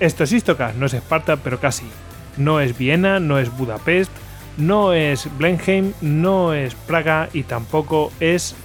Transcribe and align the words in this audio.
Esto 0.00 0.24
es 0.24 0.32
Istocas, 0.32 0.74
no 0.76 0.86
es 0.86 0.94
Esparta, 0.94 1.36
pero 1.36 1.60
casi. 1.60 1.84
No 2.38 2.60
es 2.60 2.78
Viena, 2.78 3.20
no 3.20 3.38
es 3.38 3.54
Budapest, 3.54 4.10
no 4.56 4.94
es 4.94 5.28
Blenheim, 5.36 5.92
no 6.00 6.54
es 6.54 6.74
Praga 6.74 7.28
y 7.34 7.42
tampoco 7.42 8.10
es 8.18 8.56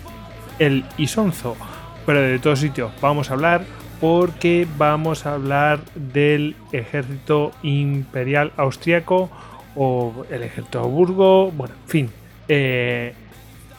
el 0.60 0.86
Isonzo. 0.98 1.58
Pero 2.06 2.22
de 2.22 2.40
todos 2.40 2.60
sitios 2.60 2.94
vamos 3.02 3.30
a 3.30 3.34
hablar 3.34 3.66
porque 4.00 4.66
vamos 4.78 5.26
a 5.26 5.34
hablar 5.34 5.82
del 5.96 6.56
ejército 6.72 7.52
imperial 7.64 8.54
austriaco 8.56 9.30
o 9.76 10.26
el 10.30 10.42
ejército 10.44 10.88
Burgo, 10.88 11.52
bueno, 11.52 11.76
en 11.84 11.90
fin, 11.90 12.10
eh, 12.48 13.14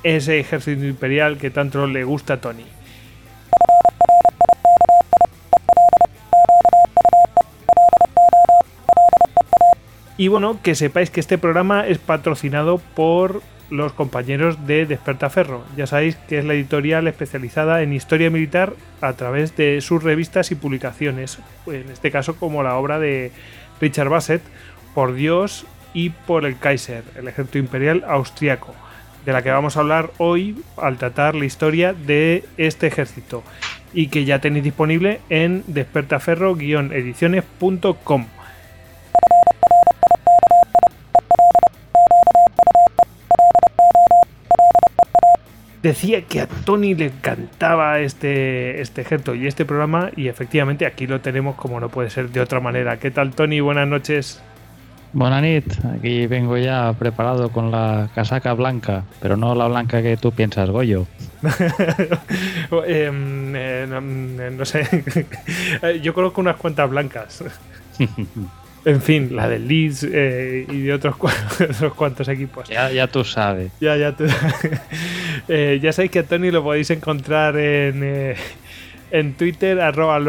ese 0.03 0.39
ejército 0.39 0.85
imperial 0.85 1.39
que 1.39 1.51
tanto 1.51 1.87
le 1.87 2.05
gusta 2.05 2.35
a 2.35 2.41
Tony. 2.41 2.76
Y 10.17 10.29
bueno, 10.29 10.59
que 10.63 10.75
sepáis 10.75 11.11
que 11.11 11.21
este 11.21 11.37
programa 11.37 11.87
es 11.87 11.99
patrocinado 11.99 12.79
por 12.79 13.43
los 13.69 13.93
compañeros 13.93 14.67
de 14.67 14.87
Despertaferro. 14.87 15.65
Ya 15.77 15.87
sabéis 15.87 16.17
que 16.17 16.39
es 16.39 16.45
la 16.45 16.55
editorial 16.55 17.09
especializada 17.09 17.83
en 17.83 17.93
historia 17.93 18.31
militar 18.31 18.75
a 19.01 19.13
través 19.15 19.57
de 19.57 19.81
sus 19.81 20.03
revistas 20.03 20.51
y 20.51 20.55
publicaciones. 20.55 21.39
En 21.67 21.91
este 21.91 22.11
caso, 22.11 22.37
como 22.37 22.63
la 22.63 22.77
obra 22.77 22.99
de 22.99 23.33
Richard 23.81 24.09
Bassett, 24.09 24.43
Por 24.95 25.15
Dios 25.15 25.67
y 25.93 26.11
por 26.11 26.47
el 26.47 26.59
Kaiser, 26.59 27.05
el 27.17 27.29
ejército 27.29 27.59
imperial 27.59 28.05
austriaco, 28.07 28.75
de 29.27 29.33
la 29.33 29.43
que 29.43 29.51
vamos 29.51 29.77
a 29.77 29.81
hablar 29.81 30.11
hoy 30.19 30.63
al 30.79 30.97
tratar 30.97 31.35
la 31.35 31.45
historia 31.45 31.93
de 31.93 32.45
este 32.57 32.87
ejército 32.87 33.43
y 33.93 34.09
que 34.09 34.25
ya 34.25 34.41
tenéis 34.41 34.65
disponible 34.65 35.21
en 35.29 35.65
despertaferro-ediciones.com. 35.67 38.27
decía 45.87 46.23
que 46.23 46.41
a 46.41 46.47
Tony 46.47 46.95
le 46.95 47.07
encantaba 47.07 48.01
este, 48.01 48.81
este 48.81 49.03
ejército 49.03 49.35
y 49.35 49.47
este 49.47 49.65
programa 49.65 50.11
y 50.17 50.29
efectivamente 50.29 50.85
aquí 50.85 51.07
lo 51.07 51.21
tenemos 51.21 51.55
como 51.55 51.79
no 51.79 51.89
puede 51.89 52.11
ser 52.11 52.31
de 52.31 52.41
otra 52.41 52.61
manera. 52.61 52.99
¿Qué 52.99 53.11
tal 53.11 53.35
Tony? 53.35 53.61
Buenas 53.61 53.87
noches. 53.87 54.43
Buenas 55.13 55.45
aquí 55.97 56.27
vengo 56.27 56.59
ya 56.59 56.93
preparado 56.93 57.51
con 57.51 57.71
la 57.71 58.11
casaca 58.15 58.53
blanca, 58.53 59.05
pero 59.21 59.37
no 59.37 59.55
la 59.55 59.69
blanca 59.69 60.03
que 60.03 60.17
tú 60.17 60.33
piensas, 60.33 60.69
Goyo. 60.69 61.07
Em, 62.87 63.55
eh, 63.55 63.87
no, 64.53 64.65
sé, 64.65 64.85
yo 66.03 66.13
conozco 66.13 66.41
unas 66.41 66.57
cuantas 66.57 66.91
blancas. 66.91 67.45
En 68.87 69.03
fin, 69.03 69.35
la 69.35 69.49
del 69.49 69.67
Leeds 69.67 70.07
eh, 70.09 70.65
y 70.71 70.83
de 70.83 70.93
otros, 70.95 71.17
cuantos 71.97 72.29
equipos. 72.29 72.69
Ya, 72.69 72.89
ya 72.93 73.09
tú 73.09 73.25
sabes. 73.25 73.73
Ya, 73.81 73.97
ya 73.97 74.13
tú 74.13 74.27
eh, 75.49 75.81
Ya 75.83 75.93
sabéis 75.93 76.13
que 76.13 76.21
a 76.21 76.23
Tony 76.23 76.53
lo 76.53 76.63
podéis 76.63 76.91
encontrar 76.91 77.57
en, 77.57 78.03
eh, 78.05 78.37
en 79.11 79.35
Twitter, 79.35 79.81
arroba 79.81 80.21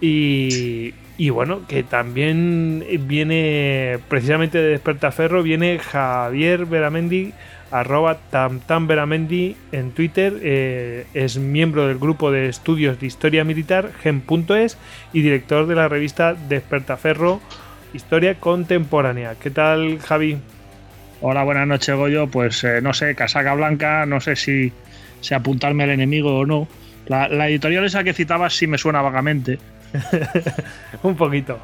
Y, 0.00 0.94
y 1.18 1.28
bueno, 1.28 1.60
que 1.68 1.82
también 1.82 2.86
viene 3.00 3.98
precisamente 4.08 4.56
de 4.56 4.68
Despertaferro, 4.70 5.42
viene 5.42 5.78
Javier 5.78 6.64
Veramendi 6.64 7.34
arroba 7.70 8.18
tamtamberamendi 8.30 9.56
en 9.72 9.92
Twitter, 9.92 10.38
eh, 10.42 11.06
es 11.14 11.38
miembro 11.38 11.86
del 11.86 11.98
grupo 11.98 12.30
de 12.30 12.48
estudios 12.48 12.98
de 13.00 13.06
historia 13.06 13.44
militar, 13.44 13.90
gen.es, 14.02 14.76
y 15.12 15.22
director 15.22 15.66
de 15.66 15.74
la 15.74 15.88
revista 15.88 16.34
Despertaferro, 16.34 17.40
Historia 17.92 18.36
Contemporánea. 18.36 19.34
¿Qué 19.40 19.50
tal, 19.50 19.98
Javi? 19.98 20.38
Hola, 21.20 21.44
buenas 21.44 21.66
noches, 21.66 21.94
Goyo. 21.94 22.28
Pues 22.28 22.64
eh, 22.64 22.80
no 22.80 22.94
sé, 22.94 23.14
casaca 23.14 23.54
blanca, 23.54 24.06
no 24.06 24.20
sé 24.20 24.36
si, 24.36 24.72
si 25.20 25.34
apuntarme 25.34 25.84
al 25.84 25.90
enemigo 25.90 26.38
o 26.38 26.46
no. 26.46 26.68
La, 27.06 27.28
la 27.28 27.48
editorial 27.48 27.84
esa 27.84 28.04
que 28.04 28.12
citabas 28.12 28.54
sí 28.54 28.66
me 28.66 28.78
suena 28.78 29.02
vagamente. 29.02 29.58
Un 31.02 31.16
poquito. 31.16 31.60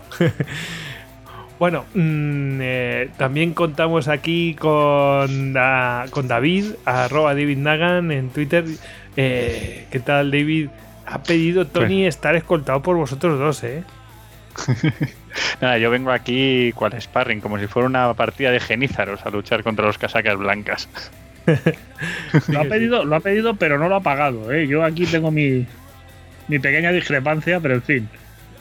Bueno, 1.59 1.87
mm, 1.94 2.59
eh, 2.61 3.11
también 3.17 3.55
contamos 3.55 4.09
aquí 4.09 4.55
con, 4.55 5.55
con 6.11 6.28
David, 6.28 6.67
arroba 6.84 7.34
David 7.34 7.59
Nagan 7.59 8.12
en 8.12 8.28
Twitter. 8.28 8.65
Eh, 9.17 9.87
¿Qué 9.91 10.00
tal, 10.00 10.31
David? 10.31 10.69
Ha 11.06 11.22
pedido 11.22 11.67
Tony 11.67 12.03
pues- 12.03 12.15
estar 12.15 12.37
escoltado 12.37 12.83
por 12.83 12.97
vosotros 12.97 13.39
dos, 13.39 13.65
¿eh? 13.65 13.84
Nada, 15.61 15.78
yo 15.78 15.91
vengo 15.91 16.11
aquí 16.11 16.72
cual 16.72 17.00
sparring, 17.00 17.41
como 17.41 17.59
si 17.59 17.67
fuera 17.67 17.87
una 17.87 18.12
partida 18.15 18.50
de 18.50 18.61
genízaros 18.61 19.25
a 19.25 19.31
luchar 19.31 19.62
contra 19.62 19.87
los 19.87 19.99
casacas 19.99 20.37
blancas. 20.37 20.88
lo, 22.49 22.61
ha 22.61 22.65
pedido, 22.65 23.05
lo 23.05 23.17
ha 23.17 23.21
pedido, 23.21 23.55
pero 23.55 23.78
no 23.78 23.88
lo 23.88 23.97
ha 23.97 24.00
pagado, 24.00 24.53
¿eh? 24.53 24.67
Yo 24.67 24.83
aquí 24.83 25.06
tengo 25.06 25.31
mi, 25.31 25.67
mi 26.49 26.59
pequeña 26.59 26.91
discrepancia, 26.93 27.61
pero 27.61 27.75
en 27.75 27.83
fin. 27.83 28.09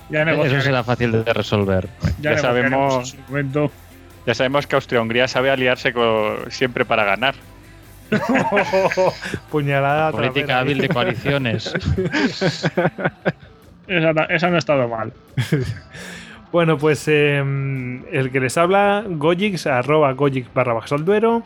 Eso 0.09 0.61
será 0.61 0.83
fácil 0.83 1.11
de 1.11 1.33
resolver. 1.33 1.87
Ya, 2.21 2.37
sabemos. 2.37 3.15
Ya 4.25 4.33
sabemos 4.33 4.67
que 4.67 4.75
Austria-Hungría 4.75 5.27
sabe 5.27 5.51
aliarse 5.51 5.93
siempre 6.49 6.85
para 6.85 7.03
ganar. 7.05 7.35
Puñalada. 9.51 10.11
política 10.11 10.59
hábil 10.59 10.79
de 10.79 10.89
coaliciones. 10.89 11.73
esa, 13.87 14.49
no 14.49 14.55
ha 14.55 14.59
estado 14.59 14.87
mal. 14.87 15.13
bueno, 16.51 16.77
pues 16.77 17.07
em, 17.07 18.03
el 18.11 18.31
que 18.31 18.39
les 18.39 18.57
habla, 18.57 19.03
Gojix, 19.07 19.65
arroba 19.67 20.13
Gojix 20.13 20.53
barra 20.53 20.79
Duero 20.99 21.43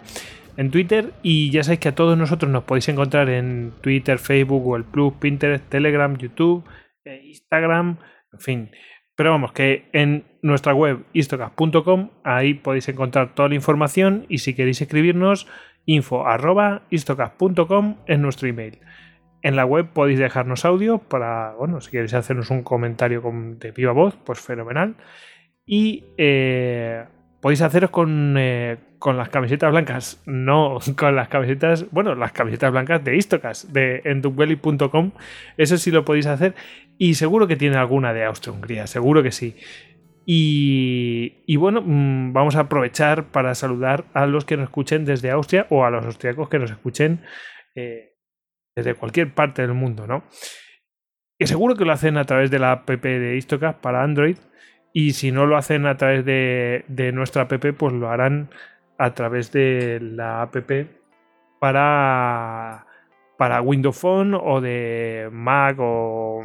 en 0.58 0.72
Twitter. 0.72 1.12
Y 1.24 1.52
ya 1.52 1.64
sabéis 1.64 1.80
que 1.80 1.90
a 1.90 1.96
todos 1.96 2.18
nosotros 2.18 2.52
nos 2.52 2.64
podéis 2.64 2.90
encontrar 2.90 3.30
en 3.30 3.72
Twitter, 3.81 4.19
Facebook, 4.19 4.64
Google 4.64 4.84
Plus, 4.84 5.14
Pinterest, 5.14 5.64
Telegram, 5.69 6.18
YouTube, 6.18 6.64
eh, 7.06 7.22
Instagram. 7.25 7.98
En 8.34 8.40
fin. 8.40 8.72
Pero 9.16 9.31
vamos, 9.31 9.52
que 9.52 9.90
en 9.92 10.24
nuestra 10.42 10.74
web 10.74 11.04
istocas.com 11.12 12.10
ahí 12.24 12.54
podéis 12.54 12.88
encontrar 12.88 13.36
toda 13.36 13.50
la 13.50 13.56
información 13.56 14.26
y 14.30 14.38
si 14.38 14.54
queréis 14.54 14.81
escribirnos 14.81 15.46
info 15.86 16.26
arroba 16.26 16.84
es 16.90 18.20
nuestro 18.20 18.48
email. 18.48 18.80
En 19.42 19.56
la 19.56 19.66
web 19.66 19.90
podéis 19.94 20.20
dejarnos 20.20 20.66
audio 20.66 21.00
para, 21.00 21.54
bueno, 21.56 21.81
si 21.81 21.92
queréis 21.92 22.14
hacernos 22.14 22.50
un 22.50 22.64
comentario 22.64 23.22
con, 23.22 23.58
de 23.60 23.72
viva 23.72 23.92
voz, 23.92 24.18
pues 24.24 24.40
fenomenal. 24.40 24.96
Y 25.66 26.06
eh, 26.18 27.06
podéis 27.41 27.62
haceros 27.62 27.89
con, 27.89 28.36
eh, 28.38 28.77
con 29.00 29.18
las 29.18 29.30
camisetas 29.30 29.71
blancas, 29.71 30.21
no 30.25 30.80
con 30.95 31.15
las 31.15 31.30
camisetas, 31.30 31.89
bueno, 31.91 32.15
las 32.15 32.31
camisetas 32.31 32.71
blancas 32.71 33.03
de 33.03 33.15
Istocas, 33.15 33.71
de 33.71 34.01
endubelly.com, 34.06 35.12
eso 35.57 35.77
sí 35.77 35.91
lo 35.91 36.06
podéis 36.06 36.27
hacer 36.27 36.53
y 36.97 37.13
seguro 37.13 37.47
que 37.47 37.56
tiene 37.56 37.77
alguna 37.77 38.13
de 38.13 38.25
Austria-Hungría, 38.25 38.88
seguro 38.88 39.24
que 39.24 39.31
sí. 39.31 39.56
Y, 40.31 41.56
bueno, 41.56 41.81
mm, 41.83 42.33
vamos 42.33 42.56
a 42.56 42.62
aprovechar 42.62 43.31
para 43.31 43.56
saludar 43.56 44.06
a 44.13 44.27
los 44.27 44.45
que 44.45 44.57
nos 44.57 44.65
escuchen 44.65 45.03
desde 45.03 45.31
Austria 45.31 45.65
o 45.71 45.86
a 45.86 45.89
los 45.89 46.06
austriacos 46.06 46.50
que 46.50 46.59
nos 46.59 46.69
escuchen 46.69 47.21
eh, 47.74 48.13
desde 48.75 48.94
cualquier 48.94 49.33
parte 49.33 49.63
del 49.63 49.74
mundo, 49.74 50.06
¿no? 50.06 50.24
Que 51.39 51.47
seguro 51.47 51.75
que 51.75 51.83
lo 51.83 51.94
hacen 51.94 52.18
a 52.18 52.25
través 52.25 52.51
de 52.51 52.59
la 52.59 52.74
app 52.74 52.88
de 52.88 53.38
Istocas 53.38 53.77
para 53.77 54.03
Android 54.03 54.38
Y 54.94 55.13
si 55.13 55.31
no 55.31 55.45
lo 55.45 55.57
hacen 55.57 55.86
a 55.86 55.97
través 55.97 56.25
de, 56.25 56.83
de 56.88 57.12
nuestra 57.12 57.44
app, 57.44 57.53
pues 57.77 57.94
lo 57.94 58.09
harán 58.09 58.50
a 58.97 59.13
través 59.13 59.51
de 59.51 60.00
la 60.01 60.41
app 60.41 60.56
para, 61.59 62.86
para 63.38 63.62
Windows 63.62 63.97
Phone 63.97 64.33
o 64.36 64.62
de 64.62 65.30
Mac 65.31 65.77
o 65.80 66.44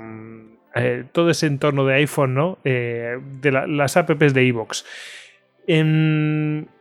eh, 0.75 1.05
todo 1.13 1.31
ese 1.31 1.47
entorno 1.47 1.87
de 1.87 1.95
iPhone, 1.95 2.35
¿no? 2.35 2.59
Eh, 2.65 3.19
de 3.41 3.53
las 3.53 3.97
apps 3.97 4.35
de 4.35 4.45
iVoox. 4.45 4.85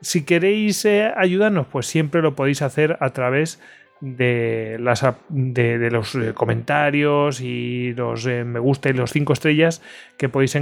si 0.01 0.25
queréis 0.25 0.85
eh, 0.85 1.11
ayudarnos, 1.15 1.67
pues 1.67 1.85
siempre 1.85 2.21
lo 2.21 2.35
podéis 2.35 2.61
hacer 2.61 2.97
a 2.99 3.09
través 3.11 3.59
de, 3.59 3.82
de, 4.03 4.77
los 5.91 6.17
comentarios 6.33 7.41
y 7.41 7.93
los 7.93 8.25
me 8.25 8.59
gusta 8.59 8.89
y 8.89 8.93
los 8.93 9.11
5 9.11 9.33
estrellas 9.33 9.81
que 10.17 10.29
podéis, 10.29 10.57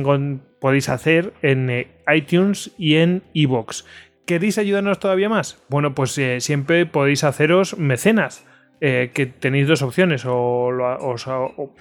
podéis 0.60 0.90
hacer 0.90 1.34
en 1.42 1.88
iTunes 2.14 2.72
y 2.78 2.96
en 2.96 3.24
iVoox. 3.34 3.84
¿Queréis 4.26 4.58
ayudarnos 4.58 5.00
todavía 5.00 5.30
más? 5.30 5.64
Bueno, 5.70 5.96
pues 5.96 6.20
siempre 6.40 6.86
podéis 6.86 7.24
haceros 7.24 7.78
mecenas, 7.78 8.46
que 8.80 9.34
tenéis 9.40 9.68
dos 9.68 9.82
opciones, 9.82 10.26
o, 10.26 10.34
o, 10.34 11.74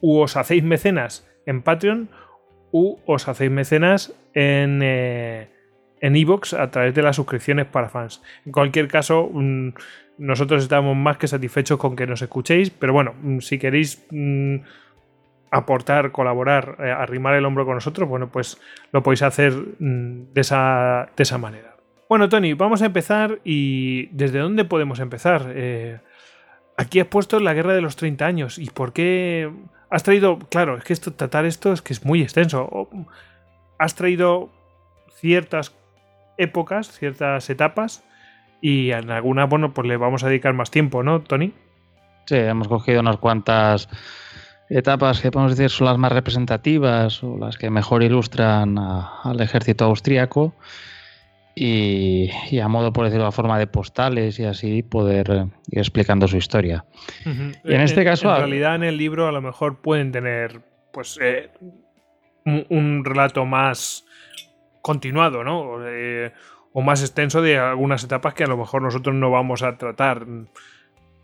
u 0.00 0.20
os 0.20 0.36
hacéis 0.36 0.62
mecenas 0.62 1.26
en 1.46 1.62
Patreon 1.62 2.10
u 2.72 2.98
os 3.06 3.28
hacéis 3.28 3.50
mecenas 3.50 4.12
en 4.34 4.80
eh, 4.82 5.53
en 6.04 6.16
Evox 6.16 6.52
a 6.52 6.70
través 6.70 6.94
de 6.94 7.00
las 7.00 7.16
suscripciones 7.16 7.64
para 7.64 7.88
fans. 7.88 8.22
En 8.44 8.52
cualquier 8.52 8.88
caso, 8.88 9.30
mm, 9.32 9.70
nosotros 10.18 10.62
estamos 10.62 10.94
más 10.94 11.16
que 11.16 11.26
satisfechos 11.26 11.78
con 11.78 11.96
que 11.96 12.06
nos 12.06 12.20
escuchéis, 12.20 12.68
pero 12.68 12.92
bueno, 12.92 13.14
mm, 13.22 13.38
si 13.38 13.58
queréis 13.58 14.04
mm, 14.10 14.56
aportar, 15.50 16.12
colaborar, 16.12 16.76
eh, 16.78 16.90
arrimar 16.90 17.34
el 17.36 17.46
hombro 17.46 17.64
con 17.64 17.76
nosotros, 17.76 18.06
bueno, 18.06 18.28
pues 18.28 18.60
lo 18.92 19.02
podéis 19.02 19.22
hacer 19.22 19.54
de, 19.54 20.40
esa, 20.40 21.08
de 21.16 21.22
esa 21.22 21.38
manera. 21.38 21.74
Bueno, 22.06 22.28
Tony, 22.28 22.52
vamos 22.52 22.82
a 22.82 22.86
empezar 22.86 23.38
y 23.42 24.06
¿desde 24.08 24.40
dónde 24.40 24.66
podemos 24.66 25.00
empezar? 25.00 25.52
Eh, 25.54 26.00
aquí 26.76 27.00
has 27.00 27.06
puesto 27.06 27.40
la 27.40 27.54
guerra 27.54 27.72
de 27.72 27.80
los 27.80 27.96
30 27.96 28.26
años. 28.26 28.58
¿Y 28.58 28.68
por 28.68 28.92
qué 28.92 29.50
has 29.88 30.02
traído, 30.02 30.38
claro, 30.50 30.76
es 30.76 30.84
que 30.84 30.92
esto, 30.92 31.14
tratar 31.14 31.46
esto 31.46 31.72
es 31.72 31.80
que 31.80 31.94
es 31.94 32.04
muy 32.04 32.20
extenso. 32.20 32.90
Has 33.78 33.94
traído 33.94 34.50
ciertas 35.14 35.74
épocas, 36.36 36.90
ciertas 36.90 37.48
etapas, 37.50 38.04
y 38.60 38.90
en 38.92 39.10
alguna, 39.10 39.44
bueno, 39.44 39.74
pues 39.74 39.86
le 39.86 39.96
vamos 39.96 40.24
a 40.24 40.28
dedicar 40.28 40.54
más 40.54 40.70
tiempo, 40.70 41.02
¿no, 41.02 41.20
Tony? 41.20 41.52
Sí, 42.26 42.36
hemos 42.36 42.68
cogido 42.68 43.00
unas 43.00 43.18
cuantas 43.18 43.88
etapas 44.70 45.20
que 45.20 45.30
podemos 45.30 45.56
decir 45.56 45.70
son 45.70 45.86
las 45.86 45.98
más 45.98 46.12
representativas 46.12 47.22
o 47.22 47.36
las 47.36 47.58
que 47.58 47.68
mejor 47.68 48.02
ilustran 48.02 48.78
al 48.78 49.40
ejército 49.40 49.84
austríaco 49.84 50.54
y, 51.54 52.30
a 52.60 52.68
modo, 52.68 52.92
por 52.92 53.04
decirlo, 53.04 53.26
a 53.26 53.32
forma 53.32 53.58
de 53.58 53.66
postales 53.66 54.40
y 54.40 54.44
así 54.44 54.82
poder 54.82 55.30
eh, 55.30 55.46
ir 55.70 55.78
explicando 55.78 56.26
su 56.26 56.36
historia. 56.36 56.84
Y 57.24 57.74
en 57.74 57.80
este 57.80 58.04
caso... 58.04 58.30
En 58.30 58.38
realidad 58.38 58.74
en 58.74 58.82
el 58.82 58.96
libro 58.96 59.28
a 59.28 59.32
lo 59.32 59.40
mejor 59.40 59.80
pueden 59.80 60.10
tener 60.10 60.62
pues 60.92 61.18
eh, 61.22 61.50
un, 62.44 63.04
relato 63.04 63.44
más 63.44 64.04
continuado, 64.84 65.44
¿no? 65.44 65.78
O 66.74 66.82
más 66.82 67.00
extenso 67.00 67.40
de 67.40 67.56
algunas 67.56 68.04
etapas 68.04 68.34
que 68.34 68.44
a 68.44 68.46
lo 68.46 68.58
mejor 68.58 68.82
nosotros 68.82 69.14
no 69.14 69.30
vamos 69.30 69.62
a 69.62 69.78
tratar 69.78 70.26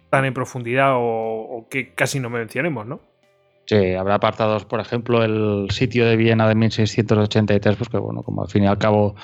tan 0.08 0.24
en 0.24 0.32
profundidad 0.32 0.94
o, 0.96 1.66
que 1.70 1.92
casi 1.92 2.20
no 2.20 2.30
mencionemos, 2.30 2.86
¿no? 2.86 3.00
Sí, 3.66 3.94
habrá 3.94 4.14
apartados, 4.14 4.64
por 4.64 4.80
ejemplo, 4.80 5.22
el 5.22 5.66
sitio 5.70 6.06
de 6.06 6.16
Viena 6.16 6.48
de 6.48 6.54
1683, 6.54 7.76
pues 7.76 7.90
que 7.90 7.98
bueno, 7.98 8.22
como 8.22 8.42
al 8.42 8.48
fin 8.48 8.64
y 8.64 8.66
al 8.66 8.78
cabo 8.78 9.14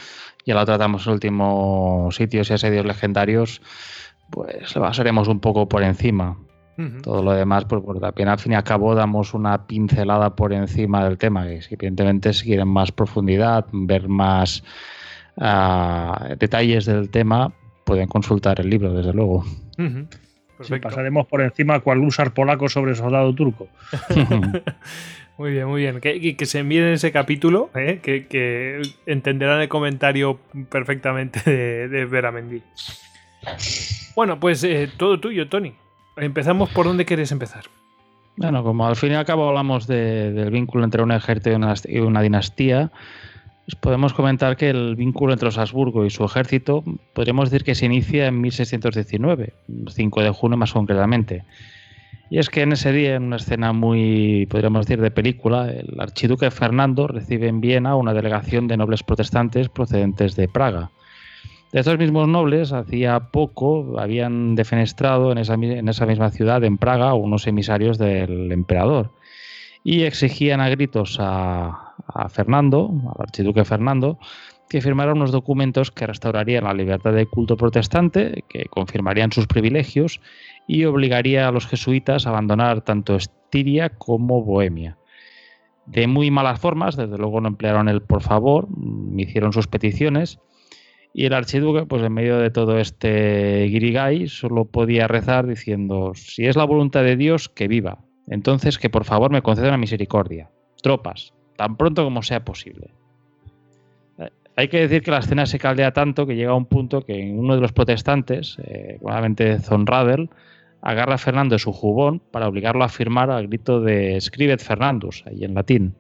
ya 0.44 0.54
lo 0.54 0.66
tratamos 0.66 1.06
en 1.06 1.14
últimos 1.14 2.14
sitios 2.14 2.50
y 2.50 2.52
asedios 2.52 2.84
legendarios, 2.84 3.62
pues 4.30 4.76
lo 4.76 4.82
basaremos 4.82 5.28
un 5.28 5.40
poco 5.40 5.66
por 5.66 5.82
encima. 5.82 6.36
Todo 7.02 7.22
lo 7.22 7.32
demás, 7.32 7.64
pues, 7.64 7.82
pues 7.84 8.00
también 8.00 8.28
al 8.28 8.38
fin 8.38 8.52
y 8.52 8.54
al 8.54 8.64
cabo 8.64 8.94
damos 8.94 9.32
una 9.32 9.66
pincelada 9.66 10.36
por 10.36 10.52
encima 10.52 11.04
del 11.04 11.16
tema, 11.16 11.46
que 11.46 11.60
evidentemente 11.70 12.32
si 12.34 12.44
quieren 12.44 12.68
más 12.68 12.92
profundidad, 12.92 13.66
ver 13.72 14.08
más 14.08 14.62
ah, 15.38 16.34
detalles 16.38 16.84
del 16.84 17.08
tema, 17.10 17.52
pueden 17.84 18.08
consultar 18.08 18.60
el 18.60 18.68
libro, 18.68 18.92
desde 18.92 19.14
luego. 19.14 19.44
pasaremos 20.82 21.26
por 21.26 21.40
encima 21.40 21.80
cual 21.80 22.00
usar 22.00 22.34
polaco 22.34 22.68
sobre 22.68 22.94
soldado 22.94 23.34
turco. 23.34 23.68
Muy 25.38 25.52
bien, 25.52 25.66
muy 25.66 25.82
bien. 25.82 26.00
Que, 26.00 26.34
que 26.34 26.46
se 26.46 26.60
envíen 26.60 26.84
ese 26.84 27.12
capítulo, 27.12 27.70
¿eh? 27.74 28.00
que, 28.02 28.80
entenderán 29.04 29.60
el 29.60 29.68
comentario 29.68 30.40
perfectamente 30.70 31.40
de, 31.44 31.88
de 31.88 32.06
Veramendi. 32.06 32.62
Bueno, 34.14 34.40
pues 34.40 34.64
eh, 34.64 34.88
todo 34.96 35.20
tuyo, 35.20 35.48
Tony. 35.48 35.74
Empezamos 36.16 36.70
por 36.70 36.86
dónde 36.86 37.04
quieres 37.04 37.30
empezar. 37.30 37.64
Bueno, 38.36 38.62
como 38.62 38.86
al 38.86 38.96
fin 38.96 39.12
y 39.12 39.14
al 39.14 39.24
cabo 39.24 39.48
hablamos 39.48 39.86
del 39.86 40.50
vínculo 40.50 40.84
entre 40.84 41.02
un 41.02 41.12
ejército 41.12 41.50
y 41.88 41.98
una, 41.98 42.22
dinastía, 42.22 42.90
pues 43.64 43.76
podemos 43.76 44.12
comentar 44.12 44.56
que 44.56 44.70
el 44.70 44.94
vínculo 44.96 45.32
entre 45.32 45.46
los 45.46 45.58
Habsburgo 45.58 46.04
y 46.04 46.10
su 46.10 46.24
ejército 46.24 46.84
podríamos 47.14 47.50
decir 47.50 47.64
que 47.64 47.74
se 47.74 47.86
inicia 47.86 48.26
en 48.26 48.40
1619, 48.40 49.54
5 49.88 50.22
de 50.22 50.30
junio 50.30 50.56
más 50.58 50.72
concretamente. 50.72 51.44
Y 52.28 52.38
es 52.38 52.50
que 52.50 52.62
en 52.62 52.72
ese 52.72 52.92
día, 52.92 53.14
en 53.14 53.24
una 53.24 53.36
escena 53.36 53.72
muy, 53.72 54.46
podríamos 54.50 54.84
decir, 54.84 55.00
de 55.00 55.10
película, 55.10 55.70
el 55.70 55.98
archiduque 55.98 56.50
Fernando 56.50 57.06
recibe 57.06 57.48
en 57.48 57.60
Viena 57.60 57.94
una 57.94 58.12
delegación 58.12 58.66
de 58.68 58.76
nobles 58.76 59.02
protestantes 59.02 59.68
procedentes 59.68 60.34
de 60.34 60.48
Praga. 60.48 60.90
De 61.72 61.80
estos 61.80 61.98
mismos 61.98 62.28
nobles, 62.28 62.72
hacía 62.72 63.18
poco 63.18 63.98
habían 63.98 64.54
defenestrado 64.54 65.32
en 65.32 65.38
esa, 65.38 65.56
misma 65.56 66.30
ciudad, 66.30 66.62
en 66.64 66.78
Praga, 66.78 67.14
unos 67.14 67.46
emisarios 67.46 67.98
del 67.98 68.52
emperador 68.52 69.10
y 69.88 70.02
exigían 70.02 70.60
a 70.60 70.68
gritos 70.68 71.18
a, 71.20 71.94
Fernando, 72.30 72.90
al 73.14 73.22
archiduque 73.22 73.64
Fernando, 73.64 74.18
que 74.68 74.80
firmara 74.80 75.12
unos 75.12 75.30
documentos 75.30 75.92
que 75.92 76.08
restaurarían 76.08 76.64
la 76.64 76.74
libertad 76.74 77.12
de 77.12 77.26
culto 77.26 77.56
protestante, 77.56 78.42
que 78.48 78.64
confirmarían 78.64 79.30
sus 79.30 79.46
privilegios 79.46 80.20
y 80.66 80.86
obligaría 80.86 81.46
a 81.46 81.52
los 81.52 81.68
jesuitas 81.68 82.26
a 82.26 82.30
abandonar 82.30 82.80
tanto 82.80 83.14
Estiria 83.14 83.90
como 83.90 84.42
Bohemia. 84.42 84.98
De 85.86 86.08
muy 86.08 86.32
malas 86.32 86.58
formas, 86.58 86.96
desde 86.96 87.16
luego 87.16 87.40
no 87.40 87.46
emplearon 87.46 87.88
el 87.88 88.02
por 88.02 88.22
favor, 88.22 88.66
me 88.76 89.22
hicieron 89.22 89.52
sus 89.52 89.68
peticiones 89.68 90.40
y 91.18 91.24
el 91.24 91.32
archiduque, 91.32 91.86
pues 91.86 92.02
en 92.02 92.12
medio 92.12 92.36
de 92.36 92.50
todo 92.50 92.78
este 92.78 93.64
guirigay, 93.70 94.28
solo 94.28 94.66
podía 94.66 95.08
rezar 95.08 95.46
diciendo, 95.46 96.12
si 96.14 96.44
es 96.44 96.56
la 96.56 96.64
voluntad 96.64 97.04
de 97.04 97.16
Dios, 97.16 97.48
que 97.48 97.68
viva. 97.68 98.00
Entonces 98.26 98.78
que 98.78 98.90
por 98.90 99.04
favor 99.04 99.30
me 99.30 99.40
concedan 99.40 99.70
la 99.70 99.78
misericordia. 99.78 100.50
Tropas, 100.82 101.32
tan 101.56 101.78
pronto 101.78 102.04
como 102.04 102.22
sea 102.22 102.44
posible. 102.44 102.90
Eh, 104.18 104.28
hay 104.56 104.68
que 104.68 104.80
decir 104.80 105.00
que 105.00 105.10
la 105.10 105.20
escena 105.20 105.46
se 105.46 105.58
caldea 105.58 105.94
tanto 105.94 106.26
que 106.26 106.36
llega 106.36 106.50
a 106.50 106.54
un 106.54 106.66
punto 106.66 107.00
que 107.00 107.32
uno 107.34 107.54
de 107.54 107.62
los 107.62 107.72
protestantes, 107.72 108.58
eh, 108.62 108.98
probablemente 109.00 109.58
Zonradel, 109.60 110.28
agarra 110.82 111.14
a 111.14 111.18
Fernando 111.18 111.54
de 111.54 111.60
su 111.60 111.72
jubón 111.72 112.20
para 112.30 112.46
obligarlo 112.46 112.84
a 112.84 112.90
firmar 112.90 113.30
al 113.30 113.46
grito 113.46 113.80
de 113.80 114.20
Scribet 114.20 114.60
Fernandus, 114.60 115.24
ahí 115.26 115.44
en 115.44 115.54
latín. 115.54 115.94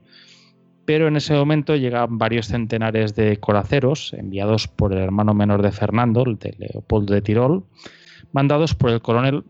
Pero 0.86 1.08
en 1.08 1.16
ese 1.16 1.34
momento 1.34 1.74
llegan 1.74 2.16
varios 2.16 2.46
centenares 2.46 3.14
de 3.16 3.38
coraceros, 3.38 4.14
enviados 4.16 4.68
por 4.68 4.92
el 4.92 5.00
hermano 5.00 5.34
menor 5.34 5.60
de 5.62 5.72
Fernando, 5.72 6.24
el 6.24 6.38
de 6.38 6.54
Leopoldo 6.58 7.12
de 7.12 7.22
Tirol, 7.22 7.64
mandados 8.32 8.74
por 8.74 8.90
el 8.90 9.02
coronel 9.02 9.44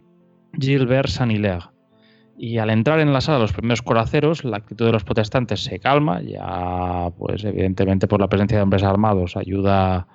Gilbert 0.59 1.09
Saniler. 1.09 1.61
Y 2.39 2.59
al 2.59 2.71
entrar 2.71 3.01
en 3.01 3.13
la 3.13 3.21
sala 3.21 3.39
los 3.39 3.53
primeros 3.53 3.83
coraceros, 3.83 4.45
la 4.45 4.59
actitud 4.59 4.87
de 4.87 4.93
los 4.93 5.05
protestantes 5.05 5.63
se 5.63 5.79
calma, 5.79 6.21
ya 6.23 7.11
pues 7.19 7.45
evidentemente 7.45 8.09
por 8.09 8.21
la 8.21 8.29
presencia 8.29 8.59
de 8.59 8.63
hombres 8.63 8.83
armados 8.83 9.37
ayuda 9.37 10.07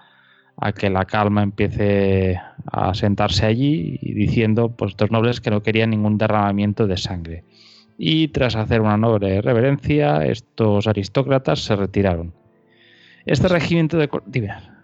a 0.58 0.72
que 0.74 0.90
la 0.90 1.06
calma 1.06 1.42
empiece 1.42 2.40
a 2.72 2.94
sentarse 2.94 3.46
allí 3.46 3.98
diciendo 4.02 4.76
pues 4.76 4.92
estos 4.92 5.10
nobles 5.10 5.42
que 5.42 5.50
no 5.50 5.64
querían 5.64 5.90
ningún 5.90 6.18
derramamiento 6.18 6.86
de 6.86 6.98
sangre. 6.98 7.44
Y 8.04 8.30
tras 8.30 8.56
hacer 8.56 8.82
una 8.82 8.98
noble 8.98 9.44
reverencia, 9.44 10.26
estos 10.26 10.88
aristócratas 10.88 11.64
se 11.64 11.76
retiraron. 11.76 12.34
Este 13.28 13.48
regimiento 13.48 13.96
de... 14.00 14.10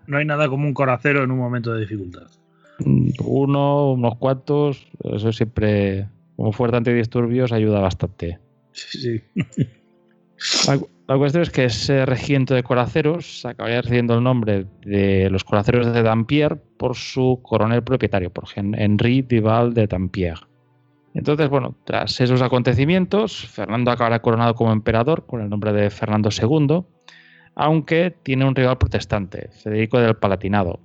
No 0.05 0.17
hay 0.17 0.25
nada 0.25 0.47
como 0.47 0.67
un 0.67 0.75
coracero 0.75 1.23
en 1.23 1.31
un 1.31 1.39
momento 1.39 1.73
de 1.73 1.79
dificultad. 1.79 2.27
Mm, 2.77 3.09
uno, 3.23 3.93
unos 3.93 4.17
cuantos, 4.17 4.85
eso 5.03 5.33
siempre, 5.33 6.07
como 6.35 6.51
fuerte 6.51 6.77
antidisturbios, 6.77 7.51
ayuda 7.51 7.79
bastante. 7.79 8.37
Sí, 8.73 8.99
sí. 8.99 9.67
La 11.07 11.17
cuestión 11.17 11.41
es 11.41 11.49
que 11.49 11.65
ese 11.65 12.05
regimiento 12.05 12.53
de 12.53 12.61
coraceros 12.61 13.43
acabaría 13.47 13.81
recibiendo 13.81 14.13
el 14.13 14.23
nombre 14.23 14.67
de 14.85 15.31
los 15.31 15.43
coraceros 15.43 15.91
de 15.91 16.03
Dampierre 16.03 16.57
por 16.77 16.95
su 16.95 17.39
coronel 17.41 17.81
propietario, 17.81 18.29
por 18.29 18.45
Henri 18.55 19.23
Dival 19.23 19.73
de 19.73 19.87
Dampierre. 19.87 20.45
Entonces, 21.17 21.49
bueno, 21.49 21.75
tras 21.83 22.21
esos 22.21 22.43
acontecimientos, 22.43 23.47
Fernando 23.47 23.89
acabará 23.89 24.21
coronado 24.21 24.53
como 24.53 24.71
emperador 24.71 25.25
con 25.25 25.41
el 25.41 25.49
nombre 25.49 25.73
de 25.73 25.89
Fernando 25.89 26.29
II, 26.29 26.83
aunque 27.55 28.15
tiene 28.21 28.45
un 28.45 28.53
rival 28.53 28.77
protestante, 28.77 29.49
Federico 29.51 29.99
del 29.99 30.15
Palatinado. 30.15 30.79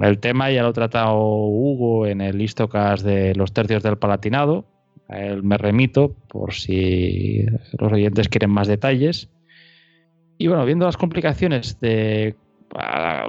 El 0.00 0.20
tema 0.20 0.50
ya 0.50 0.62
lo 0.62 0.68
ha 0.68 0.72
tratado 0.72 1.18
Hugo 1.18 2.06
en 2.06 2.22
el 2.22 2.40
Istocas 2.40 3.02
de 3.02 3.34
los 3.34 3.52
tercios 3.52 3.82
del 3.82 3.98
Palatinado. 3.98 4.64
A 5.06 5.20
él 5.20 5.42
me 5.42 5.58
remito 5.58 6.14
por 6.28 6.54
si 6.54 7.44
los 7.78 7.92
oyentes 7.92 8.30
quieren 8.30 8.50
más 8.50 8.68
detalles. 8.68 9.28
Y 10.38 10.46
bueno, 10.46 10.64
viendo 10.64 10.86
las 10.86 10.96
complicaciones 10.96 11.78
de 11.78 12.36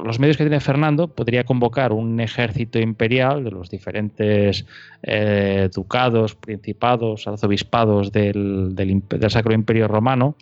los 0.04 0.20
medios 0.20 0.38
que 0.38 0.44
tiene 0.44 0.60
Fernando, 0.60 1.08
podría 1.08 1.44
convocar 1.46 1.94
un 1.94 2.20
ejército 2.20 2.80
imperial 2.80 3.44
de 3.44 3.52
los 3.52 3.70
diferentes 3.70 4.66
eh, 5.04 5.70
ducados, 5.74 6.36
principados, 6.36 7.28
arzobispados 7.28 8.12
del, 8.12 8.76
del, 8.76 9.02
del 9.08 9.32
Sacro 9.32 9.54
Imperio 9.54 9.88
Romano. 9.88 10.36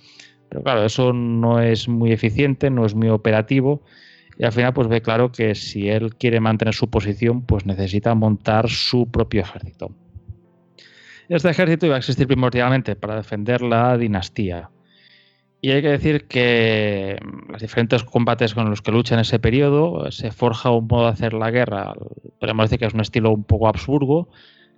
Pero 0.49 0.63
claro, 0.63 0.85
eso 0.85 1.13
no 1.13 1.59
es 1.59 1.87
muy 1.87 2.11
eficiente, 2.11 2.69
no 2.69 2.85
es 2.85 2.95
muy 2.95 3.09
operativo 3.09 3.83
y 4.39 4.45
al 4.45 4.51
final 4.51 4.73
pues 4.73 4.87
ve 4.87 5.01
claro 5.01 5.31
que 5.31 5.55
si 5.55 5.89
él 5.89 6.15
quiere 6.15 6.39
mantener 6.39 6.73
su 6.73 6.89
posición 6.89 7.41
pues 7.41 7.65
necesita 7.65 8.13
montar 8.15 8.69
su 8.69 9.09
propio 9.09 9.41
ejército. 9.41 9.91
Este 11.27 11.49
ejército 11.49 11.87
iba 11.87 11.95
a 11.95 11.97
existir 11.97 12.27
primordialmente 12.27 12.95
para 12.95 13.15
defender 13.15 13.61
la 13.61 13.97
dinastía. 13.97 14.69
Y 15.59 15.71
hay 15.71 15.81
que 15.81 15.89
decir 15.89 16.27
que 16.27 17.17
los 17.49 17.61
diferentes 17.61 18.03
combates 18.03 18.53
con 18.53 18.69
los 18.69 18.81
que 18.81 18.91
lucha 18.91 19.15
en 19.15 19.21
ese 19.21 19.39
periodo 19.39 20.11
se 20.11 20.31
forja 20.31 20.69
un 20.69 20.87
modo 20.87 21.05
de 21.05 21.11
hacer 21.11 21.33
la 21.33 21.49
guerra, 21.49 21.93
podemos 22.39 22.65
decir 22.65 22.79
que 22.79 22.85
es 22.85 22.93
un 22.93 23.01
estilo 23.01 23.31
un 23.31 23.43
poco 23.43 23.67
Habsburgo, 23.67 24.29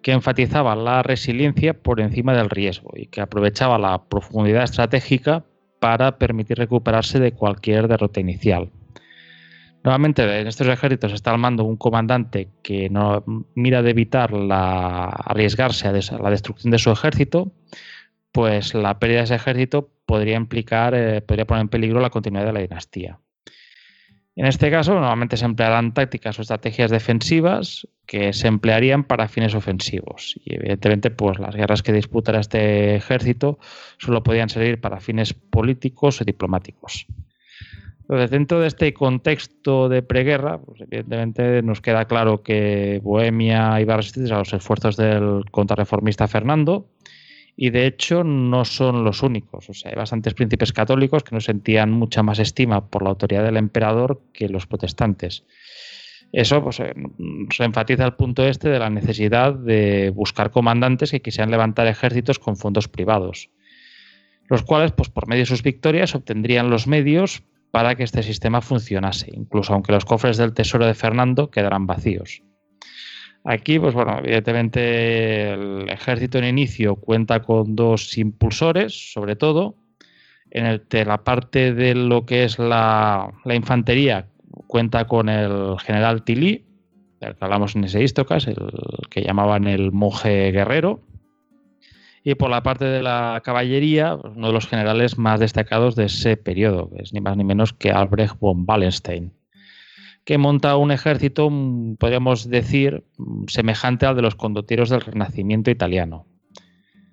que 0.01 0.13
enfatizaba 0.13 0.75
la 0.75 1.03
resiliencia 1.03 1.73
por 1.73 1.99
encima 1.99 2.33
del 2.33 2.49
riesgo 2.49 2.91
y 2.95 3.07
que 3.07 3.21
aprovechaba 3.21 3.77
la 3.77 4.03
profundidad 4.05 4.63
estratégica 4.63 5.43
para 5.79 6.17
permitir 6.17 6.57
recuperarse 6.57 7.19
de 7.19 7.33
cualquier 7.33 7.87
derrota 7.87 8.19
inicial. 8.19 8.69
Nuevamente, 9.83 10.23
en 10.39 10.47
estos 10.47 10.67
ejércitos 10.67 11.13
está 11.13 11.31
al 11.31 11.37
mando 11.37 11.63
un 11.63 11.77
comandante 11.77 12.49
que 12.63 12.89
no 12.89 13.23
mira 13.55 13.81
de 13.81 13.91
evitar 13.91 14.33
la, 14.33 15.05
arriesgarse 15.05 15.87
a, 15.87 15.91
la 15.93 16.29
destrucción 16.29 16.71
de 16.71 16.79
su 16.79 16.91
ejército, 16.91 17.51
pues 18.31 18.73
la 18.73 18.99
pérdida 18.99 19.19
de 19.19 19.23
ese 19.25 19.35
ejército 19.35 19.89
podría 20.09 20.37
implicar, 20.37 20.95
eh, 20.95 21.21
podría 21.21 21.45
poner 21.45 21.61
en 21.61 21.69
peligro 21.69 21.99
la 21.99 22.09
continuidad 22.09 22.47
de 22.47 22.53
la 22.53 22.61
dinastía. 22.61 23.19
En 24.35 24.47
este 24.47 24.71
caso, 24.71 24.95
normalmente 24.95 25.37
se 25.37 25.45
emplearán 25.45 25.93
tácticas 25.93 26.39
o 26.39 26.41
estrategias 26.41 26.89
defensivas 26.89 27.87
que 28.07 28.33
se 28.33 28.47
emplearían 28.47 29.03
para 29.03 29.27
fines 29.27 29.53
ofensivos. 29.53 30.33
Y 30.43 30.55
evidentemente, 30.55 31.11
pues 31.11 31.37
las 31.37 31.55
guerras 31.55 31.83
que 31.83 31.93
disputara 31.93 32.39
este 32.39 32.95
ejército 32.95 33.59
solo 33.99 34.23
podían 34.23 34.49
servir 34.49 34.81
para 34.81 34.99
fines 34.99 35.35
políticos 35.35 36.21
o 36.21 36.25
diplomáticos. 36.25 37.05
Entonces, 38.01 38.31
dentro 38.31 38.59
de 38.61 38.67
este 38.67 38.91
contexto 38.91 39.89
de 39.89 40.01
preguerra, 40.01 40.57
pues 40.59 40.81
evidentemente 40.81 41.61
nos 41.61 41.81
queda 41.81 42.05
claro 42.05 42.41
que 42.41 42.99
Bohemia 43.03 43.79
iba 43.79 43.93
a 43.93 43.97
resistir 43.97 44.33
a 44.33 44.39
los 44.39 44.53
esfuerzos 44.53 44.97
del 44.97 45.43
contrarreformista 45.51 46.27
Fernando, 46.27 46.87
y 47.61 47.71
de 47.71 47.87
hecho 47.87 48.23
no 48.23 48.63
son 48.63 49.03
los 49.03 49.21
únicos. 49.21 49.69
O 49.69 49.73
sea, 49.73 49.91
hay 49.91 49.97
bastantes 49.97 50.33
príncipes 50.33 50.71
católicos 50.71 51.25
que 51.25 51.35
no 51.35 51.41
sentían 51.41 51.91
mucha 51.91 52.23
más 52.23 52.39
estima 52.39 52.87
por 52.87 53.03
la 53.03 53.09
autoridad 53.09 53.43
del 53.43 53.57
emperador 53.57 54.21
que 54.31 54.47
los 54.47 54.65
protestantes. 54.65 55.43
Eso 56.31 56.63
pues, 56.63 56.79
eh, 56.79 56.93
se 57.53 57.65
enfatiza 57.65 58.05
el 58.05 58.13
punto 58.13 58.47
este 58.47 58.69
de 58.69 58.79
la 58.79 58.89
necesidad 58.89 59.53
de 59.53 60.09
buscar 60.11 60.51
comandantes 60.51 61.11
que 61.11 61.21
quisieran 61.21 61.51
levantar 61.51 61.87
ejércitos 61.87 62.39
con 62.39 62.55
fondos 62.55 62.87
privados, 62.87 63.49
los 64.47 64.63
cuales, 64.63 64.93
pues, 64.93 65.09
por 65.09 65.27
medio 65.27 65.41
de 65.41 65.47
sus 65.47 65.61
victorias, 65.61 66.15
obtendrían 66.15 66.69
los 66.69 66.87
medios 66.87 67.43
para 67.71 67.95
que 67.95 68.03
este 68.03 68.23
sistema 68.23 68.61
funcionase, 68.61 69.31
incluso 69.33 69.73
aunque 69.73 69.91
los 69.91 70.05
cofres 70.05 70.37
del 70.37 70.53
tesoro 70.53 70.85
de 70.85 70.93
Fernando 70.93 71.51
quedaran 71.51 71.87
vacíos. 71.87 72.41
Aquí, 73.43 73.79
pues 73.79 73.93
bueno, 73.93 74.19
evidentemente 74.19 75.53
el 75.53 75.89
ejército 75.89 76.37
en 76.37 76.45
inicio 76.45 76.95
cuenta 76.95 77.41
con 77.41 77.75
dos 77.75 78.17
impulsores, 78.17 79.13
sobre 79.13 79.35
todo. 79.35 79.75
En 80.51 80.65
el, 80.65 80.83
la 80.91 81.23
parte 81.23 81.73
de 81.73 81.95
lo 81.95 82.25
que 82.25 82.43
es 82.43 82.59
la, 82.59 83.31
infantería 83.45 84.27
cuenta 84.67 85.05
con 85.05 85.29
el 85.29 85.79
general 85.79 86.23
Tilly, 86.23 86.65
del 87.21 87.35
que 87.35 87.45
hablamos 87.45 87.75
en 87.75 87.83
ese 87.83 88.03
Istocas, 88.03 88.47
el 88.47 88.57
que 89.09 89.21
llamaban 89.21 89.67
el 89.67 89.91
monje 89.91 90.51
guerrero. 90.51 91.01
Y 92.23 92.35
por 92.35 92.49
la 92.49 92.63
parte 92.63 92.85
de 92.85 93.01
la 93.01 93.41
caballería, 93.43 94.15
uno 94.15 94.47
de 94.47 94.53
los 94.53 94.67
generales 94.67 95.17
más 95.17 95.39
destacados 95.39 95.95
de 95.95 96.05
ese 96.05 96.35
periodo, 96.35 96.89
es 96.97 97.13
ni 97.13 97.21
más 97.21 97.37
ni 97.37 97.43
menos 97.43 97.73
que 97.73 97.91
Albrecht 97.91 98.37
von 98.39 98.65
Wallenstein, 98.67 99.31
que 100.29 100.37
monta 100.37 100.77
un 100.77 100.91
ejército, 100.91 101.49
mm, 101.49 101.95
podríamos 101.95 102.47
decir, 102.47 103.03
mm, 103.17 103.45
semejante 103.47 104.05
al 104.05 104.15
de 104.15 104.21
los 104.21 104.35
condotieros 104.35 104.91
del 104.91 105.01
Renacimiento 105.01 105.71
italiano. 105.71 106.27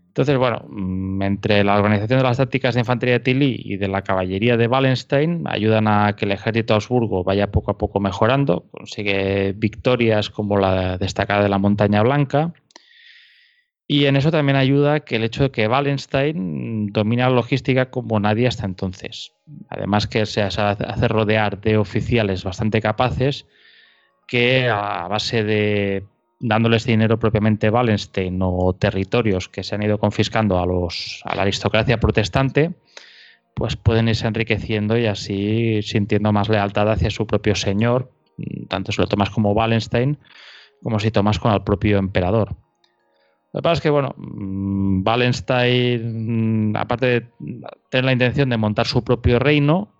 Entonces, 0.08 0.36
bueno, 0.36 0.66
mm, 0.68 1.22
entre 1.22 1.64
la 1.64 1.76
organización 1.76 2.18
de 2.18 2.24
las 2.24 2.36
tácticas 2.36 2.74
de 2.74 2.80
infantería 2.80 3.14
de 3.14 3.20
Tilly 3.20 3.58
y 3.64 3.78
de 3.78 3.88
la 3.88 4.02
caballería 4.02 4.58
de 4.58 4.66
Wallenstein 4.66 5.44
ayudan 5.46 5.88
a 5.88 6.14
que 6.14 6.26
el 6.26 6.32
ejército 6.32 6.74
de 6.74 6.76
Augsburgo 6.76 7.24
vaya 7.24 7.50
poco 7.50 7.70
a 7.70 7.78
poco 7.78 8.00
mejorando, 8.00 8.66
consigue 8.70 9.54
victorias 9.56 10.28
como 10.28 10.58
la 10.58 10.98
destacada 10.98 11.42
de 11.42 11.48
la 11.48 11.56
Montaña 11.56 12.02
Blanca, 12.02 12.52
y 13.88 14.06
en 14.06 14.16
eso 14.16 14.30
también 14.30 14.56
ayuda 14.56 15.00
que 15.00 15.16
el 15.16 15.24
hecho 15.24 15.44
de 15.44 15.50
que 15.50 15.68
Wallenstein 15.68 16.88
domina 16.88 17.28
la 17.28 17.36
logística 17.36 17.90
como 17.90 18.18
nadie 18.18 18.48
hasta 18.48 18.66
entonces. 18.66 19.32
Además 19.68 20.08
que 20.08 20.26
se 20.26 20.42
hace 20.42 21.08
rodear 21.08 21.60
de 21.60 21.76
oficiales 21.76 22.42
bastante 22.42 22.80
capaces 22.80 23.46
que 24.26 24.68
a 24.68 25.06
base 25.06 25.44
de 25.44 26.04
dándoles 26.40 26.84
dinero 26.84 27.18
propiamente 27.18 27.70
Wallenstein 27.70 28.40
o 28.42 28.74
territorios 28.74 29.48
que 29.48 29.62
se 29.62 29.76
han 29.76 29.82
ido 29.82 29.98
confiscando 29.98 30.58
a, 30.58 30.66
los, 30.66 31.22
a 31.24 31.36
la 31.36 31.42
aristocracia 31.42 31.98
protestante, 31.98 32.74
pues 33.54 33.76
pueden 33.76 34.08
irse 34.08 34.26
enriqueciendo 34.26 34.98
y 34.98 35.06
así 35.06 35.80
sintiendo 35.82 36.32
más 36.32 36.48
lealtad 36.48 36.90
hacia 36.90 37.10
su 37.10 37.26
propio 37.26 37.54
señor, 37.54 38.12
tanto 38.68 38.90
si 38.90 39.00
lo 39.00 39.06
tomas 39.06 39.30
como 39.30 39.52
Wallenstein 39.52 40.18
como 40.82 40.98
si 40.98 41.10
tomas 41.10 41.38
con 41.38 41.52
el 41.52 41.62
propio 41.62 41.98
emperador. 41.98 42.54
Lo 43.56 43.60
que 43.60 43.62
pasa 43.62 43.78
es 43.78 43.80
que, 43.80 43.88
bueno, 43.88 44.14
mm, 44.18 45.02
Wallenstein, 45.02 46.72
mm, 46.72 46.76
aparte 46.76 47.06
de 47.06 47.26
tener 47.88 48.04
la 48.04 48.12
intención 48.12 48.50
de 48.50 48.58
montar 48.58 48.86
su 48.86 49.02
propio 49.02 49.38
reino, 49.38 49.94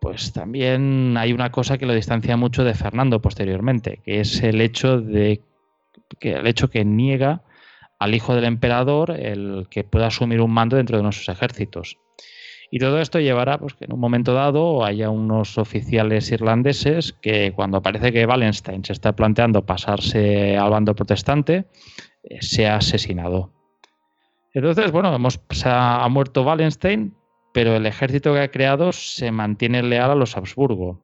pues 0.00 0.32
también 0.32 1.14
hay 1.18 1.34
una 1.34 1.52
cosa 1.52 1.76
que 1.76 1.84
lo 1.84 1.92
distancia 1.92 2.38
mucho 2.38 2.64
de 2.64 2.72
Fernando 2.72 3.20
posteriormente, 3.20 4.00
que 4.06 4.20
es 4.20 4.42
el 4.42 4.62
hecho 4.62 5.02
de 5.02 5.42
que 6.18 6.32
el 6.32 6.46
hecho 6.46 6.70
que 6.70 6.86
niega 6.86 7.42
al 7.98 8.14
hijo 8.14 8.34
del 8.34 8.44
emperador 8.44 9.10
el 9.10 9.66
que 9.68 9.84
pueda 9.84 10.06
asumir 10.06 10.40
un 10.40 10.52
mando 10.52 10.78
dentro 10.78 10.96
de 10.96 11.02
nuestros 11.02 11.28
ejércitos. 11.28 11.98
Y 12.70 12.78
todo 12.78 13.02
esto 13.02 13.20
llevará 13.20 13.58
pues, 13.58 13.74
que 13.74 13.84
en 13.84 13.92
un 13.92 14.00
momento 14.00 14.32
dado 14.32 14.82
haya 14.82 15.10
unos 15.10 15.58
oficiales 15.58 16.30
irlandeses 16.30 17.12
que 17.12 17.52
cuando 17.54 17.82
parece 17.82 18.12
que 18.12 18.24
Wallenstein 18.24 18.82
se 18.82 18.94
está 18.94 19.14
planteando 19.14 19.66
pasarse 19.66 20.56
al 20.56 20.70
bando 20.70 20.94
protestante, 20.94 21.66
se 22.40 22.66
ha 22.66 22.76
asesinado. 22.76 23.52
Entonces, 24.52 24.90
bueno, 24.90 25.14
hemos, 25.14 25.40
ha, 25.64 26.08
muerto 26.08 26.42
Wallenstein, 26.42 27.14
pero 27.52 27.76
el 27.76 27.86
ejército 27.86 28.32
que 28.34 28.40
ha 28.40 28.50
creado 28.50 28.92
se 28.92 29.30
mantiene 29.30 29.82
leal 29.82 30.10
a 30.10 30.14
los 30.14 30.36
Habsburgo. 30.36 31.02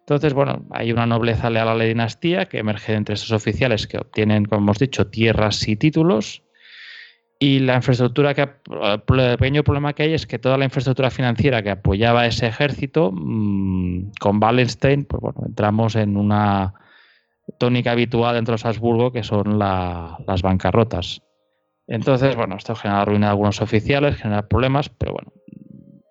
Entonces, 0.00 0.34
bueno, 0.34 0.66
hay 0.70 0.92
una 0.92 1.06
nobleza 1.06 1.50
leal 1.50 1.68
a 1.68 1.74
la 1.74 1.84
dinastía 1.84 2.46
que 2.46 2.58
emerge 2.58 2.94
entre 2.94 3.14
esos 3.14 3.32
oficiales 3.32 3.86
que 3.86 3.98
obtienen, 3.98 4.44
como 4.44 4.62
hemos 4.62 4.78
dicho, 4.78 5.06
tierras 5.06 5.66
y 5.68 5.76
títulos. 5.76 6.42
Y 7.38 7.60
la 7.60 7.76
infraestructura 7.76 8.34
que. 8.34 8.42
El 8.42 9.36
pequeño 9.38 9.64
problema 9.64 9.94
que 9.94 10.02
hay 10.02 10.12
es 10.12 10.26
que 10.26 10.38
toda 10.38 10.58
la 10.58 10.64
infraestructura 10.64 11.10
financiera 11.10 11.62
que 11.62 11.70
apoyaba 11.70 12.26
ese 12.26 12.46
ejército, 12.46 13.12
mm, 13.12 14.10
con 14.20 14.42
Wallenstein, 14.42 15.06
pues 15.06 15.20
bueno, 15.22 15.42
entramos 15.46 15.96
en 15.96 16.16
una 16.16 16.74
tónica 17.60 17.92
habitual 17.92 18.34
dentro 18.34 18.54
de 18.54 18.58
Salzburgo, 18.58 19.12
que 19.12 19.22
son 19.22 19.58
las 19.58 20.42
bancarrotas. 20.42 21.22
Entonces, 21.86 22.34
bueno, 22.34 22.56
esto 22.56 22.74
genera 22.74 23.04
ruina 23.04 23.26
a 23.28 23.30
algunos 23.30 23.60
oficiales, 23.60 24.16
genera 24.16 24.48
problemas, 24.48 24.88
pero 24.88 25.12
bueno, 25.12 25.32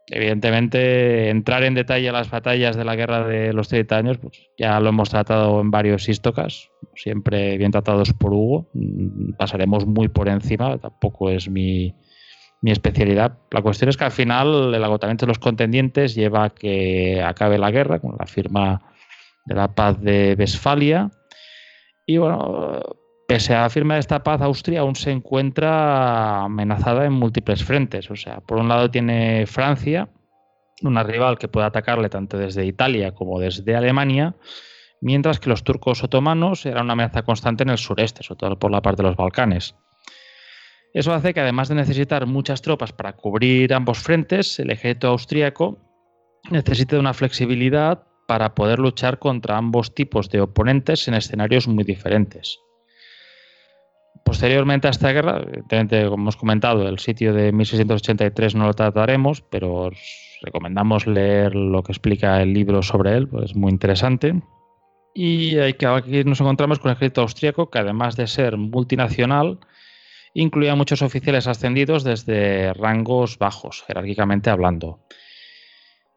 evidentemente 0.07 1.29
entrar 1.29 1.63
en 1.63 1.73
detalle 1.73 2.07
a 2.09 2.11
las 2.11 2.29
batallas 2.29 2.75
de 2.75 2.85
la 2.85 2.95
guerra 2.95 3.27
de 3.27 3.51
los 3.53 3.67
30 3.67 3.97
años, 3.97 4.17
pues 4.19 4.47
ya 4.59 4.79
lo 4.79 4.89
hemos 4.89 5.09
tratado 5.09 5.59
en 5.59 5.71
varios 5.71 6.07
istocas, 6.07 6.69
siempre 6.95 7.57
bien 7.57 7.71
tratados 7.71 8.13
por 8.13 8.31
Hugo, 8.31 8.69
pasaremos 9.37 9.87
muy 9.87 10.07
por 10.07 10.29
encima, 10.29 10.77
tampoco 10.77 11.31
es 11.31 11.49
mi, 11.49 11.95
mi 12.61 12.69
especialidad. 12.69 13.39
La 13.49 13.63
cuestión 13.63 13.89
es 13.89 13.97
que 13.97 14.03
al 14.03 14.11
final 14.11 14.71
el 14.75 14.83
agotamiento 14.83 15.25
de 15.25 15.31
los 15.31 15.39
contendientes 15.39 16.13
lleva 16.13 16.43
a 16.43 16.49
que 16.51 17.23
acabe 17.23 17.57
la 17.57 17.71
guerra 17.71 17.99
con 17.99 18.15
la 18.19 18.27
firma 18.27 18.83
de 19.45 19.55
la 19.55 19.73
paz 19.73 19.99
de 19.99 20.35
Westfalia 20.37 21.09
y 22.09 22.17
bueno, 22.17 22.81
pese 23.27 23.53
a 23.53 23.61
la 23.61 23.69
firma 23.69 23.93
de 23.93 23.99
esta 23.99 24.23
paz, 24.23 24.41
Austria 24.41 24.79
aún 24.79 24.95
se 24.95 25.11
encuentra 25.11 26.45
amenazada 26.45 27.05
en 27.05 27.13
múltiples 27.13 27.63
frentes. 27.63 28.09
O 28.09 28.15
sea, 28.15 28.39
por 28.39 28.57
un 28.57 28.67
lado 28.67 28.89
tiene 28.89 29.45
Francia, 29.45 30.09
una 30.81 31.03
rival 31.03 31.37
que 31.37 31.47
puede 31.47 31.67
atacarle 31.67 32.09
tanto 32.09 32.35
desde 32.39 32.65
Italia 32.65 33.13
como 33.13 33.39
desde 33.39 33.75
Alemania, 33.75 34.35
mientras 35.01 35.39
que 35.39 35.51
los 35.51 35.63
turcos 35.63 36.03
otomanos 36.03 36.65
eran 36.65 36.85
una 36.85 36.93
amenaza 36.93 37.21
constante 37.21 37.61
en 37.61 37.69
el 37.69 37.77
sureste, 37.77 38.23
sobre 38.23 38.39
todo 38.39 38.57
por 38.57 38.71
la 38.71 38.81
parte 38.81 39.03
de 39.03 39.09
los 39.09 39.15
Balcanes. 39.15 39.75
Eso 40.95 41.13
hace 41.13 41.35
que 41.35 41.41
además 41.41 41.69
de 41.69 41.75
necesitar 41.75 42.25
muchas 42.25 42.63
tropas 42.63 42.91
para 42.91 43.13
cubrir 43.13 43.71
ambos 43.71 43.99
frentes, 43.99 44.57
el 44.57 44.71
ejército 44.71 45.09
austríaco 45.09 45.77
necesite 46.49 46.97
una 46.97 47.13
flexibilidad 47.13 48.08
para 48.29 48.53
poder 48.53 48.77
luchar 48.77 49.17
contra 49.17 49.57
ambos 49.57 49.95
tipos 49.95 50.29
de 50.29 50.39
oponentes 50.39 51.07
en 51.07 51.15
escenarios 51.15 51.67
muy 51.67 51.83
diferentes. 51.83 52.59
Posteriormente 54.23 54.87
a 54.87 54.91
esta 54.91 55.11
guerra, 55.11 55.41
como 55.67 56.13
hemos 56.13 56.37
comentado, 56.37 56.87
el 56.87 56.99
sitio 56.99 57.33
de 57.33 57.51
1683 57.51 58.53
no 58.53 58.67
lo 58.67 58.75
trataremos, 58.75 59.41
pero 59.41 59.73
os 59.85 59.97
recomendamos 60.43 61.07
leer 61.07 61.55
lo 61.55 61.81
que 61.81 61.91
explica 61.91 62.39
el 62.39 62.53
libro 62.53 62.83
sobre 62.83 63.17
él, 63.17 63.27
pues 63.27 63.45
es 63.45 63.55
muy 63.55 63.71
interesante. 63.71 64.39
Y 65.15 65.57
aquí 65.57 66.23
nos 66.23 66.39
encontramos 66.39 66.77
con 66.77 66.91
el 66.91 66.97
ejército 66.97 67.21
austríaco, 67.21 67.71
que 67.71 67.79
además 67.79 68.15
de 68.15 68.27
ser 68.27 68.57
multinacional, 68.57 69.57
incluía 70.35 70.75
muchos 70.75 71.01
oficiales 71.01 71.47
ascendidos 71.47 72.03
desde 72.03 72.73
rangos 72.73 73.39
bajos, 73.39 73.83
jerárquicamente 73.87 74.51
hablando. 74.51 74.99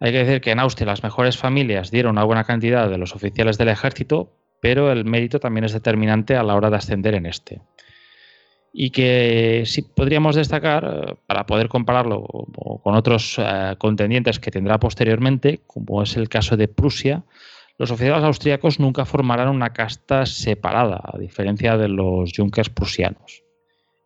Hay 0.02 0.10
que 0.10 0.24
decir 0.24 0.40
que 0.40 0.50
en 0.50 0.58
Austria 0.58 0.88
las 0.88 1.04
mejores 1.04 1.38
familias 1.38 1.92
dieron 1.92 2.16
una 2.16 2.24
buena 2.24 2.42
cantidad 2.42 2.90
de 2.90 2.98
los 2.98 3.14
oficiales 3.14 3.56
del 3.56 3.68
ejército, 3.68 4.32
pero 4.60 4.90
el 4.90 5.04
mérito 5.04 5.38
también 5.38 5.62
es 5.62 5.72
determinante 5.72 6.34
a 6.34 6.42
la 6.42 6.56
hora 6.56 6.70
de 6.70 6.76
ascender 6.76 7.14
en 7.14 7.24
este. 7.24 7.60
Y 8.72 8.90
que 8.90 9.62
si 9.64 9.82
podríamos 9.82 10.34
destacar, 10.34 10.84
eh, 10.84 11.14
para 11.28 11.46
poder 11.46 11.68
compararlo 11.68 12.26
con 12.82 12.96
otros 12.96 13.36
eh, 13.38 13.76
contendientes 13.78 14.40
que 14.40 14.50
tendrá 14.50 14.80
posteriormente, 14.80 15.60
como 15.68 16.02
es 16.02 16.16
el 16.16 16.28
caso 16.28 16.56
de 16.56 16.66
Prusia, 16.66 17.22
los 17.78 17.92
oficiales 17.92 18.24
austríacos 18.24 18.80
nunca 18.80 19.04
formarán 19.04 19.50
una 19.50 19.72
casta 19.72 20.26
separada, 20.26 21.00
a 21.04 21.16
diferencia 21.16 21.76
de 21.76 21.86
los 21.86 22.32
Junkers 22.36 22.70
prusianos. 22.70 23.44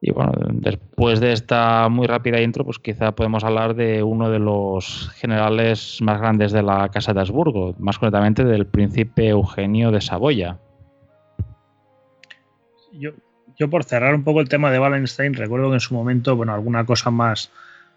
Y 0.00 0.12
bueno, 0.12 0.32
después 0.50 1.20
de 1.20 1.32
esta 1.32 1.88
muy 1.88 2.06
rápida 2.06 2.40
intro, 2.40 2.64
pues 2.64 2.78
quizá 2.78 3.12
podemos 3.12 3.44
hablar 3.44 3.74
de 3.74 4.02
uno 4.02 4.30
de 4.30 4.38
los 4.38 5.10
generales 5.16 5.98
más 6.02 6.20
grandes 6.20 6.52
de 6.52 6.62
la 6.62 6.90
Casa 6.90 7.14
de 7.14 7.20
Habsburgo, 7.20 7.74
más 7.78 7.98
concretamente 7.98 8.44
del 8.44 8.66
príncipe 8.66 9.28
Eugenio 9.28 9.90
de 9.90 10.02
Saboya. 10.02 10.58
Yo, 12.92 13.12
yo 13.56 13.70
por 13.70 13.84
cerrar 13.84 14.14
un 14.14 14.22
poco 14.22 14.40
el 14.40 14.48
tema 14.48 14.70
de 14.70 14.78
Wallenstein, 14.78 15.34
recuerdo 15.34 15.68
que 15.70 15.74
en 15.74 15.80
su 15.80 15.94
momento, 15.94 16.36
bueno, 16.36 16.52
alguna 16.52 16.84
cosa 16.84 17.10
más, 17.10 17.50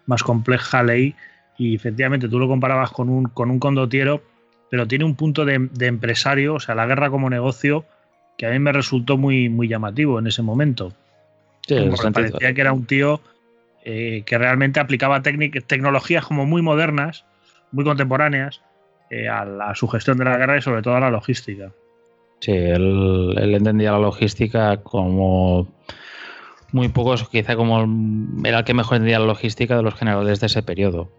más 0.06 0.22
compleja 0.22 0.82
leí 0.82 1.14
y 1.58 1.74
efectivamente 1.74 2.28
tú 2.28 2.38
lo 2.38 2.48
comparabas 2.48 2.90
con 2.90 3.10
un, 3.10 3.24
con 3.24 3.50
un 3.50 3.58
condotiero, 3.58 4.22
pero 4.70 4.88
tiene 4.88 5.04
un 5.04 5.16
punto 5.16 5.44
de, 5.44 5.68
empresario, 5.80 6.54
o 6.54 6.60
sea, 6.60 6.74
la 6.74 6.86
guerra 6.86 7.10
como 7.10 7.28
negocio, 7.28 7.84
que 8.38 8.46
a 8.46 8.50
mí 8.50 8.58
me 8.58 8.72
resultó 8.72 9.18
muy, 9.18 9.50
muy 9.50 9.68
llamativo 9.68 10.18
en 10.18 10.26
ese 10.26 10.40
momento 10.40 10.94
me 11.68 12.12
parecía 12.12 12.54
que 12.54 12.60
era 12.60 12.72
un 12.72 12.86
tío 12.86 13.20
eh, 13.84 14.22
que 14.26 14.36
realmente 14.36 14.78
aplicaba 14.78 15.22
tecnologías 15.22 16.26
como 16.26 16.44
muy 16.44 16.60
modernas, 16.60 17.24
muy 17.72 17.84
contemporáneas, 17.84 18.60
eh, 19.08 19.28
a, 19.28 19.44
la, 19.44 19.74
su 19.74 19.88
gestión 19.88 20.18
de 20.18 20.24
la 20.24 20.36
guerra 20.36 20.58
y 20.58 20.62
sobre 20.62 20.82
todo 20.82 20.96
a 20.96 21.00
la 21.00 21.10
logística. 21.10 21.72
Sí, 22.40 22.52
él, 22.52 23.36
entendía 23.38 23.92
la 23.92 23.98
logística 23.98 24.78
como 24.78 25.68
muy 26.72 26.88
pocos, 26.88 27.28
quizá 27.28 27.56
como 27.56 27.86
era 28.44 28.58
el 28.58 28.64
que 28.64 28.74
mejor 28.74 28.96
entendía 28.96 29.18
la 29.18 29.26
logística 29.26 29.76
de 29.76 29.82
los 29.82 29.94
generales 29.94 30.40
de 30.40 30.46
ese 30.46 30.62
periodo. 30.62 31.10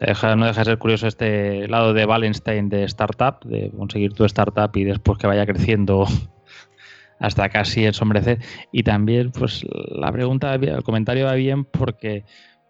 no 0.00 0.46
deja 0.46 0.60
de 0.60 0.64
ser 0.64 0.78
curioso 0.78 1.06
este 1.06 1.68
lado 1.68 1.94
de 1.94 2.06
Wallenstein 2.06 2.68
de 2.68 2.84
startup, 2.84 3.44
de 3.44 3.70
conseguir 3.70 4.14
tu 4.14 4.24
startup 4.24 4.76
y 4.76 4.84
después 4.84 5.18
que 5.18 5.26
vaya 5.26 5.46
creciendo 5.46 6.06
hasta 7.18 7.48
casi 7.48 7.84
ensombrecer. 7.84 8.38
Y 8.72 8.82
también, 8.82 9.30
pues 9.32 9.64
la 9.70 10.12
pregunta, 10.12 10.54
el 10.54 10.82
comentario 10.82 11.26
va 11.26 11.34
bien 11.34 11.64
porque, 11.64 12.24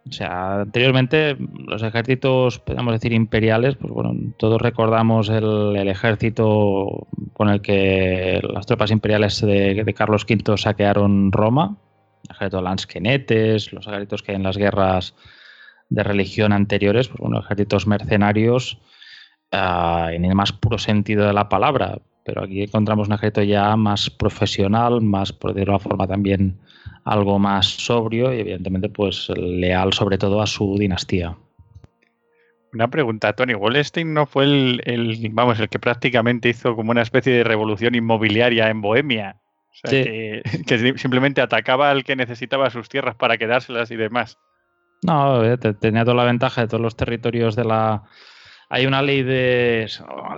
o 0.08 0.12
sea, 0.12 0.60
anteriormente 0.62 1.36
los 1.66 1.82
ejércitos, 1.82 2.58
podemos 2.58 2.92
decir, 2.92 3.12
imperiales, 3.12 3.76
pues 3.76 3.92
bueno, 3.92 4.14
todos 4.38 4.60
recordamos 4.60 5.28
el, 5.28 5.76
ejército 5.88 7.06
con 7.32 7.48
el 7.48 7.60
que 7.60 8.40
las 8.42 8.66
tropas 8.66 8.90
imperiales 8.90 9.40
de, 9.40 9.94
Carlos 9.96 10.26
V 10.28 10.56
saquearon 10.56 11.32
Roma, 11.32 11.76
el 12.28 12.36
ejército 12.36 12.62
lansquenetes, 12.62 13.72
los 13.72 13.86
ejércitos 13.86 14.22
que 14.22 14.32
hay 14.32 14.36
en 14.36 14.42
las 14.42 14.56
guerras 14.56 15.14
de 15.90 16.02
religión 16.02 16.52
anteriores, 16.52 17.08
pues 17.08 17.20
bueno, 17.20 17.40
ejércitos 17.40 17.86
mercenarios 17.86 18.78
ah, 19.52 20.10
en 20.12 20.24
el 20.24 20.34
más 20.34 20.52
puro 20.52 20.78
sentido 20.78 21.26
de 21.26 21.32
la 21.32 21.48
palabra, 21.48 21.98
pero 22.24 22.42
aquí 22.42 22.62
encontramos 22.62 23.08
un 23.08 23.14
ejército 23.14 23.42
ya 23.42 23.76
más 23.76 24.10
profesional, 24.10 25.00
más, 25.02 25.32
por 25.32 25.52
decirlo 25.52 25.74
de 25.74 25.78
forma, 25.78 26.06
también 26.06 26.58
algo 27.04 27.38
más 27.38 27.66
sobrio 27.66 28.32
y 28.32 28.40
evidentemente 28.40 28.88
pues 28.88 29.28
leal 29.36 29.92
sobre 29.92 30.18
todo 30.18 30.40
a 30.40 30.46
su 30.46 30.76
dinastía. 30.78 31.36
Una 32.72 32.88
pregunta, 32.88 33.34
Tony, 33.34 33.54
Wallenstein 33.54 34.12
no 34.12 34.26
fue 34.26 34.44
el, 34.44 35.28
vamos, 35.30 35.60
el 35.60 35.68
que 35.68 35.78
prácticamente 35.78 36.48
hizo 36.48 36.74
como 36.74 36.90
una 36.90 37.02
especie 37.02 37.32
de 37.32 37.44
revolución 37.44 37.94
inmobiliaria 37.94 38.68
en 38.68 38.80
Bohemia. 38.80 39.36
O 39.70 39.88
sea, 39.88 40.02
que, 40.02 40.42
simplemente 40.96 41.40
atacaba 41.40 41.90
al 41.90 42.02
que 42.02 42.16
necesitaba 42.16 42.70
sus 42.70 42.88
tierras 42.88 43.14
para 43.14 43.38
quedárselas 43.38 43.90
y 43.92 43.96
demás. 43.96 44.38
No, 45.02 45.44
eh, 45.44 45.56
tenía 45.56 46.04
toda 46.04 46.16
la 46.16 46.24
ventaja 46.24 46.62
de 46.62 46.68
todos 46.68 46.80
los 46.80 46.96
territorios 46.96 47.54
de 47.54 47.64
la, 47.64 48.02
hay 48.68 48.86
una 48.86 49.02
ley 49.02 49.22
de 49.22 49.86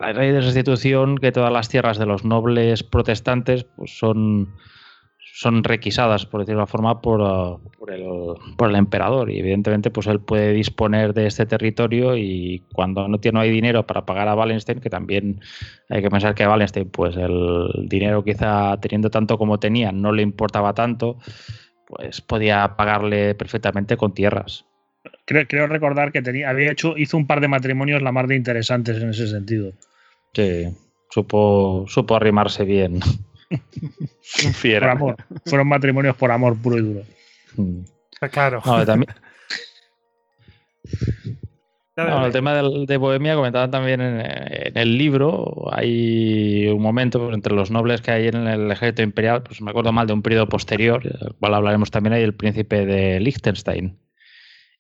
la 0.01 0.13
ley 0.13 0.33
de 0.33 0.41
restitución 0.41 1.19
que 1.19 1.33
todas 1.33 1.53
las 1.53 1.69
tierras 1.69 1.99
de 1.99 2.07
los 2.07 2.25
nobles 2.25 2.83
protestantes 2.83 3.65
pues 3.65 3.97
son, 3.97 4.55
son 5.19 5.65
requisadas, 5.65 6.27
por 6.27 6.41
decirlo 6.41 6.63
de 6.63 6.67
forma, 6.67 7.01
por, 7.01 7.21
uh, 7.21 7.61
por, 7.79 7.93
el, 7.93 8.05
por, 8.57 8.71
el, 8.71 8.77
emperador. 8.77 9.31
Y 9.31 9.39
evidentemente, 9.39 9.91
pues 9.91 10.07
él 10.07 10.21
puede 10.21 10.53
disponer 10.53 11.15
de 11.15 11.27
este 11.27 11.47
territorio 11.47 12.17
y 12.17 12.65
cuando 12.73 13.09
no 13.09 13.19
tiene 13.19 13.41
hay 13.41 13.51
dinero 13.51 13.87
para 13.87 14.05
pagar 14.07 14.29
a 14.29 14.35
Wallenstein, 14.35 14.81
que 14.81 14.91
también 14.91 15.41
hay 15.89 16.03
que 16.03 16.11
pensar 16.11 16.35
que 16.35 16.45
a 16.45 16.51
Wallenstein, 16.51 16.91
pues 16.91 17.17
el 17.17 17.87
dinero 17.89 18.25
quizá 18.25 18.79
teniendo 18.81 19.11
tanto 19.11 19.39
como 19.39 19.59
tenía, 19.59 19.93
no 19.93 20.13
le 20.13 20.23
importaba 20.23 20.75
tanto, 20.75 21.17
pues 21.87 22.21
podía 22.21 22.77
pagarle 22.77 23.35
perfectamente 23.35 23.97
con 23.97 24.13
tierras 24.13 24.67
creo, 25.25 25.67
recordar 25.67 26.13
que 26.13 26.23
tenía, 26.23 26.51
había 26.51 26.73
hecho, 26.73 26.97
hizo 26.97 27.17
un 27.17 27.27
par 27.27 27.41
de 27.41 27.49
matrimonios 27.49 28.03
la 28.03 28.13
más 28.13 28.29
de 28.29 28.37
interesantes 28.37 29.01
en 29.01 29.11
ese 29.11 29.27
sentido. 29.27 29.73
Sí, 30.33 30.69
supo, 31.11 31.85
supo 31.89 32.17
arrimarse 32.17 32.65
bien. 32.65 33.01
Por 34.63 34.85
amor. 34.85 35.17
Fueron 35.45 35.69
matrimonios 35.69 36.17
por 36.17 36.31
amor 36.31 36.57
puro 36.61 36.79
y 36.79 36.83
duro. 36.83 37.03
Mm. 37.57 37.81
Claro. 41.95 42.27
el 42.27 42.33
tema 42.33 42.55
de 42.55 42.97
Bohemia 42.99 43.35
comentaban 43.35 43.71
también 43.71 44.01
en, 44.01 44.77
el 44.77 44.99
libro. 44.99 45.69
Hay 45.73 46.67
un 46.69 46.83
momento 46.83 47.33
entre 47.33 47.55
los 47.55 47.71
nobles 47.71 48.01
que 48.03 48.11
hay 48.11 48.29
en 48.29 48.47
el 48.47 48.71
ejército 48.71 49.03
imperial, 49.03 49.43
pues 49.43 49.63
me 49.63 49.71
acuerdo 49.71 49.93
mal 49.93 50.07
de 50.07 50.13
un 50.13 50.23
periodo 50.23 50.49
posterior, 50.49 51.03
del 51.03 51.35
cual 51.35 51.55
hablaremos 51.55 51.91
también, 51.91 52.15
hay 52.15 52.23
el 52.23 52.35
príncipe 52.35 52.85
de 52.85 53.21
Liechtenstein, 53.21 53.99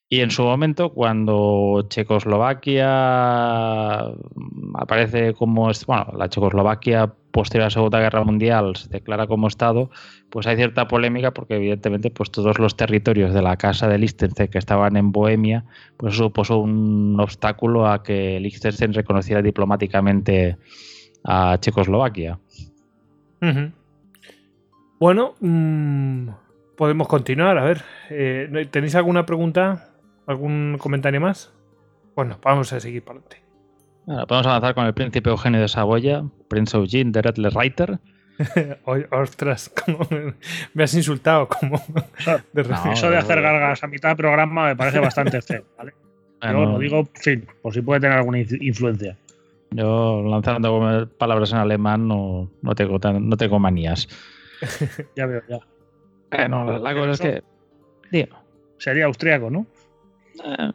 y 0.09 0.21
en 0.21 0.31
su 0.31 0.45
momento, 0.45 0.93
cuando 0.93 1.85
Checoslovaquia 1.89 2.87
aparece 4.75 5.35
como, 5.35 5.69
bueno, 5.87 6.07
la 6.17 6.29
Checoslovaquia 6.29 7.13
posterior 7.33 7.65
a 7.65 7.67
la 7.67 7.71
Segunda 7.71 8.01
Guerra 8.01 8.23
Mundial 8.23 8.77
se 8.77 8.89
declara 8.89 9.27
como 9.27 9.49
Estado, 9.49 9.91
pues 10.31 10.47
hay 10.47 10.57
cierta 10.57 10.87
polémica 10.87 11.33
porque 11.33 11.57
evidentemente 11.57 12.11
pues 12.11 12.31
todos 12.31 12.59
los 12.61 12.77
territorios 12.77 13.35
de 13.35 13.43
la 13.43 13.57
Casa 13.57 13.89
de 13.89 13.99
Liechtenstein 13.99 14.49
que 14.49 14.59
estaban 14.59 14.97
en 14.97 15.11
Bohemia, 15.11 15.65
pues 15.97 16.15
supuso 16.15 16.59
un 16.59 17.19
obstáculo 17.19 17.89
a 17.89 18.05
que 18.05 18.39
Liechtenstein 18.39 18.95
reconociera 18.95 19.43
diplomáticamente 19.43 20.57
a 21.25 21.59
Checoslovaquia. 21.61 22.39
Bueno, 25.01 25.35
mm, 25.41 26.29
podemos 26.77 27.09
continuar. 27.09 27.59
A 27.59 27.65
ver, 27.65 27.83
eh, 28.09 28.69
¿tenéis 28.71 28.95
alguna 28.95 29.27
pregunta? 29.27 29.96
¿Algún 30.27 30.77
comentario 30.79 31.21
más? 31.21 31.53
Bueno, 32.15 32.39
vamos 32.43 32.73
a 32.73 32.81
seguir 32.81 33.05
para 33.05 33.21
adelante. 33.21 33.43
podemos 34.27 34.47
avanzar 34.47 34.75
con 34.75 34.87
el 34.87 34.95
príncipe 34.95 35.31
Eugenio 35.31 35.61
de 35.61 35.69
Saboya, 35.69 36.25
Prince 36.49 36.77
Eugene 36.77 37.13
de 37.13 37.23
Redler 37.23 37.53
Reiter. 37.53 38.01
Ostras, 39.11 39.73
me 40.75 40.85
has 40.85 40.95
insultado 40.95 41.49
como 41.49 41.81
de 42.53 42.63
Eso 42.93 43.11
de 43.11 43.17
hacer 43.17 43.41
gargas 43.41 43.83
a 43.83 43.87
mitad 43.87 44.11
del 44.11 44.17
programa 44.17 44.67
me 44.67 44.77
parece 44.77 44.99
bastante 44.99 45.41
feo, 45.41 45.65
¿vale? 45.79 45.95
Yo 46.43 46.53
lo 46.53 46.79
digo, 46.79 47.09
fin, 47.15 47.47
por 47.63 47.73
si 47.73 47.81
puede 47.81 48.01
tener 48.01 48.19
alguna 48.19 48.39
influencia. 48.39 49.17
Yo 49.71 50.23
lanzando 50.23 51.09
palabras 51.19 51.51
en 51.53 51.59
alemán 51.59 52.07
no, 52.07 52.51
no, 52.63 52.75
tengo, 52.75 52.99
no 52.99 53.37
tengo 53.37 53.59
manías. 53.59 54.09
ya 55.17 55.27
veo, 55.27 55.43
ya. 55.49 55.59
Bueno, 56.31 56.79
la 56.79 56.95
cosa 56.95 57.11
es 57.13 57.21
que. 58.11 58.29
Sería 58.79 59.07
austríaco, 59.07 59.51
¿no? 59.51 59.67
Eh, 60.45 60.73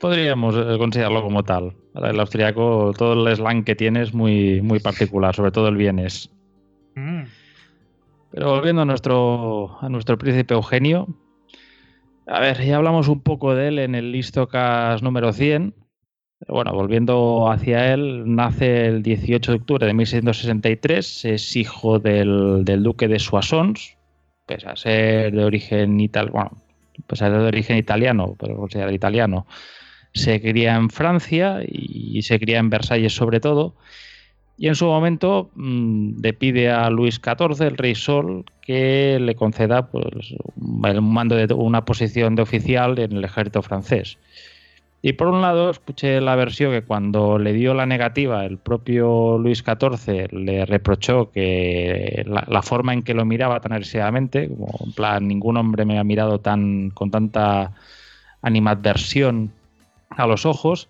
podríamos 0.00 0.54
eh, 0.56 0.78
considerarlo 0.78 1.22
como 1.22 1.42
tal. 1.42 1.74
El 1.94 2.20
austriaco, 2.20 2.92
todo 2.96 3.28
el 3.28 3.36
slang 3.36 3.64
que 3.64 3.76
tiene 3.76 4.02
es 4.02 4.12
muy, 4.12 4.60
muy 4.62 4.80
particular, 4.80 5.34
sobre 5.34 5.52
todo 5.52 5.68
el 5.68 5.76
bienes. 5.76 6.30
Mm. 6.94 7.22
Pero 8.32 8.50
volviendo 8.50 8.82
a 8.82 8.84
nuestro, 8.84 9.78
a 9.80 9.88
nuestro 9.88 10.18
príncipe 10.18 10.54
Eugenio, 10.54 11.06
a 12.26 12.40
ver, 12.40 12.64
ya 12.64 12.76
hablamos 12.76 13.08
un 13.08 13.20
poco 13.20 13.54
de 13.54 13.68
él 13.68 13.78
en 13.78 13.94
el 13.94 14.10
Listocas 14.10 15.02
número 15.02 15.32
100. 15.32 15.74
Bueno, 16.48 16.72
volviendo 16.72 17.50
hacia 17.50 17.92
él, 17.92 18.24
nace 18.26 18.86
el 18.86 19.02
18 19.02 19.52
de 19.52 19.58
octubre 19.58 19.86
de 19.86 19.94
1663, 19.94 21.24
es 21.26 21.56
hijo 21.56 21.98
del, 21.98 22.64
duque 22.82 23.08
de 23.08 23.18
Soissons, 23.18 23.96
pese 24.46 24.68
a 24.68 24.76
ser 24.76 25.32
de 25.32 25.44
origen 25.44 26.00
italiano, 26.00 26.32
bueno, 26.32 26.63
pese 27.06 27.24
a 27.24 27.28
ser 27.28 27.38
de 27.38 27.46
origen 27.46 27.76
italiano, 27.76 28.36
pero 28.38 28.56
considerado 28.56 28.94
italiano, 28.94 29.46
se 30.12 30.40
cría 30.40 30.76
en 30.76 30.90
Francia 30.90 31.60
y 31.66 32.22
se 32.22 32.38
cría 32.38 32.58
en 32.58 32.70
Versalles 32.70 33.14
sobre 33.14 33.40
todo. 33.40 33.74
Y 34.56 34.68
en 34.68 34.76
su 34.76 34.86
momento 34.86 35.50
mm, 35.56 36.20
le 36.22 36.32
pide 36.32 36.70
a 36.70 36.88
Luis 36.90 37.16
XIV, 37.16 37.66
el 37.66 37.76
rey 37.76 37.94
Sol, 37.94 38.44
que 38.62 39.18
le 39.20 39.34
conceda 39.34 39.90
pues, 39.90 40.34
el 40.84 41.02
mando 41.02 41.34
de 41.34 41.52
una 41.54 41.84
posición 41.84 42.36
de 42.36 42.42
oficial 42.42 42.98
en 42.98 43.12
el 43.12 43.24
ejército 43.24 43.62
francés. 43.62 44.16
Y 45.06 45.12
por 45.12 45.28
un 45.28 45.42
lado, 45.42 45.68
escuché 45.68 46.18
la 46.22 46.34
versión 46.34 46.72
que 46.72 46.80
cuando 46.80 47.38
le 47.38 47.52
dio 47.52 47.74
la 47.74 47.84
negativa, 47.84 48.46
el 48.46 48.56
propio 48.56 49.36
Luis 49.36 49.62
XIV 49.62 50.32
le 50.32 50.64
reprochó 50.64 51.30
que 51.30 52.24
la, 52.26 52.62
forma 52.62 52.94
en 52.94 53.02
que 53.02 53.12
lo 53.12 53.26
miraba 53.26 53.60
tan 53.60 53.72
agresivamente, 53.72 54.48
como 54.48 54.70
en 54.82 54.92
plan, 54.92 55.28
ningún 55.28 55.58
hombre 55.58 55.84
me 55.84 55.98
ha 55.98 56.04
mirado 56.04 56.40
tan 56.40 56.88
con 56.88 57.10
tanta 57.10 57.72
animadversión 58.40 59.52
a 60.08 60.26
los 60.26 60.46
ojos. 60.46 60.88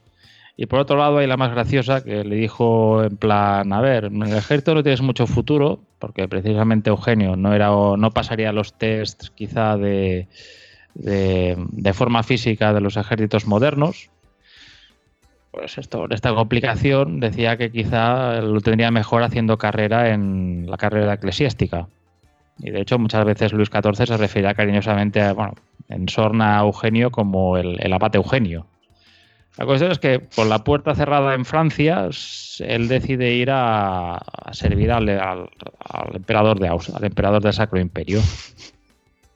Y 0.57 0.67
por 0.67 0.79
otro 0.79 0.97
lado 0.97 1.19
hay 1.19 1.27
la 1.27 1.37
más 1.37 1.51
graciosa 1.51 2.05
que 2.05 2.23
le 2.23 2.37
dijo 2.37 3.03
en 3.03 3.17
plan, 3.17 3.73
a 3.73 3.81
ver, 3.81 4.05
en 4.05 4.23
el 4.23 4.37
ejército 4.37 4.77
no 4.77 4.85
tienes 4.85 5.03
mucho 5.03 5.27
futuro, 5.27 5.81
porque 5.99 6.29
precisamente 6.29 6.89
Eugenio 6.89 7.35
no, 7.35 7.53
era, 7.53 7.71
no 7.71 8.11
pasaría 8.13 8.53
los 8.53 8.75
tests 8.75 9.31
quizá 9.31 9.77
de, 9.77 10.29
de, 10.95 11.93
forma 11.93 12.23
física 12.23 12.73
de 12.73 12.81
los 12.81 12.97
ejércitos 12.97 13.47
modernos. 13.47 14.11
Pues 15.51 15.79
esto, 15.79 16.07
esta 16.11 16.35
complicación 16.35 17.21
decía 17.21 17.57
que 17.57 17.71
quizá 17.71 18.41
lo 18.41 18.61
tendría 18.61 18.91
mejor 18.91 19.23
haciendo 19.23 19.57
carrera 19.57 20.13
en 20.13 20.67
la 20.69 20.77
carrera 20.77 21.15
eclesiástica. 21.15 21.87
Y 22.59 22.71
de 22.71 22.81
hecho 22.81 22.99
muchas 22.99 23.25
veces 23.25 23.53
Luis 23.53 23.69
XIV 23.69 24.07
se 24.07 24.17
refería 24.17 24.55
cariñosamente 24.55 25.21
a, 25.21 25.33
bueno, 25.33 25.55
en 25.89 26.09
sorna 26.09 26.59
a 26.59 26.63
Eugenio 26.63 27.11
como 27.11 27.57
el, 27.57 27.79
el 27.81 27.93
abate 27.93 28.19
Eugenio. 28.19 28.67
La 29.57 29.67
cuestión 29.67 29.93
es 29.93 30.01
que 30.01 30.19
por 30.19 30.47
la 30.47 30.65
puerta 30.65 30.95
cerrada 30.97 31.35
en 31.35 31.45
Francia, 31.45 32.09
él 32.59 32.89
decide 32.89 33.35
ir 33.35 33.51
a, 33.53 34.21
servir 34.51 34.91
al, 34.91 35.09
emperador 36.13 36.59
de 36.59 36.69
Austria, 36.69 36.97
al 36.99 37.05
emperador 37.05 37.41
del 37.41 37.53
Sacro 37.53 37.79
Imperio. 37.79 38.21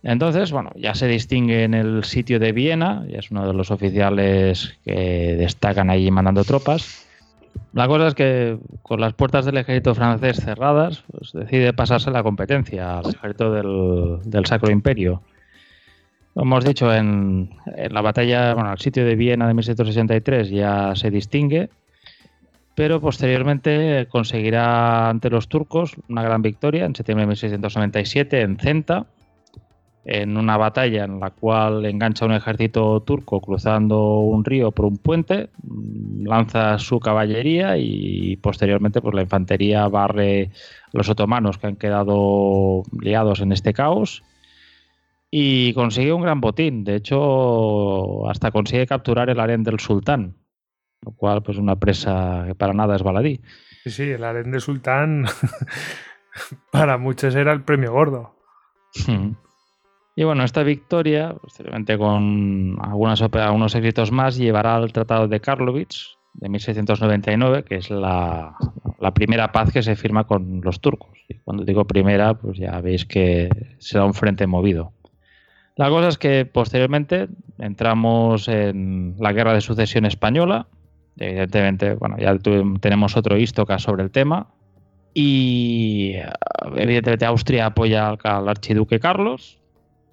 Entonces, 0.03 0.53
bueno, 0.53 0.71
ya 0.77 0.95
se 0.95 1.09
distingue 1.09 1.65
en 1.65 1.75
el 1.75 2.05
sitio 2.05 2.39
de 2.39 2.53
Viena, 2.53 3.05
y 3.09 3.17
es 3.17 3.31
uno 3.31 3.47
de 3.47 3.53
los 3.53 3.71
oficiales 3.71 4.79
que 4.85 5.37
destacan 5.37 5.91
allí 5.91 6.11
mandando 6.11 6.45
tropas. 6.45 7.07
La 7.73 7.89
cosa 7.89 8.09
es 8.09 8.15
que 8.15 8.59
con 8.83 9.01
las 9.01 9.15
puertas 9.15 9.45
del 9.45 9.57
ejército 9.57 9.95
francés 9.95 10.37
cerradas, 10.37 11.03
pues 11.11 11.33
decide 11.33 11.73
pasarse 11.73 12.11
la 12.11 12.23
competencia 12.23 12.99
al 12.99 13.11
ejército 13.11 13.53
del, 13.53 14.31
del 14.31 14.47
Sacro 14.47 14.71
Imperio 14.71 15.21
hemos 16.43 16.65
dicho, 16.65 16.93
en, 16.93 17.51
la 17.91 18.01
batalla, 18.01 18.55
bueno, 18.55 18.73
el 18.73 18.79
sitio 18.79 19.05
de 19.05 19.17
Viena 19.17 19.47
de 19.47 19.55
1763 19.55 20.51
ya 20.51 20.95
se 20.95 21.11
distingue, 21.11 21.71
pero 22.75 23.01
posteriormente 23.01 24.07
conseguirá 24.09 25.09
ante 25.09 25.31
los 25.31 25.49
turcos 25.49 25.97
una 26.09 26.23
gran 26.23 26.43
victoria 26.43 26.85
en 26.85 26.95
septiembre 26.95 27.25
de 27.25 27.29
1697 27.29 28.41
en 28.41 28.57
Centa, 28.57 29.07
en 30.11 30.39
una 30.39 30.57
batalla 30.57 31.05
en 31.05 31.21
la 31.21 31.31
cual 31.31 31.85
engancha 31.85 32.25
un 32.25 32.33
ejército 32.33 33.03
turco 33.03 33.43
cruzando 33.43 34.21
un 34.21 34.43
río 34.43 34.71
por 34.73 34.87
un 34.87 34.97
puente, 34.97 35.51
lanza 36.23 36.79
su 36.79 36.99
caballería 36.99 37.77
y 37.77 38.37
posteriormente 38.37 39.03
pues, 39.03 39.15
la 39.15 39.21
infantería 39.21 39.87
barre 39.89 40.51
a 40.87 40.91
los 40.95 41.11
otomanos 41.11 41.59
que 41.59 41.67
han 41.67 41.77
quedado 41.77 42.85
liados 42.99 43.41
en 43.41 43.53
este 43.53 43.75
caos 43.75 44.23
y 45.31 45.75
consigue 45.75 46.15
un 46.15 46.23
gran 46.23 46.41
botín. 46.41 46.85
De 46.85 46.95
hecho, 46.95 48.31
hasta 48.31 48.51
consigue 48.51 48.87
capturar 48.87 49.29
el 49.29 49.41
harén 49.41 49.63
del 49.63 49.79
sultán, 49.79 50.37
lo 51.03 51.13
cual 51.13 51.43
pues 51.43 51.59
una 51.59 51.77
presa 51.77 52.45
que 52.47 52.55
para 52.55 52.73
nada 52.73 52.97
es 52.97 53.03
baladí. 53.03 53.43
Sí, 53.85 53.91
sí, 53.91 54.03
el 54.05 54.25
harén 54.25 54.53
del 54.53 54.63
sultán 54.63 55.27
para 56.73 56.97
muchos 56.97 57.35
era 57.35 57.53
el 57.53 57.63
premio 57.63 57.93
gordo. 57.93 58.35
Y 60.19 60.25
bueno, 60.25 60.43
esta 60.43 60.65
victoria, 60.65 61.33
posteriormente 61.41 61.97
con 61.97 62.77
algunos 62.83 63.75
éxitos 63.77 64.11
más, 64.11 64.37
llevará 64.37 64.75
al 64.75 64.93
Tratado 64.93 65.29
de 65.29 65.39
Karlovich 65.39 66.19
de 66.35 66.49
1699, 66.49 67.63
que 67.63 67.77
es 67.77 67.89
la, 67.89 68.57
la, 68.99 69.15
primera 69.15 69.53
paz 69.53 69.73
que 69.73 69.81
se 69.81 69.95
firma 69.95 70.25
con 70.25 70.61
los 70.61 70.81
turcos. 70.81 71.17
Y 71.29 71.35
cuando 71.35 71.65
digo 71.65 71.85
primera, 71.85 72.35
pues 72.35 72.59
ya 72.59 72.81
veis 72.81 73.07
que 73.07 73.49
será 73.79 74.07
un 74.07 74.13
frente 74.13 74.49
movido. 74.49 74.93
La 75.77 75.89
cosa 75.89 76.09
es 76.09 76.19
que 76.19 76.45
posteriormente 76.47 77.29
entramos 77.61 78.49
en 78.49 79.15
la 79.21 79.33
guerra 79.33 79.55
de 79.55 79.61
sucesión 79.61 80.05
española. 80.05 80.67
Evidentemente, 81.17 81.95
bueno, 81.95 82.17
ya 82.19 82.37
tenemos 82.81 83.17
otro 83.17 83.37
Istoca 83.37 83.79
sobre 83.79 84.03
el 84.03 84.11
tema. 84.11 84.49
Y 85.15 86.17
evidentemente 86.75 87.25
Austria 87.25 87.67
apoya 87.67 88.17
al, 88.21 88.49
archiduque 88.49 88.99
Carlos 88.99 89.59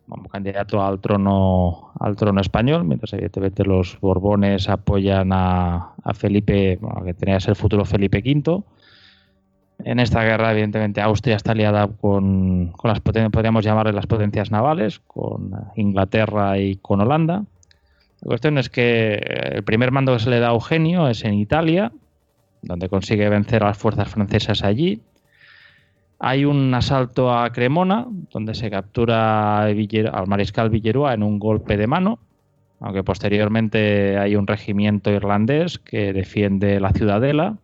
como 0.07 0.29
candidato 0.29 0.83
al 0.83 0.99
trono 0.99 1.91
al 1.99 2.15
trono 2.15 2.41
español, 2.41 2.83
mientras 2.83 3.13
evidentemente 3.13 3.63
los 3.63 3.99
Borbones 3.99 4.69
apoyan 4.69 5.31
a, 5.33 5.93
Felipe, 6.13 6.79
que 7.05 7.13
tenía 7.13 7.35
que 7.35 7.41
ser 7.41 7.49
el 7.51 7.55
futuro 7.55 7.85
Felipe 7.85 8.19
V. 8.19 8.63
En 9.83 9.99
esta 9.99 10.23
guerra, 10.23 10.51
evidentemente, 10.51 11.01
Austria 11.01 11.35
está 11.35 11.51
aliada 11.51 11.87
con, 11.87 12.73
las 12.83 13.01
potencias, 13.01 13.31
podríamos 13.31 13.65
llamarle 13.65 13.93
las 13.93 14.07
potencias 14.07 14.51
navales, 14.51 14.99
con 14.99 15.51
Inglaterra 15.75 16.57
y 16.59 16.77
con 16.77 17.01
Holanda. 17.01 17.43
La 18.21 18.27
cuestión 18.27 18.57
es 18.57 18.69
que 18.69 19.15
el 19.15 19.63
primer 19.63 19.91
mando 19.91 20.13
que 20.13 20.19
se 20.19 20.29
le 20.29 20.39
da 20.39 20.49
a 20.49 20.53
Eugenio 20.53 21.07
es 21.07 21.25
en 21.25 21.33
Italia, 21.33 21.91
donde 22.61 22.89
consigue 22.89 23.27
vencer 23.29 23.63
a 23.63 23.67
las 23.67 23.77
fuerzas 23.77 24.09
francesas 24.09 24.63
allí. 24.63 25.01
Hay 26.19 26.45
un 26.45 26.73
asalto 26.73 27.33
a 27.37 27.51
Cremona, 27.51 28.07
donde 28.31 28.55
se 28.55 28.69
captura 28.69 29.63
al 29.63 30.27
mariscal 30.27 30.69
Villeroy 30.69 31.13
en 31.13 31.23
un 31.23 31.39
golpe 31.39 31.77
de 31.77 31.87
mano, 31.87 32.19
aunque 32.79 33.03
posteriormente 33.03 34.17
hay 34.17 34.35
un 34.35 34.47
regimiento 34.47 35.11
irlandés 35.11 35.79
que 35.79 36.13
defiende 36.13 36.79
la 36.79 36.91
ciudadela 36.91 37.57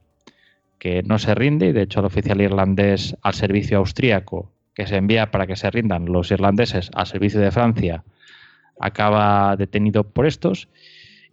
que 0.80 1.04
no 1.04 1.20
se 1.20 1.36
rinde 1.36 1.68
y 1.68 1.72
de 1.74 1.84
hecho 1.84 2.00
el 2.00 2.08
oficial 2.08 2.42
irlandés 2.42 3.16
al 3.22 3.34
servicio 3.36 3.78
austríaco 3.78 4.52
que 4.74 4.88
se 4.88 4.96
envía 4.96 5.30
para 5.30 5.46
que 5.46 5.56
se 5.56 5.70
rindan 5.70 6.06
los 6.06 6.32
irlandeses 6.32 6.90
al 6.96 7.06
servicio 7.06 7.40
de 7.40 7.52
Francia 7.52 8.04
acaba 8.80 9.56
detenido 9.58 10.04
por 10.04 10.26
estos 10.26 10.70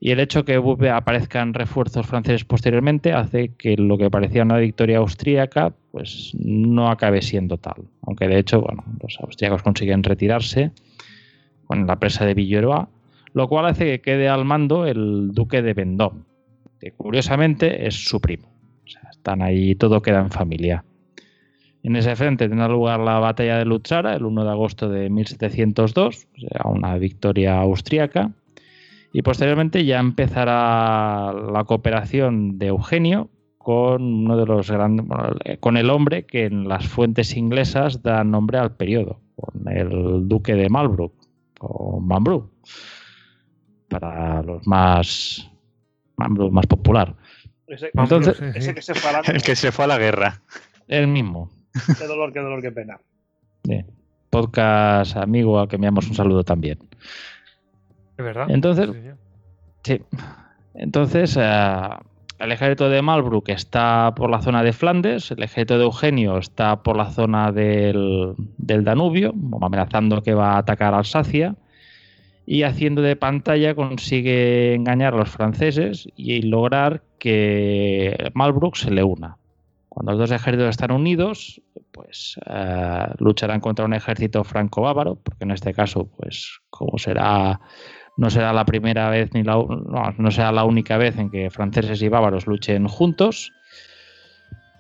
y 0.01 0.13
el 0.13 0.21
hecho 0.21 0.45
que 0.45 0.57
aparezcan 0.91 1.55
refuerzos 1.55 2.07
franceses 2.07 2.45
posteriormente 2.45 3.13
hace 3.13 3.51
que 3.57 3.77
lo 3.77 3.99
que 3.99 4.11
parecía 4.11 4.43
una 4.43 4.59
victoria 4.59 4.99
austríaca 4.99 5.73
pues 5.91 6.33
no 6.39 6.91
acabe 6.91 7.23
siendo 7.23 7.59
tal 7.59 7.85
aunque 8.03 8.29
de 8.29 8.39
hecho 8.39 8.61
bueno 8.61 8.85
los 9.03 9.19
austríacos 9.21 9.63
consiguen 9.63 10.03
retirarse 10.03 10.71
con 11.67 11.87
la 11.87 11.97
presa 11.97 12.25
de 12.25 12.35
Villeroy 12.35 12.87
lo 13.33 13.49
cual 13.49 13.67
hace 13.67 13.85
que 13.87 14.01
quede 14.01 14.29
al 14.29 14.45
mando 14.45 14.87
el 14.87 15.33
duque 15.33 15.63
de 15.63 15.75
Vendôme 15.75 16.23
que 16.81 16.93
curiosamente 16.93 17.87
es 17.87 17.95
su 17.95 18.21
primo 18.21 18.49
están 19.29 19.43
ahí, 19.43 19.75
todo 19.75 20.01
queda 20.01 20.21
en 20.21 20.31
familia. 20.31 20.85
En 21.83 21.97
ese 21.97 22.17
frente 22.17 22.49
tendrá 22.49 22.69
lugar 22.69 23.01
la 23.01 23.19
batalla 23.19 23.59
de 23.59 23.65
Lutzara 23.67 24.15
el 24.15 24.25
1 24.25 24.45
de 24.45 24.51
agosto 24.51 24.89
de 24.89 25.11
1702, 25.11 26.29
o 26.37 26.41
sea, 26.41 26.71
una 26.71 26.97
victoria 26.97 27.61
austríaca. 27.61 28.31
Y 29.13 29.23
posteriormente 29.23 29.85
ya 29.85 30.01
empezará 30.01 31.33
la 31.33 31.65
cooperación 31.65 32.59
de 32.59 32.67
Eugenio 32.67 33.31
con 33.57 34.03
uno 34.03 34.37
de 34.37 34.47
los 34.47 34.71
grandes, 34.71 35.07
con 35.61 35.77
el 35.77 35.91
hombre 35.91 36.25
que 36.25 36.47
en 36.47 36.69
las 36.69 36.87
fuentes 36.87 37.37
inglesas 37.37 38.03
da 38.03 38.25
nombre 38.25 38.59
al 38.59 38.77
periodo, 38.77 39.21
con 39.37 39.69
el 39.69 40.29
duque 40.29 40.55
de 40.55 40.69
Marlborough 40.69 41.13
o 41.61 42.01
Mambrú, 42.01 42.51
para 43.89 44.43
los 44.43 44.67
más 44.67 45.51
más 46.17 46.67
popular. 46.67 47.15
Ese, 47.67 47.91
Entonces, 47.95 48.39
que 48.75 48.83
se 48.83 48.95
fue 48.95 49.11
a 49.11 49.13
la 49.13 49.23
guerra. 49.23 49.33
El 49.37 49.43
que 49.43 49.57
se 49.57 49.73
fue 49.73 49.85
a 49.85 49.89
la 49.89 49.99
guerra. 49.99 50.41
El 50.89 51.07
mismo. 51.07 51.51
Qué 51.99 52.07
dolor, 52.07 52.33
qué 52.33 52.41
dolor, 52.41 52.63
qué 52.63 52.73
pena. 52.73 52.99
Podcast 54.31 55.17
amigo 55.17 55.61
al 55.61 55.69
que 55.69 55.77
enviamos 55.77 56.09
un 56.09 56.15
saludo 56.15 56.43
también. 56.45 56.79
Entonces, 58.49 58.91
sí. 59.85 60.03
Entonces, 60.75 61.37
eh, 61.41 61.89
el 62.39 62.53
ejército 62.53 62.89
de 62.89 63.03
Malbrook 63.03 63.49
está 63.49 64.13
por 64.15 64.31
la 64.31 64.41
zona 64.41 64.63
de 64.63 64.73
Flandes, 64.73 65.31
el 65.33 65.43
ejército 65.43 65.79
de 65.79 65.85
Eugenio 65.85 66.39
está 66.39 66.83
por 66.83 66.97
la 66.97 67.11
zona 67.11 67.51
del, 67.51 68.37
Danubio, 68.59 69.35
amenazando 69.61 70.23
que 70.23 70.35
va 70.35 70.53
a 70.53 70.59
atacar 70.59 70.95
Alsacia, 70.95 71.57
y 72.47 72.63
haciendo 72.63 73.03
de 73.03 73.17
pantalla 73.17 73.75
consigue 73.75 74.75
engañar 74.75 75.15
a 75.15 75.19
los 75.19 75.29
franceses 75.29 76.09
y 76.17 76.43
lograr 76.43 77.03
que 77.19 78.31
Malbrook 78.35 78.77
se 78.77 78.91
le 78.91 79.03
una. 79.03 79.37
Cuando 79.89 80.13
los 80.13 80.21
dos 80.21 80.31
ejércitos 80.31 80.71
están 80.71 80.93
unidos, 80.93 81.61
pues 81.91 82.39
eh, 82.47 83.07
lucharán 83.19 83.61
contra 83.61 83.85
un 83.85 83.95
ejército 83.95 84.45
franco-bávaro, 84.45 85.17
porque 85.17 85.45
en 85.45 85.51
este 85.51 85.75
caso, 85.75 86.09
pues 86.17 86.61
como 86.71 86.99
será 86.99 87.61
no 88.19 88.31
será 88.31 88.53
la 88.53 88.65
primera 88.65 89.09
vez 89.11 89.33
ni 89.33 89.45
la 89.45 89.55
no, 89.55 90.31
será 90.33 90.51
la 90.51 90.65
única 90.65 90.99
vez 90.99 91.17
en 91.19 91.31
que 91.31 91.51
franceses 91.51 92.03
y 92.03 92.09
bávaros 92.09 92.49
luchen 92.49 92.89
juntos. 92.89 93.53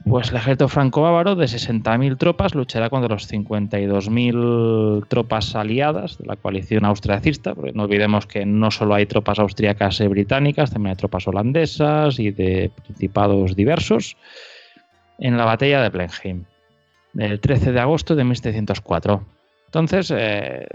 Pues 0.05 0.31
el 0.31 0.37
ejército 0.37 0.69
franco-bávaro 0.69 1.37
de 1.37 1.47
60.000 1.47 2.19
tropas 2.19 2.55
luchará 2.55 2.91
contra 2.91 3.15
los 3.15 3.31
52.000 3.31 5.07
tropas 5.07 5.55
aliadas 5.55 6.19
de 6.19 6.27
la 6.27 6.37
coalición 6.37 6.85
austriacista, 6.85 7.55
porque 7.55 7.73
no 7.73 7.85
olvidemos 7.85 8.27
que 8.27 8.45
no 8.45 8.71
solo 8.71 8.95
hay 8.95 9.07
tropas 9.07 9.39
austríacas 9.39 10.01
y 10.01 10.07
británicas, 10.09 10.73
también 10.73 10.93
hay 10.93 10.97
tropas 10.97 11.29
holandesas 11.29 12.19
y 12.19 12.31
de 12.31 12.71
principados 12.85 13.55
diversos, 13.55 14.17
en 15.19 15.37
la 15.37 15.45
batalla 15.45 15.83
de 15.83 15.91
Blenheim, 15.91 16.45
del 17.13 17.39
13 17.39 17.73
de 17.73 17.81
agosto 17.81 18.17
de 18.17 18.25
1704. 18.25 19.27
Entonces, 19.67 20.13
eh, 20.17 20.67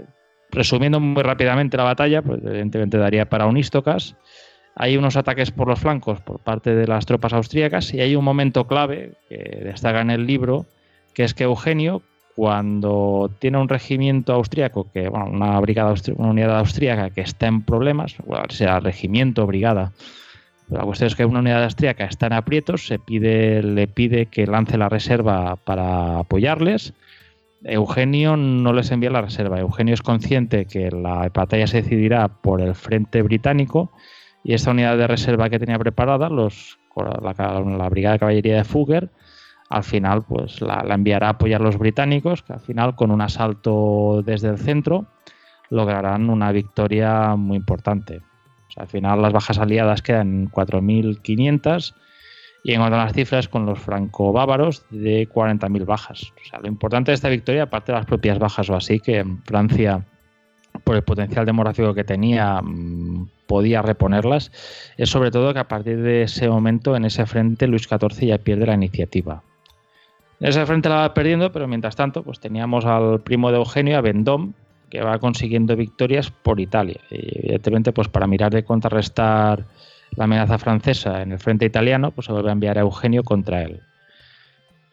Resumiendo 0.50 1.00
muy 1.00 1.22
rápidamente 1.22 1.76
la 1.76 1.84
batalla, 1.84 2.22
pues 2.22 2.40
evidentemente 2.44 2.98
daría 2.98 3.28
para 3.28 3.46
un 3.46 3.56
Istocas. 3.56 4.16
Hay 4.76 4.96
unos 4.96 5.16
ataques 5.16 5.50
por 5.50 5.68
los 5.68 5.80
flancos 5.80 6.20
por 6.20 6.40
parte 6.40 6.74
de 6.74 6.86
las 6.86 7.06
tropas 7.06 7.32
austríacas 7.32 7.94
y 7.94 8.00
hay 8.00 8.16
un 8.16 8.24
momento 8.24 8.66
clave 8.66 9.12
que 9.28 9.60
destaca 9.64 10.00
en 10.00 10.10
el 10.10 10.26
libro, 10.26 10.66
que 11.12 11.24
es 11.24 11.34
que 11.34 11.44
Eugenio, 11.44 12.02
cuando 12.34 13.30
tiene 13.38 13.58
un 13.58 13.68
regimiento 13.68 14.32
austríaco, 14.32 14.90
que, 14.92 15.08
bueno, 15.08 15.26
una 15.26 15.60
brigada 15.60 15.94
una 16.16 16.30
unidad 16.30 16.58
austríaca 16.58 17.10
que 17.10 17.20
está 17.20 17.46
en 17.46 17.62
problemas, 17.62 18.16
sea 18.50 18.80
regimiento, 18.80 19.46
brigada, 19.46 19.92
la 20.68 20.82
cuestión 20.82 21.08
es 21.08 21.14
que 21.14 21.24
una 21.24 21.40
unidad 21.40 21.64
austríaca 21.64 22.04
está 22.04 22.26
en 22.26 22.32
aprietos, 22.32 22.86
se 22.86 22.98
pide, 22.98 23.62
le 23.62 23.86
pide 23.86 24.26
que 24.26 24.46
lance 24.46 24.78
la 24.78 24.88
reserva 24.88 25.56
para 25.56 26.18
apoyarles 26.18 26.94
Eugenio 27.64 28.36
no 28.36 28.72
les 28.72 28.90
envía 28.90 29.10
la 29.10 29.22
reserva. 29.22 29.58
Eugenio 29.58 29.94
es 29.94 30.02
consciente 30.02 30.66
que 30.66 30.90
la 30.90 31.30
batalla 31.34 31.66
se 31.66 31.82
decidirá 31.82 32.28
por 32.28 32.60
el 32.60 32.74
frente 32.74 33.22
británico 33.22 33.92
y 34.42 34.54
esta 34.54 34.70
unidad 34.70 34.98
de 34.98 35.06
reserva 35.06 35.48
que 35.48 35.58
tenía 35.58 35.78
preparada, 35.78 36.28
los, 36.28 36.78
la, 36.96 37.88
brigada 37.88 38.12
de 38.14 38.18
caballería 38.18 38.56
de 38.56 38.64
Fugger, 38.64 39.10
al 39.70 39.82
final 39.82 40.22
pues 40.24 40.60
la, 40.60 40.84
enviará 40.90 41.28
a 41.28 41.30
apoyar 41.30 41.62
a 41.62 41.64
los 41.64 41.78
británicos, 41.78 42.42
que 42.42 42.52
al 42.52 42.60
final 42.60 42.94
con 42.94 43.10
un 43.10 43.22
asalto 43.22 44.22
desde 44.24 44.48
el 44.48 44.58
centro 44.58 45.06
lograrán 45.70 46.28
una 46.28 46.52
victoria 46.52 47.34
muy 47.36 47.56
importante. 47.56 48.20
al 48.76 48.86
final 48.86 49.22
las 49.22 49.32
bajas 49.32 49.58
aliadas 49.58 50.02
quedan 50.02 50.34
en 50.34 50.50
4.500 50.50 51.94
y 52.66 52.72
en 52.72 52.80
cuanto 52.80 52.96
a 52.96 53.04
las 53.04 53.12
cifras, 53.12 53.46
con 53.46 53.66
los 53.66 53.78
franco-bávaros 53.78 54.86
de 54.88 55.28
40.000 55.28 55.84
bajas. 55.84 56.32
O 56.42 56.48
sea, 56.48 56.60
lo 56.60 56.66
importante 56.66 57.10
de 57.10 57.14
esta 57.14 57.28
victoria, 57.28 57.64
aparte 57.64 57.92
de 57.92 57.98
las 57.98 58.06
propias 58.06 58.38
bajas 58.38 58.70
o 58.70 58.74
así, 58.74 59.00
que 59.00 59.22
Francia, 59.44 60.02
por 60.82 60.96
el 60.96 61.02
potencial 61.02 61.44
demográfico 61.44 61.92
que 61.92 62.04
tenía, 62.04 62.62
mm, 62.62 63.28
podía 63.46 63.82
reponerlas, 63.82 64.50
es 64.96 65.10
sobre 65.10 65.30
todo 65.30 65.52
que 65.52 65.58
a 65.58 65.68
partir 65.68 66.00
de 66.00 66.22
ese 66.22 66.48
momento, 66.48 66.96
en 66.96 67.04
ese 67.04 67.26
frente, 67.26 67.66
Luis 67.66 67.86
XIV 67.86 68.28
ya 68.28 68.38
pierde 68.38 68.64
la 68.64 68.74
iniciativa. 68.74 69.42
En 70.40 70.48
ese 70.48 70.64
frente 70.64 70.88
la 70.88 70.96
va 70.96 71.14
perdiendo, 71.14 71.52
pero 71.52 71.68
mientras 71.68 71.96
tanto, 71.96 72.22
pues 72.22 72.40
teníamos 72.40 72.86
al 72.86 73.20
primo 73.20 73.50
de 73.50 73.58
Eugenio, 73.58 73.98
a 73.98 74.00
Vendôme, 74.00 74.52
que 74.88 75.02
va 75.02 75.18
consiguiendo 75.18 75.76
victorias 75.76 76.30
por 76.30 76.60
Italia. 76.60 77.00
Y 77.10 77.40
evidentemente, 77.40 77.92
pues 77.92 78.08
para 78.08 78.26
mirar 78.26 78.52
de 78.52 78.64
contrarrestar 78.64 79.66
la 80.16 80.24
amenaza 80.24 80.58
francesa 80.58 81.22
en 81.22 81.32
el 81.32 81.38
frente 81.38 81.64
italiano, 81.64 82.10
pues 82.10 82.26
se 82.26 82.32
vuelve 82.32 82.50
a 82.50 82.52
enviar 82.52 82.78
a 82.78 82.82
Eugenio 82.82 83.22
contra 83.22 83.62
él. 83.62 83.80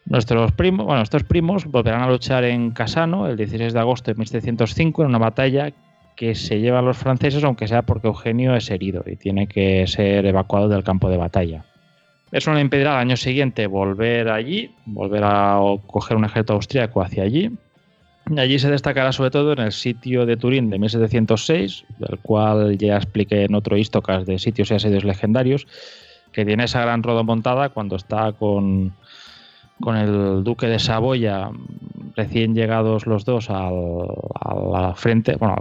Nuestros 0.06 0.52
primos, 0.54 0.86
bueno, 0.86 1.02
estos 1.02 1.24
primos 1.24 1.66
volverán 1.66 2.02
a 2.02 2.10
luchar 2.10 2.44
en 2.44 2.72
Casano 2.72 3.28
el 3.28 3.38
16 3.38 3.74
de 3.74 3.80
agosto 3.80 4.12
de 4.12 4.16
1705 4.16 5.04
en 5.04 5.10
una 5.10 5.20
batalla 5.20 5.72
que 6.16 6.36
se 6.36 6.60
lleva 6.60 6.80
a 6.80 6.82
los 6.82 6.98
franceses, 6.98 7.44
aunque 7.44 7.68
sea 7.68 7.84
porque 7.84 8.08
Eugenio 8.08 8.56
es 8.56 8.70
herido 8.70 9.04
y 9.06 9.16
tiene 9.16 9.48
que 9.48 9.86
ser 9.88 10.26
evacuado 10.26 10.68
del 10.70 10.84
campo 10.84 11.10
de 11.10 11.18
batalla. 11.18 11.66
Eso 12.32 12.50
no 12.50 12.56
le 12.56 12.62
impedirá 12.62 12.94
al 12.94 13.00
año 13.00 13.18
siguiente 13.18 13.68
volver 13.68 14.30
allí, 14.30 14.72
volver 14.86 15.24
a 15.24 15.60
coger 15.88 16.18
un 16.18 16.26
ejército 16.26 16.54
austríaco 16.54 17.02
hacia 17.02 17.24
allí, 17.24 17.52
Allí 18.38 18.60
se 18.60 18.70
destacará 18.70 19.12
sobre 19.12 19.32
todo 19.32 19.54
en 19.54 19.60
el 19.60 19.72
sitio 19.72 20.26
de 20.26 20.38
Turín 20.38 20.70
de 20.70 20.80
1706, 20.80 21.86
del 22.00 22.20
cual 22.20 22.78
ya 22.78 22.98
expliqué 22.98 23.44
en 23.46 23.56
otro 23.56 23.78
Istocas 23.78 24.26
de 24.26 24.40
sitios 24.40 24.72
y 24.72 24.76
asedios 24.76 25.04
legendarios, 25.04 25.68
que 26.32 26.46
tiene 26.46 26.64
esa 26.64 26.82
gran 26.82 27.04
rodomontada 27.04 27.70
cuando 27.70 27.96
está 27.96 28.32
con, 28.34 28.94
con 29.82 29.98
el 29.98 30.44
duque 30.44 30.68
de 30.68 30.80
Saboya, 30.80 31.50
recién 32.16 32.56
llegados 32.56 33.06
los 33.06 33.26
dos 33.26 33.50
al, 33.50 34.96
frente, 34.96 35.36
bueno, 35.36 35.56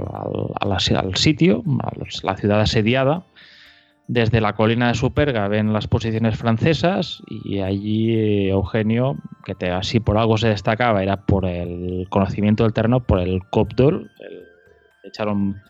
al, 0.61 0.72
al 0.72 1.16
sitio, 1.16 1.64
a 1.83 1.92
la 2.22 2.37
ciudad 2.37 2.61
asediada, 2.61 3.22
desde 4.12 4.40
la 4.40 4.54
colina 4.54 4.88
de 4.88 4.94
Superga 4.94 5.46
ven 5.46 5.72
las 5.72 5.86
posiciones 5.86 6.36
francesas 6.36 7.22
y 7.28 7.60
allí 7.60 8.12
eh, 8.12 8.48
Eugenio, 8.48 9.16
que 9.44 9.54
te, 9.54 9.70
así 9.70 10.00
por 10.00 10.18
algo 10.18 10.36
se 10.36 10.48
destacaba, 10.48 11.00
era 11.04 11.18
por 11.18 11.46
el 11.46 12.08
conocimiento 12.08 12.64
del 12.64 12.72
terreno, 12.72 12.98
por 12.98 13.20
el 13.20 13.44
Copdor, 13.50 14.10
echaron 15.04 15.62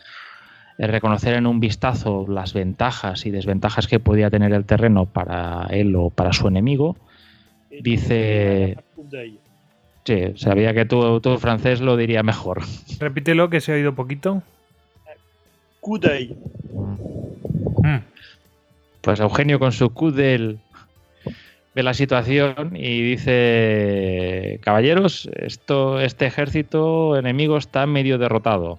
el 0.78 0.88
reconocer 0.88 1.34
en 1.34 1.46
un 1.46 1.60
vistazo 1.60 2.24
las 2.30 2.54
ventajas 2.54 3.26
y 3.26 3.30
desventajas 3.30 3.86
que 3.86 4.00
podía 4.00 4.30
tener 4.30 4.54
el 4.54 4.64
terreno 4.64 5.04
para 5.04 5.66
él 5.68 5.94
o 5.94 6.08
para 6.08 6.32
su 6.32 6.48
enemigo. 6.48 6.96
Dice... 7.82 8.78
Sí, 10.04 10.32
sabía 10.36 10.72
que 10.72 10.86
tu, 10.86 11.20
tu 11.20 11.36
francés 11.36 11.82
lo 11.82 11.98
diría 11.98 12.22
mejor. 12.22 12.62
Repítelo 12.98 13.50
que 13.50 13.60
se 13.60 13.72
ha 13.72 13.74
oído 13.74 13.94
poquito. 13.94 14.42
Kudai. 17.82 18.02
Pues 19.00 19.20
Eugenio 19.20 19.58
con 19.58 19.72
su 19.72 19.90
Kudel 19.90 20.58
ve 21.74 21.82
la 21.82 21.94
situación 21.94 22.72
y 22.74 23.02
dice, 23.02 24.60
caballeros, 24.62 25.28
esto, 25.34 26.00
este 26.00 26.26
ejército 26.26 27.16
enemigo 27.16 27.56
está 27.56 27.86
medio 27.86 28.18
derrotado. 28.18 28.78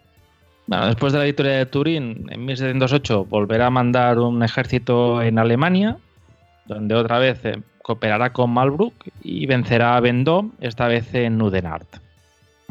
Bueno, 0.68 0.86
después 0.88 1.12
de 1.14 1.20
la 1.20 1.26
victoria 1.26 1.54
de 1.54 1.66
Turín 1.66 2.28
en 2.30 2.46
1708 2.46 3.26
volverá 3.26 3.68
a 3.68 3.72
mandar 3.72 4.20
un 4.20 4.44
ejército 4.44 5.22
en 5.22 5.40
Alemania, 5.40 5.98
donde 6.66 6.96
otra 6.96 7.18
vez 7.18 7.44
eh, 7.44 7.60
cooperará 7.82 8.32
con 8.32 8.52
Malbrook 8.52 8.94
y 9.24 9.48
vencerá 9.48 9.98
a 9.98 10.00
Vendôme, 10.00 10.52
esta 10.62 10.88
vez 10.88 11.14
en 11.16 11.38
Nudenart. 11.38 11.98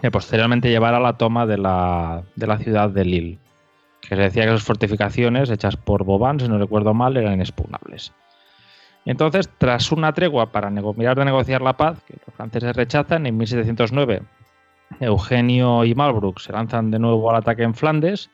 Y 0.03 0.09
posteriormente 0.11 0.71
llevará 0.71 1.01
la 1.01 1.14
toma 1.14 1.47
de 1.47 1.59
la, 1.59 2.23
de 2.37 2.47
la 2.47 2.59
ciudad 2.59 2.90
de 2.90 3.05
Lille 3.05 3.38
que 4.01 4.17
se 4.17 4.23
decía 4.23 4.45
que 4.45 4.53
sus 4.53 4.65
fortificaciones 4.65 5.51
hechas 5.51 5.77
por 5.77 6.05
Boban, 6.05 6.41
si 6.41 6.49
no 6.49 6.59
recuerdo 6.59 6.95
mal, 6.95 7.17
eran 7.17 7.35
inexpugnables. 7.35 8.13
Entonces, 9.05 9.49
tras 9.59 9.93
una 9.93 10.13
tregua 10.13 10.53
para 10.53 10.71
mirar 10.71 11.17
de 11.17 11.25
negociar 11.25 11.63
la 11.63 11.77
paz, 11.77 12.03
que 12.07 12.15
los 12.27 12.35
franceses 12.35 12.77
rechazan, 12.77 13.27
en 13.27 13.37
1709 13.37 14.23
Eugenio 14.99 15.85
y 15.85 15.95
Malbrook 15.95 16.41
se 16.41 16.53
lanzan 16.53 16.91
de 16.91 16.99
nuevo 16.99 17.31
al 17.31 17.37
ataque 17.37 17.63
en 17.63 17.75
Flandes 17.75 18.31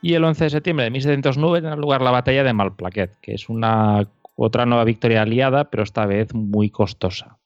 y 0.00 0.14
el 0.14 0.24
11 0.24 0.44
de 0.44 0.50
septiembre 0.50 0.84
de 0.84 0.90
1709 0.92 1.60
tiene 1.60 1.76
lugar 1.76 2.02
la 2.02 2.12
batalla 2.12 2.44
de 2.44 2.52
Malplaquet, 2.52 3.18
que 3.20 3.34
es 3.34 3.48
una 3.48 4.06
otra 4.36 4.64
nueva 4.64 4.84
victoria 4.84 5.22
aliada, 5.22 5.70
pero 5.70 5.82
esta 5.82 6.06
vez 6.06 6.32
muy 6.32 6.70
costosa. 6.70 7.38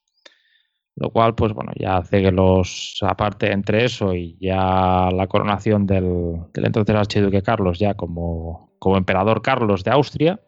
Lo 0.95 1.09
cual, 1.09 1.33
pues 1.33 1.53
bueno, 1.53 1.71
ya 1.75 1.97
hace 1.97 2.21
que 2.21 2.31
los, 2.31 2.99
aparte 3.01 3.51
entre 3.51 3.83
eso 3.85 4.13
y 4.13 4.37
ya 4.39 5.09
la 5.11 5.27
coronación 5.27 5.87
del, 5.87 6.35
entonces 6.53 6.95
archiduque 6.95 7.41
Carlos 7.41 7.79
ya 7.79 7.95
como, 7.95 8.71
como 8.77 8.97
emperador 8.97 9.41
Carlos 9.41 9.83
de 9.83 9.91
Austria, 9.91 10.39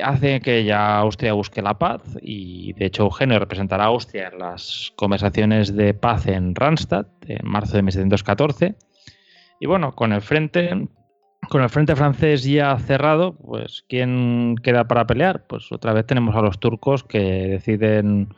hace 0.00 0.40
que 0.40 0.64
ya 0.64 0.98
Austria 0.98 1.32
busque 1.32 1.62
la 1.62 1.78
paz 1.78 2.02
y 2.22 2.72
de 2.74 2.86
hecho 2.86 3.04
Eugenio 3.04 3.38
representará 3.38 3.84
a 3.84 3.88
Austria 3.88 4.30
en 4.32 4.38
las 4.38 4.92
conversaciones 4.96 5.74
de 5.74 5.94
paz 5.94 6.26
en 6.26 6.54
Randstad 6.54 7.06
en 7.26 7.46
marzo 7.46 7.76
de 7.76 7.82
1714 7.82 8.76
y 9.60 9.66
bueno 9.66 9.94
con 9.94 10.12
el 10.12 10.22
frente 10.22 10.88
con 11.48 11.62
el 11.62 11.68
frente 11.68 11.96
francés 11.96 12.44
ya 12.44 12.78
cerrado 12.78 13.36
pues 13.36 13.84
quién 13.88 14.56
queda 14.62 14.88
para 14.88 15.06
pelear 15.06 15.46
pues 15.46 15.70
otra 15.72 15.92
vez 15.92 16.06
tenemos 16.06 16.34
a 16.36 16.42
los 16.42 16.58
turcos 16.58 17.04
que 17.04 17.20
deciden 17.20 18.34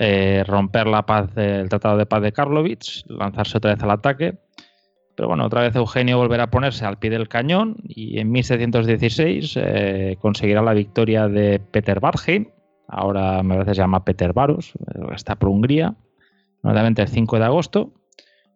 eh, 0.00 0.44
romper 0.46 0.86
la 0.86 1.04
paz 1.06 1.34
del 1.34 1.68
Tratado 1.68 1.96
de 1.96 2.06
Paz 2.06 2.22
de 2.22 2.30
Karlovich, 2.30 3.04
lanzarse 3.08 3.58
otra 3.58 3.74
vez 3.74 3.82
al 3.82 3.90
ataque. 3.90 4.38
pero 5.16 5.26
bueno, 5.26 5.44
otra 5.44 5.62
vez 5.62 5.74
Eugenio 5.74 6.18
volverá 6.18 6.44
a 6.44 6.50
ponerse 6.50 6.84
al 6.84 6.98
pie 6.98 7.10
del 7.10 7.28
cañón 7.28 7.78
y 7.82 8.20
en 8.20 8.30
1716 8.30 9.54
eh, 9.56 10.16
conseguirá 10.20 10.62
la 10.62 10.72
victoria 10.72 11.26
de 11.26 11.58
Peter 11.58 11.98
Barheim, 11.98 12.46
ahora 12.86 13.42
me 13.42 13.56
parece 13.56 13.74
se 13.74 13.80
llama 13.80 14.04
Peter 14.04 14.32
Varus, 14.32 14.74
está 15.12 15.34
por 15.34 15.48
Hungría, 15.48 15.96
nuevamente 16.62 17.02
el 17.02 17.08
5 17.08 17.40
de 17.40 17.44
agosto, 17.44 17.92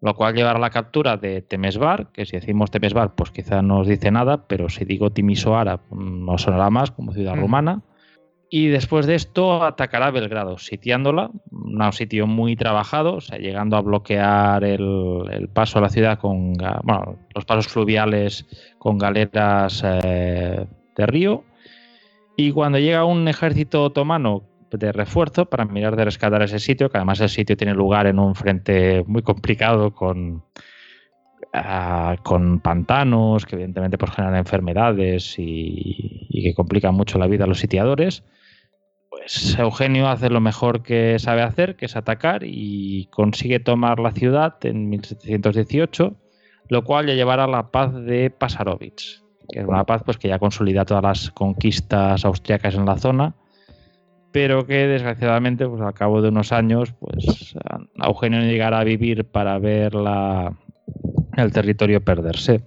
lo 0.00 0.14
cual 0.14 0.37
llevará 0.37 0.59
a 0.59 0.61
la 0.61 0.70
captura 0.70 1.16
de 1.16 1.42
Temesvar, 1.42 2.12
que 2.12 2.24
si 2.24 2.37
decimos 2.37 2.70
Temesvar, 2.70 3.16
pues 3.16 3.33
quizá 3.33 3.62
no 3.62 3.81
os 3.81 3.88
dice 3.88 4.12
nada, 4.12 4.46
pero 4.46 4.68
si 4.68 4.85
digo 4.85 5.11
Timisoara, 5.11 5.81
no 5.90 6.38
sonará 6.38 6.70
más 6.70 6.92
como 6.92 7.12
ciudad 7.12 7.35
romana. 7.35 7.83
Y 8.55 8.69
después 8.69 9.07
de 9.07 9.15
esto 9.15 9.65
atacará 9.65 10.11
Belgrado, 10.11 10.59
sitiándola, 10.59 11.31
un 11.51 11.93
sitio 11.95 12.27
muy 12.27 12.55
trabajado, 12.55 13.15
o 13.15 13.21
sea, 13.23 13.38
llegando 13.38 13.79
a 13.79 13.81
bloquear 13.81 14.62
el, 14.62 15.49
paso 15.55 15.79
a 15.79 15.81
la 15.81 15.88
ciudad 15.88 16.19
con 16.19 16.53
los 17.35 17.45
pasos 17.47 17.69
fluviales 17.69 18.45
con 18.79 18.99
galeras 18.99 19.83
eh, 19.87 20.67
de 20.95 21.07
río. 21.07 21.45
Y 22.37 22.53
cuando 22.53 22.79
llega 22.79 23.07
un 23.07 23.27
ejército 23.27 23.85
otomano 23.85 24.43
de 24.71 24.93
refuerzo 24.93 25.47
para 25.47 25.65
mirar 25.65 25.97
de 25.97 26.05
rescatar 26.05 26.43
ese 26.43 26.59
sitio, 26.59 26.91
que 26.91 26.99
además 26.99 27.23
el 27.23 27.31
sitio 27.31 27.57
tiene 27.57 27.73
lugar 27.73 28.07
en 28.07 28.19
un 28.19 28.35
frente 28.35 29.03
muy 29.07 29.23
complicado 29.23 29.95
con, 29.95 30.45
ah, 31.55 32.17
con 32.23 32.61
pantanos 32.61 33.47
que 33.47 33.55
evidentemente 33.55 33.97
pues, 33.97 34.11
generan 34.11 34.37
enfermedades 34.37 35.37
y, 35.38 36.29
que 36.31 36.53
complican 36.53 36.95
mucho 36.95 37.19
la 37.19 37.29
vida 37.29 37.45
a 37.45 37.47
los 37.47 37.59
sitiadores. 37.59 38.23
Pues 39.12 39.59
Eugenio 39.59 40.09
hace 40.09 40.31
lo 40.31 40.40
mejor 40.40 40.83
que 40.83 41.18
sabe 41.18 41.42
hacer, 41.42 41.77
que 41.77 41.85
es 41.85 41.96
atacar 41.96 42.44
y 42.44 43.09
consigue 43.11 43.61
tomar 43.61 43.98
la 44.01 44.12
ciudad 44.12 44.55
en 44.62 44.88
1718, 44.88 46.16
lo 46.68 46.85
cual 46.85 47.07
ya 47.07 47.14
llevará 47.14 47.44
a 47.44 47.48
la 47.48 47.70
paz 47.70 47.92
de 47.92 48.31
Pasarovich, 48.31 49.22
que 49.51 49.61
es 49.61 49.66
una 49.66 49.85
paz 49.85 50.03
pues, 50.03 50.16
que 50.16 50.29
ya 50.29 50.38
consolida 50.38 50.87
todas 50.87 51.03
las 51.03 51.31
conquistas 51.31 52.25
austriacas 52.25 52.75
en 52.75 52.87
la 52.87 52.96
zona 52.96 53.35
pero 54.33 54.66
que 54.66 54.87
desgraciadamente 54.87 55.68
pues 55.68 55.83
al 55.83 55.92
cabo 55.92 56.22
de 56.22 56.31
unos 56.31 56.53
años 56.53 56.94
pues 56.98 57.55
Eugenio 58.03 58.40
no 58.40 58.46
llegará 58.46 58.81
a 58.81 58.85
vivir 58.85 59.27
para 59.27 59.59
ver 59.59 59.94
la, 59.94 60.57
el 61.37 61.53
territorio 61.53 62.03
perderse 62.03 62.62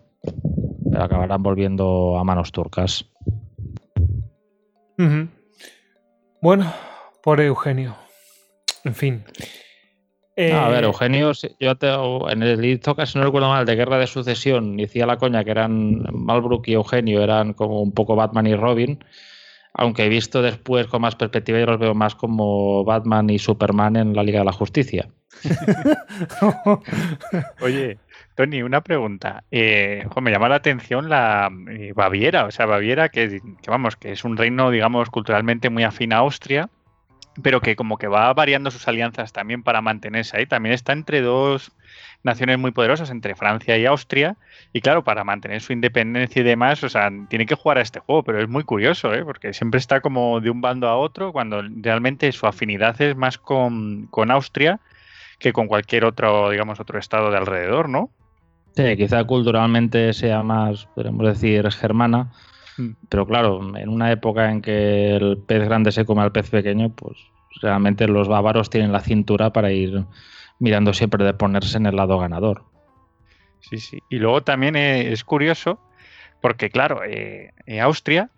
pero 0.92 1.04
acabarán 1.04 1.42
volviendo 1.42 2.20
a 2.20 2.24
manos 2.24 2.52
turcas 2.52 3.10
bueno 6.46 6.72
por 7.24 7.42
Eugenio 7.42 7.96
en 8.84 8.94
fin 8.94 9.24
a 10.38 10.70
ver, 10.70 10.84
eh, 10.84 10.88
Eugenio, 10.88 11.32
yo 11.60 11.76
te, 11.76 11.88
en 11.88 12.44
el 12.44 12.64
Izoca, 12.64 13.08
si 13.08 13.18
no 13.18 13.24
recuerdo 13.24 13.50
mal, 13.50 13.66
de 13.66 13.76
Guerra 13.76 13.98
de 13.98 14.06
Sucesión, 14.06 14.78
decía 14.78 15.08
la 15.08 15.18
coña 15.18 15.44
que 15.44 15.50
eran 15.50 16.04
Malbrook 16.14 16.68
y 16.68 16.74
Eugenio, 16.74 17.24
eran 17.24 17.54
como 17.54 17.82
un 17.82 17.94
poco 17.94 18.16
Batman 18.16 18.46
y 18.46 18.54
Robin 18.54 19.00
aunque 19.78 20.06
he 20.06 20.10
visto 20.10 20.42
después 20.42 20.88
con 20.88 21.02
más 21.02 21.16
perspectiva, 21.16 21.60
yo 21.60 21.66
los 21.66 21.80
veo 21.80 21.94
más 21.94 22.16
como 22.16 22.86
Batman 22.86 23.30
y 23.30 23.40
Superman 23.40 23.98
en 23.98 24.16
la 24.16 24.24
Liga 24.24 24.40
de 24.40 24.46
la 24.46 24.54
Justicia. 24.54 25.10
Oye, 27.62 27.98
Tony, 28.36 28.62
una 28.62 28.82
pregunta. 28.82 29.44
Eh, 29.50 30.06
me 30.22 30.32
llama 30.32 30.50
la 30.50 30.56
atención 30.56 31.10
la 31.10 31.50
eh, 31.70 31.94
Baviera, 31.96 32.46
o 32.46 32.52
sea, 32.52 32.66
Baviera, 32.66 33.10
que, 33.10 33.42
vamos, 33.66 33.96
que 33.96 34.12
es 34.12 34.24
un 34.24 34.38
reino, 34.38 34.70
digamos, 34.72 35.10
culturalmente 35.10 35.70
muy 35.70 35.84
afín 35.84 36.14
a 36.14 36.18
Austria, 36.18 36.70
pero 37.42 37.62
que 37.62 37.76
como 37.76 37.98
que 37.98 38.08
va 38.08 38.34
variando 38.34 38.72
sus 38.72 38.88
alianzas 38.88 39.34
también 39.34 39.64
para 39.64 39.82
mantenerse 39.82 40.38
ahí. 40.38 40.46
También 40.46 40.74
está 40.74 40.94
entre 40.94 41.22
dos 41.22 41.72
naciones 42.24 42.58
muy 42.58 42.72
poderosas, 42.72 43.12
entre 43.12 43.36
Francia 43.36 43.78
y 43.78 43.86
Austria, 43.86 44.36
y 44.74 44.82
claro, 44.82 45.04
para 45.04 45.24
mantener 45.24 45.62
su 45.62 45.74
independencia 45.74 46.40
y 46.42 46.44
demás, 46.44 46.84
o 46.84 46.90
sea, 46.90 47.10
tiene 47.30 47.46
que 47.46 47.56
jugar 47.56 47.78
a 47.78 47.82
este 47.82 48.00
juego, 48.00 48.24
pero 48.24 48.42
es 48.42 48.50
muy 48.50 48.64
curioso, 48.64 49.14
¿eh? 49.14 49.24
porque 49.24 49.54
siempre 49.54 49.78
está 49.78 50.02
como 50.02 50.42
de 50.42 50.50
un 50.50 50.60
bando 50.60 50.90
a 50.90 50.98
otro, 50.98 51.32
cuando 51.32 51.62
realmente 51.62 52.32
su 52.32 52.48
afinidad 52.48 53.00
es 53.02 53.16
más 53.16 53.38
con, 53.38 54.10
Austria 54.32 54.80
que 55.38 55.54
con 55.54 55.68
cualquier 55.68 56.04
otro, 56.04 56.50
digamos, 56.50 56.80
otro 56.80 56.98
estado 56.98 57.30
de 57.30 57.38
alrededor, 57.38 57.90
¿no? 57.90 58.10
Sí, 58.76 58.98
quizá 58.98 59.24
culturalmente 59.24 60.12
sea 60.14 60.44
más, 60.44 60.86
podemos 60.96 61.26
decir, 61.26 61.70
germana, 61.72 62.32
mm. 62.78 62.90
pero 63.08 63.26
claro, 63.26 63.78
en 63.78 63.90
una 63.90 64.12
época 64.12 64.52
en 64.52 64.62
que 64.62 65.16
el 65.16 65.38
pez 65.38 65.64
grande 65.64 65.92
se 65.94 66.06
come 66.06 66.22
al 66.22 66.34
pez 66.34 66.50
pequeño, 66.50 66.90
pues 66.90 67.18
realmente 67.62 68.08
los 68.08 68.28
bávaros 68.28 68.70
tienen 68.70 68.92
la 68.92 69.00
cintura 69.00 69.54
para 69.54 69.72
ir 69.72 70.04
mirando 70.60 70.94
siempre 70.94 71.24
de 71.24 71.34
ponerse 71.34 71.78
en 71.78 71.86
el 71.86 71.96
lado 71.96 72.18
ganador. 72.20 72.64
Sí, 73.62 73.78
sí. 73.78 74.00
Y 74.10 74.18
luego 74.18 74.44
también 74.44 74.76
es 74.76 75.24
curioso, 75.24 75.80
porque 76.42 76.70
claro, 76.70 77.02
eh, 77.06 77.52
Austria 77.82 78.30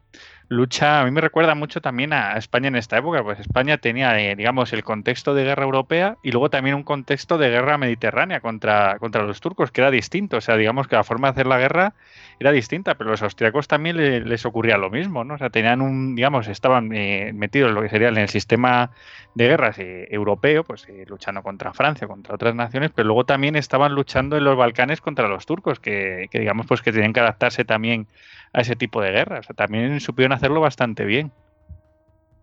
lucha, 0.49 1.01
a 1.01 1.05
mí 1.05 1.11
me 1.11 1.21
recuerda 1.21 1.55
mucho 1.55 1.81
también 1.81 2.13
a 2.13 2.37
España 2.37 2.69
en 2.69 2.75
esta 2.75 2.97
época, 2.97 3.23
pues 3.23 3.39
España 3.39 3.77
tenía, 3.77 4.17
eh, 4.19 4.35
digamos, 4.35 4.71
el 4.71 4.83
contexto 4.83 5.33
de 5.33 5.43
guerra 5.43 5.63
europea 5.63 6.17
y 6.23 6.31
luego 6.31 6.49
también 6.49 6.75
un 6.75 6.83
contexto 6.83 7.37
de 7.37 7.49
guerra 7.49 7.77
mediterránea 7.77 8.39
contra, 8.39 8.97
contra 8.99 9.23
los 9.23 9.41
turcos, 9.41 9.71
que 9.71 9.81
era 9.81 9.91
distinto, 9.91 10.37
o 10.37 10.41
sea, 10.41 10.55
digamos 10.55 10.87
que 10.87 10.95
la 10.95 11.03
forma 11.03 11.27
de 11.27 11.31
hacer 11.31 11.47
la 11.47 11.57
guerra 11.57 11.93
era 12.39 12.51
distinta, 12.51 12.95
pero 12.95 13.09
los 13.09 13.21
austriacos 13.23 13.67
también 13.67 13.97
les 14.29 14.45
ocurría 14.45 14.77
lo 14.77 14.89
mismo, 14.89 15.23
¿no? 15.23 15.33
O 15.33 15.37
sea, 15.37 15.49
tenían 15.49 15.81
un, 15.81 16.15
digamos, 16.15 16.47
estaban 16.47 16.93
eh, 16.93 17.31
metidos 17.33 17.69
en 17.69 17.75
lo 17.75 17.81
que 17.81 17.89
sería 17.89 18.09
en 18.09 18.17
el 18.17 18.29
sistema 18.29 18.91
de 19.33 19.47
guerras 19.47 19.79
eh, 19.79 20.07
europeo, 20.11 20.63
pues 20.63 20.87
luchando 21.07 21.43
contra 21.43 21.73
Francia, 21.73 22.07
contra 22.07 22.35
otras 22.35 22.55
naciones, 22.55 22.91
pero 22.95 23.07
luego 23.07 23.25
también 23.25 23.55
estaban 23.55 23.93
luchando 23.93 24.37
en 24.37 24.43
los 24.43 24.55
Balcanes 24.55 25.01
contra 25.01 25.27
los 25.27 25.45
turcos, 25.45 25.79
que, 25.79 26.27
que 26.31 26.39
digamos, 26.39 26.67
pues 26.67 26.81
que 26.81 26.91
tenían 26.91 27.11
que 27.11 27.19
adaptarse 27.19 27.65
también 27.65 28.07
a 28.53 28.61
ese 28.61 28.75
tipo 28.75 29.01
de 29.01 29.11
guerra. 29.11 29.39
O 29.39 29.43
sea, 29.43 29.55
también 29.55 29.99
supieron 29.99 30.33
hacerlo 30.33 30.61
bastante 30.61 31.05
bien. 31.05 31.31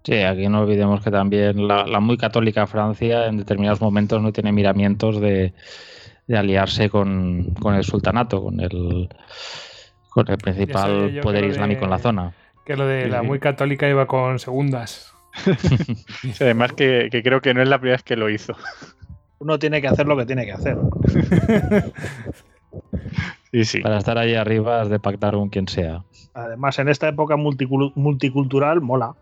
Sí, 0.05 0.23
aquí 0.23 0.49
no 0.49 0.61
olvidemos 0.61 1.03
que 1.03 1.11
también 1.11 1.67
la, 1.67 1.99
muy 2.01 2.19
católica 2.19 2.67
Francia 2.67 3.27
en 3.27 3.39
determinados 3.39 3.81
momentos 3.81 4.21
no 4.21 4.33
tiene 4.33 4.53
miramientos 4.53 5.19
de, 5.19 5.55
aliarse 6.29 6.91
con, 6.91 7.55
el 7.75 7.85
sultanato, 7.85 8.43
con 8.43 8.61
el, 8.61 9.09
con 10.11 10.31
el 10.31 10.37
principal 10.37 11.21
poder 11.23 11.47
islámico 11.47 11.85
en 11.85 11.91
la 11.91 11.99
zona. 11.99 12.35
Que 12.67 12.77
lo 12.77 12.87
de 12.87 13.09
la 13.09 13.23
muy 13.23 13.39
católica 13.39 13.89
iba 13.89 14.07
con 14.07 14.39
segundas. 14.39 15.11
además 16.41 16.73
que, 16.73 17.09
que, 17.11 17.23
creo 17.23 17.41
que 17.41 17.55
no 17.55 17.63
es 17.63 17.69
la 17.69 17.79
primera 17.79 17.97
vez 17.97 18.03
que 18.03 18.17
lo 18.17 18.29
hizo. 18.29 18.55
Uno 19.39 19.59
tiene 19.59 19.81
que 19.81 19.89
hacer 19.89 20.07
lo 20.07 20.17
que 20.19 20.27
tiene 20.27 20.45
que 20.45 20.53
hacer. 20.53 20.77
Para 23.83 23.99
estar 23.99 24.19
ahí 24.19 24.35
arriba 24.35 24.81
has 24.81 24.89
de 24.89 24.99
pactar 24.99 25.35
con 25.35 25.49
quien 25.49 25.69
sea. 25.69 26.03
Además, 26.35 26.79
en 26.79 26.89
esta 26.89 27.09
época 27.09 27.37
multicultural 27.37 28.81
mola. 28.81 29.15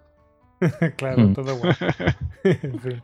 claro, 0.96 1.22
mm. 1.22 1.34
todo 1.34 1.56
bueno. 1.56 1.76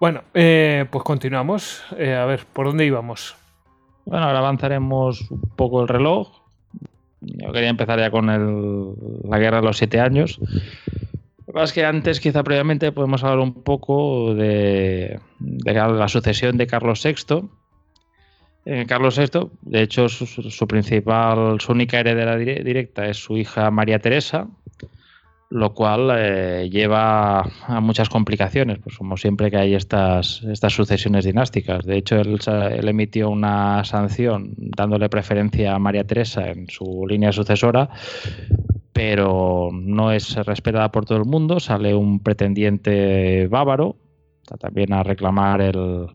Bueno, 0.00 0.22
eh, 0.32 0.86
pues 0.92 1.02
continuamos. 1.02 1.82
Eh, 1.96 2.14
a 2.14 2.24
ver, 2.24 2.46
¿por 2.52 2.66
dónde 2.66 2.86
íbamos? 2.86 3.34
Bueno, 4.04 4.26
ahora 4.26 4.38
avanzaremos 4.38 5.28
un 5.28 5.40
poco 5.56 5.82
el 5.82 5.88
reloj. 5.88 6.28
Yo 7.20 7.50
quería 7.50 7.68
empezar 7.68 7.98
ya 7.98 8.12
con 8.12 8.26
la 9.28 9.38
guerra 9.38 9.56
de 9.56 9.66
los 9.66 9.76
siete 9.76 9.98
años. 9.98 10.38
Lo 11.48 11.52
que 11.52 11.62
es 11.62 11.72
que 11.72 11.84
antes, 11.84 12.20
quizá 12.20 12.44
previamente, 12.44 12.92
podemos 12.92 13.24
hablar 13.24 13.40
un 13.40 13.54
poco 13.54 14.34
de 14.34 15.18
la 15.40 16.08
sucesión 16.08 16.58
de 16.58 16.68
Carlos 16.68 17.02
VI, 17.04 17.48
eh, 18.70 18.84
Carlos 18.86 19.16
VI, 19.16 19.48
de 19.62 19.80
hecho, 19.80 20.10
su, 20.10 20.66
principal, 20.66 21.58
su 21.58 21.72
única 21.72 22.00
heredera 22.00 22.36
directa 22.36 23.06
es 23.06 23.16
su 23.16 23.38
hija 23.38 23.70
María 23.70 23.98
Teresa, 23.98 24.46
lo 25.48 25.72
cual 25.72 26.10
eh, 26.14 26.68
lleva 26.70 27.40
a 27.40 27.80
muchas 27.80 28.10
complicaciones, 28.10 28.78
pues 28.78 28.98
como 28.98 29.16
siempre 29.16 29.50
que 29.50 29.56
hay 29.56 29.74
estas, 29.74 30.42
estas 30.42 30.74
sucesiones 30.74 31.24
dinásticas. 31.24 31.86
De 31.86 31.96
hecho, 31.96 32.16
él, 32.16 32.38
emitió 32.86 33.30
una 33.30 33.82
sanción 33.84 34.52
dándole 34.58 35.08
preferencia 35.08 35.74
a 35.74 35.78
María 35.78 36.04
Teresa 36.04 36.50
en 36.50 36.68
su 36.68 37.06
línea 37.08 37.32
sucesora, 37.32 37.88
pero 38.92 39.70
no 39.72 40.12
es 40.12 40.34
respetada 40.44 40.92
por 40.92 41.06
todo 41.06 41.16
el 41.16 41.24
mundo. 41.24 41.58
Sale 41.58 41.94
un 41.94 42.20
pretendiente 42.20 43.46
bávaro, 43.46 43.96
también 44.60 44.92
a 44.92 45.02
reclamar 45.02 45.62
el, 45.62 46.08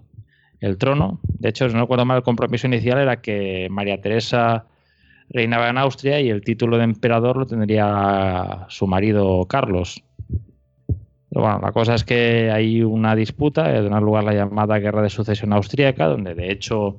el 0.64 0.78
trono. 0.78 1.20
De 1.24 1.49
hecho, 1.49 1.68
si 1.68 1.76
no 1.76 1.82
recuerdo 1.82 2.05
mal, 2.05 2.18
el 2.18 2.24
compromiso 2.24 2.68
inicial 2.68 2.97
era 2.97 3.22
que 3.22 3.68
María 3.70 3.99
Teresa 3.99 4.66
reinaba 5.30 5.70
en 5.70 5.78
Austria 5.78 6.22
y 6.22 6.30
el 6.30 6.41
título 6.41 6.78
de 6.78 6.86
emperador 6.86 7.36
lo 7.36 7.45
tendría 7.45 8.66
su 8.70 8.88
marido 8.88 9.45
Carlos. 9.45 10.01
Pero 11.30 11.41
bueno, 11.41 11.59
la 11.61 11.72
cosa 11.74 11.95
es 11.95 12.05
que 12.05 12.49
hay 12.49 12.82
una 12.82 13.14
disputa, 13.16 13.68
de 13.68 13.89
dar 13.89 14.01
lugar 14.01 14.24
la 14.24 14.34
llamada 14.34 14.80
Guerra 14.80 15.01
de 15.01 15.09
Sucesión 15.09 15.51
Austríaca, 15.51 16.07
donde 16.07 16.34
de 16.34 16.51
hecho 16.51 16.97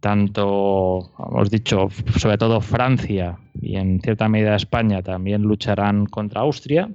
tanto, 0.00 1.12
hemos 1.30 1.50
dicho, 1.50 1.88
sobre 2.16 2.38
todo 2.38 2.60
Francia 2.60 3.38
y 3.60 3.76
en 3.76 4.00
cierta 4.00 4.28
medida 4.28 4.56
España 4.56 5.02
también 5.02 5.42
lucharán 5.42 6.06
contra 6.06 6.40
Austria. 6.40 6.88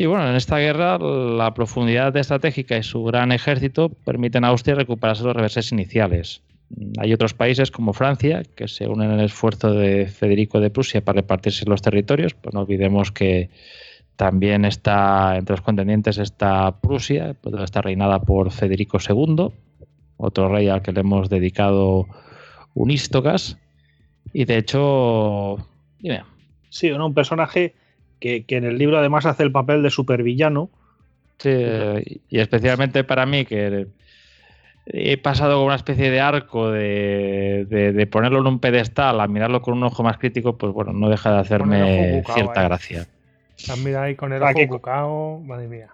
Y 0.00 0.06
bueno, 0.06 0.30
en 0.30 0.34
esta 0.34 0.56
guerra 0.56 0.96
la 0.96 1.52
profundidad 1.52 2.16
estratégica 2.16 2.74
y 2.78 2.82
su 2.82 3.04
gran 3.04 3.32
ejército 3.32 3.90
permiten 3.90 4.44
a 4.44 4.48
Austria 4.48 4.74
recuperarse 4.74 5.24
los 5.24 5.36
reverses 5.36 5.72
iniciales. 5.72 6.40
Hay 6.96 7.12
otros 7.12 7.34
países 7.34 7.70
como 7.70 7.92
Francia 7.92 8.42
que 8.56 8.66
se 8.66 8.88
unen 8.88 9.10
al 9.10 9.20
esfuerzo 9.20 9.74
de 9.74 10.06
Federico 10.06 10.58
de 10.58 10.70
Prusia 10.70 11.04
para 11.04 11.20
repartirse 11.20 11.66
los 11.66 11.82
territorios. 11.82 12.32
Pues 12.32 12.54
no 12.54 12.62
olvidemos 12.62 13.12
que 13.12 13.50
también 14.16 14.64
está 14.64 15.36
entre 15.36 15.56
los 15.56 15.60
contendientes 15.60 16.16
está 16.16 16.80
Prusia, 16.80 17.36
pues 17.38 17.54
está 17.62 17.82
reinada 17.82 18.22
por 18.22 18.52
Federico 18.52 18.96
II, 19.06 19.48
otro 20.16 20.48
rey 20.48 20.68
al 20.68 20.80
que 20.80 20.92
le 20.92 21.00
hemos 21.00 21.28
dedicado 21.28 22.06
un 22.72 22.90
Istocas. 22.90 23.58
Y 24.32 24.46
de 24.46 24.56
hecho, 24.56 25.58
dime. 25.98 26.22
Sí, 26.70 26.90
un 26.90 27.12
personaje 27.12 27.74
que, 28.20 28.44
que, 28.44 28.56
en 28.56 28.64
el 28.64 28.78
libro 28.78 28.98
además 28.98 29.26
hace 29.26 29.42
el 29.42 29.52
papel 29.52 29.82
de 29.82 29.90
supervillano. 29.90 30.70
Sí, 31.38 31.50
y 32.28 32.38
especialmente 32.38 33.02
para 33.02 33.24
mí, 33.26 33.46
que 33.46 33.86
he 34.86 35.16
pasado 35.18 35.58
con 35.58 35.66
una 35.66 35.76
especie 35.76 36.10
de 36.10 36.20
arco 36.20 36.70
de, 36.70 38.08
ponerlo 38.10 38.40
en 38.40 38.46
un 38.46 38.58
pedestal 38.58 39.20
a 39.20 39.26
mirarlo 39.26 39.62
con 39.62 39.74
un 39.74 39.84
ojo 39.84 40.02
más 40.02 40.18
crítico, 40.18 40.56
pues 40.56 40.72
bueno, 40.72 40.92
no 40.92 41.08
deja 41.08 41.32
de 41.32 41.38
hacerme 41.38 42.22
cierta 42.34 42.62
gracia. 42.62 43.06
También 43.66 43.96
ahí 43.96 44.16
con 44.16 44.32
el 44.32 44.42
ojo 44.42 44.66
bucao, 44.66 45.40
madre 45.40 45.68
mía. 45.68 45.88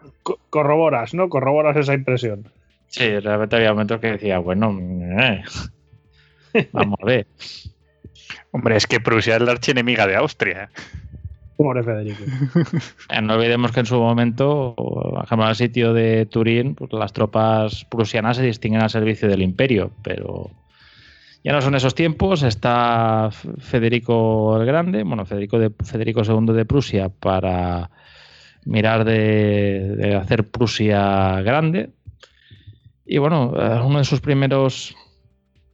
corroboras, 0.51 1.14
¿no? 1.14 1.29
Corroboras 1.29 1.77
esa 1.77 1.95
impresión. 1.95 2.49
Sí, 2.89 3.18
realmente 3.18 3.57
había 3.57 3.72
momentos 3.72 4.01
que 4.01 4.12
decía, 4.12 4.39
bueno, 4.39 4.79
eh, 4.81 5.43
vamos 6.72 6.99
a 7.03 7.07
ver. 7.07 7.27
Hombre, 8.53 8.77
es 8.77 8.87
que 8.87 9.01
Prusia 9.01 9.37
es 9.37 9.43
la 9.43 9.53
archienemiga 9.53 10.07
de 10.07 10.16
Austria. 10.16 10.70
Federico. 11.57 12.22
Eh, 13.11 13.22
no 13.22 13.34
olvidemos 13.34 13.72
que 13.72 13.80
en 13.80 13.86
su 13.86 13.98
momento, 13.98 14.74
por 14.76 15.24
ejemplo, 15.24 15.46
al 15.46 15.57
sitio 15.57 15.94
de 15.94 16.26
Turín, 16.26 16.74
pues 16.74 16.92
las 16.92 17.12
tropas 17.12 17.84
prusianas 17.84 18.36
se 18.36 18.42
distinguen 18.42 18.82
al 18.82 18.90
servicio 18.90 19.28
del 19.28 19.42
imperio, 19.42 19.90
pero 20.02 20.50
ya 21.44 21.52
no 21.52 21.61
son 21.62 21.74
esos 21.74 21.94
tiempos. 21.94 22.42
Está 22.42 23.30
Federico 23.59 24.59
el 24.61 24.66
Grande, 24.66 25.04
bueno, 25.04 25.24
Federico, 25.24 25.59
de, 25.59 25.70
Federico 25.84 26.22
II 26.24 26.52
de 26.52 26.64
Prusia 26.64 27.09
para 27.09 27.90
mirar 28.64 29.04
de, 29.04 30.18
hacer 30.20 30.50
Prusia 30.50 31.40
grande. 31.42 31.90
Y 33.07 33.18
bueno, 33.18 33.52
eh, 33.57 33.80
uno 33.84 33.98
de 33.98 34.04
sus 34.04 34.20
primeros 34.20 34.96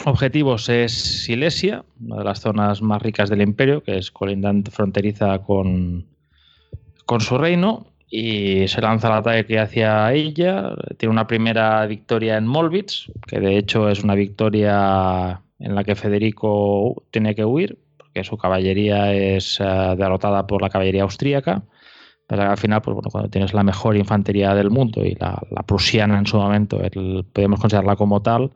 objetivos 0.07 0.69
es 0.69 0.93
Silesia, 0.93 1.85
una 2.01 2.17
de 2.19 2.25
las 2.25 2.41
zonas 2.41 2.83
más 2.83 3.03
ricas 3.03 3.31
del 3.31 3.43
imperio, 3.43 3.83
que 3.83 3.99
es 3.99 4.11
colindante 4.11 4.71
fronteriza 4.71 5.39
con, 5.41 6.07
con 7.05 7.21
su 7.21 7.39
reino, 7.39 7.87
y 8.15 8.69
se 8.69 8.83
lanza 8.83 9.09
el 9.09 9.15
ataque 9.15 9.59
hacia 9.59 10.13
ella. 10.13 10.75
Tiene 10.99 11.13
una 11.13 11.27
primera 11.27 11.87
victoria 11.87 12.37
en 12.37 12.47
Molvitz, 12.47 13.11
que 13.27 13.41
de 13.41 13.57
hecho 13.57 13.89
es 13.89 14.05
una 14.05 14.15
victoria 14.15 15.41
en 15.59 15.75
la 15.75 15.83
que 15.83 15.95
Federico 15.95 17.05
tiene 17.11 17.35
que 17.35 17.45
huir, 17.45 17.79
porque 17.97 18.23
su 18.23 18.37
caballería 18.37 19.15
es 19.15 19.59
eh, 19.61 19.95
derrotada 19.97 20.47
por 20.47 20.61
la 20.61 20.69
caballería 20.69 21.05
austríaca. 21.05 21.63
Pero 22.27 22.43
al 22.43 22.59
final, 22.59 22.83
pues 22.83 22.95
bueno, 22.95 23.09
cuando 23.11 23.31
tienes 23.31 23.55
la 23.55 23.63
mejor 23.63 23.97
infantería 23.97 24.55
del 24.55 24.71
mundo 24.71 25.05
y 25.05 25.15
la, 25.15 25.41
prusiana 25.67 26.19
en 26.19 26.27
su 26.27 26.37
momento, 26.37 26.81
podemos 27.33 27.61
considerarla 27.61 27.97
como 27.97 28.21
tal, 28.23 28.51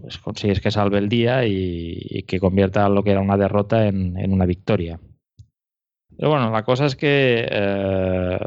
pues 0.00 0.18
consigues 0.18 0.60
que 0.60 0.70
salve 0.70 0.98
el 0.98 1.08
día 1.08 1.46
y, 1.46 2.22
que 2.26 2.40
convierta 2.40 2.88
lo 2.88 3.02
que 3.02 3.10
era 3.10 3.20
una 3.20 3.36
derrota 3.36 3.86
en, 3.86 4.32
una 4.32 4.46
victoria. 4.46 5.00
Pero 6.16 6.30
bueno, 6.30 6.50
la 6.50 6.64
cosa 6.64 6.86
es 6.86 6.96
que 6.96 7.46
eh, 7.50 8.38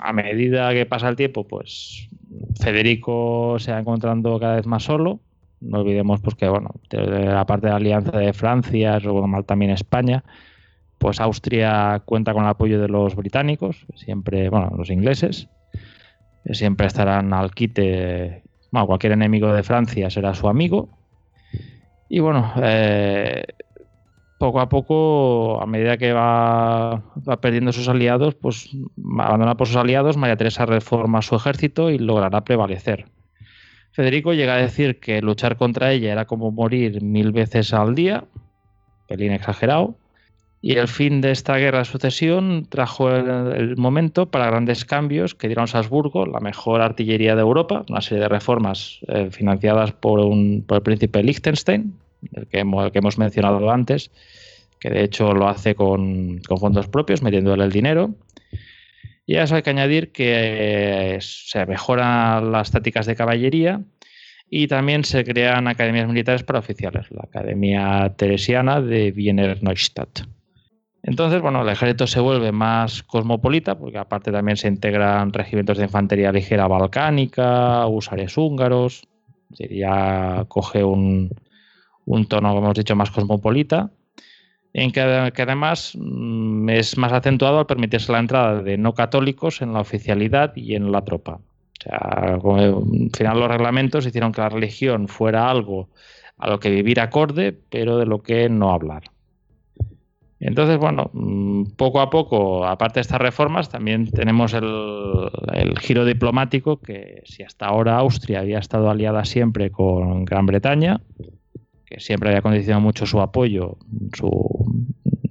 a 0.00 0.12
medida 0.12 0.72
que 0.72 0.86
pasa 0.86 1.08
el 1.08 1.16
tiempo, 1.16 1.46
pues 1.46 2.08
Federico 2.60 3.56
se 3.58 3.72
va 3.72 3.78
encontrando 3.78 4.38
cada 4.38 4.56
vez 4.56 4.66
más 4.66 4.84
solo. 4.84 5.20
No 5.60 5.80
olvidemos 5.80 6.20
pues, 6.20 6.34
que, 6.34 6.48
bueno, 6.48 6.70
aparte 7.36 7.66
de 7.66 7.70
la 7.70 7.76
alianza 7.76 8.18
de 8.18 8.32
Francia, 8.32 8.98
luego 9.00 9.26
mal 9.26 9.44
también 9.44 9.70
España, 9.70 10.24
pues 10.98 11.20
Austria 11.20 12.02
cuenta 12.04 12.32
con 12.32 12.44
el 12.44 12.50
apoyo 12.50 12.80
de 12.80 12.88
los 12.88 13.16
británicos, 13.16 13.86
siempre, 13.94 14.50
bueno, 14.50 14.72
los 14.76 14.90
ingleses, 14.90 15.48
siempre 16.52 16.86
estarán 16.86 17.32
al 17.32 17.52
quite 17.52 18.43
bueno, 18.74 18.88
cualquier 18.88 19.12
enemigo 19.12 19.52
de 19.52 19.62
Francia 19.62 20.10
será 20.10 20.34
su 20.34 20.48
amigo. 20.48 20.88
Y 22.08 22.18
bueno, 22.18 22.52
eh, 22.60 23.44
poco 24.36 24.58
a 24.58 24.68
poco, 24.68 25.62
a 25.62 25.66
medida 25.66 25.96
que 25.96 26.12
va, 26.12 27.04
perdiendo 27.40 27.70
sus 27.70 27.88
aliados, 27.88 28.34
pues 28.34 28.70
abandona 29.16 29.56
por 29.56 29.68
sus 29.68 29.76
aliados, 29.76 30.16
María 30.16 30.36
Teresa 30.36 30.66
reforma 30.66 31.22
su 31.22 31.36
ejército 31.36 31.88
y 31.88 31.98
logrará 31.98 32.40
prevalecer. 32.42 33.04
Federico 33.92 34.34
llega 34.34 34.54
a 34.54 34.58
decir 34.58 34.98
que 34.98 35.22
luchar 35.22 35.56
contra 35.56 35.92
ella 35.92 36.10
era 36.10 36.24
como 36.24 36.50
morir 36.50 37.00
mil 37.00 37.30
veces 37.30 37.72
al 37.72 37.94
día, 37.94 38.24
pelín 39.06 39.30
exagerado, 39.30 39.94
y 40.66 40.78
el 40.78 40.88
fin 40.88 41.20
de 41.20 41.30
esta 41.30 41.58
guerra 41.58 41.80
de 41.80 41.84
sucesión 41.84 42.66
trajo 42.70 43.14
el, 43.14 43.76
momento 43.76 44.30
para 44.30 44.46
grandes 44.46 44.86
cambios 44.86 45.34
que 45.34 45.46
dieron 45.46 45.64
a 45.64 45.66
Salzburgo 45.66 46.24
la 46.24 46.40
mejor 46.40 46.80
artillería 46.80 47.34
de 47.34 47.42
Europa, 47.42 47.84
una 47.90 48.00
serie 48.00 48.22
de 48.22 48.30
reformas 48.30 49.00
eh, 49.08 49.28
financiadas 49.30 49.92
por, 49.92 50.20
un, 50.20 50.64
por, 50.66 50.76
el 50.76 50.82
príncipe 50.82 51.22
Liechtenstein, 51.22 51.92
el 52.32 52.46
que, 52.46 52.60
hemos, 52.60 53.18
mencionado 53.18 53.70
antes, 53.70 54.10
que 54.80 54.88
de 54.88 55.04
hecho 55.04 55.34
lo 55.34 55.48
hace 55.48 55.74
con, 55.74 56.38
con 56.48 56.56
fondos 56.56 56.88
propios, 56.88 57.20
metiéndole 57.20 57.62
el 57.62 57.70
dinero. 57.70 58.14
Y 59.26 59.36
a 59.36 59.42
eso 59.42 59.56
hay 59.56 59.62
que 59.62 59.68
añadir 59.68 60.12
que 60.12 61.16
eh, 61.16 61.18
se 61.20 61.66
mejoran 61.66 62.52
las 62.52 62.70
tácticas 62.70 63.04
de 63.04 63.16
caballería 63.16 63.82
y 64.48 64.66
también 64.68 65.04
se 65.04 65.24
crean 65.24 65.68
academias 65.68 66.08
militares 66.08 66.42
para 66.42 66.60
oficiales, 66.60 67.10
la 67.10 67.24
Academia 67.24 68.14
Teresiana 68.16 68.80
de 68.80 69.12
Wiener 69.14 69.62
Neustadt. 69.62 70.22
Entonces, 71.06 71.42
bueno, 71.42 71.60
el 71.60 71.68
ejército 71.68 72.06
se 72.06 72.18
vuelve 72.18 72.50
más 72.50 73.02
cosmopolita, 73.02 73.78
porque 73.78 73.98
aparte 73.98 74.32
también 74.32 74.56
se 74.56 74.68
integran 74.68 75.34
regimientos 75.34 75.76
de 75.76 75.84
infantería 75.84 76.32
ligera 76.32 76.66
balcánica, 76.66 77.86
usares 77.86 78.38
húngaros, 78.38 79.02
ya 79.50 80.46
coge 80.48 80.82
un, 80.82 81.28
tono, 82.28 82.54
como 82.54 82.58
hemos 82.64 82.74
dicho, 82.74 82.96
más 82.96 83.10
cosmopolita, 83.10 83.90
en 84.72 84.92
que, 84.92 85.00
además 85.02 85.92
mm, 85.94 86.70
es 86.70 86.96
más 86.96 87.12
acentuado 87.12 87.58
al 87.58 87.66
permitirse 87.66 88.10
la 88.10 88.20
entrada 88.20 88.62
de 88.62 88.78
no 88.78 88.94
católicos 88.94 89.60
en 89.60 89.74
la 89.74 89.80
oficialidad 89.80 90.56
y 90.56 90.74
en 90.74 90.90
la 90.90 91.04
tropa. 91.04 91.34
O 91.34 91.82
sea, 91.82 91.98
al 91.98 92.40
final 93.14 93.40
los 93.40 93.48
reglamentos 93.48 94.06
hicieron 94.06 94.32
que 94.32 94.40
la 94.40 94.48
religión 94.48 95.08
fuera 95.08 95.50
algo 95.50 95.90
a 96.38 96.48
lo 96.48 96.58
que 96.58 96.70
vivir 96.70 96.98
acorde, 96.98 97.52
pero 97.52 97.98
de 97.98 98.06
lo 98.06 98.22
que 98.22 98.48
no 98.48 98.72
hablar. 98.72 99.13
Entonces, 100.44 100.76
bueno, 100.76 101.10
mm, 101.14 101.70
poco 101.76 102.02
a 102.02 102.10
poco, 102.10 102.66
aparte 102.66 102.96
de 102.96 103.00
estas 103.00 103.18
reformas, 103.18 103.70
también 103.70 104.10
tenemos 104.10 104.52
el, 104.52 105.78
giro 105.80 106.04
diplomático 106.04 106.82
que 106.82 107.22
si 107.24 107.42
hasta 107.42 107.64
ahora 107.64 107.96
Austria 107.96 108.40
había 108.40 108.58
estado 108.58 108.90
aliada 108.90 109.24
siempre 109.24 109.70
con 109.70 110.26
Gran 110.26 110.44
Bretaña, 110.44 111.00
que 111.86 111.98
siempre 111.98 112.28
había 112.28 112.42
condicionado 112.42 112.82
mucho 112.82 113.06
su 113.06 113.22
apoyo, 113.22 113.78
su 114.12 114.30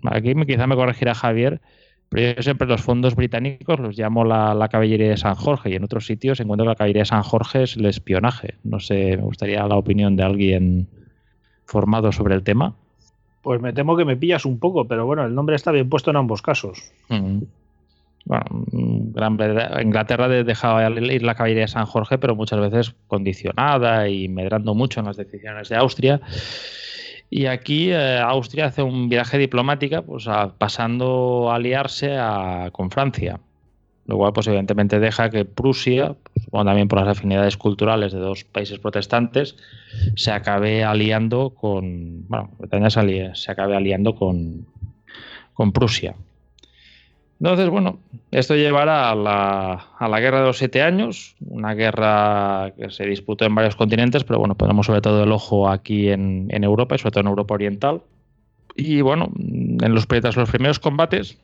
aquí 0.04 0.34
quizá 0.48 0.66
me 0.66 0.76
corregirá 0.76 1.14
Javier, 1.14 1.62
pero 2.10 2.36
yo 2.36 2.42
siempre 2.42 2.68
los 2.68 2.82
fondos 2.82 3.16
británicos 3.16 3.80
los 3.80 3.96
llamo 3.96 4.26
la, 4.26 4.68
caballería 4.72 5.10
de 5.10 5.18
San 5.18 5.36
Jorge 5.36 5.70
y 5.70 5.76
en 5.76 5.84
otros 5.84 6.08
sitios 6.08 6.40
encuentro 6.40 6.66
que 6.66 6.70
la 6.70 6.76
caballería 6.76 7.04
de 7.04 7.08
San 7.08 7.22
Jorge 7.22 7.64
es 7.64 7.78
el 7.78 7.86
espionaje. 7.86 8.56
No 8.64 8.80
sé, 8.80 9.16
me 9.18 9.24
gustaría 9.24 9.64
la 9.68 9.76
opinión 9.76 10.16
de 10.16 10.24
alguien 10.24 10.88
formado 11.66 12.12
sobre 12.12 12.34
el 12.34 12.42
tema. 12.42 12.76
Pues 13.44 13.62
me 13.62 13.74
temo 13.74 13.96
que 13.96 14.06
me 14.06 14.18
pillas 14.18 14.46
un 14.46 14.58
poco, 14.58 14.86
pero 14.86 15.06
bueno, 15.06 15.26
el 15.26 15.36
nombre 15.36 15.56
está 15.56 15.72
bien 15.72 15.90
puesto 15.90 16.10
en 16.10 16.16
ambos 16.16 16.42
casos. 16.42 16.92
Mm. 17.10 17.44
Bueno, 18.26 18.46
Gran 18.72 19.38
Inglaterra 19.82 20.30
dejaba 20.30 20.90
ir 20.90 21.24
la 21.24 21.36
caballería 21.36 21.64
de 21.64 21.68
San 21.68 21.86
Jorge, 21.86 22.18
pero 22.18 22.36
muchas 22.36 22.60
veces 22.62 22.96
condicionada 23.08 24.08
y 24.08 24.30
medrando 24.30 24.74
mucho 24.74 25.02
en 25.02 25.08
las 25.08 25.18
decisiones 25.18 25.68
de 25.68 25.76
Austria. 25.76 26.22
Y 27.30 27.48
aquí 27.48 27.92
eh, 27.92 28.20
Austria 28.20 28.68
hace 28.68 28.82
un 28.82 29.10
viaje 29.10 29.38
diplomático, 29.38 30.04
pues, 30.04 30.26
pasando 30.58 31.52
a 31.52 31.56
aliarse 31.56 32.16
con 32.72 32.92
Francia. 32.92 33.40
Lo 34.06 34.18
cual, 34.18 34.34
pues, 34.34 34.48
evidentemente 34.48 35.00
deja 35.00 35.30
que 35.30 35.46
Prusia, 35.46 36.16
pues, 36.52 36.66
también 36.66 36.88
por 36.88 37.00
las 37.00 37.18
afinidades 37.18 37.56
culturales 37.56 38.12
de 38.12 38.20
dos 38.20 38.44
países 38.44 38.80
protestantes, 38.80 39.56
se 40.16 40.32
acabe 40.32 40.84
aliando 40.84 41.52
con. 41.52 42.28
Bueno, 42.28 42.52
Bretaña 42.60 42.90
se, 42.90 43.52
acabe 43.52 43.76
aliando 43.76 44.16
con, 44.16 44.66
con 45.54 45.72
Prusia. 45.72 46.16
Entonces, 47.40 47.70
bueno, 47.70 48.00
esto 48.32 48.56
llevará 48.56 49.10
a 49.10 49.16
la, 49.16 49.88
a 49.98 50.08
la, 50.08 50.20
Guerra 50.20 50.40
de 50.40 50.46
los 50.48 50.58
Siete 50.58 50.82
Años, 50.82 51.36
una 51.46 51.74
guerra 51.74 52.74
que 52.78 52.90
se 52.90 53.06
disputó 53.06 53.46
en 53.46 53.56
varios 53.56 53.76
continentes, 53.76 54.24
pero 54.24 54.40
bueno, 54.40 54.56
ponemos 54.56 54.86
sobre 54.86 55.02
todo 55.02 55.24
el 55.24 55.32
ojo 55.32 55.68
aquí 55.70 56.10
en, 56.10 56.48
en 56.52 56.64
Europa 56.64 56.96
y 56.96 57.00
sobre 57.00 57.12
todo 57.12 57.22
en 57.22 57.28
Europa 57.28 57.54
Oriental. 57.56 58.02
Y 58.76 59.02
bueno, 59.02 59.32
en 59.38 59.94
los 59.94 60.06
primeros 60.06 60.80
combates 60.80 61.38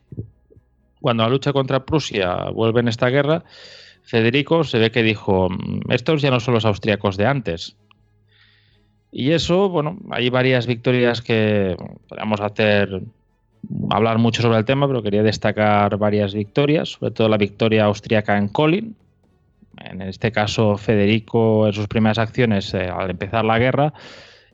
cuando 1.00 1.22
la 1.22 1.28
lucha 1.28 1.52
contra 1.52 1.84
Prusia 1.84 2.50
vuelve 2.52 2.80
en 2.80 2.88
esta 2.88 3.08
guerra, 3.08 3.44
Federico 4.02 4.64
se 4.64 4.78
ve 4.78 4.90
que 4.90 5.02
dijo, 5.02 5.48
estos 5.88 6.22
ya 6.22 6.30
no 6.30 6.40
son 6.40 6.54
los 6.54 6.64
austríacos 6.64 7.16
de 7.16 7.26
antes. 7.26 7.76
Y 9.12 9.32
eso, 9.32 9.68
bueno, 9.68 9.98
hay 10.10 10.30
varias 10.30 10.66
victorias 10.66 11.20
que 11.20 11.76
podríamos 12.08 12.40
hacer, 12.40 13.02
hablar 13.90 14.18
mucho 14.18 14.42
sobre 14.42 14.58
el 14.58 14.64
tema, 14.64 14.86
pero 14.86 15.02
quería 15.02 15.22
destacar 15.22 15.96
varias 15.96 16.34
victorias, 16.34 16.90
sobre 16.90 17.12
todo 17.12 17.28
la 17.28 17.36
victoria 17.36 17.84
austríaca 17.84 18.36
en 18.36 18.48
Kolin. 18.48 18.96
En 19.78 20.02
este 20.02 20.30
caso, 20.30 20.76
Federico, 20.76 21.66
en 21.66 21.72
sus 21.72 21.88
primeras 21.88 22.18
acciones, 22.18 22.72
eh, 22.74 22.88
al 22.88 23.10
empezar 23.10 23.44
la 23.44 23.58
guerra, 23.58 23.92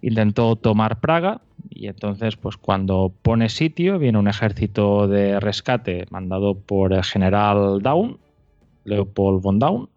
intentó 0.01 0.57
tomar 0.57 1.01
Praga 1.01 1.41
y 1.79 1.89
entonces, 1.89 2.37
pues 2.37 2.57
cuando 2.57 3.13
pone 3.23 3.49
sitio, 3.49 3.99
viene 3.99 4.19
un 4.19 4.29
ejército 4.29 5.07
de 5.09 5.39
rescate 5.41 6.07
mandado 6.11 6.55
por 6.59 6.93
el 6.93 7.05
general 7.05 7.81
Daun, 7.83 8.19
Leopold 8.85 9.43
von 9.43 9.59
Daun, 9.59 9.89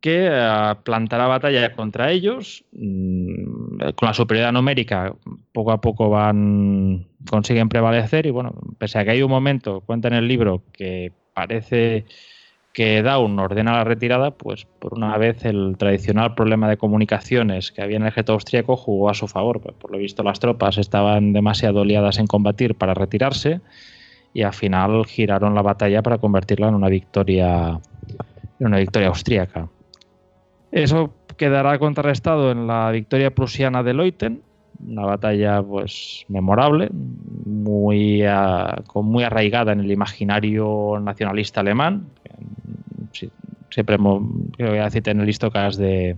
que 0.00 0.28
eh, 0.30 0.74
plantará 0.84 1.26
batalla 1.26 1.72
contra 1.72 2.10
ellos. 2.10 2.64
Mm, 2.72 3.92
con 3.94 4.06
la 4.06 4.14
superioridad 4.14 4.52
numérica, 4.52 5.14
poco 5.52 5.72
a 5.72 5.80
poco 5.80 6.10
van 6.10 7.06
consiguen 7.28 7.68
prevalecer 7.68 8.26
y 8.26 8.30
bueno, 8.30 8.52
pese 8.78 8.98
a 8.98 9.04
que 9.04 9.12
hay 9.12 9.22
un 9.22 9.30
momento, 9.30 9.80
cuenta 9.80 10.08
en 10.08 10.14
el 10.14 10.28
libro, 10.28 10.62
que 10.72 11.12
parece 11.34 12.04
que 12.72 13.02
Daun 13.02 13.38
ordena 13.38 13.72
la 13.72 13.84
retirada, 13.84 14.30
pues 14.30 14.66
por 14.78 14.94
una 14.94 15.16
vez 15.18 15.44
el 15.44 15.76
tradicional 15.76 16.34
problema 16.34 16.68
de 16.68 16.78
comunicaciones 16.78 17.70
que 17.70 17.82
había 17.82 17.96
en 17.96 18.02
el 18.02 18.08
ejército 18.08 18.32
austríaco 18.32 18.76
jugó 18.76 19.10
a 19.10 19.14
su 19.14 19.28
favor. 19.28 19.60
Por 19.60 19.90
lo 19.90 19.98
visto 19.98 20.22
las 20.22 20.40
tropas 20.40 20.78
estaban 20.78 21.32
demasiado 21.32 21.84
liadas 21.84 22.18
en 22.18 22.26
combatir 22.26 22.74
para 22.74 22.94
retirarse 22.94 23.60
y 24.32 24.42
al 24.42 24.54
final 24.54 25.04
giraron 25.04 25.54
la 25.54 25.62
batalla 25.62 26.02
para 26.02 26.18
convertirla 26.18 26.68
en 26.68 26.74
una 26.74 26.88
victoria 26.88 27.78
en 28.58 28.66
una 28.66 28.78
victoria 28.78 29.08
austríaca. 29.08 29.68
Eso 30.70 31.12
quedará 31.36 31.78
contrarrestado 31.78 32.50
en 32.50 32.66
la 32.66 32.90
victoria 32.90 33.34
prusiana 33.34 33.82
de 33.82 33.92
Leuten, 33.92 34.42
una 34.86 35.04
batalla 35.04 35.62
pues 35.62 36.24
memorable, 36.28 36.88
muy, 36.92 38.24
muy 38.94 39.24
arraigada 39.24 39.72
en 39.72 39.80
el 39.80 39.90
imaginario 39.90 40.98
nacionalista 41.00 41.60
alemán. 41.60 42.06
Siempre 43.70 43.96
voy 43.96 44.78
a 44.78 44.84
decir 44.84 45.08
en 45.08 45.20
el 45.20 45.26
listocas 45.26 45.76
de, 45.76 46.16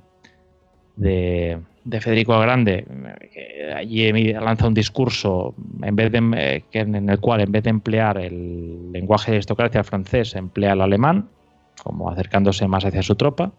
de, 0.97 1.61
de, 1.85 2.01
Federico 2.01 2.39
Grande, 2.41 2.85
que 3.33 3.73
allí 3.73 4.13
lanza 4.33 4.67
un 4.67 4.75
discurso 4.75 5.55
en 5.83 5.95
vez 5.95 6.11
de, 6.11 6.65
en 6.73 7.09
el 7.09 7.21
cual 7.21 7.43
en 7.43 7.53
vez 7.53 7.63
de 7.63 7.71
emplear 7.71 8.19
el 8.19 8.91
lenguaje 8.93 9.31
de 9.31 9.37
aristocracia 9.37 9.85
francés, 9.85 10.35
emplea 10.35 10.73
el 10.73 10.81
alemán, 10.81 11.29
como 11.83 12.11
acercándose 12.11 12.67
más 12.67 12.85
hacia 12.85 13.03
su 13.03 13.15
tropa. 13.15 13.53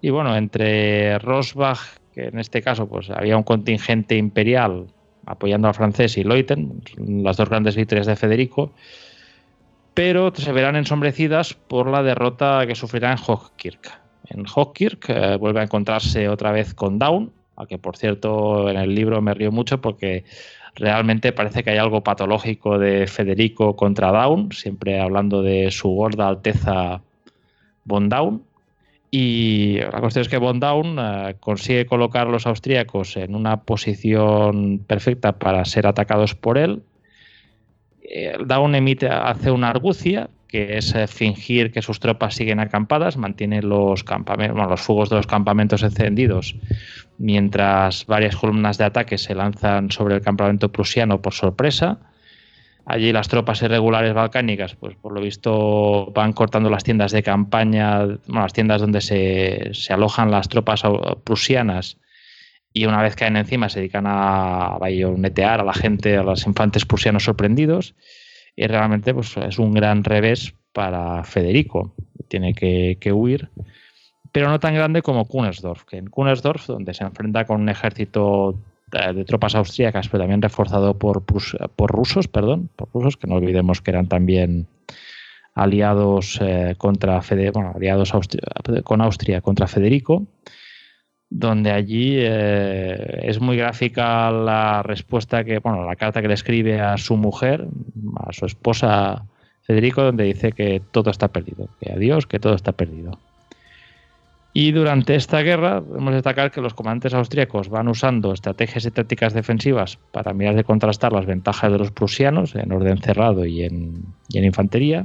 Y 0.00 0.10
bueno, 0.10 0.34
entre 0.36 1.18
Rosbach 1.18 1.98
que 2.16 2.28
en 2.28 2.38
este 2.38 2.62
caso 2.62 2.88
pues 2.88 3.10
había 3.10 3.36
un 3.36 3.42
contingente 3.42 4.16
imperial 4.16 4.86
apoyando 5.26 5.68
al 5.68 5.74
francés 5.74 6.16
y 6.16 6.24
Leuten, 6.24 6.80
las 6.96 7.36
dos 7.36 7.50
grandes 7.50 7.76
victorias 7.76 8.06
de 8.06 8.16
Federico, 8.16 8.72
pero 9.92 10.32
se 10.34 10.50
verán 10.52 10.76
ensombrecidas 10.76 11.52
por 11.52 11.90
la 11.90 12.02
derrota 12.02 12.66
que 12.66 12.74
sufrirá 12.74 13.12
en 13.12 13.18
Hochkirch. 13.18 13.90
En 14.28 14.46
Hochkirch 14.46 15.10
eh, 15.10 15.36
vuelve 15.36 15.60
a 15.60 15.64
encontrarse 15.64 16.28
otra 16.28 16.52
vez 16.52 16.72
con 16.72 16.98
Daun, 16.98 17.32
a 17.56 17.66
que 17.66 17.76
por 17.76 17.98
cierto 17.98 18.70
en 18.70 18.78
el 18.78 18.94
libro 18.94 19.20
me 19.20 19.34
río 19.34 19.52
mucho 19.52 19.82
porque 19.82 20.24
realmente 20.74 21.32
parece 21.32 21.62
que 21.62 21.70
hay 21.70 21.78
algo 21.78 22.02
patológico 22.02 22.78
de 22.78 23.06
Federico 23.06 23.76
contra 23.76 24.10
Daun, 24.10 24.52
siempre 24.52 25.00
hablando 25.00 25.42
de 25.42 25.70
su 25.70 25.90
gorda 25.90 26.28
alteza 26.28 27.02
von 27.84 28.08
Daun. 28.08 28.42
Y 29.10 29.78
la 29.78 30.00
cuestión 30.00 30.22
es 30.22 30.28
que 30.28 30.38
Von 30.38 30.60
Daun 30.60 30.98
eh, 30.98 31.36
consigue 31.40 31.86
colocar 31.86 32.26
a 32.26 32.30
los 32.30 32.46
austríacos 32.46 33.16
en 33.16 33.34
una 33.34 33.62
posición 33.62 34.80
perfecta 34.86 35.32
para 35.38 35.64
ser 35.64 35.86
atacados 35.86 36.34
por 36.34 36.58
él. 36.58 36.82
Eh, 38.02 38.36
Daun 38.44 38.74
emite, 38.74 39.08
hace 39.08 39.50
una 39.50 39.70
argucia, 39.70 40.28
que 40.48 40.78
es 40.78 40.94
eh, 40.94 41.06
fingir 41.06 41.72
que 41.72 41.82
sus 41.82 42.00
tropas 42.00 42.34
siguen 42.34 42.60
acampadas, 42.60 43.16
mantiene 43.16 43.62
los, 43.62 44.04
campamentos, 44.04 44.68
los 44.68 44.80
fuegos 44.80 45.10
de 45.10 45.16
los 45.16 45.26
campamentos 45.26 45.82
encendidos, 45.82 46.56
mientras 47.18 48.06
varias 48.06 48.36
columnas 48.36 48.78
de 48.78 48.84
ataque 48.84 49.18
se 49.18 49.34
lanzan 49.34 49.90
sobre 49.90 50.16
el 50.16 50.20
campamento 50.20 50.70
prusiano 50.70 51.22
por 51.22 51.32
sorpresa 51.32 51.98
Allí 52.88 53.12
las 53.12 53.26
tropas 53.26 53.60
irregulares 53.62 54.14
balcánicas, 54.14 54.76
pues 54.76 54.94
por 54.94 55.12
lo 55.12 55.20
visto 55.20 56.12
van 56.14 56.32
cortando 56.32 56.70
las 56.70 56.84
tiendas 56.84 57.10
de 57.10 57.24
campaña, 57.24 58.06
las 58.28 58.52
tiendas 58.52 58.80
donde 58.80 59.00
se, 59.00 59.92
alojan 59.92 60.30
las 60.30 60.48
tropas 60.48 60.82
prusianas 61.24 61.98
y 62.72 62.86
una 62.86 63.02
vez 63.02 63.16
caen 63.16 63.36
encima 63.36 63.68
se 63.68 63.80
dedican 63.80 64.04
a 64.06 64.78
bayonetear 64.78 65.60
a 65.60 65.64
la 65.64 65.74
gente, 65.74 66.16
a 66.16 66.22
los 66.22 66.46
infantes 66.46 66.84
prusianos 66.84 67.24
sorprendidos 67.24 67.96
y 68.54 68.68
realmente 68.68 69.12
pues, 69.12 69.36
es 69.36 69.58
un 69.58 69.74
gran 69.74 70.04
revés 70.04 70.54
para 70.72 71.24
Federico. 71.24 71.92
Tiene 72.28 72.54
que, 72.54 72.98
que 73.00 73.12
huir, 73.12 73.50
pero 74.30 74.48
no 74.48 74.60
tan 74.60 74.74
grande 74.74 75.02
como 75.02 75.24
Kunersdorf, 75.24 75.82
que 75.84 75.96
en 75.96 76.06
Kunersdorf, 76.06 76.68
donde 76.68 76.94
se 76.94 77.02
enfrenta 77.02 77.46
con 77.46 77.62
un 77.62 77.68
ejército 77.68 78.56
de 78.90 79.24
tropas 79.24 79.54
austríacas, 79.56 80.08
pero 80.08 80.22
también 80.22 80.42
reforzado 80.42 80.96
por, 80.96 81.24
por 81.24 81.90
rusos, 81.90 82.28
perdón, 82.28 82.70
por 82.76 82.88
rusos, 82.92 83.16
que 83.16 83.26
no 83.26 83.34
olvidemos 83.34 83.80
que 83.82 83.90
eran 83.90 84.08
también 84.08 84.68
aliados 85.54 86.38
eh, 86.40 86.74
contra 86.78 87.20
Fede, 87.22 87.50
aliados 87.74 88.12
con 88.84 89.00
Austria 89.00 89.40
contra 89.40 89.66
Federico, 89.66 90.26
donde 91.28 91.72
allí 91.72 92.14
eh, 92.18 93.22
es 93.24 93.40
muy 93.40 93.56
gráfica 93.56 94.30
la 94.30 94.82
respuesta 94.84 95.42
que, 95.42 95.58
bueno, 95.58 95.84
la 95.84 95.96
carta 95.96 96.22
que 96.22 96.28
le 96.28 96.34
escribe 96.34 96.80
a 96.80 96.96
su 96.96 97.16
mujer, 97.16 97.66
a 98.16 98.32
su 98.32 98.46
esposa 98.46 99.26
Federico, 99.62 100.02
donde 100.02 100.24
dice 100.24 100.52
que 100.52 100.80
todo 100.92 101.10
está 101.10 101.28
perdido, 101.28 101.68
que 101.80 101.90
adiós, 101.90 102.26
que 102.26 102.38
todo 102.38 102.54
está 102.54 102.70
perdido. 102.72 103.18
Y 104.58 104.72
durante 104.72 105.16
esta 105.16 105.42
guerra 105.42 105.82
podemos 105.82 106.14
destacar 106.14 106.50
que 106.50 106.62
los 106.62 106.72
comandantes 106.72 107.12
austríacos 107.12 107.68
van 107.68 107.88
usando 107.88 108.32
estrategias 108.32 108.86
y 108.86 108.90
tácticas 108.90 109.34
defensivas 109.34 109.98
para 110.12 110.32
mirar 110.32 110.54
de 110.54 110.64
contrastar 110.64 111.12
las 111.12 111.26
ventajas 111.26 111.70
de 111.70 111.76
los 111.76 111.90
prusianos 111.90 112.54
en 112.54 112.72
orden 112.72 112.96
cerrado 112.96 113.44
y 113.44 113.64
en, 113.64 114.14
infantería 114.32 115.04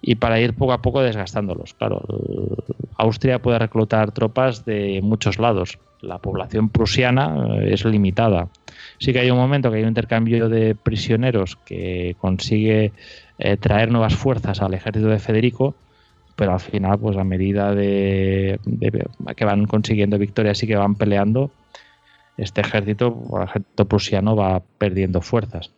y 0.00 0.14
para 0.14 0.38
ir 0.40 0.54
poco 0.54 0.72
a 0.72 0.82
poco 0.82 1.02
desgastándolos. 1.02 1.74
Claro, 1.74 2.00
Austria 2.96 3.42
puede 3.42 3.58
reclutar 3.58 4.12
tropas 4.12 4.64
de 4.64 5.00
muchos 5.02 5.40
lados. 5.40 5.80
La 6.00 6.18
población 6.18 6.68
prusiana 6.68 7.56
eh, 7.58 7.72
es 7.72 7.84
limitada. 7.84 8.50
Sí 8.98 9.12
que 9.12 9.18
hay 9.18 9.32
un 9.32 9.38
momento 9.38 9.72
que 9.72 9.78
hay 9.78 9.82
un 9.82 9.88
intercambio 9.88 10.48
de 10.48 10.76
prisioneros 10.76 11.56
que 11.56 12.14
consigue 12.20 12.92
eh, 13.40 13.56
traer 13.56 13.90
nuevas 13.90 14.14
fuerzas 14.14 14.62
al 14.62 14.74
ejército 14.74 15.08
de 15.08 15.18
Federico, 15.18 15.74
pero 16.40 16.54
al 16.54 16.60
final, 16.60 16.98
pues 16.98 17.18
a 17.18 17.22
medida 17.22 17.74
de, 17.74 18.58
que 19.36 19.44
van 19.44 19.66
consiguiendo 19.66 20.16
victorias 20.16 20.62
y 20.62 20.66
que 20.66 20.74
van 20.74 20.94
peleando, 20.94 21.50
este 22.38 22.62
ejército, 22.62 23.14
el 23.36 23.42
ejército 23.42 23.84
prusiano, 23.84 24.34
va 24.34 24.62
perdiendo 24.78 25.20
fuerzas. 25.20 25.74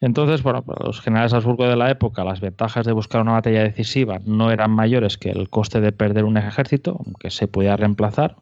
Entonces, 0.00 0.44
bueno, 0.44 0.62
los 0.84 1.00
generales 1.00 1.32
Habsburgo 1.32 1.66
de 1.66 1.74
la 1.74 1.90
época, 1.90 2.22
las 2.22 2.40
ventajas 2.40 2.86
de 2.86 2.92
buscar 2.92 3.22
una 3.22 3.32
batalla 3.32 3.64
decisiva 3.64 4.20
no 4.24 4.52
eran 4.52 4.70
mayores 4.70 5.18
que 5.18 5.30
el 5.30 5.50
coste 5.50 5.80
de 5.80 5.90
perder 5.90 6.22
un 6.22 6.36
ejército, 6.36 7.02
aunque 7.04 7.32
se 7.32 7.48
podía 7.48 7.76
reemplazar. 7.76 8.36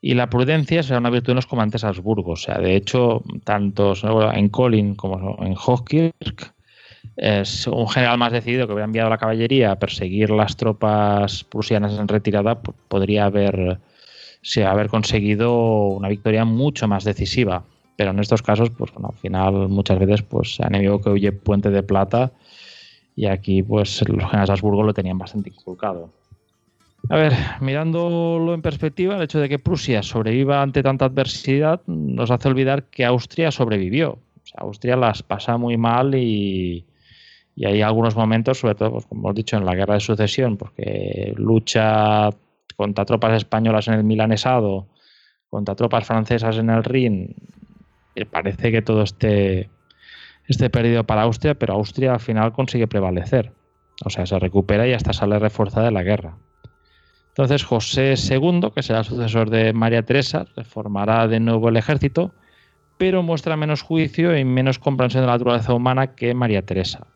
Y 0.00 0.14
la 0.14 0.30
prudencia 0.30 0.84
será 0.84 1.00
una 1.00 1.10
virtud 1.10 1.32
de 1.32 1.34
los 1.34 1.48
comandantes 1.48 1.82
Habsburgo. 1.82 2.30
O 2.30 2.36
sea, 2.36 2.58
de 2.58 2.76
hecho, 2.76 3.24
tanto 3.42 3.94
en 4.32 4.48
Colin 4.48 4.94
como 4.94 5.44
en 5.44 5.56
Hochkirch 5.56 6.52
un 7.66 7.88
general 7.88 8.18
más 8.18 8.32
decidido 8.32 8.66
que 8.66 8.72
hubiera 8.72 8.84
enviado 8.84 9.10
la 9.10 9.18
caballería 9.18 9.72
a 9.72 9.78
perseguir 9.78 10.30
las 10.30 10.56
tropas 10.56 11.44
prusianas 11.44 11.98
en 11.98 12.08
retirada, 12.08 12.60
podría 12.60 13.24
haber, 13.24 13.78
haber 14.64 14.88
conseguido 14.88 15.88
una 15.88 16.08
victoria 16.08 16.44
mucho 16.44 16.86
más 16.86 17.04
decisiva. 17.04 17.64
Pero 17.96 18.12
en 18.12 18.20
estos 18.20 18.42
casos, 18.42 18.70
pues 18.70 18.92
bueno, 18.92 19.08
al 19.12 19.18
final 19.18 19.68
muchas 19.68 19.98
veces, 19.98 20.22
pues 20.22 20.60
enemigo 20.60 21.00
que 21.00 21.10
huye 21.10 21.32
puente 21.32 21.70
de 21.70 21.82
plata 21.82 22.30
y 23.16 23.26
aquí, 23.26 23.64
pues 23.64 24.08
los 24.08 24.18
generales 24.18 24.46
de 24.46 24.52
Habsburgo 24.52 24.84
lo 24.84 24.94
tenían 24.94 25.18
bastante 25.18 25.50
inculcado. 25.50 26.10
A 27.08 27.16
ver, 27.16 27.32
mirándolo 27.60 28.54
en 28.54 28.62
perspectiva, 28.62 29.16
el 29.16 29.22
hecho 29.22 29.40
de 29.40 29.48
que 29.48 29.58
Prusia 29.58 30.04
sobreviva 30.04 30.62
ante 30.62 30.84
tanta 30.84 31.06
adversidad 31.06 31.80
nos 31.86 32.30
hace 32.30 32.48
olvidar 32.48 32.84
que 32.84 33.04
Austria 33.04 33.50
sobrevivió. 33.50 34.18
Austria 34.56 34.96
las 34.96 35.24
pasa 35.24 35.56
muy 35.56 35.76
mal 35.76 36.14
y, 36.14 36.84
y 37.58 37.66
hay 37.66 37.82
algunos 37.82 38.14
momentos, 38.14 38.60
sobre 38.60 38.76
todo, 38.76 38.92
pues, 38.92 39.06
como 39.06 39.22
hemos 39.22 39.34
dicho, 39.34 39.56
en 39.56 39.64
la 39.64 39.74
guerra 39.74 39.94
de 39.94 40.00
sucesión, 40.00 40.56
porque 40.56 41.34
lucha 41.36 42.30
contra 42.76 43.04
tropas 43.04 43.34
españolas 43.34 43.88
en 43.88 43.94
el 43.94 44.04
Milanesado, 44.04 44.86
contra 45.50 45.74
tropas 45.74 46.06
francesas 46.06 46.56
en 46.56 46.70
el 46.70 46.84
Rin, 46.84 47.34
y 48.14 48.24
parece 48.26 48.70
que 48.70 48.80
todo 48.80 49.02
esté, 49.02 49.70
esté 50.46 50.70
perdido 50.70 51.02
para 51.02 51.22
Austria, 51.22 51.56
pero 51.56 51.74
Austria 51.74 52.12
al 52.12 52.20
final 52.20 52.52
consigue 52.52 52.86
prevalecer. 52.86 53.50
O 54.04 54.10
sea, 54.10 54.24
se 54.24 54.38
recupera 54.38 54.86
y 54.86 54.92
hasta 54.92 55.12
sale 55.12 55.40
reforzada 55.40 55.86
de 55.86 55.92
la 55.92 56.04
guerra. 56.04 56.36
Entonces 57.30 57.64
José 57.64 58.14
II, 58.14 58.70
que 58.72 58.84
será 58.84 59.00
el 59.00 59.04
sucesor 59.04 59.50
de 59.50 59.72
María 59.72 60.04
Teresa, 60.04 60.46
reformará 60.54 61.26
de 61.26 61.40
nuevo 61.40 61.70
el 61.70 61.76
ejército, 61.76 62.32
pero 62.98 63.24
muestra 63.24 63.56
menos 63.56 63.82
juicio 63.82 64.38
y 64.38 64.44
menos 64.44 64.78
comprensión 64.78 65.24
de 65.24 65.26
la 65.26 65.32
naturaleza 65.32 65.74
humana 65.74 66.14
que 66.14 66.34
María 66.34 66.62
Teresa. 66.62 67.08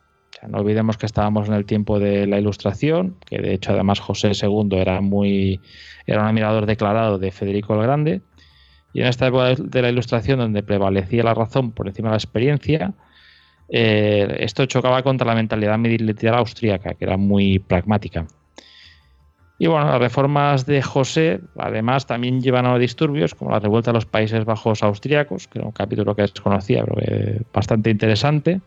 No 0.48 0.58
olvidemos 0.58 0.96
que 0.96 1.06
estábamos 1.06 1.48
en 1.48 1.54
el 1.54 1.64
tiempo 1.64 1.98
de 1.98 2.26
la 2.26 2.38
Ilustración, 2.38 3.16
que 3.24 3.38
de 3.38 3.54
hecho 3.54 3.72
además 3.72 4.00
José 4.00 4.32
II 4.40 4.76
era 4.76 5.00
muy 5.00 5.60
era 6.06 6.20
un 6.22 6.26
admirador 6.26 6.66
declarado 6.66 7.18
de 7.18 7.30
Federico 7.30 7.74
el 7.74 7.82
Grande, 7.82 8.22
y 8.92 9.00
en 9.00 9.06
esta 9.06 9.26
época 9.26 9.54
de 9.54 9.82
la 9.82 9.88
Ilustración 9.88 10.38
donde 10.38 10.62
prevalecía 10.62 11.22
la 11.22 11.34
razón 11.34 11.72
por 11.72 11.88
encima 11.88 12.08
de 12.08 12.12
la 12.12 12.18
experiencia, 12.18 12.94
eh, 13.68 14.36
esto 14.40 14.66
chocaba 14.66 15.02
contra 15.02 15.26
la 15.26 15.34
mentalidad 15.34 15.78
militar 15.78 16.34
austríaca, 16.34 16.94
que 16.94 17.04
era 17.04 17.16
muy 17.16 17.58
pragmática. 17.58 18.26
Y 19.58 19.68
bueno, 19.68 19.86
las 19.86 20.00
reformas 20.00 20.66
de 20.66 20.82
José, 20.82 21.40
además, 21.56 22.06
también 22.06 22.42
llevan 22.42 22.66
a 22.66 22.76
disturbios, 22.78 23.34
como 23.34 23.52
la 23.52 23.60
revuelta 23.60 23.92
de 23.92 23.94
los 23.94 24.06
Países 24.06 24.44
Bajos 24.44 24.82
austriacos, 24.82 25.46
que 25.46 25.60
era 25.60 25.66
un 25.66 25.72
capítulo 25.72 26.16
que 26.16 26.22
desconocía, 26.22 26.84
pero 26.84 27.00
bastante 27.52 27.88
interesante. 27.88 28.60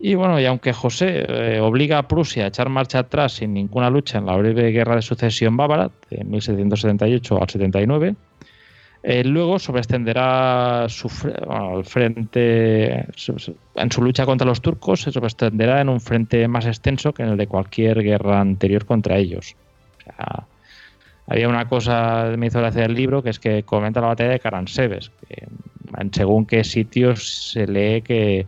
Y 0.00 0.14
bueno, 0.14 0.38
y 0.40 0.46
aunque 0.46 0.72
José 0.72 1.24
eh, 1.28 1.60
obliga 1.60 1.98
a 1.98 2.06
Prusia 2.06 2.44
a 2.44 2.48
echar 2.48 2.68
marcha 2.68 3.00
atrás 3.00 3.32
sin 3.32 3.52
ninguna 3.52 3.90
lucha 3.90 4.18
en 4.18 4.26
la 4.26 4.36
breve 4.36 4.70
guerra 4.70 4.94
de 4.94 5.02
sucesión 5.02 5.56
bávara, 5.56 5.90
de 6.10 6.22
1778 6.22 7.42
al 7.42 7.48
79, 7.48 8.14
eh, 9.02 9.24
luego 9.24 9.58
sobreextenderá 9.58 10.86
su, 10.88 11.08
al 11.48 11.84
frente, 11.84 13.06
en 13.74 13.92
su 13.92 14.02
lucha 14.02 14.24
contra 14.24 14.46
los 14.46 14.60
turcos, 14.60 15.02
se 15.02 15.10
sobreextenderá 15.10 15.80
en 15.80 15.88
un 15.88 16.00
frente 16.00 16.46
más 16.46 16.66
extenso 16.66 17.12
que 17.12 17.22
en 17.24 17.30
el 17.30 17.36
de 17.36 17.46
cualquier 17.48 18.02
guerra 18.02 18.40
anterior 18.40 18.84
contra 18.84 19.18
ellos. 19.18 19.56
Había 21.26 21.48
una 21.48 21.68
cosa, 21.68 22.34
me 22.36 22.46
hizo 22.46 22.58
gracia 22.60 22.84
el 22.84 22.94
libro, 22.94 23.22
que 23.22 23.30
es 23.30 23.38
que 23.38 23.62
comenta 23.62 24.00
la 24.00 24.08
batalla 24.08 24.30
de 24.30 24.40
Caransebes, 24.40 25.10
que 25.28 25.46
en 25.96 26.12
según 26.12 26.46
qué 26.46 26.64
sitios 26.64 27.50
se 27.52 27.66
lee 27.66 28.02
que 28.02 28.46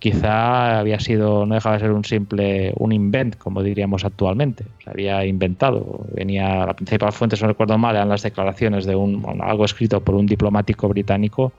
quizá 0.00 0.80
había 0.80 0.98
sido, 0.98 1.46
no 1.46 1.54
dejaba 1.54 1.76
de 1.76 1.82
ser 1.82 1.92
un 1.92 2.04
simple, 2.04 2.72
un 2.76 2.90
invent, 2.90 3.36
como 3.36 3.62
diríamos 3.62 4.04
actualmente. 4.04 4.64
Se 4.82 4.90
había 4.90 5.24
inventado. 5.26 6.06
Venía, 6.12 6.66
la 6.66 6.74
principal 6.74 7.12
fuente, 7.12 7.36
si 7.36 7.42
no 7.42 7.48
recuerdo 7.48 7.78
mal, 7.78 7.94
eran 7.94 8.08
las 8.08 8.22
declaraciones 8.22 8.86
de 8.86 8.96
un, 8.96 9.24
algo 9.42 9.64
escrito 9.64 10.00
por 10.00 10.14
un 10.14 10.26
diplomático 10.26 10.88
británico. 10.88 11.52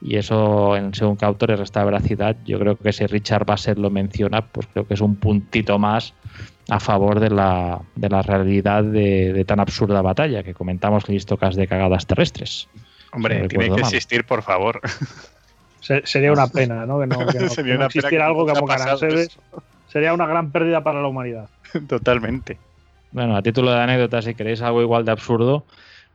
Y 0.00 0.16
eso, 0.16 0.76
en 0.76 0.94
según 0.94 1.16
qué 1.16 1.26
autores 1.26 1.60
resta 1.60 1.84
veracidad. 1.84 2.36
Yo 2.44 2.58
creo 2.58 2.76
que 2.76 2.92
si 2.92 3.06
Richard 3.06 3.44
Bassett 3.44 3.78
lo 3.78 3.90
menciona, 3.90 4.46
pues 4.46 4.66
creo 4.72 4.86
que 4.88 4.94
es 4.94 5.00
un 5.00 5.16
puntito 5.16 5.78
más 5.78 6.14
a 6.70 6.80
favor 6.80 7.20
de 7.20 7.30
la, 7.30 7.82
de 7.94 8.08
la 8.08 8.22
realidad 8.22 8.82
de, 8.82 9.44
tan 9.46 9.60
absurda 9.60 10.00
batalla 10.00 10.42
que 10.42 10.54
comentamos 10.54 11.04
en 11.06 11.14
listocas 11.14 11.54
de 11.54 11.68
cagadas 11.68 12.06
terrestres. 12.06 12.68
Hombre, 13.12 13.46
tiene 13.46 13.70
que 13.70 13.80
existir, 13.82 14.24
por 14.24 14.42
favor. 14.42 14.80
Sería 15.82 16.32
una 16.32 16.46
pena, 16.48 16.86
¿no? 16.86 17.00
Que 17.00 17.06
no, 17.06 17.20
existiera 17.86 18.26
algo 18.26 18.46
como 18.46 18.66
Caraseves. 18.66 19.38
Sería 19.88 20.14
una 20.14 20.26
gran 20.26 20.50
pérdida 20.50 20.82
para 20.82 21.02
la 21.02 21.08
humanidad. 21.08 21.48
Totalmente. 21.88 22.58
Bueno, 23.10 23.36
a 23.36 23.42
título 23.42 23.72
de 23.72 23.80
anécdota, 23.80 24.22
si 24.22 24.34
queréis 24.34 24.62
algo 24.62 24.80
igual 24.80 25.04
de 25.04 25.12
absurdo, 25.12 25.66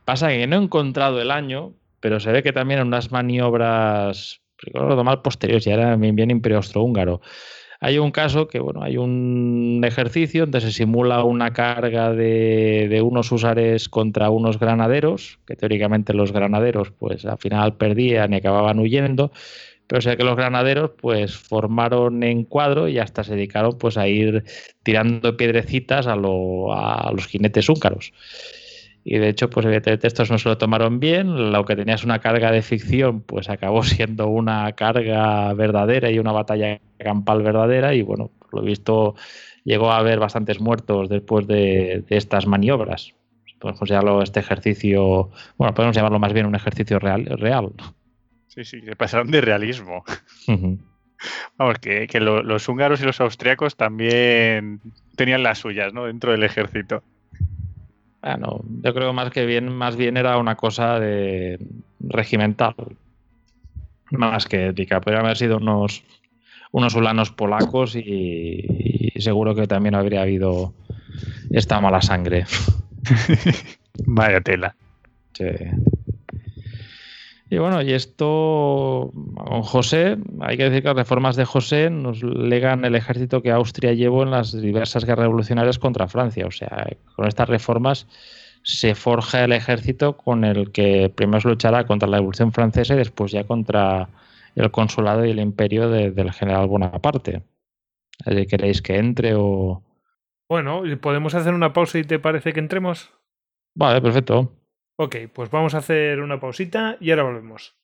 pasa 0.04 0.28
que 0.28 0.46
no 0.48 0.56
he 0.56 0.62
encontrado 0.62 1.20
el 1.20 1.30
año, 1.30 1.74
pero 2.00 2.18
se 2.18 2.32
ve 2.32 2.42
que 2.42 2.52
también 2.52 2.80
en 2.80 2.88
unas 2.88 3.12
maniobras, 3.12 4.40
recuerdo 4.58 5.04
mal, 5.04 5.22
posteriores, 5.22 5.64
ya 5.64 5.74
era 5.74 5.94
bien, 5.94 6.16
bien 6.16 6.32
Imperio 6.32 6.56
Austrohúngaro, 6.56 7.20
hay 7.80 7.98
un 7.98 8.10
caso 8.10 8.48
que, 8.48 8.58
bueno, 8.58 8.82
hay 8.82 8.96
un 8.96 9.82
ejercicio 9.84 10.42
donde 10.42 10.60
se 10.60 10.72
simula 10.72 11.22
una 11.22 11.52
carga 11.52 12.12
de, 12.12 13.00
unos 13.04 13.30
usares 13.30 13.88
contra 13.88 14.30
unos 14.30 14.58
granaderos, 14.58 15.38
que 15.46 15.54
teóricamente 15.54 16.12
los 16.12 16.32
granaderos, 16.32 16.90
pues 16.90 17.24
al 17.24 17.38
final 17.38 17.76
perdían 17.76 18.32
y 18.32 18.36
acababan 18.36 18.80
huyendo, 18.80 19.30
pero 19.86 20.02
sé 20.02 20.16
que 20.16 20.24
los 20.24 20.36
granaderos, 20.36 20.90
pues 21.00 21.36
formaron 21.36 22.22
en 22.24 22.44
cuadro 22.44 22.88
y 22.88 22.98
hasta 22.98 23.22
se 23.22 23.36
dedicaron, 23.36 23.78
pues 23.78 23.96
a 23.96 24.08
ir 24.08 24.44
tirando 24.82 25.36
piedrecitas 25.36 26.08
a, 26.08 26.14
a 26.14 27.12
los 27.12 27.26
jinetes 27.26 27.68
húncaros. 27.68 28.12
Y 29.10 29.16
de 29.16 29.30
hecho, 29.30 29.48
pues 29.48 29.64
evidentemente 29.64 30.06
estos 30.06 30.30
no 30.30 30.36
se 30.36 30.50
lo 30.50 30.58
tomaron 30.58 31.00
bien. 31.00 31.50
Lo 31.50 31.64
que 31.64 31.74
tenías 31.74 32.04
una 32.04 32.18
carga 32.18 32.50
de 32.52 32.60
ficción, 32.60 33.22
pues 33.22 33.48
acabó 33.48 33.82
siendo 33.82 34.26
una 34.28 34.70
carga 34.72 35.54
verdadera 35.54 36.10
y 36.10 36.18
una 36.18 36.32
batalla 36.32 36.78
campal 36.98 37.42
verdadera. 37.42 37.94
Y 37.94 38.02
bueno, 38.02 38.30
por 38.38 38.60
lo 38.60 38.60
visto 38.60 39.14
llegó 39.64 39.90
a 39.90 39.96
haber 39.96 40.18
bastantes 40.18 40.60
muertos 40.60 41.08
después 41.08 41.46
de, 41.46 42.04
estas 42.10 42.46
maniobras. 42.46 43.14
Podemos 43.58 43.78
considerarlo 43.78 44.20
este 44.20 44.40
ejercicio, 44.40 45.30
bueno, 45.56 45.72
podemos 45.72 45.96
llamarlo 45.96 46.18
más 46.18 46.34
bien 46.34 46.44
un 46.44 46.54
ejercicio 46.54 46.98
real. 46.98 47.24
real. 47.24 47.72
Sí, 48.48 48.62
sí, 48.64 48.82
se 48.82 48.94
pasaron 48.94 49.30
de 49.30 49.40
realismo. 49.40 50.04
Vamos, 51.56 51.78
que, 51.78 52.06
los 52.20 52.68
húngaros 52.68 53.00
y 53.00 53.04
los 53.04 53.22
austriacos 53.22 53.74
también 53.74 54.82
tenían 55.16 55.42
las 55.42 55.60
suyas, 55.60 55.94
¿no? 55.94 56.04
Dentro 56.04 56.32
del 56.32 56.44
ejército. 56.44 57.02
Bueno, 58.22 58.60
yo 58.82 58.94
creo 58.94 59.12
más 59.12 59.30
que 59.30 59.46
bien, 59.46 59.68
más 59.68 59.96
bien 59.96 60.16
era 60.16 60.38
una 60.38 60.56
cosa 60.56 60.98
de 60.98 61.58
regimental. 62.00 62.74
Más 64.10 64.46
que 64.46 64.68
ética. 64.68 65.00
Podrían 65.00 65.24
haber 65.24 65.36
sido 65.36 65.58
unos, 65.58 66.02
unos 66.72 66.94
ulanos 66.94 67.30
polacos 67.30 67.94
y, 67.94 69.12
seguro 69.18 69.54
que 69.54 69.66
también 69.66 69.94
habría 69.94 70.22
habido 70.22 70.72
esta 71.50 71.80
mala 71.80 72.00
sangre. 72.00 72.46
Vaya 74.06 74.40
tela. 74.40 74.74
Sí. 75.34 75.44
Y 77.50 77.56
bueno, 77.56 77.80
y 77.80 77.92
esto 77.94 79.10
con 79.36 79.62
José, 79.62 80.18
hay 80.40 80.56
que 80.58 80.64
decir 80.64 80.82
que 80.82 80.88
las 80.88 80.96
reformas 80.96 81.34
de 81.36 81.46
José 81.46 81.88
nos 81.88 82.22
legan 82.22 82.84
el 82.84 82.94
ejército 82.94 83.42
que 83.42 83.50
Austria 83.50 83.94
llevó 83.94 84.22
en 84.22 84.30
las 84.30 84.52
diversas 84.52 85.06
guerras 85.06 85.24
revolucionarias 85.24 85.78
contra 85.78 86.08
Francia. 86.08 86.46
O 86.46 86.50
sea, 86.50 86.86
con 87.16 87.26
estas 87.26 87.48
reformas 87.48 88.06
se 88.62 88.94
forja 88.94 89.44
el 89.44 89.52
ejército 89.52 90.18
con 90.18 90.44
el 90.44 90.72
que 90.72 91.10
primero 91.14 91.40
se 91.40 91.48
luchará 91.48 91.86
contra 91.86 92.08
la 92.08 92.18
Revolución 92.18 92.52
Francesa 92.52 92.94
y 92.94 92.98
después 92.98 93.32
ya 93.32 93.44
contra 93.44 94.10
el 94.54 94.70
consulado 94.70 95.24
y 95.24 95.30
el 95.30 95.40
imperio 95.40 95.88
del 95.88 96.32
general 96.32 96.66
Bonaparte. 96.66 97.42
¿Queréis 98.24 98.82
que 98.82 98.96
entre 98.96 99.34
o...? 99.34 99.82
Bueno, 100.50 100.82
¿podemos 101.00 101.34
hacer 101.34 101.54
una 101.54 101.72
pausa 101.72 101.98
y 101.98 102.04
te 102.04 102.18
parece 102.18 102.52
que 102.52 102.60
entremos? 102.60 103.10
Vale, 103.74 104.02
perfecto. 104.02 104.52
Ok, 105.00 105.14
pues 105.32 105.48
vamos 105.48 105.74
a 105.74 105.78
hacer 105.78 106.18
una 106.18 106.40
pausita 106.40 106.96
y 106.98 107.10
ahora 107.10 107.22
volvemos. 107.22 107.76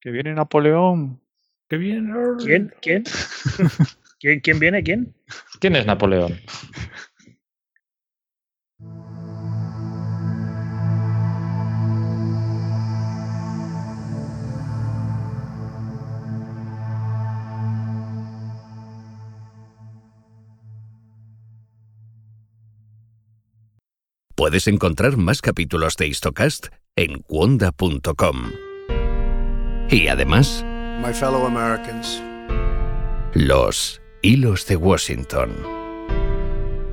Que 0.00 0.10
viene 0.10 0.34
Napoleón. 0.34 1.20
Que 1.68 1.76
viene. 1.76 2.12
¿Quién? 2.44 2.74
¿Quién? 2.82 3.04
¿Quién, 4.18 4.40
¿Quién 4.40 4.58
viene? 4.58 4.82
¿Quién? 4.82 5.14
¿Quién 5.60 5.76
es 5.76 5.86
Napoleón? 5.86 6.40
Puedes 24.36 24.66
encontrar 24.66 25.16
más 25.16 25.40
capítulos 25.40 25.96
de 25.96 26.08
Histocast 26.08 26.66
en 26.94 27.20
cuonda.com. 27.20 28.52
Y 29.90 30.08
además, 30.08 30.62
My 31.00 31.14
fellow 31.14 31.46
Americans, 31.46 32.22
los 33.32 33.98
hilos 34.20 34.66
de 34.66 34.76
Washington. 34.76 35.56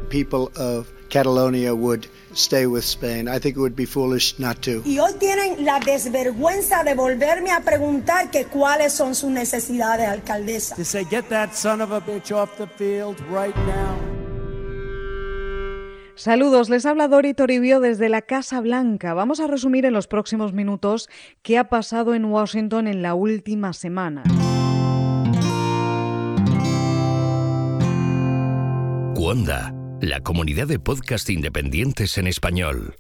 People 0.09 0.53
of 0.55 0.87
Catalonia 1.09 1.73
would 1.75 2.07
stay 2.33 2.65
with 2.65 2.85
Spain. 2.85 3.27
I 3.27 3.39
think 3.39 3.57
it 3.57 3.59
would 3.59 3.75
be 3.75 3.85
foolish 3.85 4.39
not 4.39 4.61
to. 4.61 4.81
Y 4.85 4.99
hoy 4.99 5.11
tienen 5.19 5.65
la 5.65 5.81
desvergüenza 5.81 6.85
de 6.85 6.95
volverme 6.95 7.51
a 7.51 7.59
preguntar 7.59 8.31
que 8.31 8.45
cuáles 8.45 8.93
son 8.93 9.15
sus 9.15 9.29
necesidades, 9.29 10.07
alcaldesa. 10.07 10.77
To 10.77 10.85
say, 10.85 11.03
get 11.03 11.27
that 11.27 11.53
son 11.53 11.81
of 11.81 11.91
a 11.91 11.99
bitch 11.99 12.31
off 12.31 12.55
the 12.55 12.67
field 12.67 13.19
right 13.29 13.55
now. 13.67 14.22
Saludos, 16.15 16.69
les 16.69 16.85
habla 16.85 17.07
Dori 17.07 17.33
Toribio 17.33 17.79
desde 17.79 18.07
la 18.07 18.21
Casa 18.21 18.61
Blanca. 18.61 19.15
Vamos 19.15 19.39
a 19.39 19.47
resumir 19.47 19.85
en 19.85 19.93
los 19.93 20.07
próximos 20.07 20.53
minutos 20.53 21.09
qué 21.41 21.57
ha 21.57 21.69
pasado 21.69 22.13
en 22.13 22.25
Washington 22.25 22.87
en 22.87 23.01
la 23.01 23.15
última 23.15 23.73
semana. 23.73 24.23
Cuonda, 29.15 29.73
la 30.01 30.21
comunidad 30.21 30.67
de 30.67 30.77
podcast 30.77 31.29
independientes 31.31 32.17
en 32.19 32.27
español. 32.27 32.95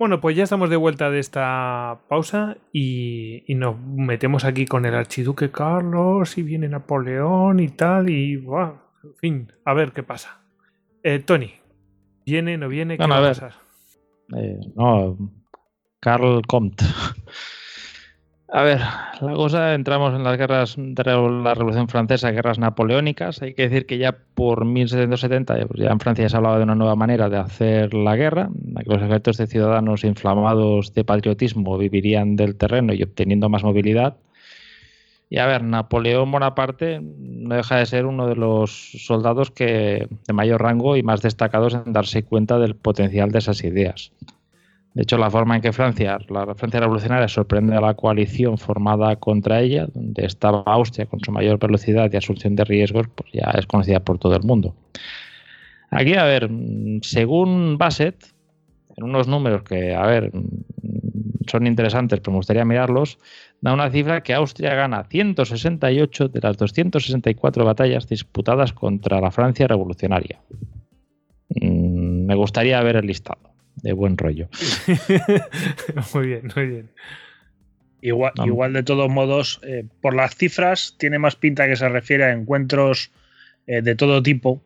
Bueno, 0.00 0.18
pues 0.18 0.34
ya 0.34 0.44
estamos 0.44 0.70
de 0.70 0.76
vuelta 0.76 1.10
de 1.10 1.18
esta 1.18 2.00
pausa 2.08 2.56
y, 2.72 3.44
nos 3.48 3.78
metemos 3.78 4.46
aquí 4.46 4.64
con 4.64 4.86
el 4.86 4.94
archiduque 4.94 5.50
Carlos 5.50 6.38
y 6.38 6.42
viene 6.42 6.70
Napoleón 6.70 7.60
y 7.60 7.68
tal 7.68 8.08
y 8.08 8.36
wow, 8.36 8.78
en 9.04 9.14
fin, 9.16 9.52
a 9.62 9.74
ver 9.74 9.92
qué 9.92 10.02
pasa. 10.02 10.40
Eh, 11.02 11.18
Tony, 11.18 11.52
¿viene, 12.24 12.56
no 12.56 12.68
viene? 12.68 12.96
¿Qué 12.96 13.06
va 13.06 13.18
a, 13.18 13.20
pasar? 13.20 13.52
Eh, 14.34 14.58
no, 14.74 15.18
Carl 16.00 16.46
Comte. 16.46 16.86
A 18.52 18.62
ver, 18.62 18.80
la 19.20 19.34
cosa, 19.34 19.74
entramos 19.74 20.12
en 20.12 20.24
las 20.24 20.36
guerras 20.36 20.74
de 20.76 21.04
la 21.04 21.54
Revolución 21.54 21.86
Francesa, 21.86 22.32
guerras 22.32 22.58
napoleónicas. 22.58 23.40
Hay 23.42 23.54
que 23.54 23.68
decir 23.68 23.86
que 23.86 23.96
ya 23.96 24.16
por 24.34 24.64
1770, 24.64 25.66
pues 25.68 25.80
ya 25.80 25.90
en 25.90 26.00
Francia 26.00 26.28
se 26.28 26.36
hablaba 26.36 26.58
de 26.58 26.64
una 26.64 26.74
nueva 26.74 26.96
manera 26.96 27.28
de 27.28 27.36
hacer 27.36 27.94
la 27.94 28.16
guerra, 28.16 28.50
que 28.76 28.92
los 28.92 29.00
ejércitos 29.02 29.36
de 29.36 29.46
ciudadanos 29.46 30.02
inflamados 30.02 30.92
de 30.94 31.04
patriotismo 31.04 31.78
vivirían 31.78 32.34
del 32.34 32.56
terreno 32.56 32.92
y 32.92 33.04
obteniendo 33.04 33.48
más 33.48 33.62
movilidad. 33.62 34.16
Y 35.28 35.38
a 35.38 35.46
ver, 35.46 35.62
Napoleón 35.62 36.32
Bonaparte 36.32 37.00
no 37.00 37.54
deja 37.54 37.76
de 37.76 37.86
ser 37.86 38.04
uno 38.04 38.26
de 38.26 38.34
los 38.34 38.90
soldados 38.98 39.52
que 39.52 40.08
de 40.26 40.32
mayor 40.32 40.60
rango 40.60 40.96
y 40.96 41.04
más 41.04 41.22
destacados 41.22 41.74
en 41.74 41.92
darse 41.92 42.24
cuenta 42.24 42.58
del 42.58 42.74
potencial 42.74 43.30
de 43.30 43.38
esas 43.38 43.62
ideas. 43.62 44.10
De 44.94 45.02
hecho, 45.02 45.18
la 45.18 45.30
forma 45.30 45.54
en 45.54 45.62
que 45.62 45.72
Francia, 45.72 46.18
la 46.28 46.54
Francia 46.54 46.80
revolucionaria, 46.80 47.28
sorprende 47.28 47.76
a 47.76 47.80
la 47.80 47.94
coalición 47.94 48.58
formada 48.58 49.14
contra 49.16 49.60
ella, 49.60 49.86
donde 49.86 50.26
estaba 50.26 50.64
Austria 50.66 51.06
con 51.06 51.20
su 51.20 51.30
mayor 51.30 51.60
velocidad 51.60 52.10
y 52.12 52.16
asunción 52.16 52.56
de 52.56 52.64
riesgos, 52.64 53.06
pues 53.14 53.30
ya 53.32 53.52
es 53.56 53.66
conocida 53.66 54.00
por 54.00 54.18
todo 54.18 54.34
el 54.34 54.42
mundo. 54.42 54.74
Aquí, 55.90 56.14
a 56.14 56.24
ver, 56.24 56.50
según 57.02 57.78
Bassett, 57.78 58.34
en 58.96 59.04
unos 59.04 59.28
números 59.28 59.62
que, 59.62 59.94
a 59.94 60.06
ver, 60.06 60.32
son 61.46 61.66
interesantes, 61.68 62.18
pero 62.20 62.32
me 62.32 62.38
gustaría 62.38 62.64
mirarlos, 62.64 63.18
da 63.60 63.72
una 63.72 63.90
cifra 63.90 64.22
que 64.24 64.34
Austria 64.34 64.74
gana 64.74 65.04
168 65.04 66.28
de 66.28 66.40
las 66.40 66.56
264 66.56 67.64
batallas 67.64 68.08
disputadas 68.08 68.72
contra 68.72 69.20
la 69.20 69.30
Francia 69.30 69.68
revolucionaria. 69.68 70.40
Mm, 71.60 72.26
me 72.26 72.34
gustaría 72.34 72.82
ver 72.82 72.96
el 72.96 73.06
listado 73.06 73.49
de 73.76 73.92
buen 73.92 74.16
rollo. 74.16 74.48
muy 76.14 76.26
bien, 76.26 76.52
muy 76.54 76.66
bien. 76.66 76.90
Igual, 78.02 78.32
igual 78.44 78.72
de 78.72 78.82
todos 78.82 79.10
modos, 79.10 79.60
eh, 79.62 79.84
por 80.00 80.14
las 80.14 80.34
cifras, 80.34 80.94
tiene 80.98 81.18
más 81.18 81.36
pinta 81.36 81.66
que 81.66 81.76
se 81.76 81.88
refiere 81.88 82.24
a 82.24 82.32
encuentros 82.32 83.10
eh, 83.66 83.82
de 83.82 83.94
todo 83.94 84.22
tipo. 84.22 84.62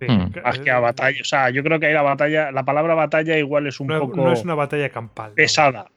Hmm. 0.00 0.32
Más 0.42 0.58
que 0.58 0.70
a 0.70 0.80
batalla. 0.80 1.20
O 1.20 1.24
sea, 1.24 1.50
yo 1.50 1.62
creo 1.62 1.78
que 1.78 1.86
ahí 1.86 1.94
la 1.94 2.02
batalla, 2.02 2.50
la 2.50 2.64
palabra 2.64 2.94
batalla 2.94 3.38
igual 3.38 3.68
es 3.68 3.78
un 3.78 3.86
poco. 3.86 4.16
No 4.16 4.32
es 4.32 4.42
una 4.42 4.54
batalla 4.54 4.88
campal. 4.88 5.32
Pesada. 5.32 5.90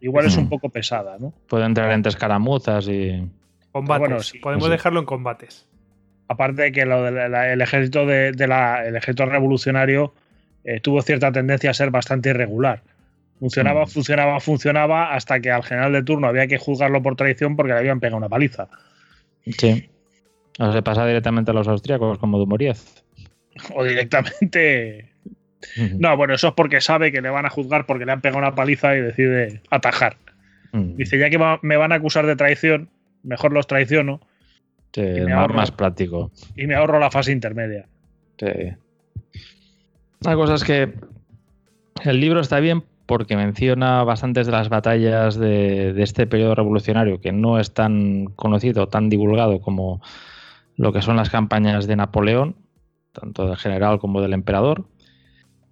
Igual 0.00 0.26
es 0.26 0.36
un 0.36 0.46
hmm. 0.46 0.48
poco 0.48 0.68
pesada, 0.68 1.16
¿no? 1.20 1.32
Puede 1.46 1.64
entrar 1.64 1.92
entre 1.92 2.10
escaramuzas 2.10 2.88
y. 2.88 3.24
Combates. 3.70 4.32
Podemos 4.42 4.68
dejarlo 4.68 4.98
en 4.98 5.06
combates. 5.06 5.68
Aparte 6.26 6.62
de 6.62 6.72
que 6.72 6.86
lo 6.86 7.04
del 7.04 7.60
ejército 7.60 8.04
de, 8.06 8.32
la, 8.48 8.84
el 8.86 8.96
ejército 8.96 9.26
revolucionario 9.26 10.14
eh, 10.64 10.80
tuvo 10.80 11.02
cierta 11.02 11.32
tendencia 11.32 11.70
a 11.70 11.74
ser 11.74 11.90
bastante 11.90 12.30
irregular. 12.30 12.82
Funcionaba, 13.38 13.84
mm. 13.84 13.88
funcionaba, 13.88 14.40
funcionaba, 14.40 15.14
hasta 15.14 15.40
que 15.40 15.50
al 15.50 15.64
general 15.64 15.92
de 15.92 16.02
turno 16.02 16.28
había 16.28 16.46
que 16.46 16.58
juzgarlo 16.58 17.02
por 17.02 17.16
traición 17.16 17.56
porque 17.56 17.72
le 17.72 17.78
habían 17.80 17.98
pegado 17.98 18.18
una 18.18 18.28
paliza. 18.28 18.68
Sí. 19.44 19.90
O 20.58 20.72
se 20.72 20.82
pasa 20.82 21.06
directamente 21.06 21.50
a 21.50 21.54
los 21.54 21.66
austríacos 21.68 22.18
como 22.18 22.38
Dumouriez. 22.38 23.02
O 23.74 23.84
directamente. 23.84 25.12
No, 25.98 26.16
bueno, 26.16 26.34
eso 26.34 26.48
es 26.48 26.54
porque 26.54 26.80
sabe 26.80 27.12
que 27.12 27.20
le 27.20 27.28
van 27.28 27.44
a 27.44 27.50
juzgar 27.50 27.84
porque 27.84 28.06
le 28.06 28.12
han 28.12 28.22
pegado 28.22 28.38
una 28.38 28.54
paliza 28.54 28.96
y 28.96 29.02
decide 29.02 29.60
atajar. 29.70 30.16
Dice, 30.72 31.18
ya 31.18 31.28
que 31.28 31.38
me 31.60 31.76
van 31.76 31.92
a 31.92 31.96
acusar 31.96 32.26
de 32.26 32.34
traición, 32.34 32.88
mejor 33.22 33.52
los 33.52 33.66
traiciono. 33.66 34.20
Sí, 34.94 35.02
más 35.50 35.70
práctico. 35.70 36.32
Y 36.56 36.66
me 36.66 36.74
ahorro 36.74 36.98
la 36.98 37.10
fase 37.10 37.30
intermedia. 37.30 37.86
Sí. 38.38 38.72
La 40.24 40.36
cosa 40.36 40.54
es 40.54 40.62
que 40.62 40.94
el 42.04 42.20
libro 42.20 42.40
está 42.40 42.60
bien 42.60 42.84
porque 43.06 43.36
menciona 43.36 44.04
bastantes 44.04 44.46
de 44.46 44.52
las 44.52 44.68
batallas 44.68 45.36
de, 45.36 46.00
este 46.00 46.26
periodo 46.26 46.54
revolucionario 46.54 47.20
que 47.20 47.32
no 47.32 47.58
es 47.58 47.74
tan 47.74 48.26
conocido, 48.36 48.86
tan 48.86 49.08
divulgado 49.08 49.60
como 49.60 50.00
lo 50.76 50.92
que 50.92 51.02
son 51.02 51.16
las 51.16 51.28
campañas 51.28 51.86
de 51.88 51.96
Napoleón, 51.96 52.54
tanto 53.12 53.46
del 53.46 53.56
general 53.56 53.98
como 53.98 54.20
del 54.20 54.32
emperador. 54.32 54.84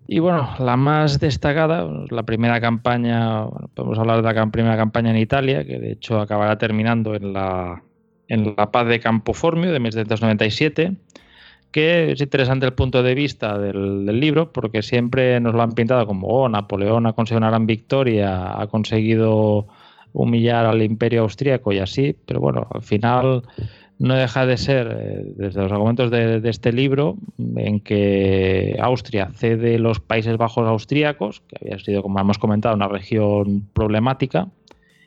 Y 0.08 0.18
bueno, 0.18 0.50
la 0.58 0.76
más 0.76 1.20
destacada, 1.20 1.88
la 2.10 2.24
primera 2.24 2.60
campaña, 2.60 3.46
podemos 3.74 3.98
hablar 4.00 4.16
de 4.16 4.34
la 4.34 4.46
primera 4.50 4.76
campaña 4.76 5.10
en 5.10 5.18
Italia, 5.18 5.64
que 5.64 5.78
de 5.78 5.92
hecho 5.92 6.20
acabará 6.20 6.58
terminando 6.58 7.14
en 7.14 7.32
la, 7.32 7.84
en 8.26 8.54
la 8.56 8.72
paz 8.72 8.88
de 8.88 8.98
Campoformio 8.98 9.72
de 9.72 9.78
1797 9.78 10.96
que 11.70 12.12
es 12.12 12.20
interesante 12.20 12.66
el 12.66 12.72
punto 12.72 13.02
de 13.02 13.14
vista 13.14 13.58
del, 13.58 14.06
libro, 14.06 14.52
porque 14.52 14.82
siempre 14.82 15.38
nos 15.40 15.54
lo 15.54 15.62
han 15.62 15.72
pintado 15.72 16.06
como, 16.06 16.26
oh, 16.26 16.48
Napoleón 16.48 17.06
ha 17.06 17.12
conseguido 17.12 17.38
una 17.38 17.50
gran 17.50 17.66
victoria, 17.66 18.60
ha 18.60 18.66
conseguido 18.66 19.66
humillar 20.12 20.66
al 20.66 20.82
imperio 20.82 21.22
austríaco 21.22 21.72
y 21.72 21.78
así, 21.78 22.16
pero 22.26 22.40
bueno, 22.40 22.66
al 22.72 22.82
final 22.82 23.42
no 23.98 24.14
deja 24.14 24.46
de 24.46 24.56
ser, 24.56 24.96
eh, 24.98 25.22
desde 25.36 25.62
los 25.62 25.70
argumentos 25.70 26.10
de, 26.10 26.40
este 26.44 26.72
libro, 26.72 27.16
en 27.56 27.80
que 27.80 28.76
Austria 28.80 29.30
cede 29.34 29.78
los 29.78 30.00
Países 30.00 30.36
Bajos 30.36 30.66
austríacos, 30.66 31.42
que 31.46 31.58
había 31.60 31.78
sido, 31.78 32.02
como 32.02 32.18
hemos 32.18 32.38
comentado, 32.38 32.74
una 32.74 32.88
región 32.88 33.68
problemática, 33.72 34.48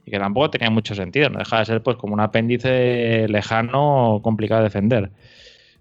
y 0.06 0.12
que 0.12 0.20
tampoco 0.20 0.52
tenía 0.52 0.70
mucho 0.70 0.96
sentido, 0.96 1.30
no 1.30 1.40
deja 1.40 1.60
de 1.60 1.66
ser 1.66 1.84
pues 1.84 1.98
como 1.98 2.14
un 2.14 2.20
apéndice 2.20 3.28
lejano, 3.28 4.22
complicado 4.24 4.62
de 4.62 4.66
defender 4.66 5.12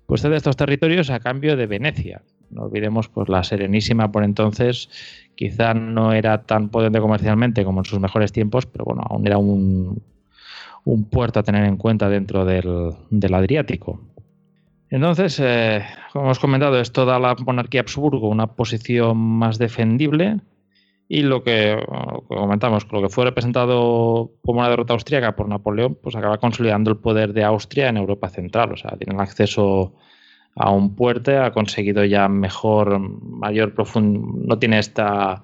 pues 0.06 0.22
de 0.22 0.36
estos 0.36 0.56
territorios 0.56 1.10
a 1.10 1.20
cambio 1.20 1.56
de 1.56 1.66
Venecia. 1.66 2.22
No 2.50 2.64
olvidemos, 2.64 3.08
pues 3.08 3.28
la 3.28 3.44
Serenísima 3.44 4.12
por 4.12 4.24
entonces 4.24 4.88
quizá 5.34 5.74
no 5.74 6.12
era 6.12 6.42
tan 6.42 6.68
potente 6.68 7.00
comercialmente 7.00 7.64
como 7.64 7.80
en 7.80 7.84
sus 7.84 7.98
mejores 7.98 8.32
tiempos, 8.32 8.66
pero 8.66 8.84
bueno, 8.84 9.02
aún 9.08 9.26
era 9.26 9.38
un, 9.38 10.02
puerto 11.10 11.40
a 11.40 11.42
tener 11.42 11.64
en 11.64 11.76
cuenta 11.76 12.08
dentro 12.08 12.44
del, 12.44 13.34
Adriático. 13.34 14.00
Entonces, 14.90 15.40
eh, 15.40 15.82
como 16.12 16.26
hemos 16.26 16.38
comentado, 16.38 16.78
es 16.78 16.92
toda 16.92 17.18
la 17.18 17.34
monarquía 17.34 17.80
Habsburgo 17.80 18.28
una 18.28 18.48
posición 18.48 19.16
más 19.16 19.58
defendible 19.58 20.40
y 21.12 21.20
lo 21.20 21.44
que, 21.44 21.78
comentamos, 22.26 22.86
lo 22.90 23.02
que 23.02 23.10
fue 23.10 23.26
representado 23.26 24.32
como 24.40 24.60
una 24.60 24.70
derrota 24.70 24.94
austríaca 24.94 25.36
por 25.36 25.46
Napoleón, 25.46 25.98
pues 26.02 26.16
acaba 26.16 26.38
consolidando 26.38 26.90
el 26.90 26.96
poder 26.96 27.34
de 27.34 27.44
Austria 27.44 27.90
en 27.90 27.98
Europa 27.98 28.30
Central. 28.30 28.72
O 28.72 28.78
sea, 28.78 28.96
tienen 28.96 29.20
acceso 29.20 29.92
a 30.54 30.70
un 30.70 30.96
puerto, 30.96 31.42
ha 31.42 31.52
conseguido 31.52 32.02
ya 32.06 32.28
mejor, 32.28 32.98
mayor 32.98 33.74
profundidad, 33.74 34.24
no 34.24 34.58
tiene 34.58 34.78
esta 34.78 35.42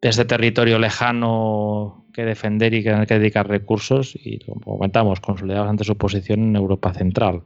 este 0.00 0.24
territorio 0.24 0.78
lejano 0.78 2.06
que 2.14 2.24
defender 2.24 2.72
y 2.72 2.82
que 2.82 3.04
que 3.06 3.18
dedicar 3.18 3.48
recursos 3.50 4.16
y, 4.16 4.38
como 4.38 4.78
comentamos, 4.78 5.20
consolidado 5.20 5.68
ante 5.68 5.84
su 5.84 5.98
posición 5.98 6.40
en 6.40 6.56
Europa 6.56 6.94
Central. 6.94 7.42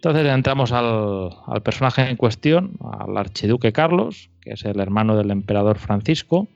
Entonces 0.00 0.26
entramos 0.28 0.72
al, 0.72 1.60
personaje 1.62 2.08
en 2.08 2.16
cuestión, 2.16 2.78
al 2.80 3.18
archiduque 3.18 3.70
Carlos, 3.70 4.30
que 4.40 4.54
es 4.54 4.64
el 4.64 4.80
hermano 4.80 5.14
del 5.14 5.30
emperador 5.30 5.78
Francisco, 5.78 6.48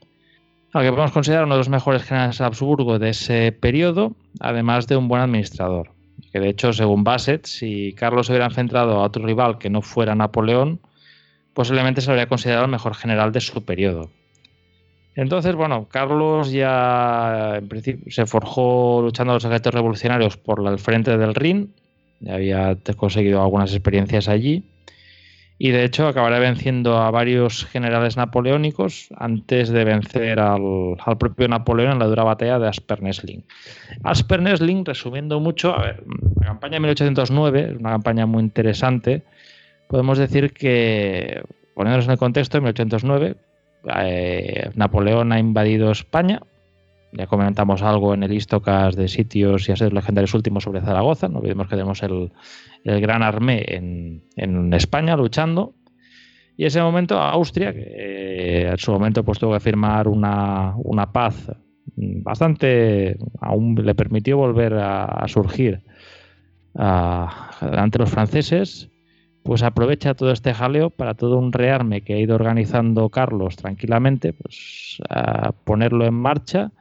al 0.72 0.82
que 0.82 0.88
podemos 0.88 1.12
considerar 1.12 1.44
uno 1.44 1.56
de 1.56 1.58
los 1.58 1.68
mejores 1.68 2.04
generales 2.04 2.40
Habsburgo 2.40 2.98
de 2.98 3.10
ese 3.10 3.52
periodo, 3.52 4.16
además 4.40 4.86
de 4.86 4.96
un 4.96 5.08
buen 5.08 5.20
administrador. 5.20 5.90
Que 6.32 6.40
de 6.40 6.48
hecho, 6.48 6.72
según 6.72 7.04
Bassett, 7.04 7.44
si 7.44 7.92
Carlos 7.92 8.30
hubiera 8.30 8.46
enfrentado 8.46 8.92
a 8.92 9.02
otro 9.02 9.22
rival 9.26 9.58
que 9.58 9.68
no 9.68 9.82
fuera 9.82 10.14
Napoleón, 10.14 10.80
posiblemente 11.52 12.00
se 12.00 12.10
habría 12.10 12.30
considerado 12.30 12.64
el 12.64 12.70
mejor 12.70 12.94
general 12.94 13.30
de 13.30 13.42
su 13.42 13.62
periodo. 13.62 14.08
Entonces, 15.16 15.54
bueno, 15.54 15.86
Carlos 15.90 16.50
ya 16.50 17.56
en 17.58 17.68
principio 17.68 18.10
se 18.10 18.24
forjó 18.24 19.02
luchando 19.02 19.32
a 19.32 19.36
los 19.36 19.44
ejércitos 19.44 19.74
revolucionarios 19.74 20.38
por 20.38 20.66
el 20.66 20.78
frente 20.78 21.18
del 21.18 21.34
Rin 21.34 21.74
había 22.28 22.76
conseguido 22.96 23.42
algunas 23.42 23.72
experiencias 23.72 24.28
allí. 24.28 24.64
Y 25.56 25.70
de 25.70 25.84
hecho 25.84 26.08
acabará 26.08 26.40
venciendo 26.40 26.98
a 26.98 27.10
varios 27.12 27.64
generales 27.66 28.16
napoleónicos 28.16 29.08
antes 29.16 29.68
de 29.68 29.84
vencer 29.84 30.40
al, 30.40 30.96
propio 31.18 31.46
Napoleón 31.46 31.92
en 31.92 31.98
la 32.00 32.06
dura 32.06 32.24
batalla 32.24 32.58
de 32.58 32.68
Aspernesling. 32.68 33.44
Aspernesling, 34.02 34.84
resumiendo 34.84 35.38
mucho, 35.38 35.76
la 35.76 36.46
campaña 36.46 36.74
de 36.74 36.80
1809 36.80 37.68
es 37.70 37.80
una 37.80 37.90
campaña 37.90 38.26
muy 38.26 38.42
interesante. 38.42 39.22
Podemos 39.86 40.18
decir 40.18 40.52
que, 40.52 41.42
poniéndonos 41.74 42.06
en 42.06 42.12
el 42.12 42.18
contexto, 42.18 42.58
en 42.58 42.64
1809 42.64 43.36
eh, 43.96 44.70
Napoleón 44.74 45.30
ha 45.32 45.38
invadido 45.38 45.92
España, 45.92 46.40
ya 47.16 47.26
comentamos 47.26 47.82
algo 47.82 48.12
en 48.14 48.24
el 48.24 48.32
Istocas 48.32 48.96
de 48.96 49.08
sitios 49.08 49.68
y 49.68 49.72
aseos 49.72 49.92
legendarios 49.92 50.34
últimos 50.34 50.64
sobre 50.64 50.80
Zaragoza. 50.80 51.28
No 51.28 51.38
olvidemos 51.38 51.68
que 51.68 51.76
tenemos 51.76 52.02
el, 52.02 52.32
Gran 52.84 53.22
Armé 53.22 53.64
en, 53.68 54.74
España 54.74 55.16
luchando. 55.16 55.74
Y 56.56 56.66
ese 56.66 56.80
momento 56.80 57.18
Austria, 57.20 57.72
que 57.72 57.82
eh, 57.82 58.68
en 58.70 58.78
su 58.78 58.92
momento 58.92 59.24
pues, 59.24 59.38
tuvo 59.38 59.54
que 59.54 59.60
firmar 59.60 60.08
una, 60.08 60.74
una 60.76 61.12
paz 61.12 61.50
bastante, 61.96 63.16
aún 63.40 63.74
le 63.74 63.94
permitió 63.94 64.36
volver 64.36 64.74
a, 64.74 65.24
surgir 65.28 65.82
ante 66.74 67.98
los 67.98 68.10
franceses, 68.10 68.90
pues 69.44 69.62
aprovecha 69.62 70.14
todo 70.14 70.32
este 70.32 70.54
jaleo 70.54 70.90
para 70.90 71.14
todo 71.14 71.38
un 71.38 71.52
rearme 71.52 72.02
que 72.02 72.14
ha 72.14 72.18
ido 72.18 72.34
organizando 72.34 73.08
Carlos 73.10 73.56
tranquilamente, 73.56 74.32
pues 74.32 74.98
a 75.08 75.52
ponerlo 75.52 76.06
en 76.06 76.14
marcha 76.14 76.72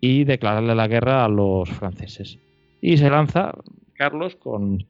y 0.00 0.24
declararle 0.24 0.74
la 0.74 0.88
guerra 0.88 1.24
a 1.24 1.28
los 1.28 1.68
franceses. 1.70 2.38
Y 2.80 2.96
se 2.96 3.10
lanza 3.10 3.52
Carlos 3.94 4.36
con 4.36 4.86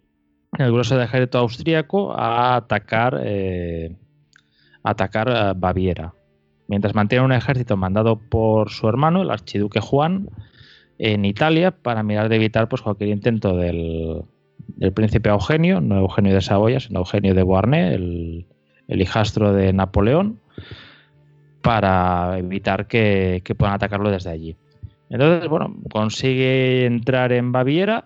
el 0.58 0.72
grueso 0.72 0.94
del 0.94 1.04
ejército 1.04 1.38
austríaco 1.38 2.12
a 2.12 2.56
atacar, 2.56 3.20
eh, 3.24 3.96
atacar 4.82 5.56
Baviera. 5.56 6.14
Mientras 6.68 6.94
mantiene 6.94 7.24
un 7.24 7.32
ejército 7.32 7.76
mandado 7.76 8.16
por 8.16 8.70
su 8.70 8.88
hermano, 8.88 9.22
el 9.22 9.30
archiduque 9.30 9.80
Juan, 9.80 10.28
en 10.98 11.24
Italia 11.24 11.72
para 11.72 12.02
mirar 12.02 12.28
de 12.28 12.36
evitar 12.36 12.68
pues, 12.68 12.82
cualquier 12.82 13.10
intento 13.10 13.56
del, 13.56 14.24
príncipe 14.94 15.30
Eugenio, 15.30 15.80
no 15.80 15.98
Eugenio 15.98 16.34
de 16.34 16.40
Saboya, 16.40 16.78
sino 16.78 17.00
Eugenio 17.00 17.34
de 17.34 17.42
Beauharnais, 17.42 17.94
el, 17.94 18.46
hijastro 18.88 19.52
de 19.52 19.72
Napoleón, 19.72 20.40
para 21.62 22.38
evitar 22.38 22.86
que 22.86 23.42
puedan 23.56 23.74
atacarlo 23.74 24.10
desde 24.10 24.30
allí. 24.30 24.56
Entonces, 25.10 25.48
bueno, 25.48 25.74
consigue 25.90 26.86
entrar 26.86 27.32
en 27.32 27.50
Baviera, 27.50 28.04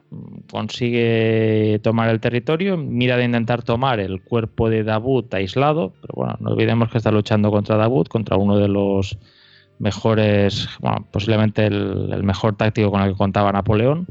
consigue 0.50 1.78
tomar 1.82 2.08
el 2.08 2.18
territorio, 2.18 2.78
mira 2.78 3.18
de 3.18 3.24
intentar 3.24 3.62
tomar 3.62 4.00
el 4.00 4.22
cuerpo 4.22 4.70
de 4.70 4.84
Davut 4.84 5.32
aislado, 5.34 5.92
pero 6.00 6.14
bueno, 6.16 6.36
no 6.40 6.52
olvidemos 6.52 6.90
que 6.90 6.96
está 6.96 7.10
luchando 7.10 7.50
contra 7.50 7.76
Davut, 7.76 8.08
contra 8.08 8.38
uno 8.38 8.56
de 8.56 8.68
los 8.68 9.18
mejores, 9.78 10.66
bueno, 10.80 11.06
posiblemente 11.10 11.66
el, 11.66 12.22
mejor 12.22 12.56
táctico 12.56 12.90
con 12.90 13.02
el 13.02 13.10
que 13.10 13.18
contaba 13.18 13.52
Napoleón. 13.52 14.06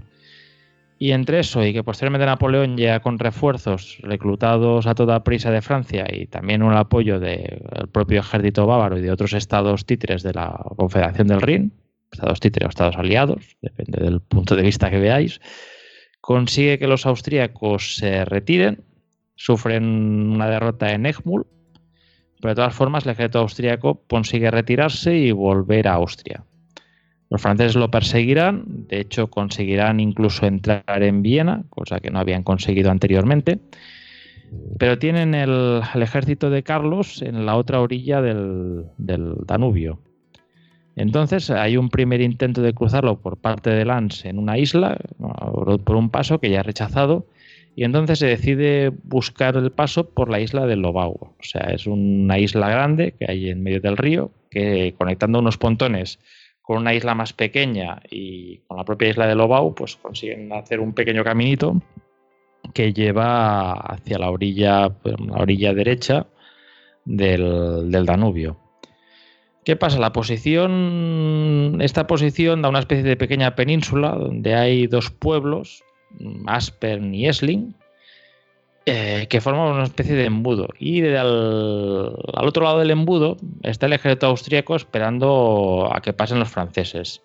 Y 0.99 1.11
entre 1.13 1.39
eso 1.39 1.65
y 1.65 1.73
que 1.73 1.83
posteriormente 1.83 2.27
Napoleón 2.27 2.77
llega 2.77 2.99
con 2.99 3.17
refuerzos 3.17 3.97
reclutados 4.03 4.85
a 4.85 4.93
toda 4.93 5.23
prisa 5.23 5.49
de 5.49 5.63
Francia 5.63 6.05
y 6.09 6.27
también 6.27 6.61
un 6.61 6.73
apoyo 6.73 7.19
del 7.19 7.89
propio 7.91 8.19
ejército 8.19 8.67
bávaro 8.67 8.99
y 8.99 9.01
de 9.01 9.11
otros 9.11 9.33
estados 9.33 9.85
títeres 9.85 10.21
de 10.21 10.33
la 10.33 10.63
Confederación 10.77 11.27
del 11.27 11.41
Rin, 11.41 11.73
estados 12.13 12.39
títeres 12.39 12.67
o 12.67 12.69
estados 12.69 12.95
aliados, 12.95 13.57
depende 13.61 14.03
del 14.03 14.21
punto 14.21 14.55
de 14.55 14.63
vista 14.63 14.89
que 14.89 14.99
veáis, 14.99 15.41
consigue 16.21 16.79
que 16.79 16.87
los 16.87 17.05
austríacos 17.05 17.97
se 17.97 18.23
retiren, 18.25 18.83
sufren 19.35 19.83
una 19.83 20.47
derrota 20.47 20.91
en 20.93 21.05
Egmul, 21.05 21.45
pero 22.39 22.51
de 22.51 22.55
todas 22.55 22.73
formas 22.73 23.05
el 23.05 23.11
ejército 23.11 23.39
austríaco 23.39 24.03
consigue 24.09 24.51
retirarse 24.51 25.15
y 25.15 25.31
volver 25.31 25.87
a 25.87 25.93
Austria. 25.93 26.45
Los 27.29 27.41
franceses 27.41 27.75
lo 27.75 27.89
perseguirán, 27.89 28.87
de 28.87 28.99
hecho 28.99 29.29
conseguirán 29.29 29.99
incluso 29.99 30.45
entrar 30.45 31.03
en 31.03 31.23
Viena, 31.23 31.63
cosa 31.69 31.99
que 31.99 32.11
no 32.11 32.19
habían 32.19 32.43
conseguido 32.43 32.91
anteriormente, 32.91 33.59
pero 34.77 34.99
tienen 34.99 35.33
el, 35.33 35.81
ejército 35.95 36.49
de 36.49 36.63
Carlos 36.63 37.21
en 37.21 37.45
la 37.45 37.55
otra 37.55 37.81
orilla 37.81 38.21
del 38.21 38.85
Danubio. 38.97 39.99
Entonces 40.95 41.49
hay 41.49 41.77
un 41.77 41.89
primer 41.89 42.21
intento 42.21 42.61
de 42.61 42.73
cruzarlo 42.73 43.19
por 43.19 43.37
parte 43.37 43.71
de 43.71 43.85
Lance 43.85 44.29
en 44.29 44.37
una 44.37 44.57
isla, 44.57 44.97
por 45.83 45.95
un 45.95 46.09
paso 46.09 46.39
que 46.39 46.49
ya 46.49 46.59
ha 46.59 46.63
rechazado, 46.63 47.25
y 47.75 47.83
entonces 47.83 48.19
se 48.19 48.27
decide 48.27 48.91
buscar 49.03 49.55
el 49.57 49.71
paso 49.71 50.09
por 50.09 50.29
la 50.29 50.39
isla 50.39 50.67
de 50.67 50.75
Lobau. 50.75 51.13
O 51.13 51.35
sea, 51.41 51.71
es 51.71 51.87
una 51.87 52.37
isla 52.37 52.69
grande 52.69 53.15
que 53.17 53.25
hay 53.27 53.49
en 53.49 53.63
medio 53.63 53.81
del 53.81 53.97
río, 53.97 54.29
que 54.51 54.93
conectando 54.97 55.39
unos 55.39 55.57
pontones 55.57 56.19
con 56.61 56.77
una 56.77 56.93
isla 56.93 57.15
más 57.15 57.33
pequeña 57.33 58.01
y 58.11 58.59
con 58.67 58.77
la 58.77 58.85
propia 58.85 59.09
isla 59.09 59.25
de 59.25 59.35
Lobau, 59.35 59.73
pues 59.73 59.95
consiguen 59.95 60.53
hacer 60.53 60.79
un 60.79 60.93
pequeño 60.93 61.23
caminito 61.23 61.81
que 62.73 62.93
lleva 62.93 63.73
hacia 63.73 64.19
la 64.19 64.29
orilla, 64.29 64.91
la 65.03 65.37
orilla 65.37 65.73
derecha 65.73 66.27
del 67.03 68.05
Danubio. 68.05 68.62
¿Qué 69.63 69.77
pasa? 69.77 69.97
La 69.99 70.11
posición, 70.11 71.77
esta 71.81 72.05
posición 72.05 72.61
da 72.61 72.69
una 72.69 72.79
especie 72.79 73.03
de 73.03 73.15
pequeña 73.15 73.55
península 73.55 74.09
donde 74.09 74.55
hay 74.55 74.87
dos 74.87 75.09
pueblos, 75.09 75.83
Aspern 76.47 77.13
y 77.15 77.27
Esling, 77.27 77.73
eh, 78.85 79.27
que 79.29 79.39
forman 79.39 79.71
una 79.71 79.83
especie 79.83 80.15
de 80.15 80.25
embudo. 80.25 80.67
Y 80.77 81.05
al, 81.05 82.13
otro 82.33 82.63
lado 82.63 82.79
del 82.79 82.91
embudo 82.91 83.37
está 83.61 83.85
el 83.85 83.93
ejército 83.93 84.27
austríaco 84.27 84.75
esperando 84.75 85.89
a 85.93 86.01
que 86.01 86.11
pasen 86.11 86.39
los 86.39 86.49
franceses. 86.49 87.21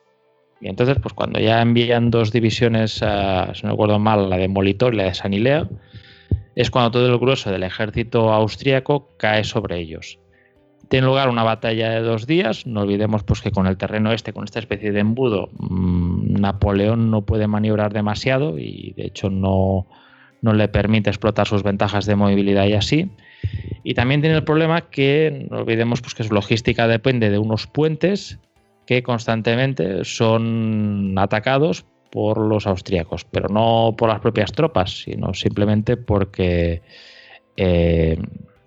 Y 0.61 0.69
entonces, 0.69 0.97
pues 1.03 1.15
cuando 1.15 1.41
ya 1.41 1.61
envían 1.61 2.13
dos 2.13 2.31
divisiones, 2.31 2.93
si 2.93 3.05
no 3.05 3.69
me 3.69 3.73
acuerdo 3.73 3.99
mal, 3.99 4.31
la 4.31 4.39
de 4.39 4.47
Molitor 4.47 4.95
y 4.95 4.99
la 4.99 5.05
de 5.05 5.15
Sanilea, 5.15 5.69
es 6.55 6.71
cuando 6.71 6.93
todo 6.93 7.09
el 7.09 7.19
grueso 7.19 7.51
del 7.51 7.65
ejército 7.65 8.33
austríaco 8.33 9.09
cae 9.17 9.43
sobre 9.43 9.79
ellos. 9.79 10.21
Tiene 10.89 11.07
lugar 11.07 11.29
una 11.29 11.43
batalla 11.43 11.91
de 11.91 12.01
dos 12.01 12.27
días. 12.27 12.67
No 12.67 12.81
olvidemos 12.81 13.23
pues, 13.23 13.43
que 13.43 13.51
con 13.51 13.67
el 13.67 13.77
terreno 13.77 14.13
este, 14.13 14.33
con 14.33 14.45
esta 14.45 14.59
especie 14.59 14.93
de 14.93 15.01
embudo, 15.01 15.51
mm, 15.59 16.41
Napoleón 16.41 17.11
no 17.11 17.23
puede 17.23 17.47
maniobrar 17.47 17.93
demasiado 17.93 18.59
y 18.59 18.95
de 18.97 19.07
hecho 19.07 19.29
no, 19.29 19.87
no 20.41 20.53
le 20.55 20.69
permite 20.69 21.11
explotar 21.11 21.47
sus 21.47 21.63
ventajas 21.63 22.07
de 22.07 22.17
movilidad 22.17 22.67
y 22.67 22.75
así. 22.75 23.11
Y 23.85 23.95
también 23.95 24.21
tiene 24.21 24.37
el 24.37 24.45
problema 24.45 24.83
que 24.91 25.47
no 25.51 25.59
olvidemos 25.59 26.01
pues, 26.01 26.15
que 26.15 26.25
su 26.25 26.33
logística 26.33 26.89
depende 26.89 27.31
de 27.31 27.39
unos 27.39 27.67
puentes 27.67 28.39
que 28.87 29.03
constantemente 29.03 30.05
son 30.05 31.15
atacados 31.19 31.85
por 32.11 32.39
los 32.39 32.67
austríacos, 32.67 33.27
pero 33.27 33.49
no 33.51 33.95
por 33.97 34.09
las 34.09 34.21
propias 34.21 34.53
tropas, 34.53 35.03
sino 35.03 35.35
simplemente 35.35 35.99
porque 35.99 36.81
eh, 37.57 38.17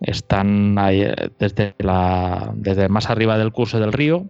están 0.01 0.75
eh, 0.79 1.13
desde, 1.39 1.75
la, 1.79 2.51
desde 2.55 2.89
más 2.89 3.09
arriba 3.09 3.37
del 3.37 3.51
curso 3.51 3.79
del 3.79 3.93
río, 3.93 4.25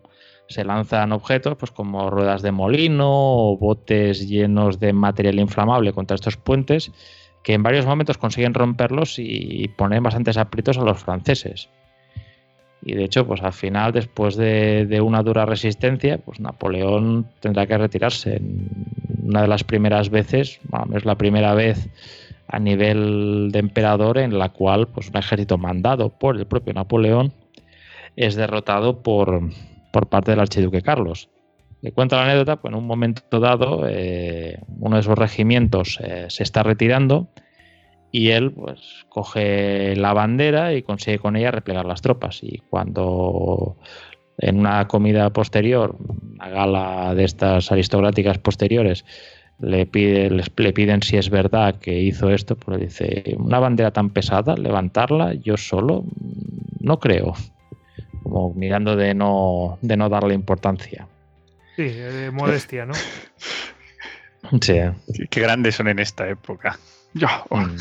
se 0.47 0.65
lanzan 0.65 1.13
objetos 1.13 1.55
pues 1.57 1.71
como 1.71 2.09
ruedas 2.09 2.41
de 2.41 2.51
molino 2.51 3.07
o 3.09 3.57
botes 3.57 4.27
llenos 4.27 4.79
de 4.79 4.91
material 4.91 5.39
inflamable 5.39 5.93
contra 5.93 6.15
estos 6.15 6.35
puentes 6.37 6.91
que 7.43 7.53
en 7.53 7.63
varios 7.63 7.85
momentos 7.85 8.17
consiguen 8.17 8.53
romperlos 8.53 9.15
y 9.17 9.67
poner 9.77 10.01
bastantes 10.01 10.37
aprietos 10.37 10.77
a 10.77 10.83
los 10.83 10.99
franceses. 10.99 11.69
Y 12.83 12.95
de 12.95 13.03
hecho, 13.03 13.27
pues 13.27 13.41
al 13.41 13.53
final, 13.53 13.91
después 13.91 14.35
de, 14.35 14.85
de, 14.87 15.01
una 15.01 15.21
dura 15.21 15.45
resistencia, 15.45 16.17
pues 16.17 16.39
Napoleón 16.39 17.27
tendrá 17.39 17.67
que 17.67 17.77
retirarse. 17.77 18.41
Una 19.23 19.43
de 19.43 19.47
las 19.47 19.63
primeras 19.63 20.09
veces, 20.09 20.59
bueno, 20.63 20.97
es 20.97 21.05
la 21.05 21.15
primera 21.15 21.53
vez 21.53 21.89
a 22.51 22.59
nivel 22.59 23.49
de 23.51 23.59
emperador 23.59 24.17
en 24.17 24.37
la 24.37 24.49
cual 24.49 24.87
pues, 24.87 25.09
un 25.09 25.17
ejército 25.17 25.57
mandado 25.57 26.09
por 26.09 26.37
el 26.37 26.45
propio 26.45 26.73
Napoleón 26.73 27.33
es 28.15 28.35
derrotado 28.35 29.01
por, 29.01 29.49
por 29.91 30.07
parte 30.07 30.31
del 30.31 30.41
archiduque 30.41 30.81
Carlos. 30.81 31.29
Le 31.81 31.91
cuento 31.91 32.15
la 32.15 32.25
anécdota, 32.25 32.57
pues 32.57 32.73
en 32.73 32.77
un 32.77 32.85
momento 32.85 33.39
dado 33.39 33.87
eh, 33.87 34.59
uno 34.79 34.97
de 34.97 35.03
sus 35.03 35.15
regimientos 35.15 35.97
eh, 36.03 36.25
se 36.29 36.43
está 36.43 36.61
retirando 36.61 37.29
y 38.11 38.29
él 38.29 38.51
pues 38.51 39.05
coge 39.09 39.95
la 39.95 40.13
bandera 40.13 40.73
y 40.73 40.83
consigue 40.83 41.17
con 41.17 41.35
ella 41.35 41.51
replegar 41.51 41.85
las 41.85 42.01
tropas 42.01 42.43
y 42.43 42.59
cuando 42.69 43.77
en 44.37 44.59
una 44.59 44.87
comida 44.87 45.29
posterior, 45.31 45.95
una 46.33 46.49
gala 46.49 47.15
de 47.15 47.23
estas 47.23 47.71
aristocráticas 47.71 48.37
posteriores, 48.39 49.05
le, 49.61 49.85
pide, 49.85 50.29
le 50.29 50.73
piden 50.73 51.03
si 51.03 51.17
es 51.17 51.29
verdad 51.29 51.75
que 51.79 51.99
hizo 51.99 52.29
esto, 52.29 52.55
pues 52.55 52.79
dice, 52.79 53.35
una 53.37 53.59
bandera 53.59 53.91
tan 53.91 54.09
pesada, 54.09 54.55
levantarla 54.55 55.33
yo 55.35 55.55
solo, 55.55 56.03
no 56.79 56.99
creo. 56.99 57.33
Como 58.23 58.53
mirando 58.53 58.95
de 58.95 59.13
no, 59.13 59.77
de 59.81 59.97
no 59.97 60.09
darle 60.09 60.33
importancia. 60.33 61.07
Sí, 61.75 61.83
de 61.83 62.31
modestia, 62.31 62.85
¿no? 62.85 62.93
sí. 64.61 64.79
Qué 65.29 65.41
grandes 65.41 65.75
son 65.75 65.87
en 65.87 65.99
esta 65.99 66.27
época. 66.27 66.77
Yo, 67.13 67.27
oh, 67.49 67.57
mm. 67.57 67.77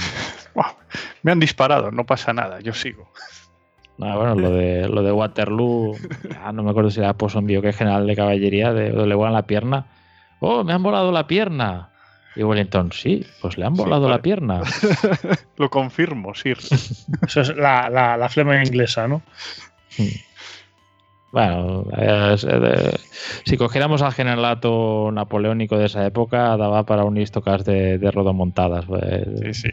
me 1.23 1.33
han 1.33 1.41
disparado, 1.41 1.91
no 1.91 2.05
pasa 2.05 2.33
nada, 2.33 2.61
yo 2.61 2.75
sigo. 2.75 3.11
Ah, 4.03 4.17
bueno, 4.17 4.35
lo 4.35 4.51
de, 4.51 4.89
lo 4.89 5.03
de 5.03 5.13
Waterloo, 5.13 5.97
no 6.53 6.63
me 6.63 6.71
acuerdo 6.71 6.91
si 6.91 7.01
era 7.01 7.15
envío 7.35 7.63
que 7.63 7.73
general 7.73 8.07
de 8.07 8.17
caballería, 8.17 8.73
de, 8.73 8.93
le 8.93 9.15
vuelan 9.15 9.35
la 9.35 9.47
pierna 9.47 9.87
¡Oh, 10.41 10.65
me 10.65 10.73
han 10.73 10.83
volado 10.83 11.13
la 11.13 11.27
pierna! 11.27 11.91
Y 12.37 12.43
Wellington, 12.43 12.93
sí, 12.93 13.27
pues 13.41 13.59
le 13.59 13.67
han 13.67 13.75
volado 13.75 14.09
la 14.09 14.23
pierna. 14.23 14.63
Lo 15.57 15.69
confirmo, 15.69 16.35
sí. 16.35 16.53
Eso 17.27 17.41
es 17.41 17.57
la, 17.57 17.89
la, 17.89 18.29
flema 18.29 18.63
inglesa, 18.63 19.09
¿no? 19.09 19.23
Bueno, 21.33 21.87
si 23.45 23.57
cogiéramos 23.57 24.03
al 24.03 24.13
generalato 24.13 25.11
napoleónico 25.13 25.77
de 25.77 25.87
esa 25.87 26.07
época, 26.07 26.57
daba 26.57 26.85
para 26.85 27.05
un 27.05 27.17
histocast 27.17 27.67
de, 27.67 27.99
de 27.99 28.11
rodomontadas. 28.11 28.87
Pues. 28.87 29.27
sí, 29.43 29.55
sí. 29.55 29.71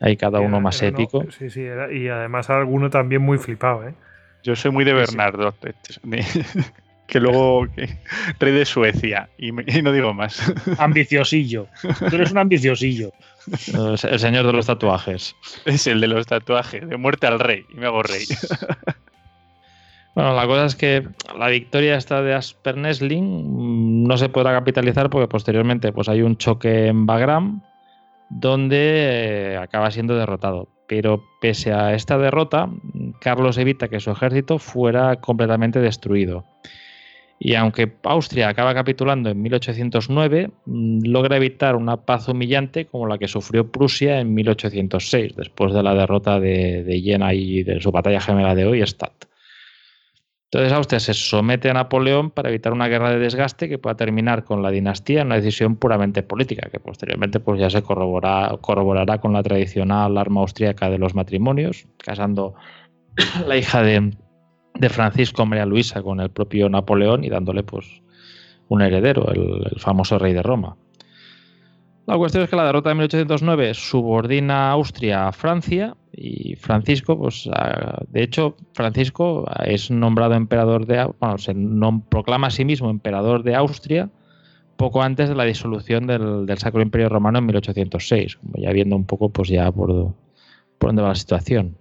Hay 0.00 0.16
cada 0.16 0.40
uno 0.40 0.60
más 0.60 0.82
épico. 0.82 1.24
sí, 1.30 1.50
sí, 1.50 1.62
y 1.92 2.08
además 2.08 2.50
alguno 2.50 2.90
también 2.90 3.22
muy 3.22 3.38
flipado, 3.38 3.88
¿eh? 3.88 3.94
Yo 4.42 4.54
soy 4.54 4.70
muy 4.70 4.84
de 4.84 4.92
Bernardo, 4.92 5.54
que 7.06 7.20
luego 7.20 7.66
rey 8.38 8.52
de 8.52 8.64
Suecia, 8.64 9.28
y, 9.38 9.52
no 9.52 9.92
digo 9.92 10.14
más. 10.14 10.40
Ambiciosillo. 10.78 11.68
Tú 12.08 12.16
eres 12.16 12.32
un 12.32 12.38
ambiciosillo. 12.38 13.12
El 13.72 14.18
señor 14.18 14.46
de 14.46 14.52
los 14.52 14.66
tatuajes. 14.66 15.36
Es 15.64 15.86
el 15.86 16.00
de 16.00 16.08
los 16.08 16.26
tatuajes, 16.26 16.88
de 16.88 16.96
muerte 16.96 17.26
al 17.26 17.38
rey, 17.38 17.64
y 17.70 17.74
me 17.74 17.86
hago 17.86 18.02
rey. 18.02 18.24
Bueno, 20.16 20.34
la 20.34 20.46
cosa 20.46 20.64
es 20.64 20.74
que 20.74 21.06
la 21.38 21.48
victoria 21.48 21.94
esta 21.94 22.22
de 22.22 22.32
Asper 22.32 22.78
Nesling 22.78 23.22
mm, 23.22 24.04
no 24.04 24.16
se 24.16 24.30
podrá 24.30 24.52
capitalizar 24.52 25.10
porque 25.10 25.28
posteriormente 25.28 25.92
pues 25.92 26.08
hay 26.08 26.22
un 26.22 26.38
choque 26.38 26.86
en 26.86 27.04
Bagram 27.04 27.60
donde 28.30 29.52
eh, 29.52 29.56
acaba 29.58 29.90
siendo 29.90 30.16
derrotado. 30.16 30.68
Pero 30.86 31.22
pese 31.42 31.74
a 31.74 31.92
esta 31.92 32.16
derrota, 32.16 32.70
Carlos 33.20 33.58
evita 33.58 33.88
que 33.88 34.00
su 34.00 34.10
ejército 34.10 34.58
fuera 34.58 35.16
completamente 35.16 35.80
destruido. 35.80 36.46
Y 37.38 37.54
aunque 37.54 37.92
Austria 38.04 38.48
acaba 38.48 38.74
capitulando 38.74 39.28
en 39.28 39.40
1809, 39.42 40.50
mm, 40.64 41.00
logra 41.04 41.36
evitar 41.36 41.76
una 41.76 41.98
paz 41.98 42.28
humillante 42.28 42.86
como 42.86 43.06
la 43.06 43.18
que 43.18 43.28
sufrió 43.28 43.70
Prusia 43.70 44.20
en 44.20 44.32
1806, 44.34 45.36
después 45.36 45.74
de 45.74 45.82
la 45.82 45.94
derrota 45.94 46.40
de, 46.40 47.00
Jena 47.04 47.34
y 47.34 47.62
de 47.62 47.80
su 47.80 47.92
batalla 47.92 48.20
gemela 48.20 48.54
de 48.54 48.64
Oystadt. 48.64 49.26
Entonces 50.50 50.72
Austria 50.72 51.00
se 51.00 51.12
somete 51.12 51.68
a 51.68 51.74
Napoleón 51.74 52.30
para 52.30 52.48
evitar 52.48 52.72
una 52.72 52.88
guerra 52.88 53.10
de 53.10 53.18
desgaste 53.18 53.68
que 53.68 53.78
pueda 53.78 53.96
terminar 53.96 54.44
con 54.44 54.62
la 54.62 54.70
dinastía 54.70 55.20
en 55.20 55.26
una 55.26 55.36
decisión 55.36 55.76
puramente 55.76 56.22
política, 56.22 56.70
que 56.70 56.78
posteriormente 56.78 57.40
pues, 57.40 57.60
ya 57.60 57.68
se 57.68 57.82
corroborará 57.82 59.18
con 59.18 59.32
la 59.32 59.42
tradicional 59.42 60.16
arma 60.16 60.40
austríaca 60.40 60.88
de 60.88 60.98
los 60.98 61.14
matrimonios, 61.14 61.86
casando 61.98 62.54
la 63.46 63.56
hija 63.56 63.82
de, 63.82 64.12
Francisco 64.88 65.46
María 65.46 65.66
Luisa 65.66 66.02
con 66.02 66.20
el 66.20 66.30
propio 66.30 66.68
Napoleón 66.68 67.24
y 67.24 67.28
dándole 67.28 67.62
pues, 67.62 68.02
un 68.68 68.82
heredero, 68.82 69.30
el 69.32 69.78
famoso 69.78 70.18
rey 70.18 70.32
de 70.32 70.42
Roma. 70.42 70.76
La 72.06 72.16
cuestión 72.16 72.44
es 72.44 72.50
que 72.50 72.54
la 72.54 72.64
derrota 72.64 72.90
de 72.90 72.94
1809 72.94 73.74
subordina 73.74 74.68
a 74.68 74.72
Austria 74.72 75.26
a 75.26 75.32
Francia 75.32 75.96
y 76.12 76.54
Francisco, 76.54 77.18
pues 77.18 77.50
de 78.08 78.22
hecho, 78.22 78.56
Francisco 78.74 79.44
es 79.64 79.90
nombrado 79.90 80.34
emperador 80.34 80.86
de, 80.86 81.04
bueno, 81.18 81.36
se 81.38 81.54
proclama 82.08 82.46
a 82.46 82.50
sí 82.50 82.64
mismo 82.64 82.90
emperador 82.90 83.42
de 83.42 83.56
Austria 83.56 84.08
poco 84.76 85.02
antes 85.02 85.28
de 85.28 85.34
la 85.34 85.44
disolución 85.44 86.06
del, 86.06 86.46
Sacro 86.58 86.80
Imperio 86.80 87.08
Romano 87.08 87.38
en 87.38 87.46
1806, 87.46 88.38
ya 88.54 88.70
viendo 88.70 88.94
un 88.94 89.04
poco 89.04 89.30
pues 89.30 89.48
ya 89.48 89.72
por, 89.72 90.14
por 90.78 90.90
dónde 90.90 91.02
va 91.02 91.08
la 91.08 91.14
situación. 91.16 91.76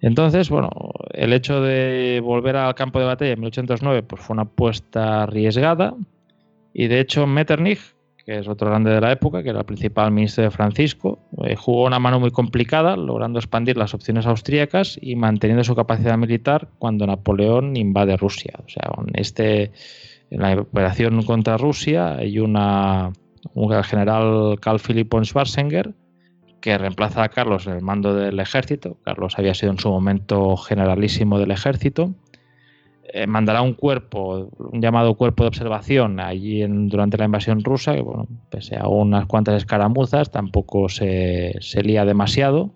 Entonces, 0.00 0.48
bueno, 0.48 0.70
el 1.12 1.32
hecho 1.32 1.60
de 1.60 2.20
volver 2.22 2.56
al 2.56 2.74
campo 2.74 2.98
de 2.98 3.06
batalla 3.06 3.32
en 3.32 3.40
1809 3.40 4.02
pues 4.02 4.22
fue 4.22 4.34
una 4.34 4.42
apuesta 4.42 5.24
arriesgada 5.24 5.94
y 6.72 6.88
de 6.88 7.00
hecho 7.00 7.26
Metternich 7.26 7.94
que 8.24 8.38
es 8.38 8.48
otro 8.48 8.68
grande 8.68 8.90
de 8.90 9.00
la 9.00 9.12
época, 9.12 9.42
que 9.42 9.50
era 9.50 9.60
el 9.60 9.64
principal 9.64 10.10
ministro 10.10 10.44
de 10.44 10.50
Francisco, 10.50 11.18
eh, 11.44 11.56
jugó 11.56 11.86
una 11.86 11.98
mano 11.98 12.20
muy 12.20 12.30
complicada, 12.30 12.96
logrando 12.96 13.38
expandir 13.38 13.76
las 13.76 13.94
opciones 13.94 14.26
austríacas 14.26 14.98
y 15.00 15.16
manteniendo 15.16 15.64
su 15.64 15.74
capacidad 15.74 16.16
militar 16.18 16.68
cuando 16.78 17.06
Napoleón 17.06 17.76
invade 17.76 18.16
Rusia. 18.16 18.54
O 18.64 18.68
sea, 18.68 18.90
en, 18.98 19.20
este, 19.20 19.72
en 20.30 20.42
la 20.42 20.60
operación 20.60 21.22
contra 21.22 21.56
Rusia 21.56 22.16
hay 22.16 22.38
una, 22.38 23.12
un 23.54 23.82
general 23.82 24.58
Carl 24.60 24.80
Philipp 24.80 25.10
von 25.10 25.24
Schwarzenegger 25.24 25.94
que 26.60 26.76
reemplaza 26.78 27.22
a 27.22 27.28
Carlos 27.28 27.66
en 27.66 27.74
el 27.74 27.82
mando 27.82 28.14
del 28.14 28.38
ejército. 28.40 28.96
Carlos 29.04 29.38
había 29.38 29.54
sido 29.54 29.72
en 29.72 29.78
su 29.78 29.88
momento 29.90 30.56
generalísimo 30.56 31.38
del 31.38 31.50
ejército 31.50 32.14
eh, 33.12 33.26
mandará 33.26 33.62
un 33.62 33.74
cuerpo, 33.74 34.50
un 34.58 34.80
llamado 34.80 35.14
cuerpo 35.14 35.42
de 35.42 35.48
observación 35.48 36.20
allí 36.20 36.64
durante 36.64 37.18
la 37.18 37.24
invasión 37.24 37.64
rusa, 37.64 37.94
que 37.94 38.02
bueno, 38.02 38.28
pese 38.50 38.76
a 38.76 38.86
unas 38.86 39.26
cuantas 39.26 39.56
escaramuzas, 39.56 40.30
tampoco 40.30 40.88
se, 40.88 41.56
se 41.60 41.82
lía 41.82 42.04
demasiado. 42.04 42.70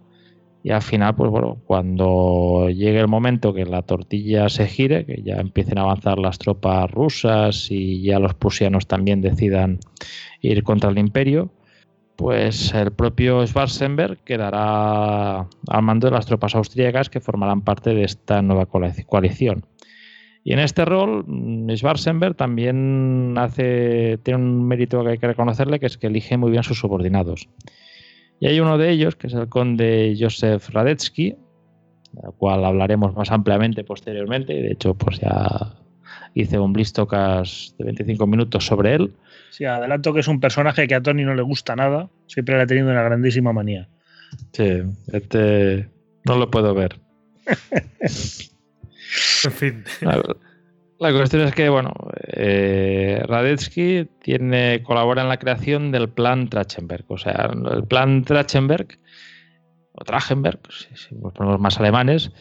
Y 0.64 0.70
al 0.70 0.82
final, 0.82 1.14
pues 1.14 1.30
bueno, 1.30 1.59
cuando 1.66 2.68
llegue 2.70 2.99
el 2.99 3.07
momento 3.07 3.53
que 3.53 3.64
la 3.64 3.82
tortilla 3.82 4.49
se 4.49 4.66
gire, 4.66 5.05
que 5.05 5.22
ya 5.22 5.37
empiecen 5.37 5.78
a 5.78 5.82
avanzar 5.82 6.18
las 6.18 6.39
tropas 6.39 6.91
rusas 6.91 7.70
y 7.70 8.03
ya 8.03 8.18
los 8.18 8.35
prusianos 8.35 8.89
también 8.89 9.20
decidan 9.20 9.78
ir 10.41 10.64
contra 10.64 10.91
el 10.91 10.99
imperio, 10.99 11.51
pues 12.17 12.73
el 12.75 12.93
propio 12.93 13.47
Schwarzenberg 13.47 14.19
quedará 14.25 15.41
al 15.41 15.83
mando 15.83 16.09
de 16.09 16.12
las 16.12 16.27
tropas 16.27 16.55
austríacas 16.55 17.11
que 17.11 17.21
formarán 17.21 17.62
parte 17.62 17.95
de 17.95 18.05
esta 18.05 18.43
nueva 18.43 18.67
coalición. 18.67 19.65
Y 20.45 20.53
en 20.53 20.59
este 20.59 20.85
rol, 20.85 21.25
mm, 21.27 21.71
Schwarzenberg 21.75 22.37
también 22.37 23.35
hace, 23.39 24.19
tiene 24.23 24.41
un 24.41 24.69
mérito 24.69 25.03
que 25.03 25.11
hay 25.11 25.19
que 25.19 25.27
reconocerle, 25.27 25.81
que 25.81 25.87
es 25.87 25.97
que 25.97 26.07
elige 26.07 26.37
muy 26.37 26.51
bien 26.51 26.62
sus 26.62 26.79
subordinados. 26.79 27.49
Y 28.41 28.47
hay 28.47 28.61
uno 28.61 28.77
de 28.77 28.91
ellos, 28.91 29.17
que 29.17 29.29
es 29.29 29.33
el 29.33 29.49
conde 29.49 30.15
Josef 30.21 30.69
Radetzky, 30.69 31.35
del 32.12 32.33
cual 32.37 32.65
hablaremos 32.65 33.15
más 33.17 33.31
ampliamente 33.31 33.85
posteriormente. 33.85 34.53
De 34.53 34.73
hecho, 34.73 34.95
pues 34.95 35.19
ya 35.21 35.75
hice 36.35 36.59
un 36.59 36.73
blistocas 36.73 37.75
de 37.79 37.85
25 37.85 38.27
minutos 38.27 38.67
sobre 38.67 38.95
él. 38.95 39.15
Sí, 39.55 39.64
adelanto 39.64 40.12
que 40.12 40.18
es 40.18 40.26
un 40.26 40.40
personaje 40.40 40.88
que 40.88 40.96
a 40.96 41.00
Tony 41.00 41.22
no 41.22 41.32
le 41.32 41.42
gusta 41.42 41.76
nada, 41.76 42.11
siempre 42.26 42.57
le 42.57 42.62
ha 42.62 42.66
tenido 42.66 42.90
una 42.90 43.05
grandísima 43.05 43.52
manía. 43.52 43.88
Sí, 44.52 44.82
este 45.12 45.88
no 46.24 46.38
lo 46.38 46.50
puedo 46.50 46.74
ver. 46.74 46.98
En 49.44 49.52
fin. 49.52 49.84
La, 50.98 51.12
cuestión 51.12 51.42
es 51.42 51.55
que, 51.55 51.68
bueno, 51.68 51.92
eh, 52.32 53.22
Radetzky 53.28 54.09
tiene, 54.20 54.82
colabora 54.82 55.22
en 55.22 55.28
la 55.28 55.36
creación 55.36 55.92
del 55.92 56.09
plan 56.09 56.48
Trachenberg. 56.48 57.05
O 57.07 57.18
sea, 57.18 57.48
el 57.52 57.84
plan 57.84 58.24
Trachenberg, 58.24 58.98
o 59.92 60.05
Trachenberg, 60.05 60.59
si, 60.72 61.14
ponemos 61.14 61.61
más 61.61 61.78
alemanes, 61.78 62.32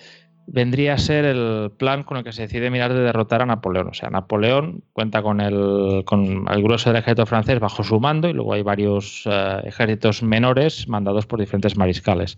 vendría 0.47 0.93
a 0.93 0.97
ser 0.97 1.25
el 1.25 1.71
plan 1.77 2.03
con 2.03 2.17
el 2.17 2.23
que 2.23 2.31
se 2.31 2.43
decide 2.43 2.69
mirar 2.69 2.93
de 2.93 3.01
derrotar 3.01 3.41
a 3.41 3.45
Napoleón. 3.45 3.87
O 3.87 3.93
sea, 3.93 4.09
Napoleón 4.09 4.83
cuenta 4.93 5.21
con 5.21 5.41
el, 5.41 6.03
con 6.05 6.45
el 6.49 6.63
grueso 6.63 6.89
del 6.89 6.99
ejército 6.99 7.25
francés 7.25 7.59
bajo 7.59 7.83
su 7.83 7.99
mando 7.99 8.27
y 8.27 8.33
luego 8.33 8.53
hay 8.53 8.61
varios 8.61 9.23
eh, 9.25 9.61
ejércitos 9.65 10.23
menores 10.23 10.87
mandados 10.87 11.25
por 11.25 11.39
diferentes 11.39 11.77
mariscales. 11.77 12.37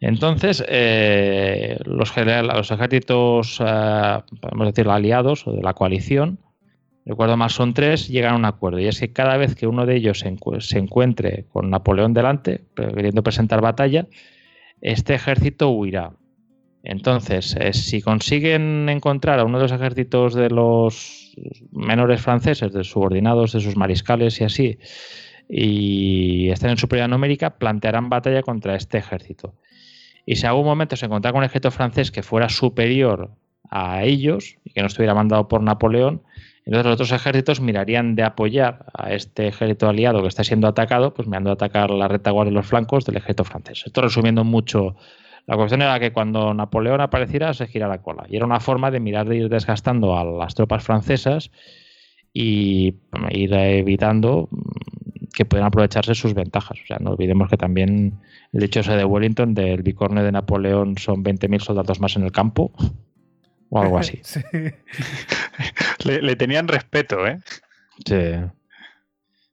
Entonces, 0.00 0.64
eh, 0.68 1.78
los, 1.84 2.14
los, 2.16 2.70
ejércitos, 2.70 3.60
eh, 3.64 4.18
podemos 4.40 4.66
decir, 4.66 4.88
aliados 4.88 5.46
o 5.46 5.52
de 5.52 5.62
la 5.62 5.74
coalición, 5.74 6.38
recuerdo 7.06 7.36
más 7.36 7.52
son 7.52 7.74
tres, 7.74 8.08
llegan 8.08 8.34
a 8.34 8.36
un 8.36 8.44
acuerdo. 8.44 8.80
Y 8.80 8.86
es 8.86 9.00
que 9.00 9.12
cada 9.12 9.36
vez 9.36 9.54
que 9.54 9.66
uno 9.66 9.86
de 9.86 9.96
ellos 9.96 10.18
se, 10.20 10.78
encuentre 10.78 11.46
con 11.52 11.70
Napoleón 11.70 12.12
delante, 12.12 12.64
queriendo 12.74 13.22
presentar 13.22 13.60
batalla, 13.60 14.06
este 14.80 15.14
ejército 15.14 15.70
huirá. 15.70 16.12
Entonces, 16.84 17.56
eh, 17.58 17.72
si 17.72 18.02
consiguen 18.02 18.88
encontrar 18.90 19.40
a 19.40 19.44
uno 19.44 19.58
de 19.58 19.64
los 19.64 19.72
ejércitos 19.72 20.34
de 20.34 20.50
los 20.50 21.34
menores 21.72 22.20
franceses, 22.20 22.72
de 22.72 22.84
subordinados, 22.84 23.52
de 23.52 23.60
sus 23.60 23.76
mariscales 23.76 24.38
y 24.40 24.44
así, 24.44 24.78
y 25.48 26.50
estén 26.50 26.70
en 26.70 26.76
superioridad 26.76 27.08
numérica, 27.08 27.58
plantearán 27.58 28.10
batalla 28.10 28.42
contra 28.42 28.76
este 28.76 28.98
ejército. 28.98 29.54
Y 30.26 30.36
si 30.36 30.42
en 30.42 30.50
algún 30.50 30.66
momento 30.66 30.96
se 30.96 31.06
encontrara 31.06 31.32
con 31.32 31.38
un 31.38 31.44
ejército 31.44 31.70
francés 31.70 32.10
que 32.10 32.22
fuera 32.22 32.50
superior 32.50 33.30
a 33.70 34.04
ellos 34.04 34.56
y 34.64 34.70
que 34.70 34.82
no 34.82 34.86
estuviera 34.86 35.14
mandado 35.14 35.48
por 35.48 35.62
Napoleón, 35.62 36.22
entonces 36.66 36.84
los 36.86 36.94
otros 36.94 37.12
ejércitos 37.12 37.60
mirarían 37.60 38.14
de 38.14 38.22
apoyar 38.24 38.86
a 38.94 39.12
este 39.12 39.48
ejército 39.48 39.88
aliado 39.88 40.22
que 40.22 40.28
está 40.28 40.44
siendo 40.44 40.68
atacado, 40.68 41.12
pues 41.14 41.28
mirando 41.28 41.50
a 41.50 41.54
atacar 41.54 41.90
la 41.90 42.08
retaguardia 42.08 42.52
y 42.52 42.54
los 42.54 42.66
flancos 42.66 43.04
del 43.04 43.16
ejército 43.16 43.44
francés. 43.44 43.82
Esto 43.84 44.00
resumiendo 44.00 44.44
mucho, 44.44 44.96
la 45.46 45.56
cuestión 45.56 45.82
era 45.82 46.00
que 46.00 46.12
cuando 46.12 46.54
Napoleón 46.54 47.00
apareciera 47.00 47.52
se 47.52 47.66
gira 47.66 47.86
la 47.86 48.00
cola. 48.00 48.24
Y 48.28 48.36
era 48.36 48.46
una 48.46 48.60
forma 48.60 48.90
de 48.90 49.00
mirar 49.00 49.28
de 49.28 49.36
ir 49.36 49.48
desgastando 49.48 50.16
a 50.16 50.24
las 50.24 50.54
tropas 50.54 50.82
francesas 50.82 51.50
y 52.32 52.94
ir 53.30 53.52
evitando 53.52 54.48
que 55.34 55.44
puedan 55.44 55.66
aprovecharse 55.66 56.14
sus 56.14 56.32
ventajas. 56.32 56.78
O 56.82 56.86
sea, 56.86 56.98
no 56.98 57.10
olvidemos 57.10 57.50
que 57.50 57.56
también 57.56 58.20
el 58.52 58.62
hecho 58.62 58.80
ese 58.80 58.96
de 58.96 59.04
Wellington, 59.04 59.52
del 59.54 59.82
bicorne 59.82 60.22
de 60.22 60.32
Napoleón, 60.32 60.96
son 60.96 61.22
20.000 61.22 61.60
soldados 61.60 62.00
más 62.00 62.16
en 62.16 62.22
el 62.22 62.32
campo 62.32 62.72
o 63.68 63.80
algo 63.80 63.98
así. 63.98 64.22
le, 66.04 66.36
tenían 66.36 66.68
respeto, 66.68 67.26
¿eh? 67.26 67.40
Sí. 68.06 68.30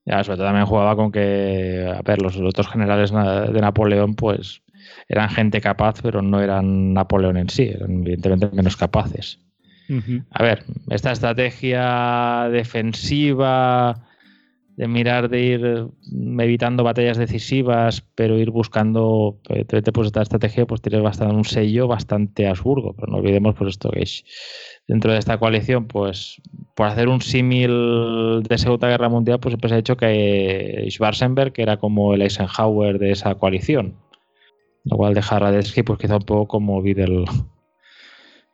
Ya, 0.05 0.23
sobre 0.23 0.37
todo 0.37 0.47
también 0.47 0.65
jugaba 0.65 0.95
con 0.95 1.11
que, 1.11 1.93
a 1.95 2.01
ver, 2.01 2.21
los 2.21 2.37
otros 2.37 2.69
generales 2.69 3.11
de 3.11 3.61
Napoleón, 3.61 4.15
pues 4.15 4.61
eran 5.07 5.29
gente 5.29 5.61
capaz, 5.61 6.01
pero 6.01 6.21
no 6.21 6.41
eran 6.41 6.93
Napoleón 6.93 7.37
en 7.37 7.49
sí, 7.49 7.69
eran 7.73 8.01
evidentemente 8.01 8.49
menos 8.53 8.77
capaces. 8.77 9.39
A 10.29 10.41
ver, 10.41 10.63
esta 10.89 11.11
estrategia 11.11 12.47
defensiva 12.49 14.07
de 14.77 14.87
mirar 14.87 15.29
de 15.29 15.41
ir 15.41 15.87
evitando 16.39 16.83
batallas 16.83 17.17
decisivas, 17.17 18.01
pero 18.15 18.37
ir 18.39 18.51
buscando 18.51 19.39
eh, 19.49 19.65
pues 19.65 20.07
esta 20.07 20.21
estrategia, 20.21 20.65
pues 20.65 20.81
tienes 20.81 21.03
bastante 21.03 21.35
un 21.35 21.45
sello 21.45 21.87
bastante 21.87 22.47
Habsburgo. 22.47 22.93
Pero 22.93 23.11
no 23.11 23.17
olvidemos 23.17 23.55
pues 23.55 23.71
esto 23.71 23.91
que 23.91 24.03
es 24.03 24.23
dentro 24.87 25.11
de 25.11 25.19
esta 25.19 25.37
coalición, 25.37 25.87
pues 25.87 26.41
por 26.75 26.87
hacer 26.87 27.09
un 27.09 27.21
símil 27.21 28.43
de 28.43 28.57
Segunda 28.57 28.87
Guerra 28.87 29.09
Mundial, 29.09 29.39
pues 29.39 29.51
siempre 29.51 29.69
se 29.69 29.75
ha 29.75 29.77
dicho 29.77 29.97
que 29.97 30.87
Schwarzenberg 30.89 31.53
era 31.57 31.77
como 31.77 32.13
el 32.13 32.21
Eisenhower 32.21 32.97
de 32.97 33.11
esa 33.11 33.35
coalición. 33.35 33.95
Lo 34.83 34.97
cual 34.97 35.13
deja 35.13 35.35
a 35.35 35.39
Radetzky 35.39 35.83
pues 35.83 35.99
quizá 35.99 36.15
un 36.15 36.23
poco 36.23 36.47
como 36.47 36.81
Videl, 36.81 37.25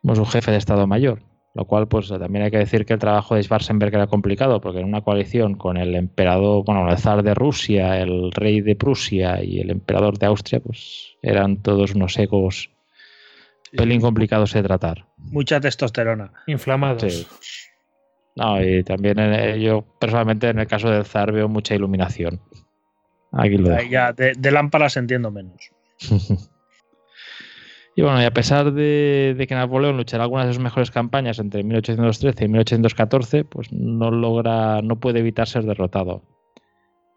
como 0.02 0.14
su 0.14 0.24
jefe 0.26 0.50
de 0.50 0.58
Estado 0.58 0.86
Mayor. 0.86 1.22
Lo 1.54 1.64
cual, 1.64 1.88
pues 1.88 2.08
también 2.08 2.44
hay 2.44 2.50
que 2.52 2.58
decir 2.58 2.86
que 2.86 2.92
el 2.92 3.00
trabajo 3.00 3.34
de 3.34 3.42
Schwarzenberg 3.42 3.92
era 3.92 4.06
complicado, 4.06 4.60
porque 4.60 4.78
en 4.78 4.84
una 4.84 5.00
coalición 5.00 5.56
con 5.56 5.76
el 5.76 5.96
emperador, 5.96 6.64
bueno, 6.64 6.88
el 6.88 6.96
zar 6.98 7.24
de 7.24 7.34
Rusia, 7.34 7.98
el 8.00 8.30
rey 8.30 8.60
de 8.60 8.76
Prusia 8.76 9.42
y 9.42 9.58
el 9.58 9.70
emperador 9.70 10.18
de 10.18 10.26
Austria, 10.26 10.60
pues 10.60 11.16
eran 11.20 11.60
todos 11.60 11.96
unos 11.96 12.16
egos 12.16 12.70
pelín 13.72 14.00
complicados 14.00 14.52
de 14.52 14.62
tratar. 14.62 15.06
Mucha 15.16 15.58
testosterona. 15.58 16.32
Inflamados. 16.46 17.26
No, 18.36 18.62
y 18.62 18.84
también 18.84 19.16
yo 19.60 19.84
personalmente 19.98 20.48
en 20.50 20.60
el 20.60 20.68
caso 20.68 20.90
del 20.90 21.04
zar 21.06 21.32
veo 21.32 21.48
mucha 21.48 21.74
iluminación. 21.74 22.40
Aquí 23.32 23.56
lo 23.56 23.70
dejo. 23.70 23.90
Ya, 23.90 24.12
de, 24.12 24.34
de 24.38 24.50
lámparas 24.52 24.96
entiendo 24.96 25.32
menos. 25.32 25.72
y 27.96 28.02
bueno, 28.02 28.22
y 28.22 28.24
a 28.24 28.32
pesar 28.32 28.72
de, 28.72 29.44
que 29.48 29.54
Napoleón 29.54 29.96
luchará 29.96 30.24
algunas 30.24 30.46
de 30.46 30.54
sus 30.54 30.62
mejores 30.62 30.90
campañas 30.90 31.38
entre 31.38 31.62
1813 31.62 32.44
y 32.44 32.48
1814, 32.48 33.44
pues 33.44 33.72
no 33.72 34.10
logra, 34.10 34.82
no 34.82 34.98
puede 35.00 35.20
evitar 35.20 35.46
ser 35.46 35.64
derrotado. 35.64 36.22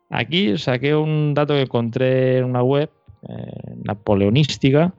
Aquí 0.10 0.58
saqué 0.58 0.96
un 0.96 1.34
dato 1.34 1.54
que 1.54 1.62
encontré 1.62 2.40
en 2.40 2.46
una 2.46 2.64
web 2.64 2.90
eh, 3.28 3.76
napoleonística 3.84 4.94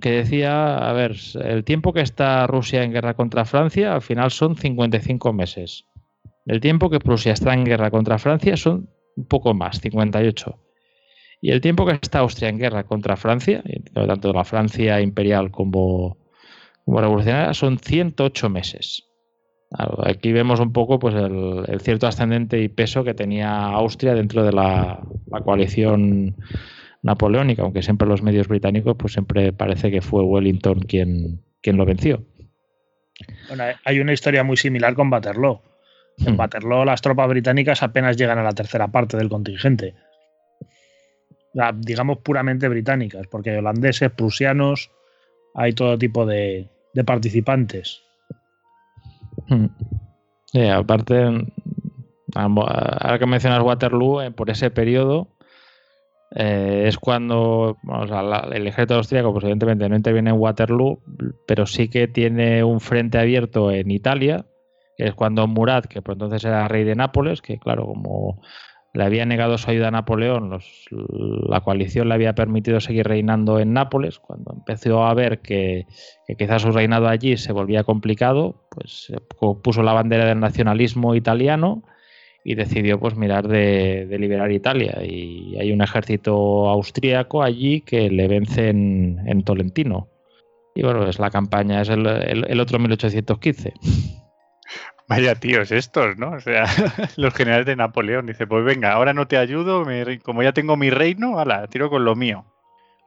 que 0.00 0.10
decía, 0.10 0.76
a 0.78 0.92
ver, 0.92 1.16
el 1.42 1.64
tiempo 1.64 1.92
que 1.92 2.00
está 2.00 2.46
Rusia 2.46 2.82
en 2.82 2.92
guerra 2.92 3.14
contra 3.14 3.44
Francia 3.44 3.94
al 3.94 4.02
final 4.02 4.30
son 4.30 4.56
55 4.56 5.32
meses. 5.32 5.86
El 6.46 6.60
tiempo 6.60 6.90
que 6.90 6.98
Rusia 6.98 7.32
está 7.32 7.54
en 7.54 7.64
guerra 7.64 7.90
contra 7.90 8.18
Francia 8.18 8.56
son 8.56 8.88
un 9.16 9.26
poco 9.26 9.54
más, 9.54 9.80
58. 9.80 10.58
Y 11.44 11.50
el 11.50 11.60
tiempo 11.60 11.84
que 11.84 11.92
está 11.92 12.20
Austria 12.20 12.48
en 12.48 12.56
guerra 12.56 12.84
contra 12.84 13.18
Francia, 13.18 13.62
tanto 13.92 14.32
la 14.32 14.44
Francia 14.44 15.02
imperial 15.02 15.50
como, 15.50 16.16
como 16.86 17.02
revolucionaria, 17.02 17.52
son 17.52 17.78
108 17.78 18.48
meses. 18.48 19.04
Aquí 20.06 20.32
vemos 20.32 20.58
un 20.58 20.72
poco 20.72 20.98
pues, 20.98 21.14
el, 21.14 21.80
cierto 21.82 22.06
ascendente 22.06 22.62
y 22.62 22.70
peso 22.70 23.04
que 23.04 23.12
tenía 23.12 23.56
Austria 23.56 24.14
dentro 24.14 24.42
de 24.42 24.52
la, 24.52 25.02
coalición 25.44 26.34
napoleónica, 27.02 27.60
aunque 27.60 27.82
siempre 27.82 28.08
los 28.08 28.22
medios 28.22 28.48
británicos 28.48 28.96
pues 28.96 29.12
siempre 29.12 29.52
parece 29.52 29.90
que 29.90 30.00
fue 30.00 30.22
Wellington 30.22 30.80
quien, 30.80 31.42
quien 31.60 31.76
lo 31.76 31.84
venció. 31.84 32.24
Bueno, 33.48 33.64
hay 33.84 34.00
una 34.00 34.14
historia 34.14 34.44
muy 34.44 34.56
similar 34.56 34.94
con 34.94 35.12
Waterloo. 35.12 35.60
En 36.24 36.36
hmm. 36.36 36.38
Waterloo 36.38 36.86
las 36.86 37.02
tropas 37.02 37.28
británicas 37.28 37.82
apenas 37.82 38.16
llegan 38.16 38.38
a 38.38 38.42
la 38.42 38.52
tercera 38.52 38.88
parte 38.88 39.18
del 39.18 39.28
contingente 39.28 39.94
digamos, 41.76 42.18
puramente 42.18 42.68
británicas, 42.68 43.26
porque 43.28 43.50
hay 43.50 43.56
holandeses, 43.56 44.10
prusianos, 44.10 44.90
hay 45.54 45.72
todo 45.72 45.96
tipo 45.96 46.26
de, 46.26 46.68
participantes. 47.06 48.02
Hmm. 49.48 49.66
aparte, 50.72 51.46
ahora 52.34 53.18
que 53.18 53.26
mencionas 53.26 53.62
Waterloo, 53.62 54.22
eh, 54.22 54.30
por 54.30 54.50
ese 54.50 54.70
periodo 54.70 55.28
eh, 56.34 56.84
es 56.88 56.98
cuando 56.98 57.78
el 58.52 58.66
ejército 58.66 58.96
austríaco, 58.96 59.32
pues 59.32 59.44
evidentemente 59.44 59.88
no 59.88 59.96
interviene 59.96 60.30
en 60.30 60.36
Waterloo, 60.36 61.00
pero 61.46 61.66
sí 61.66 61.88
que 61.88 62.08
tiene 62.08 62.64
un 62.64 62.80
frente 62.80 63.18
abierto 63.18 63.70
en 63.70 63.90
Italia, 63.92 64.44
que 64.96 65.04
es 65.04 65.14
cuando 65.14 65.46
Murat, 65.46 65.86
que 65.86 66.02
por 66.02 66.14
entonces 66.14 66.44
era 66.44 66.66
rey 66.66 66.82
de 66.82 66.96
Nápoles, 66.96 67.40
que 67.40 67.58
claro, 67.58 67.86
como 67.86 68.40
le 68.94 69.02
había 69.02 69.26
negado 69.26 69.58
su 69.58 69.68
ayuda 69.68 69.88
a 69.88 69.90
Napoleón, 69.90 70.56
la 70.90 71.60
coalición 71.62 72.08
le 72.08 72.14
había 72.14 72.36
permitido 72.36 72.78
seguir 72.78 73.08
reinando 73.08 73.58
en 73.58 73.72
Nápoles. 73.72 74.20
Cuando 74.20 74.54
empezó 74.54 75.04
a 75.04 75.12
ver 75.14 75.40
que, 75.40 75.86
quizás 76.38 76.62
su 76.62 76.70
reinado 76.70 77.08
allí 77.08 77.36
se 77.36 77.52
volvía 77.52 77.82
complicado, 77.82 78.68
pues 78.70 79.12
puso 79.62 79.82
la 79.82 79.92
bandera 79.92 80.26
del 80.26 80.38
nacionalismo 80.38 81.16
italiano 81.16 81.82
y 82.44 82.54
decidió 82.54 83.00
pues 83.00 83.16
mirar 83.16 83.48
de, 83.48 84.06
liberar 84.16 84.52
Italia. 84.52 85.02
Y 85.04 85.56
hay 85.58 85.72
un 85.72 85.82
ejército 85.82 86.68
austríaco 86.68 87.42
allí 87.42 87.80
que 87.80 88.08
le 88.10 88.28
vence 88.28 88.68
en, 88.68 89.42
Tolentino. 89.44 90.08
Y 90.76 90.82
bueno, 90.82 91.04
es 91.08 91.18
la 91.18 91.30
campaña, 91.30 91.82
es 91.82 91.88
el, 91.88 92.06
el 92.06 92.60
otro 92.60 92.78
1815. 92.78 93.72
Vaya 95.06 95.34
tíos 95.34 95.70
estos, 95.70 96.16
¿no? 96.16 96.30
O 96.32 96.40
sea, 96.40 96.64
los 97.16 97.34
generales 97.34 97.66
de 97.66 97.76
Napoleón. 97.76 98.26
Dice, 98.26 98.46
pues 98.46 98.64
venga, 98.64 98.92
ahora 98.92 99.12
no 99.12 99.26
te 99.28 99.36
ayudo, 99.36 99.84
como 100.22 100.42
ya 100.42 100.52
tengo 100.52 100.76
mi 100.76 100.90
reino, 100.90 101.38
ala, 101.38 101.66
tiro 101.66 101.90
con 101.90 102.04
lo 102.04 102.16
mío. 102.16 102.46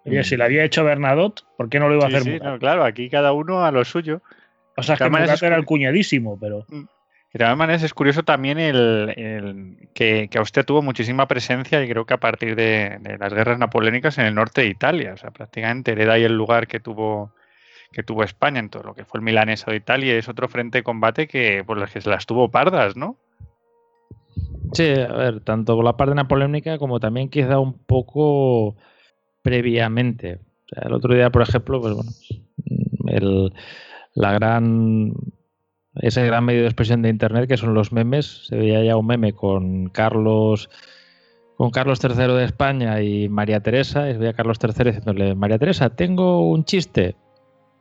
Oye, 0.05 0.23
si 0.23 0.37
lo 0.37 0.45
había 0.45 0.63
hecho 0.63 0.85
Bernadotte, 0.85 1.43
¿por 1.57 1.69
qué 1.69 1.79
no 1.79 1.89
lo 1.89 1.95
iba 1.95 2.05
a 2.05 2.07
hacer 2.07 2.23
sí, 2.23 2.39
claro, 2.59 2.85
aquí 2.85 3.09
cada 3.09 3.33
uno 3.33 3.65
a 3.65 3.71
lo 3.71 3.83
suyo. 3.83 4.21
O 4.77 4.83
sea, 4.83 4.95
que 4.95 5.05
era 5.05 5.57
el 5.57 5.65
cuñadísimo, 5.65 6.39
pero... 6.39 6.65
Mm. 6.69 6.83
De 7.33 7.39
todas 7.39 7.57
maneras, 7.57 7.83
es 7.83 7.93
curioso 7.93 8.23
también 8.23 8.57
el, 8.57 9.89
que, 9.93 10.29
que, 10.31 10.37
Austria 10.37 10.63
tuvo 10.63 10.81
muchísima 10.81 11.27
presencia 11.27 11.83
y 11.83 11.89
creo 11.89 12.05
que 12.05 12.13
a 12.13 12.19
partir 12.19 12.55
de, 12.55 12.97
de, 13.01 13.17
las 13.17 13.33
guerras 13.33 13.59
napoleónicas 13.59 14.17
en 14.17 14.25
el 14.25 14.33
norte 14.33 14.61
de 14.61 14.67
Italia. 14.67 15.13
O 15.13 15.17
sea, 15.17 15.31
prácticamente 15.31 15.91
hereda 15.91 16.13
ahí 16.13 16.23
el 16.23 16.35
lugar 16.35 16.67
que 16.67 16.79
tuvo 16.79 17.33
que 17.97 18.03
tuvo 18.03 18.23
España 18.23 18.59
en 18.59 18.69
todo 18.69 18.83
lo 18.83 18.93
que 18.93 19.05
fue 19.05 19.17
el 19.17 19.23
milaneso 19.23 19.71
de 19.71 19.77
Italia. 19.77 20.15
Es 20.15 20.29
otro 20.29 20.47
frente 20.47 20.77
de 20.77 20.83
combate 20.83 21.27
que 21.27 21.63
por 21.65 21.79
los 21.79 21.89
que 21.89 21.99
se 21.99 22.11
las 22.11 22.27
tuvo 22.27 22.51
pardas, 22.51 22.95
¿no? 22.95 23.17
Sí, 24.73 24.87
a 24.91 25.11
ver, 25.13 25.39
tanto 25.39 25.75
por 25.75 25.83
la 25.83 25.97
parte 25.97 26.13
napoleónica 26.13 26.77
como 26.77 26.99
también 26.99 27.27
quizá 27.27 27.57
un 27.57 27.73
poco 27.73 28.75
previamente. 29.41 30.41
el 30.75 30.93
otro 30.93 31.15
día, 31.15 31.31
por 31.31 31.41
ejemplo, 31.41 31.81
pues 31.81 31.95
bueno, 31.95 32.11
el, 33.07 33.51
la 34.13 34.31
gran 34.31 35.13
ese 35.95 36.23
gran 36.23 36.45
medio 36.45 36.61
de 36.61 36.67
expresión 36.67 37.01
de 37.01 37.09
internet 37.09 37.49
que 37.49 37.57
son 37.57 37.73
los 37.73 37.91
memes. 37.91 38.45
Se 38.45 38.57
veía 38.57 38.83
ya 38.83 38.95
un 38.95 39.07
meme 39.07 39.33
con 39.33 39.89
Carlos 39.89 40.69
con 41.55 41.71
Carlos 41.71 41.99
III 42.03 42.27
de 42.27 42.43
España 42.43 43.01
y 43.01 43.27
María 43.27 43.61
Teresa, 43.61 44.07
y 44.07 44.13
se 44.13 44.19
veía 44.19 44.33
Carlos 44.33 44.59
III 44.61 44.91
diciéndole, 44.91 45.33
María 45.33 45.57
Teresa, 45.57 45.89
tengo 45.89 46.47
un 46.47 46.63
chiste. 46.63 47.15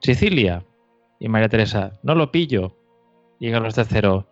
Sicilia. 0.01 0.65
Y 1.19 1.29
María 1.29 1.49
Teresa, 1.49 1.93
no 2.03 2.15
lo 2.15 2.31
pillo. 2.31 2.77
Y 3.39 3.51
Carlos 3.51 3.75
III, 3.77 4.25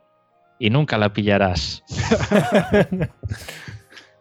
y 0.59 0.71
nunca 0.71 0.99
la 0.99 1.13
pillarás. 1.13 1.83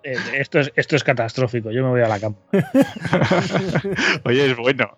Eh, 0.06 0.18
esto 0.34 0.60
es, 0.60 0.70
esto 0.76 0.98
es 0.98 1.04
catastrófico, 1.06 1.72
yo 1.72 1.82
me 1.82 1.90
voy 1.90 2.02
a 2.02 2.10
la 2.10 2.20
cama. 2.20 2.36
Oye, 4.26 4.48
es 4.48 4.58
bueno. 4.58 4.92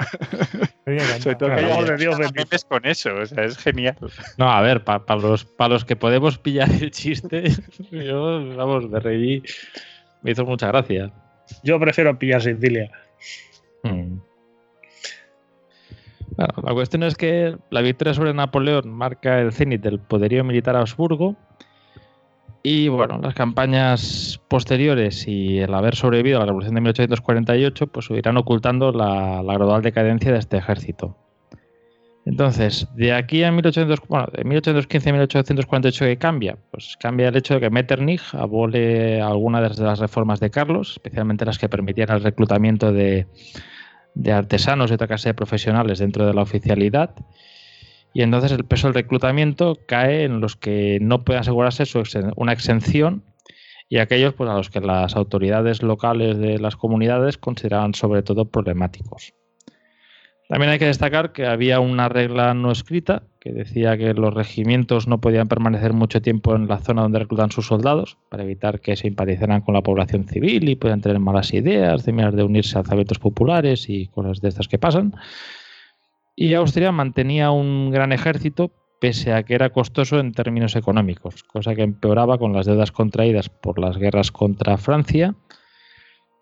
Sobre 1.19 1.35
todo 1.35 1.55
que 1.55 1.95
Dios 1.97 2.65
con 2.67 2.85
eso, 2.87 3.13
o 3.13 3.25
sea, 3.27 3.43
es 3.43 3.55
genial. 3.55 3.95
No, 4.39 4.49
a 4.49 4.61
ver, 4.61 4.83
para 4.83 5.03
los, 5.15 5.47
los 5.59 5.85
que 5.85 5.95
podemos 5.95 6.39
pillar 6.39 6.71
el 6.71 6.89
chiste, 6.89 7.51
yo, 7.91 8.55
vamos, 8.55 8.89
de 8.89 8.99
reír, 8.99 9.43
me 10.23 10.31
hizo 10.31 10.43
mucha 10.43 10.69
gracia. 10.69 11.11
Yo 11.63 11.79
prefiero 11.79 12.17
pillar 12.17 12.41
Sicilia. 12.41 12.89
Hmm 13.83 14.17
la 16.37 16.73
cuestión 16.73 17.03
es 17.03 17.15
que 17.15 17.57
la 17.69 17.81
victoria 17.81 18.13
sobre 18.13 18.33
Napoleón 18.33 18.89
marca 18.91 19.39
el 19.39 19.53
cenit 19.53 19.81
del 19.81 19.99
poderío 19.99 20.43
militar 20.43 20.75
Habsburgo 20.75 21.35
y 22.67 22.87
bueno, 22.87 23.19
las 23.21 23.35
campañas 23.35 24.41
posteriores 24.47 25.27
y 25.27 25.59
el 25.59 25.71
haber 25.73 25.95
sobrevivido 25.95 26.37
a 26.37 26.39
la 26.39 26.47
Revolución 26.47 26.73
de 26.73 26.81
1848 26.81 27.87
pues 27.87 28.09
irán 28.09 28.37
ocultando 28.37 28.91
la, 28.91 29.43
gradual 29.43 29.83
decadencia 29.83 30.31
de 30.31 30.39
este 30.39 30.57
ejército. 30.57 31.15
Entonces, 32.25 32.87
de 32.95 33.13
aquí 33.13 33.43
a 33.43 33.51
1815 33.51 34.39
a 34.41 35.13
1848, 35.13 36.05
¿qué 36.05 36.17
cambia? 36.17 36.57
Pues 36.71 36.97
cambia 36.99 37.27
el 37.27 37.35
hecho 37.37 37.53
de 37.53 37.59
que 37.59 37.69
Metternich 37.69 38.33
abole 38.33 39.21
algunas 39.21 39.77
de 39.77 39.83
las 39.83 39.99
reformas 39.99 40.39
de 40.39 40.49
Carlos, 40.49 40.93
especialmente 40.93 41.45
las 41.45 41.59
que 41.59 41.69
permitían 41.69 42.09
el 42.09 42.23
reclutamiento 42.23 42.91
de, 42.91 43.27
de 44.15 44.31
artesanos 44.31 44.89
y 44.89 44.95
otra 44.95 45.07
clase 45.07 45.29
de 45.29 45.33
profesionales 45.33 45.99
dentro 45.99 46.25
de 46.25 46.33
la 46.33 46.41
oficialidad. 46.41 47.15
Y 48.13 48.21
entonces 48.21 48.51
el 48.53 48.65
peso 48.65 48.87
del 48.87 48.95
reclutamiento 48.95 49.77
cae 49.87 50.23
en 50.23 50.39
los 50.39 50.55
que 50.55 50.99
no 51.01 51.23
pueden 51.23 51.41
asegurarse 51.41 51.83
una 52.37 52.53
exención 52.53 53.23
y 53.89 53.97
aquellos 53.97 54.33
pues, 54.33 54.49
a 54.49 54.55
los 54.55 54.69
que 54.69 54.79
las 54.79 55.15
autoridades 55.15 55.83
locales 55.83 56.37
de 56.37 56.57
las 56.57 56.75
comunidades 56.75 57.37
consideraban 57.37 57.93
sobre 57.93 58.23
todo 58.23 58.45
problemáticos. 58.45 59.33
También 60.47 60.71
hay 60.71 60.79
que 60.79 60.85
destacar 60.85 61.33
que 61.33 61.45
había 61.45 61.79
una 61.79 62.07
regla 62.07 62.53
no 62.53 62.71
escrita 62.71 63.23
que 63.45 63.53
decía 63.53 63.95
que 63.95 64.15
los 64.15 64.33
regimientos 64.33 65.07
no 65.07 65.21
podían 65.21 65.47
permanecer 65.47 65.93
mucho 65.93 66.19
tiempo 66.19 66.55
en 66.55 66.67
la 66.67 66.79
zona 66.79 67.03
donde 67.03 67.19
reclutan 67.19 67.51
sus 67.51 67.67
soldados 67.67 68.17
para 68.29 68.41
evitar 68.41 68.81
que 68.81 68.95
simpatizaran 68.95 69.61
con 69.61 69.75
la 69.75 69.83
población 69.83 70.27
civil 70.27 70.67
y 70.67 70.75
puedan 70.75 70.99
tener 70.99 71.19
malas 71.19 71.53
ideas 71.53 72.03
de 72.03 72.11
de 72.11 72.43
unirse 72.43 72.75
a 72.75 72.81
alfabetos 72.81 73.19
populares 73.19 73.87
y 73.87 74.07
cosas 74.07 74.41
de 74.41 74.49
estas 74.49 74.67
que 74.67 74.79
pasan. 74.79 75.13
Y 76.35 76.55
Austria 76.55 76.91
mantenía 76.91 77.51
un 77.51 77.91
gran 77.91 78.13
ejército 78.13 78.71
pese 78.99 79.31
a 79.31 79.43
que 79.43 79.53
era 79.53 79.69
costoso 79.69 80.19
en 80.19 80.31
términos 80.31 80.75
económicos, 80.75 81.43
cosa 81.43 81.75
que 81.75 81.83
empeoraba 81.83 82.39
con 82.39 82.51
las 82.51 82.65
deudas 82.65 82.91
contraídas 82.91 83.49
por 83.49 83.77
las 83.77 83.99
guerras 83.99 84.31
contra 84.31 84.77
Francia 84.77 85.35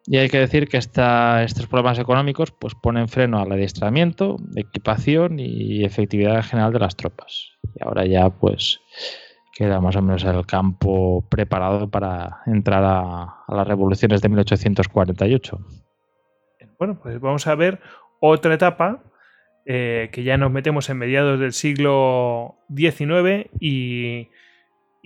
y 0.05 0.17
hay 0.17 0.29
que 0.29 0.39
decir 0.39 0.67
que 0.67 0.77
estos 0.77 1.67
problemas 1.67 1.97
económicos 1.97 2.51
pues, 2.51 2.75
ponen 2.75 3.07
freno 3.07 3.39
al 3.39 3.51
adiestramiento, 3.51 4.37
equipación 4.55 5.39
y 5.39 5.85
efectividad 5.85 6.43
general 6.43 6.73
de 6.73 6.79
las 6.79 6.97
tropas. 6.97 7.51
Y 7.75 7.83
ahora 7.83 8.05
ya 8.05 8.29
pues 8.29 8.81
queda 9.55 9.79
más 9.79 9.95
o 9.95 10.01
menos 10.01 10.23
el 10.25 10.45
campo 10.45 11.23
preparado 11.29 11.89
para 11.89 12.41
entrar 12.47 12.83
a, 12.83 13.43
las 13.47 13.67
revoluciones 13.67 14.21
de 14.21 14.29
1848. 14.29 15.59
Bueno, 16.77 16.99
pues 17.01 17.19
vamos 17.21 17.47
a 17.47 17.55
ver 17.55 17.79
otra 18.19 18.55
etapa 18.55 19.03
eh, 19.65 20.09
que 20.11 20.23
ya 20.23 20.37
nos 20.37 20.51
metemos 20.51 20.89
en 20.89 20.97
mediados 20.97 21.39
del 21.39 21.53
siglo 21.53 22.57
XIX 22.75 23.49
y, 23.57 24.27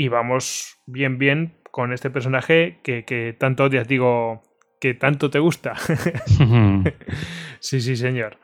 vamos 0.10 0.80
bien, 0.88 1.20
bien 1.20 1.54
con 1.70 1.94
este 1.94 2.10
personaje 2.10 2.80
que, 2.82 3.06
que 3.06 3.36
tanto 3.38 3.66
odias, 3.66 3.88
digo, 3.88 4.42
que 4.80 4.94
tanto 4.94 5.30
te 5.30 5.40
gusta. 5.40 5.76
sí, 7.60 7.82
sí, 7.82 7.96
señor. 7.96 8.38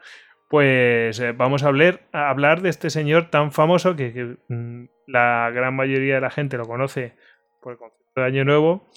Pues 0.50 1.20
eh, 1.20 1.32
vamos 1.32 1.64
a 1.64 1.68
hablar, 1.68 2.02
a 2.12 2.30
hablar, 2.30 2.62
de 2.62 2.70
este 2.70 2.90
señor 2.90 3.30
tan 3.30 3.52
famoso 3.52 3.96
que, 3.96 4.38
mm, 4.48 4.86
la 5.08 5.50
gran 5.52 5.76
mayoría 5.76 6.16
de 6.16 6.22
la 6.22 6.30
gente 6.30 6.58
lo 6.58 6.66
conoce 6.66 7.16
por 7.62 7.74
el 7.74 7.80
concepto 7.80 8.22
de 8.22 8.28
Año 8.28 8.46
Nuevo 8.46 8.88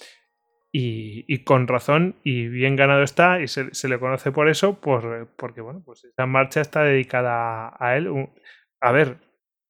y, 0.71 1.43
con 1.43 1.67
razón 1.67 2.15
y 2.23 2.47
bien 2.47 2.75
ganado 2.75 3.01
está 3.01 3.41
y 3.41 3.47
se, 3.47 3.87
le 3.87 3.99
conoce 3.99 4.31
por 4.31 4.49
eso, 4.49 4.79
por, 4.79 5.29
porque 5.35 5.61
bueno, 5.61 5.81
pues 5.83 6.03
esta 6.03 6.27
marcha 6.27 6.61
está 6.61 6.83
dedicada 6.83 7.73
a 7.79 7.97
él. 7.97 8.29
A 8.79 8.91
ver, 8.91 9.17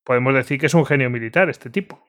podemos 0.03 0.33
decir 0.33 0.59
que 0.59 0.65
es 0.65 0.73
un 0.73 0.85
genio 0.85 1.09
militar 1.09 1.49
este 1.49 1.69
tipo. 1.69 2.05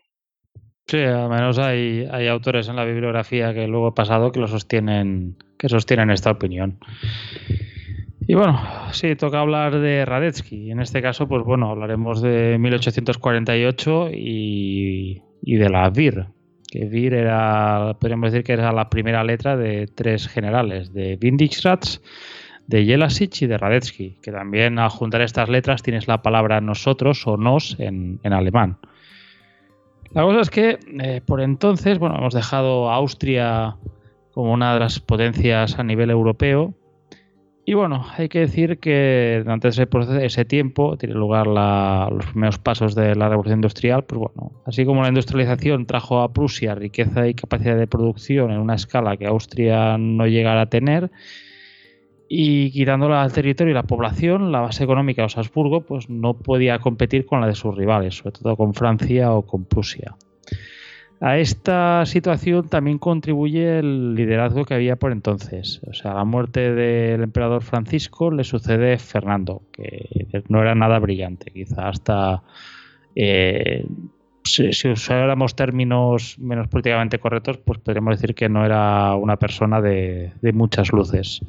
Sí, 0.86 1.02
al 1.02 1.28
menos 1.28 1.58
hay, 1.58 2.08
hay 2.10 2.26
autores 2.28 2.68
en 2.68 2.76
la 2.76 2.84
bibliografía 2.84 3.52
que 3.52 3.68
luego 3.68 3.90
he 3.90 3.92
pasado 3.92 4.32
que 4.32 4.40
lo 4.40 4.48
sostienen, 4.48 5.36
que 5.58 5.68
sostienen 5.68 6.10
esta 6.10 6.30
opinión. 6.30 6.78
Y 8.26 8.34
bueno, 8.34 8.60
sí, 8.92 9.16
toca 9.16 9.40
hablar 9.40 9.80
de 9.80 10.04
Radetzky. 10.04 10.70
En 10.70 10.80
este 10.80 11.00
caso, 11.00 11.26
pues 11.26 11.44
bueno, 11.44 11.70
hablaremos 11.70 12.20
de 12.20 12.58
1848 12.58 14.10
y, 14.12 15.22
y 15.42 15.56
de 15.56 15.70
la 15.70 15.88
VIR. 15.88 16.26
Que 16.70 16.84
VIR 16.84 17.14
era, 17.14 17.96
podríamos 17.98 18.30
decir 18.30 18.44
que 18.44 18.52
era 18.52 18.70
la 18.72 18.90
primera 18.90 19.24
letra 19.24 19.56
de 19.56 19.86
tres 19.86 20.28
generales, 20.28 20.92
de 20.92 21.18
Windischratz, 21.22 22.02
de 22.66 22.84
Jelasich 22.84 23.40
y 23.40 23.46
de 23.46 23.56
Radetzky. 23.56 24.18
Que 24.20 24.30
también 24.30 24.78
al 24.78 24.90
juntar 24.90 25.22
estas 25.22 25.48
letras 25.48 25.82
tienes 25.82 26.06
la 26.06 26.20
palabra 26.20 26.60
nosotros 26.60 27.26
o 27.26 27.38
nos 27.38 27.80
en, 27.80 28.20
en 28.24 28.32
alemán. 28.34 28.76
La 30.12 30.22
cosa 30.22 30.40
es 30.40 30.50
que 30.50 30.78
eh, 31.00 31.22
por 31.24 31.40
entonces, 31.40 31.98
bueno, 31.98 32.16
hemos 32.18 32.34
dejado 32.34 32.90
a 32.90 32.96
Austria 32.96 33.76
como 34.38 34.52
una 34.52 34.72
de 34.72 34.78
las 34.78 35.00
potencias 35.00 35.80
a 35.80 35.82
nivel 35.82 36.10
europeo. 36.10 36.72
Y 37.64 37.74
bueno, 37.74 38.06
hay 38.16 38.28
que 38.28 38.38
decir 38.38 38.78
que 38.78 39.40
durante 39.42 39.66
ese, 39.66 39.88
ese 40.22 40.44
tiempo 40.44 40.96
tiene 40.96 41.16
lugar 41.16 41.48
los 41.48 42.24
primeros 42.26 42.60
pasos 42.60 42.94
de 42.94 43.16
la 43.16 43.28
revolución 43.28 43.58
industrial. 43.58 44.04
Pues 44.04 44.20
bueno, 44.20 44.52
así 44.64 44.84
como 44.84 45.02
la 45.02 45.08
industrialización 45.08 45.86
trajo 45.86 46.20
a 46.20 46.32
Prusia 46.32 46.76
riqueza 46.76 47.26
y 47.26 47.34
capacidad 47.34 47.76
de 47.76 47.88
producción 47.88 48.52
en 48.52 48.60
una 48.60 48.76
escala 48.76 49.16
que 49.16 49.26
Austria 49.26 49.98
no 49.98 50.28
llegara 50.28 50.60
a 50.60 50.66
tener, 50.66 51.10
y 52.28 52.70
quitándola 52.70 53.24
al 53.24 53.32
territorio 53.32 53.72
y 53.72 53.74
la 53.74 53.82
población, 53.82 54.52
la 54.52 54.60
base 54.60 54.84
económica 54.84 55.22
de 55.22 55.26
Osasburgo 55.26 55.80
pues 55.80 56.08
no 56.08 56.34
podía 56.34 56.78
competir 56.78 57.26
con 57.26 57.40
la 57.40 57.48
de 57.48 57.56
sus 57.56 57.76
rivales, 57.76 58.18
sobre 58.18 58.38
todo 58.38 58.56
con 58.56 58.72
Francia 58.72 59.32
o 59.32 59.42
con 59.42 59.64
Prusia. 59.64 60.14
A 61.20 61.38
esta 61.38 62.06
situación 62.06 62.68
también 62.68 62.98
contribuye 62.98 63.80
el 63.80 64.14
liderazgo 64.14 64.64
que 64.64 64.74
había 64.74 64.96
por 64.96 65.10
entonces. 65.10 65.80
O 65.88 65.92
sea, 65.92 66.12
a 66.12 66.14
la 66.14 66.24
muerte 66.24 66.72
del 66.72 67.22
emperador 67.22 67.62
Francisco 67.62 68.30
le 68.30 68.44
sucede 68.44 68.98
Fernando, 68.98 69.62
que 69.72 70.42
no 70.48 70.62
era 70.62 70.74
nada 70.74 70.98
brillante, 71.00 71.50
quizá 71.50 71.88
hasta 71.88 72.42
eh, 73.16 73.84
si, 74.44 74.88
usáramos 74.88 75.56
términos 75.56 76.38
menos 76.38 76.68
políticamente 76.68 77.18
correctos, 77.18 77.58
pues 77.58 77.80
podríamos 77.80 78.16
decir 78.16 78.36
que 78.36 78.48
no 78.48 78.64
era 78.64 79.14
una 79.14 79.36
persona 79.38 79.80
de 79.80 80.52
muchas 80.54 80.92
luces. 80.92 81.40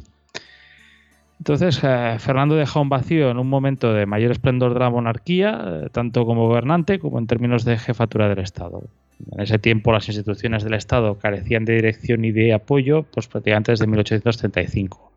Entonces, 1.40 1.80
eh, 1.84 2.18
Fernando 2.20 2.56
deja 2.56 2.82
un 2.82 2.90
vacío 2.90 3.32
en 3.32 3.38
un 3.38 3.48
momento 3.48 3.94
de 3.94 4.06
mayor 4.06 4.32
esplendor 4.32 4.74
de 4.74 4.82
la 4.82 4.90
monarquía, 4.90 5.64
eh, 5.66 5.90
tanto 5.92 6.26
como 6.26 6.48
gobernante 6.48 7.00
como 7.00 7.18
en 7.18 7.28
términos 7.28 7.64
de 7.64 7.78
jefatura 7.78 8.28
del 8.28 8.40
Estado. 8.40 8.84
En 9.32 9.42
ese 9.42 9.60
tiempo 9.60 9.92
las 9.92 10.08
instituciones 10.08 10.64
del 10.64 10.74
Estado 10.74 11.18
carecían 11.18 11.66
de 11.66 11.76
dirección 11.76 12.26
y 12.26 12.32
de 12.32 12.54
apoyo, 12.54 13.04
pues 13.04 13.28
prácticamente 13.28 13.72
desde 13.72 13.88
1835. 13.88 15.12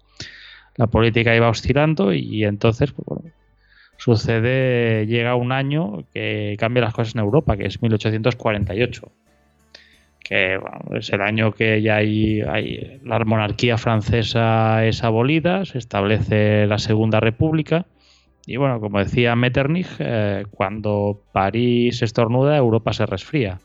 La 0.76 0.86
política 0.86 1.36
iba 1.36 1.48
oscilando 1.48 2.12
y 2.12 2.44
entonces, 2.44 2.92
pues, 2.92 3.32
sucede, 3.98 5.06
llega 5.06 5.34
un 5.34 5.52
año 5.52 6.04
que 6.12 6.56
cambia 6.58 6.82
las 6.82 6.94
cosas 6.94 7.14
en 7.14 7.20
Europa, 7.20 7.56
que 7.56 7.66
es 7.66 7.82
1848 7.82 9.12
que 10.22 10.58
es 10.92 11.10
el 11.10 11.20
año 11.20 11.52
que 11.52 11.82
ya 11.82 11.96
hay, 11.96 12.42
la 13.04 13.18
monarquía 13.24 13.76
francesa 13.76 14.84
es 14.86 15.02
abolida, 15.02 15.64
se 15.64 15.78
establece 15.78 16.66
la 16.66 16.78
Segunda 16.78 17.20
República 17.20 17.86
y 18.46 18.56
bueno, 18.56 18.80
como 18.80 18.98
decía 18.98 19.36
Metternich, 19.36 19.88
eh, 19.98 20.44
cuando 20.50 21.22
París 21.32 22.02
estornuda, 22.02 22.56
Europa 22.56 22.92
se 22.92 23.06
resfría. 23.06 23.60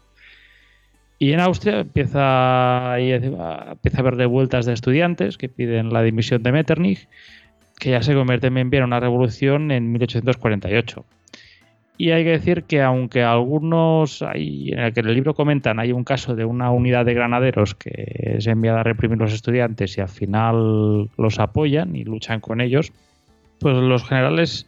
Y 1.19 1.33
en 1.33 1.39
Austria 1.39 1.79
empieza, 1.79 2.99
empieza 2.99 3.97
a 3.97 3.99
haber 3.99 4.15
revueltas 4.15 4.65
de 4.65 4.73
estudiantes 4.73 5.37
que 5.37 5.49
piden 5.49 5.91
la 5.91 6.03
dimisión 6.03 6.43
de 6.43 6.51
Metternich, 6.51 7.07
que 7.79 7.91
ya 7.91 8.03
se 8.03 8.13
convierte 8.13 8.47
en 8.47 8.69
bien 8.69 8.83
una 8.83 8.99
revolución 8.99 9.71
en 9.71 9.91
1848. 9.91 11.05
Y 11.99 12.11
hay 12.11 12.23
que 12.23 12.29
decir 12.29 12.63
que 12.63 12.83
aunque 12.83 13.23
algunos, 13.23 14.21
en 14.21 14.77
el 14.77 14.93
que 14.93 14.99
el 14.99 15.13
libro 15.15 15.33
comentan, 15.33 15.79
hay 15.79 15.91
un 15.91 16.03
caso 16.03 16.35
de 16.35 16.45
una 16.45 16.69
unidad 16.69 17.05
de 17.05 17.15
granaderos 17.15 17.73
que 17.73 18.35
es 18.37 18.45
enviada 18.45 18.81
a 18.81 18.83
reprimir 18.83 19.17
los 19.17 19.33
estudiantes 19.33 19.97
y 19.97 20.01
al 20.01 20.09
final 20.09 21.09
los 21.17 21.39
apoyan 21.39 21.95
y 21.95 22.03
luchan 22.03 22.39
con 22.39 22.61
ellos, 22.61 22.93
pues 23.59 23.75
los 23.75 24.07
generales 24.07 24.67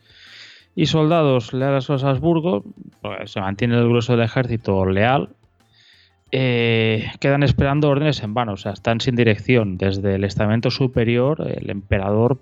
y 0.76 0.88
soldados 0.88 1.54
leales 1.54 1.88
a 1.92 2.00
Salzburgo, 2.00 2.64
pues 3.02 3.32
se 3.32 3.42
mantiene 3.42 3.78
el 3.78 3.90
grueso 3.90 4.14
del 4.14 4.26
ejército 4.26 4.84
leal, 4.88 5.30
eh, 6.32 7.12
quedan 7.20 7.44
esperando 7.44 7.90
órdenes 7.90 8.22
en 8.24 8.34
vano, 8.34 8.54
o 8.54 8.58
sea, 8.58 8.74
están 8.74 9.02
sin 9.02 9.16
dirección. 9.16 9.78
Desde 9.78 10.16
el 10.16 10.24
estamento 10.24 10.72
superior, 10.72 11.48
el 11.48 11.70
emperador 11.70 12.40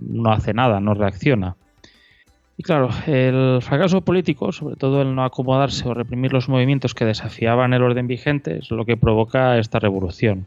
no 0.00 0.32
hace 0.32 0.52
nada, 0.54 0.80
no 0.80 0.94
reacciona. 0.94 1.56
Y 2.56 2.62
claro, 2.62 2.90
el 3.06 3.62
fracaso 3.62 4.02
político, 4.02 4.52
sobre 4.52 4.76
todo 4.76 5.00
el 5.00 5.14
no 5.14 5.24
acomodarse 5.24 5.88
o 5.88 5.94
reprimir 5.94 6.32
los 6.32 6.48
movimientos 6.48 6.94
que 6.94 7.06
desafiaban 7.06 7.72
el 7.72 7.82
orden 7.82 8.06
vigente, 8.06 8.58
es 8.58 8.70
lo 8.70 8.84
que 8.84 8.98
provoca 8.98 9.58
esta 9.58 9.78
revolución. 9.78 10.46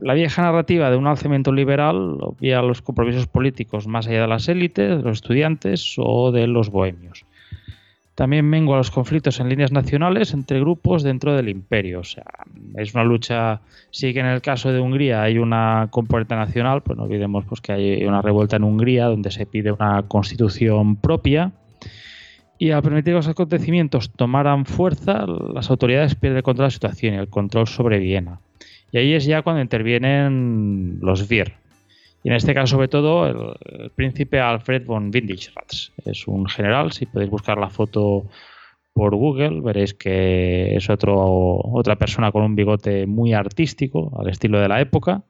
La 0.00 0.14
vieja 0.14 0.42
narrativa 0.42 0.90
de 0.90 0.96
un 0.96 1.06
alzamiento 1.06 1.52
liberal 1.52 2.18
obvia 2.20 2.62
los 2.62 2.80
compromisos 2.80 3.26
políticos 3.26 3.86
más 3.86 4.06
allá 4.06 4.22
de 4.22 4.28
las 4.28 4.48
élites, 4.48 4.96
de 4.96 5.02
los 5.02 5.18
estudiantes 5.18 5.96
o 5.98 6.32
de 6.32 6.46
los 6.46 6.70
bohemios. 6.70 7.26
También 8.14 8.44
mengua 8.48 8.76
los 8.76 8.92
conflictos 8.92 9.40
en 9.40 9.48
líneas 9.48 9.72
nacionales 9.72 10.34
entre 10.34 10.60
grupos 10.60 11.02
dentro 11.02 11.34
del 11.34 11.48
imperio. 11.48 12.00
O 12.00 12.04
sea, 12.04 12.24
es 12.76 12.94
una 12.94 13.02
lucha, 13.02 13.60
sí 13.90 14.12
que 14.12 14.20
en 14.20 14.26
el 14.26 14.40
caso 14.40 14.72
de 14.72 14.80
Hungría 14.80 15.22
hay 15.22 15.38
una 15.38 15.88
componente 15.90 16.36
nacional, 16.36 16.82
pues 16.82 16.96
no 16.96 17.04
olvidemos 17.04 17.44
pues, 17.44 17.60
que 17.60 17.72
hay 17.72 18.04
una 18.04 18.22
revuelta 18.22 18.56
en 18.56 18.64
Hungría 18.64 19.06
donde 19.06 19.32
se 19.32 19.46
pide 19.46 19.72
una 19.72 20.04
constitución 20.06 20.96
propia. 20.96 21.52
Y 22.56 22.70
al 22.70 22.82
permitir 22.82 23.12
que 23.12 23.16
los 23.16 23.28
acontecimientos 23.28 24.10
tomaran 24.10 24.64
fuerza, 24.64 25.26
las 25.26 25.68
autoridades 25.70 26.14
pierden 26.14 26.36
el 26.36 26.42
control 26.44 26.64
de 26.64 26.68
la 26.68 26.70
situación 26.70 27.14
y 27.14 27.18
el 27.18 27.28
control 27.28 27.66
sobre 27.66 27.98
Viena. 27.98 28.38
Y 28.92 28.98
ahí 28.98 29.12
es 29.12 29.24
ya 29.24 29.42
cuando 29.42 29.60
intervienen 29.60 30.98
los 31.02 31.26
VIR, 31.28 31.54
y 32.24 32.30
en 32.30 32.36
este 32.36 32.54
caso, 32.54 32.76
sobre 32.76 32.88
todo, 32.88 33.26
el, 33.26 33.90
príncipe 33.90 34.40
Alfred 34.40 34.86
von 34.86 35.10
Windischratz. 35.14 35.92
Es 36.06 36.26
un 36.26 36.48
general, 36.48 36.90
si 36.90 37.04
podéis 37.04 37.30
buscar 37.30 37.58
la 37.58 37.68
foto 37.68 38.24
por 38.94 39.14
Google, 39.14 39.60
veréis 39.60 39.92
que 39.92 40.74
es 40.74 40.88
otro, 40.88 41.60
otra 41.62 41.96
persona 41.96 42.32
con 42.32 42.42
un 42.42 42.56
bigote 42.56 43.06
muy 43.06 43.34
artístico, 43.34 44.10
al 44.18 44.30
estilo 44.30 44.58
de 44.58 44.68
la 44.68 44.80
época. 44.80 45.22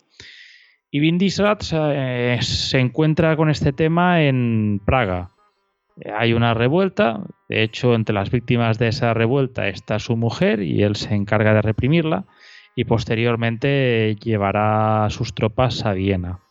Y 0.89 1.01
Windischratz 1.01 1.73
eh, 1.75 2.39
se 2.43 2.79
encuentra 2.79 3.37
con 3.37 3.51
este 3.51 3.73
tema 3.73 4.23
en 4.23 4.81
Praga. 4.87 5.31
Hay 6.17 6.33
una 6.33 6.55
revuelta, 6.55 7.25
de 7.49 7.65
hecho 7.65 7.97
entre 7.97 8.15
las 8.15 8.31
víctimas 8.31 8.79
de 8.79 8.89
esa 8.89 9.15
revuelta 9.15 9.67
está 9.67 9.99
su 9.99 10.17
mujer 10.17 10.63
y 10.63 10.85
él 10.85 10.95
se 10.95 11.15
encarga 11.15 11.55
de 11.55 11.63
reprimirla 11.63 12.25
y 12.77 12.85
posteriormente 12.85 14.17
llevará 14.23 15.09
sus 15.11 15.35
tropas 15.35 15.85
a 15.85 15.93
Viena. 15.93 16.44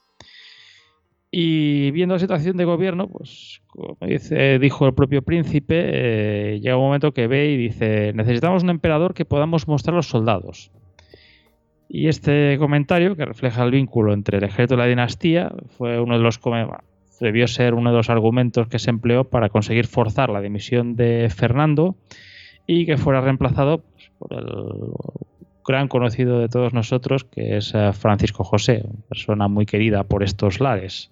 Y 1.35 1.89
viendo 1.89 2.13
la 2.13 2.19
situación 2.19 2.57
de 2.57 2.63
gobierno, 2.63 3.07
pues 3.07 3.59
como 3.65 3.97
dice, 4.01 4.59
dijo 4.59 4.85
el 4.85 4.93
propio 4.93 5.23
príncipe, 5.23 5.81
eh, 5.81 6.59
llega 6.59 6.77
un 6.77 6.83
momento 6.83 7.11
que 7.11 7.25
ve 7.25 7.49
y 7.49 7.57
dice, 7.57 8.13
necesitamos 8.13 8.61
un 8.61 8.69
emperador 8.69 9.15
que 9.15 9.25
podamos 9.25 9.67
mostrar 9.67 9.95
a 9.95 9.97
los 9.97 10.09
soldados. 10.09 10.69
Y 11.89 12.07
este 12.07 12.55
comentario, 12.59 13.15
que 13.15 13.25
refleja 13.25 13.63
el 13.63 13.71
vínculo 13.71 14.13
entre 14.13 14.37
el 14.37 14.43
ejército 14.43 14.75
y 14.75 14.77
la 14.77 14.85
dinastía, 14.85 15.51
fue 15.75 15.99
uno 15.99 16.19
de 16.19 16.23
los 16.23 16.39
debió 17.19 17.47
ser 17.47 17.73
uno 17.73 17.89
de 17.89 17.97
los 17.97 18.11
argumentos 18.11 18.67
que 18.67 18.77
se 18.77 18.91
empleó 18.91 19.23
para 19.23 19.49
conseguir 19.49 19.87
forzar 19.87 20.29
la 20.29 20.39
dimisión 20.39 20.95
de 20.95 21.31
Fernando 21.35 21.95
y 22.67 22.85
que 22.85 22.97
fuera 22.97 23.21
reemplazado 23.21 23.79
pues, 23.79 24.11
por 24.19 24.33
el 24.33 24.45
gran 25.65 25.87
conocido 25.87 26.37
de 26.37 26.47
todos 26.47 26.73
nosotros, 26.73 27.23
que 27.23 27.57
es 27.57 27.73
eh, 27.73 27.91
Francisco 27.93 28.43
José, 28.43 28.83
una 28.85 29.01
persona 29.09 29.47
muy 29.47 29.65
querida 29.65 30.03
por 30.03 30.21
estos 30.21 30.59
lares. 30.59 31.09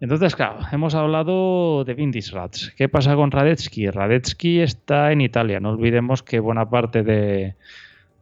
Entonces, 0.00 0.36
claro, 0.36 0.58
hemos 0.72 0.94
hablado 0.94 1.84
de 1.84 1.94
Vindisrats. 1.94 2.72
¿Qué 2.76 2.88
pasa 2.88 3.14
con 3.14 3.30
Radetzky? 3.30 3.88
Radetzky 3.90 4.60
está 4.60 5.12
en 5.12 5.20
Italia. 5.20 5.60
No 5.60 5.70
olvidemos 5.70 6.22
que 6.22 6.40
buena 6.40 6.68
parte 6.68 7.02
de, 7.02 7.54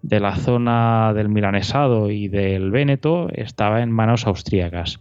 de 0.02 0.20
la 0.20 0.36
zona 0.36 1.12
del 1.14 1.28
Milanesado 1.28 2.10
y 2.10 2.28
del 2.28 2.70
Véneto 2.70 3.28
estaba 3.32 3.82
en 3.82 3.90
manos 3.90 4.26
austríacas. 4.26 5.00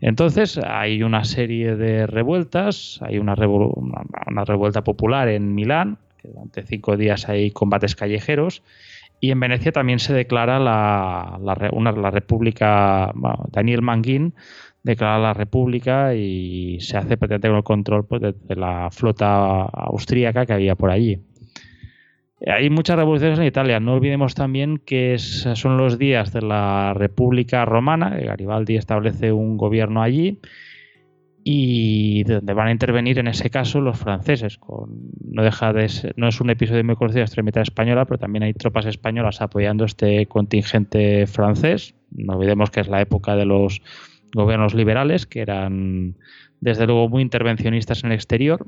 Entonces 0.00 0.58
hay 0.58 1.02
una 1.02 1.24
serie 1.24 1.74
de 1.74 2.06
revueltas, 2.06 3.00
hay 3.02 3.18
una, 3.18 3.34
una, 3.34 4.44
revuelta 4.44 4.84
popular 4.84 5.28
en 5.28 5.54
Milán, 5.54 5.98
que 6.18 6.28
durante 6.28 6.62
cinco 6.62 6.96
días 6.96 7.28
hay 7.28 7.50
combates 7.50 7.96
callejeros, 7.96 8.62
y 9.20 9.32
en 9.32 9.40
Venecia 9.40 9.72
también 9.72 9.98
se 9.98 10.14
declara 10.14 10.60
la, 10.60 11.38
la, 11.42 11.70
una, 11.72 11.90
la 11.90 12.12
República, 12.12 13.12
Daniel 13.50 13.82
Manguín 13.82 14.34
declara 14.92 15.18
la 15.18 15.34
República 15.34 16.14
y 16.14 16.78
se 16.80 16.96
hace 16.96 17.16
prácticamente 17.16 17.48
con 17.48 17.56
el 17.56 17.64
control 17.64 18.06
pues, 18.06 18.22
de, 18.22 18.56
la 18.56 18.88
flota 18.90 19.62
austríaca 19.62 20.46
que 20.46 20.52
había 20.52 20.74
por 20.74 20.90
allí. 20.90 21.20
Hay 22.46 22.70
muchas 22.70 22.96
revoluciones 22.96 23.38
en 23.38 23.46
Italia. 23.46 23.80
No 23.80 23.94
olvidemos 23.94 24.34
también 24.34 24.78
que 24.78 25.18
son 25.18 25.76
los 25.76 25.98
días 25.98 26.32
de 26.32 26.42
la 26.42 26.94
República 26.94 27.64
Romana. 27.64 28.10
Garibaldi 28.10 28.76
establece 28.76 29.32
un 29.32 29.56
gobierno 29.56 30.02
allí 30.02 30.38
y 31.50 32.24
donde 32.24 32.52
van 32.52 32.68
a 32.68 32.72
intervenir 32.72 33.18
en 33.18 33.26
ese 33.26 33.48
caso 33.48 33.80
los 33.80 33.98
franceses. 33.98 34.58
no, 35.24 35.42
deja 35.42 35.72
de 35.72 36.12
no 36.16 36.28
es 36.28 36.40
un 36.40 36.50
episodio 36.50 36.84
muy 36.84 36.94
conocido 36.94 37.20
de 37.20 37.24
extremidad 37.24 37.62
española, 37.62 38.04
pero 38.04 38.18
también 38.18 38.42
hay 38.42 38.52
tropas 38.52 38.86
españolas 38.86 39.40
apoyando 39.40 39.84
este 39.84 40.26
contingente 40.26 41.26
francés. 41.26 41.94
No 42.10 42.34
olvidemos 42.34 42.70
que 42.70 42.80
es 42.80 42.88
la 42.88 43.00
época 43.00 43.34
de 43.34 43.46
los 43.46 43.80
gobiernos 44.34 44.74
liberales, 44.74 45.26
que 45.26 45.40
eran 45.40 46.16
desde 46.60 46.86
luego 46.86 47.08
muy 47.08 47.22
intervencionistas 47.22 48.04
en 48.04 48.10
el 48.10 48.16
exterior 48.16 48.66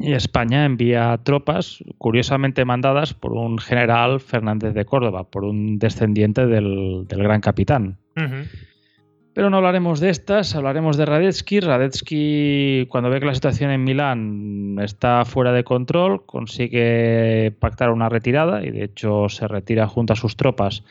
y 0.00 0.14
España 0.14 0.64
envía 0.64 1.20
tropas, 1.22 1.84
curiosamente 1.98 2.64
mandadas 2.64 3.12
por 3.12 3.34
un 3.34 3.58
general 3.58 4.18
Fernández 4.18 4.72
de 4.72 4.86
Córdoba, 4.86 5.24
por 5.24 5.44
un 5.44 5.78
descendiente 5.78 6.46
del, 6.46 7.06
gran 7.06 7.42
capitán. 7.42 7.98
Pero 9.34 9.50
no 9.50 9.58
hablaremos 9.58 10.00
de 10.00 10.08
estas, 10.08 10.56
hablaremos 10.56 10.96
de 10.96 11.04
Radetzky. 11.04 11.60
Radetzky, 11.60 12.86
cuando 12.88 13.10
ve 13.10 13.20
que 13.20 13.26
la 13.26 13.34
situación 13.34 13.70
en 13.70 13.84
Milán 13.84 14.78
está 14.80 15.26
fuera 15.26 15.52
de 15.52 15.64
control, 15.64 16.24
consigue 16.24 17.54
pactar 17.60 17.90
una 17.90 18.08
retirada 18.08 18.64
y 18.64 18.70
de 18.70 18.84
hecho 18.84 19.28
se 19.28 19.46
retira 19.46 19.86
junto 19.86 20.14
a 20.14 20.16
sus 20.16 20.34
tropas 20.36 20.82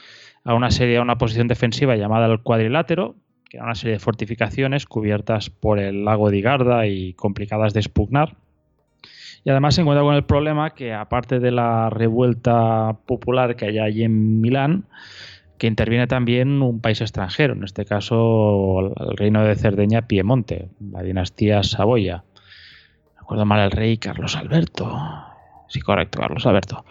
a 0.43 0.53
una 0.53 0.69
serie, 0.69 0.97
a 0.97 1.01
una 1.01 1.17
posición 1.17 1.47
defensiva 1.47 1.95
llamada 1.95 2.27
el 2.27 2.41
cuadrilátero, 2.41 3.15
que 3.49 3.57
era 3.57 3.65
una 3.65 3.76
serie 3.76 3.93
de 3.93 3.99
fortificaciones 3.99 4.85
cubiertas 4.85 5.49
por 5.49 5.80
el 5.80 6.05
lago 6.05 6.30
de 6.30 6.41
Garda 6.41 6.85
y 6.85 7.13
complicadas 7.13 7.73
de 7.73 7.80
expugnar. 7.80 8.35
Y 9.43 9.49
además 9.49 9.76
se 9.76 9.81
encuentra 9.81 10.03
con 10.03 10.15
el 10.15 10.23
problema 10.23 10.71
que, 10.71 10.93
aparte 10.93 11.39
de 11.39 11.51
la 11.51 11.89
revuelta 11.89 12.97
popular 13.05 13.55
que 13.55 13.65
hay 13.65 13.80
allí 13.80 14.03
en 14.03 14.41
Milán, 14.41 14.85
que 15.57 15.67
interviene 15.67 16.07
también 16.07 16.61
un 16.61 16.80
país 16.80 17.01
extranjero, 17.01 17.53
en 17.53 17.63
este 17.63 17.85
caso 17.85 18.80
el 18.80 19.17
reino 19.17 19.43
de 19.43 19.55
Cerdeña 19.55 20.07
Piemonte, 20.07 20.69
la 20.91 21.01
dinastía 21.01 21.63
Saboya. 21.63 22.23
Me 23.15 23.21
acuerdo 23.21 23.45
mal 23.45 23.61
el 23.61 23.71
rey 23.71 23.97
Carlos 23.97 24.35
Alberto. 24.35 24.97
Sí, 25.67 25.81
correcto, 25.81 26.19
Carlos 26.19 26.45
Alberto. 26.45 26.85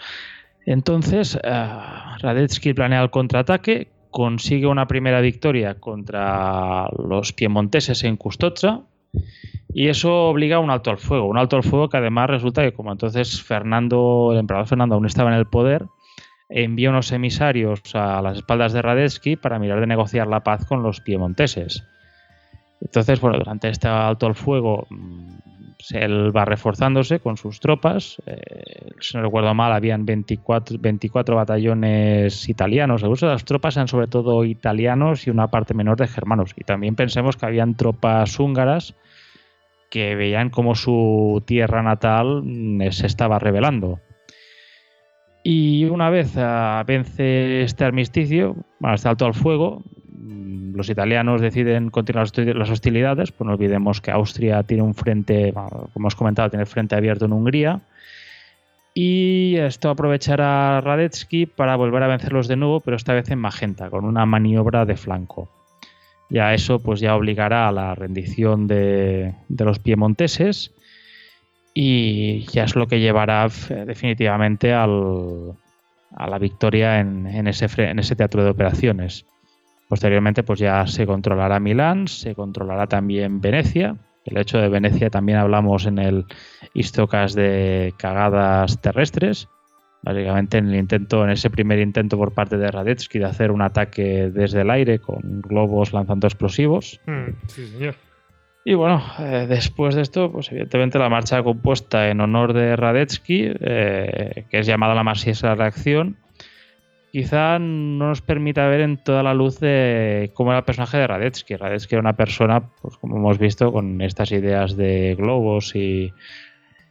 Entonces, 0.66 1.36
uh, 1.36 2.18
Radetzky 2.20 2.74
planea 2.74 3.02
el 3.02 3.10
contraataque, 3.10 3.88
consigue 4.10 4.66
una 4.66 4.86
primera 4.86 5.20
victoria 5.20 5.80
contra 5.80 6.88
los 6.96 7.32
piemonteses 7.32 8.04
en 8.04 8.16
Custozza 8.16 8.82
y 9.72 9.88
eso 9.88 10.28
obliga 10.28 10.56
a 10.56 10.60
un 10.60 10.70
alto 10.70 10.90
al 10.90 10.98
fuego. 10.98 11.26
Un 11.26 11.38
alto 11.38 11.56
al 11.56 11.62
fuego 11.62 11.88
que 11.88 11.96
además 11.98 12.30
resulta 12.30 12.62
que 12.62 12.72
como 12.72 12.92
entonces 12.92 13.42
Fernando, 13.42 14.30
el 14.32 14.38
emperador 14.38 14.66
Fernando 14.68 14.94
aún 14.94 15.06
estaba 15.06 15.30
en 15.30 15.38
el 15.38 15.46
poder, 15.46 15.86
envía 16.48 16.90
unos 16.90 17.12
emisarios 17.12 17.80
a 17.94 18.22
las 18.22 18.38
espaldas 18.38 18.72
de 18.72 18.82
Radetzky 18.82 19.36
para 19.36 19.58
mirar 19.58 19.80
de 19.80 19.86
negociar 19.86 20.26
la 20.26 20.42
paz 20.42 20.64
con 20.64 20.82
los 20.82 21.00
piemonteses. 21.00 21.84
Entonces, 22.80 23.20
bueno, 23.20 23.38
durante 23.38 23.68
este 23.68 23.88
alto 23.88 24.26
al 24.26 24.34
fuego 24.34 24.86
mm, 24.88 25.37
él 25.90 26.36
va 26.36 26.44
reforzándose 26.44 27.20
con 27.20 27.36
sus 27.36 27.60
tropas. 27.60 28.20
Eh, 28.26 28.90
si 29.00 29.16
no 29.16 29.22
recuerdo 29.22 29.54
mal, 29.54 29.72
habían 29.72 30.04
24, 30.04 30.78
24 30.78 31.36
batallones 31.36 32.48
italianos. 32.48 33.02
Uso 33.02 33.26
de 33.26 33.32
las 33.32 33.44
tropas 33.44 33.76
eran 33.76 33.88
sobre 33.88 34.08
todo 34.08 34.44
italianos 34.44 35.26
y 35.26 35.30
una 35.30 35.48
parte 35.48 35.74
menor 35.74 35.96
de 35.98 36.08
germanos. 36.08 36.52
Y 36.56 36.64
también 36.64 36.96
pensemos 36.96 37.36
que 37.36 37.46
habían 37.46 37.76
tropas 37.76 38.38
húngaras 38.38 38.94
que 39.90 40.14
veían 40.14 40.50
como 40.50 40.74
su 40.74 41.42
tierra 41.46 41.82
natal 41.82 42.42
mm, 42.44 42.90
se 42.90 43.06
estaba 43.06 43.38
rebelando. 43.38 44.00
Y 45.42 45.84
una 45.86 46.10
vez 46.10 46.34
ah, 46.36 46.82
vence 46.86 47.62
este 47.62 47.84
armisticio, 47.84 48.56
bueno, 48.80 48.96
este 48.96 49.08
alto 49.08 49.24
al 49.24 49.34
fuego, 49.34 49.82
los 50.72 50.88
italianos 50.88 51.40
deciden 51.40 51.90
continuar 51.90 52.28
las 52.36 52.70
hostilidades, 52.70 53.32
pues 53.32 53.46
no 53.46 53.52
olvidemos 53.52 54.00
que 54.00 54.10
Austria 54.10 54.62
tiene 54.62 54.82
un 54.82 54.94
frente, 54.94 55.52
como 55.52 55.90
hemos 55.96 56.14
comentado, 56.14 56.50
tiene 56.50 56.62
el 56.62 56.68
frente 56.68 56.94
abierto 56.94 57.24
en 57.26 57.32
Hungría. 57.32 57.80
Y 58.94 59.56
esto 59.56 59.90
aprovechará 59.90 60.80
Radetzky 60.80 61.46
para 61.46 61.76
volver 61.76 62.02
a 62.02 62.08
vencerlos 62.08 62.48
de 62.48 62.56
nuevo, 62.56 62.80
pero 62.80 62.96
esta 62.96 63.14
vez 63.14 63.30
en 63.30 63.38
Magenta, 63.38 63.90
con 63.90 64.04
una 64.04 64.26
maniobra 64.26 64.84
de 64.84 64.96
flanco. 64.96 65.48
Ya 66.30 66.52
eso 66.52 66.80
pues 66.80 67.00
ya 67.00 67.14
obligará 67.14 67.68
a 67.68 67.72
la 67.72 67.94
rendición 67.94 68.66
de, 68.66 69.34
los 69.48 69.78
piemonteses 69.78 70.72
y 71.74 72.40
ya 72.52 72.64
es 72.64 72.74
lo 72.76 72.86
que 72.86 73.00
llevará 73.00 73.48
definitivamente 73.86 74.74
a 74.74 74.86
la 74.86 76.38
victoria 76.38 76.98
en 77.00 77.46
ese 77.46 78.16
teatro 78.16 78.44
de 78.44 78.50
operaciones. 78.50 79.24
Posteriormente 79.88 80.42
pues 80.42 80.58
ya 80.58 80.86
se 80.86 81.06
controlará 81.06 81.60
Milán, 81.60 82.08
se 82.08 82.34
controlará 82.34 82.86
también 82.86 83.40
Venecia. 83.40 83.96
El 84.24 84.36
hecho 84.36 84.58
de 84.58 84.68
Venecia 84.68 85.10
también 85.10 85.38
hablamos 85.38 85.86
en 85.86 85.98
el 85.98 86.26
Histocas 86.74 87.34
de 87.34 87.94
cagadas 87.96 88.80
terrestres 88.82 89.48
Básicamente 90.02 90.58
en 90.58 90.68
el 90.68 90.76
intento, 90.76 91.24
en 91.24 91.30
ese 91.30 91.50
primer 91.50 91.80
intento 91.80 92.16
por 92.16 92.32
parte 92.32 92.56
de 92.56 92.70
Radetzky 92.70 93.18
de 93.18 93.24
hacer 93.24 93.50
un 93.50 93.62
ataque 93.62 94.30
desde 94.32 94.60
el 94.60 94.70
aire 94.70 95.00
con 95.00 95.42
globos 95.42 95.92
lanzando 95.92 96.26
explosivos. 96.26 97.00
Hmm, 97.06 97.32
sí, 97.48 97.66
señor. 97.66 97.96
Y 98.64 98.74
bueno, 98.74 99.02
eh, 99.18 99.46
después 99.48 99.94
de 99.94 100.02
esto, 100.02 100.30
pues 100.30 100.52
evidentemente 100.52 100.98
la 100.98 101.08
marcha 101.08 101.42
compuesta 101.42 102.08
en 102.10 102.20
honor 102.20 102.52
de 102.52 102.76
Radetzky, 102.76 103.52
eh, 103.60 104.44
que 104.50 104.58
es 104.58 104.66
llamada 104.66 104.94
la 104.94 105.02
Marsella 105.02 105.54
Reacción, 105.54 106.16
quizá 107.18 107.58
no 107.58 108.08
nos 108.08 108.22
permita 108.22 108.68
ver 108.68 108.82
en 108.82 108.96
toda 108.96 109.24
la 109.24 109.34
luz 109.34 109.58
de 109.58 110.30
cómo 110.34 110.52
era 110.52 110.60
el 110.60 110.64
personaje 110.64 110.98
de 110.98 111.06
Radetzky. 111.08 111.56
Radetzky 111.56 111.96
era 111.96 112.00
una 112.00 112.12
persona, 112.12 112.60
pues 112.80 112.96
como 112.96 113.16
hemos 113.16 113.38
visto, 113.38 113.72
con 113.72 114.00
estas 114.02 114.30
ideas 114.30 114.76
de 114.76 115.16
globos 115.16 115.74
y 115.74 116.12